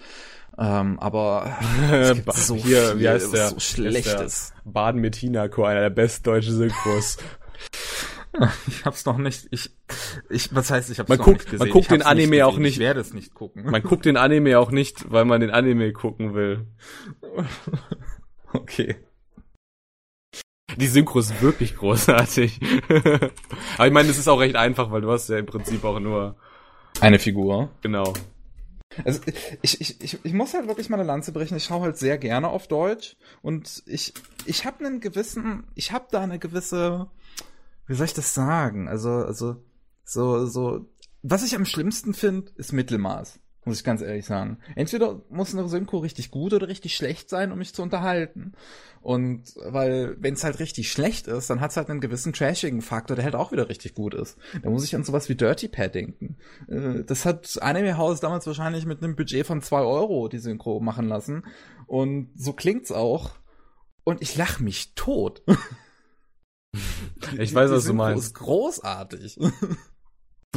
Ähm, 0.58 0.98
aber 0.98 1.56
es 1.90 2.14
gibt 2.14 2.32
so 2.34 2.56
Hier, 2.56 2.98
wie 2.98 3.08
heißt 3.08 3.32
der, 3.32 3.48
so 3.48 3.60
schlechtes. 3.60 4.52
Baden 4.64 5.00
mit 5.00 5.16
Hinako, 5.16 5.64
einer 5.64 5.80
der 5.80 5.90
besten 5.90 6.24
deutschen 6.24 6.56
Synchros. 6.56 7.18
Ich 8.66 8.86
hab's 8.86 9.04
noch 9.04 9.18
nicht. 9.18 9.46
Ich, 9.50 9.76
ich, 10.30 10.54
was 10.54 10.70
heißt, 10.70 10.88
ich 10.90 10.98
hab's 10.98 11.10
man 11.10 11.18
noch 11.18 11.24
guckt, 11.26 11.40
nicht 11.40 11.50
gesehen. 11.50 11.68
Man 11.68 11.70
guckt 11.70 11.90
den 11.90 12.00
Anime 12.00 12.30
nicht 12.36 12.42
auch 12.44 12.56
nicht. 12.56 12.76
Ich 12.76 12.80
werde 12.80 13.00
es 13.00 13.12
nicht 13.12 13.34
gucken. 13.34 13.70
Man 13.70 13.82
guckt 13.82 14.06
den 14.06 14.16
Anime 14.16 14.58
auch 14.58 14.70
nicht, 14.70 15.12
weil 15.12 15.26
man 15.26 15.42
den 15.42 15.50
Anime 15.50 15.92
gucken 15.92 16.32
will. 16.32 16.66
okay. 18.54 18.96
Die 20.78 20.86
Synchro 20.86 21.18
ist 21.18 21.42
wirklich 21.42 21.76
großartig. 21.76 22.58
Aber 23.76 23.86
ich 23.86 23.92
meine, 23.92 24.08
es 24.08 24.16
ist 24.16 24.28
auch 24.28 24.40
recht 24.40 24.56
einfach, 24.56 24.90
weil 24.90 25.02
du 25.02 25.12
hast 25.12 25.28
ja 25.28 25.36
im 25.36 25.44
Prinzip 25.44 25.84
auch 25.84 26.00
nur 26.00 26.36
eine 27.00 27.18
Figur. 27.18 27.68
Genau. 27.82 28.14
Also 29.04 29.20
ich, 29.62 29.80
ich, 29.80 30.00
ich, 30.00 30.18
ich 30.24 30.32
muss 30.32 30.54
halt 30.54 30.68
wirklich 30.68 30.88
mal 30.88 30.98
eine 30.98 31.06
Lanze 31.06 31.32
brechen. 31.32 31.56
Ich 31.56 31.64
schaue 31.64 31.82
halt 31.82 31.98
sehr 31.98 32.18
gerne 32.18 32.48
auf 32.48 32.68
Deutsch 32.68 33.16
und 33.42 33.82
ich, 33.86 34.14
ich 34.44 34.64
habe 34.64 34.84
einen 34.84 35.00
gewissen, 35.00 35.64
ich 35.74 35.92
habe 35.92 36.06
da 36.10 36.20
eine 36.20 36.38
gewisse, 36.38 37.08
wie 37.86 37.94
soll 37.94 38.06
ich 38.06 38.14
das 38.14 38.34
sagen? 38.34 38.88
Also, 38.88 39.10
also 39.10 39.56
so, 40.04 40.46
so, 40.46 40.86
was 41.22 41.44
ich 41.44 41.54
am 41.54 41.64
schlimmsten 41.64 42.14
finde, 42.14 42.52
ist 42.56 42.72
Mittelmaß. 42.72 43.38
Muss 43.64 43.78
ich 43.78 43.84
ganz 43.84 44.02
ehrlich 44.02 44.26
sagen. 44.26 44.58
Entweder 44.74 45.22
muss 45.30 45.54
eine 45.54 45.68
Synchro 45.68 45.98
richtig 45.98 46.32
gut 46.32 46.52
oder 46.52 46.66
richtig 46.66 46.96
schlecht 46.96 47.30
sein, 47.30 47.52
um 47.52 47.58
mich 47.58 47.72
zu 47.72 47.82
unterhalten. 47.82 48.54
Und 49.02 49.54
weil, 49.64 50.16
wenn 50.18 50.34
es 50.34 50.42
halt 50.42 50.58
richtig 50.58 50.90
schlecht 50.90 51.28
ist, 51.28 51.48
dann 51.48 51.60
hat 51.60 51.70
es 51.70 51.76
halt 51.76 51.88
einen 51.88 52.00
gewissen 52.00 52.32
trashigen 52.32 52.82
Faktor, 52.82 53.14
der 53.14 53.24
halt 53.24 53.36
auch 53.36 53.52
wieder 53.52 53.68
richtig 53.68 53.94
gut 53.94 54.14
ist. 54.14 54.36
Da 54.62 54.70
muss 54.70 54.84
ich 54.84 54.96
an 54.96 55.04
sowas 55.04 55.28
wie 55.28 55.36
Dirty 55.36 55.68
Pad 55.68 55.94
denken. 55.94 56.36
Äh, 56.66 57.04
das 57.04 57.24
hat 57.24 57.62
Anime 57.62 57.96
House 57.96 58.18
damals 58.18 58.46
wahrscheinlich 58.48 58.84
mit 58.84 59.02
einem 59.02 59.14
Budget 59.14 59.46
von 59.46 59.62
zwei 59.62 59.82
Euro 59.82 60.26
die 60.26 60.38
Synchro 60.38 60.80
machen 60.80 61.06
lassen. 61.06 61.44
Und 61.86 62.30
so 62.34 62.52
klingt's 62.52 62.90
auch. 62.90 63.30
Und 64.02 64.22
ich 64.22 64.36
lach 64.36 64.58
mich 64.58 64.94
tot. 64.96 65.42
ich 67.38 67.54
weiß, 67.54 67.70
was 67.70 67.84
du 67.84 67.94
meinst. 67.94 68.24
ist 68.24 68.34
großartig 68.34 69.38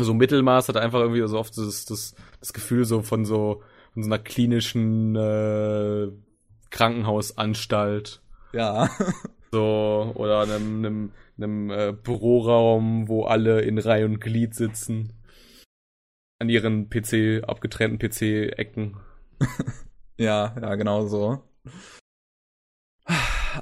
so 0.03 0.14
Mittelmaß 0.14 0.69
hat 0.69 0.77
einfach 0.77 0.99
irgendwie 0.99 1.25
so 1.27 1.38
oft 1.38 1.57
das, 1.57 1.85
das, 1.85 2.15
das 2.40 2.53
Gefühl 2.53 2.85
so 2.85 3.01
von 3.01 3.25
so, 3.25 3.64
von 3.93 4.03
so 4.03 4.09
einer 4.09 4.19
klinischen 4.19 5.15
äh, 5.15 6.09
Krankenhausanstalt. 6.69 8.22
Ja. 8.53 8.90
So, 9.51 10.11
oder 10.15 10.41
einem, 10.41 10.80
einem, 10.80 11.11
einem 11.38 11.69
äh, 11.69 11.93
Büroraum, 11.93 13.07
wo 13.07 13.24
alle 13.24 13.61
in 13.61 13.77
Reihe 13.77 14.03
und 14.03 14.19
Glied 14.19 14.53
sitzen. 14.53 15.14
An 16.40 16.49
ihren 16.49 16.90
PC, 16.90 17.41
abgetrennten 17.48 17.98
PC-Ecken. 17.98 18.98
ja, 20.17 20.53
ja, 20.61 20.75
genau 20.75 21.06
so. 21.07 21.41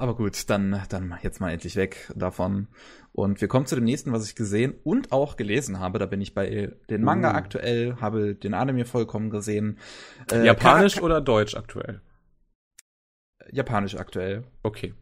Aber 0.03 0.17
gut, 0.17 0.49
dann, 0.49 0.81
dann 0.89 1.17
jetzt 1.21 1.39
mal 1.39 1.51
endlich 1.51 1.77
weg 1.77 2.11
davon. 2.13 2.67
Und 3.13 3.39
wir 3.39 3.47
kommen 3.47 3.65
zu 3.67 3.75
dem 3.75 3.85
nächsten, 3.85 4.11
was 4.11 4.27
ich 4.27 4.35
gesehen 4.35 4.73
und 4.83 5.13
auch 5.13 5.37
gelesen 5.37 5.79
habe. 5.79 5.97
Da 5.97 6.07
bin 6.07 6.19
ich 6.19 6.33
bei 6.33 6.73
den 6.89 7.03
Manga 7.05 7.31
uh. 7.31 7.35
aktuell, 7.35 7.95
habe 8.01 8.35
den 8.35 8.53
Anime 8.53 8.83
vollkommen 8.83 9.29
gesehen. 9.29 9.79
Äh, 10.29 10.45
Japanisch 10.45 10.95
Kara 10.95 11.05
oder 11.05 11.21
Deutsch 11.21 11.55
aktuell? 11.55 12.01
Japanisch 13.49 13.95
aktuell. 13.95 14.43
Okay. 14.61 14.93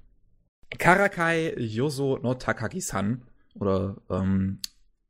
Karakai 0.77 1.55
Yoso 1.57 2.19
no 2.21 2.35
Takagi-san 2.35 3.23
oder 3.55 3.97
ähm, 4.07 4.59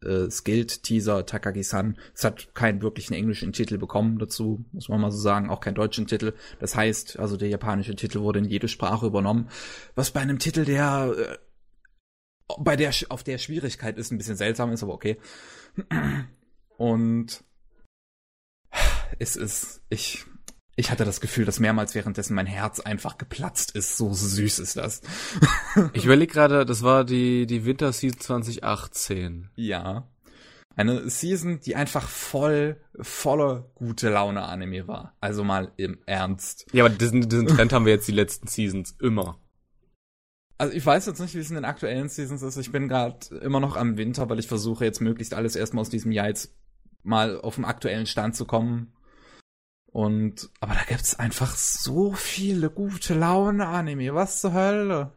äh, 0.04 0.30
Skilled 0.30 0.84
Teaser 0.84 1.26
Takagi-san. 1.26 1.98
Es 2.14 2.24
hat 2.24 2.54
keinen 2.56 2.82
wirklichen 2.82 3.14
englischen 3.14 3.54
Titel 3.54 3.78
bekommen 3.78 4.20
dazu, 4.20 4.66
muss 4.72 4.90
man 4.90 5.02
mal 5.02 5.12
so 5.12 5.18
sagen, 5.18 5.50
auch 5.50 5.60
keinen 5.60 5.76
deutschen 5.76 6.08
Titel. 6.08 6.34
Das 6.60 6.76
heißt, 6.76 7.20
also 7.20 7.38
der 7.38 7.50
japanische 7.50 7.96
Titel 7.96 8.22
wurde 8.22 8.40
in 8.40 8.46
jede 8.46 8.68
Sprache 8.68 9.06
übernommen, 9.06 9.50
was 9.96 10.12
bei 10.12 10.20
einem 10.20 10.40
Titel, 10.40 10.66
der 10.66 11.14
äh, 11.18 11.38
bei 12.60 12.76
der 12.76 12.92
auf 13.10 13.24
der 13.24 13.38
Schwierigkeit 13.38 13.98
ist 13.98 14.12
ein 14.12 14.18
bisschen 14.18 14.36
seltsam 14.36 14.72
ist, 14.72 14.84
aber 14.84 14.94
okay. 14.94 15.18
Und 16.78 17.44
es 19.20 19.36
ist 19.36 19.82
ich 19.90 20.26
ich 20.82 20.90
hatte 20.90 21.06
das 21.06 21.22
Gefühl, 21.22 21.46
dass 21.46 21.60
mehrmals 21.60 21.94
währenddessen 21.94 22.34
mein 22.34 22.48
Herz 22.48 22.80
einfach 22.80 23.20
geplatzt 23.20 23.76
ist. 23.76 23.98
So 23.98 24.12
süß 24.12 24.58
ist 24.58 24.78
das. 24.78 25.02
ich 25.94 26.06
überlege 26.06 26.34
gerade, 26.34 26.66
das 26.66 26.82
war 26.82 27.06
die, 27.06 27.46
die 27.46 27.66
Winterseason 27.66 28.20
2018. 28.20 29.52
Ja. 29.56 30.10
Eine 30.76 31.08
Season, 31.08 31.60
die 31.60 31.76
einfach 31.76 32.10
voll, 32.10 32.78
voller 33.00 33.70
gute 33.76 34.10
Laune 34.10 34.42
Anime 34.42 34.88
war. 34.88 35.16
Also 35.22 35.44
mal 35.44 35.72
im 35.78 36.00
Ernst. 36.08 36.66
Ja, 36.74 36.84
aber 36.84 36.96
diesen, 36.96 37.30
diesen 37.30 37.46
Trend 37.46 37.74
haben 37.74 37.86
wir 37.86 37.94
jetzt 37.94 38.08
die 38.08 38.14
letzten 38.14 38.48
Seasons 38.48 38.96
immer. 39.00 39.38
Also 40.58 40.74
ich 40.74 40.84
weiß 40.84 41.06
jetzt 41.06 41.20
nicht, 41.20 41.36
wie 41.36 41.40
es 41.40 41.50
in 41.50 41.56
den 41.56 41.66
aktuellen 41.66 42.10
Seasons 42.10 42.42
ist. 42.42 42.58
Ich 42.58 42.72
bin 42.72 42.88
gerade 42.88 43.36
immer 43.36 43.60
noch 43.60 43.76
am 43.76 43.98
Winter, 43.98 44.32
weil 44.32 44.40
ich 44.40 44.48
versuche 44.48 44.84
jetzt 44.84 45.00
möglichst 45.00 45.36
alles 45.36 45.56
erstmal 45.56 45.82
aus 45.82 45.90
diesem 45.90 46.12
Jahr 46.12 46.28
jetzt 46.28 46.56
mal 47.04 47.40
auf 47.40 47.56
den 47.56 47.66
aktuellen 47.66 48.08
Stand 48.08 48.36
zu 48.36 48.46
kommen. 48.46 48.94
Und, 49.92 50.50
aber 50.62 50.74
da 50.74 50.84
gibt's 50.88 51.20
einfach 51.20 51.56
so 51.56 52.14
viele 52.14 52.70
gute 52.70 53.14
Laune-Anime. 53.14 54.16
Was 54.16 54.40
zur 54.40 54.54
Hölle? 54.54 55.12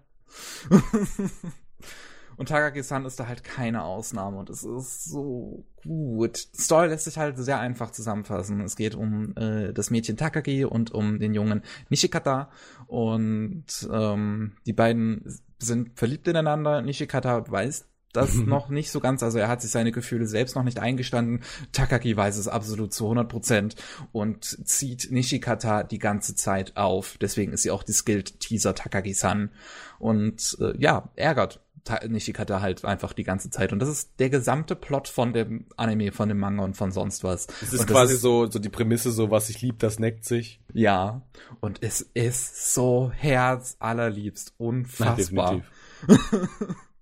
und 2.37 2.49
Takagi-san 2.49 3.05
ist 3.05 3.21
da 3.21 3.29
halt 3.29 3.45
keine 3.45 3.85
Ausnahme 3.85 4.37
und 4.39 4.51
es 4.51 4.65
ist 4.65 5.05
so 5.05 5.65
gut. 5.85 6.37
Story 6.37 6.89
lässt 6.89 7.05
sich 7.05 7.19
halt 7.19 7.39
sehr 7.39 7.61
einfach 7.61 7.93
zusammenfassen. 7.93 8.61
Es 8.63 8.75
geht 8.75 8.97
um 8.97 9.37
äh, 9.37 9.73
das 9.73 9.91
Mädchen 9.91 10.17
Takagi 10.17 10.65
und 10.65 10.91
um 10.91 11.21
den 11.21 11.35
Jungen 11.35 11.63
Nishikata 11.89 12.51
und 12.89 13.89
ähm, 13.93 14.57
die 14.67 14.73
beiden 14.73 15.41
sind 15.61 15.97
verliebt 15.97 16.27
ineinander. 16.27 16.83
Nishikata 16.83 17.49
weiß 17.49 17.87
das 18.15 18.35
noch 18.35 18.69
nicht 18.69 18.91
so 18.91 19.01
ganz. 19.01 19.23
Also 19.23 19.39
er 19.39 19.49
hat 19.49 19.61
sich 19.61 19.71
seine 19.71 19.93
Gefühle 19.93 20.27
selbst 20.27 20.57
noch 20.57 20.63
nicht 20.63 20.79
eingestanden. 20.79 21.43
Takagi 21.73 22.17
weiß 22.17 22.37
es 22.37 22.49
absolut 22.49 22.95
zu 22.95 23.05
100 23.05 23.29
Prozent 23.29 23.77
und 24.13 24.45
zieht 24.67 25.11
Nishikata 25.11 25.83
die 25.83 25.99
ganze 25.99 26.35
Zeit 26.35 26.77
auf. 26.77 27.19
Deswegen 27.21 27.53
ist 27.53 27.63
sie 27.63 27.71
auch 27.71 27.83
die 27.83 27.93
Skilled 27.93 28.41
Teaser 28.41 28.75
Takagi-san. 28.75 29.51
Und 29.99 30.57
äh, 30.61 30.77
ja, 30.79 31.11
ärgert 31.17 31.61
Nishikata 32.09 32.61
halt 32.61 32.85
einfach 32.85 33.13
die 33.13 33.25
ganze 33.25 33.51
Zeit. 33.51 33.73
Und 33.73 33.79
das 33.79 33.89
ist 33.89 34.13
der 34.19 34.31
gesamte 34.31 34.75
Plot 34.75 35.09
von 35.09 35.33
dem 35.33 35.67
Anime, 35.77 36.13
von 36.13 36.29
dem 36.29 36.39
Manga 36.39 36.65
und 36.65 36.77
von 36.77 36.93
sonst 36.93 37.25
was. 37.25 37.47
Es 37.63 37.73
ist 37.73 37.87
quasi 37.87 38.15
ist, 38.15 38.23
so, 38.23 38.51
so 38.51 38.59
die 38.59 38.71
Prämisse, 38.71 39.13
so 39.13 39.31
was 39.31 39.51
ich 39.51 39.61
lieb, 39.61 39.81
das 39.81 39.99
neckt 39.99 40.25
sich. 40.25 40.61
Ja. 40.73 41.23
Und 41.61 41.83
es 41.83 42.01
ist 42.15 42.73
so 42.73 43.13
herzallerliebst. 43.15 44.55
Unfassbar. 44.57 45.63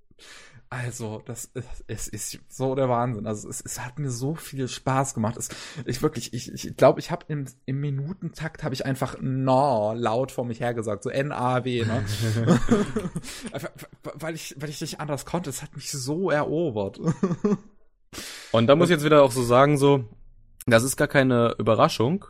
Also, 0.73 1.21
das 1.27 1.51
ist, 1.53 1.85
es 1.87 2.09
ist 2.09 2.39
so 2.49 2.75
der 2.75 2.89
Wahnsinn. 2.89 3.27
Also, 3.27 3.47
es, 3.47 3.61
es 3.61 3.79
hat 3.79 3.99
mir 3.99 4.09
so 4.09 4.35
viel 4.35 4.69
Spaß 4.69 5.13
gemacht. 5.13 5.37
Es, 5.37 5.51
ich 5.85 6.01
wirklich, 6.01 6.33
ich 6.33 6.47
glaube, 6.47 6.57
ich, 6.57 6.77
glaub, 6.79 6.99
ich 6.99 7.11
habe 7.11 7.27
im, 7.29 7.45
im 7.67 7.79
Minutentakt 7.79 8.65
habe 8.65 8.75
ich 8.75 8.87
einfach 8.87 9.17
no 9.21 9.93
laut 9.95 10.33
vor 10.33 10.47
mich 10.47 10.61
hergesagt, 10.61 11.03
so 11.03 11.11
N-A-W, 11.11 11.85
ne? 11.85 12.07
weil 14.15 14.35
ich, 14.35 14.55
weil 14.59 14.71
ich 14.71 14.81
nicht 14.81 14.99
anders 14.99 15.27
konnte. 15.27 15.51
Es 15.51 15.61
hat 15.61 15.77
mich 15.77 15.91
so 15.91 16.31
erobert. 16.31 16.99
Und 18.53 18.67
da 18.67 18.75
muss 18.75 18.89
ich 18.89 18.95
jetzt 18.95 19.05
wieder 19.05 19.25
auch 19.25 19.33
so 19.33 19.43
sagen, 19.43 19.77
so, 19.77 20.09
das 20.65 20.85
ist 20.85 20.97
gar 20.97 21.09
keine 21.09 21.55
Überraschung. 21.59 22.25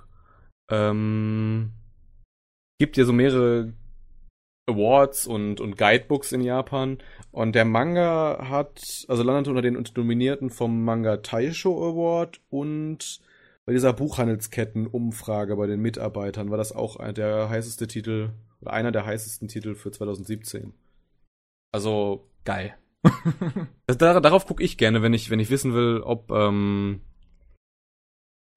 Ähm, 0.68 1.74
gibt 2.80 2.96
ja 2.96 3.04
so 3.04 3.12
mehrere 3.12 3.72
Awards 4.66 5.26
und, 5.26 5.60
und 5.60 5.76
Guidebooks 5.76 6.32
in 6.32 6.42
Japan. 6.42 6.98
Und 7.30 7.54
der 7.54 7.64
Manga 7.64 8.48
hat, 8.48 9.04
also 9.08 9.22
landet 9.22 9.48
unter 9.48 9.62
den 9.62 9.82
Nominierten 9.96 10.50
vom 10.50 10.84
Manga 10.84 11.18
Taisho 11.18 11.70
Award 11.70 12.40
und 12.50 13.20
bei 13.64 13.72
dieser 13.72 13.92
Buchhandelsketten-Umfrage 13.92 15.56
bei 15.56 15.66
den 15.66 15.80
Mitarbeitern 15.80 16.50
war 16.50 16.58
das 16.58 16.72
auch 16.72 16.96
der 17.12 17.48
heißeste 17.48 17.86
Titel 17.86 18.30
oder 18.60 18.72
einer 18.72 18.92
der 18.92 19.06
heißesten 19.06 19.48
Titel 19.48 19.74
für 19.74 19.92
2017. 19.92 20.72
Also 21.72 22.28
geil. 22.44 22.74
darauf 23.86 24.46
gucke 24.46 24.62
ich 24.62 24.78
gerne, 24.78 25.02
wenn 25.02 25.14
ich, 25.14 25.30
wenn 25.30 25.40
ich 25.40 25.50
wissen 25.50 25.74
will, 25.74 26.00
ob 26.00 26.30
ähm, 26.30 27.00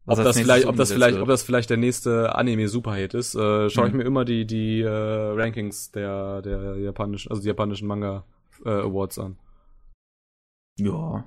ob 0.05 0.23
das, 0.23 0.37
vielleicht, 0.37 0.65
ob 0.67 0.75
das 0.75 0.91
vielleicht, 0.91 1.17
ob 1.17 1.27
das 1.27 1.43
vielleicht 1.43 1.69
der 1.69 1.77
nächste 1.77 2.35
Anime-Superhit 2.35 3.13
ist, 3.13 3.35
äh, 3.35 3.69
schaue 3.69 3.87
ich 3.87 3.93
mhm. 3.93 3.99
mir 3.99 4.05
immer 4.05 4.25
die 4.25 4.45
die 4.45 4.81
äh, 4.81 4.89
Rankings 4.89 5.91
der 5.91 6.41
der 6.41 6.77
japanischen, 6.77 7.31
also 7.31 7.41
die 7.41 7.47
japanischen 7.47 7.87
Manga 7.87 8.23
äh, 8.63 8.69
Awards 8.69 9.17
an. 9.17 9.37
Ja. 10.77 11.25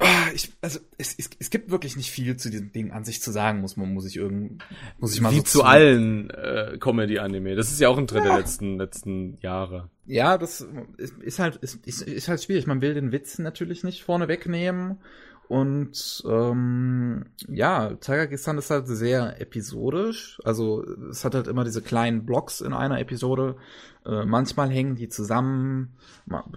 Ah, 0.00 0.28
ich, 0.32 0.52
also 0.62 0.78
es, 0.96 1.18
es, 1.18 1.28
es 1.38 1.50
gibt 1.50 1.70
wirklich 1.70 1.96
nicht 1.96 2.10
viel 2.10 2.36
zu 2.36 2.50
diesem 2.50 2.70
Ding 2.72 2.92
an 2.92 3.04
sich 3.04 3.20
zu 3.20 3.32
sagen, 3.32 3.60
muss 3.60 3.76
man 3.76 3.92
muss 3.92 4.06
ich 4.06 4.16
irgend 4.16 4.62
muss 4.98 5.12
ich 5.12 5.20
mal 5.20 5.32
wie 5.32 5.38
so 5.38 5.42
zu, 5.42 5.58
zu 5.58 5.64
allen 5.64 6.30
äh, 6.30 6.78
Comedy-Anime. 6.78 7.56
Das 7.56 7.72
ist 7.72 7.80
ja 7.80 7.88
auch 7.88 7.98
ein 7.98 8.06
Trend 8.06 8.24
ja. 8.24 8.30
der 8.30 8.38
letzten 8.38 8.78
letzten 8.78 9.38
Jahre. 9.40 9.90
Ja, 10.06 10.38
das 10.38 10.66
ist, 10.96 11.18
ist 11.18 11.38
halt 11.40 11.56
ist, 11.56 11.84
ist, 11.86 12.02
ist 12.02 12.28
halt 12.28 12.42
schwierig. 12.42 12.66
Man 12.66 12.80
will 12.80 12.94
den 12.94 13.12
Witz 13.12 13.38
natürlich 13.38 13.82
nicht 13.82 14.04
vorne 14.04 14.28
wegnehmen 14.28 15.00
und 15.48 16.22
ähm, 16.28 17.24
ja, 17.48 17.94
Tiger-Gistan 17.94 18.58
ist 18.58 18.70
halt 18.70 18.86
sehr 18.86 19.40
episodisch. 19.40 20.38
Also 20.44 20.84
es 21.10 21.24
hat 21.24 21.34
halt 21.34 21.48
immer 21.48 21.64
diese 21.64 21.80
kleinen 21.80 22.26
Blocks 22.26 22.60
in 22.60 22.74
einer 22.74 23.00
Episode. 23.00 23.56
Äh, 24.04 24.26
manchmal 24.26 24.68
hängen 24.68 24.94
die 24.94 25.08
zusammen. 25.08 25.96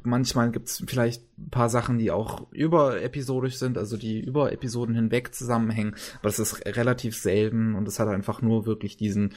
Manchmal 0.04 0.52
gibt's 0.52 0.84
vielleicht 0.86 1.24
ein 1.40 1.50
paar 1.50 1.70
Sachen, 1.70 2.00
die 2.00 2.12
auch 2.12 2.52
überepisodisch 2.52 3.56
sind, 3.56 3.78
also 3.78 3.96
die 3.96 4.20
über 4.20 4.52
Episoden 4.52 4.94
hinweg 4.94 5.34
zusammenhängen. 5.34 5.96
Aber 6.20 6.28
das 6.28 6.40
ist 6.40 6.66
relativ 6.66 7.16
selten 7.16 7.76
und 7.76 7.88
es 7.88 7.98
hat 7.98 8.10
einfach 8.10 8.42
nur 8.42 8.66
wirklich 8.66 8.98
diesen 8.98 9.34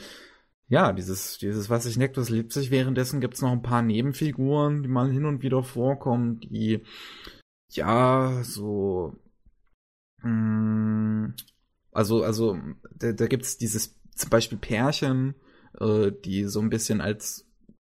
ja, 0.67 0.93
dieses, 0.93 1.37
dieses, 1.37 1.69
was 1.69 1.83
sich 1.83 1.95
neckt, 1.95 2.17
das 2.17 2.29
lebt 2.29 2.51
sich. 2.51 2.71
Währenddessen 2.71 3.21
gibt's 3.21 3.41
noch 3.41 3.51
ein 3.51 3.61
paar 3.61 3.83
Nebenfiguren, 3.83 4.81
die 4.81 4.89
mal 4.89 5.11
hin 5.11 5.25
und 5.25 5.43
wieder 5.43 5.63
vorkommen, 5.63 6.39
die, 6.39 6.81
ja, 7.69 8.41
so, 8.43 9.15
also, 11.91 12.23
also, 12.23 12.57
da, 12.95 13.13
da 13.13 13.27
gibt's 13.27 13.57
dieses, 13.57 13.95
zum 14.15 14.29
Beispiel 14.29 14.57
Pärchen, 14.57 15.35
äh, 15.79 16.11
die 16.11 16.45
so 16.45 16.59
ein 16.59 16.69
bisschen 16.69 17.01
als 17.01 17.45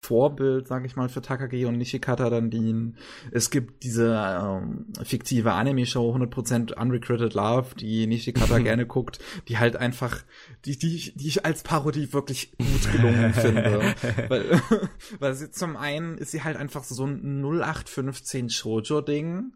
Vorbild, 0.05 0.67
sag 0.67 0.85
ich 0.85 0.95
mal, 0.95 1.09
für 1.09 1.21
Takagi 1.21 1.65
und 1.65 1.77
Nishikata 1.77 2.29
dann 2.29 2.51
dienen. 2.51 2.97
Es 3.31 3.49
gibt 3.49 3.83
diese 3.83 4.13
ähm, 4.13 4.93
fiktive 5.03 5.53
Anime-Show 5.53 6.15
100% 6.15 6.73
Unrecruited 6.79 7.33
Love, 7.33 7.75
die 7.75 8.05
Nishikata 8.05 8.59
gerne 8.63 8.85
guckt, 8.85 9.19
die 9.47 9.57
halt 9.57 9.75
einfach, 9.75 10.23
die, 10.65 10.77
die, 10.77 11.13
die 11.15 11.27
ich 11.27 11.45
als 11.45 11.63
Parodie 11.63 12.13
wirklich 12.13 12.51
gut 12.57 12.91
gelungen 12.91 13.33
finde. 13.33 13.95
Weil, 14.29 14.61
weil 15.19 15.33
sie 15.33 15.49
zum 15.49 15.75
einen 15.75 16.17
ist 16.17 16.31
sie 16.31 16.43
halt 16.43 16.57
einfach 16.57 16.83
so 16.83 17.05
ein 17.05 17.43
0815 17.43 18.49
Shoujo-Ding 18.49 19.53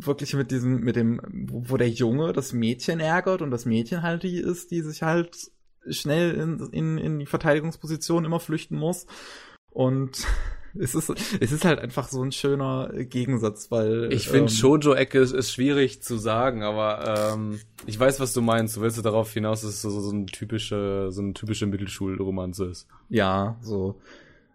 wirklich 0.00 0.34
mit 0.34 0.50
diesem, 0.50 0.80
mit 0.80 0.96
dem, 0.96 1.20
wo 1.50 1.76
der 1.76 1.90
Junge 1.90 2.32
das 2.32 2.52
Mädchen 2.52 3.00
ärgert 3.00 3.42
und 3.42 3.50
das 3.50 3.66
Mädchen 3.66 4.02
halt 4.02 4.22
die 4.22 4.38
ist, 4.38 4.70
die 4.70 4.80
sich 4.80 5.02
halt 5.02 5.50
schnell 5.88 6.34
in, 6.34 6.58
in, 6.72 6.98
in 6.98 7.18
die 7.18 7.26
Verteidigungsposition 7.26 8.24
immer 8.24 8.40
flüchten 8.40 8.76
muss. 8.76 9.06
Und 9.70 10.26
es 10.78 10.94
ist, 10.94 11.10
es 11.40 11.52
ist 11.52 11.64
halt 11.64 11.78
einfach 11.78 12.08
so 12.08 12.22
ein 12.22 12.32
schöner 12.32 12.90
Gegensatz, 12.92 13.70
weil. 13.70 14.12
Ich 14.12 14.28
finde, 14.28 14.50
ähm, 14.52 14.56
Shoujo-Ecke 14.56 15.18
ist, 15.18 15.32
ist, 15.32 15.52
schwierig 15.52 16.02
zu 16.02 16.16
sagen, 16.16 16.62
aber 16.62 17.32
ähm, 17.34 17.60
ich 17.86 17.98
weiß, 17.98 18.20
was 18.20 18.32
du 18.32 18.42
meinst. 18.42 18.76
Du 18.76 18.80
willst 18.80 18.98
du 18.98 19.02
darauf 19.02 19.32
hinaus, 19.32 19.62
dass 19.62 19.70
es 19.70 19.82
so, 19.82 19.90
so 19.90 20.10
eine 20.10 20.26
typische, 20.26 21.08
so 21.10 21.22
eine 21.22 21.34
typische 21.34 21.66
Mittelschulromanze 21.66 22.66
ist. 22.66 22.88
Ja, 23.08 23.56
so. 23.62 24.00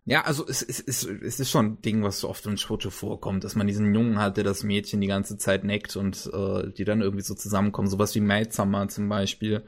Ja, 0.09 0.21
also 0.21 0.47
es, 0.47 0.61
es, 0.61 0.79
es, 0.79 1.03
es 1.03 1.41
ist 1.41 1.51
schon 1.51 1.65
ein 1.65 1.81
Ding, 1.81 2.01
was 2.01 2.21
so 2.21 2.29
oft 2.29 2.45
in 2.45 2.57
Shoujo 2.57 2.89
vorkommt, 2.89 3.43
dass 3.43 3.55
man 3.55 3.67
diesen 3.67 3.93
Jungen 3.93 4.19
hat, 4.19 4.37
der 4.37 4.45
das 4.45 4.63
Mädchen 4.63 5.01
die 5.01 5.07
ganze 5.07 5.37
Zeit 5.37 5.65
neckt 5.65 5.97
und 5.97 6.31
äh, 6.33 6.71
die 6.71 6.85
dann 6.85 7.01
irgendwie 7.01 7.25
so 7.25 7.35
zusammenkommen. 7.35 7.89
Sowas 7.89 8.15
wie 8.15 8.21
Maid 8.21 8.53
Summer 8.53 8.87
zum 8.87 9.09
Beispiel. 9.09 9.65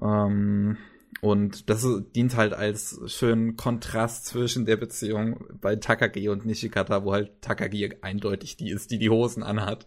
Ähm, 0.00 0.78
und 1.20 1.68
das 1.68 1.86
dient 2.16 2.36
halt 2.36 2.54
als 2.54 3.00
schönen 3.08 3.56
Kontrast 3.56 4.24
zwischen 4.24 4.64
der 4.64 4.78
Beziehung 4.78 5.44
bei 5.60 5.76
Takagi 5.76 6.30
und 6.30 6.46
Nishikata, 6.46 7.04
wo 7.04 7.12
halt 7.12 7.42
Takagi 7.42 7.96
eindeutig 8.00 8.56
die 8.56 8.70
ist, 8.70 8.90
die 8.90 8.98
die 8.98 9.10
Hosen 9.10 9.42
anhat. 9.42 9.86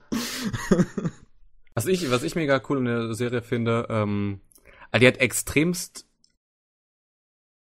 was 1.74 1.88
ich, 1.88 2.12
was 2.12 2.22
ich 2.22 2.36
mega 2.36 2.62
cool 2.70 2.78
in 2.78 2.86
der 2.86 3.16
Serie 3.16 3.42
finde, 3.42 3.88
ähm, 3.90 4.42
also 4.92 5.02
die 5.02 5.08
hat 5.08 5.18
extremst 5.18 6.06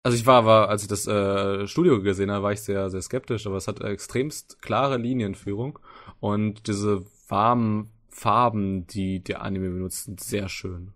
also 0.04 0.18
ich 0.18 0.26
war, 0.26 0.46
war, 0.46 0.70
als 0.70 0.84
ich 0.84 0.88
das 0.88 1.08
äh, 1.08 1.68
Studio 1.68 2.02
gesehen 2.02 2.32
habe, 2.32 2.44
war 2.44 2.54
ich 2.54 2.62
sehr, 2.62 2.90
sehr 2.90 3.02
skeptisch, 3.02 3.46
aber 3.46 3.58
es 3.58 3.68
hat 3.68 3.82
extremst 3.82 4.62
klare 4.62 4.98
Linienführung 4.98 5.80
und 6.20 6.68
diese 6.68 7.06
warmen 7.28 7.92
Farben, 8.10 8.88
die 8.88 9.24
der 9.24 9.42
Anime 9.42 9.70
benutzt, 9.70 10.06
sind 10.06 10.20
sehr 10.20 10.50
schön. 10.50 10.94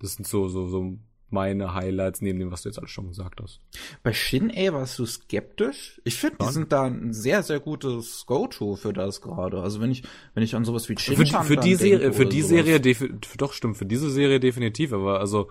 Das 0.00 0.14
sind 0.14 0.26
so, 0.26 0.48
so, 0.48 0.66
so 0.66 0.98
meine 1.30 1.74
Highlights 1.74 2.20
neben 2.20 2.38
dem, 2.38 2.50
was 2.50 2.62
du 2.62 2.68
jetzt 2.68 2.78
alles 2.78 2.90
schon 2.90 3.08
gesagt 3.08 3.40
hast. 3.40 3.60
Bei 4.02 4.12
Shin-A 4.12 4.72
warst 4.72 4.98
du 4.98 5.04
skeptisch? 5.04 6.00
Ich 6.04 6.16
finde, 6.16 6.36
die 6.40 6.52
sind 6.52 6.72
da 6.72 6.84
ein 6.84 7.12
sehr, 7.12 7.42
sehr 7.42 7.60
gutes 7.60 8.24
Go-To 8.26 8.76
für 8.76 8.92
das 8.92 9.20
gerade. 9.20 9.60
Also 9.60 9.80
wenn 9.80 9.90
ich, 9.90 10.04
wenn 10.34 10.42
ich 10.42 10.56
an 10.56 10.64
sowas 10.64 10.88
wie 10.88 10.98
Shin 10.98 11.16
Für, 11.16 11.44
für 11.44 11.56
die 11.56 11.74
Serie, 11.74 12.12
für 12.12 12.26
die 12.26 12.42
sowas. 12.42 12.64
Serie, 12.64 12.80
doch 13.36 13.52
stimmt, 13.52 13.76
für 13.76 13.86
diese 13.86 14.10
Serie 14.10 14.40
definitiv, 14.40 14.92
aber 14.92 15.20
also, 15.20 15.50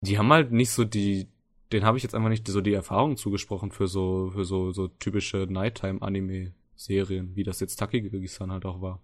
die 0.00 0.18
haben 0.18 0.32
halt 0.32 0.50
nicht 0.50 0.70
so 0.70 0.84
die, 0.84 1.28
den 1.72 1.84
habe 1.84 1.96
ich 1.96 2.02
jetzt 2.02 2.14
einfach 2.14 2.28
nicht 2.28 2.46
so 2.46 2.60
die 2.60 2.72
Erfahrung 2.72 3.16
zugesprochen 3.16 3.70
für 3.70 3.86
so, 3.86 4.30
für 4.32 4.44
so, 4.44 4.72
so 4.72 4.88
typische 4.88 5.46
Nighttime-Anime-Serien, 5.48 7.36
wie 7.36 7.44
das 7.44 7.60
jetzt 7.60 7.76
Takigi-san 7.76 8.52
halt 8.52 8.64
auch 8.64 8.80
war. 8.80 9.00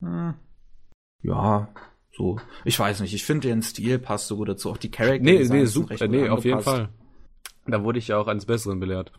Hm. 0.00 0.34
Ja, 1.22 1.68
so, 2.12 2.38
ich 2.64 2.78
weiß 2.78 3.00
nicht, 3.00 3.14
ich 3.14 3.24
finde 3.24 3.48
den 3.48 3.62
Stil 3.62 3.98
passt 3.98 4.28
so 4.28 4.36
gut 4.36 4.48
dazu, 4.48 4.70
auch 4.70 4.76
die 4.76 4.90
Charakter. 4.90 5.24
Nee, 5.24 5.44
nee, 5.48 5.64
super, 5.64 6.06
nee, 6.06 6.28
auf 6.28 6.44
jeden 6.44 6.60
Fall. 6.60 6.90
Da 7.66 7.82
wurde 7.82 7.98
ich 7.98 8.08
ja 8.08 8.18
auch 8.18 8.28
eines 8.28 8.46
Besseren 8.46 8.78
belehrt. 8.78 9.10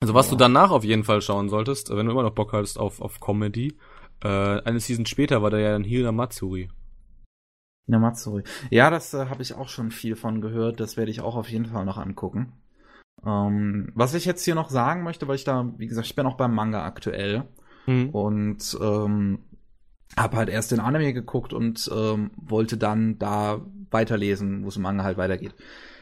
Also 0.00 0.14
was 0.14 0.26
ja. 0.26 0.30
du 0.32 0.36
danach 0.36 0.70
auf 0.70 0.84
jeden 0.84 1.04
Fall 1.04 1.20
schauen 1.20 1.48
solltest, 1.48 1.90
wenn 1.90 2.06
du 2.06 2.12
immer 2.12 2.22
noch 2.22 2.34
Bock 2.34 2.52
hast 2.52 2.78
auf, 2.78 3.00
auf 3.00 3.20
Comedy, 3.20 3.76
äh, 4.22 4.28
eine 4.28 4.80
Season 4.80 5.06
später 5.06 5.42
war 5.42 5.50
da 5.50 5.58
ja 5.58 5.74
ein 5.74 5.84
Hira 5.84 6.12
Matsuri. 6.12 6.70
Hira 7.86 7.98
Matsuri. 7.98 8.42
Ja, 8.70 8.90
das 8.90 9.14
äh, 9.14 9.26
habe 9.26 9.42
ich 9.42 9.54
auch 9.54 9.68
schon 9.68 9.90
viel 9.90 10.16
von 10.16 10.40
gehört, 10.40 10.80
das 10.80 10.96
werde 10.96 11.10
ich 11.10 11.20
auch 11.20 11.36
auf 11.36 11.48
jeden 11.48 11.66
Fall 11.66 11.84
noch 11.84 11.98
angucken. 11.98 12.52
Ähm, 13.24 13.90
was 13.94 14.14
ich 14.14 14.24
jetzt 14.24 14.44
hier 14.44 14.54
noch 14.54 14.70
sagen 14.70 15.02
möchte, 15.02 15.28
weil 15.28 15.36
ich 15.36 15.44
da, 15.44 15.72
wie 15.78 15.86
gesagt, 15.86 16.06
ich 16.06 16.16
bin 16.16 16.26
auch 16.26 16.36
beim 16.36 16.54
Manga 16.54 16.84
aktuell. 16.84 17.44
Mhm. 17.86 18.10
Und 18.10 18.78
ähm, 18.80 19.40
hab 20.16 20.34
halt 20.34 20.48
erst 20.48 20.70
den 20.70 20.80
Anime 20.80 21.12
geguckt 21.12 21.52
und 21.52 21.90
ähm, 21.94 22.30
wollte 22.36 22.76
dann 22.76 23.18
da 23.18 23.60
weiterlesen, 23.90 24.64
wo 24.64 24.68
es 24.68 24.76
im 24.76 24.82
Manga 24.82 25.04
halt 25.04 25.18
weitergeht. 25.18 25.54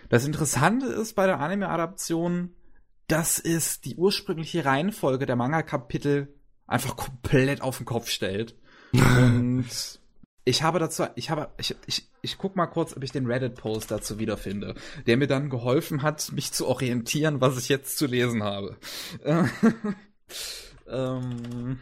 Das 0.08 0.26
Interessante 0.26 0.86
ist 0.86 1.14
bei 1.14 1.26
der 1.26 1.40
Anime-Adaption, 1.40 2.50
dass 3.08 3.38
es 3.38 3.80
die 3.80 3.96
ursprüngliche 3.96 4.64
Reihenfolge 4.64 5.26
der 5.26 5.36
Manga-Kapitel 5.36 6.34
einfach 6.66 6.96
komplett 6.96 7.62
auf 7.62 7.78
den 7.78 7.86
Kopf 7.86 8.08
stellt. 8.08 8.56
und 8.92 10.00
ich 10.44 10.62
habe 10.62 10.78
dazu, 10.78 11.04
ich 11.14 11.30
habe, 11.30 11.50
ich, 11.56 11.76
ich, 11.86 12.10
ich 12.20 12.38
guck 12.38 12.56
mal 12.56 12.66
kurz, 12.66 12.96
ob 12.96 13.04
ich 13.04 13.12
den 13.12 13.26
Reddit-Post 13.26 13.90
dazu 13.90 14.18
wiederfinde, 14.18 14.74
der 15.06 15.16
mir 15.16 15.28
dann 15.28 15.50
geholfen 15.50 16.02
hat, 16.02 16.32
mich 16.32 16.52
zu 16.52 16.66
orientieren, 16.66 17.40
was 17.40 17.58
ich 17.58 17.68
jetzt 17.68 17.96
zu 17.96 18.06
lesen 18.06 18.42
habe. 18.42 18.76
ähm, 20.88 21.78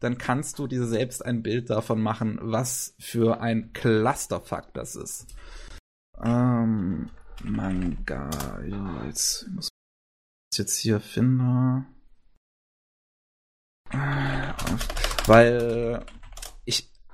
dann 0.00 0.18
kannst 0.18 0.58
du 0.58 0.66
dir 0.66 0.86
selbst 0.86 1.24
ein 1.24 1.42
Bild 1.42 1.70
davon 1.70 2.02
machen, 2.02 2.38
was 2.42 2.94
für 2.98 3.40
ein 3.40 3.72
Clusterfuck 3.72 4.74
das 4.74 4.96
ist. 4.96 5.26
Ähm, 6.22 7.10
Manga. 7.42 8.60
Ja, 8.66 9.04
jetzt 9.06 9.48
muss 9.48 9.68
ich 10.52 10.58
jetzt 10.58 10.78
hier 10.78 11.00
finden. 11.00 11.86
Weil 15.26 16.04
ich, 16.04 16.19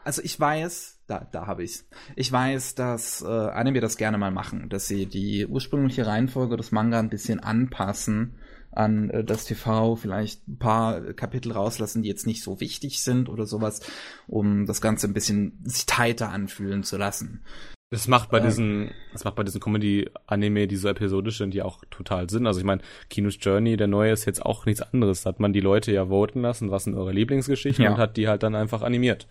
also 0.06 0.22
ich 0.22 0.38
weiß, 0.38 1.00
da, 1.08 1.26
da 1.32 1.46
habe 1.46 1.64
ich's. 1.64 1.88
Ich 2.14 2.30
weiß, 2.30 2.76
dass 2.76 3.22
äh, 3.22 3.26
Anime 3.26 3.80
das 3.80 3.96
gerne 3.96 4.18
mal 4.18 4.30
machen, 4.30 4.68
dass 4.68 4.86
sie 4.86 5.06
die 5.06 5.46
ursprüngliche 5.46 6.06
Reihenfolge 6.06 6.56
des 6.56 6.70
Manga 6.70 7.00
ein 7.00 7.10
bisschen 7.10 7.40
anpassen 7.40 8.36
an 8.70 9.10
äh, 9.10 9.24
das 9.24 9.46
TV, 9.46 9.96
vielleicht 9.96 10.46
ein 10.46 10.58
paar 10.58 11.00
Kapitel 11.14 11.52
rauslassen, 11.52 12.02
die 12.02 12.08
jetzt 12.08 12.26
nicht 12.26 12.42
so 12.42 12.60
wichtig 12.60 13.02
sind 13.02 13.28
oder 13.28 13.46
sowas, 13.46 13.80
um 14.28 14.66
das 14.66 14.80
Ganze 14.80 15.08
ein 15.08 15.14
bisschen 15.14 15.58
sich 15.64 15.86
tighter 15.86 16.30
anfühlen 16.30 16.84
zu 16.84 16.96
lassen. 16.96 17.42
Das 17.90 18.08
macht 18.08 18.30
bei 18.30 18.38
ähm, 18.38 18.44
diesen, 18.44 18.90
das 19.12 19.24
macht 19.24 19.36
bei 19.36 19.44
diesen 19.44 19.60
Comedy-Anime, 19.60 20.66
die 20.66 20.76
so 20.76 20.88
episodisch 20.88 21.38
sind, 21.38 21.54
ja 21.54 21.64
auch 21.64 21.82
total 21.90 22.28
Sinn. 22.28 22.46
Also 22.46 22.58
ich 22.58 22.66
meine, 22.66 22.82
Kinos 23.10 23.38
Journey, 23.40 23.76
der 23.76 23.86
neue, 23.86 24.12
ist 24.12 24.24
jetzt 24.24 24.44
auch 24.44 24.66
nichts 24.66 24.82
anderes. 24.82 25.22
Da 25.22 25.30
hat 25.30 25.40
man 25.40 25.52
die 25.52 25.60
Leute 25.60 25.92
ja 25.92 26.06
voten 26.06 26.42
lassen, 26.42 26.70
was 26.70 26.84
sind 26.84 26.96
eure 26.96 27.12
Lieblingsgeschichten 27.12 27.84
ja. 27.84 27.92
und 27.92 27.98
hat 27.98 28.16
die 28.16 28.26
halt 28.26 28.42
dann 28.42 28.56
einfach 28.56 28.82
animiert. 28.82 29.28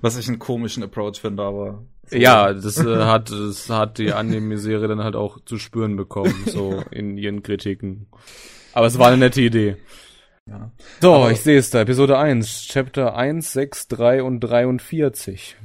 Was 0.00 0.16
ich 0.16 0.28
einen 0.28 0.38
komischen 0.38 0.82
Approach 0.82 1.20
finde, 1.20 1.42
aber. 1.42 1.82
So. 2.06 2.16
Ja, 2.16 2.52
das 2.52 2.78
äh, 2.78 3.04
hat, 3.04 3.30
das 3.30 3.70
hat 3.70 3.98
die 3.98 4.12
Anime-Serie 4.12 4.88
dann 4.88 5.04
halt 5.04 5.16
auch 5.16 5.38
zu 5.44 5.58
spüren 5.58 5.96
bekommen, 5.96 6.34
so 6.46 6.82
in 6.90 7.16
ihren 7.16 7.42
Kritiken. 7.42 8.06
Aber 8.72 8.86
es 8.86 8.98
war 8.98 9.08
eine 9.08 9.18
nette 9.18 9.40
Idee. 9.40 9.76
Ja. 10.46 10.72
So, 11.00 11.14
aber 11.14 11.30
ich 11.30 11.40
sehe 11.40 11.58
es 11.58 11.70
da, 11.70 11.82
Episode 11.82 12.18
1, 12.18 12.66
Chapter 12.66 13.14
1, 13.14 13.52
6, 13.52 13.88
3 13.88 14.22
und 14.22 14.40
43. 14.40 15.56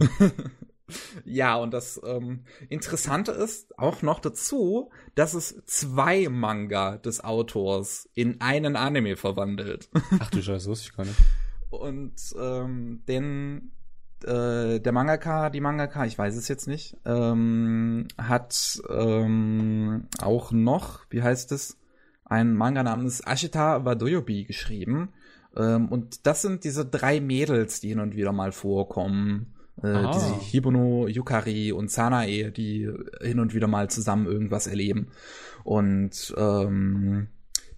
ja, 1.26 1.56
und 1.56 1.74
das 1.74 2.00
ähm, 2.06 2.46
Interessante 2.70 3.32
ist 3.32 3.78
auch 3.80 4.02
noch 4.04 4.20
dazu, 4.20 4.92
dass 5.16 5.34
es 5.34 5.64
zwei 5.66 6.30
Manga 6.30 6.98
des 6.98 7.24
Autors 7.24 8.10
in 8.14 8.42
einen 8.42 8.76
Anime 8.76 9.16
verwandelt. 9.16 9.90
Ach 10.20 10.30
du 10.30 10.42
Scheiße, 10.42 10.70
wusste 10.70 10.90
ich 10.90 10.96
gar 10.96 11.06
nicht. 11.06 11.18
Und 11.72 12.14
ähm, 12.40 13.04
den 13.08 13.72
äh, 14.26 14.80
der 14.80 14.92
Mangaka, 14.92 15.50
die 15.50 15.62
Mangaka, 15.62 16.06
ich 16.06 16.18
weiß 16.18 16.36
es 16.36 16.48
jetzt 16.48 16.68
nicht, 16.68 16.98
ähm, 17.06 18.08
hat 18.18 18.82
ähm, 18.90 20.08
auch 20.22 20.52
noch, 20.52 21.06
wie 21.10 21.24
heißt 21.24 21.52
es, 21.52 21.78
ein 22.26 22.56
Manga 22.56 22.84
namens 22.84 23.22
Ashita 23.22 23.86
Wadoyobi 23.86 24.46
geschrieben. 24.46 25.10
Ähm, 25.56 25.88
und 25.90 26.26
das 26.26 26.42
sind 26.42 26.64
diese 26.64 26.86
drei 26.86 27.22
Mädels, 27.22 27.80
die 27.80 27.90
hin 27.90 28.00
und 28.00 28.16
wieder 28.16 28.32
mal 28.32 28.52
vorkommen. 28.52 29.54
Äh, 29.84 29.88
ah. 29.88 30.12
diese 30.12 30.40
Hibono, 30.40 31.08
Yukari 31.08 31.72
und 31.72 31.92
Sanae, 31.92 32.52
die 32.52 32.90
hin 33.22 33.40
und 33.40 33.54
wieder 33.54 33.68
mal 33.68 33.90
zusammen 33.90 34.26
irgendwas 34.26 34.68
erleben. 34.68 35.08
Und 35.64 36.34
ähm, 36.38 37.28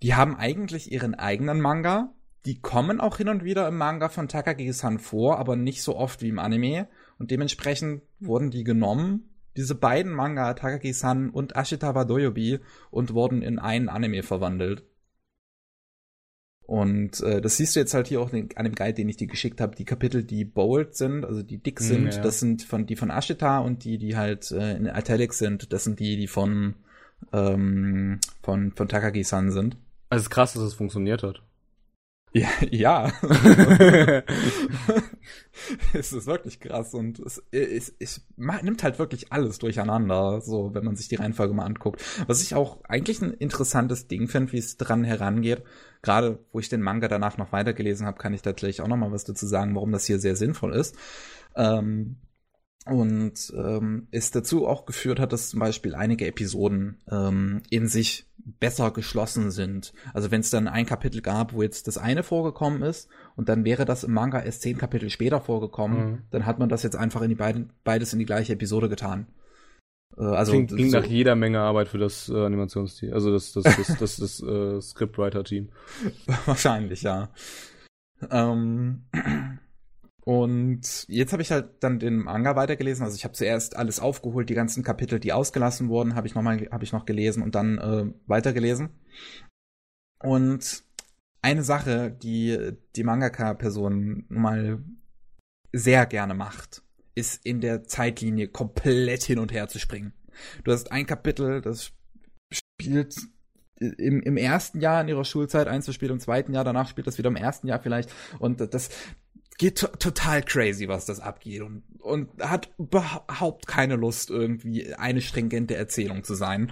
die 0.01 0.16
haben 0.16 0.35
eigentlich 0.38 0.92
ihren 0.92 1.16
eigenen 1.16 1.59
Manga, 1.59 2.14
die 2.45 2.59
kommen 2.59 3.01
auch 3.01 3.17
hin 3.17 3.30
und 3.30 3.43
wieder 3.43 3.67
im 3.67 3.77
Manga 3.77 4.09
von 4.09 4.27
Takagi-san 4.27 4.99
vor, 4.99 5.40
aber 5.40 5.56
nicht 5.56 5.83
so 5.83 5.95
oft 5.95 6.22
wie 6.22 6.30
im 6.30 6.40
Anime. 6.40 6.88
Und 7.17 7.32
dementsprechend 7.32 8.03
wurden 8.19 8.51
die 8.51 8.64
genommen, 8.64 9.30
diese 9.57 9.75
beiden 9.75 10.11
Manga, 10.11 10.53
Takagi-san 10.53 11.30
und 11.30 11.56
Ashitaba 11.56 12.06
Doyobi, 12.06 12.59
und 12.91 13.14
wurden 13.14 13.41
in 13.41 13.59
einen 13.59 13.90
Anime 13.90 14.24
verwandelt. 14.24 14.83
Und 16.67 17.22
äh, 17.22 17.40
das 17.40 17.56
siehst 17.56 17.75
du 17.75 17.80
jetzt 17.80 17.93
halt 17.93 18.07
hier 18.07 18.19
auch 18.19 18.33
an 18.33 18.66
dem 18.66 18.75
Guide, 18.75 18.93
den 18.93 19.07
ich 19.07 19.16
dir 19.16 19.27
geschickt 19.27 19.61
habe. 19.61 19.75
Die 19.75 19.85
Kapitel, 19.85 20.25
die 20.25 20.43
bold 20.43 20.95
sind, 20.95 21.24
also 21.24 21.41
die 21.41 21.59
dick 21.59 21.80
sind, 21.80 22.14
ja. 22.14 22.22
das 22.22 22.41
sind 22.41 22.61
von 22.61 22.85
die 22.85 22.98
von 22.98 23.09
Ashita 23.09 23.59
und 23.59 23.85
die, 23.85 23.98
die 23.98 24.17
halt 24.17 24.51
äh, 24.51 24.75
in 24.75 24.85
Italic 24.85 25.33
sind, 25.33 25.72
das 25.72 25.85
sind 25.85 26.01
die, 26.01 26.17
die 26.17 26.27
von 26.27 26.75
ähm, 27.32 28.19
von 28.43 28.74
von 28.74 28.90
Takagi-san 28.90 29.51
sind. 29.51 29.77
Also 30.09 30.22
es 30.22 30.24
ist 30.24 30.30
krass, 30.30 30.53
dass 30.53 30.64
es 30.64 30.74
funktioniert 30.74 31.24
hat. 31.24 31.41
Ja, 32.33 32.49
ja. 32.72 33.11
es 35.93 36.14
ist 36.14 36.27
wirklich 36.27 36.59
krass 36.59 36.93
und 36.93 37.19
es, 37.19 37.41
es, 37.51 37.95
es, 37.99 38.27
nimmt 38.38 38.83
halt 38.83 38.99
wirklich 38.99 39.31
alles 39.31 39.59
durcheinander, 39.59 40.41
so 40.41 40.73
wenn 40.73 40.83
man 40.83 40.95
sich 40.95 41.07
die 41.07 41.15
Reihenfolge 41.15 41.53
mal 41.53 41.65
anguckt. 41.65 42.03
Was 42.27 42.41
ich 42.41 42.56
auch 42.56 42.83
eigentlich 42.85 43.22
ein 43.22 43.31
interessantes 43.33 44.07
Ding 44.07 44.27
finde, 44.27 44.51
wie 44.53 44.57
es 44.57 44.77
dran 44.77 45.03
herangeht. 45.03 45.64
Gerade 46.03 46.39
wo 46.51 46.59
ich 46.59 46.69
den 46.69 46.81
Manga 46.81 47.07
danach 47.07 47.38
noch 47.38 47.51
weitergelesen 47.51 48.06
habe, 48.06 48.19
kann 48.19 48.33
ich 48.33 48.43
gleich 48.43 48.81
auch 48.81 48.88
noch 48.88 48.97
mal 48.97 49.11
was 49.11 49.23
dazu 49.23 49.47
sagen, 49.47 49.73
warum 49.75 49.91
das 49.91 50.06
hier 50.06 50.19
sehr 50.19 50.35
sinnvoll 50.35 50.73
ist. 50.73 50.95
Ähm, 51.56 52.17
und 52.85 53.51
ähm, 53.56 54.07
es 54.11 54.31
dazu 54.31 54.67
auch 54.67 54.85
geführt 54.85 55.19
hat, 55.19 55.33
dass 55.33 55.49
zum 55.49 55.59
Beispiel 55.59 55.95
einige 55.95 56.27
Episoden 56.27 57.01
ähm, 57.11 57.61
in 57.69 57.88
sich 57.88 58.26
besser 58.59 58.92
geschlossen 58.92 59.51
sind. 59.51 59.93
Also 60.14 60.32
wenn 60.32 60.42
es 60.42 60.50
dann 60.50 60.67
ein 60.67 60.85
Kapitel 60.85 61.22
gab, 61.22 61.53
wo 61.53 61.61
jetzt 61.61 61.88
das 61.88 61.98
eine 61.98 62.24
vorgekommen 62.24 62.82
ist 62.82 63.09
und 63.35 63.50
dann 63.50 63.66
wäre 63.66 63.85
das 63.85 64.03
im 64.03 64.14
Manga 64.14 64.42
erst 64.42 64.61
zehn 64.61 64.77
Kapitel 64.77 65.09
später 65.09 65.42
vorgekommen, 65.42 66.11
mhm. 66.11 66.17
dann 66.32 66.45
hat 66.45 66.59
man 66.59 66.69
das 66.69 66.84
jetzt 66.84 66.95
einfach 66.95 67.22
in 67.22 67.30
die 67.30 67.35
beiden 67.35 67.72
beides 67.84 68.14
in 68.14 68.19
die 68.19 68.26
gleiche 68.26 68.53
Episode 68.53 68.90
getan. 68.90 69.27
Äh, 70.17 70.24
also 70.24 70.53
klingt, 70.53 70.72
klingt 70.72 70.92
so 70.92 71.00
nach 71.00 71.06
jeder 71.06 71.35
Menge 71.35 71.59
Arbeit 71.59 71.90
für 71.90 71.98
das 71.98 72.30
äh, 72.30 72.45
Animationsteam, 72.45 73.14
also 73.14 73.32
das 73.32 73.53
das 73.53 73.64
das 73.64 73.76
das, 73.76 73.98
das, 73.98 74.16
das 74.17 74.43
äh, 74.43 74.82
Scriptwriter-Team. 74.82 75.69
Wahrscheinlich 76.45 77.01
ja. 77.01 77.30
Ähm, 78.32 79.03
und 80.27 81.06
jetzt 81.07 81.31
habe 81.31 81.41
ich 81.41 81.53
halt 81.53 81.81
dann 81.81 81.99
den 81.99 82.17
Manga 82.17 82.57
weitergelesen. 82.57 83.06
Also 83.06 83.15
ich 83.15 83.23
habe 83.23 83.33
zuerst 83.33 83.77
alles 83.77 84.01
aufgeholt, 84.01 84.49
die 84.49 84.56
ganzen 84.56 84.83
Kapitel, 84.83 85.22
die 85.22 85.31
ausgelassen 85.31 85.88
wurden, 85.88 86.15
habe 86.15 86.27
ich 86.27 86.35
noch 86.35 86.41
mal 86.41 86.67
habe 86.69 86.83
ich 86.83 86.91
noch 86.91 87.06
gelesen 87.06 87.41
und 87.41 87.56
dann 87.56 87.77
äh, 87.77 88.11
weitergelesen. 88.25 88.89
Und 90.22 90.83
eine 91.41 91.64
Sache, 91.64 92.11
die 92.11 92.73
die 92.97 93.06
Mangaka-Person 93.06 94.25
mal 94.27 94.83
sehr 95.72 96.06
gerne 96.06 96.33
macht, 96.33 96.83
ist 97.15 97.45
in 97.45 97.61
der 97.61 97.85
Zeitlinie 97.85 98.49
komplett 98.49 99.23
hin 99.23 99.39
und 99.39 99.53
her 99.53 99.69
zu 99.69 99.80
springen. 99.80 100.11
Du 100.65 100.73
hast 100.73 100.91
ein 100.91 101.06
Kapitel, 101.06 101.61
das 101.61 101.93
spielt 102.51 103.15
im, 103.80 104.22
im 104.22 104.35
ersten 104.35 104.81
Jahr 104.81 104.99
in 105.01 105.07
ihrer 105.07 105.23
Schulzeit, 105.23 105.67
eins 105.67 105.93
spielt 105.93 106.11
im 106.11 106.19
zweiten 106.19 106.53
Jahr, 106.53 106.65
danach 106.65 106.89
spielt 106.89 107.07
das 107.07 107.17
wieder 107.17 107.30
im 107.30 107.38
ersten 107.38 107.67
Jahr 107.67 107.80
vielleicht. 107.80 108.11
Und 108.39 108.73
das, 108.73 108.89
geht 109.58 109.80
total 110.00 110.44
crazy, 110.44 110.88
was 110.88 111.06
das 111.06 111.19
abgeht 111.19 111.61
und, 111.61 111.84
und 112.00 112.30
hat 112.42 112.69
überhaupt 112.77 113.68
keine 113.68 113.95
Lust, 113.95 114.30
irgendwie 114.30 114.94
eine 114.94 115.22
stringente 115.22 115.76
Erzählung 115.76 116.24
zu 116.24 116.36
sein. 116.36 116.72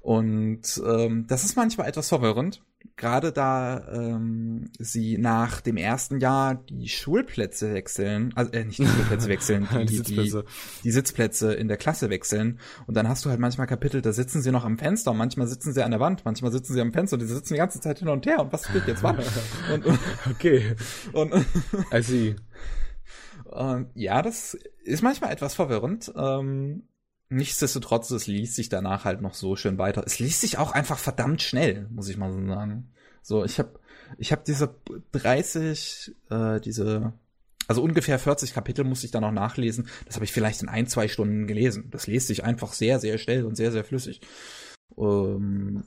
Und 0.00 0.80
ähm, 0.86 1.26
das 1.26 1.44
ist 1.44 1.56
manchmal 1.56 1.88
etwas 1.88 2.08
verwirrend, 2.08 2.62
gerade 2.96 3.32
da 3.32 3.86
ähm, 3.92 4.70
sie 4.78 5.18
nach 5.18 5.60
dem 5.60 5.76
ersten 5.76 6.20
Jahr 6.20 6.54
die 6.54 6.88
Schulplätze 6.88 7.74
wechseln, 7.74 8.32
also 8.34 8.52
äh, 8.52 8.64
nicht 8.64 8.78
die 8.78 8.86
Schulplätze 8.86 9.28
wechseln, 9.28 9.68
die, 9.72 9.86
die, 9.86 9.96
Sitzplätze. 9.96 10.44
Die, 10.44 10.82
die, 10.82 10.90
Sitzplätze 10.90 11.54
in 11.54 11.68
der 11.68 11.76
Klasse 11.76 12.10
wechseln. 12.10 12.60
Und 12.86 12.96
dann 12.96 13.08
hast 13.08 13.24
du 13.24 13.30
halt 13.30 13.40
manchmal 13.40 13.66
Kapitel, 13.66 14.02
da 14.02 14.12
sitzen 14.12 14.42
sie 14.42 14.52
noch 14.52 14.64
am 14.64 14.78
Fenster, 14.78 15.10
und 15.10 15.18
manchmal 15.18 15.46
sitzen 15.46 15.72
sie 15.72 15.82
an 15.82 15.90
der 15.90 16.00
Wand, 16.00 16.24
manchmal 16.24 16.52
sitzen 16.52 16.74
sie 16.74 16.80
am 16.80 16.92
Fenster 16.92 17.14
und 17.14 17.20
die 17.20 17.26
sitzen 17.26 17.54
die 17.54 17.58
ganze 17.58 17.80
Zeit 17.80 17.98
hin 17.98 18.08
und 18.08 18.26
her 18.26 18.40
und 18.40 18.52
was 18.52 18.64
spielt 18.64 18.86
jetzt 18.86 19.02
wann? 19.02 19.18
Und, 19.72 19.86
und, 19.86 19.98
okay. 20.30 20.74
Und, 21.12 21.32
I 21.92 22.02
see. 22.02 22.36
Und 23.44 23.90
ja, 23.94 24.22
das 24.22 24.54
ist 24.84 25.02
manchmal 25.02 25.32
etwas 25.32 25.54
verwirrend. 25.54 26.12
Ähm, 26.16 26.88
Nichtsdestotrotz, 27.28 28.10
es 28.10 28.26
liest 28.26 28.54
sich 28.54 28.68
danach 28.68 29.04
halt 29.04 29.20
noch 29.20 29.34
so 29.34 29.56
schön 29.56 29.78
weiter. 29.78 30.04
Es 30.06 30.18
liest 30.20 30.40
sich 30.40 30.58
auch 30.58 30.72
einfach 30.72 30.98
verdammt 30.98 31.42
schnell, 31.42 31.88
muss 31.90 32.08
ich 32.08 32.16
mal 32.16 32.30
so 32.30 32.46
sagen. 32.46 32.92
So, 33.22 33.44
ich 33.44 33.58
habe 33.58 33.80
ich 34.18 34.30
hab 34.30 34.44
diese 34.44 34.76
30, 35.10 36.14
äh, 36.30 36.60
diese, 36.60 37.12
also 37.66 37.82
ungefähr 37.82 38.20
40 38.20 38.54
Kapitel 38.54 38.84
musste 38.84 39.06
ich 39.06 39.10
dann 39.10 39.22
noch 39.22 39.32
nachlesen. 39.32 39.88
Das 40.04 40.14
habe 40.14 40.24
ich 40.24 40.32
vielleicht 40.32 40.62
in 40.62 40.68
ein, 40.68 40.86
zwei 40.86 41.08
Stunden 41.08 41.48
gelesen. 41.48 41.88
Das 41.90 42.06
liest 42.06 42.28
sich 42.28 42.44
einfach 42.44 42.72
sehr, 42.72 43.00
sehr 43.00 43.18
schnell 43.18 43.44
und 43.44 43.56
sehr, 43.56 43.72
sehr 43.72 43.84
flüssig. 43.84 44.20
Ähm, 44.96 45.82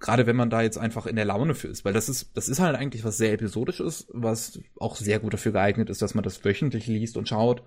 Gerade 0.00 0.26
wenn 0.26 0.34
man 0.34 0.50
da 0.50 0.62
jetzt 0.62 0.78
einfach 0.78 1.06
in 1.06 1.14
der 1.14 1.24
Laune 1.24 1.54
für 1.54 1.68
ist, 1.68 1.84
weil 1.84 1.92
das 1.92 2.08
ist, 2.08 2.36
das 2.36 2.48
ist 2.48 2.58
halt 2.58 2.74
eigentlich 2.74 3.04
was 3.04 3.18
sehr 3.18 3.34
episodisches, 3.34 4.08
was 4.10 4.58
auch 4.80 4.96
sehr 4.96 5.20
gut 5.20 5.32
dafür 5.32 5.52
geeignet 5.52 5.90
ist, 5.90 6.02
dass 6.02 6.16
man 6.16 6.24
das 6.24 6.44
wöchentlich 6.44 6.88
liest 6.88 7.16
und 7.16 7.28
schaut. 7.28 7.62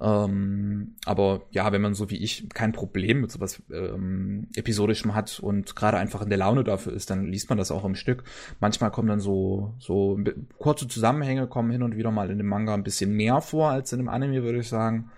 Ähm, 0.00 0.96
aber 1.04 1.42
ja, 1.50 1.72
wenn 1.72 1.82
man 1.82 1.94
so 1.94 2.10
wie 2.10 2.16
ich 2.16 2.48
kein 2.50 2.72
Problem 2.72 3.20
mit 3.20 3.30
sowas 3.30 3.62
ähm, 3.70 4.48
episodischem 4.54 5.14
hat 5.14 5.40
und 5.40 5.76
gerade 5.76 5.98
einfach 5.98 6.22
in 6.22 6.30
der 6.30 6.38
Laune 6.38 6.64
dafür 6.64 6.94
ist, 6.94 7.10
dann 7.10 7.26
liest 7.26 7.50
man 7.50 7.58
das 7.58 7.70
auch 7.70 7.84
im 7.84 7.94
Stück. 7.94 8.24
Manchmal 8.60 8.90
kommen 8.90 9.08
dann 9.08 9.20
so 9.20 9.74
so 9.78 10.18
kurze 10.58 10.88
Zusammenhänge 10.88 11.46
kommen 11.48 11.70
hin 11.70 11.82
und 11.82 11.96
wieder 11.96 12.10
mal 12.10 12.30
in 12.30 12.38
dem 12.38 12.46
Manga 12.46 12.72
ein 12.72 12.82
bisschen 12.82 13.12
mehr 13.12 13.42
vor 13.42 13.70
als 13.70 13.92
in 13.92 13.98
dem 13.98 14.08
Anime, 14.08 14.42
würde 14.42 14.60
ich 14.60 14.68
sagen. 14.68 15.10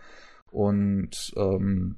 Und 0.50 1.32
ähm, 1.36 1.96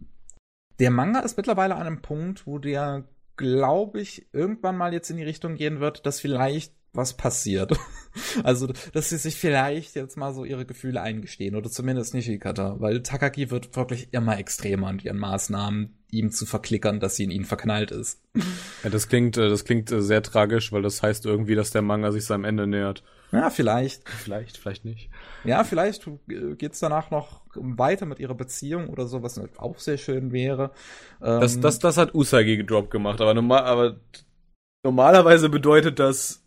der 0.78 0.90
Manga 0.90 1.20
ist 1.20 1.36
mittlerweile 1.36 1.76
an 1.76 1.86
einem 1.86 2.02
Punkt, 2.02 2.46
wo 2.46 2.58
der, 2.58 3.04
glaube 3.36 4.00
ich, 4.00 4.28
irgendwann 4.32 4.76
mal 4.76 4.92
jetzt 4.92 5.10
in 5.10 5.16
die 5.16 5.24
Richtung 5.24 5.54
gehen 5.54 5.80
wird, 5.80 6.04
dass 6.04 6.20
vielleicht 6.20 6.74
was 6.94 7.16
passiert. 7.16 7.72
Also, 8.44 8.68
dass 8.92 9.08
sie 9.08 9.16
sich 9.16 9.34
vielleicht 9.34 9.96
jetzt 9.96 10.16
mal 10.16 10.32
so 10.32 10.44
ihre 10.44 10.64
Gefühle 10.64 11.00
eingestehen 11.02 11.56
oder 11.56 11.68
zumindest 11.68 12.14
Nishikata, 12.14 12.76
weil 12.78 13.02
Takagi 13.02 13.50
wird 13.50 13.74
wirklich 13.74 14.06
immer 14.12 14.38
extremer 14.38 14.88
in 14.90 15.00
ihren 15.00 15.18
Maßnahmen, 15.18 15.96
ihm 16.12 16.30
zu 16.30 16.46
verklickern, 16.46 17.00
dass 17.00 17.16
sie 17.16 17.24
in 17.24 17.32
ihn 17.32 17.44
verknallt 17.44 17.90
ist. 17.90 18.22
Ja, 18.84 18.90
das 18.90 19.08
klingt, 19.08 19.36
äh, 19.36 19.48
das 19.48 19.64
klingt 19.64 19.90
äh, 19.90 20.00
sehr 20.00 20.22
tragisch, 20.22 20.70
weil 20.70 20.82
das 20.82 21.02
heißt 21.02 21.26
irgendwie, 21.26 21.56
dass 21.56 21.70
der 21.70 21.82
Manga 21.82 22.12
sich 22.12 22.24
seinem 22.24 22.44
Ende 22.44 22.68
nähert. 22.68 23.02
Ja, 23.32 23.50
vielleicht. 23.50 24.08
Vielleicht, 24.08 24.58
vielleicht 24.58 24.84
nicht. 24.84 25.10
Ja, 25.42 25.64
vielleicht 25.64 26.08
geht's 26.58 26.78
danach 26.78 27.10
noch 27.10 27.42
weiter 27.54 28.06
mit 28.06 28.20
ihrer 28.20 28.34
Beziehung 28.34 28.88
oder 28.88 29.08
so, 29.08 29.24
was 29.24 29.40
auch 29.56 29.78
sehr 29.80 29.98
schön 29.98 30.30
wäre. 30.30 30.70
Das, 31.18 31.56
ähm, 31.56 31.62
das, 31.62 31.80
das 31.80 31.96
hat 31.96 32.14
Usagi 32.14 32.56
gedroppt 32.56 32.92
gemacht, 32.92 33.20
aber 33.20 33.34
normal, 33.34 33.64
aber 33.64 33.96
normalerweise 34.84 35.48
bedeutet 35.48 35.98
das, 35.98 36.43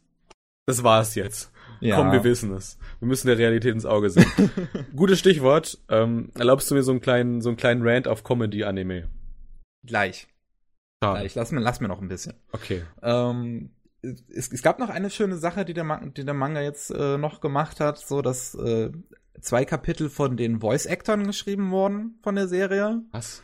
das 0.68 0.84
war's 0.84 1.16
jetzt. 1.16 1.52
Ja. 1.80 1.96
Komm, 1.96 2.12
wir 2.12 2.24
wissen 2.24 2.52
es. 2.54 2.78
Wir 3.00 3.08
müssen 3.08 3.28
der 3.28 3.38
Realität 3.38 3.74
ins 3.74 3.86
Auge 3.86 4.10
sehen. 4.10 4.26
Gutes 4.96 5.20
Stichwort. 5.20 5.80
Ähm, 5.90 6.32
erlaubst 6.36 6.70
du 6.70 6.76
mir 6.76 6.84
so 6.84 6.92
einen 6.92 7.02
kleinen, 7.02 7.42
so 7.42 7.50
einen 7.50 7.58
kleinen 7.58 7.88
Rant 7.88 8.08
auf 8.08 8.24
Comedy-Anime? 8.24 9.08
Gleich. 9.86 10.28
Schade. 11.02 11.20
Gleich. 11.20 11.36
Lass 11.36 11.52
mir, 11.52 11.62
lass 11.62 11.80
mir 11.80 11.88
noch 11.88 12.02
ein 12.02 12.08
bisschen. 12.08 12.34
Okay. 12.52 12.84
Ähm, 13.02 13.72
es, 14.02 14.52
es 14.52 14.62
gab 14.62 14.80
noch 14.80 14.90
eine 14.90 15.10
schöne 15.10 15.38
Sache, 15.38 15.66
die 15.66 15.74
der, 15.74 15.84
Man 15.84 16.14
die 16.14 16.26
der 16.26 16.34
Manga 16.34 16.62
jetzt 16.62 16.92
äh, 16.92 17.18
noch 17.18 17.42
gemacht 17.42 17.80
hat, 17.80 18.00
so 18.00 18.22
dass 18.22 18.56
äh, 18.56 18.92
zwei 19.40 19.66
Kapitel 19.66 20.10
von 20.10 20.36
den 20.36 20.60
Voice-Actern 20.60 21.26
geschrieben 21.26 21.72
wurden 21.72 22.20
von 22.24 22.36
der 22.36 22.48
Serie. 22.48 23.04
Was? 23.12 23.44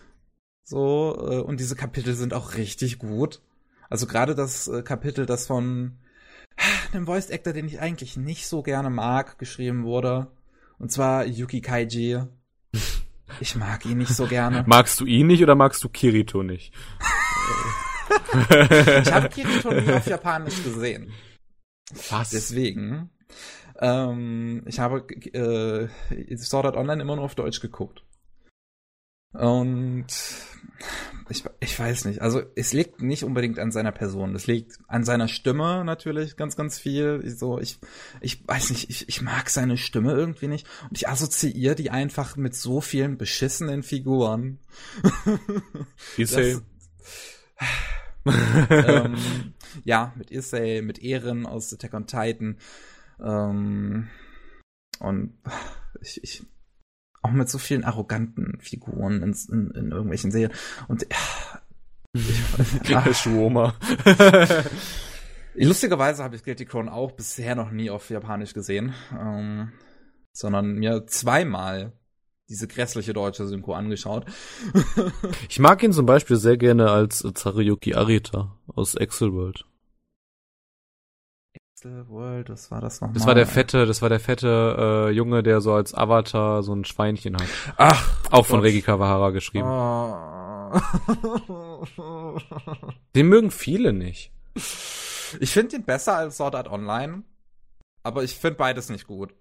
So, 0.64 1.16
äh, 1.20 1.40
und 1.40 1.60
diese 1.60 1.76
Kapitel 1.76 2.16
sind 2.16 2.34
auch 2.34 2.56
richtig 2.56 3.00
gut. 3.00 3.42
Also 3.90 4.08
gerade 4.08 4.34
das 4.34 4.68
äh, 4.68 4.82
Kapitel, 4.82 5.26
das 5.26 5.48
von 5.48 6.00
einem 6.94 7.06
Voice 7.06 7.32
Actor, 7.32 7.54
den 7.54 7.68
ich 7.68 7.80
eigentlich 7.80 8.18
nicht 8.18 8.48
so 8.48 8.64
gerne 8.64 8.90
mag, 8.90 9.38
geschrieben 9.38 9.84
wurde. 9.84 10.32
Und 10.80 10.92
zwar 10.92 11.26
Yuki 11.26 11.62
Kaiji. 11.62 12.24
Ich 13.40 13.56
mag 13.56 13.86
ihn 13.86 13.98
nicht 13.98 14.14
so 14.14 14.28
gerne. 14.28 14.64
Magst 14.68 15.00
du 15.00 15.06
ihn 15.06 15.28
nicht 15.28 15.42
oder 15.42 15.56
magst 15.56 15.84
du 15.84 15.90
Kirito 15.90 16.44
nicht? 16.44 16.74
ich 18.50 19.12
habe 19.12 19.30
Kirito 19.30 19.72
nie 19.72 19.92
auf 19.92 20.06
Japanisch 20.06 20.64
gesehen. 20.64 21.12
Was? 22.10 22.30
Deswegen. 22.30 23.10
Ähm, 23.80 24.64
ich 24.68 24.80
habe 24.80 25.08
äh, 25.34 25.88
Sword 26.38 26.66
Art 26.66 26.78
Online 26.78 27.02
immer 27.02 27.16
nur 27.16 27.26
auf 27.26 27.36
Deutsch 27.36 27.60
geguckt. 27.60 28.04
Und 29.34 30.06
ich, 31.30 31.44
ich 31.60 31.80
weiß 31.80 32.06
nicht. 32.06 32.22
Also 32.22 32.42
es 32.56 32.74
liegt 32.74 33.02
nicht 33.02 33.24
unbedingt 33.24 33.58
an 33.60 33.72
seiner 33.72 33.92
Person. 33.92 34.36
Es 34.36 34.48
liegt 34.48 34.78
an 34.88 35.04
seiner 35.04 35.28
Stimme 35.28 35.84
natürlich 35.84 36.36
ganz, 36.36 36.56
ganz 36.56 36.78
viel. 36.78 37.28
So, 37.30 37.60
ich, 37.60 37.80
ich 38.22 38.48
weiß 38.48 38.70
nicht, 38.70 38.90
ich, 38.90 39.10
ich 39.10 39.22
mag 39.22 39.50
seine 39.50 39.78
Stimme 39.78 40.14
irgendwie 40.14 40.48
nicht. 40.48 40.68
Und 40.84 40.98
ich 40.98 41.08
assoziiere 41.08 41.76
die 41.76 41.90
einfach 41.90 42.36
mit 42.36 42.56
so 42.56 42.82
vielen 42.82 43.18
beschissenen 43.18 43.84
Figuren. 43.84 44.60
Issei. 46.18 46.58
ähm, 48.70 49.16
ja, 49.84 50.14
mit 50.16 50.32
Issei, 50.32 50.82
mit 50.84 51.00
Ehren 51.00 51.46
aus 51.46 51.74
Attack 51.74 51.94
on 51.94 52.08
Titan. 52.08 52.58
Ähm, 53.20 54.10
und 55.00 55.34
ich, 56.02 56.24
ich 56.24 56.44
auch 57.24 57.32
mit 57.32 57.50
so 57.50 57.58
vielen 57.58 57.84
arroganten 57.84 58.58
Figuren 58.60 59.24
in, 59.24 59.36
in, 59.50 59.72
in 59.72 59.92
irgendwelchen 59.92 60.32
Serien. 60.32 60.52
Und 60.88 61.08
ja, 62.86 63.14
Schwoma. 63.14 63.74
Lustigerweise 65.56 66.24
habe 66.24 66.36
ich 66.36 66.44
Guilty 66.44 66.66
Crown 66.66 66.90
auch 66.90 67.12
bisher 67.12 67.56
noch 67.56 67.72
nie 67.72 67.90
auf 67.90 68.10
Japanisch 68.10 68.54
gesehen, 68.54 68.94
ähm, 69.18 69.72
sondern 70.32 70.76
mir 70.76 71.06
zweimal 71.08 71.94
diese 72.50 72.68
grässliche 72.68 73.14
deutsche 73.14 73.48
Synchro 73.48 73.74
angeschaut. 73.74 74.26
ich 75.50 75.60
mag 75.60 75.82
ihn 75.84 75.94
zum 75.94 76.06
Beispiel 76.06 76.38
sehr 76.38 76.58
gerne 76.58 76.92
als 76.92 77.26
Zaruyuki 77.36 77.94
Arita 77.94 78.58
aus 78.68 78.96
Excel 78.96 79.32
World. 81.84 81.94
Excel 81.94 82.08
World, 82.10 82.50
was 82.50 82.72
war 82.72 82.82
das 82.82 83.02
nochmal? 83.02 83.14
Das 83.14 83.28
war 83.28 83.36
der 83.36 83.46
fette, 83.46 83.86
das 83.86 84.02
war 84.02 84.10
der 84.10 84.20
fette 84.20 85.10
äh, 85.10 85.12
Junge, 85.12 85.44
der 85.44 85.62
so 85.62 85.74
als 85.74 85.94
Avatar 85.94 86.64
so 86.64 86.74
ein 86.74 86.86
Schweinchen 86.86 87.36
hat. 87.36 87.48
Ach, 87.78 88.32
auch 88.32 88.46
von 88.46 88.62
Regi 88.62 88.82
Kawahara 88.82 89.32
geschrieben. 89.32 89.68
Oh. 89.68 90.80
Den 93.16 93.28
mögen 93.28 93.52
viele 93.52 93.94
nicht. 93.94 94.32
Ich 95.40 95.52
finde 95.52 95.76
ihn 95.76 95.84
besser 95.84 96.18
als 96.18 96.38
Sword 96.38 96.56
Art 96.56 96.70
Online, 96.70 97.24
aber 98.02 98.24
ich 98.24 98.36
finde 98.36 98.58
beides 98.58 98.90
nicht 98.90 99.06
gut. 99.06 99.34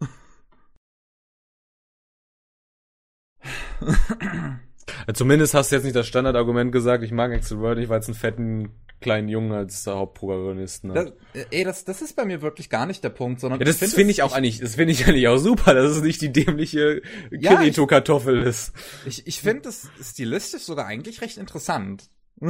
Zumindest 5.15 5.55
hast 5.55 5.71
du 5.71 5.77
jetzt 5.77 5.85
nicht 5.85 5.97
das 5.97 6.07
Standardargument 6.07 6.73
gesagt, 6.73 7.03
ich 7.03 7.13
mag 7.13 7.33
Axel 7.33 7.61
World 7.61 7.79
nicht, 7.79 7.89
weil 7.89 8.01
es 8.01 8.07
einen 8.07 8.15
fetten 8.15 8.71
kleinen 9.03 9.29
Jungen 9.29 9.53
als 9.53 9.87
Hauptprotagonisten 9.87 10.93
hat. 10.93 11.13
Das, 11.35 11.47
ey, 11.51 11.65
das, 11.65 11.85
das 11.85 12.01
ist 12.01 12.17
bei 12.17 12.25
mir 12.25 12.41
wirklich 12.41 12.71
gar 12.71 12.87
nicht 12.87 13.05
der 13.05 13.11
Punkt, 13.11 13.41
sondern. 13.41 13.61
Ja, 13.61 13.67
das 13.67 13.79
finde 13.79 13.95
find 13.95 14.11
ich 14.11 14.23
auch 14.23 14.33
eigentlich, 14.33 14.61
das 14.61 14.77
finde 14.77 14.93
ich 14.93 15.07
eigentlich 15.07 15.29
auch 15.29 15.39
super, 15.39 15.75
dass 15.75 15.91
es 15.91 16.03
nicht 16.03 16.23
die 16.23 16.33
dämliche 16.33 17.03
Kirito-Kartoffel 17.31 18.43
ist. 18.43 18.73
Ich, 19.05 19.27
ich 19.27 19.41
finde 19.41 19.63
das 19.63 19.89
stilistisch 20.01 20.63
sogar 20.63 20.87
eigentlich 20.87 21.21
recht 21.21 21.37
interessant. 21.37 22.05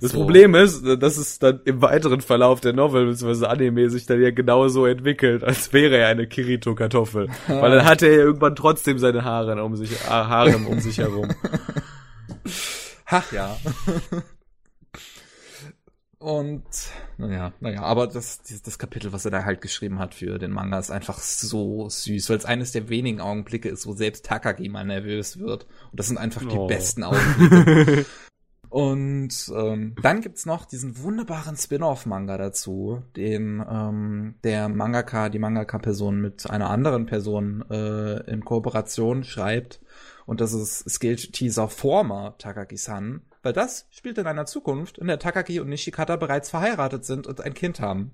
Das 0.00 0.12
so. 0.12 0.18
Problem 0.18 0.54
ist, 0.54 0.84
dass 0.84 1.16
es 1.16 1.38
dann 1.38 1.60
im 1.64 1.82
weiteren 1.82 2.20
Verlauf 2.20 2.60
der 2.60 2.72
Novel 2.72 3.06
bzw. 3.06 3.46
Anime 3.46 3.90
sich 3.90 4.06
dann 4.06 4.20
ja 4.20 4.30
genauso 4.30 4.86
entwickelt, 4.86 5.44
als 5.44 5.72
wäre 5.72 5.96
er 5.96 6.08
eine 6.08 6.26
Kirito-Kartoffel. 6.26 7.28
Weil 7.48 7.70
dann 7.70 7.84
hat 7.84 8.02
er 8.02 8.10
ja 8.10 8.18
irgendwann 8.18 8.56
trotzdem 8.56 8.98
seine 8.98 9.24
Haare 9.24 9.62
um 9.62 9.76
sich, 9.76 9.92
äh, 9.92 10.08
Haare 10.08 10.56
um 10.56 10.80
sich 10.80 10.98
herum. 10.98 11.28
Ach 13.06 13.32
ja. 13.32 13.56
Und 16.24 16.64
naja, 17.18 17.52
naja, 17.60 17.82
aber 17.82 18.06
das, 18.06 18.40
das 18.40 18.78
Kapitel, 18.78 19.12
was 19.12 19.26
er 19.26 19.30
da 19.30 19.44
halt 19.44 19.60
geschrieben 19.60 19.98
hat 19.98 20.14
für 20.14 20.38
den 20.38 20.52
Manga, 20.52 20.78
ist 20.78 20.90
einfach 20.90 21.18
so 21.18 21.86
süß, 21.90 22.30
weil 22.30 22.38
es 22.38 22.46
eines 22.46 22.72
der 22.72 22.88
wenigen 22.88 23.20
Augenblicke 23.20 23.68
ist, 23.68 23.86
wo 23.86 23.92
selbst 23.92 24.24
Takagi 24.24 24.70
mal 24.70 24.86
nervös 24.86 25.38
wird. 25.38 25.64
Und 25.90 26.00
das 26.00 26.06
sind 26.06 26.16
einfach 26.16 26.40
oh. 26.46 26.48
die 26.48 26.74
besten 26.74 27.02
Augenblicke. 27.02 28.06
Und 28.70 29.52
ähm, 29.54 29.94
dann 30.02 30.22
gibt's 30.22 30.46
noch 30.46 30.64
diesen 30.64 30.98
wunderbaren 31.02 31.56
Spin-off-Manga 31.58 32.38
dazu, 32.38 33.02
den 33.16 33.62
ähm, 33.70 34.36
der 34.44 34.70
Mangaka, 34.70 35.28
die 35.28 35.38
Mangaka-Person 35.38 36.22
mit 36.22 36.48
einer 36.48 36.70
anderen 36.70 37.04
Person 37.04 37.66
äh, 37.70 38.28
in 38.30 38.46
Kooperation 38.46 39.24
schreibt. 39.24 39.82
Und 40.24 40.40
das 40.40 40.54
ist 40.54 40.88
Skilled 40.88 41.34
Teaser 41.34 41.68
Former 41.68 42.34
Takagi-san, 42.38 43.20
weil 43.44 43.52
das 43.52 43.86
spielt 43.90 44.18
in 44.18 44.26
einer 44.26 44.46
Zukunft, 44.46 44.98
in 44.98 45.06
der 45.06 45.18
Takagi 45.18 45.60
und 45.60 45.68
Nishikata 45.68 46.16
bereits 46.16 46.50
verheiratet 46.50 47.04
sind 47.04 47.26
und 47.26 47.40
ein 47.40 47.54
Kind 47.54 47.80
haben. 47.80 48.12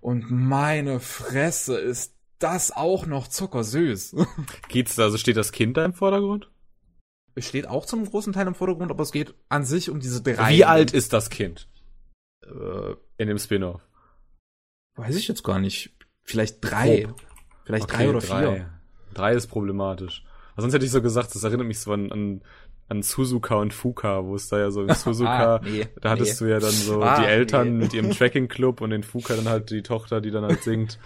Und 0.00 0.30
meine 0.30 1.00
Fresse 1.00 1.78
ist 1.78 2.14
das 2.38 2.70
auch 2.70 3.06
noch 3.06 3.28
zuckersüß. 3.28 4.16
Geht's 4.68 4.96
da, 4.96 5.04
also 5.04 5.18
steht 5.18 5.36
das 5.36 5.52
Kind 5.52 5.76
da 5.76 5.84
im 5.84 5.94
Vordergrund? 5.94 6.50
steht 7.40 7.68
auch 7.68 7.86
zum 7.86 8.04
großen 8.04 8.32
Teil 8.32 8.48
im 8.48 8.56
Vordergrund, 8.56 8.90
aber 8.90 9.02
es 9.04 9.12
geht 9.12 9.32
an 9.48 9.64
sich 9.64 9.90
um 9.90 10.00
diese 10.00 10.22
drei. 10.22 10.50
Wie 10.50 10.64
alt 10.64 10.92
ist 10.92 11.12
das 11.12 11.30
Kind? 11.30 11.68
Äh, 12.44 12.94
in 13.16 13.28
dem 13.28 13.38
Spin-off. 13.38 13.80
Weiß 14.96 15.14
ich 15.14 15.28
jetzt 15.28 15.44
gar 15.44 15.60
nicht. 15.60 15.94
Vielleicht 16.24 16.58
drei. 16.60 17.02
Grob. 17.02 17.20
Vielleicht 17.64 17.84
okay, 17.84 17.96
drei 17.96 18.10
oder 18.10 18.18
drei. 18.18 18.40
vier. 18.40 18.80
Drei 19.14 19.34
ist 19.34 19.46
problematisch. 19.46 20.24
Aber 20.54 20.62
sonst 20.62 20.74
hätte 20.74 20.84
ich 20.84 20.90
so 20.90 21.00
gesagt, 21.00 21.34
das 21.34 21.44
erinnert 21.44 21.68
mich 21.68 21.78
so 21.78 21.92
an, 21.92 22.10
an, 22.10 22.42
an 22.88 23.02
Suzuka 23.02 23.56
und 23.56 23.74
Fuka, 23.74 24.24
wo 24.24 24.34
es 24.34 24.48
da 24.48 24.58
ja 24.58 24.70
so 24.70 24.82
in 24.82 24.94
Suzuka, 24.94 25.56
ah, 25.56 25.60
nee, 25.62 25.86
da 26.00 26.10
hattest 26.10 26.40
nee. 26.40 26.46
du 26.46 26.52
ja 26.52 26.60
dann 26.60 26.70
so 26.70 27.02
ah, 27.02 27.20
die 27.20 27.26
Eltern 27.26 27.76
nee. 27.76 27.84
mit 27.84 27.94
ihrem 27.94 28.10
Tracking-Club 28.10 28.80
und 28.80 28.90
den 28.90 29.02
Fuka 29.02 29.34
dann 29.36 29.48
halt 29.48 29.70
die 29.70 29.82
Tochter, 29.82 30.20
die 30.20 30.30
dann 30.30 30.44
halt 30.44 30.62
singt. 30.62 30.98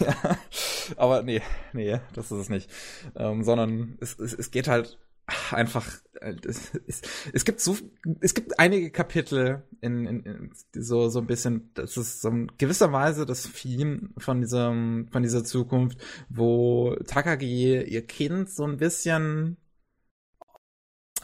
ja, 0.00 0.38
aber 0.96 1.22
nee, 1.22 1.42
nee, 1.72 2.00
das 2.14 2.32
ist 2.32 2.38
es 2.38 2.48
nicht. 2.48 2.70
Ähm, 3.14 3.44
sondern 3.44 3.96
es, 4.00 4.18
es, 4.18 4.32
es 4.32 4.50
geht 4.50 4.68
halt 4.68 4.98
einfach 5.50 5.88
äh, 6.20 6.34
es, 6.46 6.72
es 7.32 7.44
gibt 7.44 7.60
so 7.60 7.76
es 8.20 8.34
gibt 8.34 8.58
einige 8.58 8.90
Kapitel 8.90 9.62
in, 9.80 10.06
in, 10.06 10.20
in 10.24 10.50
so 10.72 11.08
so 11.08 11.20
ein 11.20 11.26
bisschen 11.26 11.70
das 11.74 11.96
ist 11.96 12.22
so 12.22 12.28
in 12.28 12.50
gewisser 12.58 12.92
Weise 12.92 13.24
das 13.24 13.50
Theme 13.52 14.10
von 14.18 14.40
diesem 14.40 15.08
von 15.10 15.22
dieser 15.22 15.44
Zukunft 15.44 15.98
wo 16.28 16.96
Takagi 17.06 17.82
ihr 17.82 18.06
Kind 18.06 18.50
so 18.50 18.64
ein 18.64 18.78
bisschen 18.78 19.58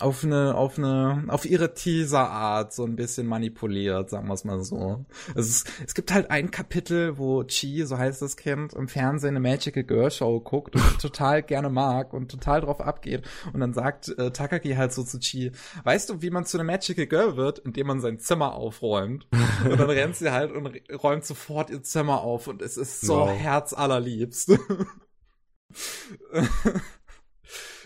auf 0.01 0.25
eine, 0.25 0.55
auf 0.55 0.79
eine, 0.79 1.25
auf 1.29 1.45
ihre 1.45 1.75
Teaser-Art 1.75 2.73
so 2.73 2.85
ein 2.85 2.97
bisschen 2.97 3.27
manipuliert, 3.27 4.11
sagen 4.11 4.29
wir 4.29 4.35
es 4.35 4.45
mal 4.45 4.63
so. 4.63 5.05
Es, 5.35 5.49
ist, 5.49 5.71
es 5.87 5.95
gibt 5.95 6.13
halt 6.13 6.31
ein 6.31 6.51
Kapitel, 6.51 7.19
wo 7.19 7.45
Chi, 7.45 7.85
so 7.85 7.99
heißt 7.99 8.23
das 8.23 8.37
Kind, 8.37 8.75
im 8.75 8.89
Fernsehen 8.89 9.37
eine 9.37 9.41
Magical 9.41 9.85
Girl 9.85 10.11
Show 10.11 10.41
guckt 10.41 10.77
und 10.77 11.01
total 11.01 11.43
gerne 11.43 11.71
mag 11.71 12.13
und 12.13 12.31
total 12.31 12.61
drauf 12.61 12.81
abgeht. 12.81 13.23
Und 13.53 13.61
dann 13.61 13.73
sagt 13.73 14.09
äh, 14.19 14.31
Takagi 14.31 14.75
halt 14.75 14.93
so 14.93 15.03
zu 15.03 15.19
Chi, 15.19 15.53
weißt 15.85 16.11
du, 16.11 16.23
wie 16.23 16.31
man 16.31 16.45
zu 16.45 16.57
einer 16.57 16.65
Magical 16.65 17.07
Girl 17.07 17.37
wird, 17.37 17.59
indem 17.59 17.89
man 17.89 18.01
sein 18.01 18.19
Zimmer 18.19 18.55
aufräumt? 18.55 19.27
Und 19.65 19.79
dann 19.79 19.91
rennt 19.91 20.17
sie 20.17 20.33
halt 20.33 20.53
und 20.53 20.71
räumt 21.03 21.25
sofort 21.25 21.71
ihr 21.71 21.83
Zimmer 21.83 22.21
auf 22.21 22.47
und 22.47 22.63
es 22.63 22.77
ist 22.77 23.01
so 23.01 23.21
wow. 23.21 23.31
herzallerliebst. 23.31 24.59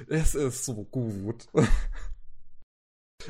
es 0.09 0.35
ist 0.35 0.65
so 0.65 0.85
gut. 0.85 1.47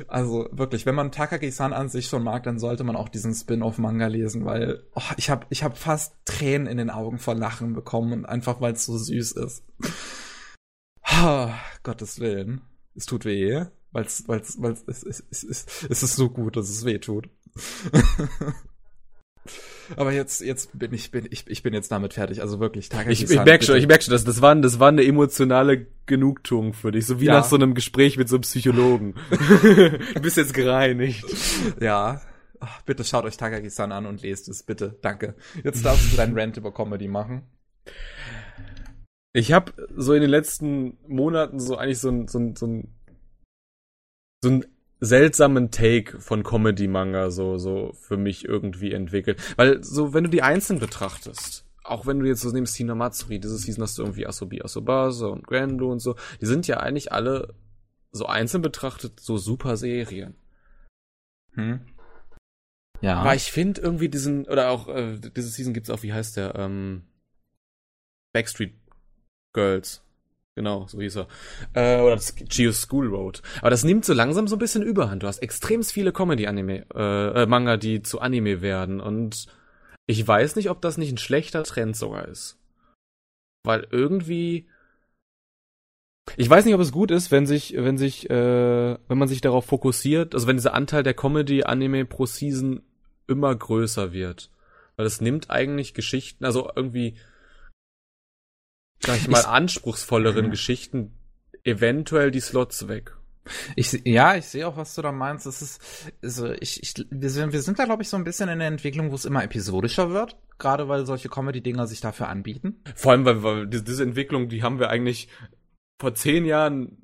Also 0.07 0.49
wirklich, 0.51 0.87
wenn 0.87 0.95
man 0.95 1.11
Takagi-san 1.11 1.71
an 1.71 1.87
sich 1.87 2.07
schon 2.07 2.23
mag, 2.23 2.41
dann 2.41 2.57
sollte 2.57 2.83
man 2.83 2.95
auch 2.95 3.09
diesen 3.09 3.35
Spin-off-Manga 3.35 4.07
lesen, 4.07 4.43
weil 4.43 4.83
oh, 4.95 5.01
ich 5.17 5.29
habe 5.29 5.45
ich 5.51 5.63
hab 5.63 5.77
fast 5.77 6.15
Tränen 6.25 6.65
in 6.65 6.79
den 6.79 6.89
Augen 6.89 7.19
vor 7.19 7.35
Lachen 7.35 7.73
bekommen 7.73 8.25
einfach 8.25 8.59
weil 8.59 8.73
es 8.73 8.85
so 8.85 8.97
süß 8.97 9.33
ist. 9.33 9.63
Oh, 11.23 11.49
Gottes 11.83 12.19
Willen, 12.19 12.61
es 12.95 13.05
tut 13.05 13.25
weh, 13.25 13.65
weil 13.91 14.05
es 14.05 14.27
weil's, 14.27 14.57
es, 14.87 15.03
es, 15.03 15.23
es, 15.29 15.43
es, 15.43 15.65
es 15.87 16.03
ist 16.03 16.15
so 16.15 16.29
gut, 16.29 16.57
dass 16.57 16.69
es 16.69 16.85
weh 16.85 16.97
tut. 16.97 17.29
Aber 19.97 20.11
jetzt, 20.13 20.41
jetzt 20.41 20.77
bin 20.77 20.93
ich, 20.93 21.11
bin 21.11 21.27
ich, 21.29 21.45
ich 21.47 21.63
bin 21.63 21.73
jetzt 21.73 21.91
damit 21.91 22.13
fertig. 22.13 22.41
Also 22.41 22.59
wirklich, 22.59 22.89
Tag 22.89 23.07
Ich, 23.09 23.23
ich 23.23 23.43
merke 23.43 23.65
schon, 23.65 23.75
ich 23.75 23.87
merke 23.87 24.03
schon, 24.03 24.13
das, 24.13 24.23
das 24.23 24.41
war, 24.41 24.55
das 24.55 24.79
war 24.79 24.89
eine 24.89 25.03
emotionale 25.03 25.87
Genugtuung 26.05 26.73
für 26.73 26.91
dich, 26.91 27.05
so 27.05 27.19
wie 27.19 27.25
ja. 27.25 27.33
nach 27.33 27.45
so 27.45 27.55
einem 27.55 27.73
Gespräch 27.73 28.17
mit 28.17 28.29
so 28.29 28.37
einem 28.37 28.43
Psychologen. 28.43 29.15
du 29.61 30.21
bist 30.21 30.37
jetzt 30.37 30.53
gereinigt. 30.53 31.25
Ja. 31.79 32.21
Ach, 32.59 32.81
bitte 32.83 33.03
schaut 33.03 33.25
euch 33.25 33.35
Takagi-san 33.35 33.91
an 33.91 34.05
und 34.05 34.21
lest 34.21 34.47
es, 34.47 34.63
bitte. 34.63 34.97
Danke. 35.01 35.35
Jetzt 35.63 35.83
darfst 35.83 36.13
du 36.13 36.17
deinen 36.17 36.37
Rant 36.39 36.55
über 36.55 36.73
Comedy 36.73 37.09
machen. 37.09 37.43
Ich 39.33 39.51
habe 39.51 39.73
so 39.95 40.13
in 40.13 40.21
den 40.21 40.29
letzten 40.29 40.97
Monaten 41.07 41.59
so 41.59 41.75
eigentlich 41.75 41.99
so 41.99 42.09
ein, 42.09 42.27
so 42.29 42.39
ein, 42.39 42.55
so 42.55 42.67
ein, 42.67 42.87
so 44.41 44.49
ein 44.49 44.65
seltsamen 45.03 45.69
Take 45.71 46.19
von 46.21 46.43
Comedy-Manga 46.43 47.29
so, 47.29 47.57
so 47.57 47.91
für 47.93 48.17
mich 48.17 48.45
irgendwie 48.45 48.93
entwickelt. 48.93 49.41
Weil 49.57 49.83
so, 49.83 50.13
wenn 50.13 50.23
du 50.23 50.29
die 50.29 50.41
einzeln 50.41 50.79
betrachtest, 50.79 51.65
auch 51.83 52.05
wenn 52.05 52.19
du 52.19 52.27
jetzt 52.27 52.41
so 52.41 52.49
nimmst 52.49 52.75
Hinamatsuri, 52.77 53.39
diese 53.39 53.57
Season 53.57 53.83
hast 53.83 53.97
du 53.97 54.03
irgendwie 54.03 54.25
Asobi 54.25 54.61
Asobase 54.61 55.29
und 55.29 55.45
Grando 55.45 55.91
und 55.91 55.99
so, 55.99 56.15
die 56.39 56.45
sind 56.45 56.67
ja 56.67 56.77
eigentlich 56.77 57.11
alle 57.11 57.53
so 58.11 58.25
einzeln 58.27 58.61
betrachtet 58.61 59.19
so 59.19 59.37
super 59.37 59.75
Serien. 59.75 60.35
Hm. 61.55 61.81
Ja. 63.01 63.17
Aber 63.17 63.35
ich 63.35 63.51
finde 63.51 63.81
irgendwie 63.81 64.07
diesen, 64.07 64.45
oder 64.47 64.69
auch, 64.69 64.87
äh, 64.87 65.19
diese 65.19 65.49
Season 65.49 65.73
gibt's 65.73 65.89
auch, 65.89 66.03
wie 66.03 66.13
heißt 66.13 66.37
der, 66.37 66.55
ähm, 66.55 67.03
Backstreet 68.31 68.73
Girls. 69.51 70.01
Genau, 70.55 70.85
so 70.87 71.01
hieß 71.01 71.17
er. 71.17 71.27
Äh, 71.73 72.01
oder 72.01 72.15
das 72.15 72.35
Geo 72.35 72.71
School 72.71 73.07
Road. 73.07 73.41
Aber 73.61 73.71
das 73.71 73.83
nimmt 73.83 74.05
so 74.05 74.13
langsam 74.13 74.47
so 74.47 74.55
ein 74.55 74.59
bisschen 74.59 74.83
Überhand. 74.83 75.23
Du 75.23 75.27
hast 75.27 75.39
extrem 75.39 75.83
viele 75.83 76.11
Comedy-Anime, 76.11 76.85
äh, 76.93 77.43
äh, 77.43 77.45
Manga, 77.47 77.77
die 77.77 78.03
zu 78.03 78.19
Anime 78.19 78.61
werden. 78.61 79.01
Und 79.01 79.47
ich 80.05 80.25
weiß 80.27 80.55
nicht, 80.55 80.69
ob 80.69 80.81
das 80.81 80.97
nicht 80.97 81.11
ein 81.11 81.17
schlechter 81.17 81.63
Trend 81.63 81.95
sogar 81.95 82.27
ist. 82.27 82.59
Weil 83.63 83.87
irgendwie. 83.89 84.67
Ich 86.37 86.49
weiß 86.49 86.65
nicht, 86.65 86.75
ob 86.75 86.81
es 86.81 86.91
gut 86.91 87.11
ist, 87.11 87.31
wenn 87.31 87.45
sich, 87.45 87.73
wenn 87.75 87.97
sich, 87.97 88.29
äh, 88.29 88.97
wenn 89.07 89.17
man 89.17 89.27
sich 89.27 89.41
darauf 89.41 89.65
fokussiert, 89.65 90.33
also 90.35 90.47
wenn 90.47 90.55
dieser 90.55 90.73
Anteil 90.73 91.03
der 91.03 91.13
Comedy-Anime 91.15 92.05
pro 92.05 92.25
Season 92.25 92.81
immer 93.27 93.53
größer 93.53 94.13
wird. 94.13 94.49
Weil 94.95 95.05
es 95.05 95.19
nimmt 95.19 95.49
eigentlich 95.49 95.93
Geschichten, 95.93 96.45
also 96.45 96.69
irgendwie 96.75 97.15
sag 99.05 99.17
ich 99.17 99.27
mal, 99.27 99.45
anspruchsvolleren 99.45 100.49
Geschichten 100.49 101.13
eventuell 101.63 102.31
die 102.31 102.39
Slots 102.39 102.87
weg. 102.87 103.15
Ich, 103.75 103.91
ja, 104.05 104.35
ich 104.35 104.45
sehe 104.45 104.65
auch, 104.65 104.77
was 104.77 104.95
du 104.95 105.01
da 105.01 105.11
meinst. 105.11 105.45
Es 105.45 105.61
ist, 105.61 105.81
also 106.21 106.51
ich, 106.53 106.81
ich, 106.81 107.05
wir 107.09 107.29
sind, 107.29 107.51
wir 107.51 107.61
sind 107.61 107.77
da, 107.77 107.85
glaube 107.85 108.01
ich, 108.01 108.09
so 108.09 108.15
ein 108.15 108.23
bisschen 108.23 108.47
in 108.47 108.59
der 108.59 108.69
Entwicklung, 108.69 109.11
wo 109.11 109.15
es 109.15 109.25
immer 109.25 109.43
episodischer 109.43 110.11
wird. 110.11 110.37
Gerade 110.59 110.87
weil 110.87 111.05
solche 111.05 111.27
Comedy-Dinger 111.27 111.87
sich 111.87 111.99
dafür 111.99 112.29
anbieten. 112.29 112.81
Vor 112.95 113.11
allem, 113.11 113.25
weil, 113.25 113.43
weil 113.43 113.67
diese, 113.67 113.83
diese 113.83 114.03
Entwicklung, 114.03 114.47
die 114.47 114.63
haben 114.63 114.79
wir 114.79 114.89
eigentlich 114.89 115.27
vor 115.99 116.13
zehn 116.15 116.45
Jahren 116.45 116.97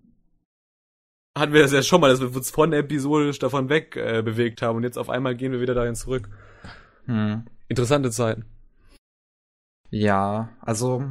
hatten 1.38 1.54
wir 1.54 1.62
das 1.62 1.72
ja 1.72 1.84
schon 1.84 2.02
mal, 2.02 2.10
dass 2.10 2.22
wir 2.22 2.36
uns 2.36 2.52
von 2.52 2.74
episodisch 2.74 3.40
davon 3.40 3.70
weg 3.70 3.96
äh, 3.96 4.22
bewegt 4.22 4.62
haben 4.62 4.78
und 4.78 4.84
jetzt 4.84 4.98
auf 4.98 5.10
einmal 5.10 5.36
gehen 5.36 5.52
wir 5.52 5.62
wieder 5.62 5.74
dahin 5.74 5.96
zurück. 5.96 6.30
Hm. 7.06 7.46
Interessante 7.68 8.12
Zeiten. 8.12 8.46
Ja, 9.90 10.50
also 10.60 11.04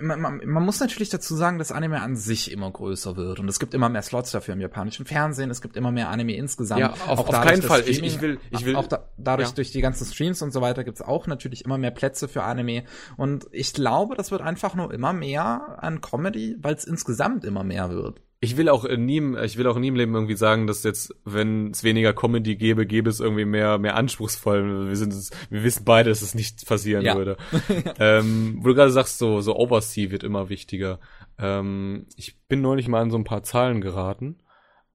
man, 0.00 0.20
man, 0.20 0.40
man, 0.44 0.64
muss 0.64 0.80
natürlich 0.80 1.08
dazu 1.08 1.34
sagen, 1.34 1.58
dass 1.58 1.72
Anime 1.72 2.00
an 2.00 2.16
sich 2.16 2.50
immer 2.50 2.70
größer 2.70 3.16
wird 3.16 3.40
und 3.40 3.48
es 3.48 3.58
gibt 3.58 3.74
immer 3.74 3.88
mehr 3.88 4.02
Slots 4.02 4.30
dafür 4.30 4.54
im 4.54 4.60
japanischen 4.60 5.06
Fernsehen, 5.06 5.50
es 5.50 5.60
gibt 5.60 5.76
immer 5.76 5.92
mehr 5.92 6.08
Anime 6.08 6.34
insgesamt. 6.34 6.80
Ja, 6.80 6.94
auf, 7.06 7.20
auf 7.20 7.30
keinen 7.30 7.62
Fall. 7.62 7.82
ich, 7.86 8.02
ich 8.02 8.20
will, 8.20 8.38
ich 8.50 8.64
will. 8.64 8.76
Auch 8.76 8.86
da, 8.86 9.08
dadurch 9.16 9.48
ja. 9.50 9.54
durch 9.54 9.72
die 9.72 9.80
ganzen 9.80 10.06
Streams 10.06 10.42
und 10.42 10.52
so 10.52 10.60
weiter 10.60 10.84
gibt 10.84 10.98
es 10.98 11.02
auch 11.02 11.26
natürlich 11.26 11.64
immer 11.64 11.78
mehr 11.78 11.90
Plätze 11.90 12.28
für 12.28 12.42
Anime 12.42 12.84
und 13.16 13.46
ich 13.52 13.72
glaube, 13.72 14.14
das 14.14 14.30
wird 14.30 14.42
einfach 14.42 14.74
nur 14.74 14.92
immer 14.92 15.12
mehr 15.12 15.78
an 15.80 16.00
Comedy, 16.00 16.56
weil 16.60 16.74
es 16.74 16.84
insgesamt 16.84 17.44
immer 17.44 17.64
mehr 17.64 17.90
wird 17.90 18.20
ich 18.40 18.56
will 18.56 18.68
auch 18.68 18.88
nie, 18.88 19.20
ich 19.44 19.56
will 19.58 19.66
auch 19.66 19.78
nie 19.78 19.88
im 19.88 19.96
Leben 19.96 20.14
irgendwie 20.14 20.36
sagen, 20.36 20.68
dass 20.68 20.84
jetzt, 20.84 21.12
wenn 21.24 21.72
es 21.72 21.82
weniger 21.82 22.12
Comedy 22.12 22.54
gäbe, 22.54 22.86
gäbe 22.86 23.10
es 23.10 23.18
irgendwie 23.18 23.44
mehr, 23.44 23.78
mehr 23.78 23.96
anspruchsvoll. 23.96 24.88
Wir 24.88 24.96
sind, 24.96 25.12
wir 25.50 25.64
wissen 25.64 25.84
beide, 25.84 26.10
dass 26.10 26.22
es 26.22 26.36
nicht 26.36 26.64
passieren 26.66 27.04
ja. 27.04 27.16
würde. 27.16 27.36
ähm, 27.98 28.58
wo 28.60 28.68
du 28.68 28.74
gerade 28.76 28.92
sagst, 28.92 29.18
so, 29.18 29.40
so 29.40 29.56
Oversea 29.56 30.12
wird 30.12 30.22
immer 30.22 30.48
wichtiger. 30.48 31.00
Ähm, 31.36 32.06
ich 32.14 32.38
bin 32.46 32.60
neulich 32.60 32.86
mal 32.86 33.02
an 33.02 33.10
so 33.10 33.18
ein 33.18 33.24
paar 33.24 33.42
Zahlen 33.42 33.80
geraten 33.80 34.36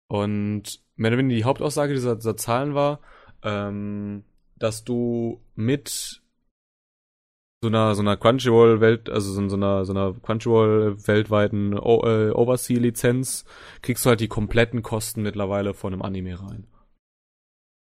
und 0.07 0.79
mehr 0.95 1.11
oder 1.11 1.17
weniger 1.17 1.37
die 1.37 1.43
Hauptaussage 1.43 1.93
dieser, 1.93 2.15
dieser 2.15 2.37
Zahlen 2.37 2.75
war, 2.75 3.01
ähm, 3.43 4.23
dass 4.57 4.85
du 4.85 5.41
mit 5.55 6.22
so 7.63 7.69
einer 7.69 7.95
so 7.95 8.01
einer 8.01 8.17
Crunchyroll 8.17 8.81
Welt, 8.81 9.09
also 9.09 9.31
so, 9.31 9.47
so 9.47 9.55
einer 9.55 9.85
so 9.85 9.93
einer 9.93 10.13
Crunchyroll 10.13 11.07
weltweiten 11.07 11.79
o 11.79 12.05
äh, 12.05 12.31
Oversea 12.31 12.77
Lizenz 12.77 13.45
kriegst 13.81 14.05
du 14.05 14.09
halt 14.09 14.19
die 14.19 14.27
kompletten 14.27 14.83
Kosten 14.83 15.21
mittlerweile 15.21 15.73
von 15.73 15.93
einem 15.93 16.01
Anime 16.01 16.39
rein. 16.39 16.67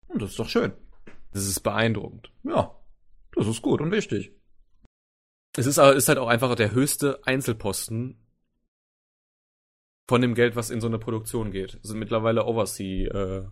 Und 0.08 0.22
das 0.22 0.32
ist 0.32 0.40
doch 0.40 0.48
schön. 0.48 0.74
Das 1.32 1.48
ist 1.48 1.62
beeindruckend. 1.62 2.32
Ja. 2.44 2.76
Das 3.36 3.48
ist 3.48 3.64
gut 3.64 3.82
und 3.82 3.92
wichtig. 3.92 4.32
Es 5.58 5.66
ist, 5.66 5.80
ist 5.80 6.08
halt 6.08 6.20
auch 6.20 6.28
einfach 6.28 6.54
der 6.54 6.72
höchste 6.72 7.20
Einzelposten 7.26 8.20
von 10.08 10.22
dem 10.22 10.36
Geld, 10.36 10.56
was 10.56 10.70
in 10.70 10.82
so 10.82 10.88
eine 10.88 11.00
Produktion 11.00 11.52
geht. 11.52 11.80
Das 11.82 11.90
sind 11.90 11.98
mittlerweile 11.98 12.46
Oversea 12.46 13.10
äh, 13.10 13.48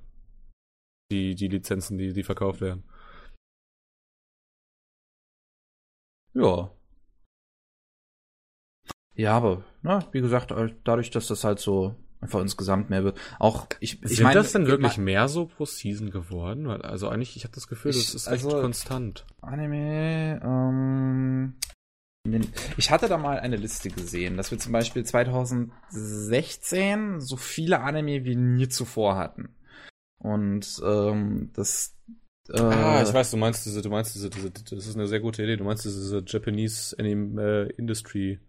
die 1.10 1.34
die 1.34 1.48
Lizenzen, 1.48 1.98
die 1.98 2.14
die 2.14 2.24
verkauft 2.24 2.62
werden. 2.62 2.84
Ja. 6.34 6.72
Ja, 9.14 9.38
aber, 9.38 9.64
na, 9.82 10.00
ne, 10.00 10.08
wie 10.12 10.22
gesagt, 10.22 10.52
äh, 10.52 10.74
dadurch, 10.84 11.12
dass 11.12 11.28
das 11.28 11.44
halt 11.44 11.60
so 11.60 11.96
einfach 12.22 12.40
insgesamt 12.40 12.90
mehr 12.90 13.04
wird. 13.04 13.20
Auch 13.40 13.68
ich, 13.80 14.04
ich 14.04 14.22
meine, 14.22 14.36
das 14.36 14.52
denn 14.52 14.68
wirklich 14.68 14.98
mehr 14.98 15.28
so 15.28 15.48
pro 15.48 15.66
Season 15.66 16.12
geworden? 16.12 16.68
Also 16.68 17.10
eigentlich, 17.10 17.36
ich 17.36 17.44
habe 17.44 17.56
das 17.56 17.68
Gefühl, 17.68 17.90
ich, 17.92 18.06
das 18.06 18.16
ist 18.16 18.28
also, 18.28 18.50
echt 18.50 18.62
konstant. 18.62 19.26
Anime, 19.42 20.40
ähm, 20.44 21.56
ich 22.78 22.92
hatte 22.92 23.10
da 23.10 23.18
mal 23.18 23.40
eine 23.40 23.56
Liste 23.56 23.90
gesehen, 23.90 24.38
dass 24.38 24.52
wir 24.52 24.60
zum 24.60 24.72
Beispiel 24.72 25.04
2016 25.04 27.20
so 27.20 27.36
viele 27.36 27.80
Anime 27.82 28.24
wie 28.24 28.36
nie 28.36 28.70
zuvor 28.70 29.18
hatten. 29.18 29.56
Und 30.20 30.80
ähm, 30.86 31.50
das 31.54 31.98
ah, 32.50 33.02
ich 33.04 33.10
äh, 33.10 33.14
weiß, 33.14 33.32
du 33.32 33.38
meinst 33.38 33.66
diese, 33.66 33.82
du 33.82 33.90
meinst 33.90 34.16
diese, 34.16 34.30
diese, 34.30 34.52
das 34.52 34.72
ist 34.72 34.96
eine 34.96 35.08
sehr 35.08 35.20
gute 35.20 35.44
Idee. 35.44 35.58
Du 35.58 35.64
meinst 35.64 35.86
diese 35.86 36.24
Japanese 36.26 36.96
Anime 36.98 37.42
äh, 37.42 37.74
Industry 37.78 38.40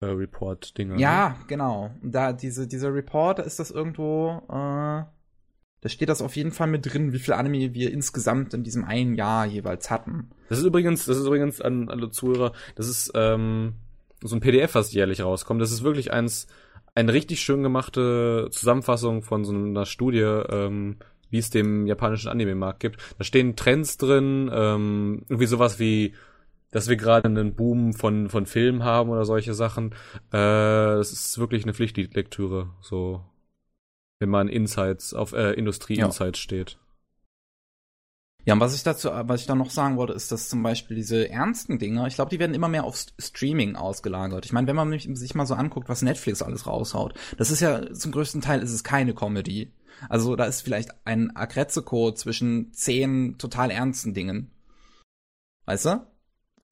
äh, 0.00 0.06
Report 0.06 0.76
Dinger. 0.78 0.98
Ja, 0.98 1.30
ne? 1.30 1.36
genau. 1.46 1.90
Da 2.02 2.32
diese 2.32 2.66
dieser 2.66 2.92
Report, 2.94 3.38
ist 3.40 3.58
das 3.58 3.70
irgendwo. 3.70 4.42
Äh, 4.48 5.04
da 5.82 5.88
steht 5.88 6.10
das 6.10 6.20
auf 6.20 6.36
jeden 6.36 6.52
Fall 6.52 6.66
mit 6.66 6.92
drin, 6.92 7.12
wie 7.12 7.18
viel 7.18 7.32
Anime 7.34 7.72
wir 7.72 7.90
insgesamt 7.90 8.52
in 8.52 8.64
diesem 8.64 8.84
einen 8.84 9.14
Jahr 9.14 9.46
jeweils 9.46 9.90
hatten. 9.90 10.30
Das 10.50 10.58
ist 10.58 10.64
übrigens, 10.64 11.06
das 11.06 11.16
ist 11.16 11.26
übrigens 11.26 11.60
an 11.60 11.88
alle 11.88 12.10
Zuhörer, 12.10 12.52
das 12.74 12.86
ist 12.86 13.12
ähm, 13.14 13.74
so 14.22 14.36
ein 14.36 14.40
PDF, 14.40 14.74
was 14.74 14.92
jährlich 14.92 15.22
rauskommt. 15.22 15.62
Das 15.62 15.72
ist 15.72 15.82
wirklich 15.82 16.12
eins, 16.12 16.48
eine 16.94 17.14
richtig 17.14 17.40
schön 17.40 17.62
gemachte 17.62 18.48
Zusammenfassung 18.50 19.22
von 19.22 19.44
so 19.44 19.54
einer 19.54 19.86
Studie. 19.86 20.20
Ähm, 20.20 20.96
wie 21.30 21.38
es 21.38 21.50
dem 21.50 21.86
japanischen 21.86 22.28
Anime-Markt 22.28 22.80
gibt. 22.80 23.00
Da 23.18 23.24
stehen 23.24 23.56
Trends 23.56 23.96
drin, 23.96 24.50
ähm, 24.52 25.22
irgendwie 25.28 25.46
sowas 25.46 25.78
wie, 25.78 26.14
dass 26.70 26.88
wir 26.88 26.96
gerade 26.96 27.28
einen 27.28 27.54
Boom 27.54 27.92
von, 27.94 28.28
von 28.28 28.46
Filmen 28.46 28.84
haben 28.84 29.10
oder 29.10 29.24
solche 29.24 29.54
Sachen. 29.54 29.92
Äh, 30.30 30.36
das 30.98 31.12
ist 31.12 31.38
wirklich 31.38 31.64
eine 31.64 31.74
Pflichtlektüre, 31.74 32.70
so 32.80 33.24
wenn 34.18 34.28
man 34.28 34.48
Insights 34.48 35.14
auf 35.14 35.32
äh, 35.32 35.52
Industrie-Insights 35.52 36.38
ja. 36.38 36.42
steht. 36.42 36.78
Ja, 38.46 38.54
und 38.54 38.60
was 38.60 38.74
ich 38.74 38.82
dazu, 38.82 39.10
was 39.12 39.42
ich 39.42 39.46
da 39.46 39.54
noch 39.54 39.70
sagen 39.70 39.96
wollte, 39.96 40.14
ist, 40.14 40.32
dass 40.32 40.48
zum 40.48 40.62
Beispiel 40.62 40.96
diese 40.96 41.28
ernsten 41.28 41.78
Dinge, 41.78 42.06
ich 42.08 42.14
glaube, 42.14 42.30
die 42.30 42.38
werden 42.38 42.54
immer 42.54 42.68
mehr 42.68 42.84
auf 42.84 42.96
Streaming 43.18 43.76
ausgelagert. 43.76 44.46
Ich 44.46 44.52
meine, 44.52 44.66
wenn 44.66 44.76
man 44.76 44.98
sich 44.98 45.34
mal 45.34 45.46
so 45.46 45.54
anguckt, 45.54 45.88
was 45.88 46.02
Netflix 46.02 46.40
alles 46.40 46.66
raushaut, 46.66 47.14
das 47.36 47.50
ist 47.50 47.60
ja 47.60 47.92
zum 47.92 48.12
größten 48.12 48.40
Teil 48.40 48.62
ist 48.62 48.72
es 48.72 48.82
keine 48.82 49.14
Comedy. 49.14 49.72
Also 50.08 50.36
da 50.36 50.44
ist 50.44 50.62
vielleicht 50.62 50.90
ein 51.04 51.34
Agrezzo-Code 51.34 52.16
zwischen 52.16 52.72
zehn 52.72 53.38
total 53.38 53.70
ernsten 53.70 54.14
Dingen. 54.14 54.50
Weißt 55.66 55.86
du? 55.86 56.06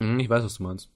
Hm, 0.02 0.18
ich 0.20 0.28
weiß, 0.28 0.44
was 0.44 0.54
du 0.54 0.62
meinst. 0.62 0.90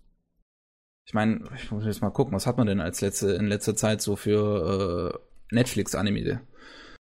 Ich 1.05 1.15
meine, 1.15 1.45
ich 1.57 1.71
muss 1.71 1.85
jetzt 1.85 2.01
mal 2.01 2.11
gucken, 2.11 2.35
was 2.35 2.47
hat 2.47 2.57
man 2.57 2.67
denn 2.67 2.81
als 2.81 3.01
letzte, 3.01 3.33
in 3.33 3.47
letzter 3.47 3.75
Zeit 3.75 4.01
so 4.01 4.17
für 4.17 5.13
äh, 5.15 5.55
Netflix-Anime? 5.55 6.41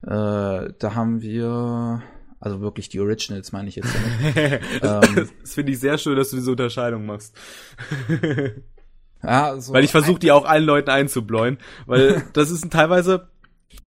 Äh, 0.03 0.73
da 0.79 0.95
haben 0.95 1.23
wir, 1.23 2.03
also 2.39 2.61
wirklich 2.61 2.89
die 2.89 3.01
Originals 3.01 3.53
meine 3.53 3.69
ich 3.69 3.77
jetzt. 3.77 3.95
ähm, 4.35 5.27
das 5.43 5.55
finde 5.55 5.73
ich 5.73 5.81
sehr 5.81 5.99
schön, 5.99 6.17
dass 6.17 6.31
du 6.31 6.37
diese 6.37 6.51
Unterscheidung 6.51 7.07
machst. 7.07 7.37
ja, 9.23 9.59
so 9.59 9.73
weil 9.73 9.85
ich 9.85 9.91
versuche 9.91 10.19
die 10.19 10.31
auch 10.31 10.45
allen 10.45 10.65
Leuten 10.65 10.91
einzubläuen, 10.91 11.59
weil 11.87 12.23
das 12.35 12.51
ist 12.51 12.71
teilweise 12.71 13.31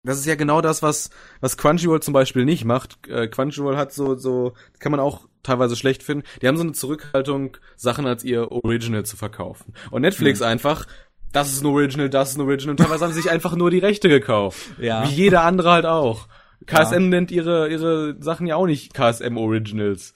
das 0.07 0.19
ist 0.19 0.27
ja 0.27 0.35
genau 0.35 0.61
das, 0.61 0.83
was, 0.83 1.11
was 1.41 1.57
Crunchyroll 1.57 2.01
zum 2.01 2.15
Beispiel 2.15 2.45
nicht 2.45 2.65
macht. 2.65 3.07
Äh, 3.09 3.29
Crunchyroll 3.29 3.77
hat 3.77 3.93
so, 3.93 4.15
so, 4.15 4.55
kann 4.79 4.93
man 4.93 5.01
auch 5.01 5.29
teilweise 5.43 5.77
schlecht 5.77 6.03
finden. 6.03 6.27
Die 6.41 6.49
haben 6.49 6.57
so 6.57 6.63
eine 6.63 6.73
Zurückhaltung, 6.73 7.57
Sachen 7.77 8.07
als 8.07 8.25
ihr 8.25 8.51
Original 8.51 9.05
zu 9.05 9.17
verkaufen. 9.17 9.75
Und 9.91 10.03
Netflix 10.03 10.41
mhm. 10.41 10.47
einfach, 10.47 10.87
das 11.33 11.53
ist 11.53 11.63
ein 11.63 11.67
Original, 11.67 12.09
das 12.09 12.31
ist 12.31 12.39
ein 12.39 12.43
Original. 12.43 12.73
Und 12.73 12.79
teilweise 12.79 13.05
haben 13.05 13.13
sie 13.13 13.21
sich 13.21 13.31
einfach 13.31 13.57
nur 13.57 13.71
die 13.71 13.79
Rechte 13.79 14.09
gekauft. 14.09 14.59
Ja. 14.79 15.09
Wie 15.09 15.15
jeder 15.15 15.43
andere 15.43 15.71
halt 15.71 15.87
auch. 15.87 16.29
KSM 16.67 16.95
ja. 16.95 17.01
nennt 17.01 17.31
ihre, 17.31 17.69
ihre 17.69 18.17
Sachen 18.21 18.47
ja 18.47 18.57
auch 18.57 18.67
nicht 18.67 18.95
KSM 18.95 19.37
Originals. 19.37 20.15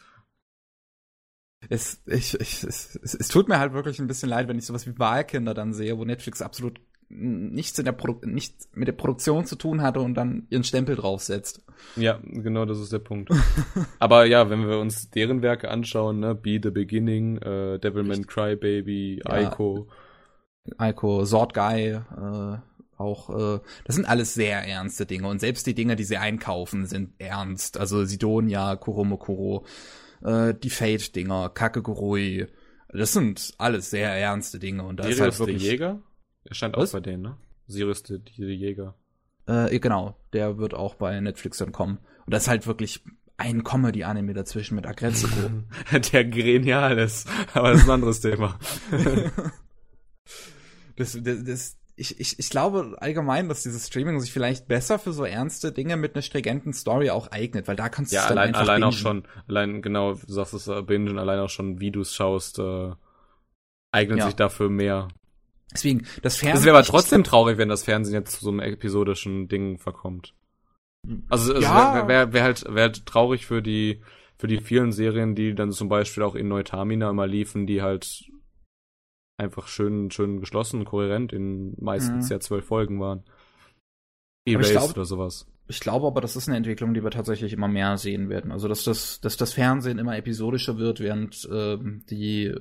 Es, 1.69 2.03
ich, 2.07 2.41
ich, 2.41 2.65
es, 2.65 2.99
es, 3.03 3.15
es 3.15 3.29
tut 3.29 3.49
mir 3.49 3.59
halt 3.59 3.75
wirklich 3.75 3.99
ein 3.99 4.07
bisschen 4.07 4.31
leid, 4.31 4.49
wenn 4.49 4.59
ich 4.59 4.65
sowas 4.65 4.87
wie 4.87 4.99
Wahlkinder 4.99 5.53
dann 5.53 5.75
sehe, 5.75 5.99
wo 5.99 6.05
Netflix 6.05 6.41
absolut 6.41 6.81
nichts, 7.11 7.79
in 7.79 7.85
der 7.85 7.93
Produ 7.93 8.27
nichts 8.27 8.69
mit 8.75 8.89
der 8.89 8.93
Produktion 8.93 9.45
zu 9.45 9.57
tun 9.57 9.83
hatte 9.83 10.01
und 10.01 10.15
dann 10.15 10.47
ihren 10.49 10.65
Stempel 10.65 10.97
draufsetzt. 10.97 11.63
Ja, 11.97 12.21
genau, 12.23 12.65
das 12.65 12.79
ist 12.79 12.93
der 12.93 13.01
Punkt. 13.01 13.31
Aber 13.99 14.25
ja, 14.27 14.49
wenn 14.49 14.69
wir 14.69 14.79
uns 14.79 15.11
deren 15.11 15.43
Werke 15.43 15.71
anschauen, 15.71 16.21
ne, 16.21 16.35
Be 16.35 16.61
the 16.63 16.71
Beginning, 16.71 17.39
äh, 17.39 17.79
Devilman 17.79 18.27
Crybaby, 18.27 19.23
ja. 19.25 19.31
Aiko. 19.31 19.89
Aiko, 20.79 21.25
Sword 21.25 21.53
Guy, 21.55 21.89
äh, 21.89 22.59
auch, 22.97 23.31
äh, 23.31 23.61
das 23.85 23.97
sind 23.97 24.05
alles 24.07 24.35
sehr 24.35 24.63
ernste 24.67 25.07
Dinge. 25.07 25.27
Und 25.27 25.41
selbst 25.41 25.67
die 25.67 25.75
Dinge, 25.75 25.97
die 25.97 26.05
sie 26.05 26.19
einkaufen, 26.19 26.87
sind 26.87 27.15
ernst. 27.19 27.79
Also 27.79 28.05
Sidonia, 28.05 28.77
Kuromokuro, 28.77 29.65
äh, 30.23 30.55
die 30.55 30.71
Fate-Dinger, 30.71 31.49
Kakegurui, 31.49 32.47
das 32.93 33.13
sind 33.13 33.55
alles 33.59 33.91
sehr 33.91 34.11
ernste 34.11 34.59
Dinge. 34.59 34.85
Und 34.85 35.01
da 35.01 35.05
ist 35.05 35.21
halt 35.21 35.39
wirklich. 35.39 35.63
Jäger? 35.63 36.01
Er 36.45 36.55
stand 36.55 36.77
auch 36.77 36.91
bei 36.91 37.01
denen, 37.01 37.23
ne? 37.23 37.37
Sirius, 37.67 38.03
die, 38.03 38.19
die 38.19 38.45
Jäger. 38.45 38.95
Äh, 39.47 39.79
genau, 39.79 40.17
der 40.33 40.59
wird 40.59 40.75
auch 40.75 40.95
bei 40.95 41.19
Netflix 41.21 41.59
dann 41.59 41.73
kommen. 41.73 41.99
Und 42.27 42.35
das 42.35 42.45
ist 42.45 42.49
halt 42.49 42.67
wirklich 42.67 43.03
ein 43.37 43.65
Comedy-Anime 43.65 44.35
dazwischen 44.35 44.75
mit 44.75 44.87
Agretsuko. 44.87 45.51
der 46.13 46.25
genial 46.25 46.99
ist, 46.99 47.29
aber 47.55 47.71
das 47.71 47.81
ist 47.81 47.87
ein 47.87 47.91
anderes 47.91 48.21
Thema. 48.21 48.59
das, 50.97 51.19
das, 51.23 51.45
das, 51.45 51.77
ich, 51.97 52.21
ich, 52.21 52.39
ich 52.39 52.51
glaube 52.51 52.97
allgemein, 52.99 53.49
dass 53.49 53.63
dieses 53.63 53.87
Streaming 53.87 54.21
sich 54.21 54.33
vielleicht 54.33 54.69
besser 54.69 54.99
für 54.99 55.13
so 55.13 55.25
ernste 55.25 55.73
Dinge 55.73 55.97
mit 55.97 56.15
einer 56.15 56.23
stringenten 56.23 56.73
Story 56.73 57.11
auch 57.11 57.29
eignet, 57.29 57.67
weil 57.67 57.77
da 57.77 57.89
kannst 57.89 58.13
du 58.13 58.17
ja, 58.17 58.27
allein, 58.27 58.55
allein 58.55 58.83
auch 58.83 58.93
schon, 58.93 59.25
allein 59.49 59.81
genau, 59.83 60.15
du 60.15 60.33
sagst 60.33 60.55
es, 60.55 60.69
äh, 60.69 60.83
bingen, 60.83 61.19
allein 61.19 61.41
auch 61.41 61.51
schon, 61.51 61.81
wie 61.81 61.91
du 61.91 62.03
es 62.03 62.15
schaust, 62.15 62.59
äh, 62.59 62.93
eignet 63.91 64.19
ja. 64.19 64.27
sich 64.27 64.35
dafür 64.35 64.69
mehr. 64.69 65.09
Deswegen, 65.73 66.07
das 66.23 66.37
Fernsehen. 66.37 66.59
Es 66.59 66.65
wäre 66.65 66.77
aber 66.77 66.87
trotzdem 66.87 67.23
traurig, 67.25 67.59
wenn 67.59 67.69
das 67.69 67.85
Fernsehen 67.85 68.15
jetzt 68.15 68.33
zu 68.39 68.45
so 68.45 68.51
einem 68.51 68.61
episodischen 68.61 69.49
Ding 69.49 69.79
verkommt. 69.79 70.35
Also, 71.29 71.55
es 71.55 71.63
Ja. 71.65 71.95
wäre 71.95 72.09
wär, 72.09 72.33
wär 72.33 72.43
halt, 72.43 72.65
wär 72.69 72.83
halt 72.83 73.07
traurig 73.07 73.47
für 73.47 73.63
die, 73.63 74.01
für 74.39 74.47
die 74.49 74.59
vielen 74.61 74.93
Serien, 74.93 75.35
die 75.35 75.55
dann 75.55 75.73
zum 75.73 75.89
Beispiel 75.89 76.23
auch 76.23 76.35
in 76.35 76.49
Neutamina 76.49 77.09
immer 77.11 77.27
liefen, 77.27 77.67
die 77.67 77.83
halt 77.83 78.25
einfach 79.39 79.69
schön, 79.69 80.11
schön 80.11 80.41
geschlossen, 80.41 80.85
kohärent 80.85 81.33
in 81.33 81.75
meistens 81.81 82.27
Mhm. 82.27 82.33
ja 82.33 82.41
zwölf 82.41 82.67
Folgen 82.67 83.01
waren. 83.01 83.23
glaub- 84.47 84.91
oder 84.91 85.05
sowas. 85.05 85.47
Ich 85.69 85.79
glaube 85.81 86.07
aber, 86.09 86.21
das 86.21 86.35
ist 86.35 86.49
eine 86.49 86.57
Entwicklung, 86.57 86.95
die 86.95 87.05
wir 87.05 87.11
tatsächlich 87.13 87.53
immer 87.53 87.69
mehr 87.69 87.97
sehen 87.97 88.29
werden. 88.29 88.51
Also, 88.51 88.67
dass 88.67 88.83
das, 88.83 89.21
dass 89.21 89.37
das 89.37 89.53
Fernsehen 89.53 89.99
immer 89.99 90.17
episodischer 90.17 90.79
wird, 90.79 90.99
während 90.99 91.49
ähm, 91.53 92.03
die 92.11 92.53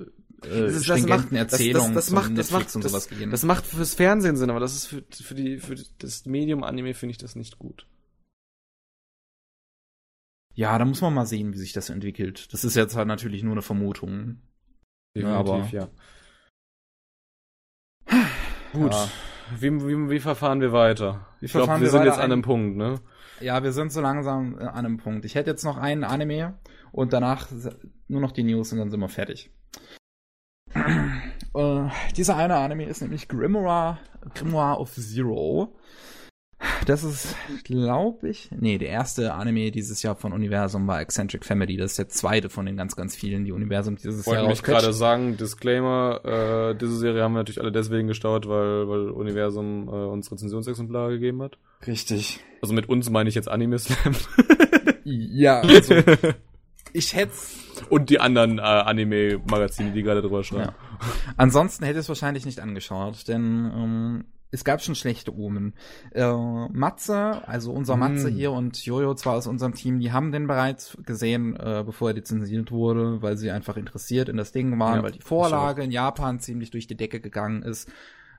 äh, 0.44 0.62
Das 0.72 0.82
das 0.84 1.06
macht- 1.06 1.32
das- 1.32 1.50
das- 1.50 1.92
das 1.92 2.10
macht- 2.10 2.36
das 2.38 2.50
macht- 2.50 2.74
und 2.76 2.84
das- 2.84 2.92
sowas 2.92 3.08
gehen. 3.08 3.30
Das 3.30 3.42
macht 3.42 3.66
fürs 3.66 3.94
Fernsehen 3.94 4.36
Sinn, 4.36 4.50
aber 4.50 4.60
das 4.60 4.74
ist 4.74 4.86
für, 4.86 5.04
für 5.10 5.34
die, 5.34 5.58
für 5.58 5.76
das 5.98 6.26
Medium 6.26 6.62
Anime 6.64 6.94
finde 6.94 7.12
ich 7.12 7.18
das 7.18 7.36
nicht 7.36 7.58
gut. 7.58 7.86
ja, 10.54 10.76
da 10.78 10.84
muss 10.84 11.00
man 11.00 11.14
mal 11.14 11.24
sehen, 11.26 11.52
wie 11.54 11.58
sich 11.58 11.72
das 11.72 11.88
entwickelt. 11.88 12.52
Das 12.52 12.64
ist 12.64 12.74
jetzt 12.76 12.94
halt 12.94 13.08
natürlich 13.08 13.42
nur 13.42 13.52
eine 13.52 13.62
Vermutung. 13.62 14.42
Ja, 15.14 15.28
aber- 15.38 15.66
ja. 15.72 15.88
Gut. 18.72 18.92
Ja. 18.92 19.08
Wie, 19.58 19.70
wie, 19.72 20.10
wie 20.10 20.20
verfahren 20.20 20.60
wir 20.60 20.72
weiter? 20.72 21.26
Wie 21.40 21.46
Ich 21.46 21.52
glaube, 21.52 21.72
wir 21.74 21.80
wir 21.80 21.90
sind 21.90 22.04
jetzt 22.04 22.14
an 22.18 22.20
ein- 22.20 22.32
einem 22.32 22.42
Punkt, 22.42 22.76
ne? 22.76 23.00
Ja, 23.40 23.62
wir 23.62 23.72
sind 23.72 23.90
so 23.90 24.00
langsam 24.00 24.58
äh, 24.58 24.64
an 24.64 24.84
einem 24.84 24.96
Punkt. 24.98 25.24
Ich 25.24 25.34
hätte 25.34 25.50
jetzt 25.50 25.64
noch 25.64 25.76
einen 25.78 26.04
Anime 26.04 26.58
und 26.92 27.12
danach 27.12 27.48
nur 28.08 28.20
noch 28.20 28.32
die 28.32 28.42
News 28.44 28.70
und 28.72 28.78
dann 28.78 28.90
sind 28.90 29.00
wir 29.00 29.08
fertig. 29.08 29.50
Äh, 30.74 31.88
dieser 32.16 32.36
eine 32.36 32.56
Anime 32.56 32.84
ist 32.84 33.02
nämlich 33.02 33.28
Grimoire, 33.28 33.98
Grimoire 34.34 34.80
of 34.80 34.92
Zero. 34.92 35.74
Das 36.84 37.04
ist, 37.04 37.34
glaube 37.64 38.28
ich, 38.28 38.50
nee, 38.54 38.76
der 38.76 38.88
erste 38.90 39.32
Anime 39.32 39.70
dieses 39.70 40.02
Jahr 40.02 40.14
von 40.14 40.32
Universum 40.32 40.86
war 40.86 41.00
Eccentric 41.00 41.44
Family. 41.44 41.76
Das 41.78 41.92
ist 41.92 41.98
der 41.98 42.08
zweite 42.08 42.50
von 42.50 42.66
den 42.66 42.76
ganz, 42.76 42.96
ganz 42.96 43.16
vielen, 43.16 43.44
die 43.44 43.52
Universum 43.52 43.96
dieses 43.96 44.20
Ich 44.20 44.26
wollte 44.26 44.42
Jahr 44.42 44.48
mich 44.50 44.58
rausquetscht. 44.58 44.82
gerade 44.82 44.92
sagen, 44.92 45.36
Disclaimer, 45.38 46.20
äh, 46.72 46.74
diese 46.76 46.96
Serie 46.98 47.22
haben 47.22 47.32
wir 47.32 47.38
natürlich 47.38 47.60
alle 47.60 47.72
deswegen 47.72 48.08
gestaut, 48.08 48.46
weil, 48.46 48.88
weil 48.88 49.08
Universum 49.10 49.88
äh, 49.88 49.90
uns 49.90 50.30
Rezensionsexemplare 50.30 51.12
gegeben 51.12 51.40
hat. 51.42 51.56
Richtig. 51.86 52.40
Also 52.60 52.74
mit 52.74 52.90
uns 52.90 53.08
meine 53.08 53.28
ich 53.30 53.34
jetzt 53.34 53.48
Anime 53.48 53.78
Slam. 53.78 54.14
Ja, 55.04 55.60
also, 55.60 55.94
ich 56.92 57.14
hätte 57.14 57.32
Und 57.88 58.10
die 58.10 58.20
anderen 58.20 58.58
äh, 58.58 58.62
Anime-Magazine, 58.62 59.92
die 59.92 60.02
gerade 60.02 60.22
drüber 60.22 60.44
schreiben. 60.44 60.72
Ja. 60.72 60.74
Ansonsten 61.36 61.84
hätte 61.84 61.98
ich 61.98 62.04
es 62.04 62.08
wahrscheinlich 62.08 62.44
nicht 62.44 62.60
angeschaut, 62.60 63.28
denn 63.28 63.70
ähm, 63.74 64.24
es 64.52 64.64
gab 64.64 64.82
schon 64.82 64.94
schlechte 64.96 65.34
Omen. 65.34 65.74
Äh, 66.12 66.32
Matze, 66.72 67.46
also 67.46 67.72
unser 67.72 67.96
Matze 67.96 68.30
Mm. 68.30 68.34
hier 68.34 68.50
und 68.50 68.84
Jojo 68.84 69.14
zwar 69.14 69.34
aus 69.34 69.46
unserem 69.46 69.74
Team, 69.74 70.00
die 70.00 70.10
haben 70.12 70.32
den 70.32 70.46
bereits 70.48 70.98
gesehen, 71.04 71.54
äh, 71.56 71.84
bevor 71.86 72.10
er 72.10 72.14
lizenziert 72.14 72.72
wurde, 72.72 73.22
weil 73.22 73.36
sie 73.36 73.50
einfach 73.50 73.76
interessiert 73.76 74.28
in 74.28 74.36
das 74.36 74.52
Ding 74.52 74.76
waren, 74.78 74.96
Ja, 74.96 75.02
weil 75.04 75.12
die 75.12 75.20
Vorlage 75.20 75.82
in 75.82 75.92
Japan 75.92 76.40
ziemlich 76.40 76.70
durch 76.70 76.86
die 76.88 76.96
Decke 76.96 77.20
gegangen 77.20 77.62
ist. 77.62 77.88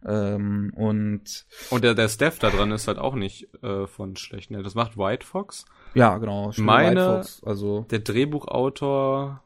Ähm, 0.06 0.74
und 0.76 1.46
Und 1.70 1.84
der, 1.84 1.94
der 1.94 2.10
Staff 2.10 2.40
da 2.40 2.50
dran 2.50 2.72
ist 2.72 2.88
halt 2.88 2.98
auch 2.98 3.14
nicht 3.16 3.54
äh, 3.64 3.86
von 3.88 4.16
schlecht. 4.16 4.50
Ne? 4.52 4.64
Das 4.64 4.74
macht 4.76 4.98
White 4.98 5.26
Fox. 5.26 5.66
ja, 5.94 6.18
genau. 6.18 6.52
Meine- 6.58 7.00
White 7.00 7.18
Fox, 7.18 7.44
also 7.44 7.86
Der 7.92 8.00
Drehbuchautor 8.00 9.44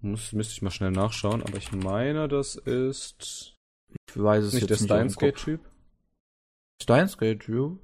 muss, 0.00 0.32
müsste 0.32 0.52
ich 0.52 0.62
mal 0.62 0.70
schnell 0.70 0.90
nachschauen, 0.92 1.42
aber 1.42 1.56
ich 1.56 1.72
meine, 1.72 2.28
das 2.28 2.54
ist 2.56 3.54
ich 4.10 4.16
weiß 4.22 4.44
es 4.44 4.52
nicht 4.54 4.68
der 4.68 4.76
jetzt 4.76 4.82
nicht. 4.82 4.90
aus 4.92 4.98
dem 4.98 5.10
Steins 5.10 5.14
Kopf. 5.16 5.22
Gate 5.22 5.36
Typ. 5.36 5.60
Steins 6.82 7.18
Gate, 7.18 7.48
Drew? 7.48 7.76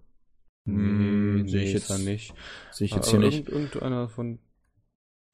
Hm, 0.66 1.48
sehe 1.48 1.64
ich 1.64 1.72
jetzt 1.72 1.90
nicht. 1.98 2.34
Sehe 2.70 2.84
ich 2.86 2.94
jetzt 2.94 3.08
Aber 3.08 3.18
hier 3.18 3.26
nicht. 3.28 3.48
irgend- 3.48 3.74
Irgendeiner 3.74 4.08
von. 4.08 4.38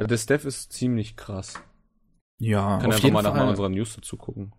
Der 0.01 0.17
Staff 0.17 0.44
ist 0.47 0.73
ziemlich 0.73 1.17
krass. 1.17 1.62
Ja, 2.41 2.78
Kann 2.78 2.91
einfach 2.93 3.10
mal 3.10 3.23
nach 3.23 3.49
unserer 3.49 3.69
News 3.69 3.94
dazu 3.94 4.17
gucken. 4.17 4.52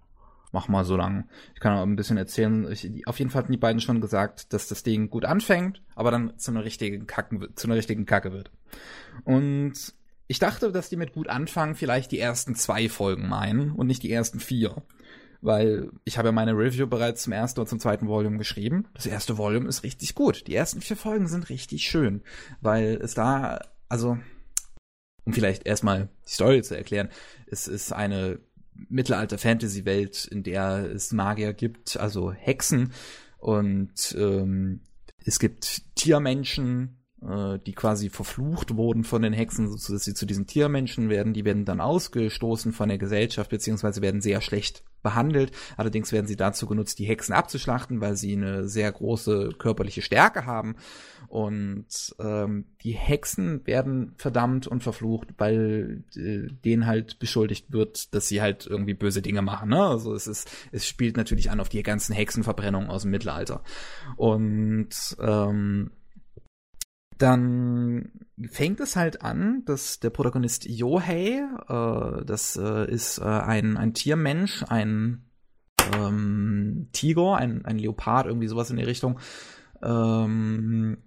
Mach 0.52 0.68
mal 0.68 0.86
so 0.86 0.96
lang. 0.96 1.30
Ich 1.54 1.60
kann 1.60 1.78
auch 1.78 1.84
ein 1.84 1.96
bisschen 1.96 2.18
erzählen. 2.18 2.70
Ich, 2.72 3.08
auf 3.08 3.20
jeden 3.20 3.32
Fall 3.32 3.44
hatten 3.44 3.52
die 3.52 3.58
beiden 3.58 3.82
schon 3.82 4.02
gesagt, 4.02 4.54
dass 4.54 4.68
das 4.68 4.84
Ding 4.84 5.10
gut 5.10 5.26
anfängt, 5.26 5.82
aber 5.96 6.12
dann 6.12 6.38
zu 6.38 6.52
einer 6.52 6.64
richtigen 6.64 7.08
Kacken, 7.08 7.48
zu 7.56 7.68
einer 7.68 7.76
richtigen 7.76 8.06
Kacke 8.06 8.32
wird. 8.32 8.52
Und 9.24 9.94
ich 10.28 10.40
dachte, 10.40 10.72
dass 10.72 10.90
die 10.90 10.96
mit 10.96 11.14
gut 11.14 11.28
anfangen 11.28 11.76
vielleicht 11.76 12.12
die 12.12 12.20
ersten 12.20 12.56
zwei 12.56 12.88
Folgen 12.90 13.28
meinen 13.28 13.72
und 13.72 13.88
nicht 13.88 14.04
die 14.04 14.12
ersten 14.12 14.40
vier. 14.40 14.84
Weil 15.42 15.90
ich 16.04 16.18
habe 16.18 16.28
ja 16.28 16.32
meine 16.32 16.54
Review 16.54 16.86
bereits 16.86 17.24
zum 17.24 17.34
ersten 17.34 17.60
und 17.60 17.68
zum 17.68 17.80
zweiten 17.80 18.08
Volume 18.08 18.38
geschrieben. 18.38 18.88
Das 18.94 19.08
erste 19.08 19.38
Volume 19.38 19.68
ist 19.68 19.84
richtig 19.84 20.14
gut. 20.14 20.48
Die 20.48 20.56
ersten 20.56 20.82
vier 20.82 20.96
Folgen 20.96 21.28
sind 21.28 21.50
richtig 21.50 21.84
schön, 21.84 22.22
weil 22.62 23.00
es 23.02 23.16
da, 23.16 23.60
also, 23.90 24.20
um 25.26 25.34
vielleicht 25.34 25.66
erstmal 25.66 26.10
die 26.28 26.34
Story 26.34 26.62
zu 26.62 26.78
erklären, 26.78 27.10
es 27.48 27.68
ist 27.68 27.92
eine 27.92 28.40
Mittelalter-Fantasy-Welt, 28.90 30.26
in 30.26 30.44
der 30.44 30.92
es 30.92 31.12
Magier 31.12 31.54
gibt, 31.54 31.98
also 31.98 32.32
Hexen 32.32 32.92
und 33.38 34.16
ähm, 34.18 34.82
es 35.26 35.40
gibt 35.40 35.84
Tiermenschen, 35.96 36.98
äh, 37.22 37.60
die 37.66 37.74
quasi 37.74 38.10
verflucht 38.10 38.76
wurden 38.76 39.04
von 39.04 39.22
den 39.22 39.34
Hexen, 39.34 39.68
so 39.68 39.94
dass 39.94 40.04
sie 40.04 40.14
zu 40.14 40.26
diesen 40.26 40.48
Tiermenschen 40.48 41.10
werden. 41.10 41.34
Die 41.34 41.46
werden 41.46 41.66
dann 41.66 41.82
ausgestoßen 41.82 42.72
von 42.72 42.90
der 42.90 42.98
Gesellschaft, 42.98 43.50
beziehungsweise 43.50 44.02
werden 44.02 44.22
sehr 44.22 44.42
schlecht 44.42 44.84
behandelt. 45.04 45.52
Allerdings 45.78 46.12
werden 46.12 46.28
sie 46.28 46.36
dazu 46.36 46.68
genutzt, 46.68 47.00
die 47.00 47.06
Hexen 47.06 47.34
abzuschlachten, 47.34 48.02
weil 48.02 48.16
sie 48.16 48.34
eine 48.34 48.68
sehr 48.68 48.92
große 48.92 49.50
körperliche 49.58 50.02
Stärke 50.02 50.46
haben. 50.46 50.76
Und 51.32 52.14
ähm, 52.20 52.66
die 52.84 52.92
Hexen 52.92 53.66
werden 53.66 54.12
verdammt 54.18 54.68
und 54.68 54.84
verflucht, 54.84 55.30
weil 55.38 56.04
äh, 56.14 56.52
denen 56.66 56.86
halt 56.86 57.20
beschuldigt 57.20 57.72
wird, 57.72 58.14
dass 58.14 58.28
sie 58.28 58.42
halt 58.42 58.68
irgendwie 58.68 58.96
böse 58.96 59.22
Dinge 59.22 59.42
machen. 59.42 59.70
Ne? 59.70 59.82
Also 59.82 60.14
es 60.14 60.28
ist, 60.28 60.52
es 60.74 60.86
spielt 60.86 61.16
natürlich 61.16 61.50
an 61.50 61.62
auf 61.62 61.70
die 61.70 61.84
ganzen 61.84 62.14
Hexenverbrennungen 62.14 62.90
aus 62.90 63.04
dem 63.04 63.12
Mittelalter. 63.12 63.64
Und 64.18 64.90
ähm, 65.22 65.92
dann 67.18 68.12
fängt 68.50 68.82
es 68.82 68.98
halt 68.98 69.22
an, 69.22 69.64
dass 69.64 70.02
der 70.02 70.10
Protagonist 70.10 70.66
Yohei, 70.66 71.46
äh, 71.70 72.26
das 72.26 72.58
äh, 72.58 72.92
ist 72.92 73.20
äh, 73.20 73.24
ein, 73.24 73.78
ein 73.78 73.94
Tiermensch, 73.94 74.66
ein 74.68 75.24
ähm, 75.96 76.90
Tiger, 76.92 77.38
ein, 77.38 77.64
ein 77.64 77.78
Leopard, 77.78 78.26
irgendwie 78.26 78.50
sowas 78.50 78.70
in 78.70 78.76
die 78.76 78.84
Richtung, 78.84 79.18
ähm, 79.82 80.98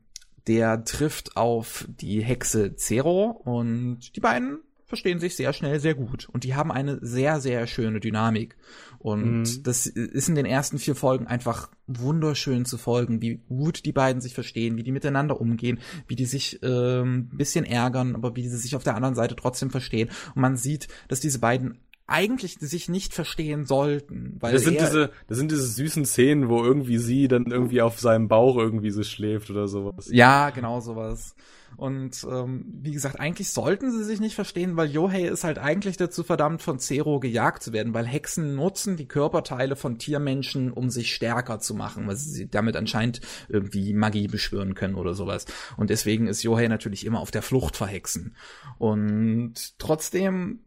der 0.47 0.85
trifft 0.85 1.37
auf 1.37 1.87
die 1.89 2.23
Hexe 2.23 2.77
Zero 2.77 3.31
und 3.45 4.15
die 4.15 4.21
beiden 4.21 4.59
verstehen 4.87 5.19
sich 5.19 5.35
sehr 5.35 5.53
schnell 5.53 5.81
sehr 5.81 5.95
gut 5.95 6.29
und 6.29 6.45
die 6.45 6.55
haben 6.55 6.71
eine 6.71 6.99
sehr, 7.01 7.41
sehr 7.41 7.67
schöne 7.67 8.01
Dynamik. 8.01 8.57
Und 8.99 9.43
Mhm. 9.43 9.63
das 9.63 9.87
ist 9.87 10.29
in 10.29 10.35
den 10.35 10.47
ersten 10.47 10.79
vier 10.79 10.95
Folgen 10.95 11.27
einfach 11.27 11.71
wunderschön 11.87 12.65
zu 12.65 12.79
folgen, 12.79 13.21
wie 13.21 13.37
gut 13.49 13.85
die 13.85 13.93
beiden 13.93 14.23
sich 14.23 14.35
verstehen, 14.35 14.77
wie 14.77 14.83
die 14.83 14.93
miteinander 14.93 15.41
umgehen, 15.41 15.79
wie 16.07 16.17
die 16.17 16.25
sich 16.27 16.61
ähm, 16.63 17.29
ein 17.33 17.37
bisschen 17.37 17.65
ärgern, 17.65 18.15
aber 18.15 18.37
wie 18.37 18.49
sie 18.49 18.57
sich 18.57 18.77
auf 18.77 18.85
der 18.85 18.95
anderen 18.95 19.15
Seite 19.15 19.37
trotzdem 19.37 19.71
verstehen. 19.71 20.09
Und 20.35 20.43
man 20.43 20.57
sieht, 20.57 20.89
dass 21.09 21.21
diese 21.21 21.39
beiden 21.39 21.79
eigentlich 22.07 22.57
sich 22.61 22.89
nicht 22.89 23.15
verstehen 23.15 23.65
sollten, 23.65 24.37
weil 24.41 24.53
Das 24.53 24.65
sind 24.65 24.81
diese, 24.81 25.11
das 25.27 25.39
sind 25.39 25.51
diese 25.51 25.67
süßen 25.67 26.05
Szenen, 26.05 26.49
wo 26.49 26.63
irgendwie 26.63 26.99
sie 26.99 27.29
dann 27.29 27.47
irgendwie 27.47 27.81
auf 27.81 27.99
seinem 27.99 28.29
Bauch 28.29 28.57
irgendwie 28.57 28.91
so 28.91 29.03
schläft 29.03 29.51
oder 29.51 29.69
sowas. 29.69 30.09
Ja, 30.11 30.51
genau 30.51 30.81
sowas. 30.81 31.35
Und 31.77 32.25
ähm, 32.31 32.67
wie 32.83 32.93
gesagt, 32.93 33.19
eigentlich 33.19 33.51
sollten 33.51 33.91
sie 33.91 34.05
sich 34.05 34.21
nicht 34.21 34.35
verstehen, 34.35 34.77
weil 34.77 34.91
Yohei 34.91 35.25
ist 35.25 35.45
halt 35.45 35.59
eigentlich 35.59 35.97
dazu 35.97 36.23
verdammt, 36.23 36.63
von 36.63 36.79
Zero 36.79 37.19
gejagt 37.21 37.63
zu 37.63 37.73
werden, 37.73 37.95
weil 37.95 38.07
Hexen 38.07 38.55
nutzen 38.55 38.97
die 38.97 39.09
Körperteile 39.09 39.75
von 39.75 39.99
Tiermenschen, 39.99 40.71
um 40.71 40.91
sich 40.91 41.13
stärker 41.13 41.59
zu 41.59 41.75
machen, 41.75 42.07
weil 42.07 42.17
sie 42.17 42.49
damit 42.49 42.77
anscheinend 42.77 43.23
irgendwie 43.49 43.93
Magie 43.93 44.29
beschwören 44.29 44.75
können 44.75 44.95
oder 44.95 45.15
sowas. 45.15 45.47
Und 45.77 45.91
deswegen 45.91 46.27
ist 46.27 46.43
Yohei 46.43 46.69
natürlich 46.69 47.05
immer 47.05 47.21
auf 47.21 47.31
der 47.31 47.43
Flucht 47.43 47.77
vor 47.77 47.89
Hexen. 47.89 48.37
Und 48.79 49.79
trotzdem 49.79 50.61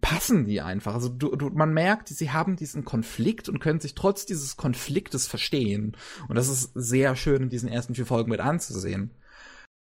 passen 0.00 0.44
die 0.44 0.60
einfach. 0.60 0.94
Also 0.94 1.08
du, 1.08 1.36
du, 1.36 1.50
man 1.50 1.72
merkt, 1.72 2.08
sie 2.08 2.30
haben 2.30 2.56
diesen 2.56 2.84
Konflikt 2.84 3.48
und 3.48 3.60
können 3.60 3.80
sich 3.80 3.94
trotz 3.94 4.26
dieses 4.26 4.56
Konfliktes 4.56 5.26
verstehen. 5.26 5.96
Und 6.28 6.36
das 6.36 6.48
ist 6.48 6.72
sehr 6.74 7.16
schön 7.16 7.44
in 7.44 7.48
diesen 7.48 7.68
ersten 7.68 7.94
vier 7.94 8.06
Folgen 8.06 8.30
mit 8.30 8.40
anzusehen. 8.40 9.10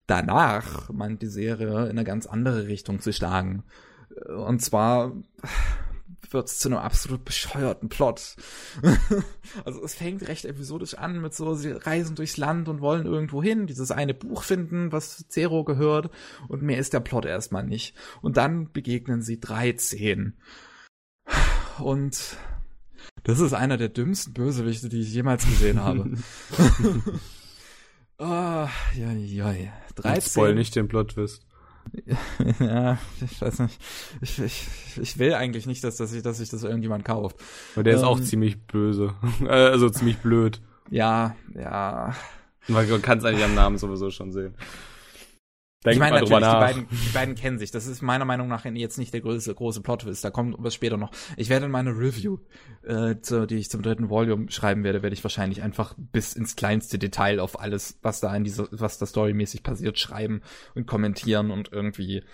Danach 0.06 0.90
meint 0.90 1.22
die 1.22 1.28
Serie 1.28 1.84
in 1.84 1.90
eine 1.90 2.04
ganz 2.04 2.26
andere 2.26 2.66
Richtung 2.66 3.00
zu 3.00 3.12
schlagen. 3.12 3.62
Und 4.26 4.60
zwar 4.60 5.12
wird 6.32 6.48
es 6.48 6.58
zu 6.58 6.68
einem 6.68 6.78
absolut 6.78 7.24
bescheuerten 7.24 7.88
Plot. 7.88 8.36
also 9.64 9.84
es 9.84 9.94
fängt 9.94 10.26
recht 10.28 10.44
episodisch 10.44 10.94
an 10.94 11.20
mit 11.20 11.34
so, 11.34 11.54
sie 11.54 11.72
reisen 11.72 12.16
durchs 12.16 12.36
Land 12.36 12.68
und 12.68 12.80
wollen 12.80 13.06
irgendwo 13.06 13.42
hin, 13.42 13.66
dieses 13.66 13.90
eine 13.90 14.14
Buch 14.14 14.42
finden, 14.42 14.92
was 14.92 15.16
zu 15.16 15.28
Zero 15.28 15.64
gehört, 15.64 16.10
und 16.48 16.62
mehr 16.62 16.78
ist 16.78 16.92
der 16.92 17.00
Plot 17.00 17.24
erstmal 17.24 17.64
nicht. 17.64 17.94
Und 18.22 18.36
dann 18.36 18.72
begegnen 18.72 19.22
sie 19.22 19.40
13. 19.40 20.36
Und 21.78 22.36
Das 23.22 23.40
ist 23.40 23.52
einer 23.52 23.76
der 23.76 23.88
dümmsten 23.88 24.32
Bösewichte, 24.32 24.88
die 24.88 25.00
ich 25.00 25.12
jemals 25.12 25.44
gesehen 25.46 25.80
habe. 25.80 26.10
oh, 28.18 28.24
ja, 28.94 29.12
ja, 29.12 29.52
ja. 29.52 29.72
13. 29.96 30.30
Spoil 30.30 30.54
nicht 30.54 30.76
den 30.76 30.88
Plot-Twist. 30.88 31.46
ja, 32.60 32.98
ich 33.20 33.40
weiß 33.40 33.60
nicht. 33.60 33.80
Ich, 34.20 34.38
ich, 34.38 34.68
ich 35.00 35.18
will 35.18 35.34
eigentlich 35.34 35.66
nicht, 35.66 35.82
dass, 35.84 35.96
dass, 35.96 36.12
ich, 36.12 36.22
dass 36.22 36.38
sich 36.38 36.48
das 36.48 36.62
irgendjemand 36.62 37.04
kauft. 37.04 37.36
Aber 37.74 37.82
der 37.82 37.94
ähm, 37.94 37.98
ist 37.98 38.04
auch 38.04 38.18
ähm, 38.18 38.24
ziemlich 38.24 38.60
böse. 38.62 39.14
also 39.48 39.90
ziemlich 39.90 40.18
blöd. 40.18 40.60
Ja, 40.90 41.36
ja. 41.54 42.14
Man 42.68 43.02
kann 43.02 43.18
es 43.18 43.24
eigentlich 43.24 43.44
am 43.44 43.54
Namen 43.54 43.78
sowieso 43.78 44.10
schon 44.10 44.32
sehen. 44.32 44.54
Denk 45.82 45.94
ich 45.94 45.98
meine 46.00 46.20
natürlich, 46.20 46.36
die 46.36 46.44
beiden, 46.44 46.86
die 46.90 47.12
beiden 47.14 47.34
kennen 47.34 47.58
sich. 47.58 47.70
Das 47.70 47.86
ist 47.86 48.02
meiner 48.02 48.26
Meinung 48.26 48.48
nach 48.48 48.66
jetzt 48.66 48.98
nicht 48.98 49.14
der 49.14 49.22
größte, 49.22 49.54
große 49.54 49.80
Plot-Twist. 49.80 50.22
Da 50.22 50.30
kommt 50.30 50.56
was 50.58 50.74
später 50.74 50.98
noch. 50.98 51.10
Ich 51.38 51.48
werde 51.48 51.64
in 51.64 51.72
meine 51.72 51.92
Review, 51.92 52.36
äh, 52.82 53.16
zu, 53.22 53.46
die 53.46 53.56
ich 53.56 53.70
zum 53.70 53.80
dritten 53.80 54.10
Volume 54.10 54.50
schreiben 54.50 54.84
werde, 54.84 55.02
werde 55.02 55.14
ich 55.14 55.24
wahrscheinlich 55.24 55.62
einfach 55.62 55.94
bis 55.96 56.34
ins 56.34 56.54
kleinste 56.54 56.98
Detail 56.98 57.40
auf 57.40 57.58
alles, 57.58 57.98
was 58.02 58.20
da 58.20 58.36
in 58.36 58.44
dieser, 58.44 58.68
was 58.72 58.98
da 58.98 59.06
storymäßig 59.06 59.62
passiert, 59.62 59.98
schreiben 59.98 60.42
und 60.74 60.86
kommentieren 60.86 61.50
und 61.50 61.72
irgendwie 61.72 62.24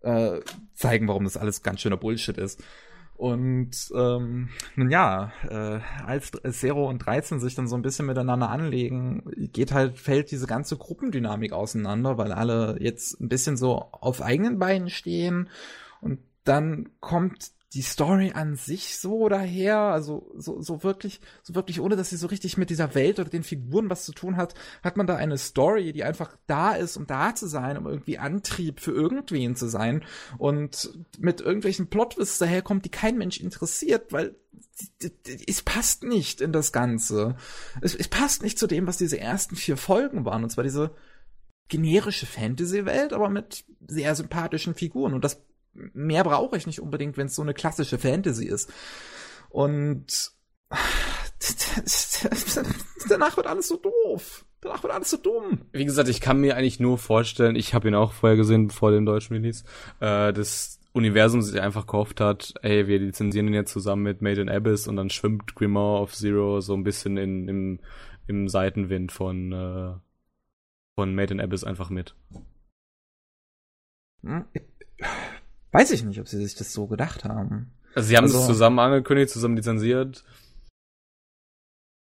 äh, 0.00 0.40
zeigen, 0.72 1.06
warum 1.06 1.24
das 1.24 1.36
alles 1.36 1.62
ganz 1.62 1.82
schöner 1.82 1.98
Bullshit 1.98 2.38
ist. 2.38 2.62
Und 3.16 3.70
ähm, 3.94 4.48
nun 4.74 4.90
ja, 4.90 5.32
äh, 5.48 5.80
als 6.04 6.32
Zero 6.50 6.88
und 6.88 6.98
13 6.98 7.38
sich 7.38 7.54
dann 7.54 7.68
so 7.68 7.76
ein 7.76 7.82
bisschen 7.82 8.06
miteinander 8.06 8.50
anlegen, 8.50 9.22
geht 9.52 9.72
halt, 9.72 9.98
fällt 9.98 10.32
diese 10.32 10.46
ganze 10.46 10.76
Gruppendynamik 10.76 11.52
auseinander, 11.52 12.18
weil 12.18 12.32
alle 12.32 12.76
jetzt 12.80 13.20
ein 13.20 13.28
bisschen 13.28 13.56
so 13.56 13.76
auf 13.92 14.20
eigenen 14.20 14.58
Beinen 14.58 14.90
stehen. 14.90 15.48
Und 16.00 16.18
dann 16.42 16.90
kommt 17.00 17.52
die 17.74 17.82
Story 17.82 18.32
an 18.34 18.54
sich 18.54 18.98
so 18.98 19.28
daher, 19.28 19.78
also 19.78 20.30
so, 20.36 20.62
so 20.62 20.84
wirklich, 20.84 21.20
so 21.42 21.56
wirklich, 21.56 21.80
ohne 21.80 21.96
dass 21.96 22.10
sie 22.10 22.16
so 22.16 22.28
richtig 22.28 22.56
mit 22.56 22.70
dieser 22.70 22.94
Welt 22.94 23.18
oder 23.18 23.28
den 23.28 23.42
Figuren 23.42 23.90
was 23.90 24.04
zu 24.04 24.12
tun 24.12 24.36
hat, 24.36 24.54
hat 24.84 24.96
man 24.96 25.08
da 25.08 25.16
eine 25.16 25.36
Story, 25.38 25.92
die 25.92 26.04
einfach 26.04 26.36
da 26.46 26.72
ist, 26.72 26.96
um 26.96 27.08
da 27.08 27.34
zu 27.34 27.48
sein, 27.48 27.76
um 27.76 27.86
irgendwie 27.86 28.18
Antrieb 28.18 28.78
für 28.78 28.92
irgendwen 28.92 29.56
zu 29.56 29.66
sein 29.66 30.04
und 30.38 30.96
mit 31.18 31.40
irgendwelchen 31.40 31.88
Plotwists 31.88 32.38
daherkommt, 32.38 32.84
die 32.84 32.90
kein 32.90 33.18
Mensch 33.18 33.40
interessiert, 33.40 34.12
weil 34.12 34.36
es 35.46 35.62
passt 35.62 36.04
nicht 36.04 36.40
in 36.40 36.52
das 36.52 36.70
Ganze. 36.70 37.34
Es, 37.80 37.94
es 37.96 38.06
passt 38.06 38.42
nicht 38.42 38.58
zu 38.58 38.68
dem, 38.68 38.86
was 38.86 38.98
diese 38.98 39.18
ersten 39.18 39.56
vier 39.56 39.76
Folgen 39.76 40.24
waren, 40.24 40.44
und 40.44 40.50
zwar 40.50 40.64
diese 40.64 40.94
generische 41.68 42.26
Fantasy-Welt, 42.26 43.12
aber 43.12 43.30
mit 43.30 43.64
sehr 43.86 44.14
sympathischen 44.14 44.74
Figuren. 44.74 45.14
Und 45.14 45.24
das 45.24 45.42
mehr 45.74 46.24
brauche 46.24 46.56
ich 46.56 46.66
nicht 46.66 46.80
unbedingt, 46.80 47.16
wenn 47.16 47.26
es 47.26 47.34
so 47.34 47.42
eine 47.42 47.54
klassische 47.54 47.98
Fantasy 47.98 48.46
ist. 48.46 48.72
Und 49.50 50.32
danach 53.08 53.36
wird 53.36 53.46
alles 53.46 53.68
so 53.68 53.76
doof. 53.76 54.44
Danach 54.60 54.82
wird 54.82 54.92
alles 54.92 55.10
so 55.10 55.18
dumm. 55.18 55.66
Wie 55.72 55.84
gesagt, 55.84 56.08
ich 56.08 56.20
kann 56.20 56.40
mir 56.40 56.56
eigentlich 56.56 56.80
nur 56.80 56.98
vorstellen, 56.98 57.54
ich 57.54 57.74
habe 57.74 57.88
ihn 57.88 57.94
auch 57.94 58.12
vorher 58.12 58.36
gesehen, 58.36 58.70
vor 58.70 58.90
dem 58.90 59.04
deutschen 59.04 59.34
Release, 59.34 59.64
äh, 60.00 60.32
das 60.32 60.80
Universum 60.94 61.42
sich 61.42 61.60
einfach 61.60 61.86
gehofft 61.86 62.20
hat, 62.20 62.54
ey, 62.62 62.86
wir 62.86 63.00
lizenzieren 63.00 63.48
ihn 63.48 63.54
jetzt 63.54 63.72
zusammen 63.72 64.04
mit 64.04 64.22
Made 64.22 64.40
in 64.40 64.48
Abyss 64.48 64.86
und 64.86 64.96
dann 64.96 65.10
schwimmt 65.10 65.54
Grimoire 65.54 66.00
of 66.00 66.14
Zero 66.14 66.60
so 66.60 66.74
ein 66.74 66.84
bisschen 66.84 67.16
in, 67.16 67.48
im, 67.48 67.80
im 68.26 68.48
Seitenwind 68.48 69.12
von, 69.12 69.52
äh, 69.52 69.94
von 70.94 71.14
Made 71.14 71.34
in 71.34 71.40
Abyss 71.40 71.64
einfach 71.64 71.90
mit. 71.90 72.14
Hm, 74.22 74.44
Weiß 75.74 75.90
ich 75.90 76.04
nicht, 76.04 76.20
ob 76.20 76.28
sie 76.28 76.40
sich 76.40 76.54
das 76.54 76.72
so 76.72 76.86
gedacht 76.86 77.24
haben. 77.24 77.72
Also 77.96 78.08
sie 78.08 78.16
haben 78.16 78.26
also, 78.26 78.38
es 78.38 78.46
zusammen 78.46 78.78
angekündigt, 78.78 79.30
zusammen 79.30 79.56
lizenziert. 79.56 80.22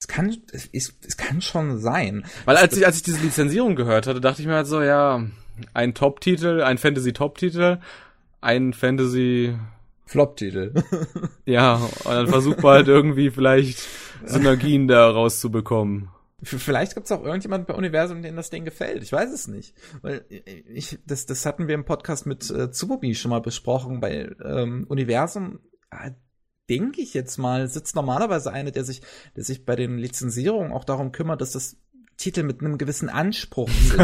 Es 0.00 0.06
kann, 0.06 0.36
es, 0.52 0.66
ist, 0.66 0.94
es 1.04 1.16
kann 1.16 1.40
schon 1.40 1.80
sein. 1.80 2.24
Weil 2.44 2.58
als 2.58 2.76
ich, 2.76 2.86
als 2.86 2.98
ich 2.98 3.02
diese 3.02 3.18
Lizenzierung 3.18 3.74
gehört 3.74 4.06
hatte, 4.06 4.20
dachte 4.20 4.40
ich 4.40 4.46
mir 4.46 4.54
halt 4.54 4.68
so, 4.68 4.82
ja, 4.82 5.26
ein 5.74 5.94
Top-Titel, 5.94 6.62
ein 6.62 6.78
Fantasy-Top-Titel, 6.78 7.78
ein 8.40 8.72
Fantasy 8.72 9.58
Flop-Titel. 10.04 10.72
ja, 11.44 11.74
und 11.74 12.12
dann 12.12 12.28
versucht 12.28 12.62
man 12.62 12.74
halt 12.74 12.86
irgendwie 12.86 13.30
vielleicht 13.30 13.80
Synergien 14.24 14.86
da 14.86 15.10
rauszubekommen. 15.10 16.10
Vielleicht 16.42 16.94
gibt 16.94 17.06
es 17.06 17.12
auch 17.12 17.24
irgendjemand 17.24 17.66
bei 17.66 17.74
Universum, 17.74 18.22
dem 18.22 18.36
das 18.36 18.50
Ding 18.50 18.64
gefällt. 18.64 19.02
Ich 19.02 19.12
weiß 19.12 19.32
es 19.32 19.48
nicht. 19.48 19.74
Weil 20.02 20.24
ich, 20.28 20.98
das, 21.06 21.24
das 21.24 21.46
hatten 21.46 21.66
wir 21.66 21.74
im 21.74 21.86
Podcast 21.86 22.26
mit 22.26 22.50
äh, 22.50 22.70
Tsubobi 22.70 23.14
schon 23.14 23.30
mal 23.30 23.40
besprochen. 23.40 24.00
Bei 24.00 24.30
ähm, 24.44 24.84
Universum 24.88 25.60
äh, 25.90 26.10
denke 26.68 27.00
ich 27.00 27.14
jetzt 27.14 27.38
mal, 27.38 27.68
sitzt 27.68 27.96
normalerweise 27.96 28.52
einer, 28.52 28.70
der 28.70 28.84
sich, 28.84 29.00
der 29.34 29.44
sich 29.44 29.64
bei 29.64 29.76
den 29.76 29.96
Lizenzierungen 29.96 30.72
auch 30.72 30.84
darum 30.84 31.10
kümmert, 31.10 31.40
dass 31.40 31.52
das 31.52 31.78
Titel 32.16 32.42
mit 32.42 32.60
einem 32.60 32.78
gewissen 32.78 33.08
Anspruch 33.08 33.70
sind. 33.70 34.00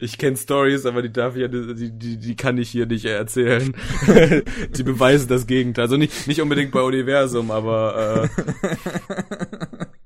ich 0.00 0.18
kenne 0.18 0.36
Stories, 0.36 0.86
aber 0.86 1.02
die 1.02 1.12
darf 1.12 1.34
ich 1.34 1.42
ja, 1.42 1.48
die, 1.48 1.90
die, 1.90 2.18
die 2.18 2.36
kann 2.36 2.58
ich 2.58 2.70
hier 2.70 2.86
nicht 2.86 3.04
erzählen. 3.04 3.74
die 4.76 4.82
beweisen 4.82 5.28
das 5.28 5.46
Gegenteil. 5.46 5.84
Also 5.84 5.96
nicht, 5.96 6.26
nicht 6.26 6.40
unbedingt 6.40 6.72
bei 6.72 6.82
Universum, 6.82 7.50
aber 7.50 8.28
äh, 8.30 9.86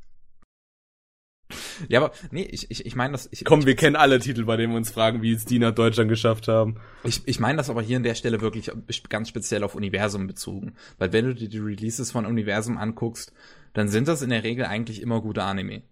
Ja, 1.89 2.03
aber 2.03 2.13
nee, 2.31 2.43
ich, 2.51 2.71
ich, 2.71 2.87
ich 2.87 2.97
meine 2.97 3.13
das. 3.13 3.29
Ich, 3.31 3.45
Komm, 3.45 3.61
ich, 3.61 3.67
wir 3.67 3.77
kennen 3.77 3.97
alle 3.97 4.19
Titel, 4.19 4.45
bei 4.45 4.57
denen 4.57 4.73
wir 4.73 4.77
uns 4.77 4.91
fragen, 4.91 5.23
wie 5.23 5.33
es 5.33 5.45
die 5.45 5.59
nach 5.59 5.75
Deutschland 5.75 6.09
geschafft 6.09 6.49
haben. 6.49 6.77
Ich, 7.03 7.23
ich 7.27 7.41
meine 7.41 7.57
das 7.59 7.71
aber 7.71 7.83
hier 7.83 7.97
an 7.97 8.03
der 8.03 8.15
Stelle 8.15 8.41
wirklich 8.41 8.71
ganz 9.09 9.29
speziell 9.29 9.65
auf 9.65 9.75
Universum 9.75 10.27
bezogen. 10.27 10.75
Weil 10.99 11.13
wenn 11.13 11.27
du 11.27 11.35
dir 11.35 11.49
die 11.49 11.59
Releases 11.59 12.13
von 12.13 12.27
Universum 12.27 12.79
anguckst, 12.79 13.33
dann 13.75 13.89
sind 13.89 14.09
das 14.09 14.23
in 14.23 14.31
der 14.31 14.43
Regel 14.45 14.65
eigentlich 14.65 15.03
immer 15.03 15.21
gute 15.21 15.43
Anime. 15.43 15.83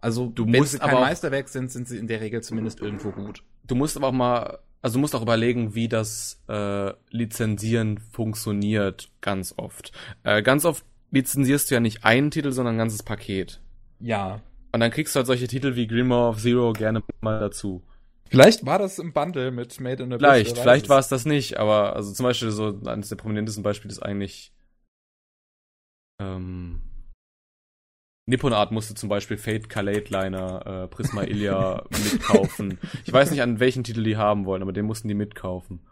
Also, 0.00 0.28
du 0.28 0.46
wenn 0.46 0.64
sie 0.64 0.78
kein 0.78 0.94
Meisterwerk 0.94 1.48
sind, 1.48 1.70
sind 1.72 1.88
sie 1.88 1.96
in 1.96 2.06
der 2.06 2.20
Regel 2.20 2.42
zumindest 2.42 2.80
irgendwo 2.80 3.10
gut. 3.10 3.42
Du 3.64 3.74
musst 3.74 3.96
aber 3.96 4.08
auch 4.08 4.12
mal, 4.12 4.58
also 4.82 4.94
du 4.94 5.00
musst 5.00 5.14
auch 5.14 5.22
überlegen, 5.22 5.74
wie 5.74 5.88
das 5.88 6.42
äh, 6.48 6.92
Lizenzieren 7.10 7.98
funktioniert, 7.98 9.10
ganz 9.22 9.54
oft. 9.56 9.92
Äh, 10.22 10.42
ganz 10.42 10.64
oft 10.64 10.84
lizenzierst 11.10 11.70
du 11.70 11.76
ja 11.76 11.80
nicht 11.80 12.04
einen 12.04 12.30
Titel, 12.30 12.52
sondern 12.52 12.74
ein 12.74 12.78
ganzes 12.78 13.02
Paket. 13.02 13.60
Ja. 14.00 14.42
Und 14.72 14.80
dann 14.80 14.90
kriegst 14.90 15.14
du 15.14 15.18
halt 15.18 15.26
solche 15.26 15.48
Titel 15.48 15.76
wie 15.76 15.86
Grimoire 15.86 16.28
of 16.28 16.42
Zero 16.42 16.72
gerne 16.72 17.02
mal 17.20 17.40
dazu. 17.40 17.82
Vielleicht 18.28 18.66
war 18.66 18.78
das 18.78 18.98
im 18.98 19.12
Bundle 19.12 19.50
mit 19.52 19.80
Made 19.80 20.02
in 20.02 20.10
the 20.10 20.18
Vielleicht, 20.18 20.58
vielleicht 20.58 20.88
war 20.88 20.98
es 20.98 21.08
das 21.08 21.24
nicht, 21.24 21.58
aber 21.58 21.94
also 21.94 22.12
zum 22.12 22.24
Beispiel 22.24 22.50
so 22.50 22.80
eines 22.84 23.08
der 23.08 23.16
prominentesten 23.16 23.62
Beispiele 23.62 23.92
ist 23.92 24.02
eigentlich 24.02 24.52
ähm, 26.20 26.80
Nippon 28.28 28.52
Art 28.52 28.72
musste 28.72 28.94
zum 28.94 29.08
Beispiel 29.08 29.36
Fate 29.36 29.68
Kalate 29.68 30.10
Liner, 30.12 30.66
äh, 30.66 30.88
Prisma 30.88 31.22
Ilya 31.22 31.84
mitkaufen. 31.90 32.78
Ich 33.04 33.12
weiß 33.12 33.30
nicht, 33.30 33.40
an 33.40 33.60
welchen 33.60 33.84
Titel 33.84 34.02
die 34.02 34.16
haben 34.16 34.46
wollen, 34.46 34.62
aber 34.62 34.72
den 34.72 34.84
mussten 34.84 35.06
die 35.06 35.14
mitkaufen. 35.14 35.86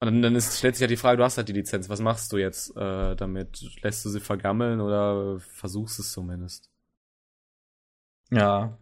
Und 0.00 0.06
dann, 0.06 0.22
dann 0.22 0.34
ist, 0.36 0.58
stellt 0.58 0.74
sich 0.74 0.80
ja 0.80 0.86
die 0.86 0.96
Frage, 0.96 1.18
du 1.18 1.24
hast 1.24 1.36
halt 1.36 1.48
die 1.48 1.52
Lizenz, 1.52 1.90
was 1.90 2.00
machst 2.00 2.32
du 2.32 2.38
jetzt 2.38 2.74
äh, 2.76 3.14
damit? 3.14 3.60
Lässt 3.82 4.04
du 4.04 4.08
sie 4.08 4.20
vergammeln 4.20 4.80
oder 4.80 5.38
versuchst 5.38 5.98
es 5.98 6.12
zumindest? 6.12 6.70
Ja. 8.30 8.78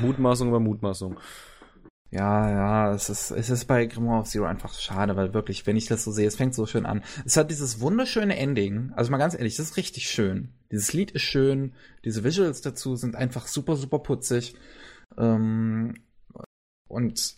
Mutmaßung 0.00 0.48
über 0.48 0.60
Mutmaßung. 0.60 1.18
Ja, 2.10 2.50
ja, 2.50 2.94
es 2.94 3.10
ist, 3.10 3.30
es 3.32 3.50
ist 3.50 3.66
bei 3.66 3.84
Grimoire 3.84 4.20
of 4.20 4.28
Zero 4.28 4.46
einfach 4.46 4.72
schade, 4.72 5.14
weil 5.16 5.34
wirklich, 5.34 5.66
wenn 5.66 5.76
ich 5.76 5.86
das 5.86 6.04
so 6.04 6.10
sehe, 6.10 6.26
es 6.26 6.36
fängt 6.36 6.54
so 6.54 6.64
schön 6.64 6.86
an. 6.86 7.04
Es 7.26 7.36
hat 7.36 7.50
dieses 7.50 7.80
wunderschöne 7.80 8.36
Ending. 8.38 8.92
Also 8.94 9.10
mal 9.10 9.18
ganz 9.18 9.34
ehrlich, 9.34 9.56
das 9.56 9.70
ist 9.70 9.76
richtig 9.76 10.08
schön. 10.08 10.54
Dieses 10.72 10.94
Lied 10.94 11.10
ist 11.10 11.22
schön, 11.22 11.74
diese 12.04 12.24
Visuals 12.24 12.62
dazu 12.62 12.96
sind 12.96 13.14
einfach 13.14 13.46
super, 13.46 13.76
super 13.76 13.98
putzig. 13.98 14.54
Ähm, 15.18 16.02
und 16.88 17.36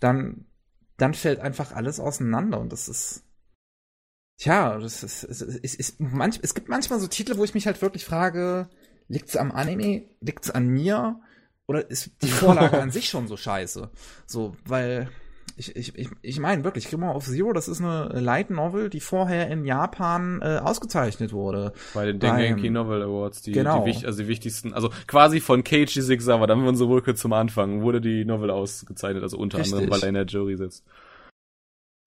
dann, 0.00 0.44
dann 0.98 1.14
fällt 1.14 1.40
einfach 1.40 1.72
alles 1.72 1.98
auseinander 1.98 2.60
und 2.60 2.72
das 2.72 2.90
ist, 2.90 3.24
tja, 4.38 4.78
das 4.78 5.02
ist, 5.02 5.24
es, 5.24 5.40
ist, 5.40 5.74
ist 5.74 6.00
manch, 6.00 6.40
es 6.42 6.54
gibt 6.54 6.68
manchmal 6.68 7.00
so 7.00 7.06
Titel, 7.06 7.38
wo 7.38 7.44
ich 7.44 7.54
mich 7.54 7.66
halt 7.66 7.80
wirklich 7.80 8.04
frage, 8.04 8.68
liegt's 9.08 9.36
am 9.36 9.50
Anime, 9.50 10.04
liegt's 10.20 10.50
an 10.50 10.68
mir? 10.68 11.22
Oder 11.70 11.88
ist 11.88 12.10
die 12.20 12.26
Vorlage 12.42 12.80
an 12.82 12.90
sich 12.90 13.08
schon 13.08 13.28
so 13.28 13.36
scheiße? 13.36 13.90
So, 14.26 14.56
weil 14.66 15.08
ich, 15.56 15.76
ich, 15.76 15.96
ich, 15.96 16.08
ich 16.20 16.40
meine 16.40 16.64
wirklich, 16.64 16.88
Grimmer 16.88 17.14
of 17.14 17.24
Zero, 17.24 17.52
das 17.52 17.68
ist 17.68 17.80
eine 17.80 18.08
Light 18.18 18.50
Novel, 18.50 18.90
die 18.90 18.98
vorher 18.98 19.46
in 19.46 19.64
Japan 19.64 20.40
äh, 20.42 20.58
ausgezeichnet 20.58 21.32
wurde. 21.32 21.72
Bei 21.94 22.06
den 22.06 22.18
Dengenki 22.18 22.70
Novel 22.70 23.04
Awards, 23.04 23.42
die, 23.42 23.52
genau. 23.52 23.84
die, 23.84 24.04
also 24.04 24.20
die 24.20 24.26
wichtigsten, 24.26 24.74
also 24.74 24.90
quasi 25.06 25.38
von 25.38 25.62
Keiichi 25.62 26.02
Zigzawa, 26.02 26.48
da 26.48 26.54
haben 26.54 26.62
wir 26.62 26.70
unsere 26.70 26.90
Rücke 26.90 27.14
zum 27.14 27.32
Anfang, 27.32 27.82
wurde 27.82 28.00
die 28.00 28.24
Novel 28.24 28.50
ausgezeichnet, 28.50 29.22
also 29.22 29.38
unter 29.38 29.58
Richtig. 29.58 29.74
anderem, 29.74 29.92
weil 29.92 30.02
er 30.02 30.08
in 30.08 30.14
der 30.14 30.26
Jury 30.26 30.56
sitzt. 30.56 30.84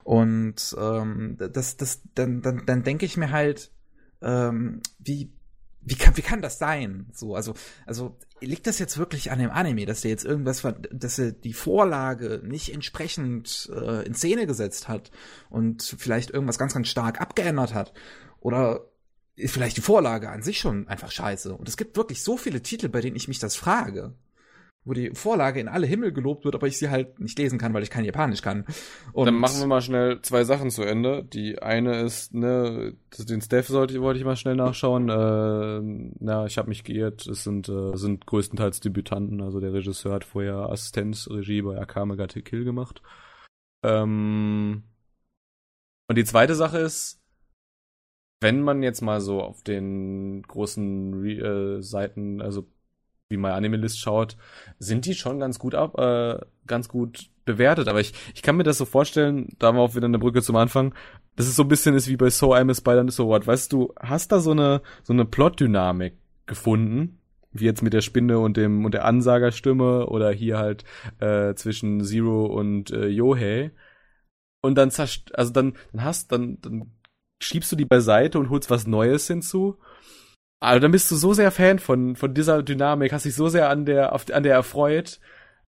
Und 0.03 0.75
ähm, 0.77 1.37
das, 1.37 1.77
das, 1.77 2.01
dann, 2.15 2.41
dann, 2.41 2.65
dann 2.65 2.83
denke 2.83 3.05
ich 3.05 3.15
mir 3.15 3.31
halt, 3.31 3.71
ähm, 4.21 4.81
wie 4.99 5.31
wie 5.85 5.95
kann, 5.95 6.15
wie 6.17 6.21
kann 6.21 6.41
das 6.41 6.59
sein? 6.59 7.07
So, 7.13 7.35
also, 7.35 7.53
also 7.85 8.17
liegt 8.39 8.67
das 8.67 8.79
jetzt 8.79 8.97
wirklich 8.97 9.31
an 9.31 9.39
dem 9.39 9.51
Anime, 9.51 9.85
dass 9.85 10.01
der 10.01 10.11
jetzt 10.11 10.25
irgendwas, 10.25 10.63
dass 10.91 11.19
er 11.19 11.31
die 11.31 11.53
Vorlage 11.53 12.41
nicht 12.43 12.73
entsprechend 12.73 13.69
äh, 13.73 14.05
in 14.05 14.13
Szene 14.13 14.47
gesetzt 14.47 14.87
hat 14.87 15.11
und 15.49 15.95
vielleicht 15.97 16.31
irgendwas 16.31 16.57
ganz, 16.57 16.73
ganz 16.73 16.87
stark 16.87 17.19
abgeändert 17.19 17.73
hat? 17.73 17.93
Oder 18.39 18.87
ist 19.35 19.53
vielleicht 19.53 19.77
die 19.77 19.81
Vorlage 19.81 20.29
an 20.29 20.43
sich 20.43 20.59
schon 20.59 20.87
einfach 20.87 21.11
scheiße? 21.11 21.55
Und 21.55 21.67
es 21.67 21.77
gibt 21.77 21.97
wirklich 21.97 22.23
so 22.23 22.37
viele 22.37 22.61
Titel, 22.61 22.89
bei 22.89 23.01
denen 23.01 23.15
ich 23.15 23.27
mich 23.27 23.39
das 23.39 23.55
frage 23.55 24.13
wo 24.85 24.93
die 24.93 25.11
Vorlage 25.13 25.59
in 25.59 25.67
alle 25.67 25.87
Himmel 25.87 26.11
gelobt 26.11 26.43
wird, 26.43 26.55
aber 26.55 26.67
ich 26.67 26.77
sie 26.77 26.89
halt 26.89 27.19
nicht 27.19 27.37
lesen 27.39 27.57
kann, 27.57 27.73
weil 27.73 27.83
ich 27.83 27.89
kein 27.89 28.03
Japanisch 28.03 28.41
kann. 28.41 28.65
Und 29.13 29.25
Dann 29.25 29.35
machen 29.35 29.59
wir 29.59 29.67
mal 29.67 29.81
schnell 29.81 30.21
zwei 30.21 30.43
Sachen 30.43 30.71
zu 30.71 30.83
Ende. 30.83 31.23
Die 31.23 31.61
eine 31.61 32.01
ist, 32.01 32.33
ne, 32.33 32.95
den 33.17 33.41
Staff 33.41 33.67
sollte, 33.67 34.01
wollte 34.01 34.19
ich 34.19 34.25
mal 34.25 34.35
schnell 34.35 34.55
nachschauen. 34.55 35.09
Äh, 35.09 36.13
na, 36.19 36.45
ich 36.45 36.57
habe 36.57 36.69
mich 36.69 36.83
geirrt. 36.83 37.25
Es 37.27 37.43
sind, 37.43 37.69
äh, 37.69 37.95
sind 37.95 38.25
größtenteils 38.25 38.81
Debütanten. 38.81 39.41
Also 39.41 39.59
der 39.59 39.73
Regisseur 39.73 40.13
hat 40.13 40.25
vorher 40.25 40.69
Assistenzregie 40.69 41.61
bei 41.61 41.79
Akame 41.79 42.17
Gate 42.17 42.43
Kill 42.43 42.65
gemacht. 42.65 43.01
Ähm, 43.83 44.83
und 46.09 46.17
die 46.17 46.25
zweite 46.25 46.55
Sache 46.55 46.79
ist, 46.79 47.21
wenn 48.41 48.61
man 48.61 48.83
jetzt 48.83 49.01
mal 49.01 49.21
so 49.21 49.41
auf 49.41 49.63
den 49.63 50.41
großen 50.43 51.13
Re 51.13 51.77
äh, 51.77 51.81
Seiten, 51.81 52.41
also 52.41 52.67
wie 53.33 53.37
My 53.37 53.49
Anime 53.49 53.77
List 53.77 53.99
schaut, 53.99 54.37
sind 54.79 55.05
die 55.05 55.15
schon 55.15 55.39
ganz 55.39 55.59
gut 55.59 55.75
ab, 55.75 55.99
äh, 55.99 56.39
ganz 56.67 56.87
gut 56.87 57.29
bewertet. 57.43 57.87
Aber 57.87 57.99
ich, 57.99 58.13
ich 58.33 58.41
kann 58.41 58.55
mir 58.55 58.63
das 58.63 58.77
so 58.77 58.85
vorstellen, 58.85 59.49
da 59.59 59.67
haben 59.67 59.77
wir 59.77 59.81
auch 59.81 59.95
wieder 59.95 60.05
eine 60.05 60.19
Brücke 60.19 60.41
zum 60.41 60.55
Anfang, 60.55 60.93
dass 61.35 61.47
es 61.47 61.55
so 61.55 61.63
ein 61.63 61.67
bisschen 61.67 61.95
ist 61.95 62.07
wie 62.07 62.15
bei 62.15 62.29
So 62.29 62.53
I'm 62.53 62.71
a 62.71 62.73
Spider 62.73 63.01
and 63.01 63.11
So 63.11 63.27
What. 63.27 63.47
Weißt 63.47 63.73
du, 63.73 63.93
hast 63.99 64.31
da 64.31 64.39
so 64.39 64.51
eine, 64.51 64.81
so 65.03 65.13
eine 65.13 65.25
Plot-Dynamik 65.25 66.13
gefunden, 66.45 67.19
wie 67.51 67.65
jetzt 67.65 67.81
mit 67.81 67.93
der 67.93 68.01
Spinne 68.01 68.39
und 68.39 68.57
dem 68.57 68.85
und 68.85 68.93
der 68.93 69.05
Ansagerstimme 69.05 70.07
oder 70.07 70.31
hier 70.31 70.57
halt 70.57 70.83
äh, 71.19 71.53
zwischen 71.55 72.03
Zero 72.03 72.45
und 72.45 72.91
äh, 72.91 73.07
Yohei. 73.07 73.71
Und 74.61 74.75
dann 74.77 74.91
zerst 74.91 75.35
also 75.35 75.51
dann, 75.51 75.73
dann 75.91 76.03
hast, 76.03 76.31
dann, 76.31 76.59
dann 76.61 76.91
schiebst 77.41 77.71
du 77.71 77.75
die 77.75 77.85
beiseite 77.85 78.39
und 78.39 78.49
holst 78.49 78.69
was 78.69 78.87
Neues 78.87 79.27
hinzu. 79.27 79.77
Also 80.63 80.79
dann 80.79 80.93
bist 80.93 81.11
du 81.11 81.17
so 81.17 81.33
sehr 81.33 81.51
Fan 81.51 81.77
von, 81.77 82.15
von 82.15 82.33
dieser 82.33 82.63
Dynamik, 82.63 83.11
hast 83.11 83.25
dich 83.25 83.35
so 83.35 83.49
sehr 83.49 83.69
an 83.69 83.85
der, 83.85 84.13
auf, 84.13 84.31
an 84.31 84.43
der 84.43 84.53
erfreut, 84.53 85.19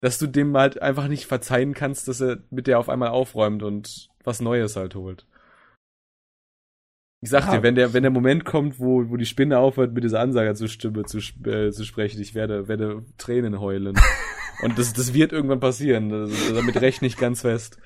dass 0.00 0.18
du 0.18 0.28
dem 0.28 0.56
halt 0.56 0.80
einfach 0.80 1.08
nicht 1.08 1.26
verzeihen 1.26 1.74
kannst, 1.74 2.06
dass 2.06 2.20
er 2.20 2.38
mit 2.50 2.68
der 2.68 2.78
auf 2.78 2.88
einmal 2.88 3.08
aufräumt 3.08 3.64
und 3.64 4.08
was 4.22 4.40
Neues 4.40 4.76
halt 4.76 4.94
holt. 4.94 5.26
Ich 7.22 7.30
sag 7.30 7.46
ja. 7.46 7.56
dir, 7.56 7.62
wenn 7.64 7.74
der, 7.74 7.92
wenn 7.92 8.04
der 8.04 8.12
Moment 8.12 8.44
kommt, 8.44 8.78
wo, 8.78 9.10
wo 9.10 9.16
die 9.16 9.26
Spinne 9.26 9.58
aufhört, 9.58 9.94
mit 9.94 10.04
dieser 10.04 10.20
Ansage 10.20 10.54
zu 10.54 10.68
Stimme 10.68 11.02
zu, 11.06 11.18
äh, 11.44 11.72
zu 11.72 11.84
sprechen, 11.84 12.20
ich 12.20 12.36
werde, 12.36 12.68
werde 12.68 13.04
Tränen 13.18 13.58
heulen. 13.58 13.96
und 14.62 14.78
das, 14.78 14.92
das 14.92 15.12
wird 15.12 15.32
irgendwann 15.32 15.58
passieren. 15.58 16.10
Das, 16.10 16.30
damit 16.54 16.80
rechne 16.80 17.08
ich 17.08 17.16
ganz 17.16 17.40
fest. 17.40 17.78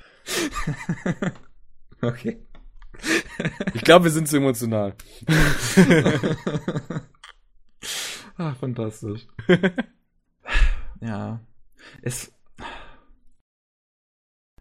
okay. 2.02 2.38
Ich 3.74 3.82
glaube, 3.82 4.04
wir 4.04 4.10
sind 4.10 4.28
zu 4.28 4.36
emotional. 4.36 4.94
ah, 8.36 8.54
fantastisch. 8.54 9.26
ja. 11.00 11.40
Es. 12.02 12.32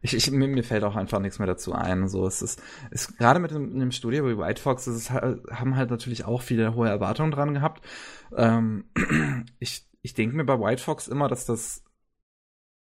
Ich, 0.02 0.14
ich, 0.14 0.30
mir, 0.32 0.48
mir 0.48 0.64
fällt 0.64 0.84
auch 0.84 0.96
einfach 0.96 1.20
nichts 1.20 1.40
mehr 1.40 1.48
dazu 1.48 1.74
ein. 1.74 2.08
So, 2.08 2.28
es 2.28 2.42
ist, 2.42 2.62
ist 2.92 3.18
gerade 3.18 3.40
mit 3.40 3.52
dem, 3.52 3.80
dem 3.80 3.92
Studio 3.92 4.28
wie 4.28 4.38
White 4.38 4.62
Fox, 4.62 4.86
es 4.88 5.10
haben 5.10 5.76
halt 5.76 5.90
natürlich 5.90 6.26
auch 6.26 6.42
viele 6.42 6.76
hohe 6.76 6.88
Erwartungen 6.88 7.32
dran 7.32 7.54
gehabt. 7.54 7.84
Ähm, 8.36 8.86
ich, 9.60 9.88
ich 10.02 10.14
denke 10.14 10.36
mir 10.36 10.46
bei 10.46 10.60
White 10.60 10.84
Fox 10.84 11.08
immer, 11.08 11.28
dass 11.28 11.46
das, 11.46 11.84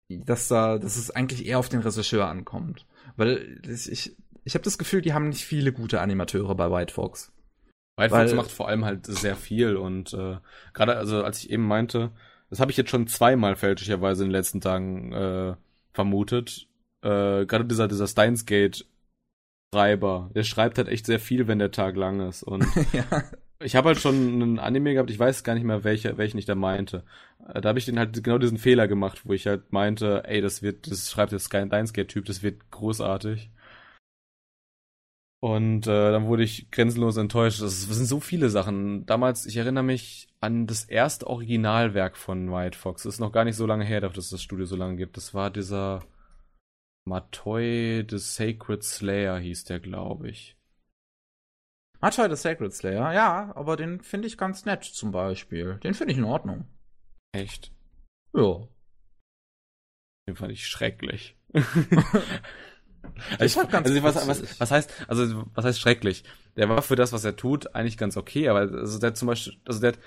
dass 0.09 0.47
da, 0.47 0.77
dass 0.77 0.95
es 0.95 1.11
eigentlich 1.11 1.45
eher 1.45 1.57
auf 1.59 1.69
den 1.69 1.81
Regisseur 1.81 2.27
ankommt, 2.27 2.85
weil 3.17 3.61
ich, 3.67 3.91
ich 3.91 4.15
habe 4.55 4.63
das 4.63 4.77
Gefühl, 4.77 5.01
die 5.01 5.13
haben 5.13 5.29
nicht 5.29 5.45
viele 5.45 5.71
gute 5.71 6.01
Animateure 6.01 6.55
bei 6.55 6.71
White 6.71 6.93
Fox. 6.93 7.31
White 7.97 8.15
Fox 8.15 8.33
macht 8.33 8.51
vor 8.51 8.67
allem 8.67 8.85
halt 8.85 9.05
sehr 9.05 9.35
viel 9.35 9.75
und 9.75 10.13
äh, 10.13 10.37
gerade, 10.73 10.97
also 10.97 11.23
als 11.23 11.43
ich 11.43 11.51
eben 11.51 11.67
meinte, 11.67 12.11
das 12.49 12.59
habe 12.59 12.71
ich 12.71 12.77
jetzt 12.77 12.89
schon 12.89 13.07
zweimal 13.07 13.55
fälschlicherweise 13.55 14.23
in 14.23 14.29
den 14.29 14.35
letzten 14.35 14.61
Tagen 14.61 15.13
äh, 15.13 15.55
vermutet. 15.93 16.67
Äh, 17.01 17.45
gerade 17.45 17.65
dieser, 17.65 17.87
dieser 17.87 18.07
Steins 18.07 18.45
Gate 18.45 18.85
Schreiber, 19.73 20.29
der 20.35 20.43
schreibt 20.43 20.77
halt 20.77 20.89
echt 20.89 21.05
sehr 21.05 21.19
viel, 21.19 21.47
wenn 21.47 21.59
der 21.59 21.71
Tag 21.71 21.95
lang 21.95 22.27
ist. 22.27 22.43
Und 22.43 22.65
ja. 22.93 23.05
ich 23.59 23.75
habe 23.75 23.89
halt 23.89 23.99
schon 23.99 24.15
einen 24.15 24.59
Anime 24.59 24.93
gehabt, 24.93 25.09
ich 25.11 25.19
weiß 25.19 25.43
gar 25.43 25.53
nicht 25.53 25.63
mehr, 25.63 25.85
welche, 25.85 26.17
welchen 26.17 26.37
ich 26.37 26.45
da 26.45 26.55
meinte. 26.55 27.03
Äh, 27.53 27.61
da 27.61 27.69
habe 27.69 27.79
ich 27.79 27.85
den 27.85 27.97
halt 27.97 28.21
genau 28.21 28.37
diesen 28.37 28.57
Fehler 28.57 28.87
gemacht, 28.87 29.21
wo 29.23 29.33
ich 29.33 29.47
halt 29.47 29.71
meinte, 29.71 30.23
ey, 30.25 30.41
das 30.41 30.61
wird, 30.61 30.91
das 30.91 31.09
schreibt 31.09 31.31
jetzt 31.31 31.49
kein 31.49 31.67
Steins 31.67 31.93
Gate 31.93 32.09
Typ, 32.09 32.25
das 32.25 32.43
wird 32.43 32.69
großartig. 32.69 33.49
Und 35.43 35.87
äh, 35.87 36.11
dann 36.11 36.27
wurde 36.27 36.43
ich 36.43 36.69
grenzenlos 36.69 37.17
enttäuscht. 37.17 37.61
Das 37.61 37.81
sind 37.81 38.05
so 38.05 38.19
viele 38.19 38.51
Sachen. 38.51 39.07
Damals, 39.07 39.47
ich 39.47 39.57
erinnere 39.57 39.83
mich 39.83 40.27
an 40.39 40.67
das 40.67 40.83
erste 40.83 41.25
Originalwerk 41.25 42.15
von 42.15 42.51
White 42.51 42.77
Fox. 42.77 43.03
Das 43.03 43.15
ist 43.15 43.19
noch 43.19 43.31
gar 43.31 43.43
nicht 43.43 43.55
so 43.55 43.65
lange 43.65 43.83
her, 43.83 44.01
dass 44.01 44.17
es 44.17 44.29
das 44.29 44.43
Studio 44.43 44.65
so 44.65 44.75
lange 44.75 44.97
gibt. 44.97 45.17
Das 45.17 45.33
war 45.33 45.49
dieser 45.49 46.05
Matoi 47.05 48.05
the 48.07 48.19
Sacred 48.19 48.83
Slayer 48.83 49.39
hieß 49.39 49.63
der, 49.63 49.79
glaube 49.79 50.29
ich. 50.29 50.55
Matoi 52.01 52.29
the 52.29 52.35
Sacred 52.35 52.73
Slayer, 52.73 53.11
ja, 53.11 53.51
aber 53.55 53.77
den 53.77 54.01
finde 54.01 54.27
ich 54.27 54.37
ganz 54.37 54.65
nett 54.65 54.83
zum 54.83 55.11
Beispiel. 55.11 55.79
Den 55.83 55.95
finde 55.95 56.13
ich 56.13 56.19
in 56.19 56.25
Ordnung. 56.25 56.65
Echt? 57.31 57.71
Ja. 58.33 58.67
Den 60.27 60.35
fand 60.35 60.51
ich 60.51 60.67
schrecklich. 60.67 61.35
Ich, 63.39 63.57
also, 63.57 64.03
was, 64.03 64.27
was, 64.27 64.59
was 64.59 64.71
heißt, 64.71 65.05
also 65.07 65.43
was 65.53 65.65
heißt 65.65 65.79
schrecklich? 65.79 66.23
Der 66.55 66.69
war 66.69 66.81
für 66.81 66.95
das, 66.95 67.13
was 67.13 67.23
er 67.23 67.35
tut, 67.35 67.75
eigentlich 67.75 67.97
ganz 67.97 68.17
okay, 68.17 68.49
aber 68.49 68.59
also 68.59 68.99
der 68.99 69.07
hat 69.07 69.17
zum 69.17 69.27
Beispiel, 69.27 69.53
also 69.65 69.79
der 69.79 69.93
hat, 69.93 69.99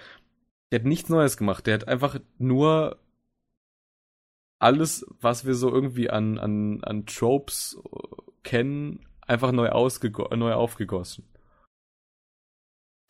der 0.70 0.80
hat 0.80 0.86
nichts 0.86 1.08
Neues 1.08 1.36
gemacht. 1.36 1.66
Der 1.66 1.74
hat 1.74 1.88
einfach 1.88 2.18
nur 2.38 2.98
alles, 4.58 5.06
was 5.20 5.44
wir 5.44 5.54
so 5.54 5.70
irgendwie 5.70 6.10
an, 6.10 6.38
an, 6.38 6.82
an 6.82 7.06
Tropes 7.06 7.78
kennen, 8.42 9.06
einfach 9.26 9.52
neu, 9.52 9.68
neu 9.68 10.52
aufgegossen. 10.52 11.24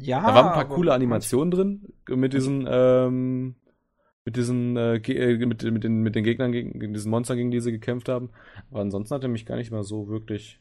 Ja. 0.01 0.21
Da 0.21 0.35
waren 0.35 0.47
ein 0.49 0.55
paar 0.55 0.69
coole 0.69 0.93
Animationen 0.93 1.51
drin 1.51 1.93
mit 2.09 2.33
diesen 2.33 2.67
ähm, 2.69 3.55
mit 4.25 4.37
diesen 4.37 4.77
äh, 4.77 4.97
äh, 4.97 5.47
mit, 5.47 5.63
mit, 5.63 5.85
den, 5.85 6.03
mit 6.03 6.15
den 6.15 6.25
Gegnern 6.25 6.53
gegen, 6.53 6.79
gegen 6.79 6.95
diesen 6.95 7.11
Monstern, 7.11 7.37
gegen 7.37 7.51
die 7.51 7.61
sie 7.61 7.73
gekämpft 7.73 8.09
haben. 8.09 8.31
Aber 8.71 8.81
ansonsten 8.81 9.15
hat 9.15 9.23
er 9.23 9.29
mich 9.29 9.47
gar 9.47 9.57
nicht 9.57 9.71
mal 9.71 9.83
so 9.83 10.09
wirklich. 10.09 10.61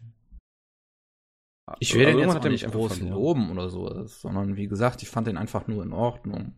Ich 1.79 1.93
will 1.95 2.05
also 2.05 2.19
den 2.19 2.29
jetzt 2.29 2.37
auch 2.37 2.49
nicht 2.49 2.71
groß 2.71 2.99
loben 3.01 3.49
oder 3.49 3.69
so, 3.69 4.03
sondern 4.05 4.57
wie 4.57 4.67
gesagt, 4.67 5.01
ich 5.01 5.09
fand 5.09 5.27
den 5.27 5.37
einfach 5.37 5.67
nur 5.67 5.81
in 5.81 5.93
Ordnung. 5.93 6.55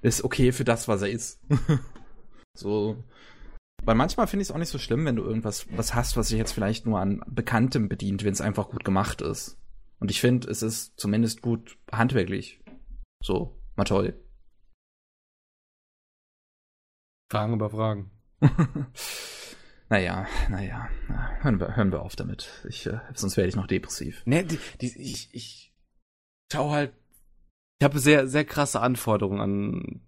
Ist 0.00 0.24
okay 0.24 0.52
für 0.52 0.64
das, 0.64 0.88
was 0.88 1.02
er 1.02 1.10
ist. 1.10 1.42
so. 2.56 3.04
Weil 3.84 3.94
manchmal 3.94 4.26
finde 4.26 4.42
ich 4.42 4.48
es 4.48 4.54
auch 4.54 4.58
nicht 4.58 4.70
so 4.70 4.78
schlimm, 4.78 5.04
wenn 5.04 5.16
du 5.16 5.24
irgendwas 5.24 5.66
was 5.76 5.94
hast, 5.94 6.16
was 6.16 6.28
sich 6.28 6.38
jetzt 6.38 6.52
vielleicht 6.52 6.86
nur 6.86 6.98
an 6.98 7.20
Bekanntem 7.26 7.90
bedient, 7.90 8.24
wenn 8.24 8.32
es 8.32 8.40
einfach 8.40 8.70
gut 8.70 8.84
gemacht 8.84 9.20
ist. 9.20 9.60
Und 10.00 10.10
ich 10.10 10.22
finde, 10.22 10.50
es 10.50 10.62
ist 10.62 10.98
zumindest 10.98 11.42
gut 11.42 11.78
handwerklich. 11.92 12.60
So, 13.22 13.60
mal 13.76 13.84
toll. 13.84 14.18
Fragen 17.30 17.54
über 17.54 17.70
Fragen. 17.70 18.10
naja, 19.88 20.26
naja, 20.48 20.88
hören 21.40 21.58
wir, 21.58 21.76
hören 21.76 21.92
wir 21.92 22.02
auf 22.02 22.16
damit. 22.16 22.64
Ich, 22.68 22.86
äh, 22.86 23.00
sonst 23.14 23.36
werde 23.36 23.48
ich 23.48 23.56
noch 23.56 23.66
depressiv. 23.66 24.22
Nee, 24.26 24.44
die, 24.44 24.58
die, 24.80 24.96
ich, 25.00 25.28
ich 25.32 25.74
schau 26.52 26.70
halt. 26.70 26.92
Ich 27.78 27.84
habe 27.84 27.98
sehr, 27.98 28.26
sehr 28.28 28.44
krasse 28.44 28.80
Anforderungen 28.80 29.40
an 29.40 30.00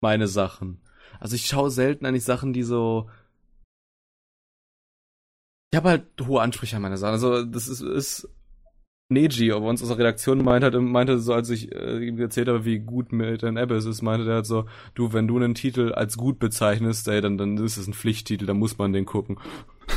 meine 0.00 0.26
Sachen. 0.28 0.82
Also 1.20 1.36
ich 1.36 1.46
schaue 1.46 1.70
selten 1.70 2.06
eigentlich 2.06 2.24
Sachen, 2.24 2.52
die 2.52 2.62
so. 2.62 3.10
Ich 5.70 5.76
habe 5.76 5.90
halt 5.90 6.06
hohe 6.26 6.42
Ansprüche 6.42 6.76
an 6.76 6.82
meine 6.82 6.98
Sachen. 6.98 7.12
Also 7.12 7.44
das 7.44 7.68
ist, 7.68 7.80
ist 7.80 8.28
Neji, 9.12 9.52
aber 9.52 9.66
uns 9.66 9.82
aus 9.82 9.88
der 9.88 9.98
Redaktion 9.98 10.44
meinte, 10.44 10.66
hat, 10.66 10.74
meinte 10.74 11.18
so, 11.18 11.32
als 11.32 11.50
ich 11.50 11.72
äh, 11.72 12.06
ihm 12.06 12.18
erzählt 12.18 12.48
habe, 12.48 12.64
wie 12.64 12.78
gut 12.78 13.12
Milton 13.12 13.58
Abyss 13.58 13.84
ist, 13.84 14.02
meinte 14.02 14.24
der 14.24 14.36
halt 14.36 14.46
so, 14.46 14.66
du, 14.94 15.12
wenn 15.12 15.28
du 15.28 15.36
einen 15.36 15.54
Titel 15.54 15.92
als 15.92 16.16
gut 16.16 16.38
bezeichnest, 16.38 17.08
ey, 17.08 17.20
dann, 17.20 17.38
dann 17.38 17.56
ist 17.58 17.76
es 17.76 17.86
ein 17.86 17.94
Pflichttitel, 17.94 18.46
dann 18.46 18.58
muss 18.58 18.78
man 18.78 18.92
den 18.92 19.04
gucken. 19.04 19.38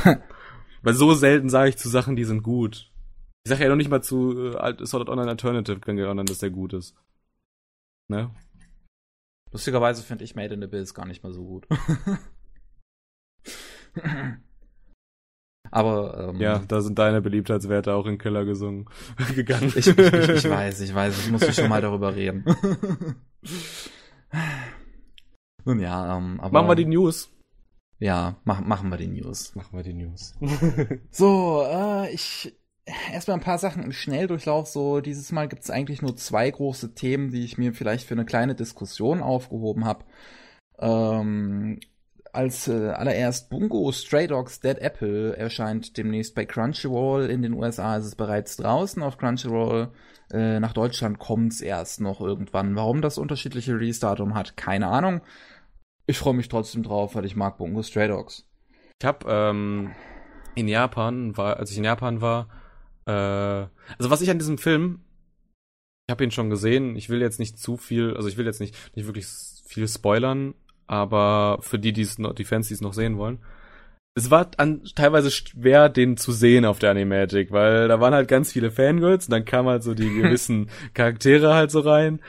Weil 0.82 0.94
so 0.94 1.14
selten 1.14 1.48
sage 1.48 1.70
ich 1.70 1.76
zu 1.76 1.88
Sachen, 1.88 2.16
die 2.16 2.24
sind 2.24 2.42
gut. 2.42 2.90
Ich 3.44 3.50
sage 3.50 3.62
ja 3.62 3.68
noch 3.68 3.76
nicht 3.76 3.90
mal 3.90 4.02
zu 4.02 4.54
äh, 4.56 4.84
Sword 4.84 5.08
Online 5.08 5.30
Alternative, 5.30 5.80
wenn 5.84 5.96
wir 5.96 6.14
dass 6.24 6.38
der 6.38 6.50
gut 6.50 6.72
ist. 6.72 6.94
Ne? 8.08 8.30
Lustigerweise 9.52 10.02
finde 10.02 10.24
ich 10.24 10.34
Made 10.34 10.54
in 10.54 10.60
the 10.60 10.66
Abyss 10.66 10.94
gar 10.94 11.06
nicht 11.06 11.22
mal 11.22 11.32
so 11.32 11.44
gut. 11.44 11.66
Aber 15.76 16.30
ähm, 16.30 16.40
ja, 16.40 16.62
da 16.66 16.80
sind 16.80 16.98
deine 16.98 17.20
Beliebtheitswerte 17.20 17.92
auch 17.92 18.06
in 18.06 18.16
Killer 18.16 18.46
gesungen 18.46 18.86
gegangen. 19.34 19.70
Ich, 19.76 19.86
ich, 19.86 19.98
ich, 19.98 20.48
weiß, 20.48 20.80
ich 20.80 20.94
weiß, 20.94 21.18
ich 21.18 21.30
muss 21.30 21.54
schon 21.54 21.68
mal 21.68 21.82
darüber 21.82 22.16
reden. 22.16 22.46
Nun 25.66 25.78
ja, 25.80 26.16
ähm, 26.16 26.40
aber 26.40 26.52
machen 26.52 26.68
wir 26.68 26.76
die 26.76 26.86
News. 26.86 27.30
Ja, 27.98 28.36
mach, 28.44 28.62
machen 28.62 28.88
wir 28.88 28.96
die 28.96 29.06
News. 29.06 29.54
Machen 29.54 29.76
wir 29.76 29.82
die 29.82 29.92
News. 29.92 30.34
so, 31.10 31.62
äh, 31.66 32.10
ich 32.10 32.56
erstmal 33.12 33.36
ein 33.36 33.42
paar 33.42 33.58
Sachen 33.58 33.82
im 33.82 33.92
Schnelldurchlauf. 33.92 34.68
So, 34.68 35.02
dieses 35.02 35.30
Mal 35.30 35.46
gibt 35.46 35.62
es 35.62 35.70
eigentlich 35.70 36.00
nur 36.00 36.16
zwei 36.16 36.50
große 36.50 36.94
Themen, 36.94 37.30
die 37.32 37.44
ich 37.44 37.58
mir 37.58 37.74
vielleicht 37.74 38.06
für 38.06 38.14
eine 38.14 38.24
kleine 38.24 38.54
Diskussion 38.54 39.20
aufgehoben 39.20 39.84
habe. 39.84 40.06
Ähm, 40.78 41.80
als 42.36 42.68
äh, 42.68 42.90
allererst 42.90 43.50
Bungo 43.50 43.90
Stray 43.92 44.26
Dogs 44.26 44.60
Dead 44.60 44.78
Apple 44.78 45.36
erscheint 45.36 45.96
demnächst 45.96 46.34
bei 46.34 46.44
Crunchyroll. 46.44 47.30
In 47.30 47.42
den 47.42 47.54
USA 47.54 47.96
ist 47.96 48.04
es 48.04 48.14
bereits 48.14 48.56
draußen 48.56 49.02
auf 49.02 49.18
Crunchyroll. 49.18 49.90
Äh, 50.30 50.60
nach 50.60 50.72
Deutschland 50.72 51.18
kommt 51.18 51.54
es 51.54 51.60
erst 51.60 52.00
noch 52.00 52.20
irgendwann. 52.20 52.76
Warum 52.76 53.00
das 53.00 53.18
unterschiedliche 53.18 53.74
Release-Datum 53.74 54.34
hat, 54.34 54.56
keine 54.56 54.88
Ahnung. 54.88 55.22
Ich 56.06 56.18
freue 56.18 56.34
mich 56.34 56.48
trotzdem 56.48 56.82
drauf, 56.82 57.14
weil 57.14 57.24
ich 57.24 57.36
mag 57.36 57.58
Bungo 57.58 57.82
Stray 57.82 58.08
Dogs. 58.08 58.46
Ich 59.00 59.06
habe 59.06 59.26
ähm, 59.28 59.92
in 60.54 60.68
Japan, 60.68 61.36
war, 61.36 61.56
als 61.56 61.70
ich 61.70 61.78
in 61.78 61.84
Japan 61.84 62.20
war, 62.20 62.48
äh, 63.06 63.12
also 63.98 64.10
was 64.10 64.20
ich 64.20 64.30
an 64.30 64.38
diesem 64.38 64.58
Film, 64.58 65.00
ich 66.06 66.12
habe 66.12 66.22
ihn 66.22 66.30
schon 66.30 66.50
gesehen, 66.50 66.96
ich 66.96 67.08
will 67.08 67.20
jetzt 67.20 67.40
nicht 67.40 67.58
zu 67.58 67.76
viel, 67.76 68.14
also 68.16 68.28
ich 68.28 68.36
will 68.36 68.46
jetzt 68.46 68.60
nicht, 68.60 68.76
nicht 68.94 69.06
wirklich 69.06 69.26
viel 69.26 69.88
spoilern, 69.88 70.54
aber 70.86 71.58
für 71.60 71.78
die, 71.78 71.92
die's 71.92 72.18
noch, 72.18 72.34
die 72.34 72.44
Fans, 72.44 72.68
die 72.68 72.74
es 72.74 72.80
noch 72.80 72.94
sehen 72.94 73.18
wollen, 73.18 73.38
es 74.16 74.30
war 74.30 74.50
an, 74.56 74.82
teilweise 74.94 75.30
schwer, 75.30 75.90
den 75.90 76.16
zu 76.16 76.32
sehen 76.32 76.64
auf 76.64 76.78
der 76.78 76.90
Animagic, 76.90 77.52
weil 77.52 77.86
da 77.86 78.00
waren 78.00 78.14
halt 78.14 78.28
ganz 78.28 78.50
viele 78.50 78.70
Fangirls 78.70 79.26
und 79.26 79.32
dann 79.32 79.44
kamen 79.44 79.68
halt 79.68 79.82
so 79.82 79.94
die 79.94 80.08
gewissen 80.22 80.70
Charaktere 80.94 81.54
halt 81.54 81.70
so 81.70 81.80
rein 81.80 82.20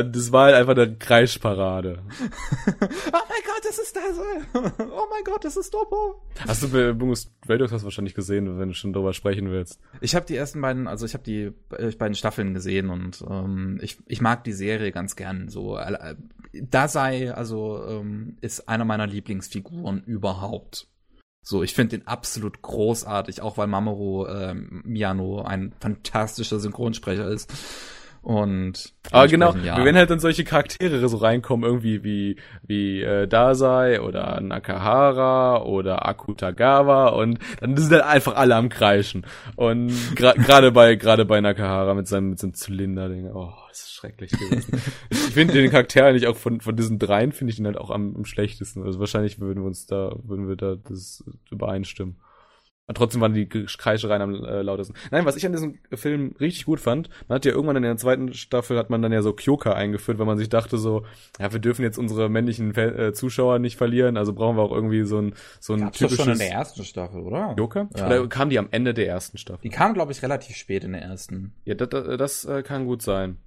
und 0.00 0.16
es 0.16 0.32
war 0.32 0.46
halt 0.46 0.54
einfach 0.56 0.76
eine 0.76 0.96
Kreischparade. 0.96 2.02
oh 2.80 2.80
mein 2.80 3.42
Gott, 3.46 3.64
das 3.64 3.78
ist 3.78 3.94
so. 3.94 4.60
Oh 4.92 5.06
mein 5.10 5.24
Gott, 5.24 5.44
das 5.44 5.56
ist 5.56 5.72
Dopo. 5.72 6.22
Hast 6.46 6.62
du 6.62 6.94
Bungus 6.94 7.32
Radox 7.48 7.72
hast 7.72 7.84
wahrscheinlich 7.84 8.14
gesehen, 8.14 8.58
wenn 8.58 8.68
du 8.68 8.74
schon 8.74 8.92
drüber 8.92 9.12
sprechen 9.12 9.50
willst. 9.50 9.80
Ich 10.00 10.14
habe 10.14 10.26
die 10.26 10.36
ersten 10.36 10.60
beiden, 10.60 10.86
also 10.86 11.06
ich 11.06 11.14
habe 11.14 11.24
die 11.24 11.52
äh, 11.76 11.90
beiden 11.96 12.14
Staffeln 12.14 12.54
gesehen 12.54 12.90
und 12.90 13.24
ähm, 13.28 13.78
ich, 13.82 13.98
ich 14.06 14.20
mag 14.20 14.44
die 14.44 14.52
Serie 14.52 14.92
ganz 14.92 15.16
gern. 15.16 15.48
So, 15.48 15.76
äh, 15.76 16.14
Dasai, 16.52 17.32
also 17.32 17.84
ähm, 17.88 18.36
ist 18.40 18.68
einer 18.68 18.84
meiner 18.84 19.06
Lieblingsfiguren 19.06 20.02
überhaupt. 20.04 20.88
So, 21.44 21.62
ich 21.64 21.74
finde 21.74 21.98
den 21.98 22.06
absolut 22.06 22.62
großartig, 22.62 23.42
auch 23.42 23.58
weil 23.58 23.66
Mamoru 23.66 24.26
ähm, 24.28 24.82
Miyano 24.84 25.42
ein 25.42 25.74
fantastischer 25.80 26.60
Synchronsprecher 26.60 27.28
ist. 27.28 27.52
Und 28.22 28.92
aber 29.10 29.26
genau, 29.26 29.52
ja. 29.56 29.84
wenn 29.84 29.96
halt 29.96 30.08
dann 30.08 30.20
solche 30.20 30.44
Charaktere 30.44 31.08
so 31.08 31.16
reinkommen, 31.16 31.68
irgendwie 31.68 32.04
wie 32.04 32.36
wie 32.62 33.02
äh, 33.02 33.26
Dasai 33.26 34.00
oder 34.00 34.40
Nakahara 34.40 35.62
oder 35.62 36.06
Akutagawa 36.06 37.08
und 37.08 37.40
dann 37.58 37.76
sind 37.76 37.90
halt 37.90 38.04
einfach 38.04 38.36
alle 38.36 38.54
am 38.54 38.68
kreischen. 38.68 39.26
Und 39.56 39.92
gerade 40.14 40.40
gra 40.40 40.70
bei 40.70 40.94
gerade 40.94 41.24
bei 41.24 41.40
Nakahara 41.40 41.94
mit 41.94 42.06
seinem 42.06 42.30
mit 42.30 42.38
seinem 42.38 42.54
Zylinder-Ding, 42.54 43.28
oh, 43.34 43.52
das 43.68 43.80
ist 43.80 43.92
schrecklich 43.92 44.30
gewesen. 44.30 44.80
ich 45.10 45.18
finde 45.18 45.54
den 45.54 45.72
Charakter 45.72 46.06
eigentlich 46.06 46.28
auch 46.28 46.36
von 46.36 46.60
von 46.60 46.76
diesen 46.76 47.00
dreien 47.00 47.32
finde 47.32 47.52
ich 47.52 47.58
ihn 47.58 47.66
halt 47.66 47.76
auch 47.76 47.90
am, 47.90 48.14
am 48.14 48.24
schlechtesten. 48.24 48.84
Also 48.84 49.00
wahrscheinlich 49.00 49.40
würden 49.40 49.64
wir 49.64 49.66
uns 49.66 49.86
da 49.86 50.14
würden 50.22 50.46
wir 50.46 50.54
da 50.54 50.76
das 50.76 51.24
übereinstimmen. 51.50 52.18
Und 52.88 52.96
trotzdem 52.96 53.20
waren 53.20 53.32
die 53.32 53.48
Kreischereien 53.48 54.22
am 54.22 54.44
äh, 54.44 54.60
lautesten. 54.60 54.94
Nein, 55.12 55.24
was 55.24 55.36
ich 55.36 55.46
an 55.46 55.52
diesem 55.52 55.78
Film 55.94 56.34
richtig 56.40 56.64
gut 56.64 56.80
fand, 56.80 57.08
man 57.28 57.36
hat 57.36 57.44
ja 57.44 57.52
irgendwann 57.52 57.76
in 57.76 57.84
der 57.84 57.96
zweiten 57.96 58.34
Staffel 58.34 58.76
hat 58.76 58.90
man 58.90 59.00
dann 59.02 59.12
ja 59.12 59.22
so 59.22 59.32
Kyoka 59.32 59.72
eingeführt, 59.72 60.18
weil 60.18 60.26
man 60.26 60.36
sich 60.36 60.48
dachte 60.48 60.78
so, 60.78 61.04
ja, 61.38 61.52
wir 61.52 61.60
dürfen 61.60 61.82
jetzt 61.82 61.96
unsere 61.96 62.28
männlichen 62.28 62.74
äh, 62.74 63.12
Zuschauer 63.12 63.60
nicht 63.60 63.76
verlieren, 63.76 64.16
also 64.16 64.32
brauchen 64.32 64.56
wir 64.56 64.62
auch 64.62 64.72
irgendwie 64.72 65.04
so 65.04 65.18
ein 65.18 65.34
so 65.60 65.74
ein 65.74 65.80
Gab's 65.80 65.98
typisches 65.98 66.18
das 66.18 66.26
schon 66.26 66.32
in 66.32 66.38
der 66.40 66.50
ersten 66.50 66.84
Staffel, 66.84 67.22
oder? 67.22 67.54
Kyoka? 67.54 67.88
Ja. 67.96 68.06
Oder 68.06 68.26
kam 68.26 68.50
die 68.50 68.58
am 68.58 68.68
Ende 68.72 68.94
der 68.94 69.06
ersten 69.06 69.38
Staffel? 69.38 69.62
Die 69.62 69.70
kam 69.70 69.94
glaube 69.94 70.10
ich 70.10 70.22
relativ 70.22 70.56
spät 70.56 70.82
in 70.82 70.92
der 70.92 71.02
ersten. 71.02 71.54
Ja, 71.64 71.74
das, 71.74 71.88
das, 71.88 72.16
das 72.18 72.44
äh, 72.44 72.62
kann 72.64 72.86
gut 72.86 73.00
sein. 73.02 73.38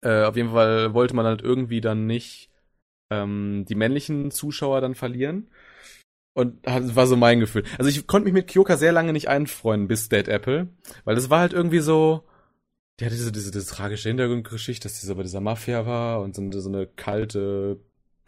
Äh, 0.00 0.22
auf 0.22 0.36
jeden 0.36 0.50
Fall 0.50 0.94
wollte 0.94 1.16
man 1.16 1.26
halt 1.26 1.42
irgendwie 1.42 1.80
dann 1.80 2.06
nicht 2.06 2.50
ähm, 3.10 3.64
die 3.68 3.74
männlichen 3.74 4.30
Zuschauer 4.30 4.80
dann 4.80 4.94
verlieren. 4.94 5.48
Und 6.34 6.66
war 6.66 7.06
so 7.06 7.16
mein 7.16 7.38
Gefühl. 7.38 7.62
Also 7.78 7.88
ich 7.88 8.06
konnte 8.08 8.24
mich 8.24 8.34
mit 8.34 8.48
Kyoka 8.48 8.76
sehr 8.76 8.90
lange 8.90 9.12
nicht 9.12 9.28
einfreunden 9.28 9.86
bis 9.86 10.08
Dead 10.08 10.26
Apple, 10.26 10.68
weil 11.04 11.14
das 11.14 11.30
war 11.30 11.38
halt 11.38 11.52
irgendwie 11.52 11.78
so, 11.78 12.24
die 12.98 13.04
hatte 13.04 13.14
diese, 13.14 13.30
diese, 13.30 13.52
diese 13.52 13.66
tragische 13.66 14.08
Hintergrundgeschichte, 14.08 14.88
dass 14.88 15.00
sie 15.00 15.06
so 15.06 15.14
bei 15.14 15.22
dieser 15.22 15.40
Mafia 15.40 15.86
war 15.86 16.20
und 16.22 16.34
so, 16.34 16.60
so 16.60 16.68
eine 16.68 16.88
kalte 16.88 17.78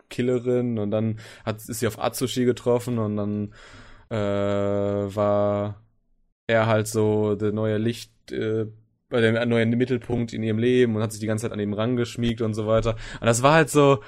Killerin 0.09 0.79
und 0.79 0.93
dann 0.93 1.19
hat, 1.45 1.57
ist 1.57 1.81
sie 1.81 1.89
auf 1.89 1.99
Atsushi 1.99 2.45
getroffen 2.45 2.99
und 2.99 3.17
dann 3.17 3.55
äh, 4.09 4.17
war 4.17 5.83
er 6.47 6.67
halt 6.67 6.87
so 6.87 7.35
der 7.35 7.53
neue 7.53 7.79
Licht, 7.79 8.13
äh, 8.31 8.67
der 9.11 9.47
neue 9.47 9.67
Mittelpunkt 9.67 10.33
in 10.33 10.43
ihrem 10.45 10.59
Leben 10.59 10.97
und 10.97 11.03
hat 11.03 11.13
sich 11.13 11.21
die 11.21 11.27
ganze 11.27 11.43
Zeit 11.43 11.53
an 11.53 11.61
ihm 11.61 11.73
rangeschmiegt 11.73 12.41
und 12.41 12.55
so 12.55 12.67
weiter. 12.67 12.97
Und 13.21 13.27
das 13.27 13.43
war 13.43 13.55
halt 13.55 13.71
so, 13.71 14.01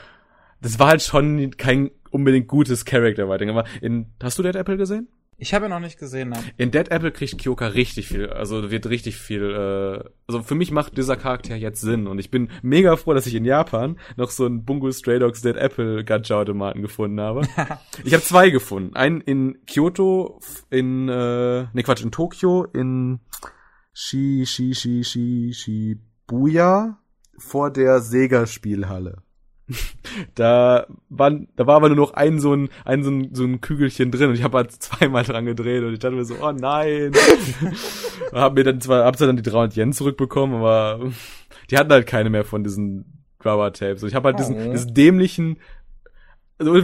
das 0.61 0.79
war 0.79 0.89
halt 0.89 1.03
schon 1.03 1.51
kein 1.57 1.91
unbedingt 2.11 2.49
gutes 2.49 2.85
Character 2.85 3.29
Writing. 3.29 3.51
Aber 3.51 3.65
in, 3.81 4.07
hast 4.23 4.39
du 4.39 4.43
Dead 4.43 4.57
Apple 4.57 4.77
gesehen? 4.77 5.09
Ich 5.41 5.55
habe 5.55 5.67
ihn 5.67 5.71
noch 5.71 5.79
nicht 5.79 6.01
gesehen. 6.01 6.31
Nein. 6.31 6.43
In 6.57 6.73
Dead 6.73 6.91
Apple 6.91 7.13
kriegt 7.13 7.39
Kyoka 7.39 7.69
richtig 7.69 8.09
viel, 8.09 8.29
also 8.29 8.73
wird 8.73 8.89
richtig 8.89 9.17
viel, 9.17 9.45
äh, 9.45 10.11
also 10.27 10.43
für 10.43 10.57
mich 10.57 10.73
macht 10.73 10.99
dieser 10.99 11.17
Charakter 11.17 11.55
jetzt 11.55 11.81
Sinn 11.81 12.09
und 12.09 12.19
ich 12.19 12.33
bin 12.33 12.51
mega 12.63 12.97
froh, 12.97 13.15
dass 13.15 13.27
ich 13.29 13.37
in 13.37 13.45
Japan 13.45 14.01
noch 14.17 14.31
so 14.31 14.47
einen 14.47 14.65
Bungo 14.65 14.91
Stray 14.91 15.21
Dogs 15.21 15.41
Dead 15.41 15.55
Apple 15.55 16.05
Gacha 16.05 16.41
Automaten 16.41 16.83
gefunden 16.83 17.21
habe. 17.21 17.43
ich 18.05 18.15
habe 18.15 18.25
zwei 18.25 18.51
gefunden. 18.51 18.97
Einen 18.97 19.21
in 19.21 19.65
Kyoto, 19.67 20.41
in, 20.71 21.09
äh, 21.09 21.67
ne 21.73 21.83
Quatsch, 21.85 22.03
in 22.03 22.11
Tokio, 22.11 22.65
in 22.65 23.21
Shi, 23.93 24.45
Shi, 24.45 24.75
Shi, 24.75 25.05
Shi, 25.05 25.53
Shibuya 25.55 26.99
vor 27.39 27.73
der 27.73 28.01
Sega 28.01 28.45
Spielhalle. 28.47 29.23
da 30.35 30.87
war, 31.09 31.31
da 31.57 31.67
war 31.67 31.77
aber 31.77 31.89
nur 31.89 31.97
noch 31.97 32.15
ein 32.15 32.41
so 32.41 32.55
ein, 32.55 32.69
ein 32.85 33.05
so 33.05 33.11
ein, 33.11 33.35
so 33.35 33.45
ein 33.45 33.61
Kügelchen 33.61 34.11
drin 34.11 34.31
und 34.31 34.35
ich 34.35 34.43
habe 34.43 34.59
halt 34.59 34.73
zweimal 34.73 35.25
dran 35.25 35.45
gedreht 35.45 35.85
und 35.85 35.93
ich 35.93 35.99
dachte 35.99 36.15
mir 36.15 36.25
so, 36.25 36.37
oh 36.41 36.53
nein. 36.53 37.13
hab 38.33 38.55
mir 38.55 38.65
dann 38.65 38.81
zwar, 38.81 39.05
hab's 39.05 39.19
dann 39.19 39.37
die 39.37 39.43
300 39.43 39.77
Yen 39.77 39.93
zurückbekommen, 39.93 40.57
aber 40.57 41.11
die 41.71 41.77
hatten 41.77 41.93
halt 41.93 42.07
keine 42.07 42.31
mehr 42.31 42.45
von 42.45 42.65
diesen 42.65 43.19
Rubber 43.45 43.73
Tapes. 43.73 44.03
Und 44.03 44.09
ich 44.09 44.15
habe 44.15 44.29
halt 44.29 44.39
diesen, 44.39 44.57
oh. 44.57 44.73
diesen 44.73 44.95
dämlichen 44.95 45.59
also 46.59 46.75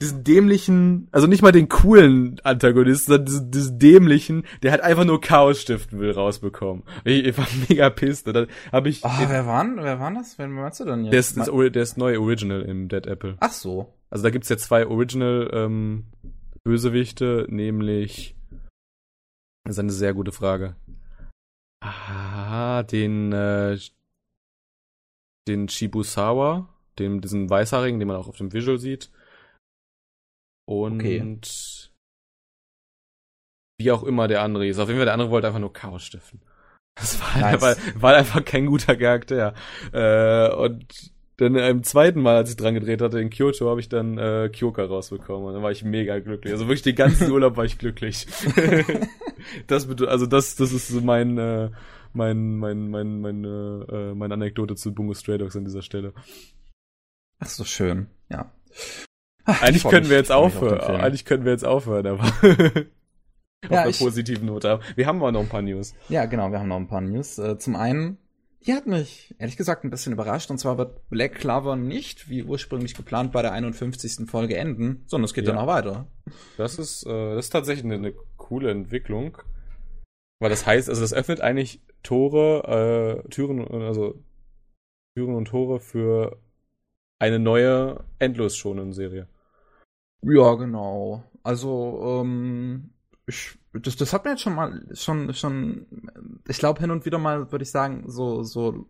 diesen 0.00 0.24
dämlichen, 0.24 1.08
also 1.10 1.26
nicht 1.26 1.42
mal 1.42 1.52
den 1.52 1.68
coolen 1.68 2.40
Antagonisten, 2.44 3.12
sondern 3.12 3.26
diesen, 3.26 3.50
diesen 3.50 3.78
dämlichen, 3.78 4.46
der 4.62 4.70
halt 4.70 4.82
einfach 4.82 5.04
nur 5.04 5.20
Chaos 5.20 5.60
stiften 5.60 5.98
will, 5.98 6.12
rausbekommen. 6.12 6.84
Ich, 7.04 7.24
ich 7.24 7.38
war 7.38 7.46
mega 7.68 7.90
pissed. 7.90 8.28
Und 8.28 8.34
dann 8.34 8.46
habe 8.72 8.88
ich. 8.88 9.04
Ah, 9.04 9.18
oh, 9.22 9.26
wer 9.28 9.46
war, 9.46 9.66
wer 9.76 9.98
war 9.98 10.12
das? 10.12 10.38
Wer 10.38 10.48
meinst 10.48 10.80
du 10.80 10.84
denn 10.84 11.04
jetzt? 11.04 11.12
Der 11.12 11.20
ist, 11.20 11.36
das, 11.36 11.72
der 11.72 11.82
ist 11.82 11.98
neue 11.98 12.20
Original 12.20 12.62
im 12.62 12.88
Dead 12.88 13.06
Apple. 13.06 13.36
Ach 13.40 13.52
so. 13.52 13.92
Also 14.10 14.22
da 14.22 14.30
gibt's 14.30 14.48
ja 14.48 14.56
zwei 14.56 14.86
Original 14.86 15.50
ähm, 15.52 16.04
Bösewichte, 16.62 17.46
nämlich. 17.48 18.36
Das 19.64 19.74
ist 19.74 19.80
eine 19.80 19.92
sehr 19.92 20.14
gute 20.14 20.30
Frage. 20.30 20.76
Ah, 21.80 22.84
den 22.84 23.32
äh, 23.32 23.76
den 25.48 25.68
Shibusawa, 25.68 26.68
dem 26.98 27.20
diesen 27.20 27.48
Weißhaarigen, 27.48 27.98
den 27.98 28.08
man 28.08 28.16
auch 28.16 28.28
auf 28.28 28.38
dem 28.38 28.52
Visual 28.52 28.78
sieht. 28.78 29.10
Und 30.66 31.00
okay. 31.00 31.90
wie 33.78 33.92
auch 33.92 34.02
immer 34.02 34.28
der 34.28 34.42
andere 34.42 34.66
ist. 34.66 34.78
Auf 34.78 34.88
jeden 34.88 34.98
Fall, 34.98 35.06
der 35.06 35.14
andere 35.14 35.30
wollte 35.30 35.46
einfach 35.46 35.60
nur 35.60 35.72
Chaos 35.72 36.02
stiften. 36.02 36.40
Das 36.96 37.20
war, 37.20 37.40
nice. 37.40 37.62
einfach, 37.62 37.76
war 38.02 38.14
einfach 38.14 38.44
kein 38.44 38.66
guter 38.66 38.96
Charakter. 38.96 39.54
Äh, 39.92 40.50
und 40.54 41.12
dann 41.36 41.54
im 41.54 41.82
zweiten 41.82 42.22
Mal, 42.22 42.36
als 42.36 42.50
ich 42.50 42.56
dran 42.56 42.74
gedreht 42.74 43.02
hatte 43.02 43.20
in 43.20 43.28
Kyoto, 43.28 43.68
habe 43.68 43.80
ich 43.80 43.90
dann 43.90 44.16
äh, 44.16 44.48
Kyoka 44.50 44.82
rausbekommen 44.84 45.46
und 45.46 45.52
dann 45.52 45.62
war 45.62 45.70
ich 45.70 45.84
mega 45.84 46.18
glücklich. 46.18 46.52
Also 46.52 46.64
wirklich 46.64 46.82
den 46.82 46.96
ganzen 46.96 47.30
Urlaub 47.32 47.58
war 47.58 47.66
ich 47.66 47.76
glücklich. 47.76 48.26
das 49.66 49.86
also 49.86 50.24
das, 50.24 50.56
das 50.56 50.72
ist 50.72 50.88
so 50.88 51.02
mein, 51.02 51.36
äh, 51.36 51.70
mein, 52.14 52.56
mein, 52.56 52.88
mein, 52.88 53.20
meine, 53.20 53.86
äh, 53.92 54.14
meine 54.14 54.32
Anekdote 54.32 54.76
zu 54.76 54.94
Bungo 54.94 55.12
Stray 55.12 55.36
Dogs 55.36 55.56
an 55.56 55.66
dieser 55.66 55.82
Stelle. 55.82 56.14
Ach 57.38 57.48
so 57.48 57.64
schön, 57.64 58.06
ja. 58.30 58.50
Eigentlich 59.46 59.84
können 59.84 60.08
wir 60.08 60.16
jetzt 60.16 60.32
aufhören. 60.32 60.80
Eigentlich 61.00 61.24
können 61.24 61.44
wir 61.44 61.52
jetzt 61.52 61.64
aufhören, 61.64 62.06
aber 62.06 62.24
auf 62.24 63.70
ja, 63.70 63.80
einer 63.82 63.90
ich, 63.90 63.98
positiven 63.98 64.46
Note. 64.46 64.80
Wir 64.94 65.06
haben 65.06 65.18
aber 65.18 65.32
noch 65.32 65.40
ein 65.40 65.48
paar 65.48 65.62
News. 65.62 65.94
Ja, 66.08 66.26
genau, 66.26 66.50
wir 66.50 66.58
haben 66.58 66.68
noch 66.68 66.76
ein 66.76 66.88
paar 66.88 67.00
News. 67.00 67.38
Äh, 67.38 67.58
zum 67.58 67.76
einen, 67.76 68.18
die 68.66 68.74
hat 68.74 68.86
mich 68.86 69.34
ehrlich 69.38 69.56
gesagt 69.56 69.84
ein 69.84 69.90
bisschen 69.90 70.12
überrascht. 70.12 70.50
Und 70.50 70.58
zwar 70.58 70.78
wird 70.78 71.08
Black 71.08 71.36
Clover 71.36 71.76
nicht, 71.76 72.28
wie 72.28 72.42
ursprünglich 72.42 72.94
geplant, 72.94 73.32
bei 73.32 73.42
der 73.42 73.52
51. 73.52 74.28
Folge 74.28 74.56
enden, 74.56 75.04
sondern 75.06 75.24
es 75.24 75.34
geht 75.34 75.46
ja. 75.46 75.52
dann 75.52 75.62
auch 75.62 75.68
weiter. 75.68 76.06
Das 76.56 76.78
ist, 76.78 77.06
äh, 77.06 77.34
das 77.34 77.46
ist 77.46 77.50
tatsächlich 77.50 77.84
eine, 77.84 77.94
eine 77.94 78.14
coole 78.36 78.70
Entwicklung. 78.70 79.38
Weil 80.38 80.50
das 80.50 80.66
heißt, 80.66 80.88
also 80.88 81.00
das 81.00 81.14
öffnet 81.14 81.40
eigentlich 81.40 81.80
Tore, 82.02 83.22
äh, 83.24 83.28
Türen, 83.30 83.66
also 83.82 84.22
Türen 85.16 85.34
und 85.34 85.46
Tore 85.46 85.80
für 85.80 86.38
eine 87.18 87.38
neue 87.38 88.04
endlos 88.18 88.56
schonen 88.56 88.92
Serie. 88.92 89.28
Ja, 90.22 90.54
genau. 90.54 91.24
Also, 91.42 92.22
ähm, 92.22 92.90
ich, 93.26 93.58
das, 93.72 93.96
das 93.96 94.12
hat 94.12 94.24
mir 94.24 94.32
jetzt 94.32 94.42
schon 94.42 94.54
mal, 94.54 94.82
schon, 94.94 95.32
schon, 95.34 95.86
ich 96.48 96.58
glaube 96.58 96.80
hin 96.80 96.90
und 96.90 97.04
wieder 97.04 97.18
mal, 97.18 97.50
würde 97.52 97.62
ich 97.62 97.70
sagen, 97.70 98.04
so, 98.08 98.42
so 98.42 98.88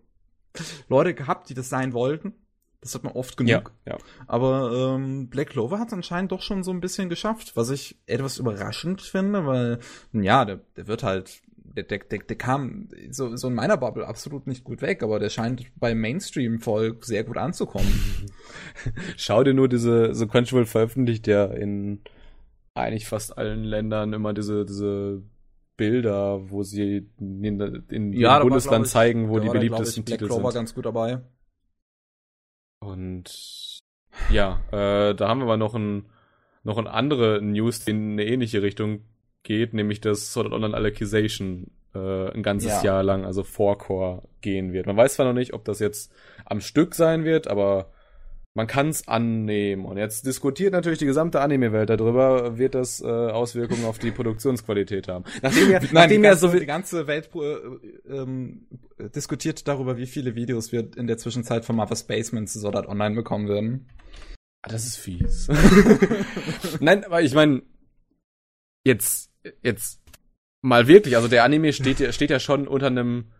Leute 0.88 1.14
gehabt, 1.14 1.48
die 1.48 1.54
das 1.54 1.68
sein 1.68 1.92
wollten. 1.92 2.34
Das 2.80 2.94
hat 2.94 3.02
man 3.02 3.14
oft 3.14 3.36
genug. 3.36 3.72
Ja, 3.84 3.94
ja. 3.94 3.98
Aber 4.26 4.94
ähm, 4.94 5.28
Black 5.28 5.50
Clover 5.50 5.78
hat 5.78 5.88
es 5.88 5.94
anscheinend 5.94 6.30
doch 6.30 6.42
schon 6.42 6.62
so 6.62 6.70
ein 6.70 6.80
bisschen 6.80 7.08
geschafft, 7.08 7.56
was 7.56 7.70
ich 7.70 7.98
etwas 8.06 8.38
überraschend 8.38 9.00
finde, 9.00 9.44
weil, 9.46 9.80
ja, 10.12 10.44
der, 10.44 10.60
der 10.76 10.86
wird 10.86 11.02
halt, 11.02 11.42
der, 11.76 11.84
der, 11.84 11.98
der, 11.98 12.18
der 12.20 12.36
kam 12.36 12.88
so, 13.10 13.36
so 13.36 13.48
in 13.48 13.54
meiner 13.54 13.76
Bubble 13.76 14.06
absolut 14.06 14.46
nicht 14.46 14.64
gut 14.64 14.82
weg, 14.82 15.02
aber 15.02 15.18
der 15.18 15.28
scheint 15.28 15.66
beim 15.76 16.00
Mainstream-Volk 16.00 17.04
sehr 17.04 17.24
gut 17.24 17.36
anzukommen. 17.36 17.92
Schau 19.16 19.44
dir 19.44 19.54
nur 19.54 19.68
diese, 19.68 20.14
so 20.14 20.26
Crunchyroll 20.26 20.66
veröffentlicht 20.66 21.26
ja 21.26 21.44
in 21.44 22.00
eigentlich 22.74 23.06
fast 23.06 23.36
allen 23.36 23.64
Ländern 23.64 24.12
immer 24.12 24.34
diese, 24.34 24.64
diese 24.64 25.22
Bilder, 25.76 26.50
wo 26.50 26.62
sie 26.62 27.08
in, 27.18 27.60
in 27.88 28.12
Ja, 28.12 28.30
war, 28.30 28.40
Bundesland 28.42 28.86
ich, 28.86 28.92
zeigen, 28.92 29.28
wo 29.28 29.38
die 29.38 29.48
war 29.48 29.54
da, 29.54 29.60
beliebtesten 29.60 30.00
ich, 30.00 30.04
Black 30.06 30.18
Titel 30.18 30.28
Clover 30.32 30.52
sind. 30.52 30.60
ganz 30.60 30.74
gut 30.74 30.86
dabei. 30.86 31.20
Und 32.80 33.80
ja, 34.30 34.60
äh, 34.70 35.14
da 35.14 35.28
haben 35.28 35.40
wir 35.40 35.44
aber 35.44 35.56
noch 35.56 35.74
ein 35.74 36.06
noch 36.62 36.78
eine 36.78 36.90
andere 36.90 37.40
News, 37.42 37.84
die 37.84 37.92
in 37.92 38.12
eine 38.12 38.24
ähnliche 38.24 38.60
Richtung 38.60 39.04
geht, 39.46 39.72
nämlich 39.72 40.00
dass 40.02 40.32
Sword 40.32 40.46
Art 40.48 40.54
Online 40.54 40.74
Alicization 40.76 41.70
äh, 41.94 42.30
ein 42.32 42.42
ganzes 42.42 42.82
Ja. 42.82 42.84
Jahr 42.84 43.02
lang, 43.02 43.24
also 43.24 43.42
Four-Core, 43.42 44.22
gehen 44.42 44.72
wird. 44.74 44.86
Man 44.86 44.96
weiß 44.96 45.14
zwar 45.14 45.26
noch 45.26 45.32
nicht, 45.32 45.54
ob 45.54 45.64
das 45.64 45.78
jetzt 45.78 46.12
am 46.44 46.60
Stück 46.60 46.94
sein 46.94 47.24
wird, 47.24 47.48
aber 47.48 47.90
man 48.54 48.66
kann 48.66 48.88
es 48.88 49.06
annehmen. 49.06 49.84
Und 49.84 49.98
jetzt 49.98 50.24
diskutiert 50.26 50.72
natürlich 50.72 50.98
die 50.98 51.04
gesamte 51.06 51.40
Anime-Welt 51.40 51.90
darüber, 51.90 52.56
wird 52.56 52.74
das 52.74 53.00
äh, 53.02 53.06
Auswirkungen 53.06 53.84
auf 53.84 53.98
die 53.98 54.10
Produktionsqualität 54.10 55.08
haben. 55.08 55.24
Nachdem 55.42 55.70
ja, 55.70 55.78
Nein, 55.80 55.88
nachdem 55.92 56.22
die, 56.22 56.26
ja 56.26 56.30
ganze, 56.32 56.50
so 56.50 56.58
die 56.58 56.66
ganze 56.66 57.06
Welt 57.06 57.30
äh, 57.34 58.12
ähm, 58.12 58.66
diskutiert 59.14 59.68
darüber, 59.68 59.96
wie 59.98 60.06
viele 60.06 60.34
Videos 60.34 60.72
wir 60.72 60.88
in 60.96 61.06
der 61.06 61.18
Zwischenzeit 61.18 61.64
von 61.64 61.76
Mother's 61.76 62.04
Basement 62.06 62.48
zu 62.48 62.58
Sword 62.58 62.76
Art 62.76 62.88
Online 62.88 63.14
bekommen 63.14 63.48
werden. 63.48 63.88
Ah, 64.62 64.68
Das 64.70 64.86
ist 64.86 64.96
fies. 64.96 65.48
Nein, 66.80 67.04
aber 67.04 67.20
ich 67.20 67.34
meine, 67.34 67.62
jetzt, 68.84 69.30
jetzt 69.62 70.00
mal 70.62 70.88
wirklich, 70.88 71.16
also 71.16 71.28
der 71.28 71.44
Anime 71.44 71.72
steht 71.72 72.00
ja, 72.00 72.12
steht 72.12 72.30
ja 72.30 72.40
schon 72.40 72.66
unter 72.68 72.86
einem, 72.86 73.32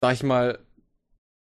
sag 0.00 0.14
ich 0.14 0.22
mal, 0.22 0.58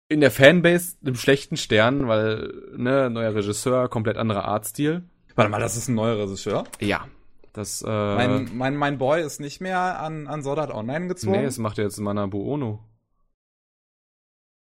in 0.08 0.20
der 0.20 0.30
Fanbase 0.30 0.96
einem 1.04 1.16
schlechten 1.16 1.56
Stern, 1.56 2.08
weil, 2.08 2.52
ne, 2.76 3.08
neuer 3.10 3.34
Regisseur, 3.34 3.88
komplett 3.88 4.16
anderer 4.16 4.44
Artstil. 4.44 5.02
Warte 5.34 5.50
mal, 5.50 5.60
das 5.60 5.76
ist 5.76 5.88
ein 5.88 5.94
neuer 5.94 6.18
Regisseur. 6.18 6.64
Ja. 6.80 7.08
Das, 7.52 7.82
äh, 7.82 7.86
Mein, 7.88 8.56
mein, 8.56 8.76
mein 8.76 8.98
Boy 8.98 9.22
ist 9.22 9.40
nicht 9.40 9.60
mehr 9.60 10.00
an, 10.00 10.26
an 10.26 10.42
Sword 10.42 10.58
Art 10.58 10.70
Online 10.72 11.06
gezwungen. 11.06 11.40
nee, 11.40 11.46
es 11.46 11.58
macht 11.58 11.78
ja 11.78 11.84
jetzt 11.84 12.00
Manabu 12.00 12.52
Ono. 12.52 12.84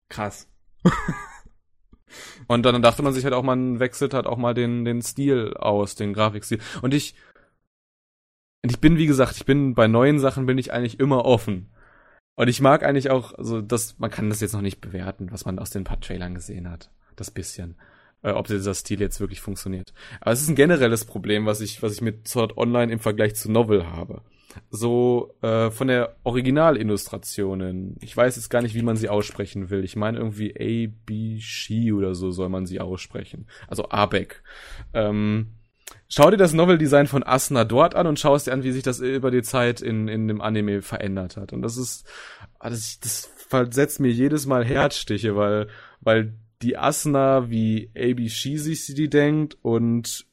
Krass. 0.09 0.47
Und 2.47 2.63
dann 2.63 2.81
dachte 2.81 3.01
man 3.01 3.11
sich 3.11 3.23
halt 3.23 3.33
auch, 3.33 3.43
man 3.43 3.79
wechselt 3.79 4.13
halt 4.13 4.27
auch 4.27 4.37
mal 4.37 4.53
den, 4.53 4.85
den 4.85 5.01
Stil 5.01 5.55
aus, 5.55 5.95
den 5.95 6.13
Grafikstil. 6.13 6.59
Und 6.81 6.93
ich, 6.93 7.15
und 8.65 8.71
ich 8.71 8.79
bin, 8.79 8.97
wie 8.97 9.05
gesagt, 9.05 9.37
ich 9.37 9.45
bin 9.45 9.75
bei 9.75 9.87
neuen 9.87 10.17
Sachen 10.17 10.47
bin 10.47 10.57
ich 10.57 10.73
eigentlich 10.73 10.99
immer 10.99 11.23
offen. 11.23 11.69
Und 12.33 12.47
ich 12.47 12.61
mag 12.61 12.81
eigentlich 12.81 13.11
auch, 13.11 13.35
also 13.35 13.61
das, 13.61 13.99
man 13.99 14.09
kann 14.09 14.27
das 14.27 14.41
jetzt 14.41 14.53
noch 14.53 14.61
nicht 14.61 14.81
bewerten, 14.81 15.31
was 15.31 15.45
man 15.45 15.59
aus 15.59 15.69
den 15.69 15.83
paar 15.83 15.99
Trailern 15.99 16.33
gesehen 16.33 16.67
hat. 16.67 16.89
Das 17.15 17.29
bisschen. 17.29 17.75
Äh, 18.23 18.31
ob 18.31 18.47
dieser 18.47 18.73
Stil 18.73 19.01
jetzt 19.01 19.19
wirklich 19.19 19.39
funktioniert. 19.39 19.93
Aber 20.19 20.31
es 20.31 20.41
ist 20.41 20.49
ein 20.49 20.55
generelles 20.55 21.05
Problem, 21.05 21.45
was 21.45 21.61
ich, 21.61 21.83
was 21.83 21.93
ich 21.93 22.01
mit 22.01 22.27
Sword 22.27 22.57
Online 22.57 22.91
im 22.91 22.97
Vergleich 22.97 23.35
zu 23.35 23.51
Novel 23.51 23.85
habe. 23.85 24.23
So, 24.71 25.35
äh, 25.43 25.69
von 25.69 25.87
der 25.87 26.15
Originalillustrationen. 26.23 27.97
Ich 28.01 28.17
weiß 28.17 28.35
jetzt 28.35 28.49
gar 28.49 28.63
nicht, 28.63 28.73
wie 28.73 28.81
man 28.81 28.97
sie 28.97 29.09
aussprechen 29.09 29.69
will. 29.69 29.83
Ich 29.83 29.95
meine 29.95 30.17
irgendwie 30.17 30.55
A, 30.55 30.91
B, 31.05 31.39
Shi 31.39 31.93
oder 31.93 32.15
so 32.15 32.31
soll 32.31 32.49
man 32.49 32.65
sie 32.65 32.79
aussprechen. 32.79 33.45
Also 33.67 33.89
Abek. 33.89 34.41
Ähm, 34.95 35.51
schau 36.09 36.29
dir 36.31 36.37
das 36.37 36.53
Novel-Design 36.53 37.07
von 37.07 37.23
Asuna 37.23 37.63
dort 37.63 37.95
an 37.95 38.07
und 38.07 38.19
schau 38.19 38.35
es 38.35 38.45
dir 38.45 38.53
an, 38.53 38.63
wie 38.63 38.71
sich 38.71 38.83
das 38.83 38.99
über 38.99 39.31
die 39.31 39.43
Zeit 39.43 39.81
in, 39.81 40.07
in 40.07 40.27
dem 40.27 40.41
Anime 40.41 40.81
verändert 40.81 41.37
hat. 41.37 41.53
Und 41.53 41.61
das 41.61 41.77
ist, 41.77 42.07
ah, 42.59 42.69
das, 42.69 42.99
das 42.99 43.25
versetzt 43.47 43.99
mir 43.99 44.11
jedes 44.11 44.45
Mal 44.45 44.65
Herzstiche, 44.65 45.35
weil, 45.35 45.69
weil 46.01 46.37
die 46.61 46.77
Asuna 46.77 47.49
wie 47.49 47.91
A.B. 47.95 48.29
Shi 48.29 48.57
sich 48.57 48.85
die 48.95 49.09
denkt 49.09 49.57
und 49.61 50.27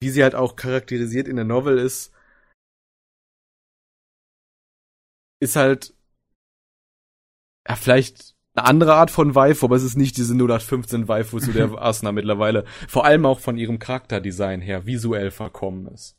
wie 0.00 0.10
sie 0.10 0.22
halt 0.22 0.34
auch 0.34 0.56
charakterisiert 0.56 1.26
in 1.26 1.36
der 1.36 1.44
Novel 1.44 1.78
ist, 1.78 2.12
ist 5.40 5.56
halt 5.56 5.94
ja 7.68 7.76
vielleicht 7.76 8.37
eine 8.58 8.66
andere 8.66 8.94
Art 8.94 9.10
von 9.10 9.34
Waifu, 9.34 9.66
aber 9.66 9.76
es 9.76 9.84
ist 9.84 9.96
nicht 9.96 10.16
diese 10.16 10.34
0815 10.34 11.08
Waifu, 11.08 11.38
zu 11.38 11.52
der 11.52 11.70
Asuna 11.82 12.12
mittlerweile 12.12 12.64
vor 12.88 13.04
allem 13.04 13.26
auch 13.26 13.40
von 13.40 13.56
ihrem 13.56 13.78
Charakterdesign 13.78 14.60
her 14.60 14.86
visuell 14.86 15.30
verkommen 15.30 15.86
ist. 15.88 16.16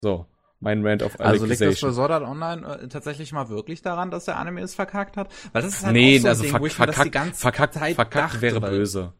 So, 0.00 0.26
mein 0.60 0.86
Rant 0.86 1.02
auf 1.02 1.18
Also 1.20 1.44
liegt 1.44 1.60
das 1.60 1.62
Alicization. 1.62 1.92
Sword 1.94 2.10
Art 2.10 2.22
Online 2.22 2.66
äh, 2.82 2.88
tatsächlich 2.88 3.32
mal 3.32 3.48
wirklich 3.48 3.82
daran, 3.82 4.10
dass 4.10 4.26
der 4.26 4.36
Anime 4.36 4.60
es 4.60 4.74
verkackt 4.74 5.16
hat? 5.16 5.28
Weil 5.52 5.62
das 5.62 5.74
ist 5.74 5.84
halt 5.84 5.94
nee, 5.94 6.18
auch 6.18 6.20
so 6.20 6.26
ein 6.26 6.30
also 6.30 6.42
Ding, 6.42 6.50
verk 6.52 6.72
verkackt, 6.72 7.12
ganze 7.12 7.40
verkackt, 7.40 7.74
Zeit 7.74 7.94
verkackt 7.94 8.34
dachte, 8.34 8.42
wäre 8.42 8.60
böse. 8.60 9.12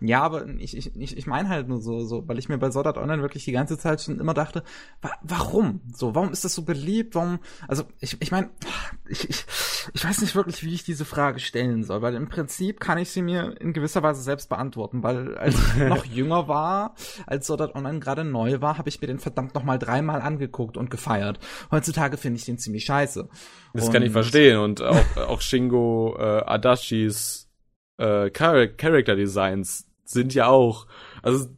Ja, 0.00 0.22
aber 0.22 0.46
ich, 0.58 0.76
ich, 0.76 0.96
ich, 0.96 1.26
meine 1.26 1.48
halt 1.48 1.68
nur 1.68 1.80
so, 1.80 2.04
so, 2.04 2.26
weil 2.28 2.38
ich 2.38 2.48
mir 2.48 2.58
bei 2.58 2.70
Sword 2.70 2.86
Art 2.86 2.98
Online 2.98 3.22
wirklich 3.22 3.44
die 3.44 3.52
ganze 3.52 3.78
Zeit 3.78 4.00
schon 4.02 4.20
immer 4.20 4.34
dachte, 4.34 4.62
wa 5.02 5.10
warum? 5.22 5.80
So, 5.94 6.14
warum 6.14 6.32
ist 6.32 6.44
das 6.44 6.54
so 6.54 6.62
beliebt? 6.62 7.14
Warum? 7.14 7.38
Also 7.66 7.84
ich, 8.00 8.16
ich 8.20 8.30
meine, 8.30 8.50
ich, 9.08 9.28
ich, 9.28 9.44
ich 9.94 10.04
weiß 10.04 10.20
nicht 10.20 10.34
wirklich, 10.34 10.62
wie 10.64 10.74
ich 10.74 10.84
diese 10.84 11.04
Frage 11.04 11.40
stellen 11.40 11.82
soll, 11.84 12.02
weil 12.02 12.14
im 12.14 12.28
Prinzip 12.28 12.80
kann 12.80 12.98
ich 12.98 13.10
sie 13.10 13.22
mir 13.22 13.60
in 13.60 13.72
gewisser 13.72 14.02
Weise 14.02 14.22
selbst 14.22 14.48
beantworten, 14.48 15.02
weil 15.02 15.36
als 15.36 15.54
ich 15.54 15.76
noch 15.88 16.04
jünger 16.18 16.48
war, 16.48 16.94
als 17.26 17.46
Sword 17.46 17.60
Art 17.62 17.74
Online 17.74 18.00
gerade 18.00 18.24
neu 18.24 18.60
war, 18.60 18.78
habe 18.78 18.88
ich 18.88 19.00
mir 19.00 19.06
den 19.06 19.18
verdammt 19.18 19.54
noch 19.54 19.64
mal 19.64 19.78
dreimal 19.78 20.20
angeguckt 20.20 20.76
und 20.76 20.90
gefeiert. 20.90 21.38
Heutzutage 21.70 22.16
finde 22.16 22.38
ich 22.38 22.44
den 22.44 22.58
ziemlich 22.58 22.84
scheiße. 22.84 23.28
Das 23.74 23.90
kann 23.90 24.02
ich 24.02 24.08
Und- 24.08 24.12
verstehen. 24.12 24.58
Und 24.58 24.82
auch, 24.82 25.16
auch 25.16 25.40
Shingo 25.40 26.16
äh, 26.18 26.22
Adashis 26.44 27.47
äh, 27.98 28.30
Char 28.30 28.66
Character 28.68 29.16
Designs 29.16 29.88
sind 30.04 30.34
ja 30.34 30.46
auch. 30.48 30.86
Also 31.22 31.48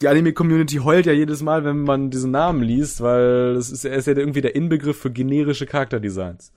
die 0.00 0.08
Anime-Community 0.08 0.76
heult 0.76 1.06
ja 1.06 1.12
jedes 1.12 1.42
Mal, 1.42 1.64
wenn 1.64 1.82
man 1.82 2.10
diesen 2.10 2.30
Namen 2.30 2.62
liest, 2.62 3.00
weil 3.00 3.56
es 3.56 3.70
ist, 3.70 3.84
ist 3.84 4.06
ja 4.06 4.16
irgendwie 4.16 4.40
der 4.40 4.54
Inbegriff 4.54 5.00
für 5.00 5.10
generische 5.10 5.66
Charakterdesigns. 5.66 6.52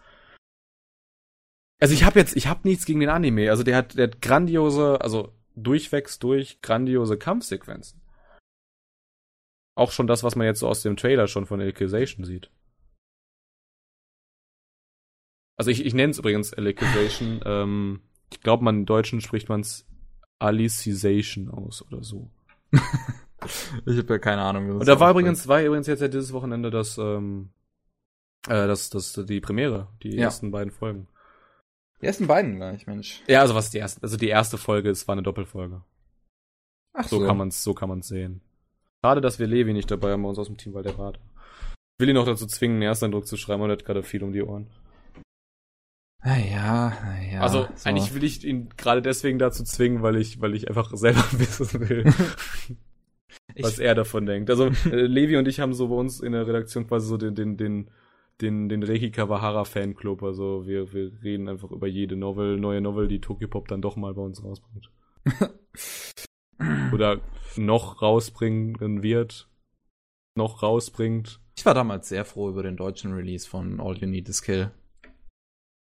Also 1.79 1.95
ich 1.95 2.03
habe 2.03 2.19
jetzt, 2.19 2.35
ich 2.35 2.47
habe 2.47 2.67
nichts 2.67 2.85
gegen 2.85 2.99
den 2.99 3.09
Anime. 3.09 3.49
Also 3.49 3.63
der 3.63 3.75
hat, 3.75 3.97
der 3.97 4.07
hat 4.07 4.21
grandiose, 4.21 5.01
also 5.01 5.33
durchwegs 5.55 6.19
durch 6.19 6.61
grandiose 6.61 7.17
Kampfsequenzen. 7.17 7.99
Auch 9.75 9.91
schon 9.91 10.05
das, 10.05 10.23
was 10.23 10.35
man 10.35 10.45
jetzt 10.45 10.59
so 10.59 10.67
aus 10.67 10.83
dem 10.83 10.95
Trailer 10.95 11.27
schon 11.27 11.47
von 11.47 11.59
Alicization 11.59 12.25
sieht. 12.25 12.51
Also 15.57 15.71
ich, 15.71 15.83
ich 15.85 15.93
nenne 15.95 16.11
es 16.11 16.19
übrigens 16.19 16.53
Alicization. 16.53 17.41
ähm, 17.45 18.01
ich 18.31 18.41
glaube, 18.41 18.63
man 18.63 18.79
im 18.79 18.85
Deutschen 18.85 19.21
spricht 19.21 19.49
man 19.49 19.61
es 19.61 19.85
Alicization 20.39 21.49
aus 21.49 21.85
oder 21.87 22.03
so. 22.03 22.29
Ich 23.87 23.97
habe 23.97 24.13
ja 24.13 24.19
keine 24.19 24.43
Ahnung. 24.43 24.67
wie 24.67 24.71
Und 24.73 24.87
da 24.87 24.99
war 24.99 25.09
übrigens, 25.09 25.47
war 25.47 25.63
übrigens 25.63 25.87
jetzt 25.87 26.01
ja 26.01 26.07
dieses 26.07 26.31
Wochenende 26.31 26.69
das, 26.69 26.99
ähm, 26.99 27.49
äh, 28.47 28.67
das, 28.67 28.91
das, 28.91 29.13
die 29.13 29.41
Premiere, 29.41 29.87
die 30.03 30.15
Ja. 30.15 30.25
ersten 30.25 30.51
beiden 30.51 30.71
Folgen. 30.71 31.07
Die 32.01 32.05
ersten 32.05 32.27
beiden 32.27 32.57
gleich, 32.57 32.85
Mensch. 32.85 33.23
Ja, 33.27 33.41
also 33.41 33.55
was 33.55 33.71
die 33.71 33.79
erste, 33.79 34.03
also 34.03 34.15
die 34.15 34.27
erste 34.27 34.59
Folge, 34.59 34.91
es 34.91 35.07
war 35.07 35.13
eine 35.13 35.23
Doppelfolge. 35.23 35.81
Ach 36.93 37.07
So, 37.07 37.25
kann 37.25 37.35
man's, 37.37 37.63
so 37.63 37.73
kann 37.73 37.89
man's 37.89 38.09
sehen. 38.09 38.41
Schade, 39.03 39.21
dass 39.21 39.39
wir 39.39 39.47
Levi 39.47 39.73
nicht 39.73 39.89
dabei 39.89 40.11
haben 40.11 40.21
bei 40.21 40.29
uns 40.29 40.37
aus 40.37 40.45
dem 40.45 40.57
Team, 40.57 40.75
weil 40.75 40.83
der 40.83 40.95
war. 40.99 41.13
Ich 41.13 41.19
will 41.99 42.09
ihn 42.09 42.15
noch 42.15 42.25
dazu 42.27 42.45
zwingen, 42.45 42.75
einen 42.75 42.83
Ersteindruck 42.83 43.25
zu 43.25 43.37
schreiben, 43.37 43.63
und 43.63 43.71
er 43.71 43.77
hat 43.77 43.85
gerade 43.85 44.03
viel 44.03 44.23
um 44.23 44.33
die 44.33 44.43
Ohren. 44.43 44.67
Naja, 46.23 46.93
naja. 47.03 47.41
also, 47.41 47.67
eigentlich 47.83 48.13
will 48.13 48.23
ich 48.23 48.45
ihn 48.45 48.69
gerade 48.77 49.01
deswegen 49.01 49.39
dazu 49.39 49.63
zwingen, 49.63 50.03
weil 50.03 50.17
ich, 50.17 50.39
weil 50.39 50.53
ich 50.53 50.67
einfach 50.67 50.95
selber 50.95 51.23
wissen 51.31 51.89
will, 51.89 52.13
was 53.59 53.79
er 53.79 53.95
davon 53.95 54.27
denkt. 54.27 54.49
Also, 54.51 54.65
äh, 54.91 55.07
Levi 55.07 55.37
und 55.37 55.47
ich 55.47 55.59
haben 55.59 55.73
so 55.73 55.87
bei 55.87 55.95
uns 55.95 56.19
in 56.19 56.33
der 56.33 56.45
Redaktion 56.45 56.87
quasi 56.87 57.07
so 57.07 57.17
den, 57.17 57.33
den, 57.33 57.57
den, 57.57 57.89
den, 58.39 58.69
den 58.69 58.83
Reiki 58.83 59.09
Kawahara 59.09 59.65
Fanclub. 59.65 60.21
Also, 60.21 60.67
wir, 60.67 60.93
wir 60.93 61.11
reden 61.23 61.49
einfach 61.49 61.71
über 61.71 61.87
jede 61.87 62.15
Novel, 62.15 62.57
neue 62.57 62.81
Novel, 62.81 63.07
die 63.07 63.19
Tokyopop 63.19 63.67
dann 63.67 63.81
doch 63.81 63.95
mal 63.95 64.13
bei 64.13 64.21
uns 64.21 64.43
rausbringt. 64.43 64.91
Oder 66.93 67.19
noch 67.57 68.03
rausbringen 68.03 69.01
wird. 69.01 69.49
noch 70.35 70.61
rausbringt. 70.61 71.39
Ich 71.57 71.65
war 71.65 71.73
damals 71.73 72.09
sehr 72.09 72.25
froh 72.25 72.49
über 72.49 72.61
den 72.61 72.77
deutschen 72.77 73.13
Release 73.13 73.49
von 73.49 73.79
All 73.79 73.97
You 73.97 74.07
Need 74.07 74.29
Is 74.29 74.43
Kill. 74.43 74.71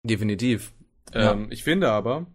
Definitiv. 0.03 0.73
Ja. 1.13 1.31
Ähm, 1.31 1.47
ich 1.49 1.63
finde 1.63 1.91
aber, 1.91 2.27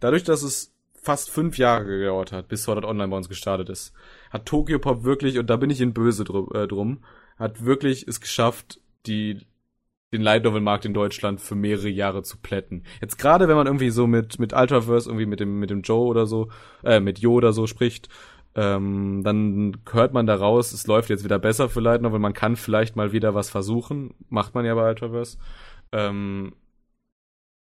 dadurch, 0.00 0.24
dass 0.24 0.42
es 0.42 0.74
fast 0.94 1.30
fünf 1.30 1.58
Jahre 1.58 1.84
gedauert 1.84 2.32
hat, 2.32 2.48
bis 2.48 2.62
Sword 2.62 2.78
Art 2.78 2.86
Online 2.86 3.08
bei 3.08 3.16
uns 3.16 3.28
gestartet 3.28 3.68
ist, 3.68 3.92
hat 4.30 4.46
Tokyo 4.46 4.78
Pop 4.78 5.04
wirklich, 5.04 5.38
und 5.38 5.48
da 5.50 5.56
bin 5.56 5.70
ich 5.70 5.80
in 5.80 5.92
böse 5.92 6.24
drum, 6.24 6.50
äh, 6.54 6.66
drum 6.66 7.04
hat 7.38 7.64
wirklich 7.64 8.06
es 8.08 8.20
geschafft, 8.20 8.80
die 9.06 9.46
den 10.12 10.22
Light 10.22 10.44
Novel 10.44 10.60
Markt 10.60 10.84
in 10.84 10.94
Deutschland 10.94 11.40
für 11.40 11.56
mehrere 11.56 11.88
Jahre 11.88 12.22
zu 12.22 12.38
plätten. 12.38 12.84
Jetzt 13.00 13.18
gerade 13.18 13.48
wenn 13.48 13.56
man 13.56 13.66
irgendwie 13.66 13.90
so 13.90 14.06
mit 14.06 14.38
mit 14.38 14.52
Ultraverse 14.52 15.08
irgendwie 15.10 15.26
mit 15.26 15.40
dem 15.40 15.58
mit 15.58 15.70
dem 15.70 15.82
Joe 15.82 16.06
oder 16.06 16.26
so 16.26 16.50
äh, 16.84 17.00
mit 17.00 17.18
Jo 17.18 17.32
oder 17.32 17.52
so 17.52 17.66
spricht, 17.66 18.08
ähm, 18.54 19.22
dann 19.24 19.76
hört 19.90 20.12
man 20.12 20.26
da 20.26 20.36
raus, 20.36 20.72
es 20.72 20.86
läuft 20.86 21.10
jetzt 21.10 21.24
wieder 21.24 21.40
besser 21.40 21.68
für 21.68 21.80
Light 21.80 22.00
Novel, 22.00 22.20
man 22.20 22.32
kann 22.32 22.54
vielleicht 22.54 22.94
mal 22.94 23.12
wieder 23.12 23.34
was 23.34 23.50
versuchen, 23.50 24.14
macht 24.28 24.54
man 24.54 24.64
ja 24.64 24.74
bei 24.74 24.88
Ultraverse. 24.88 25.38
Ähm, 25.90 26.54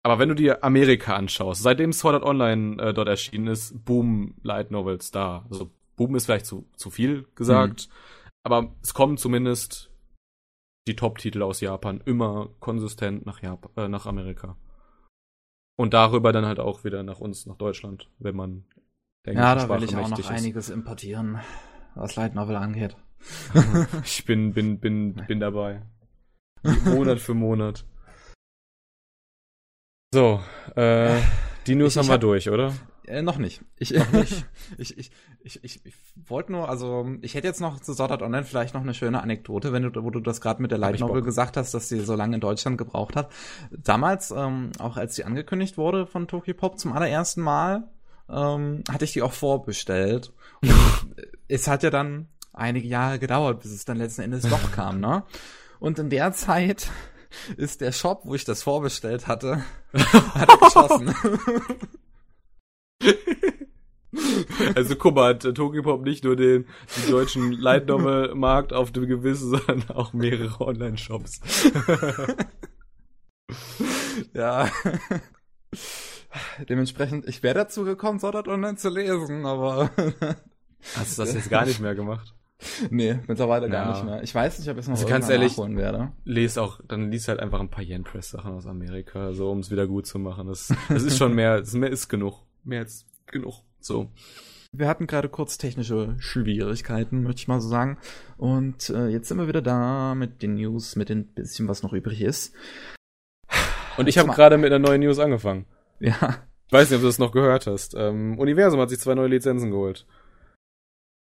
aber 0.02 0.18
wenn 0.18 0.28
du 0.28 0.34
dir 0.34 0.64
Amerika 0.64 1.14
anschaust, 1.14 1.62
seitdem 1.62 1.92
Sword 1.92 2.16
Art 2.16 2.24
Online 2.24 2.82
äh, 2.82 2.94
dort 2.94 3.08
erschienen 3.08 3.46
ist, 3.46 3.84
Boom 3.84 4.34
Light 4.42 4.70
Novels 4.70 5.10
da. 5.10 5.46
Also 5.50 5.70
Boom 5.96 6.16
ist 6.16 6.26
vielleicht 6.26 6.46
zu, 6.46 6.68
zu 6.76 6.90
viel 6.90 7.26
gesagt, 7.34 7.88
aber 8.42 8.74
es 8.82 8.94
kommen 8.94 9.16
zumindest 9.16 9.90
die 10.88 10.96
Top-Titel 10.96 11.42
aus 11.42 11.60
Japan 11.60 12.00
immer 12.04 12.48
konsistent 12.58 13.24
nach, 13.26 13.40
Japan, 13.42 13.70
äh, 13.76 13.88
nach 13.88 14.06
Amerika. 14.06 14.56
Und 15.76 15.94
darüber 15.94 16.32
dann 16.32 16.46
halt 16.46 16.58
auch 16.58 16.84
wieder 16.84 17.02
nach 17.02 17.20
uns, 17.20 17.46
nach 17.46 17.56
Deutschland, 17.56 18.10
wenn 18.18 18.36
man 18.36 18.64
der 19.24 19.34
Ja, 19.34 19.54
da 19.54 19.68
will 19.68 19.84
ich 19.84 19.96
auch 19.96 20.08
noch 20.08 20.18
ist. 20.18 20.30
einiges 20.30 20.68
importieren, 20.68 21.38
was 21.94 22.16
Light 22.16 22.34
Novel 22.34 22.56
angeht. 22.56 22.96
Ich 24.04 24.24
bin, 24.24 24.52
bin, 24.52 24.80
bin, 24.80 25.14
bin 25.14 25.38
dabei. 25.38 25.82
Monat 26.84 27.20
für 27.20 27.34
Monat. 27.34 27.84
So, 30.12 30.40
äh, 30.76 31.16
die 31.66 31.74
News 31.74 31.96
Ich- 31.96 31.98
haben 31.98 32.08
wir 32.08 32.18
durch, 32.18 32.50
oder? 32.50 32.74
Äh, 33.06 33.22
noch 33.22 33.38
nicht. 33.38 33.62
Ich, 33.78 33.90
nicht? 34.12 34.44
ich, 34.78 34.96
ich, 34.98 35.10
ich, 35.42 35.64
ich, 35.64 35.86
ich 35.86 35.94
wollte 36.28 36.52
nur, 36.52 36.68
also 36.68 37.08
ich 37.22 37.34
hätte 37.34 37.48
jetzt 37.48 37.60
noch 37.60 37.80
zu 37.80 37.94
Sword 37.94 38.12
Art 38.12 38.22
Online 38.22 38.44
vielleicht 38.44 38.74
noch 38.74 38.82
eine 38.82 38.94
schöne 38.94 39.22
Anekdote, 39.22 39.72
wenn 39.72 39.82
du, 39.82 40.04
wo 40.04 40.10
du 40.10 40.20
das 40.20 40.40
gerade 40.40 40.62
mit 40.62 40.70
der 40.70 40.78
Light 40.78 41.00
Novel 41.00 41.22
gesagt 41.22 41.56
hast, 41.56 41.72
dass 41.74 41.88
sie 41.88 42.00
so 42.00 42.14
lange 42.14 42.34
in 42.36 42.40
Deutschland 42.40 42.78
gebraucht 42.78 43.16
hat. 43.16 43.30
Damals, 43.70 44.30
ähm, 44.30 44.70
auch 44.78 44.96
als 44.98 45.16
sie 45.16 45.24
angekündigt 45.24 45.78
wurde 45.78 46.06
von 46.06 46.28
Tokyo 46.28 46.54
Pop 46.54 46.78
zum 46.78 46.92
allerersten 46.92 47.40
Mal, 47.40 47.88
ähm, 48.30 48.84
hatte 48.90 49.04
ich 49.04 49.12
die 49.12 49.22
auch 49.22 49.32
vorbestellt. 49.32 50.32
Und 50.60 50.72
es 51.48 51.66
hat 51.68 51.82
ja 51.82 51.90
dann 51.90 52.28
einige 52.52 52.86
Jahre 52.86 53.18
gedauert, 53.18 53.62
bis 53.62 53.72
es 53.72 53.84
dann 53.84 53.96
letzten 53.96 54.22
Endes 54.22 54.42
doch 54.42 54.72
kam, 54.72 55.00
ne? 55.00 55.24
Und 55.80 55.98
in 55.98 56.10
der 56.10 56.32
Zeit 56.32 56.90
ist 57.56 57.80
der 57.80 57.92
Shop, 57.92 58.22
wo 58.24 58.34
ich 58.34 58.44
das 58.44 58.62
vorbestellt 58.62 59.26
hatte, 59.26 59.64
hat 59.94 60.48
er 60.48 60.56
geschlossen. 60.58 61.14
Also 64.76 64.94
guck 64.96 65.14
mal, 65.14 65.30
hat 65.30 65.44
äh, 65.44 65.54
Tokyo 65.54 65.82
Pop 65.82 66.02
nicht 66.04 66.22
nur 66.22 66.36
den, 66.36 66.66
den 66.96 67.10
deutschen 67.10 67.52
Light 67.52 67.86
Novel 67.86 68.34
Markt 68.34 68.72
auf 68.74 68.92
dem 68.92 69.06
Gewissen, 69.06 69.50
sondern 69.50 69.90
auch 69.96 70.12
mehrere 70.12 70.60
Online-Shops. 70.60 71.40
Ja. 74.34 74.70
Dementsprechend, 76.68 77.26
ich 77.28 77.42
wäre 77.42 77.54
dazu 77.54 77.84
gekommen, 77.84 78.18
Sword 78.18 78.36
Art 78.36 78.48
Online 78.48 78.76
zu 78.76 78.88
lesen, 78.88 79.44
aber 79.46 79.90
Hast 80.96 81.18
du 81.18 81.22
das 81.22 81.34
jetzt 81.34 81.50
gar 81.50 81.64
nicht 81.64 81.80
mehr 81.80 81.94
gemacht? 81.94 82.34
nee, 82.90 83.18
mittlerweile 83.26 83.68
gar 83.68 83.86
Ja. 83.86 83.92
nicht 83.92 84.04
mehr. 84.04 84.22
Ich 84.22 84.34
weiß 84.34 84.58
nicht, 84.58 84.68
ob 84.68 84.76
ich 84.76 84.82
es 84.82 84.88
noch 84.88 84.96
Also 84.96 85.06
ganz 85.08 85.28
ehrlich- 85.28 85.52
nachholen 85.52 85.76
werde. 85.76 86.12
Lies 86.24 86.58
auch, 86.58 86.80
dann 86.86 87.10
lies 87.10 87.28
halt 87.28 87.40
einfach 87.40 87.60
ein 87.60 87.70
paar 87.70 87.84
Yen 87.84 88.04
Press 88.04 88.30
Sachen 88.30 88.52
aus 88.52 88.66
Amerika, 88.66 89.32
so 89.32 89.50
um 89.50 89.58
es 89.60 89.70
wieder 89.70 89.86
gut 89.86 90.06
zu 90.06 90.18
machen. 90.18 90.46
Das, 90.48 90.72
das 90.88 91.02
ist 91.02 91.18
schon 91.18 91.34
mehr, 91.34 91.58
das 91.60 91.72
mehr 91.74 91.90
ist 91.90 92.08
genug. 92.08 92.40
Mehr 92.64 92.80
als 92.80 93.06
genug. 93.26 93.62
So. 93.80 94.10
Wir 94.74 94.88
hatten 94.88 95.06
gerade 95.06 95.28
kurz 95.28 95.58
technische 95.58 96.14
Schwierigkeiten, 96.18 97.22
möchte 97.24 97.40
ich 97.40 97.48
mal 97.48 97.60
so 97.60 97.68
sagen. 97.68 97.98
Und 98.38 98.88
äh, 98.90 99.08
jetzt 99.08 99.28
sind 99.28 99.36
wir 99.38 99.48
wieder 99.48 99.60
da 99.60 100.14
mit 100.14 100.42
den 100.42 100.54
News, 100.54 100.96
mit 100.96 101.08
dem 101.10 101.26
bisschen, 101.26 101.68
was 101.68 101.82
noch 101.82 101.92
übrig 101.92 102.22
ist. 102.22 102.54
Und 103.98 104.08
ich 104.08 104.16
habe 104.18 104.30
gerade 104.30 104.56
mit 104.56 104.72
einer 104.72 104.78
neuen 104.78 105.00
News 105.02 105.18
angefangen. 105.18 105.66
Ja, 106.00 106.36
Ich 106.66 106.72
weiß 106.72 106.88
nicht, 106.88 106.96
ob 106.96 107.02
du 107.02 107.06
das 107.08 107.18
noch 107.18 107.32
gehört 107.32 107.66
hast. 107.66 107.94
Ähm, 107.94 108.38
Universum 108.38 108.80
hat 108.80 108.88
sich 108.88 108.98
zwei 108.98 109.14
neue 109.14 109.28
Lizenzen 109.28 109.70
geholt. 109.70 110.06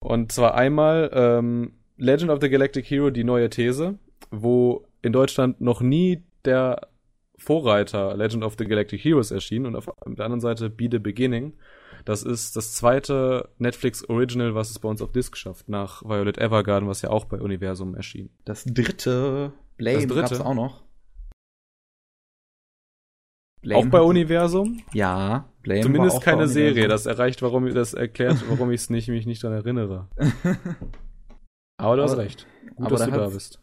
Und 0.00 0.32
zwar 0.32 0.54
einmal 0.54 1.10
ähm, 1.12 1.72
Legend 1.96 2.30
of 2.30 2.38
the 2.40 2.48
Galactic 2.48 2.86
Hero, 2.90 3.10
die 3.10 3.24
neue 3.24 3.50
These, 3.50 3.98
wo 4.30 4.86
in 5.02 5.12
Deutschland 5.12 5.60
noch 5.60 5.80
nie 5.82 6.22
der 6.44 6.88
Vorreiter 7.36 8.16
Legend 8.16 8.42
of 8.44 8.54
the 8.58 8.64
Galactic 8.66 9.02
Heroes 9.04 9.30
erschien 9.30 9.66
und 9.66 9.76
auf 9.76 9.86
der 10.06 10.24
anderen 10.24 10.40
Seite 10.40 10.68
Be 10.70 10.88
the 10.90 10.98
Beginning. 10.98 11.54
Das 12.06 12.22
ist 12.22 12.56
das 12.56 12.74
zweite 12.74 13.50
Netflix 13.58 14.08
Original, 14.08 14.54
was 14.54 14.70
es 14.70 14.78
bei 14.78 14.88
uns 14.88 15.02
auf 15.02 15.12
Disc 15.12 15.36
schafft, 15.36 15.68
nach 15.68 16.02
Violet 16.02 16.38
Evergarden, 16.38 16.88
was 16.88 17.02
ja 17.02 17.10
auch 17.10 17.26
bei 17.26 17.38
Universum 17.38 17.94
erschien. 17.94 18.30
das 18.46 18.64
dritte 18.64 19.52
Blame 19.76 20.06
Das 20.06 20.06
dritte? 20.06 20.20
gab's 20.34 20.40
auch 20.40 20.54
noch. 20.54 20.82
auch 23.72 23.86
bei 23.86 24.00
Universum? 24.00 24.82
Ja, 24.94 25.49
Blame 25.62 25.82
Zumindest 25.82 26.22
keine. 26.22 26.48
Serie. 26.48 26.88
Das 26.88 27.06
erreicht, 27.06 27.42
warum 27.42 27.68
das 27.72 27.94
erklärt, 27.94 28.42
warum 28.48 28.70
ich 28.70 28.80
es 28.82 28.90
nicht, 28.90 29.08
mich 29.08 29.26
nicht 29.26 29.42
daran 29.44 29.58
erinnere. 29.58 30.08
Aber 31.76 31.96
du 31.96 32.02
hast 32.02 32.12
Aber- 32.12 32.22
recht. 32.22 32.46
Gut, 32.76 32.86
aber 32.86 32.90
dass 32.96 33.00
da 33.00 33.06
du 33.06 33.18
da 33.18 33.28
bist. 33.28 33.60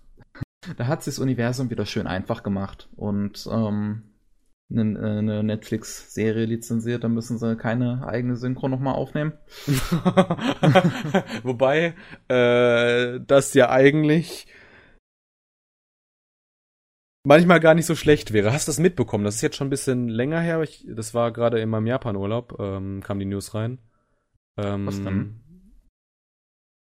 Da 0.77 0.87
hat 0.87 1.03
sich 1.03 1.15
das 1.15 1.19
Universum 1.19 1.69
wieder 1.69 1.85
schön 1.85 2.05
einfach 2.07 2.43
gemacht 2.43 2.87
und 2.95 3.47
ähm, 3.51 4.03
eine, 4.69 4.99
eine 4.99 5.43
Netflix-Serie 5.43 6.45
lizenziert, 6.45 7.03
da 7.03 7.07
müssen 7.07 7.37
sie 7.39 7.55
keine 7.55 8.05
eigene 8.07 8.35
Synchro 8.35 8.67
nochmal 8.67 8.95
aufnehmen. 8.95 9.33
Wobei, 11.43 11.93
äh, 12.27 13.19
das 13.25 13.53
ja 13.53 13.69
eigentlich 13.69 14.47
manchmal 17.27 17.59
gar 17.59 17.73
nicht 17.73 17.85
so 17.85 17.95
schlecht 17.95 18.31
wäre. 18.31 18.53
Hast 18.53 18.67
du 18.67 18.69
das 18.69 18.79
mitbekommen? 18.79 19.25
Das 19.25 19.35
ist 19.35 19.41
jetzt 19.41 19.57
schon 19.57 19.67
ein 19.67 19.71
bisschen 19.71 20.07
länger 20.07 20.39
her. 20.39 20.55
aber 20.55 20.63
Ich, 20.63 20.85
das 20.87 21.13
war 21.13 21.31
gerade 21.31 21.59
in 21.59 21.69
meinem 21.69 21.87
Japan-Urlaub, 21.87 22.57
ähm, 22.59 23.03
kam 23.03 23.19
die 23.19 23.25
News 23.25 23.53
rein. 23.53 23.79
Ähm, 24.57 24.87
Was 24.87 25.01
denn? 25.03 25.43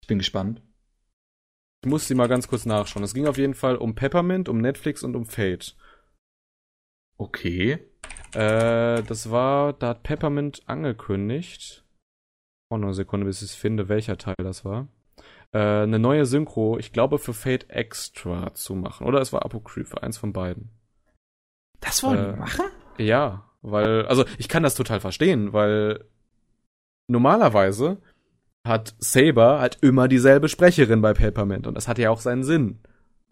Ich 0.02 0.08
bin 0.08 0.18
gespannt. 0.18 0.62
Ich 1.84 1.90
muss 1.90 2.08
sie 2.08 2.16
mal 2.16 2.28
ganz 2.28 2.48
kurz 2.48 2.66
nachschauen. 2.66 3.03
Es 3.03 3.14
ging 3.14 3.28
auf 3.28 3.38
jeden 3.38 3.53
Fall 3.53 3.76
um 3.76 3.95
Peppermint, 3.95 4.50
um 4.50 4.58
Netflix 4.58 5.03
und 5.03 5.16
um 5.16 5.26
Fate. 5.26 5.76
Okay. 7.18 7.80
Äh, 8.34 9.03
das 9.03 9.30
war, 9.30 9.74
da 9.74 9.90
hat 9.90 10.03
Peppermint 10.03 10.64
angekündigt. 10.66 11.86
Oh, 12.70 12.78
noch 12.78 12.88
eine 12.88 12.94
Sekunde, 12.95 13.26
bis 13.26 13.42
ich 13.42 13.52
es 13.52 13.56
finde, 13.56 13.88
welcher 13.88 14.18
Teil 14.18 14.36
das 14.40 14.66
war. 14.66 14.88
Äh, 15.54 15.84
eine 15.84 16.00
neue 16.00 16.26
Synchro, 16.26 16.80
ich 16.80 16.92
glaube, 16.92 17.20
für 17.20 17.34
Fate 17.34 17.70
Extra 17.70 18.54
zu 18.56 18.74
machen. 18.74 19.06
Oder 19.06 19.22
es 19.22 19.32
war 19.32 19.46
Apocrypha, 19.46 20.00
eins 20.00 20.18
von 20.18 20.34
beiden. 20.34 20.70
Das 21.80 22.02
wollen 22.04 22.20
Äh, 22.20 22.28
wir 22.28 22.36
machen? 22.38 22.66
Ja, 22.98 23.46
weil, 23.62 24.06
also 24.08 24.26
ich 24.38 24.50
kann 24.50 24.64
das 24.64 24.76
total 24.76 25.00
verstehen, 25.00 25.54
weil 25.54 26.06
normalerweise 27.08 28.02
hat 28.68 28.96
Saber 28.98 29.60
halt 29.60 29.78
immer 29.82 30.08
dieselbe 30.08 30.50
Sprecherin 30.50 31.02
bei 31.02 31.14
Peppermint 31.14 31.68
und 31.68 31.76
das 31.76 31.88
hat 31.88 32.00
ja 32.00 32.10
auch 32.10 32.20
seinen 32.20 32.44
Sinn. 32.44 32.80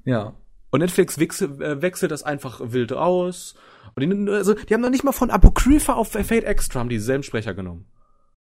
Ja. 0.03 0.33
Und 0.69 0.81
Netflix 0.81 1.19
wechsel, 1.19 1.61
äh, 1.61 1.81
wechselt 1.81 2.11
das 2.11 2.23
einfach 2.23 2.61
wild 2.63 2.93
aus. 2.93 3.55
Und 3.95 4.03
die, 4.03 4.31
also, 4.31 4.53
die 4.53 4.73
haben 4.73 4.81
noch 4.81 4.89
nicht 4.89 5.03
mal 5.03 5.11
von 5.11 5.31
Apocrypha 5.31 5.93
auf 5.93 6.11
Fate 6.11 6.43
Extra 6.43 6.79
haben 6.79 6.89
dieselben 6.89 7.23
Sprecher 7.23 7.53
genommen. 7.53 7.87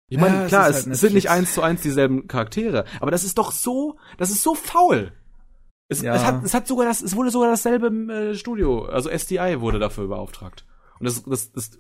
Ich 0.10 0.18
meine, 0.18 0.42
Ja, 0.42 0.48
klar, 0.48 0.70
es, 0.70 0.76
halt 0.86 0.88
es 0.88 1.00
sind 1.02 1.14
nicht 1.14 1.30
eins 1.30 1.54
zu 1.54 1.62
eins 1.62 1.82
dieselben 1.82 2.28
Charaktere, 2.28 2.86
aber 3.00 3.12
das 3.12 3.24
ist 3.24 3.38
doch 3.38 3.52
so, 3.52 3.98
das 4.18 4.32
ist 4.32 4.42
so 4.44 4.56
faul. 4.56 5.12
Es, 5.88 6.02
Ja. 6.02 6.16
es, 6.16 6.24
hat, 6.26 6.44
es 6.44 6.54
hat 6.54 6.68
sogar 6.68 6.86
das, 6.86 7.02
es 7.02 7.16
wurde 7.16 7.30
sogar 7.32 7.50
dasselbe 7.50 7.88
äh, 8.14 8.36
Studio, 8.36 8.86
also 8.86 9.10
SDI 9.10 9.60
wurde 9.62 9.80
dafür 9.80 10.08
beauftragt. 10.08 10.66
Und 11.00 11.06
das, 11.06 11.24
das, 11.24 11.52
das, 11.52 11.72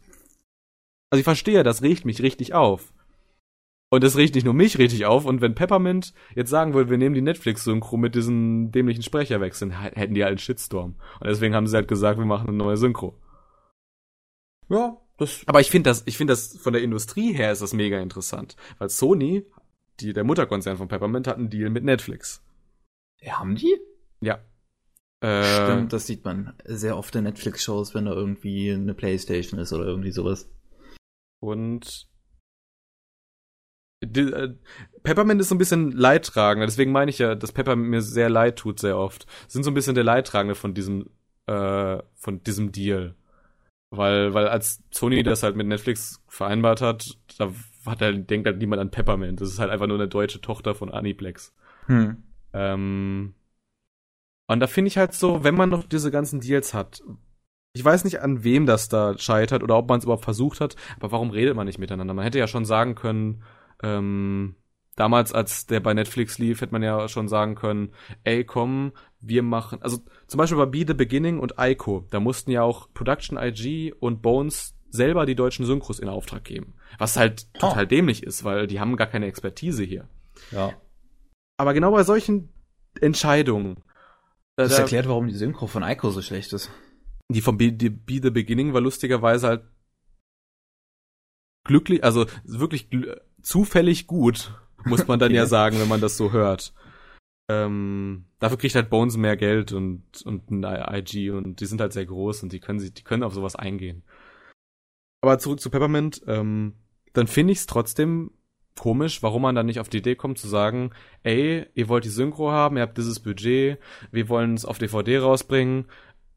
also 1.11 1.19
ich 1.19 1.23
verstehe, 1.23 1.63
das 1.63 1.81
riecht 1.81 2.05
mich 2.05 2.21
richtig 2.21 2.53
auf. 2.53 2.93
Und 3.91 4.03
das 4.03 4.15
riecht 4.15 4.35
nicht 4.35 4.43
nur 4.45 4.53
mich 4.53 4.77
richtig 4.77 5.07
auf. 5.07 5.25
Und 5.25 5.41
wenn 5.41 5.55
Peppermint 5.55 6.13
jetzt 6.35 6.51
sagen 6.51 6.75
würde, 6.75 6.91
wir 6.91 6.99
nehmen 6.99 7.15
die 7.15 7.23
Netflix-Synchro 7.23 7.97
mit 7.97 8.13
diesen 8.13 8.71
dämlichen 8.71 9.01
Sprecherwechseln, 9.01 9.79
h- 9.81 9.95
hätten 9.95 10.13
die 10.13 10.21
halt 10.23 10.33
einen 10.33 10.37
Shitstorm. 10.37 10.95
Und 11.19 11.27
deswegen 11.27 11.55
haben 11.55 11.65
sie 11.65 11.75
halt 11.75 11.87
gesagt, 11.87 12.19
wir 12.19 12.25
machen 12.27 12.47
eine 12.49 12.57
neue 12.57 12.77
Synchro. 12.77 13.15
Ja, 14.69 14.97
das. 15.19 15.41
Aber 15.45 15.59
ich 15.61 15.69
finde 15.69 15.89
das, 15.89 16.03
ich 16.05 16.17
finde 16.17 16.33
das 16.33 16.57
von 16.57 16.73
der 16.73 16.81
Industrie 16.81 17.33
her 17.33 17.51
ist 17.51 17.61
das 17.61 17.73
mega 17.73 17.99
interessant. 17.99 18.55
Weil 18.77 18.89
Sony, 18.89 19.45
die, 19.99 20.13
der 20.13 20.23
Mutterkonzern 20.23 20.77
von 20.77 20.87
Peppermint, 20.87 21.27
hat 21.27 21.37
einen 21.37 21.49
Deal 21.49 21.69
mit 21.69 21.83
Netflix. 21.83 22.43
Ja, 23.21 23.39
haben 23.39 23.55
die? 23.55 23.77
Ja. 24.21 24.39
Äh, 25.21 25.43
Stimmt, 25.43 25.93
das 25.93 26.07
sieht 26.07 26.23
man 26.23 26.53
sehr 26.63 26.97
oft 26.97 27.13
in 27.15 27.25
Netflix-Shows, 27.25 27.93
wenn 27.93 28.05
da 28.05 28.13
irgendwie 28.13 28.71
eine 28.71 28.93
Playstation 28.93 29.59
ist 29.59 29.73
oder 29.73 29.85
irgendwie 29.85 30.11
sowas. 30.11 30.49
Und 31.41 32.07
Die, 34.01 34.21
äh, 34.21 34.55
Peppermint 35.03 35.41
ist 35.41 35.49
so 35.49 35.55
ein 35.55 35.57
bisschen 35.57 35.91
leidtragender, 35.91 36.65
deswegen 36.65 36.91
meine 36.93 37.11
ich 37.11 37.19
ja, 37.19 37.35
dass 37.35 37.51
Peppermint 37.51 37.89
mir 37.89 38.01
sehr 38.01 38.29
leid 38.29 38.57
tut, 38.57 38.79
sehr 38.79 38.97
oft. 38.97 39.25
Sind 39.49 39.63
so 39.63 39.71
ein 39.71 39.73
bisschen 39.73 39.95
der 39.95 40.05
Leidtragende 40.05 40.55
von 40.55 40.73
diesem, 40.73 41.09
äh, 41.47 41.97
von 42.15 42.41
diesem 42.43 42.71
Deal. 42.71 43.15
Weil, 43.91 44.33
weil 44.33 44.47
als 44.47 44.83
Sony 44.91 45.23
das 45.23 45.41
halt 45.41 45.55
mit 45.55 45.67
Netflix 45.67 46.23
vereinbart 46.27 46.81
hat, 46.81 47.17
da 47.37 47.51
hat 47.85 48.01
halt, 48.01 48.29
denkt 48.29 48.45
halt 48.45 48.59
niemand 48.59 48.81
an 48.81 48.91
Peppermint. 48.91 49.41
Das 49.41 49.49
ist 49.49 49.59
halt 49.59 49.71
einfach 49.71 49.87
nur 49.87 49.97
eine 49.97 50.07
deutsche 50.07 50.41
Tochter 50.41 50.75
von 50.75 50.91
Aniplex. 50.91 51.53
Hm. 51.87 52.23
Ähm, 52.53 53.33
und 54.47 54.59
da 54.59 54.67
finde 54.67 54.89
ich 54.89 54.97
halt 54.97 55.13
so, 55.13 55.43
wenn 55.43 55.55
man 55.55 55.69
noch 55.69 55.83
diese 55.83 56.11
ganzen 56.11 56.39
Deals 56.39 56.73
hat, 56.73 57.03
ich 57.73 57.83
weiß 57.83 58.03
nicht, 58.03 58.21
an 58.21 58.43
wem 58.43 58.65
das 58.65 58.89
da 58.89 59.17
scheitert 59.17 59.63
oder 59.63 59.77
ob 59.77 59.87
man 59.89 59.99
es 59.99 60.05
überhaupt 60.05 60.23
versucht 60.23 60.59
hat, 60.59 60.75
aber 60.97 61.11
warum 61.11 61.29
redet 61.29 61.55
man 61.55 61.67
nicht 61.67 61.79
miteinander? 61.79 62.13
Man 62.13 62.23
hätte 62.23 62.39
ja 62.39 62.47
schon 62.47 62.65
sagen 62.65 62.95
können, 62.95 63.43
ähm, 63.83 64.55
damals, 64.99 65.31
als 65.31 65.65
der 65.65 65.79
bei 65.79 65.93
Netflix 65.93 66.37
lief, 66.39 66.59
hätte 66.59 66.73
man 66.73 66.83
ja 66.83 67.07
schon 67.07 67.29
sagen 67.29 67.55
können, 67.55 67.93
ey, 68.25 68.43
komm, 68.43 68.91
wir 69.21 69.43
machen, 69.43 69.81
also 69.81 69.99
zum 70.27 70.37
Beispiel 70.37 70.57
bei 70.57 70.65
Be 70.65 70.83
The 70.85 70.93
Beginning 70.93 71.39
und 71.39 71.53
Ico, 71.57 72.05
da 72.11 72.19
mussten 72.19 72.51
ja 72.51 72.63
auch 72.63 72.93
Production 72.93 73.37
IG 73.37 73.93
und 73.93 74.21
Bones 74.21 74.75
selber 74.89 75.25
die 75.25 75.35
deutschen 75.35 75.65
Synchros 75.65 75.99
in 75.99 76.09
Auftrag 76.09 76.43
geben. 76.43 76.73
Was 76.97 77.15
halt 77.15 77.53
total 77.53 77.85
oh. 77.85 77.87
dämlich 77.87 78.23
ist, 78.23 78.43
weil 78.43 78.67
die 78.67 78.79
haben 78.79 78.97
gar 78.97 79.07
keine 79.07 79.27
Expertise 79.27 79.83
hier. 79.83 80.09
Ja. 80.51 80.73
Aber 81.57 81.73
genau 81.73 81.91
bei 81.91 82.03
solchen 82.03 82.49
Entscheidungen. 82.99 83.77
Äh, 84.57 84.63
das 84.63 84.75
da, 84.75 84.81
erklärt, 84.81 85.07
warum 85.07 85.27
die 85.27 85.35
Synchro 85.35 85.67
von 85.67 85.83
Ico 85.83 86.09
so 86.09 86.21
schlecht 86.21 86.51
ist. 86.51 86.71
Die 87.29 87.41
von 87.41 87.57
Be, 87.57 87.71
die 87.71 87.89
Be 87.89 88.19
The 88.21 88.31
Beginning 88.31 88.73
war 88.73 88.81
lustigerweise 88.81 89.47
halt 89.47 89.63
glücklich, 91.63 92.03
also 92.03 92.25
wirklich 92.43 92.89
gl 92.89 93.21
zufällig 93.41 94.07
gut, 94.07 94.51
muss 94.85 95.07
man 95.07 95.19
dann 95.19 95.31
ja 95.33 95.45
sagen, 95.45 95.79
wenn 95.79 95.87
man 95.87 96.01
das 96.01 96.17
so 96.17 96.31
hört. 96.31 96.73
Ähm, 97.49 98.25
dafür 98.39 98.57
kriegt 98.57 98.75
halt 98.75 98.91
Bones 98.91 99.17
mehr 99.17 99.35
Geld 99.35 99.71
und, 99.73 100.03
und 100.23 100.51
ein 100.51 100.63
IG 100.63 101.31
und 101.31 101.59
die 101.59 101.65
sind 101.65 101.81
halt 101.81 101.93
sehr 101.93 102.05
groß 102.05 102.43
und 102.43 102.53
die 102.53 102.59
können 102.59 102.79
sich, 102.79 102.93
die 102.93 103.03
können 103.03 103.23
auf 103.23 103.33
sowas 103.33 103.55
eingehen. 103.55 104.03
Aber 105.21 105.39
zurück 105.39 105.59
zu 105.59 105.71
Peppermint, 105.71 106.21
ähm, 106.27 106.75
dann 107.13 107.27
finde 107.27 107.53
ich 107.53 107.59
es 107.59 107.65
trotzdem 107.65 108.31
komisch, 108.77 109.23
warum 109.23 109.41
man 109.41 109.55
dann 109.55 109.65
nicht 109.65 109.79
auf 109.79 109.89
die 109.89 109.97
Idee 109.97 110.15
kommt 110.15 110.37
zu 110.37 110.47
sagen, 110.47 110.91
ey, 111.23 111.65
ihr 111.73 111.89
wollt 111.89 112.05
die 112.05 112.09
Synchro 112.09 112.51
haben, 112.51 112.77
ihr 112.77 112.83
habt 112.83 112.97
dieses 112.97 113.19
Budget, 113.19 113.79
wir 114.11 114.29
wollen 114.29 114.53
es 114.53 114.63
auf 114.63 114.77
DVD 114.77 115.17
rausbringen, 115.17 115.87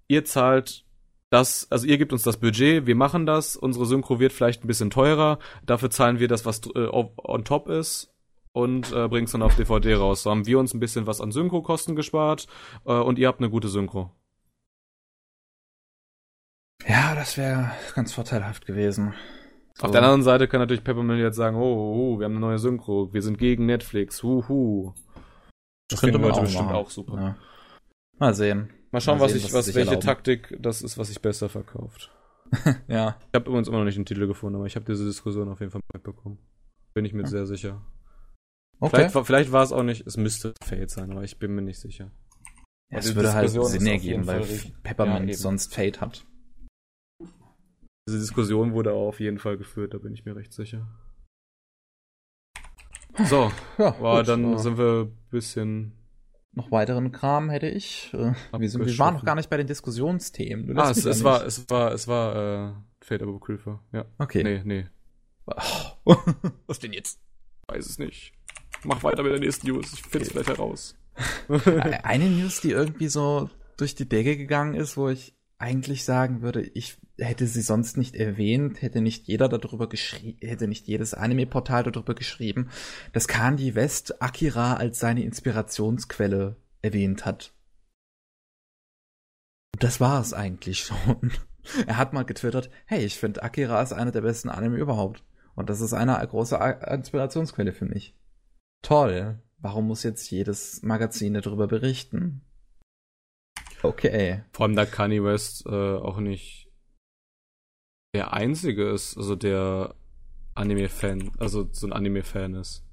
ihr 0.09 0.25
zahlt 0.25 0.85
das, 1.31 1.71
also 1.71 1.87
ihr 1.87 1.99
gebt 1.99 2.13
uns 2.13 2.23
das 2.23 2.39
Budget, 2.39 2.87
wir 2.87 2.97
machen 2.97 3.27
das, 3.27 3.55
unsere 3.55 3.87
Synchro 3.87 4.19
wird 4.19 4.33
vielleicht 4.33 4.65
ein 4.65 4.67
bisschen 4.67 4.91
teurer, 4.91 5.39
dafür 5.65 5.91
zahlen 5.91 6.19
wir 6.19 6.29
das, 6.29 6.45
was 6.45 6.63
äh, 6.75 6.89
on 6.89 7.45
top 7.45 7.69
ist 7.69 8.12
und 8.53 8.93
äh, 8.93 9.19
es 9.19 9.33
dann 9.33 9.43
auf 9.43 9.57
DVD 9.57 9.95
raus. 9.95 10.23
So 10.23 10.31
haben 10.31 10.47
wir 10.47 10.59
uns 10.59 10.75
ein 10.75 10.81
bisschen 10.81 11.07
was 11.07 11.21
an 11.21 11.33
Synchro-Kosten 11.33 11.97
gespart 11.97 12.47
äh, 12.85 12.93
und 12.93 13.19
ihr 13.19 13.29
habt 13.29 13.41
eine 13.41 13.51
gute 13.51 13.69
Synchro. 13.69 14.11
Ja, 16.87 17.15
das 17.15 17.37
wäre 17.37 17.71
ganz 17.95 18.13
vorteilhaft 18.13 18.67
gewesen. 18.67 19.15
So. 19.75 19.87
Auf 19.87 19.91
der 19.93 20.03
anderen 20.03 20.23
Seite 20.23 20.49
kann 20.49 20.61
natürlich 20.61 20.85
Peppermint 20.85 21.21
jetzt 21.21 21.37
sagen, 21.37 21.57
oh, 21.57 21.61
oh, 21.63 21.95
oh, 21.95 22.19
wir 22.19 22.25
haben 22.25 22.33
eine 22.33 22.41
neue 22.41 22.59
Synchro, 22.59 23.13
wir 23.13 23.23
sind 23.23 23.39
gegen 23.39 23.67
Netflix, 23.67 24.23
huhu. 24.23 24.93
Das, 25.89 26.01
das 26.01 26.01
könnte 26.01 26.19
man 26.19 26.31
Leute 26.31 26.43
bestimmt 26.43 26.73
auch 26.73 26.91
super. 26.91 27.21
Ja. 27.21 27.37
Mal 28.19 28.35
sehen. 28.35 28.71
Mal 28.91 29.01
schauen, 29.01 29.19
Mal 29.19 29.29
sehen, 29.29 29.37
was 29.37 29.45
ich, 29.45 29.55
was, 29.55 29.69
was 29.69 29.75
welche 29.75 29.91
erlauben. 29.91 30.07
Taktik 30.07 30.59
das 30.61 30.83
ist, 30.83 30.99
was 30.99 31.09
sich 31.09 31.23
besser 31.23 31.49
verkauft. 31.49 32.11
ja. 32.89 33.17
Ich 33.29 33.35
habe 33.35 33.49
übrigens 33.49 33.69
immer 33.69 33.79
noch 33.79 33.85
nicht 33.85 33.97
einen 33.97 34.05
Titel 34.05 34.27
gefunden, 34.27 34.57
aber 34.57 34.67
ich 34.67 34.77
habe 34.77 34.85
diese 34.85 35.05
Diskussion 35.05 35.49
auf 35.49 35.61
jeden 35.61 35.73
Fall 35.73 35.81
mitbekommen. 35.95 36.39
Bin 36.93 37.05
ich 37.05 37.15
mir 37.15 37.23
ja. 37.23 37.29
sehr 37.29 37.47
sicher. 37.47 37.81
Okay. 38.83 39.09
Vielleicht, 39.09 39.27
vielleicht 39.27 39.53
war 39.53 39.63
es 39.63 39.71
auch 39.71 39.85
nicht, 39.85 40.05
es 40.09 40.17
müsste 40.17 40.55
Fate 40.61 40.91
sein, 40.91 41.13
aber 41.13 41.23
ich 41.23 41.39
bin 41.39 41.55
mir 41.55 41.63
nicht 41.63 41.79
sicher. 41.79 42.11
Ja, 42.91 42.99
es 42.99 43.15
würde 43.15 43.33
halt 43.33 43.49
Sinn 43.51 43.87
ergeben, 43.87 44.27
weil 44.27 44.45
Peppermint 44.83 45.31
ja, 45.31 45.37
sonst 45.37 45.73
Fate 45.73 46.01
hat. 46.01 46.27
Diese 48.09 48.19
Diskussion 48.19 48.73
wurde 48.75 48.93
auch 48.93 49.07
auf 49.07 49.21
jeden 49.21 49.39
Fall 49.39 49.57
geführt, 49.57 49.95
da 49.95 49.99
bin 49.99 50.13
ich 50.13 50.25
mir 50.25 50.35
recht 50.35 50.53
sicher. 50.53 50.89
So, 53.25 53.53
ja, 53.79 53.95
wow, 54.01 54.27
dann 54.27 54.51
ja. 54.51 54.59
sind 54.59 54.79
wir 54.79 55.05
ein 55.05 55.29
bisschen 55.31 55.93
noch 56.55 56.73
weiteren 56.73 57.13
Kram 57.13 57.51
hätte 57.51 57.69
ich. 57.69 58.13
Äh, 58.13 58.35
wir, 58.59 58.69
sind, 58.69 58.85
wir 58.85 58.99
waren 58.99 59.15
noch 59.15 59.25
gar 59.25 59.37
nicht 59.37 59.49
bei 59.49 59.59
den 59.59 59.69
Diskussionsthemen. 59.69 60.77
ah, 60.77 60.91
es, 60.91 61.05
es 61.05 61.23
war, 61.23 61.47
es 61.47 61.71
war, 61.71 61.93
es 61.93 62.09
war, 62.09 62.71
äh, 62.71 62.75
Fate 63.01 63.23
Apocrypha, 63.23 63.81
ja. 63.93 64.07
Okay. 64.19 64.43
Nee, 64.43 64.63
nee. 64.65 64.87
Was 66.67 66.81
denn 66.81 66.93
jetzt? 66.93 67.21
Weiß 67.69 67.87
es 67.87 67.99
nicht. 67.99 68.33
Mach 68.85 69.03
weiter 69.03 69.23
mit 69.23 69.33
der 69.33 69.41
nächsten 69.41 69.69
News, 69.69 69.93
ich 69.93 70.03
find's 70.03 70.29
okay. 70.29 70.45
vielleicht 70.45 70.59
heraus. 70.59 70.97
Eine 72.03 72.31
News, 72.31 72.61
die 72.61 72.71
irgendwie 72.71 73.09
so 73.09 73.51
durch 73.77 73.95
die 73.95 74.09
Decke 74.09 74.37
gegangen 74.37 74.75
ist, 74.75 74.97
wo 74.97 75.09
ich 75.09 75.35
eigentlich 75.59 76.05
sagen 76.05 76.43
würde, 76.43 76.63
ich 76.63 76.99
hätte 77.19 77.47
sie 77.47 77.63
sonst 77.63 77.97
nicht 77.97 78.17
erwähnt, 78.17 78.83
hätte 78.83 79.01
nicht 79.01 79.29
jeder 79.29 79.49
darüber 79.49 79.89
geschrieben, 79.89 80.39
hätte 80.41 80.67
nicht 80.67 80.89
jedes 80.89 81.15
Anime-Portal 81.15 81.85
darüber 81.85 82.15
geschrieben, 82.15 82.71
dass 83.13 83.29
Kandi 83.29 83.75
West 83.75 84.21
Akira 84.21 84.75
als 84.75 84.99
seine 84.99 85.23
Inspirationsquelle 85.23 86.57
erwähnt 86.81 87.25
hat. 87.25 87.55
Das 89.79 90.01
war 90.01 90.21
es 90.21 90.35
eigentlich 90.35 90.81
schon. 90.81 91.33
Er 91.87 91.97
hat 91.97 92.13
mal 92.13 92.25
getwittert, 92.25 92.71
hey, 92.87 93.05
ich 93.05 93.19
finde 93.19 93.45
Akira 93.45 93.81
ist 93.83 93.93
einer 93.93 94.11
der 94.11 94.23
besten 94.23 94.49
Anime 94.49 94.79
überhaupt. 94.79 95.23
Und 95.55 95.71
das 95.71 95.81
ist 95.81 95.93
eine 95.93 96.27
große 96.27 96.57
Inspirationsquelle 96.57 97.73
für 97.73 97.85
mich. 97.85 98.17
Toll. 98.83 99.39
Warum 99.59 99.87
muss 99.87 100.03
jetzt 100.03 100.31
jedes 100.31 100.83
Magazin 100.83 101.35
darüber 101.35 101.69
berichten? 101.69 102.43
Okay. 103.83 104.43
Vor 104.53 104.67
allem 104.67 104.77
da 104.77 104.87
Kanye 104.87 105.23
West 105.23 105.67
äh, 105.67 105.71
auch 105.97 106.19
nicht 106.19 106.69
der 108.15 108.33
einzige 108.33 108.91
ist, 108.91 109.17
also 109.17 109.37
der 109.37 109.95
Anime-Fan, 110.55 111.33
also 111.39 111.69
so 111.73 111.87
ein 111.87 111.93
Anime-Fan 111.93 112.55
ist. 112.55 112.85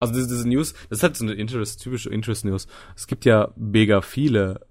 Also 0.00 0.14
diese, 0.14 0.28
diese 0.28 0.48
News, 0.48 0.74
das 0.88 0.98
ist 0.98 1.02
halt 1.02 1.16
so 1.16 1.24
eine 1.24 1.34
Interest, 1.34 1.80
typische 1.80 2.10
Interest-News. 2.10 2.66
Es 2.96 3.06
gibt 3.06 3.24
ja 3.24 3.52
mega 3.56 4.00
viele 4.02 4.66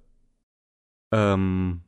ähm, 1.11 1.81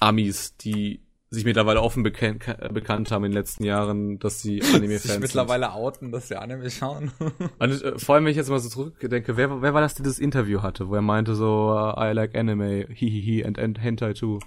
Amis, 0.00 0.56
die 0.56 1.00
sich 1.34 1.44
mittlerweile 1.44 1.82
offen 1.82 2.02
bekannt, 2.02 2.44
bekannt 2.72 3.10
haben 3.10 3.24
in 3.24 3.32
den 3.32 3.36
letzten 3.36 3.64
Jahren, 3.64 4.18
dass 4.18 4.40
sie 4.40 4.62
Anime-Fans 4.74 5.02
sind. 5.02 5.20
mittlerweile 5.20 5.72
outen, 5.72 6.12
dass 6.12 6.28
sie 6.28 6.36
Anime 6.36 6.70
schauen. 6.70 7.12
Und, 7.58 7.82
äh, 7.82 7.98
vor 7.98 8.14
allem, 8.14 8.24
wenn 8.24 8.30
ich 8.30 8.36
jetzt 8.36 8.50
mal 8.50 8.58
so 8.58 8.68
zurückdenke, 8.68 9.36
wer, 9.36 9.60
wer 9.62 9.74
war 9.74 9.80
das, 9.80 9.94
der 9.94 10.04
das 10.04 10.18
Interview 10.18 10.62
hatte, 10.62 10.88
wo 10.88 10.94
er 10.94 11.02
meinte 11.02 11.34
so, 11.34 11.72
uh, 11.72 12.00
I 12.00 12.12
like 12.12 12.34
Anime, 12.34 12.86
hihihi, 12.88 13.44
and, 13.44 13.58
and 13.58 13.82
Hentai 13.82 14.14
too. 14.14 14.38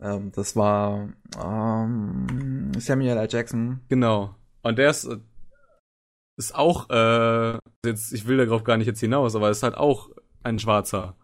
Ähm, 0.00 0.32
das 0.32 0.56
war 0.56 1.08
ähm, 1.42 2.72
Samuel 2.78 3.16
L. 3.16 3.28
Jackson. 3.30 3.80
Genau. 3.88 4.34
Und 4.62 4.78
der 4.78 4.90
ist, 4.90 5.08
ist 6.36 6.54
auch, 6.54 6.90
äh, 6.90 7.58
jetzt, 7.84 8.12
ich 8.12 8.26
will 8.26 8.38
darauf 8.38 8.64
gar 8.64 8.76
nicht 8.76 8.86
jetzt 8.86 9.00
hinaus, 9.00 9.36
aber 9.36 9.50
ist 9.50 9.62
halt 9.62 9.76
auch 9.76 10.10
ein 10.42 10.58
Schwarzer. 10.58 11.16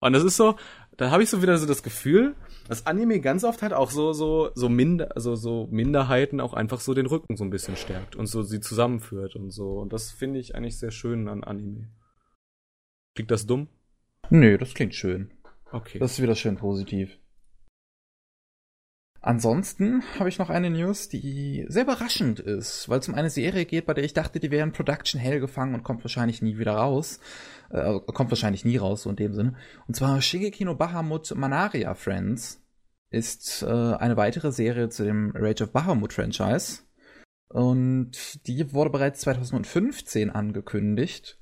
Und 0.00 0.14
das 0.14 0.24
ist 0.24 0.36
so, 0.36 0.56
da 0.96 1.10
habe 1.10 1.22
ich 1.22 1.30
so 1.30 1.42
wieder 1.42 1.56
so 1.58 1.66
das 1.66 1.82
Gefühl, 1.82 2.34
dass 2.68 2.86
Anime 2.86 3.20
ganz 3.20 3.44
oft 3.44 3.62
halt 3.62 3.72
auch 3.72 3.90
so 3.90 4.12
so 4.12 4.50
so 4.54 4.68
minder 4.68 5.14
also 5.14 5.36
so 5.36 5.68
Minderheiten 5.70 6.40
auch 6.40 6.54
einfach 6.54 6.80
so 6.80 6.94
den 6.94 7.06
Rücken 7.06 7.36
so 7.36 7.44
ein 7.44 7.50
bisschen 7.50 7.76
stärkt 7.76 8.16
und 8.16 8.26
so 8.26 8.42
sie 8.42 8.60
zusammenführt 8.60 9.36
und 9.36 9.50
so 9.50 9.78
und 9.80 9.92
das 9.92 10.10
finde 10.10 10.40
ich 10.40 10.54
eigentlich 10.54 10.78
sehr 10.78 10.90
schön 10.90 11.28
an 11.28 11.44
Anime. 11.44 11.88
Klingt 13.14 13.30
das 13.30 13.46
dumm? 13.46 13.68
Nö, 14.30 14.56
das 14.56 14.74
klingt 14.74 14.94
schön. 14.94 15.32
Okay. 15.72 15.98
Das 15.98 16.12
ist 16.12 16.22
wieder 16.22 16.34
schön 16.34 16.56
positiv. 16.56 17.19
Ansonsten 19.22 20.02
habe 20.18 20.30
ich 20.30 20.38
noch 20.38 20.48
eine 20.48 20.70
News, 20.70 21.10
die 21.10 21.66
sehr 21.68 21.82
überraschend 21.82 22.40
ist, 22.40 22.88
weil 22.88 23.00
es 23.00 23.08
um 23.08 23.14
eine 23.14 23.28
Serie 23.28 23.66
geht, 23.66 23.84
bei 23.84 23.92
der 23.92 24.04
ich 24.04 24.14
dachte, 24.14 24.40
die 24.40 24.50
wäre 24.50 24.66
in 24.66 24.72
Production 24.72 25.20
Hell 25.20 25.40
gefangen 25.40 25.74
und 25.74 25.82
kommt 25.82 26.02
wahrscheinlich 26.02 26.40
nie 26.40 26.56
wieder 26.56 26.72
raus. 26.72 27.20
Äh, 27.68 28.00
kommt 28.14 28.30
wahrscheinlich 28.30 28.64
nie 28.64 28.78
raus, 28.78 29.02
so 29.02 29.10
in 29.10 29.16
dem 29.16 29.34
Sinne. 29.34 29.56
Und 29.86 29.94
zwar 29.94 30.22
Shigeki 30.22 30.64
no 30.64 30.74
Bahamut 30.74 31.34
Manaria 31.36 31.94
Friends 31.94 32.62
ist 33.10 33.62
äh, 33.62 33.66
eine 33.66 34.16
weitere 34.16 34.52
Serie 34.52 34.88
zu 34.88 35.04
dem 35.04 35.32
Rage 35.34 35.64
of 35.64 35.72
Bahamut 35.72 36.14
Franchise. 36.14 36.80
Und 37.48 38.46
die 38.46 38.72
wurde 38.72 38.90
bereits 38.90 39.20
2015 39.20 40.30
angekündigt 40.30 41.40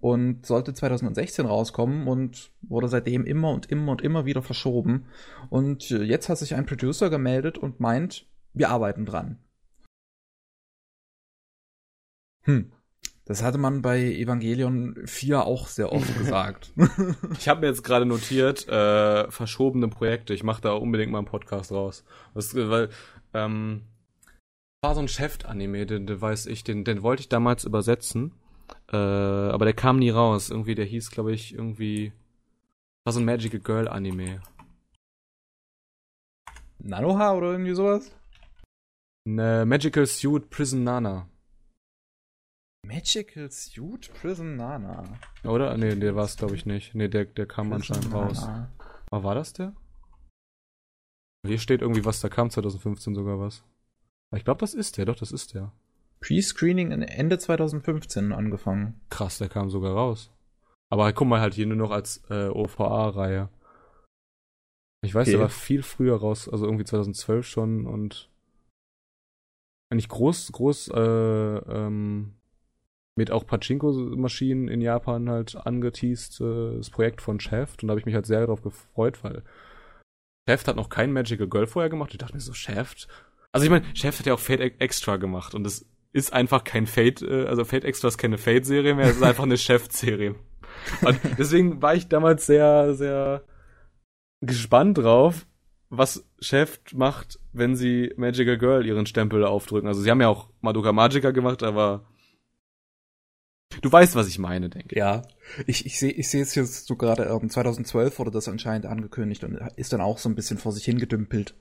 und 0.00 0.46
sollte 0.46 0.72
2016 0.72 1.46
rauskommen 1.46 2.08
und 2.08 2.50
wurde 2.62 2.88
seitdem 2.88 3.24
immer 3.24 3.50
und 3.50 3.66
immer 3.66 3.92
und 3.92 4.02
immer 4.02 4.24
wieder 4.24 4.42
verschoben. 4.42 5.06
Und 5.50 5.90
äh, 5.90 6.02
jetzt 6.02 6.28
hat 6.28 6.38
sich 6.38 6.54
ein 6.54 6.66
Producer 6.66 7.10
gemeldet 7.10 7.58
und 7.58 7.80
meint, 7.80 8.26
wir 8.54 8.70
arbeiten 8.70 9.04
dran. 9.04 9.38
Hm. 12.42 12.72
Das 13.26 13.44
hatte 13.44 13.58
man 13.58 13.80
bei 13.80 14.00
Evangelion 14.00 14.96
4 15.04 15.44
auch 15.44 15.68
sehr 15.68 15.92
oft 15.92 16.18
gesagt. 16.18 16.72
ich 17.38 17.48
habe 17.48 17.60
mir 17.60 17.68
jetzt 17.68 17.84
gerade 17.84 18.06
notiert, 18.06 18.66
äh, 18.68 19.30
verschobene 19.30 19.88
Projekte. 19.88 20.34
Ich 20.34 20.42
mache 20.42 20.62
da 20.62 20.72
unbedingt 20.72 21.12
mal 21.12 21.18
einen 21.18 21.26
Podcast 21.26 21.70
raus. 21.70 22.04
Das, 22.34 22.54
weil 22.56 22.88
ähm, 23.34 23.82
War 24.82 24.94
so 24.94 25.00
ein 25.00 25.08
Chef-Anime, 25.08 25.86
den, 25.86 26.06
den 26.06 26.20
weiß 26.20 26.46
ich, 26.46 26.64
den, 26.64 26.84
den 26.84 27.02
wollte 27.02 27.20
ich 27.20 27.28
damals 27.28 27.64
übersetzen. 27.64 28.32
Äh, 28.92 28.96
aber 28.96 29.64
der 29.64 29.74
kam 29.74 29.98
nie 29.98 30.10
raus. 30.10 30.50
Irgendwie, 30.50 30.74
der 30.74 30.84
hieß, 30.84 31.10
glaube 31.10 31.32
ich, 31.32 31.54
irgendwie. 31.54 32.12
War 33.04 33.12
so 33.12 33.20
ein 33.20 33.24
Magical 33.24 33.60
Girl 33.60 33.88
Anime. 33.88 34.42
Nanoha 36.78 37.32
oder 37.32 37.52
irgendwie 37.52 37.74
sowas? 37.74 38.10
Ne, 39.26 39.64
Magical 39.66 40.06
Suit 40.06 40.50
Prison 40.50 40.82
Nana. 40.82 41.28
Magical 42.86 43.50
Suit 43.50 44.10
Prison 44.14 44.56
Nana. 44.56 45.04
Oder? 45.44 45.76
Nee, 45.76 45.94
der 45.96 46.16
war 46.16 46.24
es, 46.24 46.36
glaube 46.36 46.54
ich, 46.54 46.66
nicht. 46.66 46.94
Nee, 46.94 47.08
der, 47.08 47.26
der 47.26 47.46
kam 47.46 47.70
Prison 47.70 47.96
anscheinend 47.96 48.14
raus. 48.14 48.40
Nana. 48.40 48.72
Aber 49.10 49.24
war 49.24 49.34
das 49.34 49.52
der? 49.52 49.74
Hier 51.46 51.58
steht 51.58 51.82
irgendwie 51.82 52.04
was, 52.04 52.20
da 52.20 52.28
kam 52.28 52.50
2015 52.50 53.14
sogar 53.14 53.38
was. 53.38 53.64
Ich 54.36 54.44
glaube, 54.44 54.60
das 54.60 54.74
ist 54.74 54.96
der, 54.98 55.06
doch, 55.06 55.16
das 55.16 55.32
ist 55.32 55.54
der. 55.54 55.72
Pre-Screening 56.22 56.92
in 56.92 57.02
Ende 57.02 57.38
2015 57.38 58.32
angefangen. 58.32 59.00
Krass, 59.10 59.38
der 59.38 59.48
kam 59.48 59.70
sogar 59.70 59.92
raus. 59.94 60.30
Aber 60.90 61.12
guck 61.12 61.28
mal 61.28 61.40
halt 61.40 61.54
hier 61.54 61.66
nur 61.66 61.76
noch 61.76 61.90
als 61.90 62.22
äh, 62.30 62.48
OVA-Reihe. 62.48 63.48
Ich 65.02 65.14
weiß, 65.14 65.28
Okay. 65.28 65.32
der 65.32 65.40
war 65.40 65.48
viel 65.48 65.82
früher 65.82 66.16
raus, 66.16 66.48
also 66.48 66.66
irgendwie 66.66 66.84
2012 66.84 67.46
schon 67.46 67.86
und 67.86 68.28
eigentlich 69.90 70.08
groß, 70.08 70.52
groß, 70.52 70.88
äh, 70.88 71.00
ähm, 71.00 72.34
mit 73.16 73.30
auch 73.30 73.46
Pachinko-Maschinen 73.46 74.68
in 74.68 74.80
Japan 74.80 75.28
halt 75.30 75.56
angeteased, 75.56 76.40
äh, 76.42 76.76
das 76.76 76.90
Projekt 76.90 77.22
von 77.22 77.40
Shaft 77.40 77.82
und 77.82 77.88
da 77.88 77.92
habe 77.92 78.00
ich 78.00 78.06
mich 78.06 78.14
halt 78.14 78.26
sehr 78.26 78.40
darauf 78.40 78.62
gefreut, 78.62 79.24
weil 79.24 79.42
Shaft 80.48 80.68
hat 80.68 80.76
noch 80.76 80.90
kein 80.90 81.12
Magical 81.12 81.48
Girl 81.48 81.66
vorher 81.66 81.88
gemacht. 81.90 82.10
Ich 82.12 82.18
dachte 82.18 82.34
mir 82.34 82.40
so, 82.40 82.52
Shaft? 82.52 83.08
Also 83.52 83.64
ich 83.64 83.70
meine, 83.70 83.84
Shaft 83.96 84.18
hat 84.20 84.26
ja 84.26 84.34
auch 84.34 84.38
Fate 84.40 84.60
Extra 84.80 85.16
gemacht 85.16 85.54
und 85.54 85.66
es 85.66 85.86
ist 86.12 86.32
einfach 86.32 86.64
kein 86.64 86.86
Fate, 86.86 87.22
äh, 87.22 87.46
also 87.46 87.64
Fate 87.64 87.84
Extra 87.84 88.08
ist 88.08 88.18
keine 88.18 88.38
Fate-Serie 88.38 88.94
mehr, 88.94 89.06
es 89.06 89.16
ist 89.16 89.22
einfach 89.22 89.44
eine 89.44 89.58
Shaft-Serie. 89.58 90.34
Und 91.02 91.20
deswegen 91.38 91.82
war 91.82 91.94
ich 91.94 92.08
damals 92.08 92.46
sehr, 92.46 92.94
sehr 92.94 93.44
gespannt 94.40 94.98
drauf, 94.98 95.46
was 95.88 96.24
Shaft 96.40 96.94
macht, 96.94 97.38
wenn 97.52 97.76
sie 97.76 98.12
Magical 98.16 98.56
Girl 98.58 98.86
ihren 98.86 99.06
Stempel 99.06 99.44
aufdrücken. 99.44 99.88
Also 99.88 100.00
sie 100.00 100.10
haben 100.10 100.20
ja 100.20 100.28
auch 100.28 100.48
Madoka 100.60 100.92
Magica 100.92 101.32
gemacht, 101.32 101.62
aber 101.62 102.06
du 103.82 103.90
weißt, 103.90 104.14
was 104.14 104.28
ich 104.28 104.38
meine, 104.38 104.70
denke 104.70 104.94
ich. 104.94 104.98
Ja, 104.98 105.22
ich, 105.66 105.86
ich 105.86 105.98
sehe 105.98 106.12
ich 106.12 106.28
sehe 106.30 106.42
es 106.42 106.54
jetzt 106.54 106.86
so 106.86 106.96
gerade, 106.96 107.24
ähm, 107.24 107.50
2012 107.50 108.18
wurde 108.18 108.30
das 108.30 108.48
anscheinend 108.48 108.86
angekündigt 108.86 109.44
und 109.44 109.58
ist 109.76 109.92
dann 109.92 110.00
auch 110.00 110.18
so 110.18 110.28
ein 110.28 110.36
bisschen 110.36 110.58
vor 110.58 110.72
sich 110.72 110.84
hingedümpelt. 110.84 111.54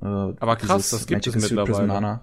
Äh, 0.00 0.06
Aber 0.06 0.56
krass, 0.56 0.90
das 0.90 1.06
gibt 1.06 1.26
es 1.26 1.34
mittlerweile. 1.34 2.20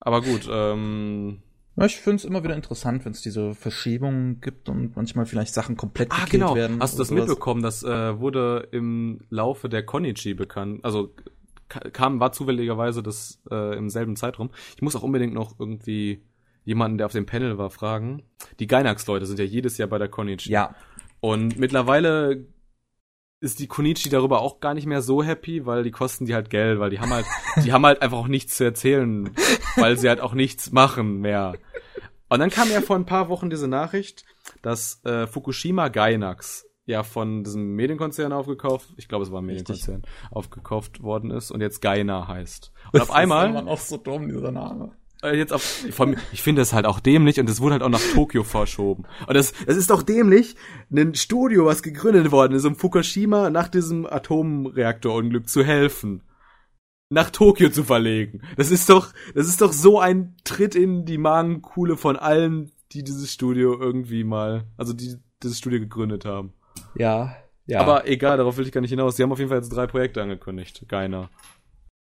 Aber 0.00 0.20
gut, 0.22 0.48
ähm, 0.50 1.42
ich 1.84 1.96
finde 1.96 2.16
es 2.16 2.24
immer 2.24 2.42
wieder 2.44 2.54
interessant, 2.54 3.04
wenn 3.04 3.12
es 3.12 3.20
diese 3.22 3.54
Verschiebungen 3.54 4.40
gibt 4.40 4.68
und 4.68 4.96
manchmal 4.96 5.26
vielleicht 5.26 5.52
Sachen 5.54 5.76
komplett 5.76 6.10
Ah, 6.10 6.24
genau. 6.30 6.54
werden. 6.54 6.78
Hast 6.80 6.94
du 6.94 6.98
das 6.98 7.08
sowas. 7.08 7.26
mitbekommen? 7.26 7.62
Das 7.62 7.82
äh, 7.82 8.18
wurde 8.18 8.68
im 8.72 9.20
Laufe 9.30 9.68
der 9.68 9.84
Konichi 9.84 10.34
bekannt. 10.34 10.84
Also 10.84 11.14
ka- 11.68 11.90
kam, 11.90 12.18
war 12.20 12.32
zufälligerweise 12.32 13.02
das 13.02 13.42
äh, 13.50 13.76
im 13.76 13.90
selben 13.90 14.16
Zeitraum. 14.16 14.50
Ich 14.76 14.82
muss 14.82 14.96
auch 14.96 15.02
unbedingt 15.02 15.34
noch 15.34 15.58
irgendwie 15.58 16.22
jemanden, 16.64 16.98
der 16.98 17.06
auf 17.06 17.12
dem 17.12 17.26
Panel 17.26 17.58
war, 17.58 17.70
fragen. 17.70 18.22
Die 18.58 18.66
Gainax-Leute 18.66 19.26
sind 19.26 19.38
ja 19.38 19.44
jedes 19.44 19.76
Jahr 19.78 19.88
bei 19.88 19.98
der 19.98 20.08
Konichi. 20.08 20.50
Ja, 20.50 20.74
Und 21.20 21.58
mittlerweile 21.58 22.46
ist 23.40 23.58
die 23.58 23.66
Konichi 23.66 24.08
darüber 24.08 24.40
auch 24.40 24.60
gar 24.60 24.74
nicht 24.74 24.86
mehr 24.86 25.02
so 25.02 25.22
happy, 25.22 25.66
weil 25.66 25.82
die 25.82 25.90
kosten 25.90 26.24
die 26.26 26.34
halt 26.34 26.50
Geld, 26.50 26.78
weil 26.80 26.90
die 26.90 27.00
haben 27.00 27.12
halt, 27.12 27.26
die 27.64 27.72
haben 27.72 27.84
halt 27.84 28.02
einfach 28.02 28.18
auch 28.18 28.28
nichts 28.28 28.56
zu 28.56 28.64
erzählen, 28.64 29.30
weil 29.76 29.96
sie 29.98 30.08
halt 30.08 30.20
auch 30.20 30.34
nichts 30.34 30.72
machen 30.72 31.20
mehr. 31.20 31.54
Und 32.28 32.40
dann 32.40 32.50
kam 32.50 32.70
ja 32.70 32.80
vor 32.80 32.96
ein 32.96 33.06
paar 33.06 33.28
Wochen 33.28 33.50
diese 33.50 33.68
Nachricht, 33.68 34.24
dass 34.62 35.04
äh, 35.04 35.26
Fukushima 35.26 35.88
Gainax 35.88 36.66
ja 36.86 37.02
von 37.02 37.44
diesem 37.44 37.74
Medienkonzern 37.74 38.32
aufgekauft, 38.32 38.94
ich 38.96 39.08
glaube 39.08 39.24
es 39.24 39.32
war 39.32 39.42
ein 39.42 39.48
Richtig. 39.50 39.68
Medienkonzern, 39.86 40.02
aufgekauft 40.30 41.02
worden 41.02 41.30
ist 41.30 41.50
und 41.50 41.60
jetzt 41.60 41.82
Gaina 41.82 42.26
heißt. 42.28 42.72
Und 42.92 43.00
auf 43.02 43.10
einmal 43.10 43.48
Das 43.48 43.54
ist 43.54 43.60
immer 43.60 43.70
noch 43.70 43.80
so 43.80 43.96
dumm, 43.96 44.28
dieser 44.28 44.52
Name. 44.52 44.92
Äh, 45.22 45.36
jetzt 45.36 45.52
auf, 45.52 45.84
allem, 45.98 46.16
ich 46.32 46.42
finde 46.42 46.62
das 46.62 46.72
halt 46.72 46.86
auch 46.86 47.00
dämlich 47.00 47.40
und 47.40 47.48
es 47.48 47.60
wurde 47.60 47.74
halt 47.74 47.82
auch 47.82 47.88
nach 47.88 48.02
Tokio 48.14 48.44
verschoben. 48.44 49.04
Und 49.26 49.34
das, 49.34 49.52
es 49.66 49.76
ist 49.76 49.90
doch 49.90 50.02
dämlich, 50.02 50.56
ein 50.90 51.14
Studio, 51.14 51.66
was 51.66 51.82
gegründet 51.82 52.30
worden 52.30 52.54
ist, 52.54 52.64
um 52.64 52.76
Fukushima 52.76 53.50
nach 53.50 53.68
diesem 53.68 54.06
Atomreaktorunglück 54.06 55.48
zu 55.48 55.64
helfen, 55.64 56.22
nach 57.08 57.30
Tokio 57.30 57.70
zu 57.70 57.84
verlegen. 57.84 58.42
Das 58.56 58.70
ist 58.70 58.88
doch, 58.88 59.12
das 59.34 59.48
ist 59.48 59.60
doch 59.60 59.72
so 59.72 60.00
ein 60.00 60.36
Tritt 60.44 60.74
in 60.74 61.04
die 61.04 61.18
Magenkuhle 61.18 61.96
von 61.96 62.16
allen, 62.16 62.72
die 62.92 63.02
dieses 63.02 63.32
Studio 63.32 63.78
irgendwie 63.78 64.24
mal, 64.24 64.64
also 64.76 64.92
die 64.92 65.16
dieses 65.42 65.58
Studio 65.58 65.80
gegründet 65.80 66.24
haben. 66.24 66.54
Ja, 66.94 67.36
ja. 67.66 67.80
Aber 67.80 68.06
egal, 68.06 68.36
darauf 68.36 68.56
will 68.56 68.66
ich 68.66 68.72
gar 68.72 68.80
nicht 68.80 68.90
hinaus. 68.90 69.16
Sie 69.16 69.22
haben 69.22 69.32
auf 69.32 69.38
jeden 69.38 69.48
Fall 69.48 69.58
jetzt 69.58 69.70
drei 69.70 69.86
Projekte 69.86 70.22
angekündigt. 70.22 70.84
Geiner. 70.88 71.30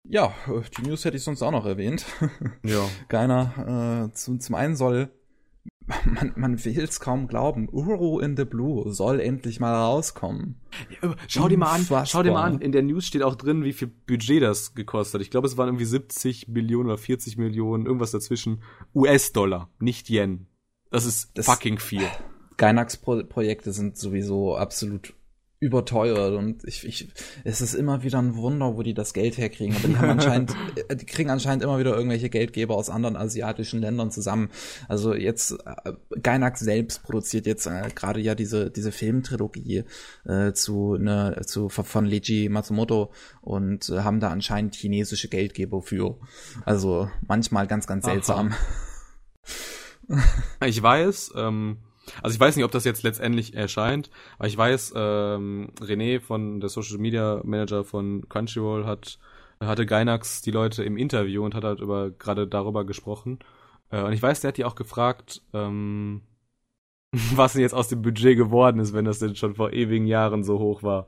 Ja, 0.08 0.26
äh, 0.46 0.60
die 0.78 0.82
News 0.88 1.04
hätte 1.04 1.16
ich 1.16 1.22
sonst 1.24 1.42
auch 1.42 1.52
noch 1.52 1.66
erwähnt. 1.66 2.06
Ja. 2.64 2.84
Keiner. 3.08 4.08
Äh, 4.10 4.14
zum, 4.14 4.40
zum 4.40 4.54
einen 4.54 4.76
soll, 4.76 5.10
man, 6.04 6.32
man 6.36 6.64
will 6.64 6.80
es 6.80 7.00
kaum 7.00 7.28
glauben, 7.28 7.68
Uro 7.70 8.20
in 8.20 8.36
the 8.36 8.44
Blue 8.44 8.92
soll 8.92 9.20
endlich 9.20 9.58
mal 9.60 9.74
rauskommen. 9.74 10.56
Schau 11.28 11.48
dir 11.48 11.56
mal 11.58 11.72
an, 11.74 11.86
schau 12.06 12.22
dir 12.22 12.32
mal 12.32 12.44
an. 12.44 12.60
In 12.60 12.72
der 12.72 12.82
News 12.82 13.06
steht 13.06 13.22
auch 13.22 13.36
drin, 13.36 13.64
wie 13.64 13.72
viel 13.72 13.88
Budget 13.88 14.42
das 14.42 14.74
gekostet 14.74 15.14
hat. 15.14 15.22
Ich 15.22 15.30
glaube, 15.30 15.46
es 15.46 15.56
waren 15.56 15.68
irgendwie 15.68 15.84
70 15.86 16.48
Millionen 16.48 16.88
oder 16.88 16.98
40 16.98 17.36
Millionen, 17.38 17.86
irgendwas 17.86 18.10
dazwischen. 18.10 18.62
US-Dollar, 18.94 19.70
nicht 19.78 20.08
Yen. 20.10 20.46
Das 20.90 21.04
ist 21.06 21.30
Das- 21.34 21.46
fucking 21.46 21.78
viel. 21.78 22.02
Gainax-Projekte 22.58 23.72
sind 23.72 23.96
sowieso 23.96 24.56
absolut 24.56 25.14
überteuert 25.60 26.34
und 26.34 26.62
ich, 26.64 26.86
ich, 26.86 27.08
es 27.42 27.60
ist 27.60 27.74
immer 27.74 28.04
wieder 28.04 28.18
ein 28.20 28.36
Wunder, 28.36 28.76
wo 28.76 28.82
die 28.82 28.94
das 28.94 29.12
Geld 29.12 29.38
herkriegen. 29.38 29.74
Aber 29.76 29.88
die 29.88 29.96
haben 29.96 30.10
anscheinend, 30.10 30.54
äh, 30.88 30.94
die 30.94 31.04
kriegen 31.04 31.30
anscheinend 31.30 31.64
immer 31.64 31.78
wieder 31.80 31.96
irgendwelche 31.96 32.28
Geldgeber 32.30 32.76
aus 32.76 32.90
anderen 32.90 33.16
asiatischen 33.16 33.80
Ländern 33.80 34.12
zusammen. 34.12 34.50
Also 34.86 35.14
jetzt, 35.14 35.52
äh, 35.52 35.92
Gainax 36.22 36.60
selbst 36.60 37.02
produziert 37.02 37.46
jetzt 37.46 37.66
äh, 37.66 37.88
gerade 37.92 38.20
ja 38.20 38.36
diese, 38.36 38.70
diese 38.70 38.92
Filmtrilogie 38.92 39.84
äh, 40.26 40.52
zu, 40.52 40.96
ne, 40.96 41.40
zu, 41.44 41.68
von 41.68 42.06
Leiji 42.06 42.48
Matsumoto 42.48 43.10
und 43.40 43.88
äh, 43.88 44.00
haben 44.00 44.20
da 44.20 44.28
anscheinend 44.28 44.76
chinesische 44.76 45.28
Geldgeber 45.28 45.82
für. 45.82 46.18
Also 46.64 47.10
manchmal 47.26 47.66
ganz, 47.66 47.88
ganz 47.88 48.04
Aha. 48.04 48.12
seltsam. 48.12 48.54
Ich 50.64 50.82
weiß, 50.82 51.32
ähm, 51.36 51.78
also 52.22 52.34
ich 52.34 52.40
weiß 52.40 52.56
nicht, 52.56 52.64
ob 52.64 52.70
das 52.70 52.84
jetzt 52.84 53.02
letztendlich 53.02 53.54
erscheint, 53.54 54.10
aber 54.38 54.48
ich 54.48 54.56
weiß, 54.56 54.92
ähm, 54.96 55.70
René 55.80 56.20
von 56.20 56.60
der 56.60 56.68
Social 56.68 56.98
Media 56.98 57.40
Manager 57.44 57.84
von 57.84 58.28
Crunchyroll 58.28 58.86
hat 58.86 59.18
hatte 59.60 59.86
Gainax 59.86 60.42
die 60.42 60.50
Leute 60.50 60.84
im 60.84 60.96
Interview 60.96 61.44
und 61.44 61.54
hat 61.54 61.64
halt 61.64 61.80
über 61.80 62.10
gerade 62.10 62.46
darüber 62.46 62.84
gesprochen. 62.84 63.38
Äh, 63.90 64.02
und 64.02 64.12
ich 64.12 64.22
weiß, 64.22 64.40
der 64.40 64.48
hat 64.48 64.56
die 64.56 64.64
auch 64.64 64.74
gefragt, 64.74 65.42
ähm, 65.52 66.22
was 67.34 67.54
denn 67.54 67.62
jetzt 67.62 67.74
aus 67.74 67.88
dem 67.88 68.02
Budget 68.02 68.36
geworden 68.36 68.80
ist, 68.80 68.92
wenn 68.92 69.04
das 69.04 69.18
denn 69.18 69.36
schon 69.36 69.54
vor 69.54 69.72
ewigen 69.72 70.06
Jahren 70.06 70.44
so 70.44 70.58
hoch 70.58 70.82
war. 70.82 71.06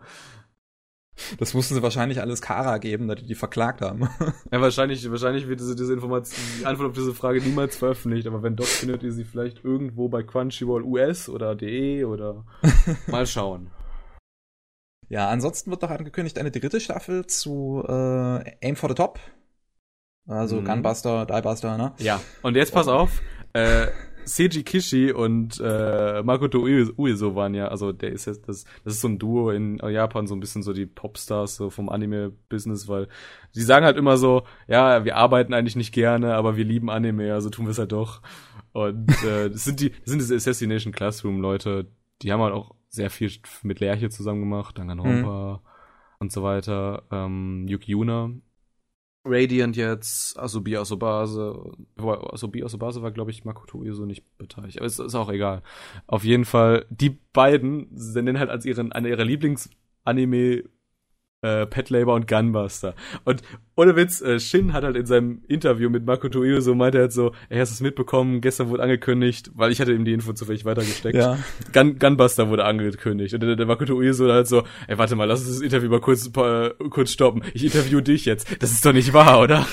Das 1.38 1.54
mussten 1.54 1.74
sie 1.74 1.82
wahrscheinlich 1.82 2.20
alles 2.20 2.42
Kara 2.42 2.78
geben, 2.78 3.08
da 3.08 3.14
die 3.14 3.26
die 3.26 3.34
verklagt 3.34 3.80
haben. 3.80 4.08
Ja, 4.50 4.60
wahrscheinlich, 4.60 5.08
wahrscheinlich 5.10 5.48
wird 5.48 5.60
diese, 5.60 5.76
diese 5.76 5.92
Information, 5.92 6.38
die 6.60 6.66
Antwort 6.66 6.90
auf 6.90 6.94
diese 6.94 7.14
Frage 7.14 7.40
niemals 7.40 7.76
veröffentlicht, 7.76 8.26
aber 8.26 8.42
wenn 8.42 8.56
doch, 8.56 8.64
findet 8.66 9.02
ihr 9.02 9.12
sie 9.12 9.24
vielleicht 9.24 9.64
irgendwo 9.64 10.08
bei 10.08 10.22
Crunchyroll 10.22 10.82
US 10.82 11.28
oder 11.28 11.54
DE 11.54 12.04
oder 12.04 12.44
mal 13.06 13.26
schauen. 13.26 13.70
Ja, 15.08 15.28
ansonsten 15.28 15.70
wird 15.70 15.82
noch 15.82 15.90
angekündigt 15.90 16.38
eine 16.38 16.50
dritte 16.50 16.80
Staffel 16.80 17.26
zu 17.26 17.84
äh, 17.86 18.54
Aim 18.62 18.76
for 18.76 18.88
the 18.88 18.94
Top. 18.94 19.18
Also 20.28 20.60
Mhm. 20.60 20.64
Gunbuster, 20.66 21.26
Diebuster, 21.26 21.76
ne? 21.76 21.92
Ja, 21.98 22.20
und 22.42 22.54
jetzt 22.56 22.72
pass 22.72 22.86
auf, 22.86 23.20
äh, 23.52 23.88
Seiji 24.36 24.62
Kishi 24.62 25.12
und 25.12 25.60
äh, 25.64 26.22
Makoto 26.22 26.58
Ue- 26.60 26.92
Ueso 26.96 27.34
waren 27.34 27.54
ja, 27.54 27.68
also 27.68 27.92
der 27.92 28.12
ist 28.12 28.26
jetzt, 28.26 28.48
das, 28.48 28.64
das 28.84 28.94
ist 28.94 29.00
so 29.00 29.08
ein 29.08 29.18
Duo 29.18 29.50
in 29.50 29.78
Japan, 29.78 30.26
so 30.26 30.34
ein 30.34 30.40
bisschen 30.40 30.62
so 30.62 30.72
die 30.72 30.86
Popstars 30.86 31.56
so 31.56 31.70
vom 31.70 31.88
Anime-Business, 31.88 32.88
weil 32.88 33.08
die 33.54 33.62
sagen 33.62 33.84
halt 33.84 33.96
immer 33.96 34.16
so, 34.16 34.42
ja, 34.68 35.04
wir 35.04 35.16
arbeiten 35.16 35.52
eigentlich 35.54 35.76
nicht 35.76 35.92
gerne, 35.92 36.34
aber 36.34 36.56
wir 36.56 36.64
lieben 36.64 36.90
Anime, 36.90 37.34
also 37.34 37.50
tun 37.50 37.66
wir 37.66 37.70
es 37.72 37.78
halt 37.78 37.92
doch. 37.92 38.22
Und 38.72 39.10
äh, 39.24 39.50
das 39.50 39.64
sind 39.64 39.80
die, 39.80 39.90
das 39.90 40.00
sind 40.06 40.20
diese 40.20 40.36
Assassination 40.36 40.92
Classroom-Leute, 40.92 41.86
die 42.22 42.32
haben 42.32 42.40
halt 42.42 42.54
auch 42.54 42.74
sehr 42.88 43.10
viel 43.10 43.30
mit 43.62 43.80
Lerche 43.80 44.10
zusammen 44.10 44.40
gemacht, 44.40 44.78
Danganronpa 44.78 45.62
und 46.18 46.32
so 46.32 46.42
weiter, 46.42 47.02
ähm, 47.10 47.66
Yuki 47.68 47.92
Yuna, 47.92 48.30
Radiant 49.24 49.76
jetzt, 49.76 50.38
Asobi 50.38 50.76
Asobase, 50.76 51.72
Asobi 51.96 52.64
Asobase 52.64 53.02
war, 53.02 53.10
glaube 53.10 53.30
ich, 53.30 53.44
Makoto 53.44 53.78
Ueso 53.78 54.06
nicht 54.06 54.24
beteiligt, 54.38 54.78
aber 54.78 54.86
es 54.86 54.98
ist 54.98 55.14
auch 55.14 55.30
egal. 55.30 55.62
Auf 56.06 56.24
jeden 56.24 56.44
Fall, 56.44 56.86
die 56.88 57.18
beiden 57.32 57.88
nennen 57.92 58.38
halt 58.38 58.50
als 58.50 58.64
ihren, 58.64 58.92
eine 58.92 59.08
ihrer 59.10 59.24
Lieblings-Anime 59.24 60.64
äh, 61.42 61.66
Pet 61.66 61.90
Labor 61.90 62.14
und 62.14 62.26
Gunbuster. 62.26 62.94
Und 63.24 63.42
ohne 63.76 63.96
Witz, 63.96 64.20
äh, 64.20 64.38
Shin 64.38 64.72
hat 64.72 64.84
halt 64.84 64.96
in 64.96 65.06
seinem 65.06 65.42
Interview 65.48 65.88
mit 65.88 66.04
Makoto 66.04 66.44
Iyo 66.44 66.60
so 66.60 66.74
meinte 66.74 66.98
er 66.98 67.02
halt 67.02 67.12
so, 67.12 67.32
er 67.48 67.60
hast 67.60 67.70
es 67.70 67.80
mitbekommen, 67.80 68.40
gestern 68.40 68.68
wurde 68.68 68.82
angekündigt, 68.82 69.50
weil 69.54 69.72
ich 69.72 69.80
hatte 69.80 69.92
ihm 69.92 70.04
die 70.04 70.12
Info 70.12 70.32
zufällig 70.32 70.64
weitergesteckt. 70.64 71.16
Ja. 71.16 71.38
Gun, 71.72 71.98
Gunbuster 71.98 72.48
wurde 72.48 72.64
angekündigt. 72.64 73.34
Und 73.34 73.40
der, 73.40 73.56
der 73.56 73.66
Makoto 73.66 74.00
Iyo 74.00 74.12
so 74.12 74.30
halt 74.30 74.48
so, 74.48 74.64
ey, 74.86 74.98
warte 74.98 75.16
mal, 75.16 75.24
lass 75.24 75.40
uns 75.40 75.56
das 75.56 75.60
Interview 75.60 75.88
mal 75.90 76.00
kurz, 76.00 76.26
äh, 76.36 76.70
kurz 76.90 77.10
stoppen. 77.12 77.42
Ich 77.54 77.64
interview 77.64 78.00
dich 78.00 78.26
jetzt. 78.26 78.62
Das 78.62 78.70
ist 78.72 78.84
doch 78.84 78.92
nicht 78.92 79.12
wahr, 79.12 79.40
oder? 79.40 79.66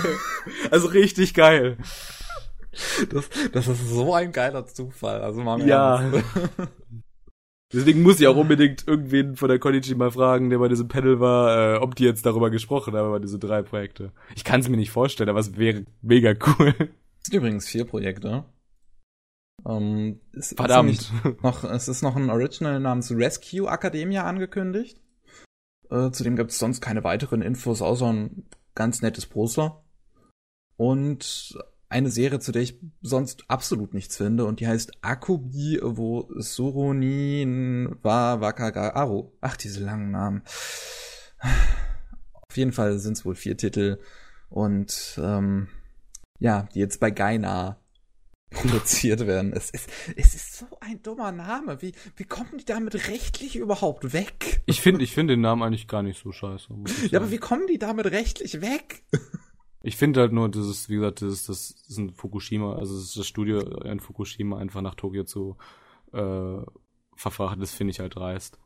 also 0.70 0.88
richtig 0.88 1.34
geil. 1.34 1.76
Das, 3.10 3.28
das 3.52 3.68
ist 3.68 3.88
so 3.88 4.14
ein 4.14 4.32
geiler 4.32 4.66
Zufall. 4.66 5.20
Also 5.20 5.42
mal 5.42 5.64
Ja. 5.66 6.02
Deswegen 7.74 8.02
muss 8.02 8.20
ich 8.20 8.26
auch 8.28 8.36
unbedingt 8.36 8.86
irgendwen 8.86 9.36
von 9.36 9.48
der 9.48 9.58
Konichi 9.58 9.94
mal 9.94 10.12
fragen, 10.12 10.48
der 10.48 10.58
bei 10.58 10.68
diesem 10.68 10.88
Panel 10.88 11.18
war, 11.18 11.74
äh, 11.74 11.78
ob 11.78 11.96
die 11.96 12.04
jetzt 12.04 12.24
darüber 12.24 12.50
gesprochen 12.50 12.94
haben, 12.94 13.08
über 13.08 13.20
diese 13.20 13.38
drei 13.38 13.62
Projekte. 13.62 14.12
Ich 14.36 14.44
kann 14.44 14.60
es 14.60 14.68
mir 14.68 14.76
nicht 14.76 14.90
vorstellen, 14.90 15.28
aber 15.28 15.40
es 15.40 15.56
wäre 15.56 15.84
mega 16.00 16.34
cool. 16.46 16.74
Es 16.78 17.26
sind 17.26 17.34
übrigens 17.34 17.68
vier 17.68 17.84
Projekte. 17.84 18.44
Ähm, 19.66 20.20
es 20.32 20.52
ist 20.52 20.56
Verdammt. 20.56 21.12
nämlich 21.22 21.42
Noch, 21.42 21.64
es 21.64 21.88
ist 21.88 22.02
noch 22.02 22.16
ein 22.16 22.30
Original 22.30 22.80
namens 22.80 23.10
Rescue 23.10 23.68
Academia 23.68 24.24
angekündigt. 24.24 25.00
Äh, 25.90 26.10
zudem 26.10 26.36
gibt 26.36 26.50
es 26.50 26.58
sonst 26.58 26.80
keine 26.80 27.02
weiteren 27.02 27.42
Infos, 27.42 27.82
außer 27.82 28.12
ein 28.12 28.46
ganz 28.74 29.02
nettes 29.02 29.26
Poster. 29.26 29.82
Und 30.76 31.56
eine 31.94 32.10
Serie, 32.10 32.40
zu 32.40 32.50
der 32.50 32.62
ich 32.62 32.80
sonst 33.02 33.44
absolut 33.48 33.94
nichts 33.94 34.16
finde, 34.16 34.46
und 34.46 34.58
die 34.58 34.66
heißt 34.66 34.92
Akubi 35.00 35.78
wo 35.80 36.28
Suronin 36.36 37.96
wa 38.02 38.40
Wakagaru. 38.40 39.30
Ach, 39.40 39.56
diese 39.56 39.84
langen 39.84 40.10
Namen. 40.10 40.42
Auf 42.32 42.56
jeden 42.56 42.72
Fall 42.72 42.98
sind 42.98 43.12
es 43.12 43.24
wohl 43.24 43.36
vier 43.36 43.56
Titel. 43.56 44.00
Und 44.50 45.20
ähm, 45.22 45.68
ja, 46.40 46.68
die 46.74 46.80
jetzt 46.80 46.98
bei 46.98 47.12
Gaina 47.12 47.78
produziert 48.50 49.26
werden. 49.26 49.52
Es 49.52 49.70
ist, 49.70 49.88
es 50.16 50.34
ist 50.34 50.58
so 50.58 50.66
ein 50.80 51.00
dummer 51.00 51.30
Name. 51.30 51.80
Wie, 51.80 51.92
wie 52.16 52.24
kommen 52.24 52.58
die 52.58 52.64
damit 52.64 53.08
rechtlich 53.08 53.54
überhaupt 53.54 54.12
weg? 54.12 54.62
Ich 54.66 54.80
finde 54.80 55.04
ich 55.04 55.12
finde 55.12 55.34
den 55.34 55.42
Namen 55.42 55.62
eigentlich 55.62 55.86
gar 55.86 56.02
nicht 56.02 56.20
so 56.20 56.32
scheiße. 56.32 56.68
Ja, 57.10 57.20
aber 57.20 57.30
wie 57.30 57.38
kommen 57.38 57.68
die 57.68 57.78
damit 57.78 58.06
rechtlich 58.06 58.60
weg? 58.60 59.04
Ich 59.84 59.96
finde 59.96 60.20
halt 60.20 60.32
nur, 60.32 60.48
das 60.48 60.66
ist, 60.66 60.88
wie 60.88 60.94
gesagt, 60.94 61.20
das 61.20 61.32
ist, 61.32 61.48
das 61.50 61.70
ist 61.88 61.98
ein 61.98 62.14
Fukushima, 62.14 62.76
also 62.76 62.96
ist 62.96 63.18
das 63.18 63.26
Studio 63.26 63.60
in 63.82 64.00
Fukushima 64.00 64.56
einfach 64.56 64.80
nach 64.80 64.94
Tokio 64.94 65.24
zu 65.24 65.58
äh, 66.14 66.56
verfrachten, 67.14 67.60
das 67.60 67.74
finde 67.74 67.90
ich 67.90 68.00
halt 68.00 68.16
dreist. 68.16 68.58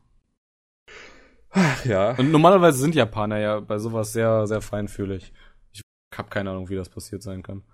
Ach 1.51 1.85
ja. 1.85 2.17
Und 2.17 2.31
normalerweise 2.31 2.79
sind 2.79 2.95
Japaner 2.95 3.41
ja 3.41 3.59
bei 3.59 3.79
sowas 3.79 4.13
sehr, 4.13 4.47
sehr 4.47 4.61
feinfühlig. 4.61 5.33
Ich 5.73 5.83
habe 6.17 6.29
keine 6.29 6.51
Ahnung, 6.51 6.69
wie 6.69 6.77
das 6.77 6.89
passiert 6.89 7.25
sein 7.25 7.43
kann. 7.43 7.65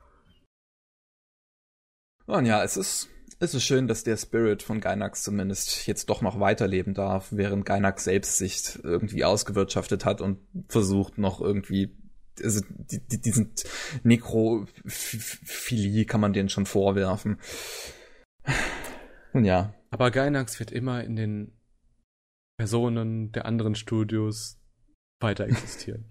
Und 2.24 2.46
ja, 2.46 2.64
es 2.64 2.78
ist, 2.78 3.10
es 3.40 3.52
ist 3.52 3.64
schön, 3.64 3.88
dass 3.88 4.04
der 4.04 4.16
Spirit 4.16 4.62
von 4.62 4.80
Gainax 4.80 5.22
zumindest 5.22 5.86
jetzt 5.86 6.08
doch 6.08 6.22
noch 6.22 6.40
weiterleben 6.40 6.94
darf, 6.94 7.28
während 7.30 7.66
Gainax 7.66 8.04
selbst 8.04 8.38
sich 8.38 8.82
irgendwie 8.82 9.26
ausgewirtschaftet 9.26 10.06
hat 10.06 10.22
und 10.22 10.38
versucht 10.68 11.18
noch 11.18 11.42
irgendwie, 11.42 11.94
also 12.42 12.60
die, 12.68 13.00
die, 13.00 13.20
diesen 13.20 13.52
Nekrophilie 14.02 16.04
kann 16.04 16.20
man 16.20 16.32
denen 16.32 16.48
schon 16.48 16.66
vorwerfen. 16.66 17.38
Und 19.32 19.44
ja, 19.44 19.74
Aber 19.90 20.10
Gainax 20.10 20.58
wird 20.58 20.72
immer 20.72 21.04
in 21.04 21.16
den 21.16 21.52
Personen 22.56 23.32
der 23.32 23.46
anderen 23.46 23.74
Studios 23.74 24.60
weiter 25.20 25.44
existieren. 25.44 26.04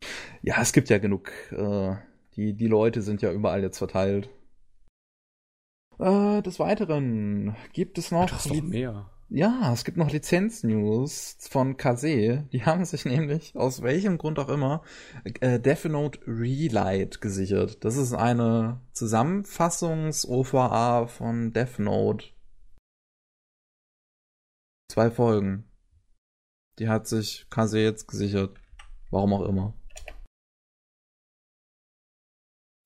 ja, 0.42 0.60
es 0.60 0.72
gibt 0.72 0.88
ja 0.88 0.98
genug, 0.98 1.30
äh, 1.52 1.96
die, 2.36 2.54
die 2.54 2.68
Leute 2.68 3.02
sind 3.02 3.22
ja 3.22 3.32
überall 3.32 3.62
jetzt 3.62 3.78
verteilt. 3.78 4.30
Äh, 5.98 6.42
des 6.42 6.58
Weiteren 6.58 7.56
gibt 7.72 7.98
es 7.98 8.10
noch, 8.10 8.30
Das 8.30 8.46
ist 8.46 8.54
doch 8.54 8.62
mehr. 8.62 9.10
Ja, 9.32 9.72
es 9.72 9.84
gibt 9.84 9.96
noch 9.96 10.10
Lizenz-News 10.10 11.36
von 11.48 11.76
Kase. 11.76 12.48
Die 12.52 12.64
haben 12.64 12.84
sich 12.84 13.04
nämlich, 13.04 13.54
aus 13.54 13.80
welchem 13.80 14.18
Grund 14.18 14.40
auch 14.40 14.48
immer, 14.48 14.82
äh, 15.40 15.60
Death 15.60 15.84
Note 15.84 16.18
Relight 16.26 17.20
gesichert. 17.20 17.84
Das 17.84 17.96
ist 17.96 18.12
eine 18.12 18.80
Zusammenfassungs-OVA 18.92 21.06
von 21.06 21.52
Death 21.52 21.78
Note. 21.78 22.26
Zwei 24.90 25.12
Folgen. 25.12 25.62
Die 26.80 26.88
hat 26.88 27.06
sich 27.06 27.46
Kase 27.50 27.78
jetzt 27.78 28.08
gesichert. 28.08 28.58
Warum 29.10 29.32
auch 29.34 29.46
immer. 29.48 29.74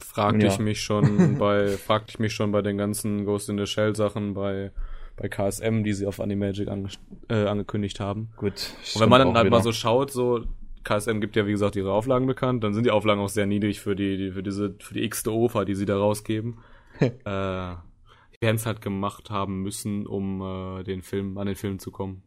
Fragte 0.02 0.44
Ja. 0.46 0.52
ich 0.52 0.58
mich 0.58 0.82
schon 0.82 1.38
bei, 1.40 1.68
fragte 1.78 2.10
ich 2.10 2.18
mich 2.18 2.34
schon 2.34 2.52
bei 2.52 2.60
den 2.60 2.76
ganzen 2.76 3.24
Ghost 3.24 3.48
in 3.48 3.56
the 3.56 3.64
Shell 3.66 3.96
Sachen 3.96 4.34
bei, 4.34 4.72
bei 5.16 5.28
KSM, 5.28 5.82
die 5.84 5.92
sie 5.92 6.06
auf 6.06 6.20
Animagic 6.20 6.68
ange 6.68 6.88
äh, 7.28 7.46
angekündigt 7.46 8.00
haben. 8.00 8.30
Gut. 8.36 8.72
Und 8.94 9.00
wenn 9.00 9.08
man 9.08 9.20
dann 9.20 9.36
halt 9.36 9.50
mal 9.50 9.62
so 9.62 9.72
schaut, 9.72 10.10
so, 10.10 10.44
KSM 10.82 11.20
gibt 11.20 11.36
ja 11.36 11.46
wie 11.46 11.52
gesagt 11.52 11.76
ihre 11.76 11.92
Auflagen 11.92 12.26
bekannt, 12.26 12.62
dann 12.64 12.74
sind 12.74 12.84
die 12.84 12.90
Auflagen 12.90 13.20
auch 13.20 13.28
sehr 13.28 13.46
niedrig 13.46 13.80
für 13.80 13.96
die, 13.96 14.16
die 14.16 14.30
für 14.32 14.42
diese, 14.42 14.74
für 14.78 14.94
die 14.94 15.04
x-te 15.04 15.32
OFA, 15.32 15.64
die 15.64 15.74
sie 15.74 15.86
da 15.86 15.96
rausgeben. 15.96 16.58
äh, 17.00 17.08
die 17.24 18.40
werden 18.40 18.56
es 18.56 18.66
halt 18.66 18.80
gemacht 18.80 19.30
haben 19.30 19.62
müssen, 19.62 20.06
um 20.06 20.42
äh, 20.42 20.84
den 20.84 21.02
Film, 21.02 21.38
an 21.38 21.46
den 21.46 21.56
Film 21.56 21.78
zu 21.78 21.90
kommen. 21.90 22.22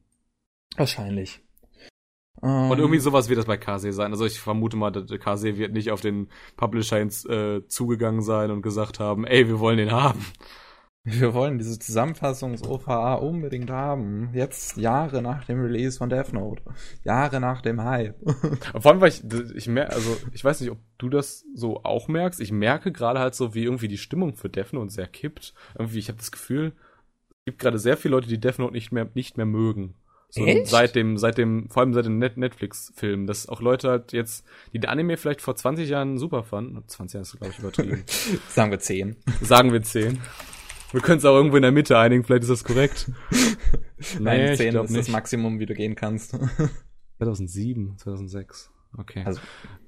Wahrscheinlich. 0.75 1.41
Und 2.39 2.77
irgendwie 2.77 2.99
sowas 2.99 3.29
wird 3.29 3.39
das 3.39 3.47
bei 3.47 3.57
KC 3.57 3.91
sein. 3.93 4.11
Also 4.11 4.25
ich 4.25 4.39
vermute 4.39 4.77
mal, 4.77 4.91
KC 4.91 5.57
wird 5.57 5.73
nicht 5.73 5.89
auf 5.89 6.01
den 6.01 6.27
Publisher 6.55 6.99
äh, 6.99 7.67
zugegangen 7.67 8.21
sein 8.21 8.51
und 8.51 8.61
gesagt 8.61 8.99
haben, 8.99 9.25
ey, 9.25 9.47
wir 9.47 9.59
wollen 9.59 9.77
den 9.77 9.91
haben. 9.91 10.23
Wir 11.09 11.33
wollen 11.33 11.57
diese 11.57 11.79
Zusammenfassungs-OVA 11.79 13.13
unbedingt 13.15 13.69
haben. 13.69 14.29
Jetzt 14.33 14.75
Jahre 14.75 15.21
nach 15.21 15.45
dem 15.45 15.61
Release 15.61 15.97
von 15.97 16.09
Death 16.09 16.33
Note. 16.33 16.61
Jahre 17.05 17.39
nach 17.39 17.61
dem 17.61 17.81
Hype. 17.81 18.17
Vor 18.77 18.91
allem, 18.91 18.99
weil 18.99 19.09
ich, 19.09 19.23
ich 19.55 19.69
mer 19.69 19.93
also 19.93 20.17
ich 20.33 20.43
weiß 20.43 20.59
nicht, 20.59 20.69
ob 20.69 20.79
du 20.97 21.07
das 21.07 21.45
so 21.55 21.81
auch 21.85 22.09
merkst. 22.09 22.41
Ich 22.41 22.51
merke 22.51 22.91
gerade 22.91 23.21
halt 23.21 23.35
so, 23.35 23.53
wie 23.53 23.63
irgendwie 23.63 23.87
die 23.87 23.97
Stimmung 23.97 24.35
für 24.35 24.49
Death 24.49 24.73
Note 24.73 24.91
sehr 24.91 25.07
kippt. 25.07 25.53
Irgendwie, 25.79 25.99
ich 25.99 26.09
habe 26.09 26.17
das 26.17 26.31
Gefühl, 26.31 26.73
es 27.29 27.45
gibt 27.45 27.59
gerade 27.59 27.79
sehr 27.79 27.95
viele 27.95 28.15
Leute, 28.15 28.27
die 28.27 28.39
Death 28.39 28.59
Note 28.59 28.73
nicht 28.73 28.91
mehr, 28.91 29.09
nicht 29.13 29.37
mehr 29.37 29.45
mögen. 29.45 29.95
So 30.29 30.43
Echt? 30.43 30.67
seit 30.67 30.93
dem, 30.95 31.17
seit 31.17 31.37
dem, 31.37 31.69
vor 31.69 31.83
allem 31.83 31.93
seit 31.93 32.05
dem 32.05 32.17
Net 32.17 32.35
Netflix-Film, 32.35 33.27
dass 33.27 33.47
auch 33.47 33.61
Leute 33.61 33.89
halt 33.89 34.11
jetzt, 34.11 34.45
die 34.73 34.79
den 34.79 34.89
Anime 34.89 35.15
vielleicht 35.15 35.39
vor 35.39 35.55
20 35.55 35.87
Jahren 35.87 36.17
super 36.17 36.43
fanden, 36.43 36.83
20 36.85 37.13
Jahre 37.13 37.21
ist 37.21 37.37
glaube 37.37 37.53
ich 37.53 37.59
übertrieben, 37.59 38.03
Sagen 38.49 38.71
wir 38.71 38.79
10. 38.79 39.15
sagen 39.41 39.71
wir 39.71 39.81
10. 39.81 40.19
Wir 40.91 41.01
können 41.01 41.17
es 41.17 41.25
auch 41.25 41.35
irgendwo 41.35 41.57
in 41.57 41.63
der 41.63 41.71
Mitte 41.71 41.97
einigen, 41.97 42.23
vielleicht 42.23 42.43
ist 42.43 42.49
das 42.49 42.63
korrekt. 42.63 43.11
Nein, 44.19 44.51
ich 44.53 44.57
10 44.57 44.71
glaub 44.71 44.85
ist 44.85 44.95
das 44.95 45.07
Maximum, 45.09 45.59
wie 45.59 45.65
du 45.65 45.73
gehen 45.73 45.95
kannst. 45.95 46.31
2007, 47.17 47.97
2006. 47.97 48.71
Okay. 48.97 49.23
Also- 49.25 49.41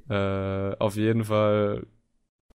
äh, 0.09 0.75
auf 0.79 0.95
jeden 0.95 1.23
Fall 1.23 1.85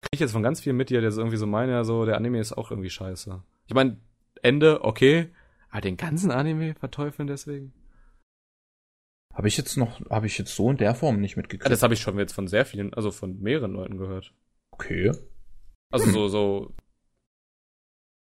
kriege 0.00 0.10
ich 0.14 0.20
jetzt 0.20 0.32
von 0.32 0.42
ganz 0.42 0.60
vielen 0.60 0.76
mit, 0.76 0.90
die 0.90 0.94
halt 0.96 1.04
jetzt 1.04 1.16
irgendwie 1.18 1.36
so 1.36 1.46
meinen, 1.46 1.70
ja, 1.70 1.84
so, 1.84 2.04
der 2.04 2.16
Anime 2.16 2.40
ist 2.40 2.52
auch 2.52 2.70
irgendwie 2.70 2.90
scheiße. 2.90 3.42
Ich 3.66 3.74
meine, 3.74 3.98
Ende, 4.42 4.84
okay, 4.84 5.30
aber 5.70 5.80
den 5.80 5.96
ganzen 5.96 6.30
Anime 6.30 6.74
verteufeln 6.74 7.26
deswegen? 7.26 7.72
Habe 9.32 9.48
ich 9.48 9.56
jetzt 9.56 9.76
noch, 9.76 10.00
habe 10.08 10.26
ich 10.26 10.38
jetzt 10.38 10.54
so 10.54 10.70
in 10.70 10.76
der 10.76 10.94
Form 10.94 11.20
nicht 11.20 11.36
mitgekriegt. 11.36 11.68
das 11.72 11.82
habe 11.82 11.94
ich 11.94 12.00
schon 12.00 12.16
jetzt 12.18 12.32
von 12.32 12.46
sehr 12.46 12.64
vielen, 12.64 12.94
also 12.94 13.10
von 13.10 13.40
mehreren 13.40 13.72
Leuten 13.72 13.98
gehört. 13.98 14.32
okay. 14.70 15.10
Also 15.90 16.10
so, 16.10 16.28
so. 16.28 16.74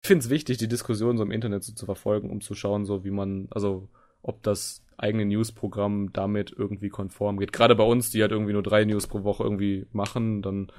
Ich 0.03 0.07
finde 0.07 0.25
es 0.25 0.29
wichtig, 0.29 0.57
die 0.57 0.67
Diskussion 0.67 1.17
so 1.17 1.23
im 1.23 1.31
Internet 1.31 1.63
so 1.63 1.71
zu 1.71 1.85
verfolgen, 1.85 2.29
um 2.29 2.41
zu 2.41 2.55
schauen, 2.55 2.83
so 2.85 3.05
wie 3.05 3.11
man, 3.11 3.47
also 3.51 3.87
ob 4.21 4.43
das 4.43 4.85
eigene 4.97 5.25
Newsprogramm 5.25 6.11
damit 6.11 6.51
irgendwie 6.51 6.89
konform 6.89 7.37
geht. 7.37 7.53
Gerade 7.53 7.73
bei 7.75 7.85
uns, 7.85 8.09
die 8.09 8.21
halt 8.21 8.33
irgendwie 8.33 8.51
nur 8.51 8.63
drei 8.63 8.83
News 8.83 9.07
pro 9.07 9.23
Woche 9.23 9.43
irgendwie 9.43 9.87
machen, 9.93 10.41
dann 10.41 10.71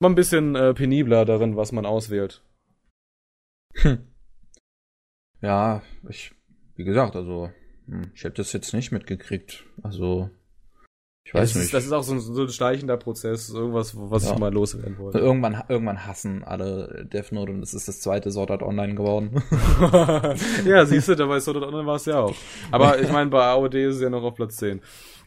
man 0.00 0.12
ein 0.12 0.16
bisschen 0.16 0.54
äh, 0.54 0.74
penibler 0.74 1.24
darin, 1.24 1.56
was 1.56 1.72
man 1.72 1.86
auswählt. 1.86 2.42
Hm. 3.74 4.06
Ja, 5.40 5.82
ich, 6.08 6.34
wie 6.76 6.84
gesagt, 6.84 7.16
also, 7.16 7.50
hm, 7.86 8.10
ich 8.14 8.24
habe 8.24 8.34
das 8.34 8.52
jetzt 8.52 8.74
nicht 8.74 8.92
mitgekriegt. 8.92 9.64
Also, 9.82 10.28
ich 11.24 11.34
weiß 11.34 11.50
das 11.50 11.54
nicht. 11.54 11.64
Ist, 11.66 11.74
das 11.74 11.84
ist 11.86 11.92
auch 11.92 12.02
so 12.02 12.12
ein, 12.14 12.20
so 12.20 12.42
ein 12.42 12.48
schleichender 12.48 12.96
Prozess, 12.96 13.48
irgendwas, 13.50 13.94
was 13.96 14.24
Ja. 14.24 14.32
ich 14.32 14.38
mal 14.38 14.52
loswerden 14.52 14.98
wollte. 14.98 15.18
irgendwann, 15.18 15.62
irgendwann 15.68 16.06
hassen 16.06 16.42
alle 16.44 17.06
Death 17.12 17.32
Note 17.32 17.52
und 17.52 17.62
es 17.62 17.74
ist 17.74 17.88
das 17.88 18.00
zweite 18.00 18.30
Sword 18.30 18.50
Art 18.50 18.62
Online 18.62 18.94
geworden. 18.94 19.42
ja, 20.64 20.84
siehst 20.86 21.08
du, 21.08 21.14
dabei 21.14 21.40
Sword 21.40 21.58
Art 21.58 21.66
Online 21.66 21.86
war 21.86 21.96
es 21.96 22.04
ja 22.06 22.18
auch. 22.20 22.34
Aber 22.70 23.00
ich 23.00 23.08
meine, 23.12 23.30
bei 23.30 23.42
AOD 23.44 23.74
ist 23.74 23.96
es 23.96 24.02
ja 24.02 24.10
noch 24.10 24.22
auf 24.22 24.34
Platz 24.34 24.56
10. 24.56 24.80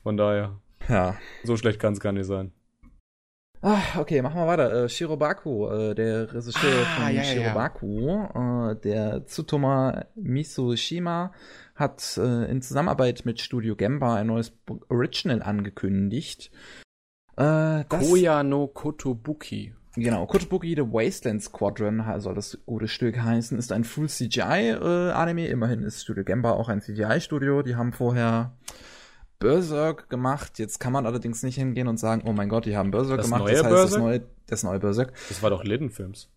Von 0.04 0.18
daher, 0.18 0.60
ja. 0.90 1.16
so 1.44 1.56
schlecht 1.58 1.80
kann 1.80 1.94
es 1.94 2.00
gar 2.00 2.12
nicht 2.12 2.26
sein. 2.26 2.52
Ah, 3.68 3.82
okay, 4.00 4.22
machen 4.22 4.40
wir 4.40 4.46
weiter. 4.46 4.84
Äh, 4.84 4.90
Shirobaku, 4.90 5.68
äh, 5.70 5.96
der 5.96 6.32
Regisseur 6.32 6.86
Ah, 6.86 6.96
von 6.98 7.06
ja, 7.06 7.10
ja, 7.10 7.24
ja. 7.24 7.24
Shirobaku, 7.24 8.70
Äh, 8.70 8.76
der 8.76 9.26
Tsutoma 9.26 10.06
Mitsushima, 10.14 11.32
hat 11.74 12.16
äh, 12.18 12.46
in 12.52 12.62
Zusammenarbeit 12.62 13.26
mit 13.26 13.42
Studio 13.42 13.76
Gemba 13.76 14.18
ein 14.18 14.28
neues 14.28 14.54
Original 14.90 15.42
angekündigt. 15.42 16.52
Äh, 17.38 17.86
Koya 17.86 18.44
no 18.44 18.68
Kotobuki. 18.68 19.74
Genau, 19.96 20.28
Kotobuki 20.28 20.76
The 20.76 20.84
Wasteland 20.84 21.42
Squadron 21.42 22.04
soll 22.20 22.36
das 22.36 22.60
gute 22.68 22.88
Stück 22.88 23.20
heißen, 23.20 23.58
ist 23.58 23.72
ein 23.72 23.84
Full 23.84 24.10
CGI-Anime. 24.10 25.48
Immerhin 25.48 25.82
ist 25.82 26.04
Studio 26.04 26.24
Gemba 26.24 26.52
auch 26.52 26.70
ein 26.70 26.82
CGI-Studio. 26.82 27.64
Die 27.64 27.76
haben 27.76 27.94
vorher 27.94 28.52
Berserk 29.40 30.10
gemacht. 30.10 30.60
Jetzt 30.60 30.80
kann 30.80 30.94
man 30.94 31.06
allerdings 31.06 31.44
nicht 31.44 31.56
hingehen 31.56 31.88
und 31.88 31.98
sagen, 31.98 32.24
oh 32.26 32.34
mein 32.34 32.50
Gott, 32.50 32.66
die 32.66 32.76
haben 32.78 32.92
Berserk 32.92 33.18
Das 33.18 33.28
gemacht. 33.28 33.42
neue 33.44 33.54
das 33.54 33.64
heißt, 33.64 33.70
Berserk? 33.70 33.92
das 33.92 34.00
neue, 34.00 34.22
das 34.48 34.64
neue 34.64 34.80
Berserk. 34.80 35.14
Das 35.30 35.44
war 35.44 35.50
doch 35.50 35.64
Liddenfilms. 35.64 36.30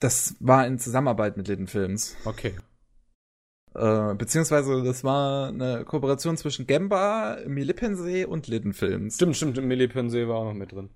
Das 0.00 0.34
war 0.40 0.66
in 0.66 0.78
Zusammenarbeit 0.78 1.36
mit 1.36 1.48
Lidden 1.48 1.68
Films. 1.68 2.16
Okay. 2.24 2.54
Äh, 3.74 4.14
beziehungsweise 4.14 4.82
das 4.82 5.02
war 5.04 5.48
eine 5.48 5.84
Kooperation 5.84 6.36
zwischen 6.36 6.66
Gemba, 6.66 7.38
Milipensee 7.46 8.24
und 8.24 8.46
Lidden 8.48 8.74
Films. 8.74 9.14
Stimmt, 9.14 9.36
stimmt. 9.36 9.56
Millipensee 9.64 10.28
war 10.28 10.36
auch 10.36 10.44
noch 10.44 10.54
mit 10.54 10.72
drin. 10.72 10.90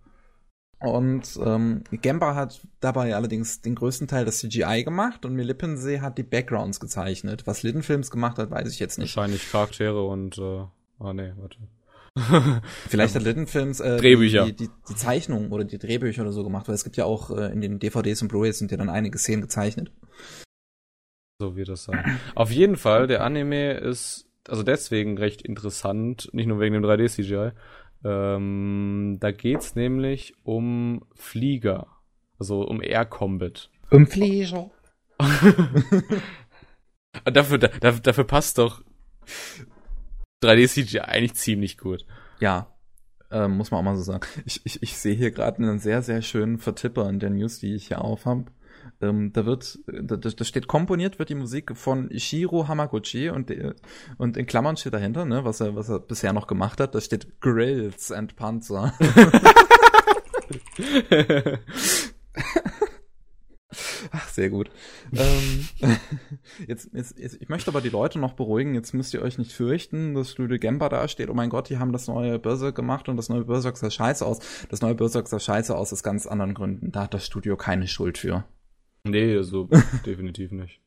Und 0.78 1.39
ähm, 1.42 1.84
Gemba 1.90 2.34
hat 2.34 2.60
dabei 2.81 3.15
allerdings 3.16 3.62
den 3.62 3.74
größten 3.76 4.08
Teil 4.08 4.26
des 4.26 4.40
CGI 4.40 4.84
gemacht 4.84 5.24
und 5.24 5.34
Milipensee 5.34 6.00
hat 6.00 6.18
die 6.18 6.23
Backgrounds 6.23 6.81
gezeichnet. 6.81 7.47
Was 7.47 7.62
Lidden 7.62 7.82
Films 7.82 8.10
gemacht 8.10 8.36
hat, 8.36 8.50
weiß 8.50 8.70
ich 8.70 8.78
jetzt 8.78 8.98
nicht. 8.98 9.16
Wahrscheinlich 9.16 9.50
Charaktere 9.50 10.06
und, 10.06 10.36
äh, 10.36 10.65
ah, 10.99 11.12
nee, 11.12 11.33
warte. 11.36 11.58
Vielleicht 12.89 13.15
hat 13.15 13.23
Lidden 13.23 13.47
Films 13.47 13.81
äh, 13.81 13.99
Drehbücher. 13.99 14.47
Die, 14.47 14.57
die, 14.57 14.70
die 14.89 14.94
Zeichnungen 14.94 15.52
oder 15.52 15.65
die 15.65 15.78
Drehbücher 15.78 16.23
oder 16.23 16.33
so 16.33 16.44
gemacht, 16.44 16.66
weil 16.66 16.75
es 16.75 16.84
gibt 16.84 16.97
ja 16.97 17.05
auch 17.05 17.31
äh, 17.31 17.52
in 17.52 17.60
den 17.60 17.78
DVDs 17.78 18.23
und 18.23 18.28
Blu-rays 18.28 18.58
sind 18.58 18.70
ja 18.70 18.78
dann 18.78 18.89
einige 18.89 19.18
Szenen 19.18 19.42
gezeichnet. 19.42 19.92
So 21.39 21.57
wird 21.57 21.68
das 21.68 21.84
sein. 21.84 22.18
Auf 22.34 22.50
jeden 22.50 22.76
Fall, 22.76 23.07
der 23.07 23.23
Anime 23.23 23.75
ist 23.75 24.26
also 24.49 24.62
deswegen 24.62 25.18
recht 25.18 25.42
interessant, 25.42 26.31
nicht 26.33 26.47
nur 26.47 26.60
wegen 26.60 26.73
dem 26.75 26.84
3D-CGI. 26.84 27.52
Ähm, 28.05 29.18
da 29.20 29.33
geht's 29.33 29.75
nämlich 29.75 30.34
um 30.44 31.05
Flieger, 31.15 31.89
also 32.39 32.62
um 32.62 32.81
Air 32.83 33.05
Combat. 33.07 33.70
Um 33.91 34.07
Flieger. 34.07 34.70
Dafür, 37.25 37.57
da, 37.58 37.92
dafür 37.92 38.25
passt 38.25 38.58
doch 38.58 38.83
3D-CGI 40.47 41.00
eigentlich 41.00 41.34
ziemlich 41.34 41.78
gut. 41.78 42.07
Ja, 42.41 42.68
ähm, 43.31 43.57
muss 43.57 43.70
man 43.70 43.81
auch 43.81 43.84
mal 43.84 43.97
so 43.97 44.02
sagen. 44.02 44.26
Ich, 44.44 44.60
ich, 44.65 44.83
ich 44.83 44.97
sehe 44.97 45.15
hier 45.15 45.31
gerade 45.31 45.58
einen 45.58 45.78
sehr, 45.78 46.02
sehr 46.02 46.23
schönen 46.23 46.58
Vertipper 46.58 47.08
in 47.08 47.18
der 47.18 47.31
News, 47.31 47.58
die 47.58 47.75
ich 47.75 47.89
hier 47.89 48.02
aufhab. 48.02 48.50
Ähm, 49.00 49.33
da 49.33 49.44
wird, 49.47 49.78
da, 49.86 50.16
da 50.16 50.44
steht 50.44 50.68
komponiert 50.68 51.18
wird 51.18 51.28
die 51.28 51.34
Musik 51.34 51.76
von 51.76 52.08
Ishiro 52.10 52.68
Hamaguchi 52.68 53.31
und, 53.31 53.50
der- 53.50 53.75
und 54.16 54.36
in 54.36 54.47
Klammern 54.47 54.76
steht 54.76 54.94
dahinter, 54.94 55.25
ne, 55.25 55.44
was 55.44 55.60
er, 55.60 55.75
was 55.75 55.89
er 55.89 55.99
bisher 55.99 56.33
noch 56.33 56.47
gemacht 56.47 56.78
hat, 56.81 56.94
da 56.94 57.00
steht 57.00 57.41
Grills 57.41 58.12
and 58.12 58.36
Panzer. 58.36 58.94
Ach, 64.12 64.28
sehr 64.28 64.51
gut. 64.51 64.70
ähm, 65.12 65.68
jetzt, 66.67 66.91
jetzt, 66.93 67.18
jetzt, 67.18 67.41
ich 67.41 67.49
möchte 67.49 67.70
aber 67.70 67.81
die 67.81 67.89
Leute 67.89 68.18
noch 68.18 68.35
beruhigen. 68.35 68.75
Jetzt 68.75 68.93
müsst 68.93 69.15
ihr 69.15 69.23
euch 69.23 69.39
nicht 69.39 69.52
fürchten, 69.52 70.15
dass 70.15 70.33
Studio 70.33 70.59
Gemba 70.59 70.89
da 70.89 71.09
steht. 71.09 71.31
Oh 71.31 71.35
mein 71.35 71.51
Gott, 71.51 71.68
die 71.68 71.78
haben 71.78 71.93
das 71.93 72.09
neue 72.09 72.39
Berserk 72.39 72.75
gemacht 72.75 73.09
und 73.09 73.17
das 73.17 73.28
neue 73.28 73.44
Berserk 73.44 73.76
sah 73.76 73.91
scheiße 73.91 74.25
aus. 74.25 74.67
Das 74.68 74.81
neue 74.81 74.94
Berserk 74.94 75.28
sah 75.28 75.41
scheiße 75.41 75.76
aus 75.76 75.93
aus 75.93 76.02
ganz 76.02 76.26
anderen 76.26 76.55
Gründen. 76.55 76.93
Da 76.93 77.02
hat 77.02 77.15
das 77.15 77.26
Studio 77.26 77.57
keine 77.57 77.89
Schuld 77.89 78.18
für. 78.18 78.44
nee, 79.05 79.41
so 79.43 79.68
definitiv 80.07 80.52
nicht. 80.52 80.81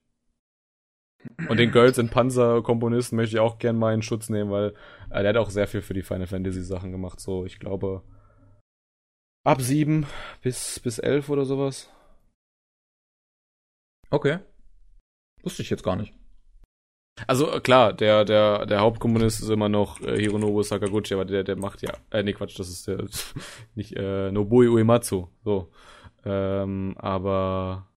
Und 1.50 1.58
den 1.58 1.72
Girls 1.72 2.00
and 2.00 2.12
Panzer 2.12 2.62
Komponisten 2.64 3.18
möchte 3.18 3.36
ich 3.36 3.40
auch 3.42 3.58
gern 3.58 3.78
mal 3.78 3.94
in 3.94 4.02
Schutz 4.02 4.30
nehmen, 4.30 4.52
weil 4.52 4.74
äh, 5.10 5.22
der 5.22 5.30
hat 5.30 5.38
auch 5.38 5.50
sehr 5.50 5.68
viel 5.68 5.82
für 5.82 5.94
die 5.94 6.02
Final 6.02 6.28
Fantasy 6.28 6.64
Sachen 6.64 6.92
gemacht. 6.92 7.20
So, 7.20 7.46
ich 7.46 7.60
glaube, 7.60 8.04
ab 9.44 9.62
sieben 9.62 10.06
bis, 10.42 10.80
bis 10.80 11.00
elf 11.00 11.30
oder 11.30 11.46
sowas. 11.46 11.90
Okay. 14.10 14.40
Wusste 15.44 15.62
ich 15.62 15.70
jetzt 15.70 15.84
gar 15.84 15.96
nicht. 15.96 16.14
Also 17.28 17.52
äh, 17.52 17.60
klar, 17.60 17.94
der, 17.94 18.26
der, 18.26 18.66
der 18.66 18.80
Hauptkomponist 18.80 19.42
ist 19.42 19.50
immer 19.50 19.70
noch 19.70 20.00
äh, 20.02 20.18
Hironobu 20.18 20.64
Sakaguchi, 20.64 21.14
aber 21.14 21.26
der, 21.26 21.44
der 21.44 21.58
macht 21.58 21.82
ja, 21.82 21.94
äh, 22.12 22.24
nee, 22.24 22.34
Quatsch, 22.34 22.58
das 22.60 22.70
ist 22.70 22.88
der, 22.88 23.06
nicht, 23.76 23.94
äh, 23.96 24.32
Nobui 24.32 24.68
Uematsu, 24.68 25.28
so. 25.44 25.72
Ähm, 26.26 26.96
aber 26.98 27.88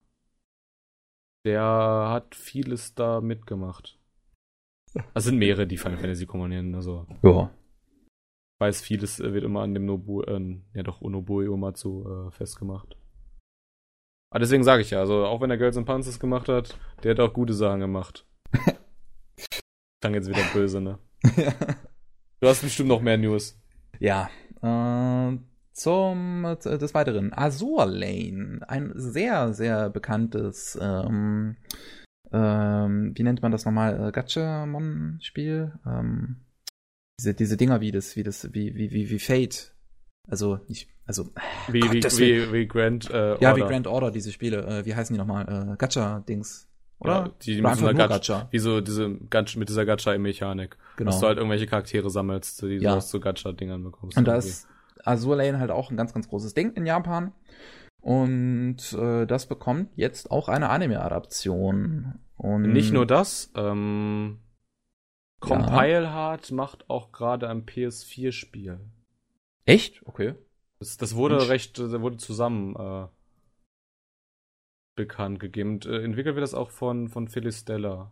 der 1.45 1.63
hat 1.63 2.35
vieles 2.35 2.95
da 2.95 3.21
mitgemacht. 3.21 3.99
Also 5.13 5.29
sind 5.29 5.39
mehrere, 5.39 5.67
die 5.67 5.77
Final 5.77 5.97
Fantasy 5.97 6.25
komponieren, 6.25 6.75
also 6.75 7.07
Ja. 7.23 7.49
ich 7.49 8.61
weiß, 8.61 8.81
vieles 8.81 9.19
äh, 9.19 9.33
wird 9.33 9.43
immer 9.43 9.61
an 9.61 9.73
dem 9.73 9.85
Nobu, 9.85 10.21
äh, 10.21 10.59
ja 10.73 10.83
doch, 10.83 11.01
Nobui 11.01 11.47
Uematsu 11.47 12.27
äh, 12.27 12.31
festgemacht. 12.31 12.97
Aber 14.33 14.39
deswegen 14.39 14.63
sage 14.63 14.81
ich 14.81 14.89
ja, 14.89 14.99
also 14.99 15.27
auch 15.27 15.41
wenn 15.41 15.51
er 15.51 15.59
Girls 15.59 15.77
and 15.77 15.85
Panzers 15.85 16.19
gemacht 16.19 16.49
hat, 16.49 16.75
der 17.03 17.11
hat 17.11 17.19
auch 17.19 17.33
gute 17.33 17.53
Sachen 17.53 17.81
gemacht. 17.81 18.25
Klang 20.01 20.15
jetzt 20.15 20.27
wieder 20.27 20.41
böse, 20.51 20.81
ne? 20.81 20.97
Du 22.39 22.47
hast 22.49 22.63
bestimmt 22.63 22.89
noch 22.89 22.99
mehr 22.99 23.19
News. 23.19 23.55
ja. 23.99 24.31
Äh, 24.63 25.37
zum 25.71 26.45
äh, 26.45 26.55
des 26.57 26.95
Weiteren. 26.95 27.31
Azur 27.31 27.85
Lane. 27.85 28.61
Ein 28.67 28.91
sehr, 28.95 29.53
sehr 29.53 29.91
bekanntes, 29.91 30.79
ähm, 30.81 31.55
ähm, 32.31 33.11
wie 33.15 33.23
nennt 33.23 33.43
man 33.43 33.51
das 33.51 33.65
nochmal? 33.65 34.07
Äh, 34.07 34.11
Gatchamon-Spiel? 34.11 35.73
Ähm, 35.85 36.37
diese, 37.19 37.35
diese 37.35 37.55
Dinger 37.55 37.81
wie 37.81 37.91
das, 37.91 38.15
wie 38.15 38.23
das, 38.23 38.51
wie, 38.51 38.73
wie, 38.73 38.91
wie, 38.91 39.11
wie 39.11 39.19
Fate. 39.19 39.72
Also, 40.29 40.59
nicht, 40.67 40.87
also, 41.05 41.29
Wie, 41.67 41.81
Gott, 41.81 41.93
wie, 41.93 42.01
wie, 42.47 42.53
wie 42.53 42.67
Grand 42.67 43.09
äh, 43.09 43.33
ja, 43.41 43.55
wie 43.55 43.61
Order. 43.61 43.67
Grand 43.67 43.87
Order, 43.87 44.11
diese 44.11 44.31
Spiele. 44.31 44.65
Äh, 44.65 44.85
wie 44.85 44.95
heißen 44.95 45.13
die 45.13 45.17
nochmal? 45.19 45.73
Äh, 45.73 45.77
Gacha-Dings. 45.77 46.69
Oder? 46.99 47.13
Ja, 47.13 47.31
die 47.41 47.59
Oder 47.59 47.75
mit 47.75 47.97
Gacha, 47.97 48.07
Gacha. 48.07 48.47
wie 48.51 48.59
so 48.59 48.79
diese 48.79 49.13
Gacha, 49.29 49.59
mit 49.59 49.67
dieser 49.67 49.85
Gacha-Mechanik. 49.85 50.77
Genau. 50.95 51.11
Dass 51.11 51.19
du 51.19 51.27
halt 51.27 51.37
irgendwelche 51.37 51.67
Charaktere 51.67 52.09
sammelst, 52.09 52.61
die 52.61 52.77
du 52.77 52.83
Ja. 52.83 52.95
aus 52.95 53.09
so 53.09 53.19
Gacha-Dingern 53.19 53.83
bekommst. 53.83 54.17
Und 54.17 54.25
da 54.27 54.35
ist 54.35 54.67
Azur 55.03 55.35
Lane 55.35 55.59
halt 55.59 55.71
auch 55.71 55.91
ein 55.91 55.97
ganz, 55.97 56.13
ganz 56.13 56.29
großes 56.29 56.53
Ding 56.53 56.71
in 56.73 56.85
Japan. 56.85 57.33
Und 57.99 58.93
äh, 58.93 59.25
das 59.25 59.47
bekommt 59.47 59.89
jetzt 59.95 60.31
auch 60.31 60.47
eine 60.47 60.69
Anime-Adaption. 60.69 62.19
Und 62.37 62.61
Nicht 62.63 62.93
nur 62.93 63.05
das, 63.05 63.51
ähm, 63.55 64.39
Compile 65.41 66.11
Hard 66.11 66.51
macht 66.51 66.89
auch 66.89 67.11
gerade 67.11 67.49
ein 67.49 67.65
PS4-Spiel. 67.65 68.79
Echt? 69.65 70.05
Okay. 70.05 70.35
Das, 70.79 70.97
das 70.97 71.15
wurde 71.15 71.35
Mensch. 71.37 71.49
recht, 71.49 71.79
äh, 71.79 72.01
wurde 72.01 72.17
zusammen 72.17 72.75
äh, 72.75 73.07
bekannt 74.95 75.39
gegeben. 75.39 75.73
Und, 75.75 75.85
äh, 75.85 76.03
entwickelt 76.03 76.35
wird 76.35 76.43
das 76.43 76.53
auch 76.53 76.69
von, 76.71 77.09
von 77.09 77.27
Philistella. 77.27 78.11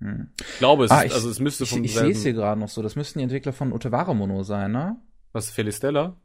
Hm. 0.00 0.32
Ich 0.40 0.58
glaube, 0.58 0.84
es, 0.84 0.90
Ah, 0.90 1.00
ist, 1.00 1.06
ich- 1.06 1.14
also 1.14 1.30
es 1.30 1.40
müsste 1.40 1.64
Ich, 1.64 1.70
vom 1.70 1.84
ich 1.84 1.94
sehe 1.94 2.10
es 2.10 2.22
hier 2.22 2.32
gerade 2.34 2.60
noch 2.60 2.68
so. 2.68 2.82
Das 2.82 2.96
müssten 2.96 3.18
die 3.18 3.22
Entwickler 3.22 3.52
von 3.52 3.72
Utawara 3.72 4.12
Mono 4.14 4.42
sein, 4.42 4.72
ne? 4.72 5.00
was, 5.32 5.50
Philistella? 5.50 6.16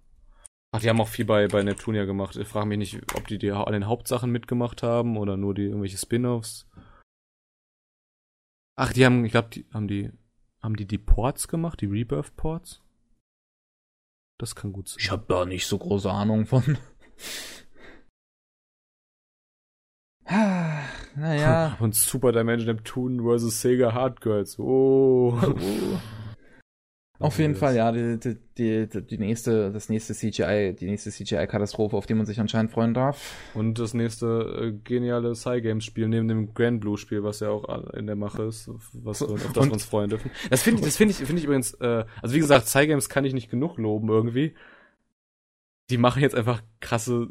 Ach, 0.73 0.80
die 0.80 0.88
haben 0.89 1.01
auch 1.01 1.07
viel 1.09 1.25
bei, 1.25 1.47
bei 1.47 1.63
Neptunia 1.63 2.05
gemacht. 2.05 2.38
Ich 2.38 2.47
frage 2.47 2.65
mich 2.67 2.77
nicht, 2.77 3.15
ob 3.17 3.27
die, 3.27 3.38
die 3.38 3.51
an 3.51 3.73
den 3.73 3.88
Hauptsachen 3.88 4.31
mitgemacht 4.31 4.83
haben 4.83 5.17
oder 5.17 5.35
nur 5.35 5.53
die 5.53 5.63
irgendwelche 5.65 5.97
Spin-Offs. 5.97 6.65
Ach, 8.77 8.93
die 8.93 9.05
haben, 9.05 9.25
ich 9.25 9.31
glaube, 9.31 9.49
die 9.49 9.65
haben 9.73 9.89
die, 9.89 10.11
haben 10.61 10.77
die 10.77 10.85
die 10.85 10.97
Ports 10.97 11.49
gemacht, 11.49 11.81
die 11.81 11.88
Rebirth-Ports? 11.88 12.81
Das 14.41 14.55
kann 14.55 14.73
gut 14.73 14.89
sein. 14.89 14.97
Ich 14.99 15.11
habe 15.11 15.23
da 15.27 15.45
nicht 15.45 15.67
so 15.67 15.77
große 15.77 16.09
Ahnung 16.09 16.47
von. 16.47 16.75
Ah, 20.25 20.79
naja. 21.15 21.77
Und 21.79 21.93
Super 21.93 22.31
Dimension 22.31 22.75
Neptune 22.75 23.21
vs. 23.21 23.61
Sega 23.61 23.93
Hard 23.93 24.19
Girls. 24.19 24.57
Oh. 24.57 25.39
Auf 27.22 27.40
jeden 27.40 27.56
Fall, 27.56 27.75
ja, 27.75 27.91
die, 27.91 28.17
die, 28.19 28.38
die, 28.58 29.01
die 29.01 29.17
nächste, 29.17 29.72
das 29.72 29.90
nächste 29.90 30.14
CGI, 30.14 30.75
die 30.77 30.85
nächste 30.85 31.11
CGI-Katastrophe, 31.11 31.95
auf 31.95 32.06
die 32.06 32.14
man 32.14 32.25
sich 32.25 32.40
anscheinend 32.40 32.72
freuen 32.72 32.93
darf. 32.93 33.35
Und 33.53 33.80
das 33.80 33.93
nächste 33.93 34.27
äh, 34.27 34.72
geniale 34.83 35.35
Cygames-Spiel 35.35 36.08
neben 36.08 36.27
dem 36.27 36.53
Grand 36.53 36.82
Blue-Spiel, 36.82 37.24
was 37.24 37.40
ja 37.40 37.50
auch 37.50 37.93
in 37.93 38.08
der 38.08 38.16
Mache 38.16 38.43
ist, 38.43 38.69
was, 38.93 39.22
auf 39.22 39.41
das 39.53 39.58
Und- 39.58 39.66
wir 39.67 39.74
uns 39.74 39.85
freuen 39.85 40.09
dürfen. 40.09 40.32
Das 40.50 40.64
finde 40.64 40.80
ich, 40.80 40.85
das 40.85 40.98
finde 40.98 41.11
ich, 41.11 41.17
finde 41.17 41.40
ich 41.40 41.45
übrigens, 41.45 41.74
äh, 41.75 42.06
also 42.22 42.35
wie 42.35 42.40
gesagt, 42.40 42.67
Cygames 42.67 43.09
kann 43.09 43.25
ich 43.25 43.33
nicht 43.33 43.50
genug 43.50 43.77
loben 43.77 44.09
irgendwie. 44.09 44.53
Die 45.90 45.98
machen 45.98 46.22
jetzt 46.22 46.35
einfach 46.35 46.61
krasse 46.80 47.30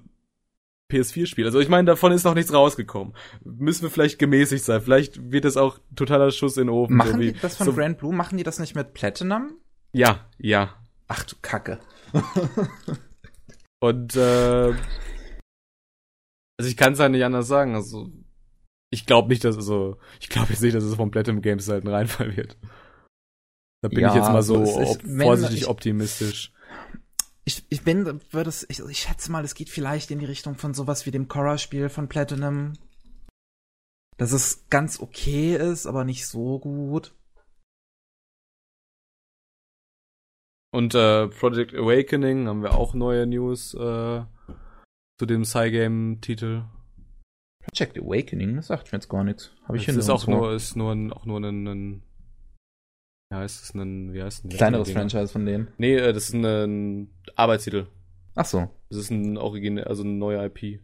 PS4-Spiele. 0.90 1.46
Also 1.46 1.60
ich 1.60 1.68
meine, 1.68 1.86
davon 1.86 2.12
ist 2.12 2.24
noch 2.24 2.34
nichts 2.34 2.52
rausgekommen. 2.52 3.14
Müssen 3.44 3.82
wir 3.82 3.90
vielleicht 3.90 4.18
gemäßigt 4.18 4.64
sein. 4.64 4.80
Vielleicht 4.80 5.30
wird 5.32 5.44
es 5.44 5.56
auch 5.56 5.78
totaler 5.94 6.30
Schuss 6.30 6.56
in 6.56 6.66
den 6.66 6.74
Ofen. 6.74 6.96
Machen 6.96 7.12
so 7.12 7.18
wie, 7.20 7.32
die 7.32 7.40
das 7.40 7.56
von 7.56 7.66
so, 7.66 7.72
Grand 7.72 7.98
Blue, 7.98 8.12
machen 8.12 8.36
die 8.36 8.44
das 8.44 8.58
nicht 8.58 8.74
mit 8.74 8.92
Platinum? 8.92 9.52
Ja, 9.92 10.26
ja. 10.38 10.74
Ach 11.08 11.24
du 11.24 11.36
Kacke. 11.42 11.80
Und 13.80 14.14
äh, 14.14 14.74
also 16.58 16.68
ich 16.68 16.76
kann 16.76 16.92
es 16.92 17.00
halt 17.00 17.12
nicht 17.12 17.24
anders 17.24 17.48
sagen. 17.48 17.74
Also 17.74 18.10
ich 18.90 19.06
glaube 19.06 19.28
nicht, 19.28 19.44
dass 19.44 19.56
es 19.56 19.64
so, 19.64 19.98
ich 20.20 20.28
glaube 20.28 20.50
jetzt 20.50 20.62
nicht, 20.62 20.74
dass 20.74 20.84
es 20.84 20.94
vom 20.94 21.10
Platinum 21.10 21.42
Games 21.42 21.68
halt 21.68 21.84
ein 21.84 21.88
Reinfall 21.88 22.36
wird. 22.36 22.58
Da 23.82 23.88
bin 23.88 24.00
ja, 24.00 24.10
ich 24.10 24.14
jetzt 24.14 24.28
mal 24.28 24.42
so 24.42 24.62
ist, 24.62 25.02
vorsichtig 25.02 25.62
ich, 25.62 25.68
optimistisch. 25.68 26.52
Ich, 27.44 27.64
ich 27.70 27.82
bin, 27.82 28.20
würde 28.30 28.50
es, 28.50 28.66
ich, 28.68 28.80
ich 28.80 28.98
schätze 28.98 29.32
mal, 29.32 29.44
es 29.44 29.54
geht 29.54 29.70
vielleicht 29.70 30.10
in 30.10 30.18
die 30.18 30.26
Richtung 30.26 30.56
von 30.56 30.74
sowas 30.74 31.06
wie 31.06 31.10
dem 31.10 31.28
Korra-Spiel 31.28 31.88
von 31.88 32.08
Platinum. 32.08 32.74
Dass 34.18 34.32
es 34.32 34.66
ganz 34.68 35.00
okay 35.00 35.56
ist, 35.56 35.86
aber 35.86 36.04
nicht 36.04 36.26
so 36.26 36.58
gut. 36.58 37.14
Und 40.72 40.94
äh, 40.94 41.28
Project 41.28 41.74
Awakening 41.74 42.46
haben 42.46 42.62
wir 42.62 42.74
auch 42.74 42.94
neue 42.94 43.26
News 43.26 43.74
äh, 43.74 44.22
zu 45.18 45.26
dem 45.26 45.44
Cygame-Titel. 45.44 46.64
Project 47.62 47.98
Awakening, 47.98 48.56
das 48.56 48.68
sagt 48.68 48.92
mir 48.92 48.98
jetzt 48.98 49.08
gar 49.08 49.24
nichts. 49.24 49.52
Habe 49.64 49.76
ich 49.76 49.86
das 49.86 49.96
ist 49.96 50.10
auch 50.10 50.26
nur, 50.26 50.52
ist 50.52 50.76
nur 50.76 50.92
ein, 50.92 51.12
auch 51.12 51.26
nur 51.26 51.40
ein, 51.40 51.66
ein 51.66 52.02
ja, 53.32 53.44
ist 53.44 53.62
das 53.62 53.74
ein, 53.74 54.12
wie 54.12 54.22
heißt 54.22 54.44
ein 54.44 54.50
Kleineres 54.50 54.90
Franchise 54.90 55.28
von 55.28 55.46
denen? 55.46 55.68
Nee, 55.78 55.96
äh, 55.96 56.12
das 56.12 56.30
ist 56.30 56.34
ein, 56.34 56.44
ein 56.44 57.10
Arbeitstitel. 57.36 57.86
Ach 58.34 58.44
so. 58.44 58.68
Das 58.88 58.98
ist 58.98 59.10
ein 59.10 59.36
Original, 59.36 59.84
also 59.84 60.02
eine 60.02 60.12
neue 60.12 60.44
IP. 60.46 60.80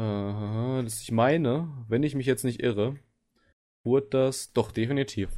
Uh, 0.00 0.80
das 0.82 1.02
ich 1.02 1.12
meine, 1.12 1.68
wenn 1.88 2.02
ich 2.02 2.14
mich 2.14 2.24
jetzt 2.24 2.44
nicht 2.44 2.62
irre, 2.62 2.96
wurde 3.84 4.06
das, 4.10 4.52
doch 4.52 4.72
definitiv. 4.72 5.28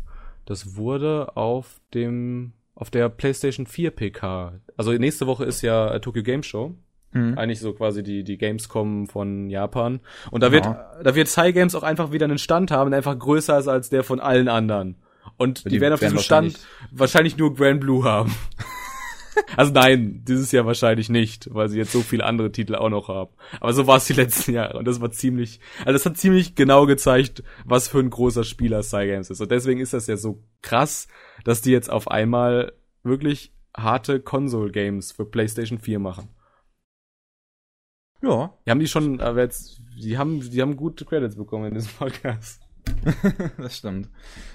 Das 0.44 0.76
wurde 0.76 1.36
auf 1.36 1.80
dem, 1.94 2.52
auf 2.74 2.90
der 2.90 3.08
PlayStation 3.08 3.66
4 3.66 3.90
PK. 3.90 4.60
Also 4.76 4.92
nächste 4.92 5.26
Woche 5.26 5.44
ist 5.44 5.62
ja 5.62 5.98
Tokyo 5.98 6.22
Game 6.22 6.42
Show. 6.42 6.74
Mhm. 7.12 7.36
Eigentlich 7.36 7.60
so 7.60 7.72
quasi 7.72 8.02
die, 8.02 8.24
die 8.24 8.38
Gamescom 8.38 9.06
von 9.06 9.50
Japan. 9.50 10.00
Und 10.30 10.42
da 10.42 10.46
ja. 10.48 10.52
wird, 10.52 10.64
da 10.64 11.14
wird 11.14 11.28
Cygames 11.28 11.74
auch 11.74 11.82
einfach 11.82 12.10
wieder 12.10 12.24
einen 12.24 12.38
Stand 12.38 12.70
haben, 12.70 12.90
der 12.90 12.98
einfach 12.98 13.18
größer 13.18 13.58
ist 13.58 13.68
als 13.68 13.90
der 13.90 14.02
von 14.02 14.18
allen 14.18 14.48
anderen. 14.48 14.96
Und 15.36 15.64
die, 15.64 15.70
die 15.70 15.80
werden 15.80 15.94
auf 15.94 16.00
diesem 16.00 16.18
Stand 16.18 16.58
wahrscheinlich 16.90 17.36
nur 17.36 17.54
Grand 17.54 17.80
Blue 17.80 18.04
haben. 18.04 18.34
also 19.56 19.72
nein, 19.72 20.22
dieses 20.26 20.52
Jahr 20.52 20.66
wahrscheinlich 20.66 21.08
nicht, 21.08 21.48
weil 21.52 21.68
sie 21.68 21.78
jetzt 21.78 21.92
so 21.92 22.00
viele 22.00 22.24
andere 22.24 22.50
Titel 22.50 22.74
auch 22.74 22.90
noch 22.90 23.08
haben. 23.08 23.30
Aber 23.60 23.72
so 23.72 23.86
war 23.86 23.98
es 23.98 24.06
die 24.06 24.12
letzten 24.14 24.52
Jahre 24.52 24.78
und 24.78 24.86
das 24.86 25.00
war 25.00 25.10
ziemlich, 25.10 25.60
also 25.80 25.92
das 25.92 26.06
hat 26.06 26.16
ziemlich 26.16 26.54
genau 26.54 26.86
gezeigt, 26.86 27.42
was 27.64 27.88
für 27.88 27.98
ein 27.98 28.10
großer 28.10 28.44
Spieler 28.44 28.82
Cygames 28.82 29.30
ist. 29.30 29.40
Und 29.40 29.50
deswegen 29.50 29.80
ist 29.80 29.92
das 29.92 30.06
ja 30.06 30.16
so 30.16 30.42
krass, 30.60 31.08
dass 31.44 31.62
die 31.62 31.70
jetzt 31.70 31.90
auf 31.90 32.08
einmal 32.08 32.72
wirklich 33.02 33.52
harte 33.76 34.20
Console-Games 34.20 35.12
für 35.12 35.24
PlayStation 35.24 35.78
4 35.78 35.98
machen. 35.98 36.28
Ja. 38.22 38.54
Die 38.66 38.70
haben 38.70 38.80
die 38.80 38.86
schon, 38.86 39.20
aber 39.20 39.40
jetzt, 39.40 39.80
die 40.00 40.16
haben, 40.16 40.40
die 40.40 40.62
haben 40.62 40.76
gute 40.76 41.04
Credits 41.04 41.36
bekommen 41.36 41.66
in 41.66 41.74
diesem 41.74 41.92
Podcast. 41.92 42.62
das 43.58 43.76
stimmt. 43.76 44.08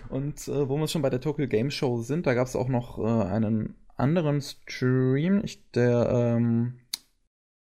Und 0.10 0.48
äh, 0.48 0.70
wo 0.70 0.78
wir 0.78 0.88
schon 0.88 1.02
bei 1.02 1.10
der 1.10 1.22
Tokyo 1.22 1.48
Game 1.48 1.72
Show 1.72 2.02
sind, 2.02 2.26
da 2.26 2.34
gab 2.34 2.48
es 2.48 2.56
auch 2.56 2.70
noch 2.70 2.98
äh, 3.00 3.04
einen 3.04 3.76
anderen 3.96 4.42
Stream, 4.42 5.42
ich, 5.44 5.70
der 5.72 6.10
ähm, 6.10 6.80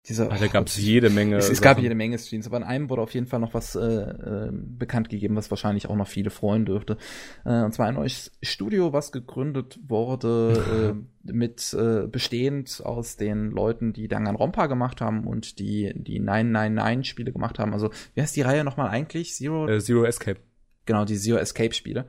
dieser, 0.07 0.31
Ach, 0.33 0.39
da 0.39 0.47
gab 0.47 0.67
es 0.67 0.79
jede 0.79 1.11
Menge. 1.11 1.37
Es, 1.37 1.51
es 1.51 1.61
gab 1.61 1.79
jede 1.79 1.95
Menge 1.95 2.19
Streams, 2.19 2.47
aber 2.47 2.57
in 2.57 2.63
einem 2.63 2.89
wurde 2.89 3.03
auf 3.03 3.13
jeden 3.13 3.27
Fall 3.27 3.39
noch 3.39 3.53
was 3.53 3.75
äh, 3.75 3.81
äh, 3.81 4.51
bekannt 4.51 5.11
gegeben, 5.11 5.37
was 5.37 5.51
wahrscheinlich 5.51 5.89
auch 5.89 5.97
noch 5.97 6.09
viele 6.09 6.31
freuen 6.31 6.65
dürfte. 6.65 6.97
Äh, 7.45 7.63
und 7.63 7.73
zwar 7.73 7.87
ein 7.87 7.95
neues 7.95 8.33
Studio, 8.43 8.95
was 8.95 9.13
gegründet 9.13 9.79
wurde, 9.87 10.97
äh, 11.27 11.33
mit 11.33 11.75
äh, 11.75 12.07
bestehend 12.07 12.81
aus 12.83 13.19
den 13.19 13.51
Leuten, 13.51 13.93
die 13.93 14.09
Danganronpa 14.09 14.69
gemacht 14.69 15.03
haben 15.03 15.27
und 15.27 15.59
die 15.59 15.93
die 15.95 16.19
999 16.19 17.09
Spiele 17.11 17.31
gemacht 17.31 17.59
haben. 17.59 17.75
Also 17.75 17.91
wie 18.15 18.23
heißt 18.23 18.35
die 18.35 18.43
Reihe 18.43 18.65
nochmal 18.65 18.89
eigentlich? 18.89 19.35
Zero. 19.35 19.69
Äh, 19.69 19.81
Zero 19.81 20.05
Escape. 20.05 20.41
Genau, 20.87 21.05
die 21.05 21.19
Zero 21.19 21.39
Escape 21.39 21.75
Spiele. 21.75 22.07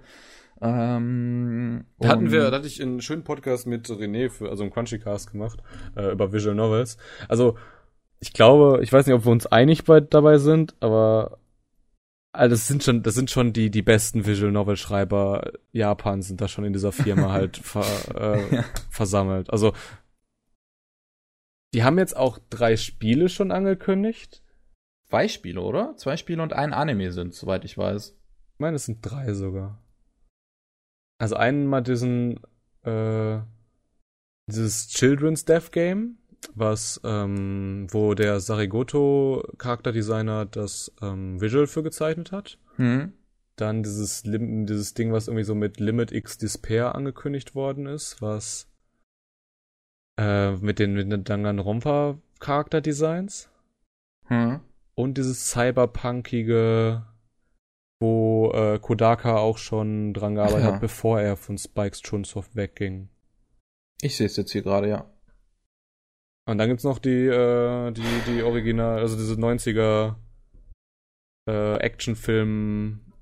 Ähm, 0.62 1.86
da 2.00 2.10
hatten 2.10 2.32
wir, 2.32 2.52
da 2.52 2.58
hatte 2.58 2.68
ich 2.68 2.82
einen 2.82 3.02
schönen 3.02 3.24
Podcast 3.24 3.66
mit 3.66 3.88
René 3.88 4.30
für, 4.30 4.50
also 4.50 4.64
einen 4.64 4.72
Crunchycast 4.72 5.32
gemacht, 5.32 5.60
äh, 5.96 6.12
über 6.12 6.32
Visual 6.32 6.56
Novels. 6.56 6.98
Also, 7.28 7.58
ich 8.22 8.34
glaube, 8.34 8.82
ich 8.84 8.94
weiß 8.94 9.08
nicht, 9.08 9.16
ob 9.16 9.26
wir 9.26 9.32
uns 9.32 9.48
einig 9.48 9.84
bei, 9.84 10.00
dabei 10.00 10.38
sind, 10.38 10.76
aber 10.80 11.40
also 12.34 12.54
das 12.54 12.68
sind 12.68 12.84
schon, 12.84 13.04
das 13.04 13.16
sind 13.16 13.30
schon 13.30 13.52
die, 13.52 13.70
die 13.70 13.82
besten 13.82 14.26
Visual 14.26 14.52
Novel 14.52 14.78
Schreiber 14.78 15.52
Japans 15.74 16.28
sind 16.28 16.40
da 16.40 16.48
schon 16.48 16.64
in 16.64 16.72
dieser 16.72 16.94
Firma 16.94 17.32
halt 17.32 17.58
ver, 17.58 17.84
äh, 18.16 18.56
ja. 18.56 18.66
versammelt. 18.90 19.50
Also, 19.50 19.74
die 21.74 21.84
haben 21.84 21.98
jetzt 21.98 22.16
auch 22.16 22.40
drei 22.50 22.78
Spiele 22.78 23.28
schon 23.28 23.52
angekündigt. 23.52 24.44
Zwei 25.10 25.28
Spiele, 25.28 25.62
oder? 25.62 25.96
Zwei 25.98 26.16
Spiele 26.16 26.42
und 26.42 26.54
ein 26.54 26.74
Anime 26.74 27.12
sind, 27.12 27.34
soweit 27.34 27.66
ich 27.66 27.78
weiß. 27.78 28.12
Ich 28.54 28.60
meine, 28.60 28.76
es 28.76 28.86
sind 28.86 29.00
drei 29.02 29.34
sogar. 29.34 29.84
Also 31.18 31.36
einmal 31.36 31.84
diesen, 31.84 32.40
äh, 32.84 33.40
dieses 34.48 34.88
Children's 34.88 35.44
Death 35.44 35.72
Game, 35.72 36.18
was, 36.56 37.00
ähm, 37.04 37.88
wo 37.92 38.14
der 38.14 38.40
Sarigoto 38.40 39.44
Charakterdesigner 39.58 40.46
das 40.46 40.92
ähm, 41.02 41.40
Visual 41.40 41.68
für 41.68 41.84
gezeichnet 41.84 42.32
hat. 42.32 42.58
Hm. 42.76 43.14
Dann 43.56 43.84
dieses, 43.84 44.24
dieses 44.24 44.94
Ding, 44.94 45.12
was 45.12 45.28
irgendwie 45.28 45.44
so 45.44 45.56
mit 45.56 45.80
Limit 45.80 46.12
X 46.12 46.38
Despair 46.38 46.96
angekündigt 46.96 47.54
worden 47.54 47.86
ist, 47.86 48.22
was 48.22 48.68
äh, 50.18 50.52
mit 50.54 50.80
den, 50.80 50.94
mit 50.94 51.12
den 51.12 51.24
Danganronpa 51.24 52.18
Charakterdesigns. 52.40 53.50
Hm. 54.26 54.62
Und 54.96 55.18
dieses 55.18 55.50
cyberpunkige, 55.50 57.06
wo 58.00 58.52
äh, 58.54 58.80
Kodaka 58.80 59.38
auch 59.38 59.58
schon 59.58 60.14
dran 60.14 60.36
gearbeitet 60.36 60.66
ja. 60.66 60.74
hat, 60.74 60.82
bevor 60.82 61.22
er 61.22 61.38
von 61.38 61.58
Spikes 61.58 62.02
Chunsoft 62.02 62.56
wegging. 62.56 63.10
Ich 64.02 64.18
sehe 64.18 64.26
es 64.26 64.38
jetzt 64.38 64.52
hier 64.52 64.64
gerade, 64.64 64.90
ja. 64.90 65.06
Und 66.46 66.58
dann 66.58 66.70
gibt's 66.70 66.84
noch 66.84 67.00
die, 67.00 67.28
äh, 67.28 67.92
die, 67.92 68.02
die 68.28 68.44
Original, 68.44 69.00
also 69.00 69.16
diese 69.16 69.36
90er 69.36 70.16
äh, 71.48 71.78
Actionfilm 71.78 73.14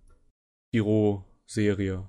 Hero-Serie. 0.73 2.07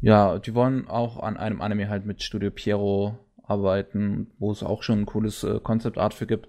Ja, 0.00 0.38
die 0.38 0.54
wollen 0.54 0.88
auch 0.88 1.18
an 1.18 1.36
einem 1.36 1.60
Anime 1.60 1.88
halt 1.88 2.06
mit 2.06 2.22
Studio 2.22 2.50
Piero 2.50 3.18
arbeiten, 3.42 4.32
wo 4.38 4.50
es 4.50 4.62
auch 4.62 4.82
schon 4.82 5.00
ein 5.00 5.06
cooles 5.06 5.44
äh, 5.44 5.60
Concept 5.60 5.98
Art 5.98 6.14
für 6.14 6.26
gibt. 6.26 6.48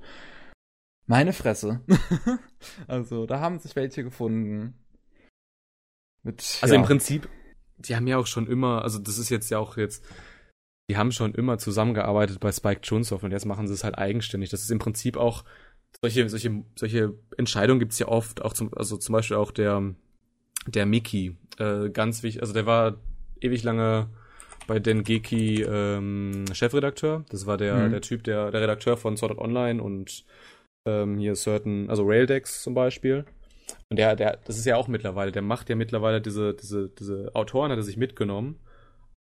Meine 1.05 1.33
Fresse. 1.33 1.81
also, 2.87 3.25
da 3.25 3.39
haben 3.39 3.59
sich 3.59 3.75
welche 3.75 4.03
gefunden. 4.03 4.73
Mit, 6.23 6.59
also 6.61 6.73
ja. 6.73 6.79
im 6.79 6.85
Prinzip, 6.85 7.27
die 7.77 7.95
haben 7.95 8.07
ja 8.07 8.17
auch 8.17 8.27
schon 8.27 8.47
immer, 8.47 8.81
also 8.81 8.99
das 8.99 9.17
ist 9.17 9.29
jetzt 9.29 9.51
ja 9.51 9.59
auch 9.59 9.75
jetzt 9.75 10.05
die 10.89 10.97
haben 10.97 11.11
schon 11.11 11.33
immer 11.33 11.57
zusammengearbeitet 11.57 12.39
bei 12.39 12.51
Spike 12.51 12.81
Chunsoft 12.81 13.23
und 13.23 13.31
jetzt 13.31 13.45
machen 13.45 13.67
sie 13.67 13.73
es 13.73 13.83
halt 13.83 13.97
eigenständig. 13.97 14.49
Das 14.49 14.61
ist 14.61 14.71
im 14.71 14.79
Prinzip 14.79 15.17
auch, 15.17 15.43
solche, 16.01 16.27
solche, 16.27 16.63
solche 16.75 17.13
Entscheidungen 17.37 17.79
gibt's 17.79 17.99
ja 17.99 18.07
oft, 18.07 18.41
auch 18.41 18.53
zum, 18.53 18.73
also 18.75 18.97
zum 18.97 19.13
Beispiel 19.13 19.37
auch 19.37 19.51
der, 19.51 19.93
der 20.67 20.85
Mickey, 20.85 21.37
äh, 21.57 21.89
ganz 21.89 22.23
wichtig, 22.23 22.41
also 22.41 22.53
der 22.53 22.65
war 22.65 22.97
ewig 23.39 23.63
lange 23.63 24.09
bei 24.67 24.79
Dengeki 24.79 25.61
ähm, 25.63 26.45
Chefredakteur. 26.53 27.25
Das 27.29 27.45
war 27.45 27.57
der, 27.57 27.75
mhm. 27.75 27.91
der 27.91 28.01
Typ, 28.01 28.23
der, 28.23 28.51
der 28.51 28.61
Redakteur 28.61 28.97
von 28.97 29.17
Sword 29.17 29.33
Art 29.33 29.39
Online 29.39 29.81
und 29.81 30.25
ähm, 30.85 31.17
hier 31.17 31.35
certain, 31.35 31.89
also 31.89 32.03
Raildex 32.05 32.63
zum 32.63 32.73
Beispiel. 32.73 33.25
Und 33.89 33.97
der, 33.97 34.15
der, 34.15 34.39
das 34.45 34.57
ist 34.57 34.65
ja 34.65 34.77
auch 34.77 34.87
mittlerweile, 34.87 35.31
der 35.31 35.41
macht 35.41 35.69
ja 35.69 35.75
mittlerweile 35.75 36.21
diese, 36.21 36.53
diese, 36.53 36.89
diese 36.89 37.31
Autoren, 37.33 37.71
hat 37.71 37.77
er 37.77 37.83
sich 37.83 37.97
mitgenommen 37.97 38.59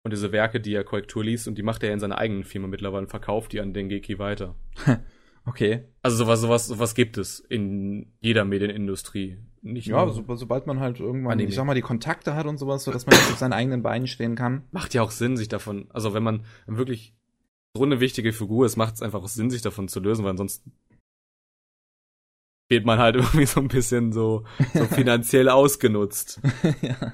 und 0.03 0.11
diese 0.11 0.31
Werke, 0.31 0.59
die 0.59 0.73
er 0.73 0.83
Korrektur 0.83 1.23
liest, 1.23 1.47
und 1.47 1.57
die 1.57 1.63
macht 1.63 1.81
er 1.83 1.93
in 1.93 1.99
seiner 1.99 2.17
eigenen 2.17 2.43
Firma 2.43 2.67
mittlerweile 2.67 3.03
und 3.03 3.09
verkauft 3.09 3.53
die 3.53 3.61
an 3.61 3.73
Dengeki 3.73 4.19
weiter. 4.19 4.55
okay. 5.45 5.85
Also 6.01 6.17
sowas, 6.17 6.41
sowas, 6.41 6.67
sowas 6.67 6.93
gibt 6.93 7.17
es 7.17 7.39
in 7.39 8.11
jeder 8.19 8.43
Medienindustrie. 8.43 9.37
Nicht 9.61 9.87
ja, 9.87 10.09
so, 10.09 10.35
sobald 10.35 10.67
man 10.67 10.81
halt 10.81 10.99
irgendwann, 10.99 11.33
Anime. 11.33 11.47
ich 11.47 11.55
sag 11.55 11.65
mal, 11.65 11.73
die 11.73 11.81
Kontakte 11.81 12.35
hat 12.35 12.45
und 12.47 12.57
sowas, 12.57 12.83
so 12.83 12.91
dass 12.91 13.05
man 13.05 13.15
auf 13.15 13.37
seinen 13.37 13.53
eigenen 13.53 13.81
Beinen 13.81 14.07
stehen 14.07 14.35
kann. 14.35 14.63
Macht 14.71 14.93
ja 14.93 15.01
auch 15.01 15.11
Sinn, 15.11 15.37
sich 15.37 15.47
davon, 15.47 15.89
also 15.91 16.13
wenn 16.13 16.23
man 16.23 16.43
wirklich 16.67 17.15
so 17.73 17.83
eine 17.83 18.01
wichtige 18.01 18.33
Figur 18.33 18.65
ist, 18.65 18.75
macht 18.75 18.95
es 18.95 19.01
einfach 19.01 19.25
Sinn, 19.27 19.49
sich 19.49 19.61
davon 19.61 19.87
zu 19.87 20.01
lösen, 20.01 20.23
weil 20.25 20.31
ansonsten 20.31 20.73
wird 22.69 22.85
man 22.85 22.99
halt 22.99 23.15
irgendwie 23.15 23.45
so 23.45 23.61
ein 23.61 23.69
bisschen 23.69 24.11
so, 24.11 24.43
so 24.73 24.85
finanziell 24.93 25.47
ausgenutzt. 25.47 26.41
ja. 26.81 27.13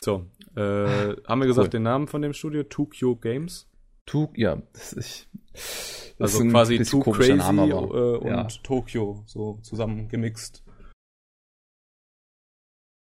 So, 0.00 0.26
äh, 0.58 1.16
haben 1.26 1.40
wir 1.40 1.46
gesagt 1.46 1.66
cool. 1.66 1.70
den 1.70 1.82
Namen 1.82 2.08
von 2.08 2.22
dem 2.22 2.32
Studio? 2.32 2.62
Tokyo 2.64 3.16
Games? 3.16 3.68
Tuk, 4.08 4.38
ja, 4.38 4.56
das 4.72 4.94
ist, 4.94 5.28
das 5.52 6.34
also 6.34 6.44
ist 6.44 6.50
quasi 6.50 6.82
Too 6.82 7.00
Crazy 7.00 7.34
Name, 7.34 7.62
aber, 7.62 7.94
äh, 7.94 8.16
und 8.16 8.64
Tokyo 8.64 9.22
so 9.26 9.58
zusammengemixt. 9.60 10.64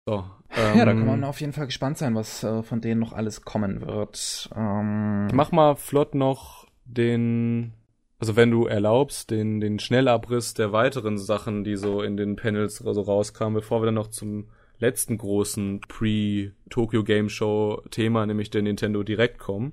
So, 0.06 0.24
ähm, 0.50 0.78
ja, 0.78 0.84
da 0.84 0.92
kann 0.92 1.06
man 1.06 1.24
auf 1.24 1.40
jeden 1.40 1.52
Fall 1.52 1.66
gespannt 1.66 1.98
sein, 1.98 2.14
was 2.14 2.44
äh, 2.44 2.62
von 2.62 2.80
denen 2.80 3.00
noch 3.00 3.12
alles 3.12 3.42
kommen 3.42 3.80
wird. 3.80 4.48
Ähm, 4.54 5.26
ich 5.26 5.34
mach 5.34 5.50
mal 5.50 5.74
flott 5.74 6.14
noch 6.14 6.68
den, 6.84 7.72
also 8.20 8.36
wenn 8.36 8.52
du 8.52 8.66
erlaubst, 8.66 9.32
den, 9.32 9.60
den 9.60 9.80
Schnellabriss 9.80 10.54
der 10.54 10.70
weiteren 10.70 11.18
Sachen, 11.18 11.64
die 11.64 11.74
so 11.74 12.02
in 12.02 12.16
den 12.16 12.36
Panels 12.36 12.76
so 12.76 13.00
rauskamen, 13.00 13.54
bevor 13.54 13.82
wir 13.82 13.86
dann 13.86 13.94
noch 13.94 14.08
zum 14.08 14.48
letzten 14.84 15.18
großen 15.18 15.80
Pre-Tokyo 15.80 17.04
Game 17.04 17.28
Show 17.28 17.82
Thema, 17.90 18.26
nämlich 18.26 18.50
der 18.50 18.62
Nintendo 18.62 19.02
Direct 19.02 19.38
kommen. 19.38 19.72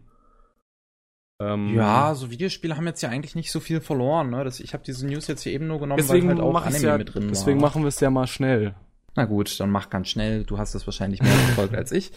Ähm, 1.41 1.75
ja, 1.75 2.13
so 2.15 2.29
Videospiele 2.29 2.77
haben 2.77 2.85
jetzt 2.85 3.01
ja 3.01 3.09
eigentlich 3.09 3.35
nicht 3.35 3.51
so 3.51 3.59
viel 3.59 3.81
verloren. 3.81 4.29
Ne? 4.29 4.43
Das, 4.43 4.59
ich 4.59 4.73
habe 4.73 4.83
diese 4.83 5.05
News 5.07 5.27
jetzt 5.27 5.41
hier 5.41 5.53
eben 5.53 5.67
nur 5.67 5.79
genommen, 5.79 5.97
deswegen 5.97 6.27
weil 6.27 6.35
halt 6.35 6.43
auch 6.43 6.65
Anime 6.65 6.85
ja, 6.85 6.97
mit 6.97 7.13
drin 7.13 7.27
Deswegen 7.29 7.61
war. 7.61 7.69
machen 7.69 7.83
wir 7.83 7.87
es 7.89 7.99
ja 7.99 8.09
mal 8.09 8.27
schnell. 8.27 8.75
Na 9.15 9.25
gut, 9.25 9.59
dann 9.59 9.71
mach 9.71 9.89
ganz 9.89 10.07
schnell. 10.07 10.45
Du 10.45 10.57
hast 10.57 10.73
es 10.73 10.87
wahrscheinlich 10.87 11.21
mehr 11.21 11.31
verfolgt 11.31 11.75
als 11.75 11.91
ich. 11.91 12.11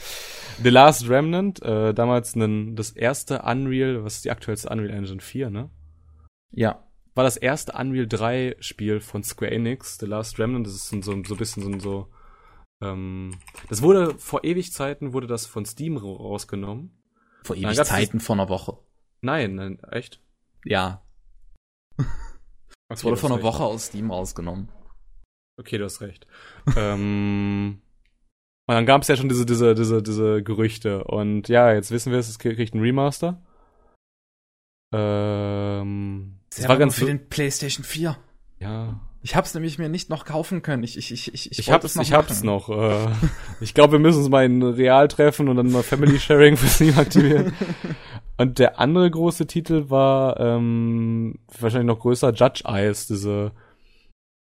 The 0.63 0.71
Last 0.71 1.09
Remnant, 1.09 1.61
äh, 1.63 1.93
damals 1.93 2.37
nen, 2.37 2.77
das 2.77 2.91
erste 2.91 3.43
Unreal, 3.43 4.05
was 4.05 4.17
ist 4.17 4.25
die 4.27 4.31
aktuellste 4.31 4.69
Unreal 4.69 4.91
Engine 4.91 5.21
4, 5.21 5.51
ne? 5.51 5.71
Ja. 6.53 6.85
War 7.17 7.25
das 7.25 7.37
erste 7.37 7.73
Unreal 7.73 8.07
3 8.07 8.57
Spiel 8.61 9.01
von 9.01 9.25
Square 9.25 9.51
Enix. 9.51 9.99
The 9.99 10.07
Last 10.07 10.39
Remnant, 10.39 10.67
das 10.67 10.75
ist 10.75 10.89
so, 10.89 11.01
so 11.03 11.13
ein 11.13 11.23
bisschen 11.23 11.63
so, 11.63 11.79
so 11.81 12.09
ähm, 12.83 13.39
das 13.69 13.83
wurde 13.83 14.19
vor 14.19 14.45
ewig 14.45 14.73
Zeiten 14.73 15.13
wurde 15.13 15.27
das 15.27 15.47
von 15.47 15.65
Steam 15.65 15.97
rausgenommen. 15.97 16.91
Vor 17.45 17.57
ewig 17.57 17.83
Zeiten 17.85 18.21
vor 18.21 18.37
einer 18.37 18.49
Woche. 18.49 18.79
Nein, 19.21 19.55
nein, 19.55 19.79
echt? 19.91 20.21
Ja. 20.65 21.03
Es 22.91 23.03
wurde 23.03 23.17
vor 23.17 23.33
einer 23.33 23.43
Woche 23.43 23.65
aus 23.65 23.87
Steam 23.87 24.11
rausgenommen. 24.11 24.69
Okay, 25.57 25.79
du 25.79 25.85
hast 25.85 26.03
recht. 26.03 26.27
ähm, 26.77 27.81
und 28.67 28.75
dann 28.75 28.87
gab 28.87 29.03
es 29.03 29.09
ja 29.09 29.17
schon 29.17 29.29
diese, 29.29 29.47
diese, 29.47 29.75
diese, 29.75 30.03
diese 30.03 30.43
Gerüchte. 30.43 31.05
Und 31.05 31.49
ja, 31.49 31.73
jetzt 31.73 31.91
wissen 31.91 32.13
wir, 32.13 32.19
es 32.19 32.39
kriegt 32.39 32.75
ein 32.75 32.81
Remaster. 32.81 33.43
Ähm, 34.93 36.41
das 36.51 36.69
war 36.69 36.77
ganz 36.77 36.95
für 36.95 37.07
den 37.07 37.29
PlayStation 37.29 37.85
4. 37.85 38.17
Ja. 38.61 39.01
Ich 39.25 39.35
hab's 39.35 39.55
nämlich 39.55 39.79
mir 39.79 39.89
nicht 39.89 40.11
noch 40.11 40.27
kaufen 40.27 40.61
können. 40.61 40.83
Ich, 40.83 40.99
ich, 40.99 41.11
ich, 41.11 41.33
ich, 41.33 41.59
ich, 41.59 41.71
hab's, 41.71 41.95
noch 41.95 42.03
ich 42.03 42.13
hab's 42.13 42.43
noch. 42.43 42.69
Äh, 42.69 43.07
ich 43.63 43.73
glaube, 43.73 43.93
wir 43.93 43.99
müssen 43.99 44.19
uns 44.19 44.29
mal 44.29 44.45
in 44.45 44.63
Real 44.63 45.09
treffen 45.09 45.49
und 45.49 45.57
dann 45.57 45.73
mal 45.73 45.83
Family 45.83 46.21
Sharing 46.21 46.57
für 46.59 46.67
Steam 46.67 46.99
aktivieren. 46.99 47.55
und 48.37 48.59
der 48.59 48.79
andere 48.79 49.11
große 49.11 49.47
Titel 49.47 49.89
war 49.89 50.39
ähm, 50.39 51.39
wahrscheinlich 51.59 51.87
noch 51.87 52.01
größer 52.01 52.35
Judge 52.35 52.65
Eyes, 52.67 53.07
diese 53.07 53.53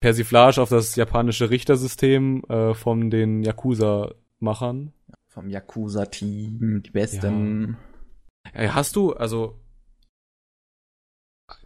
Persiflage 0.00 0.62
auf 0.62 0.70
das 0.70 0.96
japanische 0.96 1.50
Richtersystem 1.50 2.42
äh, 2.48 2.72
von 2.72 3.10
den 3.10 3.42
Yakuza-Machern. 3.42 4.94
Vom 5.28 5.50
Yakuza-Team, 5.50 6.82
die 6.86 6.90
besten. 6.90 7.76
Ja. 8.54 8.74
Hast 8.74 8.96
du, 8.96 9.12
also 9.12 9.60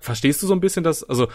verstehst 0.01 0.43
du 0.43 0.49
so 0.49 0.53
ein 0.53 0.61
bisschen 0.61 0.83
das, 0.83 1.05
also 1.05 1.29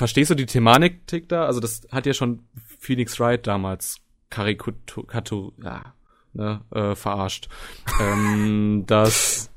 verstehst 0.00 0.30
du 0.30 0.34
die 0.34 0.46
Thematik 0.46 1.28
da? 1.28 1.44
Also 1.44 1.60
das 1.60 1.82
hat 1.92 2.06
ja 2.06 2.14
schon 2.14 2.40
Phoenix 2.78 3.20
Wright 3.20 3.46
damals 3.46 4.00
Karikatur, 4.30 5.52
ja, 5.62 5.92
ne, 6.32 6.62
äh, 6.70 6.94
verarscht. 6.94 7.50
ähm, 8.00 8.84
dass 8.86 9.50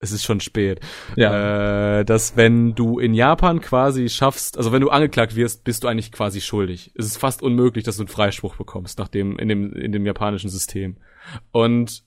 es 0.00 0.10
ist 0.10 0.24
schon 0.24 0.40
spät. 0.40 0.80
Ja. 1.14 2.00
Äh, 2.00 2.04
dass 2.04 2.36
wenn 2.36 2.74
du 2.74 2.98
in 2.98 3.14
Japan 3.14 3.60
quasi 3.60 4.08
schaffst, 4.08 4.58
also 4.58 4.72
wenn 4.72 4.80
du 4.80 4.90
angeklagt 4.90 5.36
wirst, 5.36 5.62
bist 5.62 5.84
du 5.84 5.88
eigentlich 5.88 6.10
quasi 6.10 6.40
schuldig. 6.40 6.90
Es 6.96 7.06
ist 7.06 7.18
fast 7.18 7.40
unmöglich, 7.40 7.84
dass 7.84 7.98
du 7.98 8.02
einen 8.02 8.08
Freispruch 8.08 8.56
bekommst 8.56 8.98
nach 8.98 9.06
dem 9.06 9.38
in 9.38 9.48
dem 9.48 9.72
in 9.74 9.92
dem 9.92 10.04
japanischen 10.04 10.50
System. 10.50 10.96
Und 11.52 12.02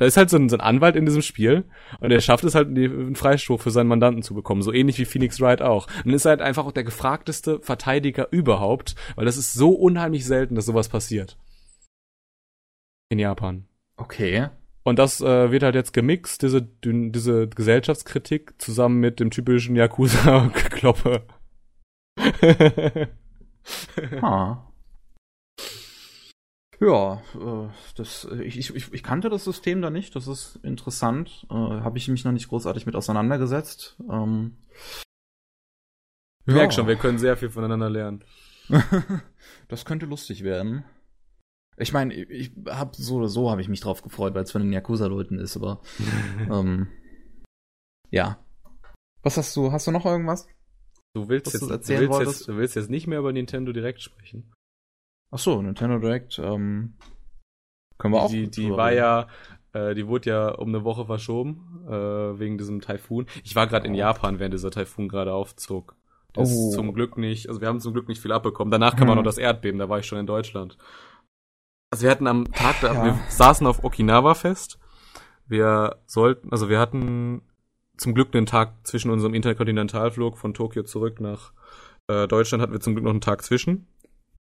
da 0.00 0.06
ist 0.06 0.16
halt 0.16 0.30
so 0.30 0.38
ein, 0.38 0.48
so 0.48 0.56
ein 0.56 0.62
Anwalt 0.62 0.96
in 0.96 1.04
diesem 1.04 1.20
Spiel 1.20 1.64
und 2.00 2.10
er 2.10 2.22
schafft 2.22 2.42
es 2.44 2.54
halt, 2.54 2.68
einen 2.68 3.16
Freispruch 3.16 3.60
für 3.60 3.70
seinen 3.70 3.88
Mandanten 3.88 4.22
zu 4.22 4.32
bekommen. 4.32 4.62
So 4.62 4.72
ähnlich 4.72 4.98
wie 4.98 5.04
Phoenix 5.04 5.42
Wright 5.42 5.60
auch. 5.60 5.88
Und 6.06 6.14
ist 6.14 6.24
halt 6.24 6.40
einfach 6.40 6.64
auch 6.64 6.72
der 6.72 6.84
gefragteste 6.84 7.60
Verteidiger 7.60 8.28
überhaupt, 8.30 8.94
weil 9.14 9.26
das 9.26 9.36
ist 9.36 9.52
so 9.52 9.72
unheimlich 9.72 10.24
selten, 10.24 10.54
dass 10.54 10.64
sowas 10.64 10.88
passiert. 10.88 11.36
In 13.10 13.18
Japan. 13.18 13.66
Okay. 13.98 14.48
Und 14.84 14.98
das 14.98 15.20
äh, 15.20 15.50
wird 15.50 15.62
halt 15.62 15.74
jetzt 15.74 15.92
gemixt, 15.92 16.40
diese, 16.40 16.62
diese 16.62 17.48
Gesellschaftskritik, 17.48 18.54
zusammen 18.56 19.00
mit 19.00 19.20
dem 19.20 19.30
typischen 19.30 19.76
Yakuza-Gekloppe. 19.76 21.26
ah. 24.22 24.69
Ja, 26.80 27.22
äh, 27.34 27.68
das, 27.94 28.26
ich, 28.42 28.58
ich, 28.58 28.92
ich 28.92 29.02
kannte 29.02 29.28
das 29.28 29.44
System 29.44 29.82
da 29.82 29.90
nicht, 29.90 30.16
das 30.16 30.26
ist 30.26 30.56
interessant. 30.62 31.46
Äh, 31.50 31.54
Habe 31.54 31.98
ich 31.98 32.08
mich 32.08 32.24
noch 32.24 32.32
nicht 32.32 32.48
großartig 32.48 32.86
mit 32.86 32.96
auseinandergesetzt. 32.96 33.98
Ähm, 34.10 34.56
ich 36.46 36.54
ja. 36.54 36.54
merke 36.54 36.72
schon, 36.72 36.86
wir 36.86 36.96
können 36.96 37.18
sehr 37.18 37.36
viel 37.36 37.50
voneinander 37.50 37.90
lernen. 37.90 38.24
das 39.68 39.84
könnte 39.84 40.06
lustig 40.06 40.42
werden. 40.42 40.84
Ich 41.76 41.92
meine, 41.92 42.14
ich 42.14 42.52
habe 42.66 42.92
so 42.94 43.16
oder 43.16 43.28
so 43.28 43.50
habe 43.50 43.60
ich 43.60 43.68
mich 43.68 43.80
drauf 43.80 44.02
gefreut, 44.02 44.34
weil 44.34 44.44
es 44.44 44.52
von 44.52 44.62
den 44.62 44.72
Yakuza-Leuten 44.72 45.38
ist, 45.38 45.56
aber 45.56 45.82
ähm, 46.50 46.88
ja. 48.10 48.42
Was 49.22 49.36
hast 49.36 49.54
du? 49.54 49.70
Hast 49.70 49.86
du 49.86 49.90
noch 49.90 50.06
irgendwas? 50.06 50.46
Du 51.14 51.28
willst, 51.28 51.52
jetzt, 51.52 51.62
du, 51.62 51.66
du, 51.66 51.88
willst 51.88 52.20
jetzt, 52.20 52.48
du 52.48 52.56
willst 52.56 52.76
jetzt 52.76 52.88
nicht 52.88 53.06
mehr 53.06 53.18
über 53.18 53.32
Nintendo 53.32 53.72
Direct 53.72 54.00
sprechen. 54.00 54.50
Ach 55.30 55.38
so, 55.38 55.60
Nintendo 55.62 55.98
Direct. 55.98 56.38
Ähm, 56.38 56.94
können 57.98 58.14
wir 58.14 58.22
auch. 58.22 58.30
Die, 58.30 58.50
die 58.50 58.70
war 58.70 58.92
ja, 58.92 59.28
äh, 59.72 59.94
die 59.94 60.06
wurde 60.06 60.30
ja 60.30 60.48
um 60.50 60.68
eine 60.68 60.84
Woche 60.84 61.06
verschoben 61.06 61.84
äh, 61.88 62.38
wegen 62.38 62.58
diesem 62.58 62.80
Taifun. 62.80 63.26
Ich 63.44 63.54
war 63.54 63.66
gerade 63.66 63.86
in 63.86 63.94
Japan, 63.94 64.38
während 64.38 64.54
dieser 64.54 64.70
Taifun 64.70 65.08
gerade 65.08 65.32
aufzog. 65.32 65.94
Das 66.32 66.50
oh. 66.50 66.68
ist 66.68 66.74
zum 66.74 66.92
Glück 66.92 67.16
nicht, 67.16 67.48
also 67.48 67.60
wir 67.60 67.68
haben 67.68 67.80
zum 67.80 67.92
Glück 67.92 68.08
nicht 68.08 68.20
viel 68.20 68.32
abbekommen. 68.32 68.70
Danach 68.70 68.96
kam 68.96 69.08
hm. 69.08 69.10
auch 69.10 69.16
noch 69.16 69.22
das 69.22 69.38
Erdbeben, 69.38 69.78
da 69.78 69.88
war 69.88 69.98
ich 69.98 70.06
schon 70.06 70.18
in 70.18 70.26
Deutschland. 70.26 70.76
Also 71.90 72.04
wir 72.04 72.10
hatten 72.10 72.28
am 72.28 72.52
Tag, 72.52 72.76
da, 72.80 72.94
ja. 72.94 73.04
wir 73.04 73.18
saßen 73.28 73.66
auf 73.66 73.82
Okinawa 73.82 74.34
fest. 74.34 74.78
Wir 75.46 75.96
sollten, 76.06 76.52
also 76.52 76.68
wir 76.68 76.78
hatten 76.78 77.42
zum 77.96 78.14
Glück 78.14 78.30
den 78.30 78.46
Tag 78.46 78.86
zwischen 78.86 79.10
unserem 79.10 79.34
Interkontinentalflug 79.34 80.38
von 80.38 80.54
Tokio 80.54 80.84
zurück 80.84 81.20
nach 81.20 81.52
äh, 82.06 82.28
Deutschland 82.28 82.62
hatten 82.62 82.72
wir 82.72 82.80
zum 82.80 82.94
Glück 82.94 83.04
noch 83.04 83.10
einen 83.10 83.20
Tag 83.20 83.42
zwischen. 83.42 83.86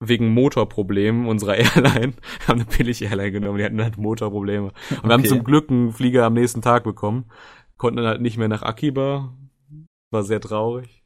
Wegen 0.02 0.32
Motorproblemen 0.32 1.26
unserer 1.26 1.56
Airline. 1.58 2.14
Wir 2.40 2.48
haben 2.48 2.60
eine 2.60 2.64
billige 2.64 3.04
Airline 3.04 3.32
genommen, 3.32 3.58
die 3.58 3.64
hatten 3.64 3.82
halt 3.82 3.98
Motorprobleme. 3.98 4.68
Und 4.68 4.74
okay. 4.90 5.02
wir 5.02 5.12
haben 5.12 5.24
zum 5.24 5.44
Glück 5.44 5.70
einen 5.70 5.92
Flieger 5.92 6.24
am 6.24 6.34
nächsten 6.34 6.62
Tag 6.62 6.84
bekommen. 6.84 7.26
Konnten 7.76 7.98
dann 7.98 8.06
halt 8.06 8.20
nicht 8.20 8.38
mehr 8.38 8.48
nach 8.48 8.62
Akiba. 8.62 9.34
War 10.10 10.22
sehr 10.22 10.40
traurig. 10.40 11.00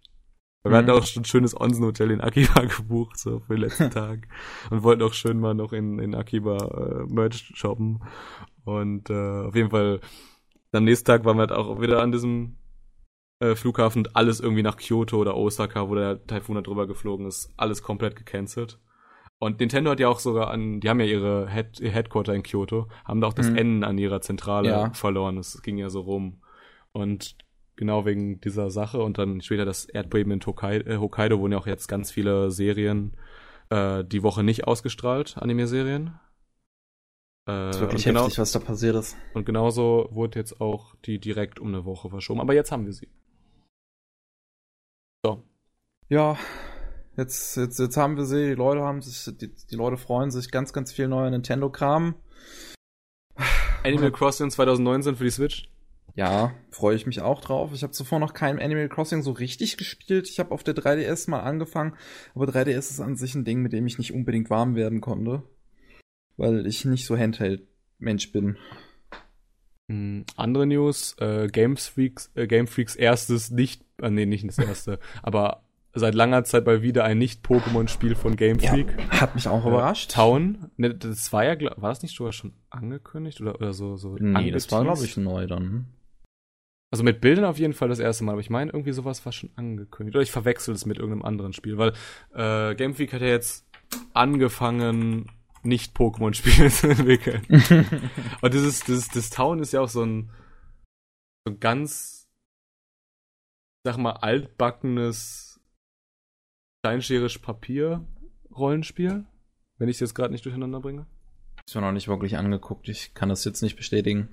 Wir 0.65 0.71
mhm. 0.71 0.77
hatten 0.77 0.91
auch 0.91 1.05
schon 1.05 1.23
ein 1.23 1.27
schönes 1.27 1.59
Onsen-Hotel 1.61 2.11
in 2.11 2.21
Akiba 2.23 2.61
gebucht, 2.79 3.19
so 3.19 3.41
für 3.41 3.55
den 3.55 3.63
letzten 3.63 3.91
Tag. 3.91 4.29
Und 4.71 4.83
wollten 4.83 5.03
auch 5.03 5.13
schön 5.13 5.39
mal 5.39 5.55
noch 5.55 5.73
in, 5.73 5.99
in 5.99 6.15
Akiba 6.15 6.57
äh, 6.57 7.13
Merch 7.13 7.53
shoppen. 7.55 8.03
Und 8.65 9.11
äh, 9.11 9.47
auf 9.47 9.55
jeden 9.55 9.71
Fall, 9.71 10.01
am 10.73 10.85
nächsten 10.85 11.07
Tag 11.07 11.25
waren 11.25 11.37
wir 11.37 11.43
halt 11.43 11.53
auch 11.53 11.81
wieder 11.81 12.01
an 12.01 12.13
diesem 12.13 12.57
äh, 13.41 13.55
Flughafen 13.55 14.09
alles 14.15 14.41
irgendwie 14.41 14.63
nach 14.63 14.79
Kyoto 14.79 15.19
oder 15.19 15.37
Osaka, 15.37 15.89
wo 15.89 15.95
der 15.95 16.27
Taifun 16.27 16.55
da 16.55 16.63
drüber 16.63 16.87
geflogen 16.87 17.27
ist, 17.27 17.53
alles 17.57 17.83
komplett 17.83 18.17
gecancelt. 18.17 18.81
Und 19.45 19.61
Nintendo 19.61 19.91
hat 19.91 20.01
ja 20.01 20.09
auch 20.09 20.21
sogar 20.21 20.49
an, 20.49 20.81
die 20.81 20.89
haben 20.89 21.01
ja 21.01 21.05
ihre 21.05 21.51
Head, 21.51 21.79
ihr 21.79 21.91
Headquarter 21.91 22.33
in 22.33 22.43
Kyoto, 22.43 22.89
haben 23.05 23.21
da 23.21 23.27
auch 23.27 23.35
das 23.35 23.51
mhm. 23.51 23.57
N 23.59 23.85
an 23.85 23.99
ihrer 23.99 24.23
Zentrale 24.23 24.71
ja. 24.71 24.91
verloren. 24.95 25.37
Das 25.37 25.61
ging 25.61 25.77
ja 25.77 25.91
so 25.91 26.01
rum. 26.01 26.41
Und 26.93 27.37
genau 27.77 28.07
wegen 28.07 28.41
dieser 28.41 28.71
Sache 28.71 29.03
und 29.03 29.19
dann 29.19 29.43
später 29.43 29.67
das 29.67 29.85
Erdbeben 29.85 30.33
in 30.33 30.41
Hokkaido, 30.41 30.89
äh, 30.91 30.97
Hokkaido 30.97 31.41
wurden 31.41 31.53
ja 31.53 31.59
auch 31.59 31.67
jetzt 31.67 31.89
ganz 31.89 32.11
viele 32.11 32.51
Serien 32.51 33.19
äh, 33.69 34.03
die 34.03 34.23
Woche 34.23 34.43
nicht 34.43 34.67
ausgestrahlt, 34.67 35.37
Anime-Serien. 35.37 36.19
Äh, 37.47 37.53
das 37.53 37.77
ist 37.77 37.83
wirklich 37.83 38.05
genau, 38.05 38.23
heftig, 38.23 38.39
was 38.39 38.53
da 38.53 38.61
passiert 38.61 38.97
ist. 38.97 39.15
Und 39.35 39.45
genauso 39.45 40.09
wurde 40.11 40.39
jetzt 40.39 40.59
auch 40.63 40.95
die 41.05 41.19
direkt 41.19 41.61
um 41.61 41.69
eine 41.69 41.85
Woche 41.85 42.09
verschoben, 42.09 42.41
aber 42.41 42.55
jetzt 42.55 42.73
haben 42.73 42.87
wir 42.87 42.95
sie. 42.95 43.11
So. 45.23 45.43
Ja, 46.09 46.39
jetzt, 47.17 47.57
jetzt, 47.57 47.79
jetzt 47.79 47.97
haben 47.97 48.17
wir 48.17 48.25
sie, 48.25 48.49
die 48.49 48.55
Leute 48.55 48.83
haben 48.83 49.03
sich, 49.03 49.37
die, 49.37 49.53
die 49.55 49.77
Leute 49.77 49.97
freuen 49.97 50.31
sich 50.31 50.51
ganz, 50.51 50.73
ganz 50.73 50.93
viel 50.93 51.09
neuer 51.09 51.31
Nintendo-Kram. 51.31 52.15
Animal 53.85 54.13
Crossing 54.13 54.51
2019 54.51 55.17
für 55.17 55.25
die 55.25 55.31
Switch? 55.31 55.69
Ja, 56.17 56.55
freue 56.71 56.95
ich 56.95 57.07
mich 57.07 57.21
auch 57.21 57.41
drauf. 57.41 57.73
Ich 57.75 57.83
habe 57.83 57.93
zuvor 57.93 58.21
noch 58.21 58.35
kein 58.35 58.61
Animal 58.61 58.89
Crossing 58.89 59.23
so 59.23 59.33
richtig 59.33 59.77
gespielt. 59.77 60.29
Ich 60.29 60.39
habe 60.39 60.53
auf 60.53 60.63
der 60.63 60.75
3DS 60.75 61.29
mal 61.29 61.41
angefangen, 61.41 61.95
aber 62.35 62.47
3DS 62.47 62.91
ist 62.91 63.01
an 63.01 63.17
sich 63.17 63.35
ein 63.35 63.45
Ding, 63.45 63.63
mit 63.63 63.73
dem 63.73 63.87
ich 63.87 63.99
nicht 63.99 64.13
unbedingt 64.13 64.49
warm 64.49 64.77
werden 64.77 65.01
konnte, 65.01 65.43
weil 66.37 66.67
ich 66.67 66.85
nicht 66.85 67.07
so 67.07 67.17
Handheld-Mensch 67.17 68.31
bin. 68.31 68.57
Mhm. 69.89 70.25
Andere 70.37 70.67
News, 70.67 71.17
äh, 71.19 71.49
Game 71.49 71.77
Freaks, 71.77 72.31
äh, 72.37 72.47
Game 72.47 72.69
Freaks 72.69 72.95
erstes 72.95 73.51
nicht, 73.51 73.83
äh, 74.01 74.09
nee, 74.09 74.25
nicht 74.25 74.47
das 74.47 74.59
erste, 74.59 75.01
aber 75.23 75.64
seit 75.95 76.15
langer 76.15 76.45
Zeit 76.45 76.67
mal 76.67 76.83
wieder 76.83 77.05
ein 77.05 77.19
Nicht-Pokémon-Spiel 77.19 78.15
von 78.15 78.37
Game 78.37 78.59
Freak. 78.59 78.97
Ja, 78.99 79.21
hat 79.21 79.35
mich 79.35 79.49
auch 79.49 79.65
überrascht. 79.65 80.11
Äh, 80.11 80.15
Town, 80.15 80.71
ne, 80.77 80.95
das 80.95 81.33
war 81.33 81.45
ja, 81.45 81.59
war 81.77 81.91
das 81.91 82.03
nicht 82.03 82.17
sogar 82.17 82.33
schon 82.33 82.53
angekündigt 82.71 83.41
oder, 83.41 83.55
oder 83.55 83.73
so? 83.73 83.97
so 83.97 84.17
nee, 84.19 84.51
das 84.51 84.71
war 84.73 84.83
glaube 84.83 85.05
ich 85.05 85.17
neu 85.17 85.47
dann. 85.47 85.87
Also 86.93 87.03
mit 87.03 87.21
Bildern 87.21 87.45
auf 87.45 87.59
jeden 87.59 87.73
Fall 87.73 87.89
das 87.89 87.99
erste 87.99 88.23
Mal, 88.25 88.33
aber 88.33 88.41
ich 88.41 88.51
meine, 88.51 88.71
irgendwie 88.71 88.93
sowas 88.93 89.25
war 89.25 89.33
schon 89.33 89.51
angekündigt. 89.57 90.15
Oder 90.15 90.23
ich 90.23 90.31
verwechsel 90.31 90.75
es 90.75 90.87
mit 90.87 90.99
irgendeinem 90.99 91.25
anderen 91.25 91.53
Spiel, 91.53 91.77
weil 91.77 91.93
äh, 92.35 92.75
Game 92.77 92.95
Freak 92.95 93.13
hat 93.13 93.21
ja 93.21 93.29
jetzt 93.29 93.67
angefangen, 94.13 95.31
nicht 95.65 95.97
Pokémon-Spiele 95.97 96.69
zu 96.71 96.89
entwickeln. 96.89 97.43
Und 98.41 98.55
dieses, 98.55 98.85
dieses, 98.85 99.09
das 99.09 99.31
Town 99.31 99.61
ist 99.61 99.73
ja 99.73 99.81
auch 99.81 99.89
so 99.89 100.05
ein, 100.05 100.31
so 101.45 101.55
ein 101.55 101.61
ganz, 101.61 102.29
sag 103.85 103.97
mal, 103.97 104.13
altbackenes 104.13 105.54
steinscherisch 106.85 107.39
Papier-Rollenspiel, 107.39 109.25
wenn 109.79 109.89
ich 109.89 109.97
es 109.97 110.01
jetzt 110.01 110.15
gerade 110.15 110.33
nicht 110.33 110.45
durcheinander 110.45 110.81
bringe. 110.81 111.07
Ist 111.67 111.75
mir 111.75 111.81
noch 111.81 111.93
nicht 111.93 112.09
wirklich 112.09 112.37
angeguckt, 112.37 112.91
ich 112.91 113.15
kann 113.15 113.31
das 113.31 113.43
jetzt 113.47 113.63
nicht 113.63 113.77
bestätigen. 113.77 114.29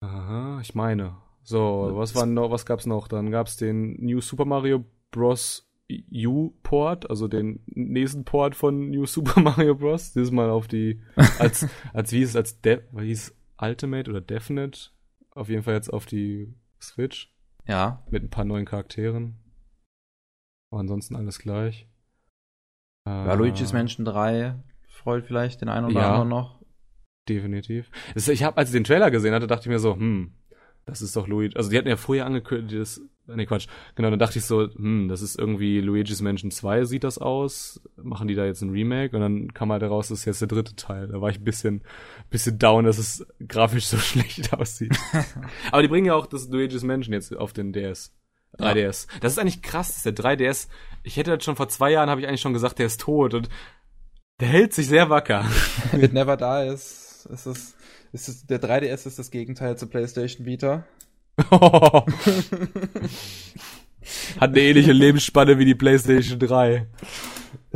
Aha, 0.00 0.58
ich 0.60 0.74
meine. 0.74 1.16
So, 1.44 1.92
was 1.92 2.16
war 2.16 2.26
noch, 2.26 2.50
was 2.50 2.66
gab's 2.66 2.86
noch? 2.86 3.06
Dann 3.06 3.30
gab's 3.30 3.56
den 3.56 4.04
New 4.04 4.20
Super 4.20 4.46
Mario 4.46 4.84
Bros. 5.12 5.62
U-Port, 5.88 7.08
also 7.08 7.28
den 7.28 7.62
nächsten 7.66 8.24
Port 8.24 8.56
von 8.56 8.90
New 8.90 9.06
Super 9.06 9.40
Mario 9.40 9.76
Bros. 9.76 10.12
Dieses 10.12 10.32
Mal 10.32 10.50
auf 10.50 10.66
die, 10.66 11.00
als, 11.38 11.68
als 11.92 12.10
wie 12.10 12.18
hieß 12.18 12.30
es, 12.30 12.36
als 12.36 12.60
De 12.60 12.80
wie 12.90 13.06
hieß 13.06 13.32
Ultimate 13.62 14.10
oder 14.10 14.20
Definite? 14.20 14.90
Auf 15.30 15.48
jeden 15.48 15.62
Fall 15.62 15.74
jetzt 15.74 15.92
auf 15.92 16.04
die 16.04 16.52
Switch. 16.82 17.32
Ja. 17.68 18.04
Mit 18.10 18.24
ein 18.24 18.30
paar 18.30 18.44
neuen 18.44 18.64
Charakteren. 18.64 19.36
Aber 20.70 20.80
ansonsten 20.80 21.16
alles 21.16 21.38
gleich. 21.38 21.88
Ja, 23.06 23.32
äh, 23.32 23.36
Luigi's 23.36 23.72
Mansion 23.72 24.04
3 24.04 24.54
freut 24.88 25.24
vielleicht 25.26 25.60
den 25.60 25.68
einen 25.68 25.86
oder 25.86 26.00
ja, 26.00 26.10
anderen 26.10 26.28
noch. 26.28 26.60
Definitiv. 27.28 27.90
Ich 28.14 28.42
habe, 28.42 28.56
als 28.56 28.70
ich 28.70 28.72
den 28.72 28.84
Trailer 28.84 29.10
gesehen 29.10 29.34
hatte, 29.34 29.46
dachte 29.46 29.62
ich 29.62 29.68
mir 29.68 29.78
so, 29.78 29.94
hm, 29.94 30.32
das 30.86 31.02
ist 31.02 31.16
doch 31.16 31.26
Luigi. 31.26 31.56
Also 31.56 31.70
die 31.70 31.78
hatten 31.78 31.88
ja 31.88 31.96
vorher 31.96 32.26
angekündigt, 32.26 32.80
das, 32.80 33.00
nee 33.26 33.44
Quatsch. 33.44 33.66
Genau, 33.96 34.10
dann 34.10 34.20
dachte 34.20 34.38
ich 34.38 34.44
so, 34.44 34.68
hm, 34.72 35.08
das 35.08 35.20
ist 35.20 35.36
irgendwie 35.36 35.80
Luigi's 35.80 36.22
Mansion 36.22 36.52
2 36.52 36.84
sieht 36.84 37.02
das 37.02 37.18
aus. 37.18 37.80
Machen 37.96 38.28
die 38.28 38.36
da 38.36 38.44
jetzt 38.44 38.62
ein 38.62 38.70
Remake? 38.70 39.14
Und 39.16 39.22
dann 39.22 39.52
kam 39.52 39.72
halt 39.72 39.82
heraus, 39.82 40.08
das 40.08 40.20
ist 40.20 40.24
jetzt 40.24 40.40
der 40.40 40.48
dritte 40.48 40.76
Teil. 40.76 41.08
Da 41.08 41.20
war 41.20 41.30
ich 41.30 41.38
ein 41.38 41.44
bisschen, 41.44 41.82
bisschen 42.30 42.58
down, 42.58 42.84
dass 42.84 42.98
es 42.98 43.26
grafisch 43.48 43.86
so 43.86 43.96
schlecht 43.98 44.52
aussieht. 44.52 44.96
Aber 45.72 45.82
die 45.82 45.88
bringen 45.88 46.06
ja 46.06 46.14
auch 46.14 46.26
das 46.26 46.48
Luigi's 46.48 46.84
Mansion 46.84 47.12
jetzt 47.12 47.36
auf 47.36 47.52
den 47.52 47.72
DS. 47.72 48.12
3DS. 48.58 49.06
Ja. 49.08 49.18
Das 49.20 49.32
ist 49.32 49.38
eigentlich 49.38 49.62
krass, 49.62 49.94
dass 49.94 50.02
der 50.02 50.14
3DS, 50.14 50.68
ich 51.02 51.16
hätte 51.16 51.36
das 51.36 51.44
schon 51.44 51.56
vor 51.56 51.68
zwei 51.68 51.90
Jahren, 51.92 52.10
habe 52.10 52.20
ich 52.20 52.28
eigentlich 52.28 52.40
schon 52.40 52.52
gesagt, 52.52 52.78
der 52.78 52.86
ist 52.86 53.00
tot 53.00 53.34
und 53.34 53.48
der 54.40 54.48
hält 54.48 54.74
sich 54.74 54.86
sehr 54.88 55.08
wacker. 55.08 55.44
It 55.92 56.12
never 56.12 56.36
dies. 56.36 57.26
Ist 57.30 57.46
es 57.46 57.76
ist 58.12 58.28
es, 58.28 58.46
der 58.46 58.62
3DS 58.62 59.06
ist 59.06 59.18
das 59.18 59.30
Gegenteil 59.30 59.76
zur 59.76 59.90
PlayStation 59.90 60.46
Vita. 60.46 60.86
Hat 64.40 64.50
eine 64.50 64.60
ähnliche 64.60 64.92
Lebensspanne 64.92 65.58
wie 65.58 65.64
die 65.66 65.74
PlayStation 65.74 66.38
3. 66.38 66.86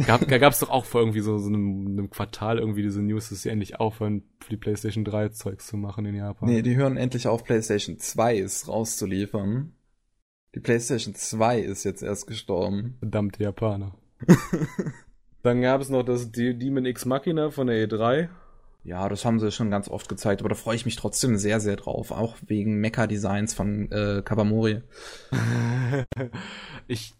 Gab, 0.06 0.26
da 0.26 0.38
gab 0.38 0.52
es 0.52 0.60
doch 0.60 0.70
auch 0.70 0.86
vor 0.86 1.02
irgendwie 1.02 1.20
so, 1.20 1.36
so 1.38 1.48
einem, 1.48 1.86
einem, 1.88 2.08
Quartal 2.10 2.58
irgendwie 2.58 2.82
diese 2.82 3.02
News, 3.02 3.28
dass 3.28 3.42
sie 3.42 3.50
endlich 3.50 3.80
aufhören, 3.80 4.22
für 4.40 4.48
die 4.50 4.56
PlayStation 4.56 5.04
3 5.04 5.28
Zeugs 5.30 5.66
zu 5.66 5.76
machen 5.76 6.06
in 6.06 6.14
Japan. 6.14 6.48
Nee, 6.48 6.62
die 6.62 6.76
hören 6.76 6.96
endlich 6.96 7.28
auf, 7.28 7.44
PlayStation 7.44 7.98
2 7.98 8.36
ist 8.36 8.68
rauszuliefern. 8.68 9.74
Die 10.54 10.60
PlayStation 10.60 11.14
2 11.14 11.60
ist 11.60 11.84
jetzt 11.84 12.02
erst 12.02 12.26
gestorben. 12.26 12.96
Verdammte 12.98 13.42
Japaner. 13.42 13.94
Dann 15.42 15.62
gab 15.62 15.80
es 15.80 15.88
noch 15.88 16.02
das 16.02 16.32
Demon 16.32 16.84
X 16.84 17.04
Machina 17.04 17.50
von 17.50 17.68
der 17.68 17.88
E3. 17.88 18.28
Ja, 18.82 19.08
das 19.08 19.24
haben 19.24 19.38
sie 19.38 19.52
schon 19.52 19.70
ganz 19.70 19.88
oft 19.88 20.08
gezeigt, 20.08 20.40
aber 20.40 20.48
da 20.48 20.54
freue 20.54 20.74
ich 20.74 20.86
mich 20.86 20.96
trotzdem 20.96 21.36
sehr, 21.36 21.60
sehr 21.60 21.76
drauf. 21.76 22.10
Auch 22.10 22.36
wegen 22.46 22.80
Mecha-Designs 22.80 23.54
von 23.54 23.90
äh, 23.92 24.22
Kawamori. 24.24 24.82
ich 26.88 27.14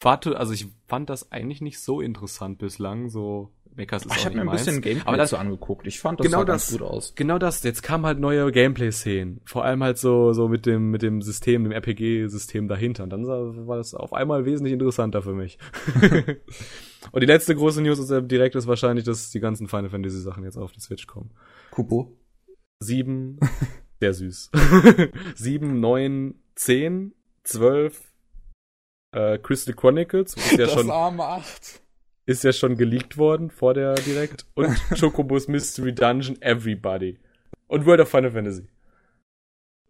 warte, 0.00 0.38
also 0.38 0.52
ich 0.52 0.66
fand 0.88 1.10
das 1.10 1.30
eigentlich 1.30 1.60
nicht 1.60 1.80
so 1.80 2.00
interessant 2.00 2.58
bislang, 2.58 3.08
so 3.08 3.52
Mechas 3.76 4.04
ist 4.04 4.10
Ach, 4.10 4.16
Ich 4.16 4.24
habe 4.24 4.34
mir 4.34 4.40
ein 4.42 4.46
meins. 4.46 4.64
bisschen 4.64 4.80
Gameplay 4.80 5.06
aber 5.06 5.16
dazu 5.16 5.36
angeguckt. 5.36 5.86
Ich 5.86 6.00
fand 6.00 6.18
das 6.20 6.26
genau 6.26 6.38
sah 6.38 6.44
das, 6.44 6.68
ganz 6.70 6.78
gut 6.78 6.88
aus. 6.88 7.14
Genau 7.14 7.38
das. 7.38 7.62
Jetzt 7.62 7.82
kamen 7.82 8.06
halt 8.06 8.18
neue 8.18 8.50
Gameplay-Szenen. 8.50 9.40
Vor 9.44 9.64
allem 9.64 9.82
halt 9.82 9.98
so 9.98 10.32
so 10.32 10.48
mit 10.48 10.66
dem 10.66 10.90
mit 10.90 11.02
dem 11.02 11.22
System, 11.22 11.64
dem 11.64 11.72
RPG-System 11.72 12.68
dahinter. 12.68 13.04
Und 13.04 13.10
dann 13.10 13.26
war 13.26 13.76
das 13.76 13.94
auf 13.94 14.12
einmal 14.12 14.44
wesentlich 14.44 14.72
interessanter 14.72 15.22
für 15.22 15.34
mich. 15.34 15.58
Und 17.12 17.20
die 17.20 17.26
letzte 17.26 17.54
große 17.54 17.82
News 17.82 17.98
ist 17.98 18.10
ja 18.10 18.20
direkt 18.20 18.54
ist 18.56 18.66
wahrscheinlich, 18.66 19.04
dass 19.04 19.30
die 19.30 19.40
ganzen 19.40 19.68
Final 19.68 19.90
Fantasy 19.90 20.20
Sachen 20.20 20.44
jetzt 20.44 20.56
auf 20.56 20.72
die 20.72 20.80
Switch 20.80 21.06
kommen. 21.06 21.30
Kupo. 21.70 22.16
Sieben. 22.80 23.38
sehr 24.00 24.12
süß. 24.14 24.50
Sieben, 25.34 25.80
neun, 25.80 26.34
zehn, 26.54 27.14
zwölf, 27.44 28.12
äh, 29.12 29.38
Crystal 29.38 29.74
Chronicles. 29.74 30.34
Ist 30.34 30.52
ja 30.52 30.58
das 30.58 30.72
schon, 30.72 30.90
arme 30.90 31.24
acht. 31.24 31.82
Ist 32.26 32.42
ja 32.42 32.52
schon 32.52 32.76
geleakt 32.76 33.18
worden 33.18 33.50
vor 33.50 33.72
der 33.72 33.94
Direkt. 33.94 34.46
Und 34.54 34.68
Chocobos 35.00 35.46
Mystery 35.46 35.94
Dungeon 35.94 36.40
Everybody. 36.42 37.18
Und 37.68 37.86
World 37.86 38.00
of 38.00 38.08
Final 38.08 38.32
Fantasy. 38.32 38.68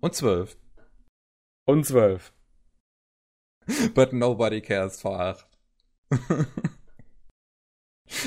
Und 0.01 0.15
zwölf. 0.15 0.57
Und 1.65 1.85
zwölf. 1.87 2.33
But 3.95 4.13
nobody 4.13 4.61
cares 4.61 5.01
for 5.01 5.19
acht. 5.19 5.49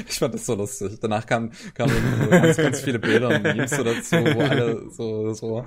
Ich 0.08 0.20
fand 0.20 0.34
das 0.34 0.46
so 0.46 0.56
lustig. 0.56 1.00
Danach 1.00 1.26
kamen 1.26 1.52
kam 1.74 1.90
ganz, 2.30 2.58
ganz 2.58 2.82
viele 2.82 3.00
Bilder 3.00 3.30
und 3.30 3.44
Memes 3.44 3.72
so 3.72 3.84
dazu, 3.84 4.16
wo 4.18 4.42
alle 4.42 4.90
so, 4.90 5.34
so 5.34 5.66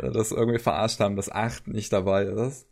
äh, 0.00 0.10
das 0.10 0.32
irgendwie 0.32 0.58
verarscht 0.58 0.98
haben, 1.00 1.14
dass 1.16 1.30
8 1.30 1.68
nicht 1.68 1.92
dabei 1.92 2.24
ist. 2.24 2.66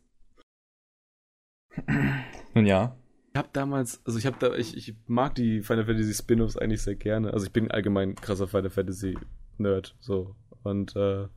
Nun 2.55 2.66
ja. 2.66 2.97
Ich 3.37 3.39
hab 3.39 3.53
damals, 3.53 4.01
also 4.07 4.19
ich 4.19 4.25
hab 4.25 4.41
da, 4.41 4.55
ich, 4.55 4.75
ich 4.79 4.95
mag 5.07 5.35
die 5.35 5.61
Final 5.61 5.85
Fantasy 5.85 6.15
Spin-offs 6.15 6.57
eigentlich 6.57 6.81
sehr 6.81 6.95
gerne. 6.95 7.35
Also 7.35 7.45
ich 7.45 7.53
bin 7.53 7.71
allgemein 7.71 8.15
krasser 8.15 8.49
Final 8.49 8.71
Fantasy 8.71 9.19
Nerd, 9.59 9.95
so. 10.01 10.35
Und 10.63 10.97
äh, 10.97 11.29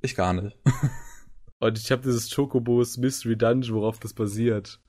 ich 0.00 0.14
gar 0.14 0.32
nicht. 0.32 0.56
und 1.58 1.76
ich 1.76 1.90
habe 1.90 2.02
dieses 2.02 2.32
Chocobos 2.32 2.98
Mystery 2.98 3.36
Dungeon, 3.36 3.74
worauf 3.74 3.98
das 3.98 4.12
basiert. 4.14 4.80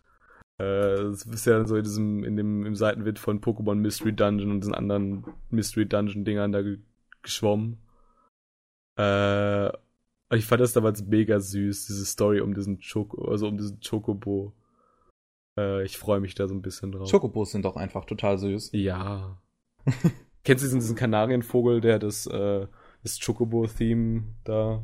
Äh, 0.60 0.98
das 0.98 1.24
ist 1.24 1.48
ja 1.48 1.66
so 1.66 1.78
in 1.78 1.84
diesem, 1.84 2.24
in 2.24 2.36
dem, 2.36 2.64
im 2.68 2.76
Seitenwind 2.76 3.18
von 3.18 3.42
Pokémon 3.42 3.74
Mystery 3.74 4.14
Dungeon 4.14 4.52
und 4.52 4.60
diesen 4.60 4.76
anderen 4.76 5.26
Mystery 5.50 5.88
Dungeon 5.88 6.26
Dingern 6.26 6.52
da 6.52 6.62
geschwommen. 7.24 7.80
Äh, 9.00 9.70
ich 10.32 10.46
fand 10.46 10.62
das 10.62 10.74
damals 10.74 11.04
mega 11.04 11.40
süß, 11.40 11.88
diese 11.88 12.06
Story 12.06 12.40
um 12.40 12.54
diesen 12.54 12.78
Choco, 12.82 13.32
also 13.32 13.48
um 13.48 13.58
diesen 13.58 13.80
Chocobo. 13.80 14.54
Äh, 15.62 15.84
ich 15.84 15.98
freue 15.98 16.20
mich 16.20 16.36
da 16.36 16.48
so 16.48 16.54
ein 16.54 16.62
bisschen 16.62 16.92
drauf. 16.92 17.10
Chocobos 17.10 17.52
sind 17.52 17.66
doch 17.66 17.76
einfach 17.76 18.06
total 18.06 18.38
süß. 18.38 18.72
Ja. 18.74 19.42
Kennst 20.44 20.64
du 20.64 20.68
diesen, 20.68 20.80
diesen 20.80 20.96
Kanarienvogel, 20.96 21.82
der 21.82 22.00
das, 22.00 22.26
äh, 22.28 22.68
das 23.04 23.20
Chocobo-Theme 23.20 24.24
da 24.44 24.84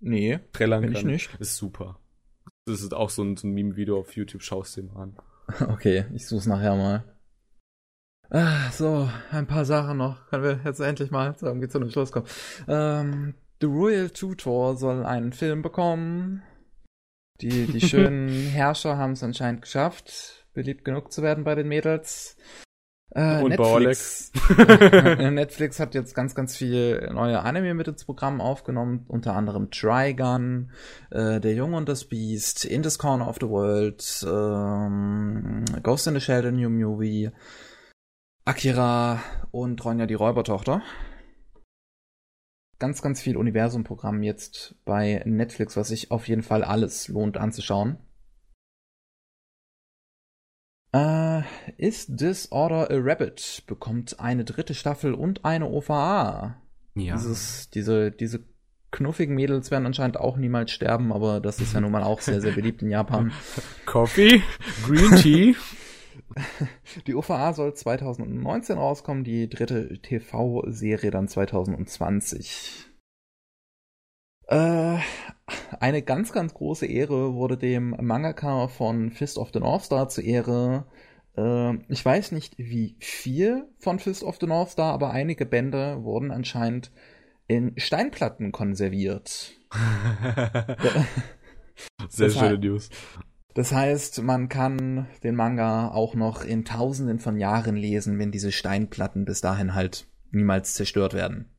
Nee, 0.00 0.40
trällern 0.52 0.82
kann? 0.84 0.92
ich 0.92 1.04
nicht. 1.04 1.34
Ist 1.40 1.56
super. 1.56 1.98
Das 2.66 2.82
ist 2.82 2.94
auch 2.94 3.10
so 3.10 3.22
ein, 3.22 3.36
so 3.36 3.46
ein 3.46 3.52
Meme-Video 3.52 3.98
auf 3.98 4.14
YouTube, 4.14 4.42
schaust 4.42 4.76
dir 4.76 4.84
mal 4.84 5.02
an. 5.02 5.16
Okay, 5.70 6.04
ich 6.12 6.26
such's 6.26 6.44
nachher 6.46 6.76
mal. 6.76 7.04
Ah, 8.28 8.70
so, 8.70 9.08
ein 9.30 9.46
paar 9.46 9.64
Sachen 9.64 9.96
noch. 9.96 10.26
Können 10.26 10.44
wir 10.44 10.60
jetzt 10.62 10.80
endlich 10.80 11.10
mal 11.10 11.34
zu 11.36 11.46
einem 11.46 11.90
Schluss 11.90 12.12
kommen. 12.12 12.26
Ähm, 12.68 13.34
The 13.62 13.66
Royal 13.66 14.10
Tutor 14.10 14.76
soll 14.76 15.06
einen 15.06 15.32
Film 15.32 15.62
bekommen. 15.62 16.42
Die, 17.40 17.66
die 17.66 17.80
schönen 17.86 18.28
Herrscher 18.28 18.96
haben 18.96 19.12
es 19.12 19.22
anscheinend 19.22 19.62
geschafft, 19.62 20.46
beliebt 20.54 20.84
genug 20.84 21.12
zu 21.12 21.22
werden 21.22 21.44
bei 21.44 21.54
den 21.54 21.68
Mädels. 21.68 22.36
Äh, 23.10 23.42
und 23.42 23.50
Netflix. 23.50 24.32
Netflix 24.58 25.80
hat 25.80 25.94
jetzt 25.94 26.14
ganz, 26.14 26.34
ganz 26.34 26.56
viel 26.56 27.08
neue 27.12 27.40
Anime 27.40 27.74
mit 27.74 27.88
ins 27.88 28.04
Programm 28.04 28.40
aufgenommen, 28.40 29.06
unter 29.08 29.34
anderem 29.34 29.70
Trigun, 29.70 30.70
äh, 31.10 31.40
Der 31.40 31.54
Junge 31.54 31.76
und 31.76 31.88
das 31.88 32.04
Beast, 32.04 32.64
In 32.64 32.82
this 32.82 32.98
Corner 32.98 33.28
of 33.28 33.36
the 33.40 33.48
World, 33.48 34.26
ähm, 34.28 35.64
Ghost 35.82 36.06
in 36.06 36.14
the 36.14 36.20
Shell, 36.20 36.42
the 36.42 36.52
New 36.52 36.68
Movie, 36.68 37.30
Akira 38.44 39.20
und 39.50 39.82
Ronja 39.84 40.06
die 40.06 40.14
Räubertochter. 40.14 40.82
Ganz, 42.78 43.02
ganz 43.02 43.20
viel 43.20 43.36
Universum-Programm 43.36 44.22
jetzt 44.22 44.76
bei 44.84 45.22
Netflix, 45.24 45.76
was 45.76 45.88
sich 45.88 46.10
auf 46.10 46.28
jeden 46.28 46.42
Fall 46.42 46.62
alles 46.62 47.08
lohnt 47.08 47.36
anzuschauen. 47.36 47.98
Äh, 50.92 51.42
Is 51.76 52.06
Disorder 52.08 52.90
a 52.90 52.94
Rabbit 52.94 53.64
bekommt 53.66 54.20
eine 54.20 54.44
dritte 54.44 54.74
Staffel 54.74 55.12
und 55.12 55.44
eine 55.44 55.68
OVA. 55.68 56.56
Ja. 56.94 57.16
Dieses, 57.16 57.68
diese, 57.70 58.10
diese 58.12 58.44
knuffigen 58.90 59.34
Mädels 59.34 59.70
werden 59.70 59.86
anscheinend 59.86 60.16
auch 60.16 60.36
niemals 60.36 60.70
sterben, 60.70 61.12
aber 61.12 61.40
das 61.40 61.60
ist 61.60 61.74
ja 61.74 61.80
nun 61.80 61.92
mal 61.92 62.02
auch 62.02 62.20
sehr, 62.20 62.40
sehr 62.40 62.52
beliebt 62.52 62.80
in 62.82 62.90
Japan. 62.90 63.32
Coffee, 63.86 64.42
Green 64.86 65.16
Tea. 65.16 65.56
Die 67.06 67.14
OVA 67.14 67.52
soll 67.52 67.74
2019 67.74 68.78
rauskommen, 68.78 69.24
die 69.24 69.48
dritte 69.48 70.00
TV-Serie 70.00 71.10
dann 71.10 71.28
2020. 71.28 72.88
Äh, 74.48 74.98
eine 75.78 76.02
ganz, 76.02 76.32
ganz 76.32 76.54
große 76.54 76.86
Ehre 76.86 77.34
wurde 77.34 77.58
dem 77.58 77.94
Mangaka 78.00 78.68
von 78.68 79.10
Fist 79.10 79.38
of 79.38 79.50
the 79.52 79.60
North 79.60 79.84
Star 79.84 80.08
zu 80.08 80.22
Ehre. 80.22 80.86
Äh, 81.36 81.74
ich 81.88 82.04
weiß 82.04 82.32
nicht, 82.32 82.56
wie 82.58 82.96
viel 82.98 83.68
von 83.78 83.98
Fist 83.98 84.22
of 84.22 84.38
the 84.40 84.46
North 84.46 84.70
Star, 84.70 84.94
aber 84.94 85.10
einige 85.10 85.44
Bände 85.44 86.02
wurden 86.02 86.30
anscheinend 86.30 86.90
in 87.46 87.78
Steinplatten 87.78 88.52
konserviert. 88.52 89.52
Sehr 92.08 92.30
schöne 92.30 92.58
News. 92.58 92.88
Das 93.58 93.72
heißt, 93.72 94.22
man 94.22 94.48
kann 94.48 95.08
den 95.24 95.34
Manga 95.34 95.88
auch 95.88 96.14
noch 96.14 96.44
in 96.44 96.64
tausenden 96.64 97.18
von 97.18 97.36
Jahren 97.36 97.74
lesen, 97.74 98.16
wenn 98.20 98.30
diese 98.30 98.52
Steinplatten 98.52 99.24
bis 99.24 99.40
dahin 99.40 99.74
halt 99.74 100.06
niemals 100.30 100.74
zerstört 100.74 101.12
werden. 101.12 101.50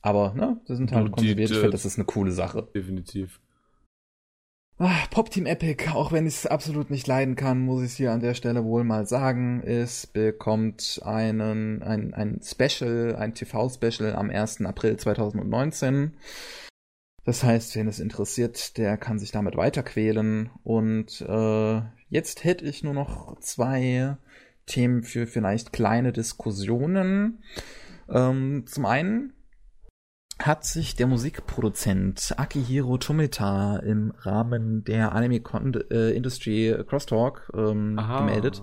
Aber, 0.00 0.32
ne, 0.32 0.62
das 0.66 0.78
sind 0.78 0.90
halt 0.90 1.12
konserviert. 1.12 1.50
Ich 1.50 1.56
finde, 1.58 1.72
das 1.72 1.84
ist 1.84 1.98
eine 1.98 2.06
coole 2.06 2.32
Sache. 2.32 2.66
Definitiv. 2.74 3.38
Ah, 4.78 5.04
Pop 5.10 5.30
Team 5.30 5.44
Epic, 5.44 5.90
auch 5.90 6.10
wenn 6.10 6.26
ich 6.26 6.36
es 6.36 6.46
absolut 6.46 6.88
nicht 6.88 7.06
leiden 7.06 7.36
kann, 7.36 7.60
muss 7.60 7.82
ich 7.82 7.90
es 7.90 7.96
hier 7.96 8.10
an 8.10 8.20
der 8.20 8.32
Stelle 8.32 8.64
wohl 8.64 8.82
mal 8.82 9.06
sagen. 9.06 9.62
Es 9.62 10.06
bekommt 10.06 11.02
einen, 11.04 11.82
ein, 11.82 12.14
ein 12.14 12.40
Special, 12.42 13.14
ein 13.16 13.34
TV-Special 13.34 14.14
am 14.14 14.30
1. 14.30 14.62
April 14.62 14.96
2019. 14.96 16.14
Das 17.24 17.44
heißt, 17.44 17.76
wen 17.76 17.86
es 17.86 18.00
interessiert, 18.00 18.76
der 18.78 18.96
kann 18.96 19.18
sich 19.18 19.30
damit 19.30 19.56
weiterquälen. 19.56 20.50
Und 20.64 21.20
äh, 21.20 21.82
jetzt 22.08 22.44
hätte 22.44 22.64
ich 22.64 22.82
nur 22.82 22.94
noch 22.94 23.38
zwei 23.38 24.16
Themen 24.66 25.02
für 25.02 25.26
vielleicht 25.26 25.72
kleine 25.72 26.12
Diskussionen. 26.12 27.42
Ähm, 28.08 28.64
zum 28.66 28.86
einen 28.86 29.32
hat 30.38 30.64
sich 30.64 30.96
der 30.96 31.06
Musikproduzent 31.06 32.34
Akihiro 32.36 32.98
Tomita 32.98 33.76
im 33.76 34.12
Rahmen 34.18 34.82
der 34.82 35.12
Anime 35.12 35.40
äh, 35.90 36.16
Industry 36.16 36.76
Crosstalk 36.88 37.50
ähm, 37.54 37.96
gemeldet 37.96 38.62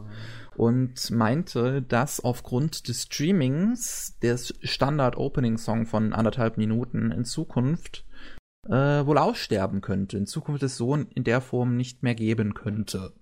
und 0.57 1.09
meinte, 1.11 1.81
dass 1.81 2.19
aufgrund 2.19 2.89
des 2.89 3.03
Streamings 3.03 4.17
der 4.21 4.37
Standard 4.37 5.15
Opening 5.15 5.57
Song 5.57 5.85
von 5.85 6.11
anderthalb 6.11 6.57
Minuten 6.57 7.11
in 7.11 7.23
Zukunft 7.23 8.03
äh, 8.69 9.05
wohl 9.05 9.17
aussterben 9.17 9.81
könnte. 9.81 10.17
In 10.17 10.27
Zukunft 10.27 10.63
es 10.63 10.77
so 10.77 10.95
in 10.95 11.23
der 11.23 11.41
Form 11.41 11.75
nicht 11.75 12.03
mehr 12.03 12.15
geben 12.15 12.53
könnte. 12.53 13.13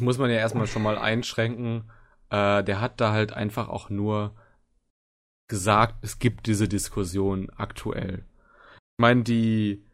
Muss 0.00 0.18
man 0.18 0.30
ja 0.30 0.36
erstmal 0.36 0.66
schon 0.66 0.82
mal 0.82 0.98
einschränken. 0.98 1.90
Äh, 2.30 2.62
der 2.62 2.80
hat 2.80 3.00
da 3.00 3.12
halt 3.12 3.32
einfach 3.32 3.68
auch 3.68 3.90
nur 3.90 4.34
gesagt, 5.48 5.96
es 6.02 6.18
gibt 6.18 6.46
diese 6.46 6.68
Diskussion 6.68 7.50
aktuell. 7.56 8.24
Ich 8.98 9.02
meine, 9.02 9.22
die 9.22 9.84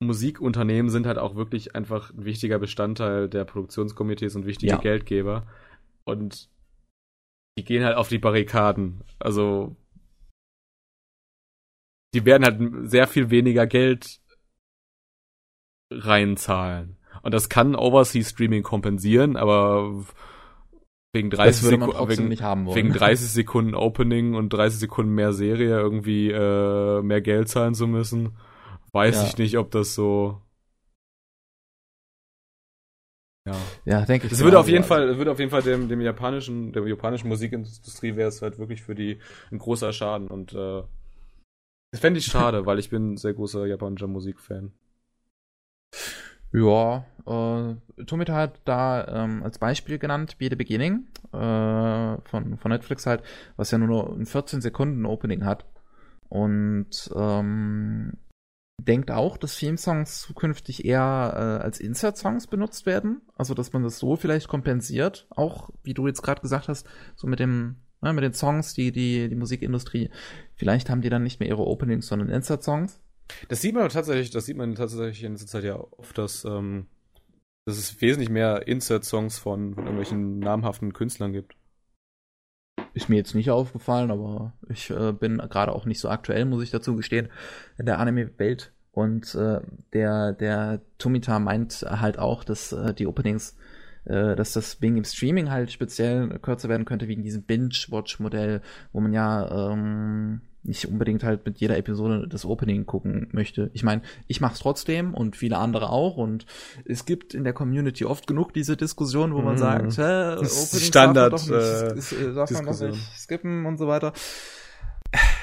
Musikunternehmen 0.00 0.90
sind 0.90 1.06
halt 1.06 1.18
auch 1.18 1.34
wirklich 1.34 1.74
einfach 1.74 2.10
ein 2.10 2.24
wichtiger 2.24 2.58
Bestandteil 2.58 3.28
der 3.28 3.44
Produktionskomitees 3.44 4.36
und 4.36 4.46
wichtige 4.46 4.72
ja. 4.72 4.78
Geldgeber. 4.78 5.46
Und 6.04 6.50
die 7.58 7.64
gehen 7.64 7.84
halt 7.84 7.96
auf 7.96 8.08
die 8.08 8.18
Barrikaden. 8.18 9.02
Also 9.18 9.76
die 12.14 12.24
werden 12.24 12.44
halt 12.44 12.90
sehr 12.90 13.06
viel 13.06 13.30
weniger 13.30 13.66
Geld 13.66 14.20
reinzahlen. 15.90 16.96
Und 17.22 17.34
das 17.34 17.48
kann 17.48 17.74
Overseas 17.74 18.30
Streaming 18.30 18.62
kompensieren, 18.62 19.36
aber 19.36 20.04
wegen 21.12 21.30
30 21.30 21.68
Sekunden 21.68 22.08
wegen, 22.08 22.74
wegen 22.74 22.92
30 22.92 23.28
Sekunden 23.28 23.74
Opening 23.74 24.34
und 24.34 24.52
30 24.52 24.80
Sekunden 24.80 25.14
mehr 25.14 25.32
Serie 25.32 25.78
irgendwie 25.78 26.30
äh, 26.30 27.02
mehr 27.02 27.20
Geld 27.20 27.48
zahlen 27.48 27.74
zu 27.74 27.86
müssen, 27.86 28.36
weiß 28.92 29.16
ja. 29.16 29.26
ich 29.26 29.38
nicht, 29.38 29.58
ob 29.58 29.70
das 29.70 29.94
so 29.94 30.40
ja, 33.46 33.56
ja 33.84 34.04
denke 34.06 34.26
ich. 34.26 34.32
Es 34.32 34.42
würde 34.42 34.58
auf 34.58 34.68
jeden 34.68 34.84
Fall, 34.84 35.18
würde 35.18 35.30
auf 35.30 35.38
jeden 35.38 35.50
Fall 35.50 35.62
dem, 35.62 35.88
dem 35.88 36.00
japanischen, 36.00 36.72
der 36.72 36.86
japanischen 36.86 37.28
Musikindustrie 37.28 38.16
wäre 38.16 38.28
es 38.28 38.40
halt 38.40 38.58
wirklich 38.58 38.82
für 38.82 38.94
die 38.94 39.18
ein 39.50 39.58
großer 39.58 39.92
Schaden 39.92 40.28
und 40.28 40.54
äh, 40.54 40.82
das 41.94 42.00
fände 42.00 42.18
ich 42.18 42.26
schade, 42.26 42.66
weil 42.66 42.80
ich 42.80 42.90
bin 42.90 43.12
ein 43.12 43.16
sehr 43.16 43.34
großer 43.34 43.66
japanischer 43.66 44.08
Musikfan. 44.08 44.72
Ja, 46.52 47.04
äh, 47.24 48.02
Tomita 48.04 48.34
hat 48.34 48.60
da 48.64 49.06
ähm, 49.06 49.44
als 49.44 49.60
Beispiel 49.60 50.00
genannt 50.00 50.36
Be 50.38 50.48
the 50.50 50.56
Beginning 50.56 51.06
äh, 51.32 51.36
von, 51.36 52.58
von 52.58 52.70
Netflix 52.72 53.06
halt, 53.06 53.22
was 53.54 53.70
ja 53.70 53.78
nur 53.78 54.12
ein 54.12 54.26
14 54.26 54.60
Sekunden 54.60 55.06
Opening 55.06 55.44
hat. 55.44 55.66
Und 56.28 57.12
ähm, 57.14 58.14
denkt 58.82 59.12
auch, 59.12 59.36
dass 59.36 59.56
Theme-Songs 59.56 60.22
zukünftig 60.22 60.84
eher 60.84 60.98
äh, 61.00 61.62
als 61.62 61.78
Insert-Songs 61.78 62.48
benutzt 62.48 62.86
werden. 62.86 63.22
Also, 63.36 63.54
dass 63.54 63.72
man 63.72 63.84
das 63.84 64.00
so 64.00 64.16
vielleicht 64.16 64.48
kompensiert. 64.48 65.28
Auch, 65.30 65.70
wie 65.84 65.94
du 65.94 66.08
jetzt 66.08 66.22
gerade 66.22 66.40
gesagt 66.40 66.66
hast, 66.66 66.88
so 67.14 67.28
mit 67.28 67.38
dem, 67.38 67.76
ne, 68.04 68.12
mit 68.12 68.22
den 68.22 68.34
Songs, 68.34 68.74
die, 68.74 68.92
die, 68.92 69.28
die 69.28 69.34
Musikindustrie, 69.34 70.10
vielleicht 70.54 70.90
haben 70.90 71.02
die 71.02 71.10
dann 71.10 71.24
nicht 71.24 71.40
mehr 71.40 71.48
ihre 71.48 71.66
Openings, 71.66 72.06
sondern 72.06 72.28
Insert-Songs. 72.28 73.00
Das 73.48 73.60
sieht 73.60 73.74
man 73.74 73.88
tatsächlich, 73.88 74.30
das 74.30 74.46
sieht 74.46 74.56
man 74.56 74.74
tatsächlich 74.74 75.24
in 75.24 75.32
letzter 75.32 75.46
Zeit 75.46 75.64
ja 75.64 75.76
oft, 75.76 76.16
dass, 76.16 76.44
ähm, 76.44 76.86
dass 77.66 77.78
es 77.78 78.00
wesentlich 78.00 78.30
mehr 78.30 78.68
Insert-Songs 78.68 79.38
von, 79.38 79.74
von 79.74 79.84
irgendwelchen 79.84 80.38
namhaften 80.38 80.92
Künstlern 80.92 81.32
gibt. 81.32 81.56
Ist 82.92 83.08
mir 83.08 83.16
jetzt 83.16 83.34
nicht 83.34 83.50
aufgefallen, 83.50 84.12
aber 84.12 84.52
ich 84.68 84.90
äh, 84.90 85.12
bin 85.12 85.38
gerade 85.38 85.72
auch 85.72 85.84
nicht 85.84 85.98
so 85.98 86.08
aktuell, 86.08 86.44
muss 86.44 86.62
ich 86.62 86.70
dazu 86.70 86.94
gestehen, 86.94 87.28
in 87.76 87.86
der 87.86 87.98
Anime-Welt. 87.98 88.72
Und 88.92 89.34
äh, 89.34 89.60
der, 89.92 90.32
der 90.32 90.80
Tomita 90.98 91.40
meint 91.40 91.84
halt 91.88 92.18
auch, 92.20 92.44
dass 92.44 92.70
äh, 92.70 92.94
die 92.94 93.08
Openings, 93.08 93.56
äh, 94.04 94.36
dass 94.36 94.52
das 94.52 94.80
wegen 94.80 94.96
dem 94.96 95.04
Streaming 95.04 95.50
halt 95.50 95.72
speziell 95.72 96.38
kürzer 96.40 96.68
werden 96.68 96.84
könnte, 96.84 97.08
wegen 97.08 97.22
diesem 97.22 97.42
Binge-Watch-Modell, 97.42 98.62
wo 98.92 99.00
man 99.00 99.12
ja 99.12 99.72
ähm, 99.72 100.40
nicht 100.64 100.88
unbedingt 100.88 101.22
halt 101.22 101.44
mit 101.44 101.58
jeder 101.58 101.76
Episode 101.76 102.26
das 102.26 102.44
Opening 102.44 102.86
gucken 102.86 103.28
möchte. 103.32 103.70
Ich 103.74 103.82
meine, 103.82 104.02
ich 104.26 104.40
mach's 104.40 104.60
trotzdem 104.60 105.12
und 105.14 105.36
viele 105.36 105.58
andere 105.58 105.90
auch 105.90 106.16
und 106.16 106.46
es 106.86 107.04
gibt 107.04 107.34
in 107.34 107.44
der 107.44 107.52
Community 107.52 108.04
oft 108.06 108.26
genug 108.26 108.54
diese 108.54 108.76
Diskussion, 108.76 109.34
wo 109.34 109.42
man 109.42 109.56
mm. 109.56 109.58
sagt, 109.58 109.98
hä, 109.98 110.36
Opening 110.36 110.48
Standard 110.48 111.32
darf 111.32 111.48
man 111.48 111.60
doch 111.60 111.94
nicht, 111.94 112.12
äh, 112.12 112.34
darf 112.34 112.50
man 112.50 112.66
doch 112.66 112.80
nicht 112.80 113.18
skippen 113.18 113.66
und 113.66 113.76
so 113.76 113.86
weiter. 113.86 114.12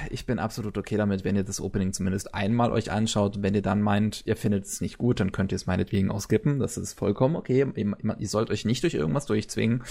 Ich 0.09 0.25
bin 0.25 0.39
absolut 0.39 0.77
okay 0.77 0.97
damit, 0.97 1.23
wenn 1.23 1.35
ihr 1.35 1.43
das 1.43 1.61
Opening 1.61 1.93
zumindest 1.93 2.33
einmal 2.33 2.71
euch 2.71 2.91
anschaut. 2.91 3.41
Wenn 3.41 3.53
ihr 3.53 3.61
dann 3.61 3.81
meint, 3.81 4.23
ihr 4.25 4.35
findet 4.35 4.65
es 4.65 4.81
nicht 4.81 4.97
gut, 4.97 5.19
dann 5.19 5.31
könnt 5.31 5.51
ihr 5.51 5.55
es 5.55 5.67
meinetwegen 5.67 6.11
auch 6.11 6.21
skippen. 6.21 6.59
Das 6.59 6.77
ist 6.77 6.93
vollkommen 6.93 7.35
okay. 7.35 7.65
Ihr, 7.75 7.93
ihr 8.19 8.27
sollt 8.27 8.49
euch 8.49 8.65
nicht 8.65 8.83
durch 8.83 8.93
irgendwas 8.93 9.25
durchzwingen. 9.25 9.83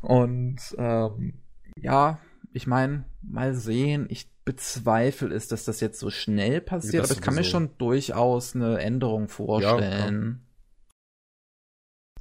Und 0.00 0.58
ähm, 0.78 1.34
ja, 1.76 2.18
ich 2.52 2.66
meine, 2.66 3.04
mal 3.22 3.54
sehen. 3.54 4.06
Ich 4.08 4.28
bezweifle 4.44 5.34
es, 5.34 5.48
dass 5.48 5.64
das 5.64 5.80
jetzt 5.80 6.00
so 6.00 6.10
schnell 6.10 6.60
passiert, 6.60 7.04
aber 7.04 7.12
ich 7.12 7.20
kann 7.20 7.34
mir 7.34 7.44
schon 7.44 7.70
durchaus 7.78 8.56
eine 8.56 8.80
Änderung 8.80 9.28
vorstellen. 9.28 10.40
Ja, 10.42 10.52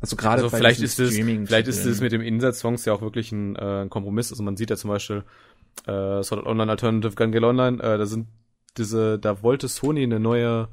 also 0.01 0.15
gerade 0.15 0.43
also 0.43 0.55
vielleicht 0.55 0.81
ist 0.81 0.99
es 0.99 1.15
vielleicht 1.15 1.67
ist 1.67 1.85
es 1.85 2.01
mit 2.01 2.11
dem 2.11 2.21
Insatz-Songs 2.21 2.85
ja 2.85 2.93
auch 2.93 3.01
wirklich 3.01 3.31
ein, 3.31 3.55
äh, 3.55 3.83
ein, 3.83 3.89
Kompromiss. 3.89 4.31
Also 4.31 4.41
man 4.41 4.57
sieht 4.57 4.71
ja 4.71 4.75
zum 4.75 4.89
Beispiel 4.89 5.23
äh, 5.85 6.23
Sword 6.23 6.45
Online 6.45 6.71
Alternative 6.71 7.15
Gun 7.15 7.43
Online, 7.43 7.81
äh, 7.81 7.97
da 7.97 8.05
sind 8.05 8.27
diese, 8.77 9.19
da 9.19 9.41
wollte 9.43 9.67
Sony 9.67 10.03
eine 10.03 10.19
neue 10.19 10.69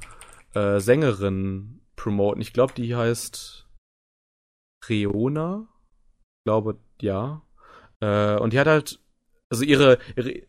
äh, 0.55 0.81
Sängerin 0.81 1.81
promoten. 1.97 2.41
Ich 2.41 2.53
glaube, 2.53 2.75
die 2.75 2.95
heißt 2.95 3.67
Reona. 4.89 5.67
Ich 6.39 6.45
glaube, 6.45 6.79
ja. 7.01 7.43
Äh, 8.01 8.37
und 8.39 8.53
die 8.53 8.61
hat 8.61 8.69
halt, 8.69 9.01
also 9.51 9.65
ihre, 9.65 9.99
ihre 10.17 10.43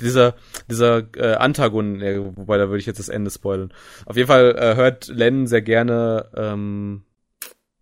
dieser, 0.00 0.34
dieser 0.68 1.14
äh, 1.16 1.34
Antagon, 1.34 2.00
ja, 2.00 2.36
wobei 2.36 2.58
da 2.58 2.68
würde 2.68 2.78
ich 2.78 2.86
jetzt 2.86 2.98
das 2.98 3.08
Ende 3.08 3.30
spoilern. 3.30 3.72
Auf 4.06 4.16
jeden 4.16 4.26
Fall 4.26 4.56
äh, 4.56 4.74
hört 4.74 5.08
Len 5.08 5.46
sehr 5.46 5.62
gerne 5.62 6.30
ähm, 6.34 7.04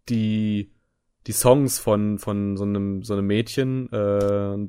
die 0.08 0.72
die 1.26 1.32
Songs 1.32 1.78
von 1.78 2.18
von 2.18 2.56
so 2.56 2.64
einem 2.64 3.02
so 3.02 3.14
einem 3.14 3.26
Mädchen. 3.26 3.92
Äh, 3.92 4.68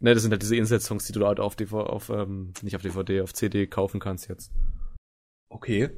ne, 0.00 0.14
das 0.14 0.22
sind 0.22 0.32
halt 0.32 0.42
diese 0.42 0.56
Insert-Songs, 0.56 1.06
die 1.06 1.12
du 1.12 1.26
halt 1.26 1.40
auf 1.40 1.56
DVD, 1.56 1.88
auf 1.88 2.10
ähm, 2.10 2.52
nicht 2.62 2.76
auf 2.76 2.82
DVD, 2.82 3.22
auf 3.22 3.34
CD 3.34 3.66
kaufen 3.66 4.00
kannst 4.00 4.28
jetzt. 4.28 4.52
Okay. 5.48 5.90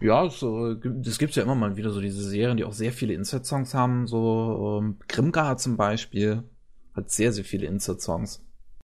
Ja, 0.00 0.28
so, 0.28 0.74
das 0.74 1.18
gibt's 1.18 1.36
ja 1.36 1.44
immer 1.44 1.54
mal 1.54 1.76
wieder 1.76 1.90
so 1.90 2.00
diese 2.00 2.22
Serien, 2.22 2.56
die 2.56 2.64
auch 2.64 2.72
sehr 2.72 2.92
viele 2.92 3.14
Insert-Songs 3.14 3.74
haben. 3.74 4.06
So 4.06 4.80
ähm, 4.82 4.98
Grimgar 5.08 5.56
zum 5.56 5.76
Beispiel 5.76 6.42
hat 6.94 7.10
sehr 7.10 7.32
sehr 7.32 7.44
viele 7.44 7.66
Insert-Songs 7.66 8.44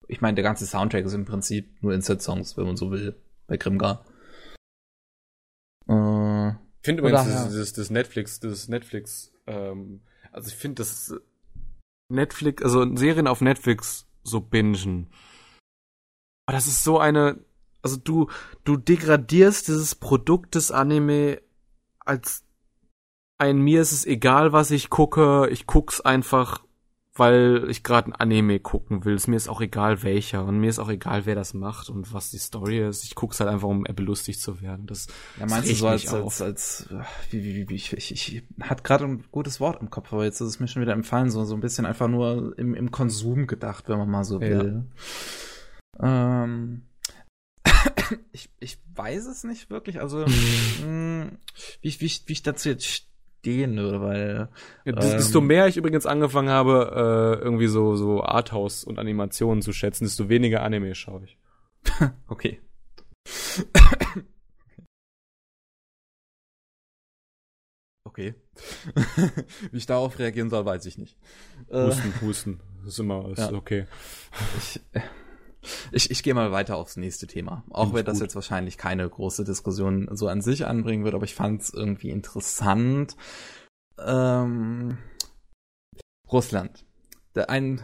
ich 0.08 0.22
meine, 0.22 0.36
der 0.36 0.44
ganze 0.44 0.66
Soundtrack 0.66 1.06
ist 1.06 1.14
im 1.14 1.26
Prinzip 1.26 1.82
nur 1.82 1.94
Insert-Songs, 1.94 2.58
wenn 2.58 2.66
man 2.66 2.78
so 2.78 2.92
will, 2.92 3.16
bei 3.48 3.58
Grimgar. 3.58 4.06
Äh, 5.88 6.50
ich 6.50 6.86
finde 6.86 7.02
übrigens 7.02 7.26
das, 7.26 7.54
das, 7.54 7.74
das, 7.74 7.90
Netflix, 7.90 8.40
das 8.40 8.68
Netflix, 8.68 9.34
ähm, 9.48 10.02
also 10.32 10.50
ich 10.50 10.56
finde 10.56 10.76
das 10.76 11.14
Netflix, 12.10 12.64
also 12.64 12.96
Serien 12.96 13.28
auf 13.28 13.42
Netflix 13.42 14.08
so 14.24 14.40
bingen. 14.40 15.10
Aber 16.46 16.56
das 16.56 16.68
ist 16.68 16.84
so 16.84 17.00
eine 17.00 17.44
also 17.84 17.98
du, 17.98 18.30
du 18.64 18.78
degradierst 18.78 19.68
dieses 19.68 19.94
Produkt 19.94 20.56
des 20.56 20.72
Anime 20.72 21.42
als 22.00 22.46
ein 23.38 23.60
mir 23.60 23.82
ist 23.82 23.92
es 23.92 24.06
egal, 24.06 24.54
was 24.54 24.72
ich 24.72 24.90
gucke, 24.90 25.50
ich 25.52 25.68
guck's 25.68 26.00
einfach, 26.00 26.64
weil 27.16 27.68
ich 27.70 27.84
gerade 27.84 28.10
ein 28.10 28.16
Anime 28.16 28.60
gucken 28.60 29.06
will. 29.06 29.20
Mir 29.28 29.36
ist 29.36 29.48
auch 29.48 29.62
egal 29.62 30.02
welcher 30.02 30.46
und 30.46 30.60
mir 30.60 30.70
ist 30.70 30.80
auch 30.80 30.90
egal, 30.90 31.28
wer 31.28 31.36
das 31.36 31.54
macht 31.54 31.90
und 31.90 32.12
was 32.12 32.32
die 32.32 32.40
Story 32.40 32.80
ist. 32.80 33.04
Ich 33.04 33.14
guck's 33.14 33.40
halt 33.40 33.52
einfach, 33.52 33.68
um 33.68 33.84
belustigt 33.84 34.42
zu 34.42 34.62
werden. 34.62 34.88
Das 34.88 35.06
ja, 35.40 35.46
meinst 35.46 35.70
du 35.70 35.76
so 35.76 35.88
als, 35.88 36.12
als, 36.12 36.42
als, 36.42 36.90
wie, 37.30 37.44
wie, 37.44 37.70
wie, 37.70 37.76
ich, 37.76 37.94
ich, 37.94 38.12
ich 38.12 38.44
hat 38.62 38.84
gerade 38.84 39.06
ein 39.06 39.24
gutes 39.32 39.60
Wort 39.60 39.80
im 39.82 39.92
Kopf, 39.92 40.12
aber 40.12 40.24
jetzt 40.24 40.42
ist 40.42 40.48
es 40.48 40.60
mir 40.60 40.68
schon 40.68 40.82
wieder 40.82 40.94
empfallen, 40.94 41.30
so, 41.30 41.46
so 41.46 41.54
ein 41.54 41.62
bisschen 41.62 41.86
einfach 41.86 42.08
nur 42.08 42.58
im, 42.58 42.74
im 42.74 42.90
Konsum 42.90 43.46
gedacht, 43.46 43.90
wenn 43.90 44.00
man 44.00 44.10
mal 44.10 44.24
so 44.24 44.42
will. 44.42 44.86
Ja. 46.02 46.44
Ähm, 46.44 46.88
ich, 48.32 48.50
ich 48.60 48.80
weiß 48.96 49.28
es 49.28 49.44
nicht 49.44 49.70
wirklich, 49.70 50.02
also 50.02 50.26
mh, 50.26 50.86
mm, 50.88 51.38
wie, 51.82 52.02
wie, 52.02 52.12
wie 52.26 52.34
ich 52.34 52.42
dazu 52.42 52.70
jetzt 52.70 53.13
stehen 53.44 53.76
würde, 53.76 54.02
weil 54.02 54.48
desto 54.86 55.40
ähm, 55.40 55.48
mehr 55.48 55.68
ich 55.68 55.76
übrigens 55.76 56.06
angefangen 56.06 56.48
habe, 56.50 57.38
äh, 57.42 57.44
irgendwie 57.44 57.68
so 57.68 57.98
so 57.98 58.24
Arthouse 58.24 58.86
und 58.86 59.00
Animationen 59.00 59.62
zu 59.62 59.74
schätzen, 59.74 60.06
desto 60.06 60.30
weniger 60.30 60.64
Anime 60.64 60.96
schaue 60.96 61.26
ich. 61.26 61.38
okay. 62.28 62.62
okay. 68.06 68.34
Wie 69.72 69.78
ich 69.78 69.88
darauf 69.88 70.18
reagieren 70.20 70.50
soll, 70.50 70.66
weiß 70.66 70.86
ich 70.86 70.98
nicht. 70.98 71.18
Husten, 71.70 72.14
husten. 72.22 72.60
Das 72.80 72.94
ist 72.94 73.00
immer 73.00 73.30
ist 73.30 73.40
ja. 73.40 73.52
okay. 73.52 73.88
Ich, 74.58 74.80
ich, 75.92 76.12
ich 76.12 76.24
gehe 76.24 76.34
mal 76.34 76.52
weiter 76.52 76.78
aufs 76.78 76.98
nächste 76.98 77.28
Thema. 77.28 77.64
Auch 77.70 77.94
wenn 77.94 78.06
das 78.06 78.20
jetzt 78.20 78.36
wahrscheinlich 78.36 78.78
keine 78.78 79.08
große 79.10 79.44
Diskussion 79.44 80.08
so 80.12 80.28
an 80.28 80.42
sich 80.42 80.66
anbringen 80.66 81.04
wird, 81.04 81.16
aber 81.16 81.26
ich 81.26 81.36
fand 81.36 81.62
es 81.62 81.74
irgendwie 81.74 82.10
interessant. 82.10 83.16
Ähm, 84.00 84.98
Russland. 86.32 86.86
Ein 87.36 87.82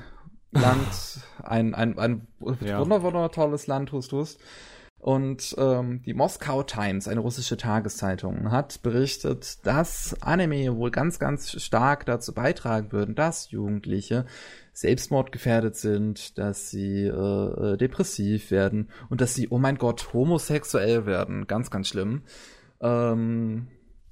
Land, 0.52 0.88
ein, 1.44 1.76
ein, 1.76 1.98
ein 1.98 2.28
ja. 2.62 2.80
wunder, 2.80 3.04
wunder 3.04 3.32
tolles 3.32 3.68
Land, 3.68 3.92
hust, 3.92 4.12
hust. 4.12 4.40
Und 5.00 5.56
ähm, 5.58 6.02
die 6.06 6.14
Moskau 6.14 6.62
Times, 6.62 7.08
eine 7.08 7.22
russische 7.22 7.56
Tageszeitung, 7.56 8.52
hat 8.52 8.82
berichtet, 8.84 9.66
dass 9.66 10.22
Anime 10.22 10.76
wohl 10.76 10.92
ganz, 10.92 11.20
ganz 11.20 11.62
stark 11.62 12.06
dazu 12.06 12.34
beitragen 12.34 12.92
würden, 12.92 13.16
dass 13.16 13.50
Jugendliche 13.50 14.26
selbstmordgefährdet 14.74 15.78
sind, 15.78 16.38
dass 16.38 16.70
sie 16.70 17.06
äh, 17.06 17.10
äh, 17.74 17.78
depressiv 17.78 18.52
werden 18.52 18.90
und 19.10 19.22
dass 19.22 19.36
sie, 19.36 19.48
oh 19.50 19.58
mein 19.58 19.78
Gott, 19.78 20.14
homosexuell 20.14 21.06
werden. 21.06 21.48
Ganz, 21.48 21.72
ganz 21.72 21.88
schlimm. 21.88 22.24
Ähm, 22.82 23.68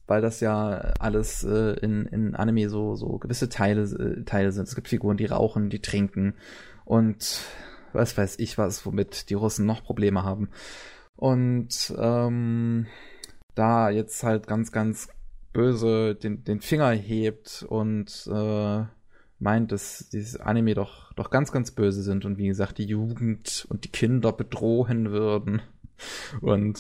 weil 0.08 0.22
das 0.22 0.40
ja 0.40 0.94
alles 1.00 1.44
äh, 1.44 1.74
in, 1.82 2.06
in 2.06 2.34
Anime 2.34 2.70
so, 2.70 2.96
so 2.96 3.18
gewisse 3.18 3.50
Teile, 3.50 3.82
äh, 3.82 4.24
Teile 4.24 4.54
sind. 4.54 4.68
Es 4.70 4.76
gibt 4.76 4.88
Figuren, 4.88 5.18
die 5.18 5.26
rauchen, 5.26 5.70
die 5.70 5.82
trinken 5.82 6.36
und 6.86 7.42
was 7.98 8.18
weiß 8.18 8.40
ich 8.40 8.58
was, 8.58 8.86
womit 8.86 9.30
die 9.30 9.34
Russen 9.34 9.66
noch 9.66 9.84
Probleme 9.84 10.24
haben. 10.24 10.50
Und 11.16 11.94
ähm, 11.98 12.88
da 13.56 13.90
jetzt 13.90 14.24
halt 14.24 14.48
ganz, 14.48 14.72
ganz 14.72 15.10
böse 15.52 16.16
den, 16.16 16.44
den 16.44 16.62
Finger 16.62 16.92
hebt 16.92 17.66
und 17.68 18.30
äh, 18.32 18.84
meint, 19.40 19.72
dass 19.72 20.10
dieses 20.10 20.40
Anime 20.40 20.76
doch, 20.76 21.12
doch 21.14 21.30
ganz, 21.30 21.52
ganz 21.52 21.72
böse 21.72 22.04
sind 22.04 22.26
und 22.26 22.38
wie 22.38 22.48
gesagt, 22.48 22.78
die 22.78 22.86
Jugend 22.86 23.66
und 23.70 23.84
die 23.84 23.92
Kinder 23.92 24.32
bedrohen 24.32 25.12
würden. 25.12 25.62
Und 26.42 26.80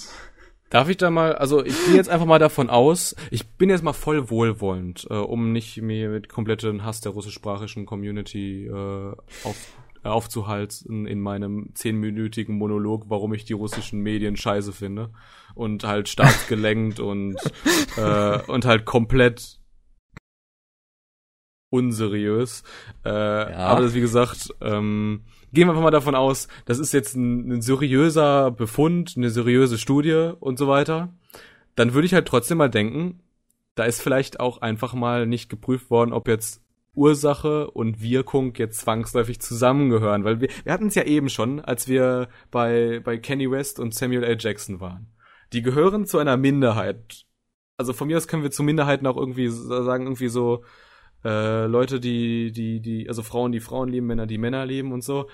Darf 0.69 0.89
ich 0.89 0.97
da 0.97 1.09
mal, 1.09 1.33
also 1.33 1.63
ich 1.63 1.85
gehe 1.85 1.95
jetzt 1.95 2.09
einfach 2.09 2.25
mal 2.25 2.39
davon 2.39 2.69
aus, 2.69 3.15
ich 3.31 3.47
bin 3.51 3.69
jetzt 3.69 3.83
mal 3.83 3.93
voll 3.93 4.29
wohlwollend, 4.29 5.07
äh, 5.09 5.13
um 5.13 5.53
nicht 5.53 5.81
mir 5.81 6.09
mit 6.09 6.27
kompletten 6.27 6.83
Hass 6.83 6.99
der 6.99 7.13
russischsprachigen 7.13 7.85
Community 7.85 8.65
äh, 8.67 9.15
auf, 9.45 9.73
aufzuhalten 10.07 11.05
in 11.05 11.19
meinem 11.19 11.69
zehnminütigen 11.73 12.57
Monolog, 12.57 13.05
warum 13.09 13.33
ich 13.33 13.45
die 13.45 13.53
russischen 13.53 14.01
Medien 14.01 14.35
scheiße 14.35 14.73
finde 14.73 15.11
und 15.55 15.83
halt 15.83 16.09
staatsgelenkt 16.09 16.99
und 16.99 17.35
äh, 17.97 18.39
und 18.47 18.65
halt 18.65 18.85
komplett 18.85 19.59
unseriös. 21.69 22.63
Äh, 23.05 23.09
ja. 23.09 23.57
Aber 23.57 23.81
das, 23.81 23.93
wie 23.93 24.01
gesagt, 24.01 24.53
ähm, 24.61 25.25
gehen 25.51 25.67
wir 25.67 25.71
einfach 25.71 25.83
mal 25.83 25.91
davon 25.91 26.15
aus, 26.15 26.47
das 26.65 26.79
ist 26.79 26.93
jetzt 26.93 27.15
ein, 27.15 27.51
ein 27.51 27.61
seriöser 27.61 28.51
Befund, 28.51 29.13
eine 29.17 29.29
seriöse 29.29 29.77
Studie 29.77 30.31
und 30.39 30.57
so 30.57 30.67
weiter. 30.67 31.13
Dann 31.75 31.93
würde 31.93 32.05
ich 32.05 32.13
halt 32.13 32.27
trotzdem 32.27 32.57
mal 32.57 32.69
denken, 32.69 33.21
da 33.75 33.83
ist 33.83 34.01
vielleicht 34.01 34.39
auch 34.39 34.61
einfach 34.61 34.93
mal 34.93 35.27
nicht 35.27 35.49
geprüft 35.49 35.89
worden, 35.89 36.13
ob 36.13 36.27
jetzt 36.27 36.63
Ursache 36.97 37.71
und 37.71 38.01
Wirkung 38.01 38.53
jetzt 38.55 38.81
zwangsläufig 38.81 39.39
zusammengehören, 39.39 40.23
weil 40.23 40.41
wir, 40.41 40.49
wir 40.63 40.73
hatten 40.73 40.87
es 40.87 40.95
ja 40.95 41.03
eben 41.03 41.29
schon, 41.29 41.59
als 41.59 41.87
wir 41.87 42.29
bei, 42.51 42.99
bei 43.03 43.17
Kenny 43.17 43.49
West 43.49 43.79
und 43.79 43.93
Samuel 43.93 44.23
L. 44.23 44.37
Jackson 44.39 44.79
waren. 44.79 45.07
Die 45.53 45.61
gehören 45.61 46.05
zu 46.05 46.17
einer 46.17 46.35
Minderheit. 46.35 47.25
Also 47.77 47.93
von 47.93 48.07
mir 48.07 48.17
aus 48.17 48.27
können 48.27 48.43
wir 48.43 48.51
zu 48.51 48.63
Minderheiten 48.63 49.07
auch 49.07 49.17
irgendwie 49.17 49.47
sagen, 49.49 50.05
irgendwie 50.05 50.29
so, 50.29 50.63
äh, 51.23 51.65
Leute, 51.65 51.99
die, 51.99 52.51
die, 52.51 52.79
die, 52.79 53.07
also 53.07 53.23
Frauen, 53.23 53.51
die 53.51 53.59
Frauen 53.59 53.89
lieben, 53.89 54.07
Männer, 54.07 54.27
die 54.27 54.37
Männer 54.37 54.65
lieben 54.65 54.91
und 54.91 55.03
so. 55.03 55.27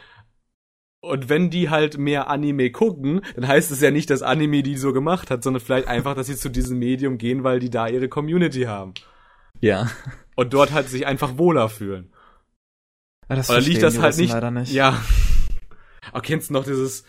Und 1.01 1.27
wenn 1.27 1.50
die 1.50 1.69
halt 1.69 1.98
mehr 1.98 2.30
Anime 2.30 2.72
gucken, 2.72 3.22
dann 3.35 3.48
heißt 3.48 3.72
es 3.72 3.82
ja 3.82 3.92
nicht, 3.92 4.09
dass 4.09 4.22
Anime 4.22 4.64
die 4.64 4.77
so 4.77 4.93
gemacht 4.93 5.30
hat, 5.30 5.43
sondern 5.43 5.61
vielleicht 5.61 5.88
einfach, 5.88 6.16
dass 6.16 6.27
sie 6.27 6.38
zu 6.38 6.50
diesem 6.50 6.80
Medium 6.80 7.17
gehen, 7.17 7.43
weil 7.43 7.59
die 7.59 7.69
da 7.69 7.88
ihre 7.88 8.08
Community 8.08 8.64
haben. 8.64 8.93
Ja. 9.59 9.90
Und 10.36 10.53
dort 10.53 10.72
halt 10.72 10.90
sich 10.90 11.06
einfach 11.06 11.38
wohler 11.38 11.70
fühlen. 11.70 12.12
Ja, 13.30 13.36
das 13.36 13.50
Oder 13.50 13.62
liegt 13.62 13.84
das 13.84 14.00
halt 14.00 14.18
nicht, 14.18 14.34
nicht. 14.52 14.74
Ja. 14.74 15.02
Aber 16.12 16.22
kennst 16.24 16.50
du 16.50 16.53
noch 16.53 16.66
dieses, 16.66 17.03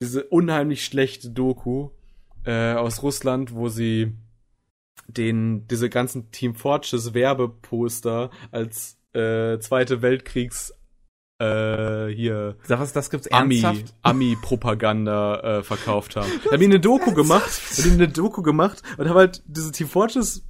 diese 0.00 0.24
unheimlich 0.24 0.84
schlechte 0.84 1.30
Doku 1.30 1.90
äh, 2.44 2.74
aus 2.74 3.02
Russland, 3.02 3.54
wo 3.54 3.68
sie 3.68 4.12
den 5.08 5.66
diese 5.68 5.90
ganzen 5.90 6.30
Team 6.30 6.54
Fortress 6.54 7.14
Werbeposter 7.14 8.30
als 8.50 8.98
äh, 9.12 9.58
Zweite 9.58 10.02
Weltkriegs 10.02 10.72
äh, 11.38 12.06
hier 12.08 12.56
Sag 12.62 12.80
was, 12.80 12.92
das 12.92 13.10
gibt's 13.10 13.30
Ami 13.32 13.64
Ami 14.02 14.36
Propaganda 14.40 15.58
äh, 15.58 15.62
verkauft 15.62 16.16
haben. 16.16 16.30
Da 16.44 16.52
haben 16.52 16.60
die 16.60 16.66
eine 16.66 16.80
Doku 16.80 17.12
gemacht, 17.12 17.60
da 17.76 17.82
haben 17.82 17.90
die 17.90 18.04
eine 18.04 18.08
Doku 18.08 18.42
gemacht 18.42 18.82
und 18.96 19.08
haben 19.08 19.16
halt 19.16 19.42
diese 19.46 19.72
Team 19.72 19.88
Fortress 19.88 20.42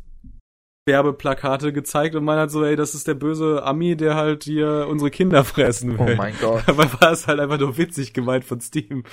Werbeplakate 0.87 1.73
gezeigt 1.73 2.15
und 2.15 2.25
man 2.25 2.39
hat 2.39 2.51
so, 2.51 2.65
ey, 2.65 2.77
das 2.77 2.95
ist 2.95 3.09
der 3.09 3.15
böse 3.15 3.63
Ami, 3.65 3.97
der 3.97 4.15
halt 4.17 4.45
hier 4.45 4.87
unsere 4.89 5.11
Kinder 5.11 5.45
fressen 5.45 5.99
will. 5.99 6.15
Oh 6.15 6.17
mein 6.17 6.35
Gott. 6.41 6.69
Aber 6.69 6.93
war 7.01 7.13
es 7.13 7.27
halt 7.27 7.41
einfach 7.41 7.59
nur 7.59 7.79
witzig 7.79 8.13
gemeint 8.13 8.45
von 8.45 8.61
Steam. 8.61 9.05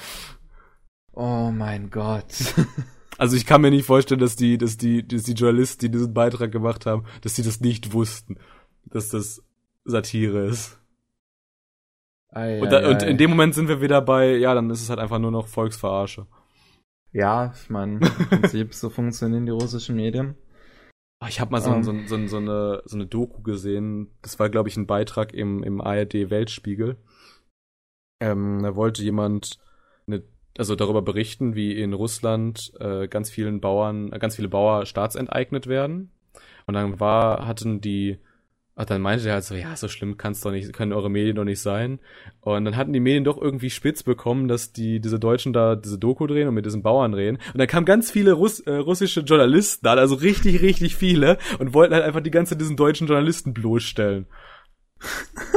Oh 1.14 1.52
mein 1.52 1.90
Gott. 1.90 2.56
Also 3.18 3.36
ich 3.36 3.46
kann 3.46 3.62
mir 3.62 3.70
nicht 3.70 3.86
vorstellen, 3.86 4.20
dass 4.20 4.36
die, 4.36 4.58
dass 4.58 4.78
die, 4.78 5.08
dass 5.08 5.24
die 5.24 5.34
Journalisten, 5.34 5.86
die 5.86 5.92
diesen 5.92 6.14
Beitrag 6.14 6.52
gemacht 6.52 6.88
haben, 6.88 7.06
dass 7.22 7.36
die 7.36 7.44
das 7.44 7.62
nicht 7.62 7.94
wussten, 7.94 8.38
dass 8.86 9.10
das 9.10 9.44
Satire 9.86 10.46
ist. 10.46 10.80
Ei, 12.30 12.62
und, 12.62 12.72
da, 12.72 12.80
ei, 12.80 12.90
und, 12.90 13.04
in 13.04 13.18
dem 13.18 13.30
Moment 13.30 13.54
sind 13.54 13.68
wir 13.68 13.80
wieder 13.80 14.02
bei, 14.02 14.38
ja, 14.38 14.56
dann 14.56 14.70
ist 14.72 14.82
es 14.82 14.90
halt 14.90 15.00
einfach 15.00 15.20
nur 15.20 15.30
noch 15.30 15.48
Volksverarsche. 15.48 16.26
Ja, 17.12 17.54
ich 17.54 17.70
meine, 17.70 18.00
im 18.00 18.28
Prinzip 18.28 18.74
so 18.74 18.90
funktionieren 18.90 19.46
die 19.46 19.52
russischen 19.52 19.98
Medien. 19.98 20.36
Ah, 21.22 21.28
ich 21.30 21.40
habe 21.40 21.52
mal 21.52 21.62
so, 21.62 21.70
um. 21.70 21.78
Ähm. 21.78 21.84
so, 21.84 21.94
so, 22.08 22.28
so, 22.28 22.38
eine, 22.38 22.82
so 22.86 22.98
eine 22.98 23.06
Doku 23.06 23.44
gesehen. 23.44 24.10
Das 24.24 24.40
war, 24.40 24.50
glaube 24.50 24.70
ich, 24.70 24.78
ein 24.78 24.88
Beitrag 24.88 25.34
im, 25.34 25.64
im 25.64 25.80
ARD 25.80 26.32
Weltspiegel. 26.32 26.98
Ähm, 28.20 28.62
da 28.64 28.76
wollte 28.76 29.04
jemand 29.04 29.60
eine 30.08 30.24
also 30.58 30.76
darüber 30.76 31.04
berichten, 31.04 31.56
wie 31.56 31.80
in 31.80 31.94
Russland 31.94 32.74
äh, 32.80 33.08
ganz 33.08 33.30
vielen 33.30 33.62
Bauern, 33.62 34.12
äh, 34.12 34.18
ganz 34.18 34.36
viele 34.36 34.50
Bauer 34.50 34.86
staatsenteignet 34.88 35.68
werden. 35.68 36.12
Und 36.66 36.74
dann 36.74 37.00
war, 37.00 37.46
hatten 37.48 37.82
die, 37.82 38.20
ach, 38.76 38.86
dann 38.86 39.02
meinte 39.02 39.28
er 39.28 39.36
halt 39.36 39.44
so, 39.44 39.56
ja, 39.56 39.76
so 39.76 39.88
schlimm 39.88 40.18
kann's 40.18 40.42
doch 40.42 40.52
nicht, 40.52 40.72
können 40.74 40.94
eure 40.94 41.10
Medien 41.10 41.36
doch 41.36 41.44
nicht 41.44 41.62
sein. 41.62 42.00
Und 42.42 42.66
dann 42.66 42.76
hatten 42.76 42.94
die 42.94 43.00
Medien 43.00 43.24
doch 43.24 43.40
irgendwie 43.40 43.70
spitz 43.70 44.04
bekommen, 44.04 44.48
dass 44.48 44.72
die, 44.72 45.00
diese 45.00 45.20
Deutschen 45.20 45.54
da 45.54 45.76
diese 45.76 46.00
Doku 46.00 46.28
drehen 46.28 46.48
und 46.48 46.54
mit 46.54 46.66
diesen 46.66 46.82
Bauern 46.82 47.14
reden. 47.14 47.38
Und 47.54 47.60
dann 47.60 47.68
kamen 47.68 47.86
ganz 47.86 48.12
viele 48.12 48.34
Russ, 48.34 48.60
äh, 48.62 48.76
russische 48.76 49.22
Journalisten 49.22 49.86
da, 49.86 49.94
also 49.94 50.16
richtig, 50.16 50.62
richtig 50.62 50.96
viele, 50.96 51.38
und 51.60 51.74
wollten 51.74 51.94
halt 51.94 52.04
einfach 52.04 52.22
die 52.22 52.32
ganze 52.32 52.56
diesen 52.56 52.78
deutschen 52.78 53.08
Journalisten 53.08 53.54
bloßstellen. 53.54 54.28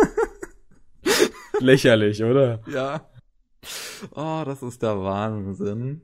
Lächerlich, 1.61 2.23
oder? 2.23 2.61
Ja. 2.67 3.09
Oh, 4.15 4.43
das 4.45 4.63
ist 4.63 4.83
der 4.83 5.01
Wahnsinn. 5.01 6.03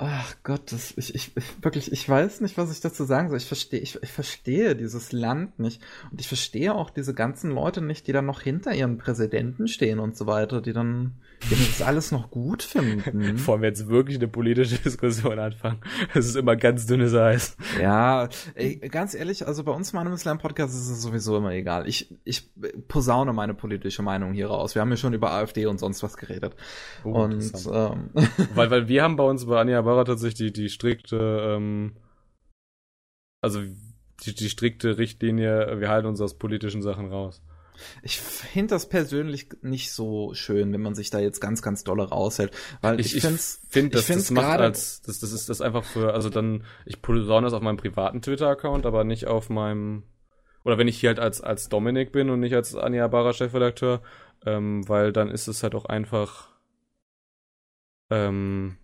Ach 0.00 0.36
Gott, 0.44 0.70
das, 0.70 0.94
ich, 0.96 1.12
ich, 1.12 1.36
ich, 1.36 1.44
wirklich, 1.64 1.90
ich 1.90 2.08
weiß 2.08 2.40
nicht, 2.40 2.56
was 2.56 2.70
ich 2.70 2.80
dazu 2.80 3.02
sagen 3.02 3.28
soll. 3.28 3.38
Ich 3.38 3.46
verstehe, 3.46 3.80
ich, 3.80 4.00
ich 4.00 4.12
verstehe 4.12 4.76
dieses 4.76 5.10
Land 5.10 5.58
nicht. 5.58 5.82
Und 6.12 6.20
ich 6.20 6.28
verstehe 6.28 6.72
auch 6.72 6.90
diese 6.90 7.14
ganzen 7.14 7.50
Leute 7.50 7.80
nicht, 7.80 8.06
die 8.06 8.12
dann 8.12 8.26
noch 8.26 8.40
hinter 8.40 8.72
ihren 8.72 8.96
Präsidenten 8.98 9.66
stehen 9.66 9.98
und 9.98 10.16
so 10.16 10.26
weiter, 10.26 10.62
die 10.62 10.72
dann 10.72 11.16
die 11.50 11.54
das 11.54 11.82
alles 11.82 12.12
noch 12.12 12.30
gut 12.30 12.62
finden. 12.62 13.38
Vor 13.38 13.54
allem 13.54 13.64
jetzt 13.64 13.88
wirklich 13.88 14.18
eine 14.18 14.28
politische 14.28 14.78
Diskussion 14.84 15.38
anfangen. 15.38 15.80
Das 16.14 16.26
ist 16.26 16.36
immer 16.36 16.56
ganz 16.56 16.86
dünnes 16.86 17.14
Eis. 17.14 17.56
Ja, 17.80 18.28
ey, 18.54 18.76
ganz 18.76 19.14
ehrlich, 19.14 19.46
also 19.46 19.64
bei 19.64 19.72
uns 19.72 19.92
meinem 19.92 20.12
Islam-Podcast 20.12 20.74
ist 20.74 20.88
es 20.88 21.02
sowieso 21.02 21.36
immer 21.36 21.52
egal. 21.52 21.88
Ich, 21.88 22.14
ich 22.24 22.50
posaune 22.88 23.32
meine 23.32 23.54
politische 23.54 24.02
Meinung 24.02 24.32
hier 24.32 24.48
raus. 24.48 24.74
Wir 24.74 24.82
haben 24.82 24.90
ja 24.90 24.96
schon 24.96 25.14
über 25.14 25.32
AfD 25.32 25.66
und 25.66 25.78
sonst 25.78 26.02
was 26.02 26.16
geredet. 26.16 26.54
Oh, 27.04 27.10
und 27.10 27.52
ähm, 27.72 28.10
weil, 28.54 28.70
weil 28.70 28.88
wir 28.88 29.02
haben 29.02 29.16
bei 29.16 29.24
uns 29.24 29.46
bei 29.46 29.60
Anja 29.60 29.84
Barra 29.88 30.04
tatsächlich 30.04 30.52
die, 30.52 30.62
die 30.62 30.68
strikte, 30.68 31.16
ähm, 31.56 31.96
also 33.40 33.62
die, 34.24 34.34
die 34.34 34.50
strikte 34.50 34.98
Richtlinie, 34.98 35.80
wir 35.80 35.88
halten 35.88 36.08
uns 36.08 36.20
aus 36.20 36.36
politischen 36.36 36.82
Sachen 36.82 37.10
raus. 37.10 37.42
Ich 38.02 38.20
finde 38.20 38.74
das 38.74 38.90
persönlich 38.90 39.48
nicht 39.62 39.92
so 39.92 40.34
schön, 40.34 40.74
wenn 40.74 40.82
man 40.82 40.94
sich 40.94 41.08
da 41.08 41.20
jetzt 41.20 41.40
ganz, 41.40 41.62
ganz 41.62 41.84
dolle 41.84 42.08
raushält. 42.08 42.52
Weil 42.82 43.00
ich, 43.00 43.16
ich 43.16 43.22
finde, 43.22 43.38
find, 43.38 43.94
das, 43.94 44.08
das 44.08 44.30
macht 44.30 44.60
als, 44.60 45.00
das, 45.00 45.20
das 45.20 45.32
ist 45.32 45.48
das 45.48 45.62
einfach 45.62 45.84
für, 45.84 46.12
also 46.12 46.28
dann, 46.28 46.64
ich 46.84 47.00
posaune 47.00 47.46
das 47.46 47.54
auf 47.54 47.62
meinem 47.62 47.78
privaten 47.78 48.20
Twitter-Account, 48.20 48.84
aber 48.84 49.04
nicht 49.04 49.26
auf 49.26 49.48
meinem, 49.48 50.02
oder 50.64 50.76
wenn 50.76 50.88
ich 50.88 51.00
hier 51.00 51.10
halt 51.10 51.20
als, 51.20 51.40
als 51.40 51.70
Dominik 51.70 52.12
bin 52.12 52.28
und 52.28 52.40
nicht 52.40 52.54
als 52.54 52.74
Anja 52.74 53.06
Barra 53.08 53.32
Chefredakteur, 53.32 54.02
ähm, 54.44 54.86
weil 54.86 55.12
dann 55.12 55.30
ist 55.30 55.48
es 55.48 55.62
halt 55.62 55.74
auch 55.74 55.86
einfach, 55.86 56.50
ähm, 58.10 58.76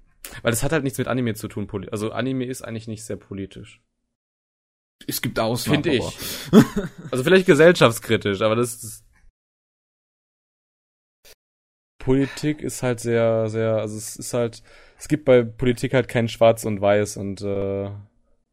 weil 0.43 0.53
das 0.53 0.63
hat 0.63 0.73
halt 0.73 0.85
nichts 0.85 0.99
mit 0.99 1.09
Anime 1.09 1.35
zu 1.35 1.49
tun. 1.49 1.69
Also 1.91 2.13
Anime 2.13 2.45
ist 2.45 2.63
eigentlich 2.63 2.89
nicht 2.89 3.05
sehr 3.05 3.17
politisch. 3.17 3.83
Es 5.07 5.21
gibt 5.21 5.39
Ausnahmen. 5.39 5.83
Finde 5.83 5.99
ich. 5.99 6.19
also 7.11 7.25
vielleicht 7.25 7.47
gesellschaftskritisch, 7.47 8.41
aber 8.41 8.57
das, 8.57 8.81
das 8.81 9.05
Politik 11.99 12.61
ist 12.61 12.83
halt 12.83 13.01
sehr, 13.01 13.49
sehr, 13.49 13.77
also 13.77 13.97
es 13.97 14.17
ist 14.17 14.35
halt, 14.35 14.63
es 14.99 15.09
gibt 15.09 15.25
bei 15.25 15.43
Politik 15.43 15.95
halt 15.95 16.09
kein 16.09 16.29
Schwarz 16.29 16.65
und 16.65 16.81
Weiß 16.81 17.17
und 17.17 17.41
äh, 17.41 17.91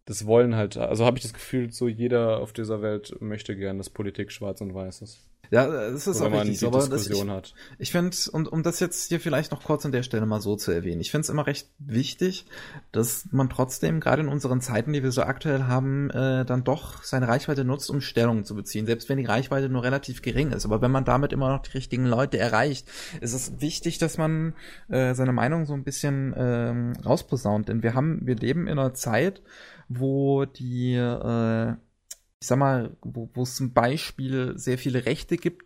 das 0.06 0.26
wollen 0.26 0.56
halt, 0.56 0.78
also 0.78 1.06
habe 1.06 1.18
ich 1.18 1.24
das 1.24 1.34
Gefühl, 1.34 1.72
so 1.72 1.88
jeder 1.88 2.40
auf 2.40 2.54
dieser 2.54 2.82
Welt 2.82 3.16
möchte 3.22 3.56
gern, 3.56 3.78
dass 3.78 3.90
Politik 3.90 4.32
schwarz 4.32 4.62
und 4.62 4.74
weiß 4.74 5.02
ist. 5.02 5.31
Ja, 5.52 5.68
das 5.68 6.08
ist 6.08 6.22
auch 6.22 6.32
richtig, 6.32 6.66
aber 6.66 6.88
das, 6.88 7.08
ich, 7.08 7.28
hat. 7.28 7.54
ich 7.78 7.92
finde, 7.92 8.16
und 8.32 8.48
um 8.48 8.64
das 8.64 8.80
jetzt 8.80 9.10
hier 9.10 9.20
vielleicht 9.20 9.52
noch 9.52 9.66
kurz 9.66 9.86
an 9.86 9.92
der 9.92 10.02
Stelle 10.02 10.26
mal 10.26 10.40
so 10.40 10.56
zu 10.56 10.72
erwähnen, 10.72 11.02
ich 11.02 11.12
finde 11.12 11.24
es 11.24 11.30
immer 11.30 11.46
recht 11.46 11.70
wichtig, 11.78 12.46
dass 12.94 13.28
man 13.32 13.50
trotzdem, 13.50 14.00
gerade 14.00 14.22
in 14.22 14.30
unseren 14.30 14.62
Zeiten, 14.62 14.94
die 14.94 15.04
wir 15.04 15.12
so 15.12 15.24
aktuell 15.24 15.64
haben, 15.64 16.10
äh, 16.12 16.46
dann 16.46 16.64
doch 16.64 17.04
seine 17.04 17.28
Reichweite 17.28 17.66
nutzt, 17.66 17.90
um 17.90 18.00
Stellung 18.00 18.46
zu 18.46 18.56
beziehen, 18.56 18.86
selbst 18.86 19.10
wenn 19.10 19.18
die 19.18 19.26
Reichweite 19.26 19.68
nur 19.68 19.84
relativ 19.84 20.22
gering 20.22 20.54
ist. 20.54 20.64
Aber 20.64 20.82
wenn 20.82 20.92
man 20.92 21.04
damit 21.04 21.34
immer 21.34 21.50
noch 21.50 21.64
die 21.64 21.72
richtigen 21.72 22.06
Leute 22.06 22.38
erreicht, 22.38 22.88
ist 23.20 23.34
es 23.34 23.60
wichtig, 23.60 23.98
dass 23.98 24.18
man 24.18 24.54
äh, 24.88 25.14
seine 25.16 25.34
Meinung 25.34 25.66
so 25.66 25.74
ein 25.74 25.84
bisschen 25.84 26.34
ähm, 26.38 26.94
rausposaunt. 27.06 27.68
Denn 27.68 27.84
wir 27.84 27.94
haben, 27.94 28.22
wir 28.24 28.38
leben 28.38 28.68
in 28.68 28.80
einer 28.80 28.94
Zeit, 28.94 29.42
wo 29.90 30.46
die 30.46 30.94
äh, 30.96 31.74
ich 32.42 32.48
sag 32.48 32.58
mal, 32.58 32.90
wo, 33.04 33.30
wo 33.34 33.44
es 33.44 33.56
zum 33.56 33.72
Beispiel 33.72 34.54
sehr 34.58 34.80
viele 34.80 35.06
Rechte 35.06 35.38
gibt, 35.38 35.64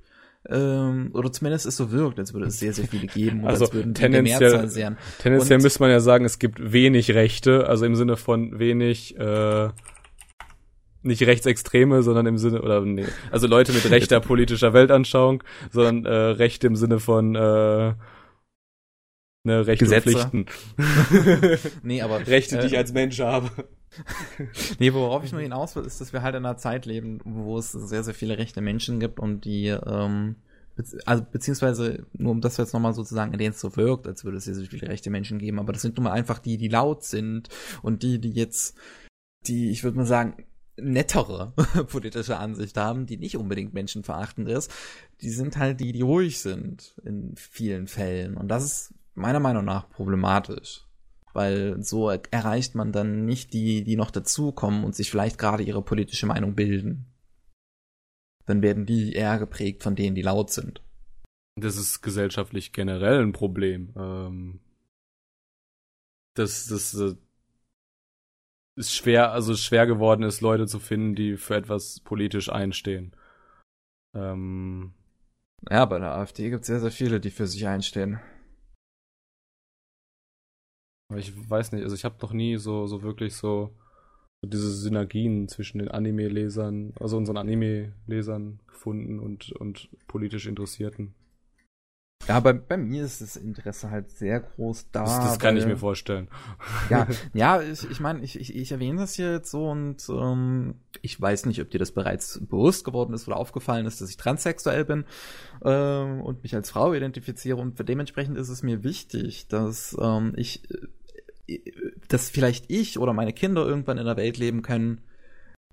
ähm, 0.47 1.09
oder 1.13 1.31
zumindest 1.31 1.65
es 1.65 1.77
so 1.77 1.91
wirkt, 1.91 2.19
als 2.19 2.33
würde 2.33 2.47
es 2.47 2.59
sehr, 2.59 2.73
sehr 2.73 2.87
viele 2.87 3.07
geben 3.07 3.41
oder 3.41 3.49
also 3.51 3.65
als 3.65 3.73
würden 3.73 3.93
die 3.93 4.01
tendenziell, 4.01 4.67
sehr. 4.69 4.95
Tendenziell 5.19 5.59
müsste 5.59 5.79
man 5.79 5.89
ja 5.89 5.99
sagen, 6.01 6.25
es 6.25 6.37
gibt 6.37 6.71
wenig 6.71 7.11
Rechte, 7.15 7.67
also 7.67 7.85
im 7.85 7.95
Sinne 7.95 8.17
von 8.17 8.59
wenig 8.59 9.17
äh, 9.17 9.69
nicht 11.01 11.23
Rechtsextreme, 11.23 12.03
sondern 12.03 12.25
im 12.25 12.37
Sinne, 12.37 12.61
oder 12.61 12.81
nee, 12.81 13.05
also 13.31 13.47
Leute 13.47 13.71
mit 13.71 13.89
rechter 13.89 14.19
politischer 14.21 14.73
Weltanschauung, 14.73 15.43
sondern 15.71 16.05
äh, 16.05 16.13
Rechte 16.13 16.67
im 16.67 16.75
Sinne 16.75 16.99
von 16.99 17.35
äh, 17.35 17.93
ne, 19.45 19.65
Rechte 19.65 19.85
Gesetze. 19.85 20.29
und 20.31 20.49
Pflichten. 20.49 21.79
nee, 21.83 22.01
aber 22.01 22.25
Rechte, 22.27 22.57
die 22.59 22.67
ich 22.67 22.73
äh, 22.73 22.77
als 22.77 22.93
Mensch 22.93 23.19
habe. 23.19 23.49
nee, 24.79 24.93
worauf 24.93 25.23
ich 25.23 25.31
nur 25.31 25.41
hinaus 25.41 25.75
will, 25.75 25.85
ist, 25.85 26.01
dass 26.01 26.13
wir 26.13 26.21
halt 26.21 26.35
in 26.35 26.45
einer 26.45 26.57
Zeit 26.57 26.85
leben, 26.85 27.19
wo 27.23 27.57
es 27.57 27.71
sehr, 27.71 28.03
sehr 28.03 28.13
viele 28.13 28.37
rechte 28.37 28.61
Menschen 28.61 28.99
gibt 28.99 29.19
und 29.19 29.45
die, 29.45 29.67
ähm, 29.67 30.35
also 31.05 31.23
beziehungsweise, 31.31 32.05
nur 32.13 32.31
um 32.31 32.41
das 32.41 32.57
jetzt 32.57 32.73
nochmal 32.73 32.93
sozusagen, 32.93 33.31
in 33.31 33.39
denen 33.39 33.53
es 33.53 33.61
so 33.61 33.77
wirkt, 33.77 34.07
als 34.07 34.25
würde 34.25 34.37
es 34.37 34.45
sehr, 34.45 34.55
sehr 34.55 34.65
viele 34.65 34.89
rechte 34.89 35.09
Menschen 35.09 35.39
geben, 35.39 35.59
aber 35.59 35.71
das 35.71 35.81
sind 35.81 35.97
nun 35.97 36.05
mal 36.05 36.11
einfach 36.11 36.39
die, 36.39 36.57
die 36.57 36.67
laut 36.67 37.03
sind 37.03 37.49
und 37.81 38.03
die, 38.03 38.19
die 38.19 38.31
jetzt, 38.31 38.75
die, 39.47 39.69
ich 39.71 39.83
würde 39.83 39.97
mal 39.97 40.05
sagen, 40.05 40.45
nettere 40.77 41.53
politische 41.87 42.37
Ansicht 42.37 42.75
haben, 42.77 43.05
die 43.05 43.17
nicht 43.17 43.37
unbedingt 43.37 43.73
menschenverachtend 43.73 44.49
ist, 44.49 44.71
die 45.21 45.29
sind 45.29 45.57
halt 45.57 45.79
die, 45.79 45.93
die 45.93 46.01
ruhig 46.01 46.39
sind 46.39 46.95
in 47.05 47.35
vielen 47.37 47.87
Fällen. 47.87 48.35
Und 48.35 48.49
das 48.49 48.65
ist 48.65 48.93
meiner 49.15 49.39
Meinung 49.39 49.65
nach 49.65 49.89
problematisch 49.89 50.85
weil 51.35 51.83
so 51.83 52.09
erreicht 52.09 52.75
man 52.75 52.93
dann 52.93 53.25
nicht 53.25 53.51
die, 53.51 53.83
die 53.83 53.97
noch 53.97 54.09
dazukommen 54.09 54.85
und 54.85 54.95
sich 54.95 55.11
vielleicht 55.11 55.37
gerade 55.37 55.63
ihre 55.63 55.81
politische 55.81 56.25
Meinung 56.25 56.55
bilden. 56.55 57.07
Dann 58.45 58.61
werden 58.61 58.85
die 58.85 59.11
eher 59.11 59.37
geprägt 59.37 59.83
von 59.83 59.97
denen, 59.97 60.15
die 60.15 60.21
laut 60.21 60.49
sind. 60.49 60.81
Das 61.59 61.75
ist 61.75 62.01
gesellschaftlich 62.01 62.71
generell 62.71 63.21
ein 63.21 63.33
Problem. 63.33 63.93
Ähm, 63.97 64.59
das, 66.35 66.67
das 66.67 66.93
äh, 66.93 67.15
ist 68.77 68.93
schwer, 68.93 69.33
also 69.33 69.55
schwer 69.55 69.87
geworden 69.87 70.23
ist, 70.23 70.39
Leute 70.39 70.67
zu 70.67 70.79
finden, 70.79 71.15
die 71.15 71.35
für 71.35 71.55
etwas 71.55 71.99
politisch 71.99 72.49
einstehen. 72.49 73.13
Ähm, 74.13 74.93
ja, 75.69 75.83
bei 75.83 75.99
der 75.99 76.13
AfD 76.15 76.49
gibt 76.49 76.61
es 76.61 76.67
sehr, 76.67 76.79
sehr 76.79 76.91
viele, 76.91 77.19
die 77.19 77.31
für 77.31 77.47
sich 77.47 77.67
einstehen. 77.67 78.21
Aber 81.09 81.19
ich 81.19 81.49
weiß 81.49 81.71
nicht, 81.71 81.83
also 81.83 81.95
ich 81.95 82.05
habe 82.05 82.15
noch 82.21 82.33
nie 82.33 82.57
so, 82.57 82.87
so 82.87 83.03
wirklich 83.03 83.35
so, 83.35 83.75
so 84.41 84.49
diese 84.49 84.71
Synergien 84.71 85.47
zwischen 85.47 85.79
den 85.79 85.89
Anime-Lesern, 85.89 86.93
also 86.99 87.17
unseren 87.17 87.37
Anime-Lesern 87.37 88.59
gefunden 88.67 89.19
und, 89.19 89.51
und 89.53 89.89
politisch 90.07 90.47
Interessierten. 90.47 91.13
Ja, 92.27 92.39
bei, 92.39 92.53
bei 92.53 92.77
mir 92.77 93.03
ist 93.03 93.21
das 93.21 93.35
Interesse 93.35 93.91
halt 93.91 94.09
sehr 94.09 94.39
groß 94.39 94.87
da. 94.91 95.03
Das, 95.03 95.19
das 95.19 95.39
kann 95.39 95.57
ich 95.57 95.65
mir 95.65 95.77
vorstellen. 95.77 96.27
Ja, 96.89 97.07
ja 97.33 97.61
ich, 97.61 97.89
ich 97.89 97.99
meine, 97.99 98.23
ich, 98.23 98.39
ich, 98.39 98.55
ich 98.55 98.71
erwähne 98.71 98.99
das 98.99 99.13
hier 99.13 99.31
jetzt 99.31 99.51
so 99.51 99.69
und 99.69 99.97
ähm, 100.09 100.75
ich 101.01 101.19
weiß 101.19 101.45
nicht, 101.45 101.61
ob 101.61 101.69
dir 101.69 101.77
das 101.77 101.91
bereits 101.91 102.39
bewusst 102.43 102.83
geworden 102.83 103.13
ist 103.13 103.27
oder 103.27 103.37
aufgefallen 103.37 103.85
ist, 103.85 104.01
dass 104.01 104.09
ich 104.09 104.17
transsexuell 104.17 104.85
bin 104.85 105.05
ähm, 105.63 106.21
und 106.21 106.41
mich 106.41 106.55
als 106.55 106.71
Frau 106.71 106.93
identifiziere 106.93 107.57
und 107.57 107.77
dementsprechend 107.87 108.37
ist 108.37 108.49
es 108.49 108.63
mir 108.63 108.83
wichtig, 108.83 109.47
dass 109.47 109.95
ähm, 109.99 110.33
ich, 110.35 110.63
äh, 111.47 111.59
dass 112.07 112.29
vielleicht 112.29 112.65
ich 112.69 112.97
oder 112.97 113.13
meine 113.13 113.33
Kinder 113.33 113.65
irgendwann 113.65 113.97
in 113.97 114.07
einer 114.07 114.17
Welt 114.17 114.37
leben 114.37 114.63
können, 114.63 115.01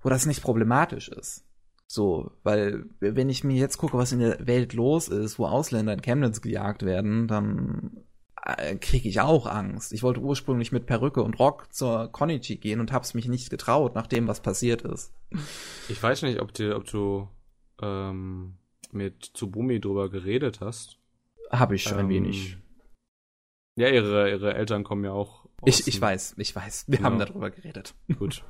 wo 0.02 0.10
das 0.10 0.26
nicht 0.26 0.42
problematisch 0.42 1.08
ist. 1.08 1.44
So, 1.92 2.30
weil 2.42 2.86
wenn 3.00 3.28
ich 3.28 3.44
mir 3.44 3.54
jetzt 3.54 3.76
gucke, 3.76 3.98
was 3.98 4.12
in 4.12 4.20
der 4.20 4.46
Welt 4.46 4.72
los 4.72 5.08
ist, 5.08 5.38
wo 5.38 5.44
Ausländer 5.44 5.92
in 5.92 6.00
Chemnitz 6.00 6.40
gejagt 6.40 6.86
werden, 6.86 7.28
dann 7.28 8.02
äh, 8.46 8.76
kriege 8.76 9.10
ich 9.10 9.20
auch 9.20 9.44
Angst. 9.44 9.92
Ich 9.92 10.02
wollte 10.02 10.20
ursprünglich 10.20 10.72
mit 10.72 10.86
Perücke 10.86 11.22
und 11.22 11.38
Rock 11.38 11.70
zur 11.70 12.10
Konichi 12.10 12.56
gehen 12.56 12.80
und 12.80 12.92
hab's 12.92 13.12
mich 13.12 13.28
nicht 13.28 13.50
getraut, 13.50 13.94
nach 13.94 14.06
dem, 14.06 14.26
was 14.26 14.40
passiert 14.40 14.80
ist. 14.80 15.12
Ich 15.90 16.02
weiß 16.02 16.22
nicht, 16.22 16.40
ob, 16.40 16.54
dir, 16.54 16.76
ob 16.76 16.86
du 16.86 17.28
ähm, 17.82 18.54
mit 18.90 19.34
Tsubumi 19.34 19.78
drüber 19.78 20.08
geredet 20.08 20.62
hast. 20.62 20.98
Habe 21.50 21.74
ich 21.74 21.90
ähm, 21.90 21.98
ein 21.98 22.08
wenig. 22.08 22.56
Ja, 23.76 23.90
ihre, 23.90 24.30
ihre 24.30 24.54
Eltern 24.54 24.82
kommen 24.82 25.04
ja 25.04 25.12
auch. 25.12 25.44
Ich, 25.66 25.86
ich 25.86 26.00
weiß, 26.00 26.36
ich 26.38 26.56
weiß. 26.56 26.86
Wir 26.88 26.96
genau. 26.96 27.10
haben 27.10 27.18
darüber 27.18 27.50
geredet. 27.50 27.94
Gut. 28.18 28.42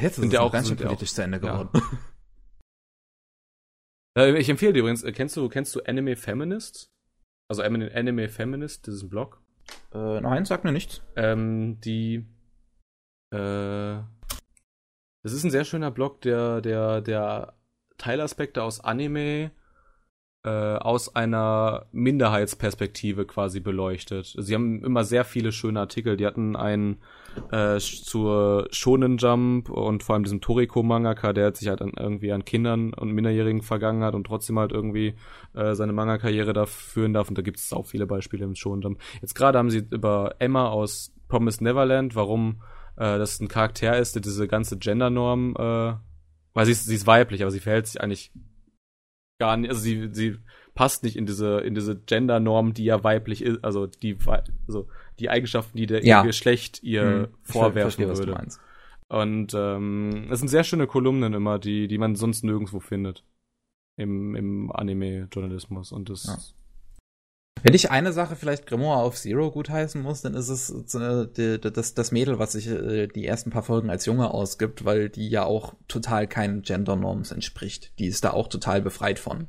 Jetzt 0.00 0.18
ist 0.18 0.32
es 0.32 0.38
auch 0.38 0.52
ganz 0.52 0.68
schön 0.68 0.76
politisch 0.76 1.12
zu 1.12 1.22
Ende 1.22 1.40
geworden. 1.40 1.70
Ja. 4.16 4.26
ich 4.34 4.48
empfehle 4.48 4.72
dir 4.72 4.80
übrigens, 4.80 5.02
äh, 5.02 5.12
kennst 5.12 5.36
du, 5.36 5.48
kennst 5.48 5.74
du 5.74 5.80
Anime 5.82 6.16
Feminist? 6.16 6.90
Also 7.48 7.62
Anime 7.62 8.28
Feminist, 8.28 8.86
dieses 8.86 9.08
Blog? 9.08 9.40
Äh, 9.92 10.20
nein, 10.20 10.44
sag 10.44 10.64
mir 10.64 10.72
nichts. 10.72 11.02
Ähm, 11.16 11.80
die, 11.80 12.26
äh, 13.30 13.98
das 15.22 15.32
ist 15.32 15.44
ein 15.44 15.50
sehr 15.50 15.64
schöner 15.64 15.90
Blog, 15.90 16.20
der, 16.22 16.60
der, 16.60 17.00
der 17.00 17.54
Teilaspekte 17.98 18.62
aus 18.62 18.80
Anime 18.80 19.50
äh, 20.44 20.76
aus 20.76 21.14
einer 21.14 21.86
Minderheitsperspektive 21.92 23.26
quasi 23.26 23.60
beleuchtet. 23.60 24.34
Sie 24.38 24.54
haben 24.54 24.84
immer 24.84 25.04
sehr 25.04 25.24
viele 25.24 25.50
schöne 25.50 25.80
Artikel. 25.80 26.16
Die 26.16 26.26
hatten 26.26 26.54
einen 26.54 27.00
äh, 27.52 27.78
zur 27.78 28.68
Shonen 28.70 29.18
Jump 29.18 29.68
und 29.68 30.02
vor 30.02 30.14
allem 30.14 30.24
diesem 30.24 30.40
Toriko 30.40 30.82
Mangaka, 30.82 31.32
der 31.32 31.54
sich 31.54 31.68
halt 31.68 31.82
an, 31.82 31.92
irgendwie 31.96 32.32
an 32.32 32.44
Kindern 32.44 32.92
und 32.94 33.12
Minderjährigen 33.12 33.62
vergangen 33.62 34.02
hat 34.02 34.14
und 34.14 34.24
trotzdem 34.24 34.58
halt 34.58 34.72
irgendwie 34.72 35.14
äh, 35.54 35.74
seine 35.74 35.92
Manga-Karriere 35.92 36.52
da 36.52 36.66
führen 36.66 37.12
darf. 37.12 37.28
Und 37.28 37.38
da 37.38 37.42
gibt 37.42 37.58
es 37.58 37.72
auch 37.72 37.86
viele 37.86 38.06
Beispiele 38.06 38.44
im 38.44 38.54
Shonen 38.54 38.82
Jump. 38.82 39.00
Jetzt 39.20 39.34
gerade 39.34 39.58
haben 39.58 39.70
sie 39.70 39.86
über 39.90 40.36
Emma 40.38 40.68
aus 40.68 41.14
Promised 41.28 41.60
Neverland, 41.60 42.14
warum 42.14 42.62
äh, 42.96 43.18
das 43.18 43.40
ein 43.40 43.48
Charakter 43.48 43.98
ist, 43.98 44.14
der 44.14 44.22
diese 44.22 44.48
ganze 44.48 44.78
Gendernorm, 44.78 45.54
äh, 45.58 45.94
weil 46.54 46.66
sie 46.66 46.72
ist, 46.72 46.86
sie 46.86 46.94
ist 46.94 47.06
weiblich, 47.06 47.42
aber 47.42 47.50
sie 47.50 47.60
verhält 47.60 47.86
sich 47.86 48.00
eigentlich 48.00 48.32
gar 49.38 49.56
nicht, 49.56 49.70
also 49.70 49.82
sie, 49.82 50.08
sie 50.12 50.38
passt 50.74 51.02
nicht 51.02 51.16
in 51.16 51.26
diese, 51.26 51.58
in 51.60 51.74
diese 51.74 51.96
Gendernorm, 51.96 52.74
die 52.74 52.84
ja 52.84 53.02
weiblich 53.04 53.42
ist, 53.42 53.64
also 53.64 53.86
die, 53.86 54.16
also 54.66 54.88
die 55.18 55.30
Eigenschaften, 55.30 55.76
die 55.76 55.86
der 55.86 56.04
ja. 56.04 56.20
ihr 56.20 56.26
Geschlecht 56.26 56.82
ihr 56.82 57.02
hm, 57.02 57.28
vorwerfen 57.42 58.06
verstehe, 58.06 58.08
würde. 58.08 58.46
Und 59.08 59.54
ähm, 59.54 60.28
es 60.30 60.40
sind 60.40 60.48
sehr 60.48 60.64
schöne 60.64 60.86
Kolumnen 60.86 61.32
immer, 61.32 61.58
die, 61.58 61.88
die 61.88 61.98
man 61.98 62.16
sonst 62.16 62.42
nirgendwo 62.42 62.80
findet 62.80 63.24
im, 63.96 64.34
im 64.34 64.72
Anime-Journalismus. 64.72 65.92
Und 65.92 66.10
das 66.10 66.26
ja. 66.26 66.36
Wenn 67.62 67.74
ich 67.74 67.90
eine 67.90 68.12
Sache 68.12 68.36
vielleicht 68.36 68.66
Grimoire 68.66 69.02
auf 69.02 69.16
Zero 69.16 69.50
gutheißen 69.50 70.02
muss, 70.02 70.20
dann 70.20 70.34
ist 70.34 70.50
es 70.50 70.70
äh, 70.94 71.58
das, 71.58 71.94
das 71.94 72.12
Mädel, 72.12 72.38
was 72.38 72.52
sich 72.52 72.68
äh, 72.68 73.06
die 73.06 73.26
ersten 73.26 73.50
paar 73.50 73.62
Folgen 73.62 73.90
als 73.90 74.06
Junge 74.06 74.30
ausgibt, 74.30 74.84
weil 74.84 75.08
die 75.08 75.28
ja 75.28 75.44
auch 75.44 75.74
total 75.88 76.28
keinen 76.28 76.62
Gender-Norms 76.62 77.32
entspricht. 77.32 77.98
Die 77.98 78.06
ist 78.06 78.24
da 78.24 78.30
auch 78.30 78.48
total 78.48 78.82
befreit 78.82 79.18
von. 79.18 79.48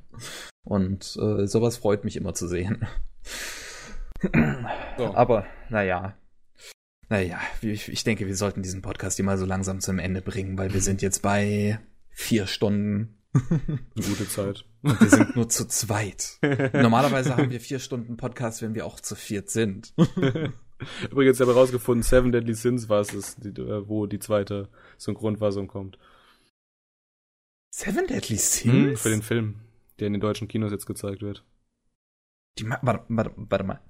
Und 0.63 1.17
äh, 1.21 1.47
sowas 1.47 1.77
freut 1.77 2.05
mich 2.05 2.15
immer 2.15 2.33
zu 2.33 2.47
sehen. 2.47 2.87
So. 4.97 5.15
Aber, 5.15 5.45
naja. 5.69 6.17
Naja, 7.09 7.39
ich, 7.61 7.87
ich 7.87 8.03
denke, 8.03 8.27
wir 8.27 8.35
sollten 8.35 8.63
diesen 8.63 8.81
Podcast 8.81 9.15
hier 9.17 9.25
mal 9.25 9.37
so 9.37 9.45
langsam 9.45 9.79
zum 9.79 9.99
Ende 9.99 10.21
bringen, 10.21 10.57
weil 10.57 10.73
wir 10.73 10.81
sind 10.81 11.01
jetzt 11.01 11.21
bei 11.21 11.79
vier 12.09 12.47
Stunden 12.47 13.17
eine 13.33 13.79
gute 13.95 14.27
Zeit. 14.27 14.65
Und 14.81 14.99
wir 14.99 15.09
sind 15.09 15.35
nur 15.35 15.49
zu 15.49 15.67
zweit. 15.67 16.39
Normalerweise 16.73 17.35
haben 17.35 17.49
wir 17.49 17.61
vier 17.61 17.79
Stunden 17.79 18.17
Podcast, 18.17 18.61
wenn 18.61 18.75
wir 18.75 18.85
auch 18.85 18.99
zu 18.99 19.15
viert 19.15 19.49
sind. 19.49 19.93
Übrigens 21.09 21.39
habe 21.39 21.51
ich 21.51 21.55
herausgefunden, 21.55 22.03
Seven 22.03 22.31
Deadly 22.31 22.53
Sins 22.53 22.87
war 22.89 23.01
es, 23.01 23.35
die, 23.37 23.49
äh, 23.49 23.87
wo 23.87 24.05
die 24.05 24.19
zweite 24.19 24.69
Synchronfassung 24.97 25.67
kommt. 25.67 25.97
Seven 27.71 28.07
Deadly 28.07 28.37
Sins? 28.37 28.73
Hm, 28.73 28.97
für 28.97 29.09
den 29.09 29.21
Film, 29.21 29.61
der 29.99 30.07
in 30.07 30.13
den 30.13 30.21
deutschen 30.21 30.47
Kinos 30.47 30.71
jetzt 30.71 30.85
gezeigt 30.85 31.21
wird. 31.21 31.43
Die, 32.59 32.69
warte, 32.69 33.05
warte, 33.07 33.31
warte 33.35 33.63
mal. 33.63 33.81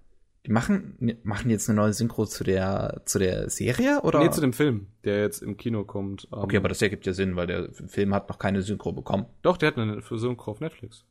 Die 0.47 0.53
machen, 0.53 1.19
machen 1.23 1.51
jetzt 1.51 1.69
eine 1.69 1.75
neue 1.75 1.91
Synchro 1.91 2.25
zu 2.25 2.45
der, 2.45 3.01
zu 3.03 3.19
der 3.19 3.49
Serie, 3.49 3.99
oder? 4.03 4.19
Nee, 4.19 4.29
zu 4.29 4.39
dem 4.39 4.53
Film, 4.53 4.87
der 5.03 5.19
jetzt 5.19 5.43
im 5.43 5.57
Kino 5.57 5.83
kommt. 5.83 6.25
Um 6.31 6.39
okay, 6.39 6.55
aber 6.55 6.69
das 6.69 6.81
ergibt 6.81 7.05
ja 7.05 7.11
Sinn, 7.11 7.35
weil 7.35 7.47
der 7.47 7.73
Film 7.73 8.13
hat 8.13 8.29
noch 8.29 8.39
keine 8.39 8.61
Synchro 8.61 8.93
bekommen. 8.93 9.25
Doch, 9.41 9.57
der 9.57 9.67
hat 9.67 9.77
eine 9.77 10.01
Synchro 10.01 10.51
auf 10.51 10.61
Netflix. 10.61 11.03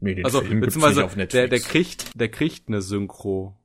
Nee, 0.00 0.16
den 0.16 0.24
also, 0.24 0.40
Film 0.40 0.60
beziehungsweise 0.60 1.04
auf 1.04 1.14
Netflix. 1.14 1.32
Der, 1.32 1.48
der 1.48 1.60
kriegt, 1.60 2.20
der 2.20 2.28
kriegt 2.28 2.66
eine 2.66 2.82
Synchro. 2.82 3.56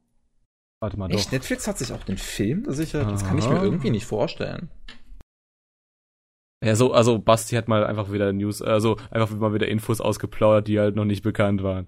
Warte 0.81 0.99
mal, 0.99 1.09
Echt? 1.09 1.27
Doch. 1.27 1.31
Netflix 1.31 1.67
hat 1.67 1.79
sich 1.79 1.91
auch 1.91 2.03
den 2.03 2.19
Film 2.19 2.61
gesichert? 2.61 3.09
Das 3.09 3.25
kann 3.25 3.39
ich 3.39 3.49
mir 3.49 3.63
irgendwie 3.63 3.89
nicht 3.89 4.05
vorstellen. 4.05 4.69
Ja, 6.63 6.75
so, 6.75 6.93
also 6.93 7.17
Basti 7.17 7.55
hat 7.55 7.67
mal 7.67 7.85
einfach 7.85 8.11
wieder 8.11 8.31
News, 8.33 8.61
also 8.61 8.97
einfach 9.09 9.31
mal 9.31 9.53
wieder 9.55 9.67
Infos 9.67 9.99
ausgeplaudert, 9.99 10.67
die 10.67 10.79
halt 10.79 10.95
noch 10.95 11.05
nicht 11.05 11.23
bekannt 11.23 11.63
waren. 11.63 11.87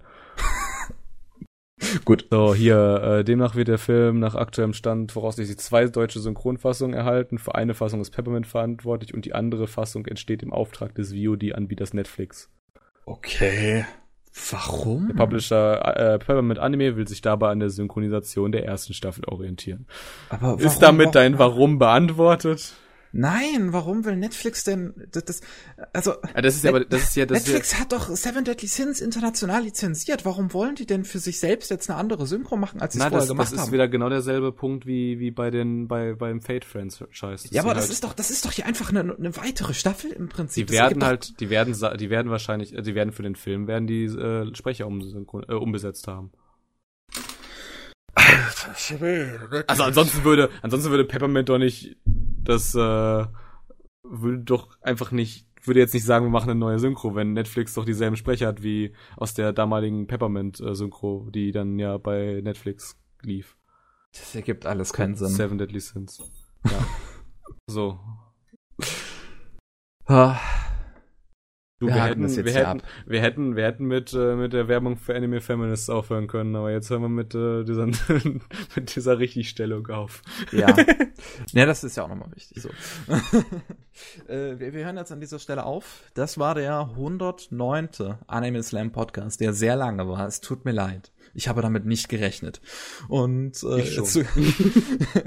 Gut. 2.04 2.26
So, 2.30 2.54
hier, 2.54 3.02
äh, 3.02 3.24
demnach 3.24 3.54
wird 3.54 3.68
der 3.68 3.78
Film 3.78 4.18
nach 4.18 4.34
aktuellem 4.34 4.72
Stand 4.72 5.12
voraussichtlich 5.12 5.58
zwei 5.58 5.86
deutsche 5.86 6.20
Synchronfassungen 6.20 6.94
erhalten. 6.94 7.38
Für 7.38 7.54
eine 7.54 7.74
Fassung 7.74 8.00
ist 8.00 8.10
Peppermint 8.10 8.46
verantwortlich 8.46 9.14
und 9.14 9.24
die 9.24 9.34
andere 9.34 9.66
Fassung 9.66 10.06
entsteht 10.06 10.42
im 10.42 10.52
Auftrag 10.52 10.94
des 10.94 11.12
VOD-Anbieters 11.12 11.94
Netflix. 11.94 12.50
Okay. 13.06 13.84
Warum? 14.50 15.08
Der 15.08 15.14
Publisher 15.14 15.96
äh, 15.96 16.18
Peppermint 16.18 16.58
Anime 16.58 16.96
will 16.96 17.08
sich 17.08 17.20
dabei 17.20 17.50
an 17.50 17.60
der 17.60 17.70
Synchronisation 17.70 18.52
der 18.52 18.64
ersten 18.64 18.94
Staffel 18.94 19.24
orientieren. 19.24 19.86
Aber 20.28 20.42
warum, 20.42 20.60
ist 20.60 20.78
damit 20.80 21.14
dein 21.14 21.38
Warum 21.38 21.78
beantwortet? 21.78 22.74
Nein, 23.12 23.72
warum 23.72 24.04
will 24.04 24.16
Netflix 24.16 24.64
denn 24.64 24.94
das, 25.12 25.24
das 25.24 25.40
also 25.92 26.14
ja, 26.34 26.42
das 26.42 26.56
ist 26.56 26.64
ja 26.64 26.70
aber 26.70 26.84
das 26.84 27.02
ist 27.04 27.16
ja 27.16 27.26
das 27.26 27.46
Netflix 27.46 27.72
ja, 27.72 27.80
hat 27.80 27.92
doch 27.92 28.08
Seven 28.14 28.44
Deadly 28.44 28.68
Sins 28.68 29.00
international 29.00 29.62
lizenziert. 29.62 30.24
Warum 30.24 30.52
wollen 30.52 30.74
die 30.74 30.86
denn 30.86 31.04
für 31.04 31.18
sich 31.18 31.40
selbst 31.40 31.70
jetzt 31.70 31.88
eine 31.88 31.98
andere 31.98 32.26
Synchro 32.26 32.56
machen, 32.56 32.80
als 32.80 32.92
sie 32.92 32.98
es 32.98 33.04
vorher 33.04 33.20
das, 33.20 33.28
gemacht 33.28 33.48
haben? 33.48 33.56
Das 33.56 33.66
ist 33.66 33.72
wieder 33.72 33.88
genau 33.88 34.08
derselbe 34.08 34.52
Punkt 34.52 34.86
wie 34.86 35.18
wie 35.18 35.30
bei 35.30 35.50
den 35.50 35.88
bei 35.88 36.14
beim 36.14 36.42
Fate 36.42 36.64
Friends 36.64 37.02
Scheiß. 37.10 37.48
Ja, 37.50 37.62
aber 37.62 37.74
das 37.74 37.84
halt 37.84 37.92
ist 37.92 38.04
doch 38.04 38.12
das 38.12 38.30
ist 38.30 38.44
doch 38.44 38.52
hier 38.52 38.66
einfach 38.66 38.90
eine, 38.90 39.00
eine 39.00 39.36
weitere 39.36 39.74
Staffel 39.74 40.10
im 40.10 40.28
Prinzip. 40.28 40.66
Die 40.66 40.72
werden 40.74 41.04
halt 41.04 41.40
die 41.40 41.50
werden 41.50 41.74
die 41.98 42.10
werden 42.10 42.30
wahrscheinlich 42.30 42.74
die 42.78 42.94
werden 42.94 43.12
für 43.12 43.22
den 43.22 43.36
Film 43.36 43.66
werden 43.66 43.86
die 43.86 44.04
äh, 44.04 44.54
Sprecher 44.54 44.86
um, 44.86 45.00
äh, 45.48 45.54
umbesetzt 45.54 46.08
haben. 46.08 46.30
Also 49.66 49.82
ansonsten 49.84 50.24
würde 50.24 50.50
ansonsten 50.62 50.90
würde 50.90 51.04
Peppermint 51.04 51.48
doch 51.48 51.58
nicht 51.58 51.96
das 52.48 52.74
äh, 52.74 53.26
würde 54.02 54.38
doch 54.38 54.80
einfach 54.80 55.12
nicht, 55.12 55.46
würde 55.64 55.80
jetzt 55.80 55.92
nicht 55.92 56.06
sagen, 56.06 56.24
wir 56.24 56.30
machen 56.30 56.48
eine 56.48 56.58
neue 56.58 56.78
Synchro, 56.78 57.14
wenn 57.14 57.34
Netflix 57.34 57.74
doch 57.74 57.84
dieselben 57.84 58.16
Sprecher 58.16 58.46
hat 58.46 58.62
wie 58.62 58.94
aus 59.18 59.34
der 59.34 59.52
damaligen 59.52 60.06
Peppermint-Synchro, 60.06 61.28
die 61.30 61.52
dann 61.52 61.78
ja 61.78 61.98
bei 61.98 62.40
Netflix 62.42 62.98
lief. 63.22 63.56
Das 64.12 64.34
ergibt 64.34 64.64
alles 64.64 64.94
keinen 64.94 65.14
Sinn. 65.14 65.28
Seven 65.28 65.58
Deadly 65.58 65.80
Sins. 65.80 66.22
Ja. 66.64 66.86
so. 67.66 68.00
Du, 71.80 71.86
wir, 71.86 71.94
wir 71.94 72.02
hätten, 72.02 72.28
wir 72.44 72.52
hätten, 72.52 72.82
wir 73.06 73.22
hätten, 73.22 73.56
wir 73.56 73.64
hätten 73.64 73.84
mit, 73.84 74.12
äh, 74.12 74.34
mit 74.34 74.52
der 74.52 74.66
Werbung 74.66 74.96
für 74.96 75.14
Anime 75.14 75.40
Feminists 75.40 75.88
aufhören 75.88 76.26
können, 76.26 76.56
aber 76.56 76.72
jetzt 76.72 76.90
hören 76.90 77.02
wir 77.02 77.08
mit, 77.08 77.36
äh, 77.36 77.62
dieser, 77.62 77.86
mit 78.74 78.96
dieser 78.96 79.20
Richtigstellung 79.20 79.86
auf. 79.86 80.22
Ja. 80.50 80.74
ja, 81.52 81.66
das 81.66 81.84
ist 81.84 81.96
ja 81.96 82.02
auch 82.02 82.08
nochmal 82.08 82.34
wichtig, 82.34 82.60
so. 82.60 82.68
äh, 84.28 84.58
wir, 84.58 84.72
wir 84.72 84.84
hören 84.84 84.96
jetzt 84.96 85.12
an 85.12 85.20
dieser 85.20 85.38
Stelle 85.38 85.64
auf. 85.64 86.02
Das 86.14 86.36
war 86.36 86.56
der 86.56 86.80
109. 86.80 87.88
Anime 88.26 88.62
Slam 88.64 88.90
Podcast, 88.90 89.40
der 89.40 89.52
sehr 89.52 89.76
lange 89.76 90.08
war. 90.08 90.26
Es 90.26 90.40
tut 90.40 90.64
mir 90.64 90.72
leid. 90.72 91.12
Ich 91.32 91.46
habe 91.46 91.62
damit 91.62 91.86
nicht 91.86 92.08
gerechnet. 92.08 92.60
Und 93.06 93.62
äh, 93.62 93.84
zu, 93.84 94.24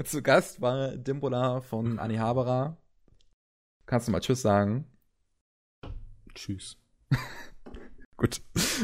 zu 0.04 0.22
Gast 0.22 0.60
war 0.60 0.98
Dimbola 0.98 1.62
von 1.62 1.98
Anihabara. 1.98 2.76
Kannst 3.86 4.08
du 4.08 4.12
mal 4.12 4.20
Tschüss 4.20 4.42
sagen? 4.42 4.91
Tschüss. 6.34 6.78
Gut. 8.16 8.42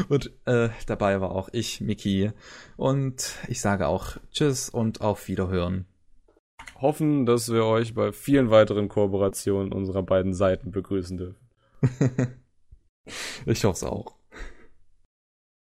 Und 0.08 0.32
äh, 0.46 0.70
dabei 0.86 1.20
war 1.20 1.30
auch 1.30 1.48
ich, 1.52 1.80
Miki. 1.80 2.32
Und 2.76 3.36
ich 3.48 3.60
sage 3.60 3.86
auch 3.86 4.16
Tschüss 4.30 4.68
und 4.68 5.00
auf 5.00 5.28
Wiederhören. 5.28 5.86
Hoffen, 6.80 7.26
dass 7.26 7.52
wir 7.52 7.64
euch 7.64 7.94
bei 7.94 8.12
vielen 8.12 8.50
weiteren 8.50 8.88
Kooperationen 8.88 9.72
unserer 9.72 10.02
beiden 10.02 10.34
Seiten 10.34 10.70
begrüßen 10.70 11.16
dürfen. 11.16 11.48
ich 13.46 13.64
hoffe 13.64 13.76
es 13.76 13.84
auch. 13.84 14.17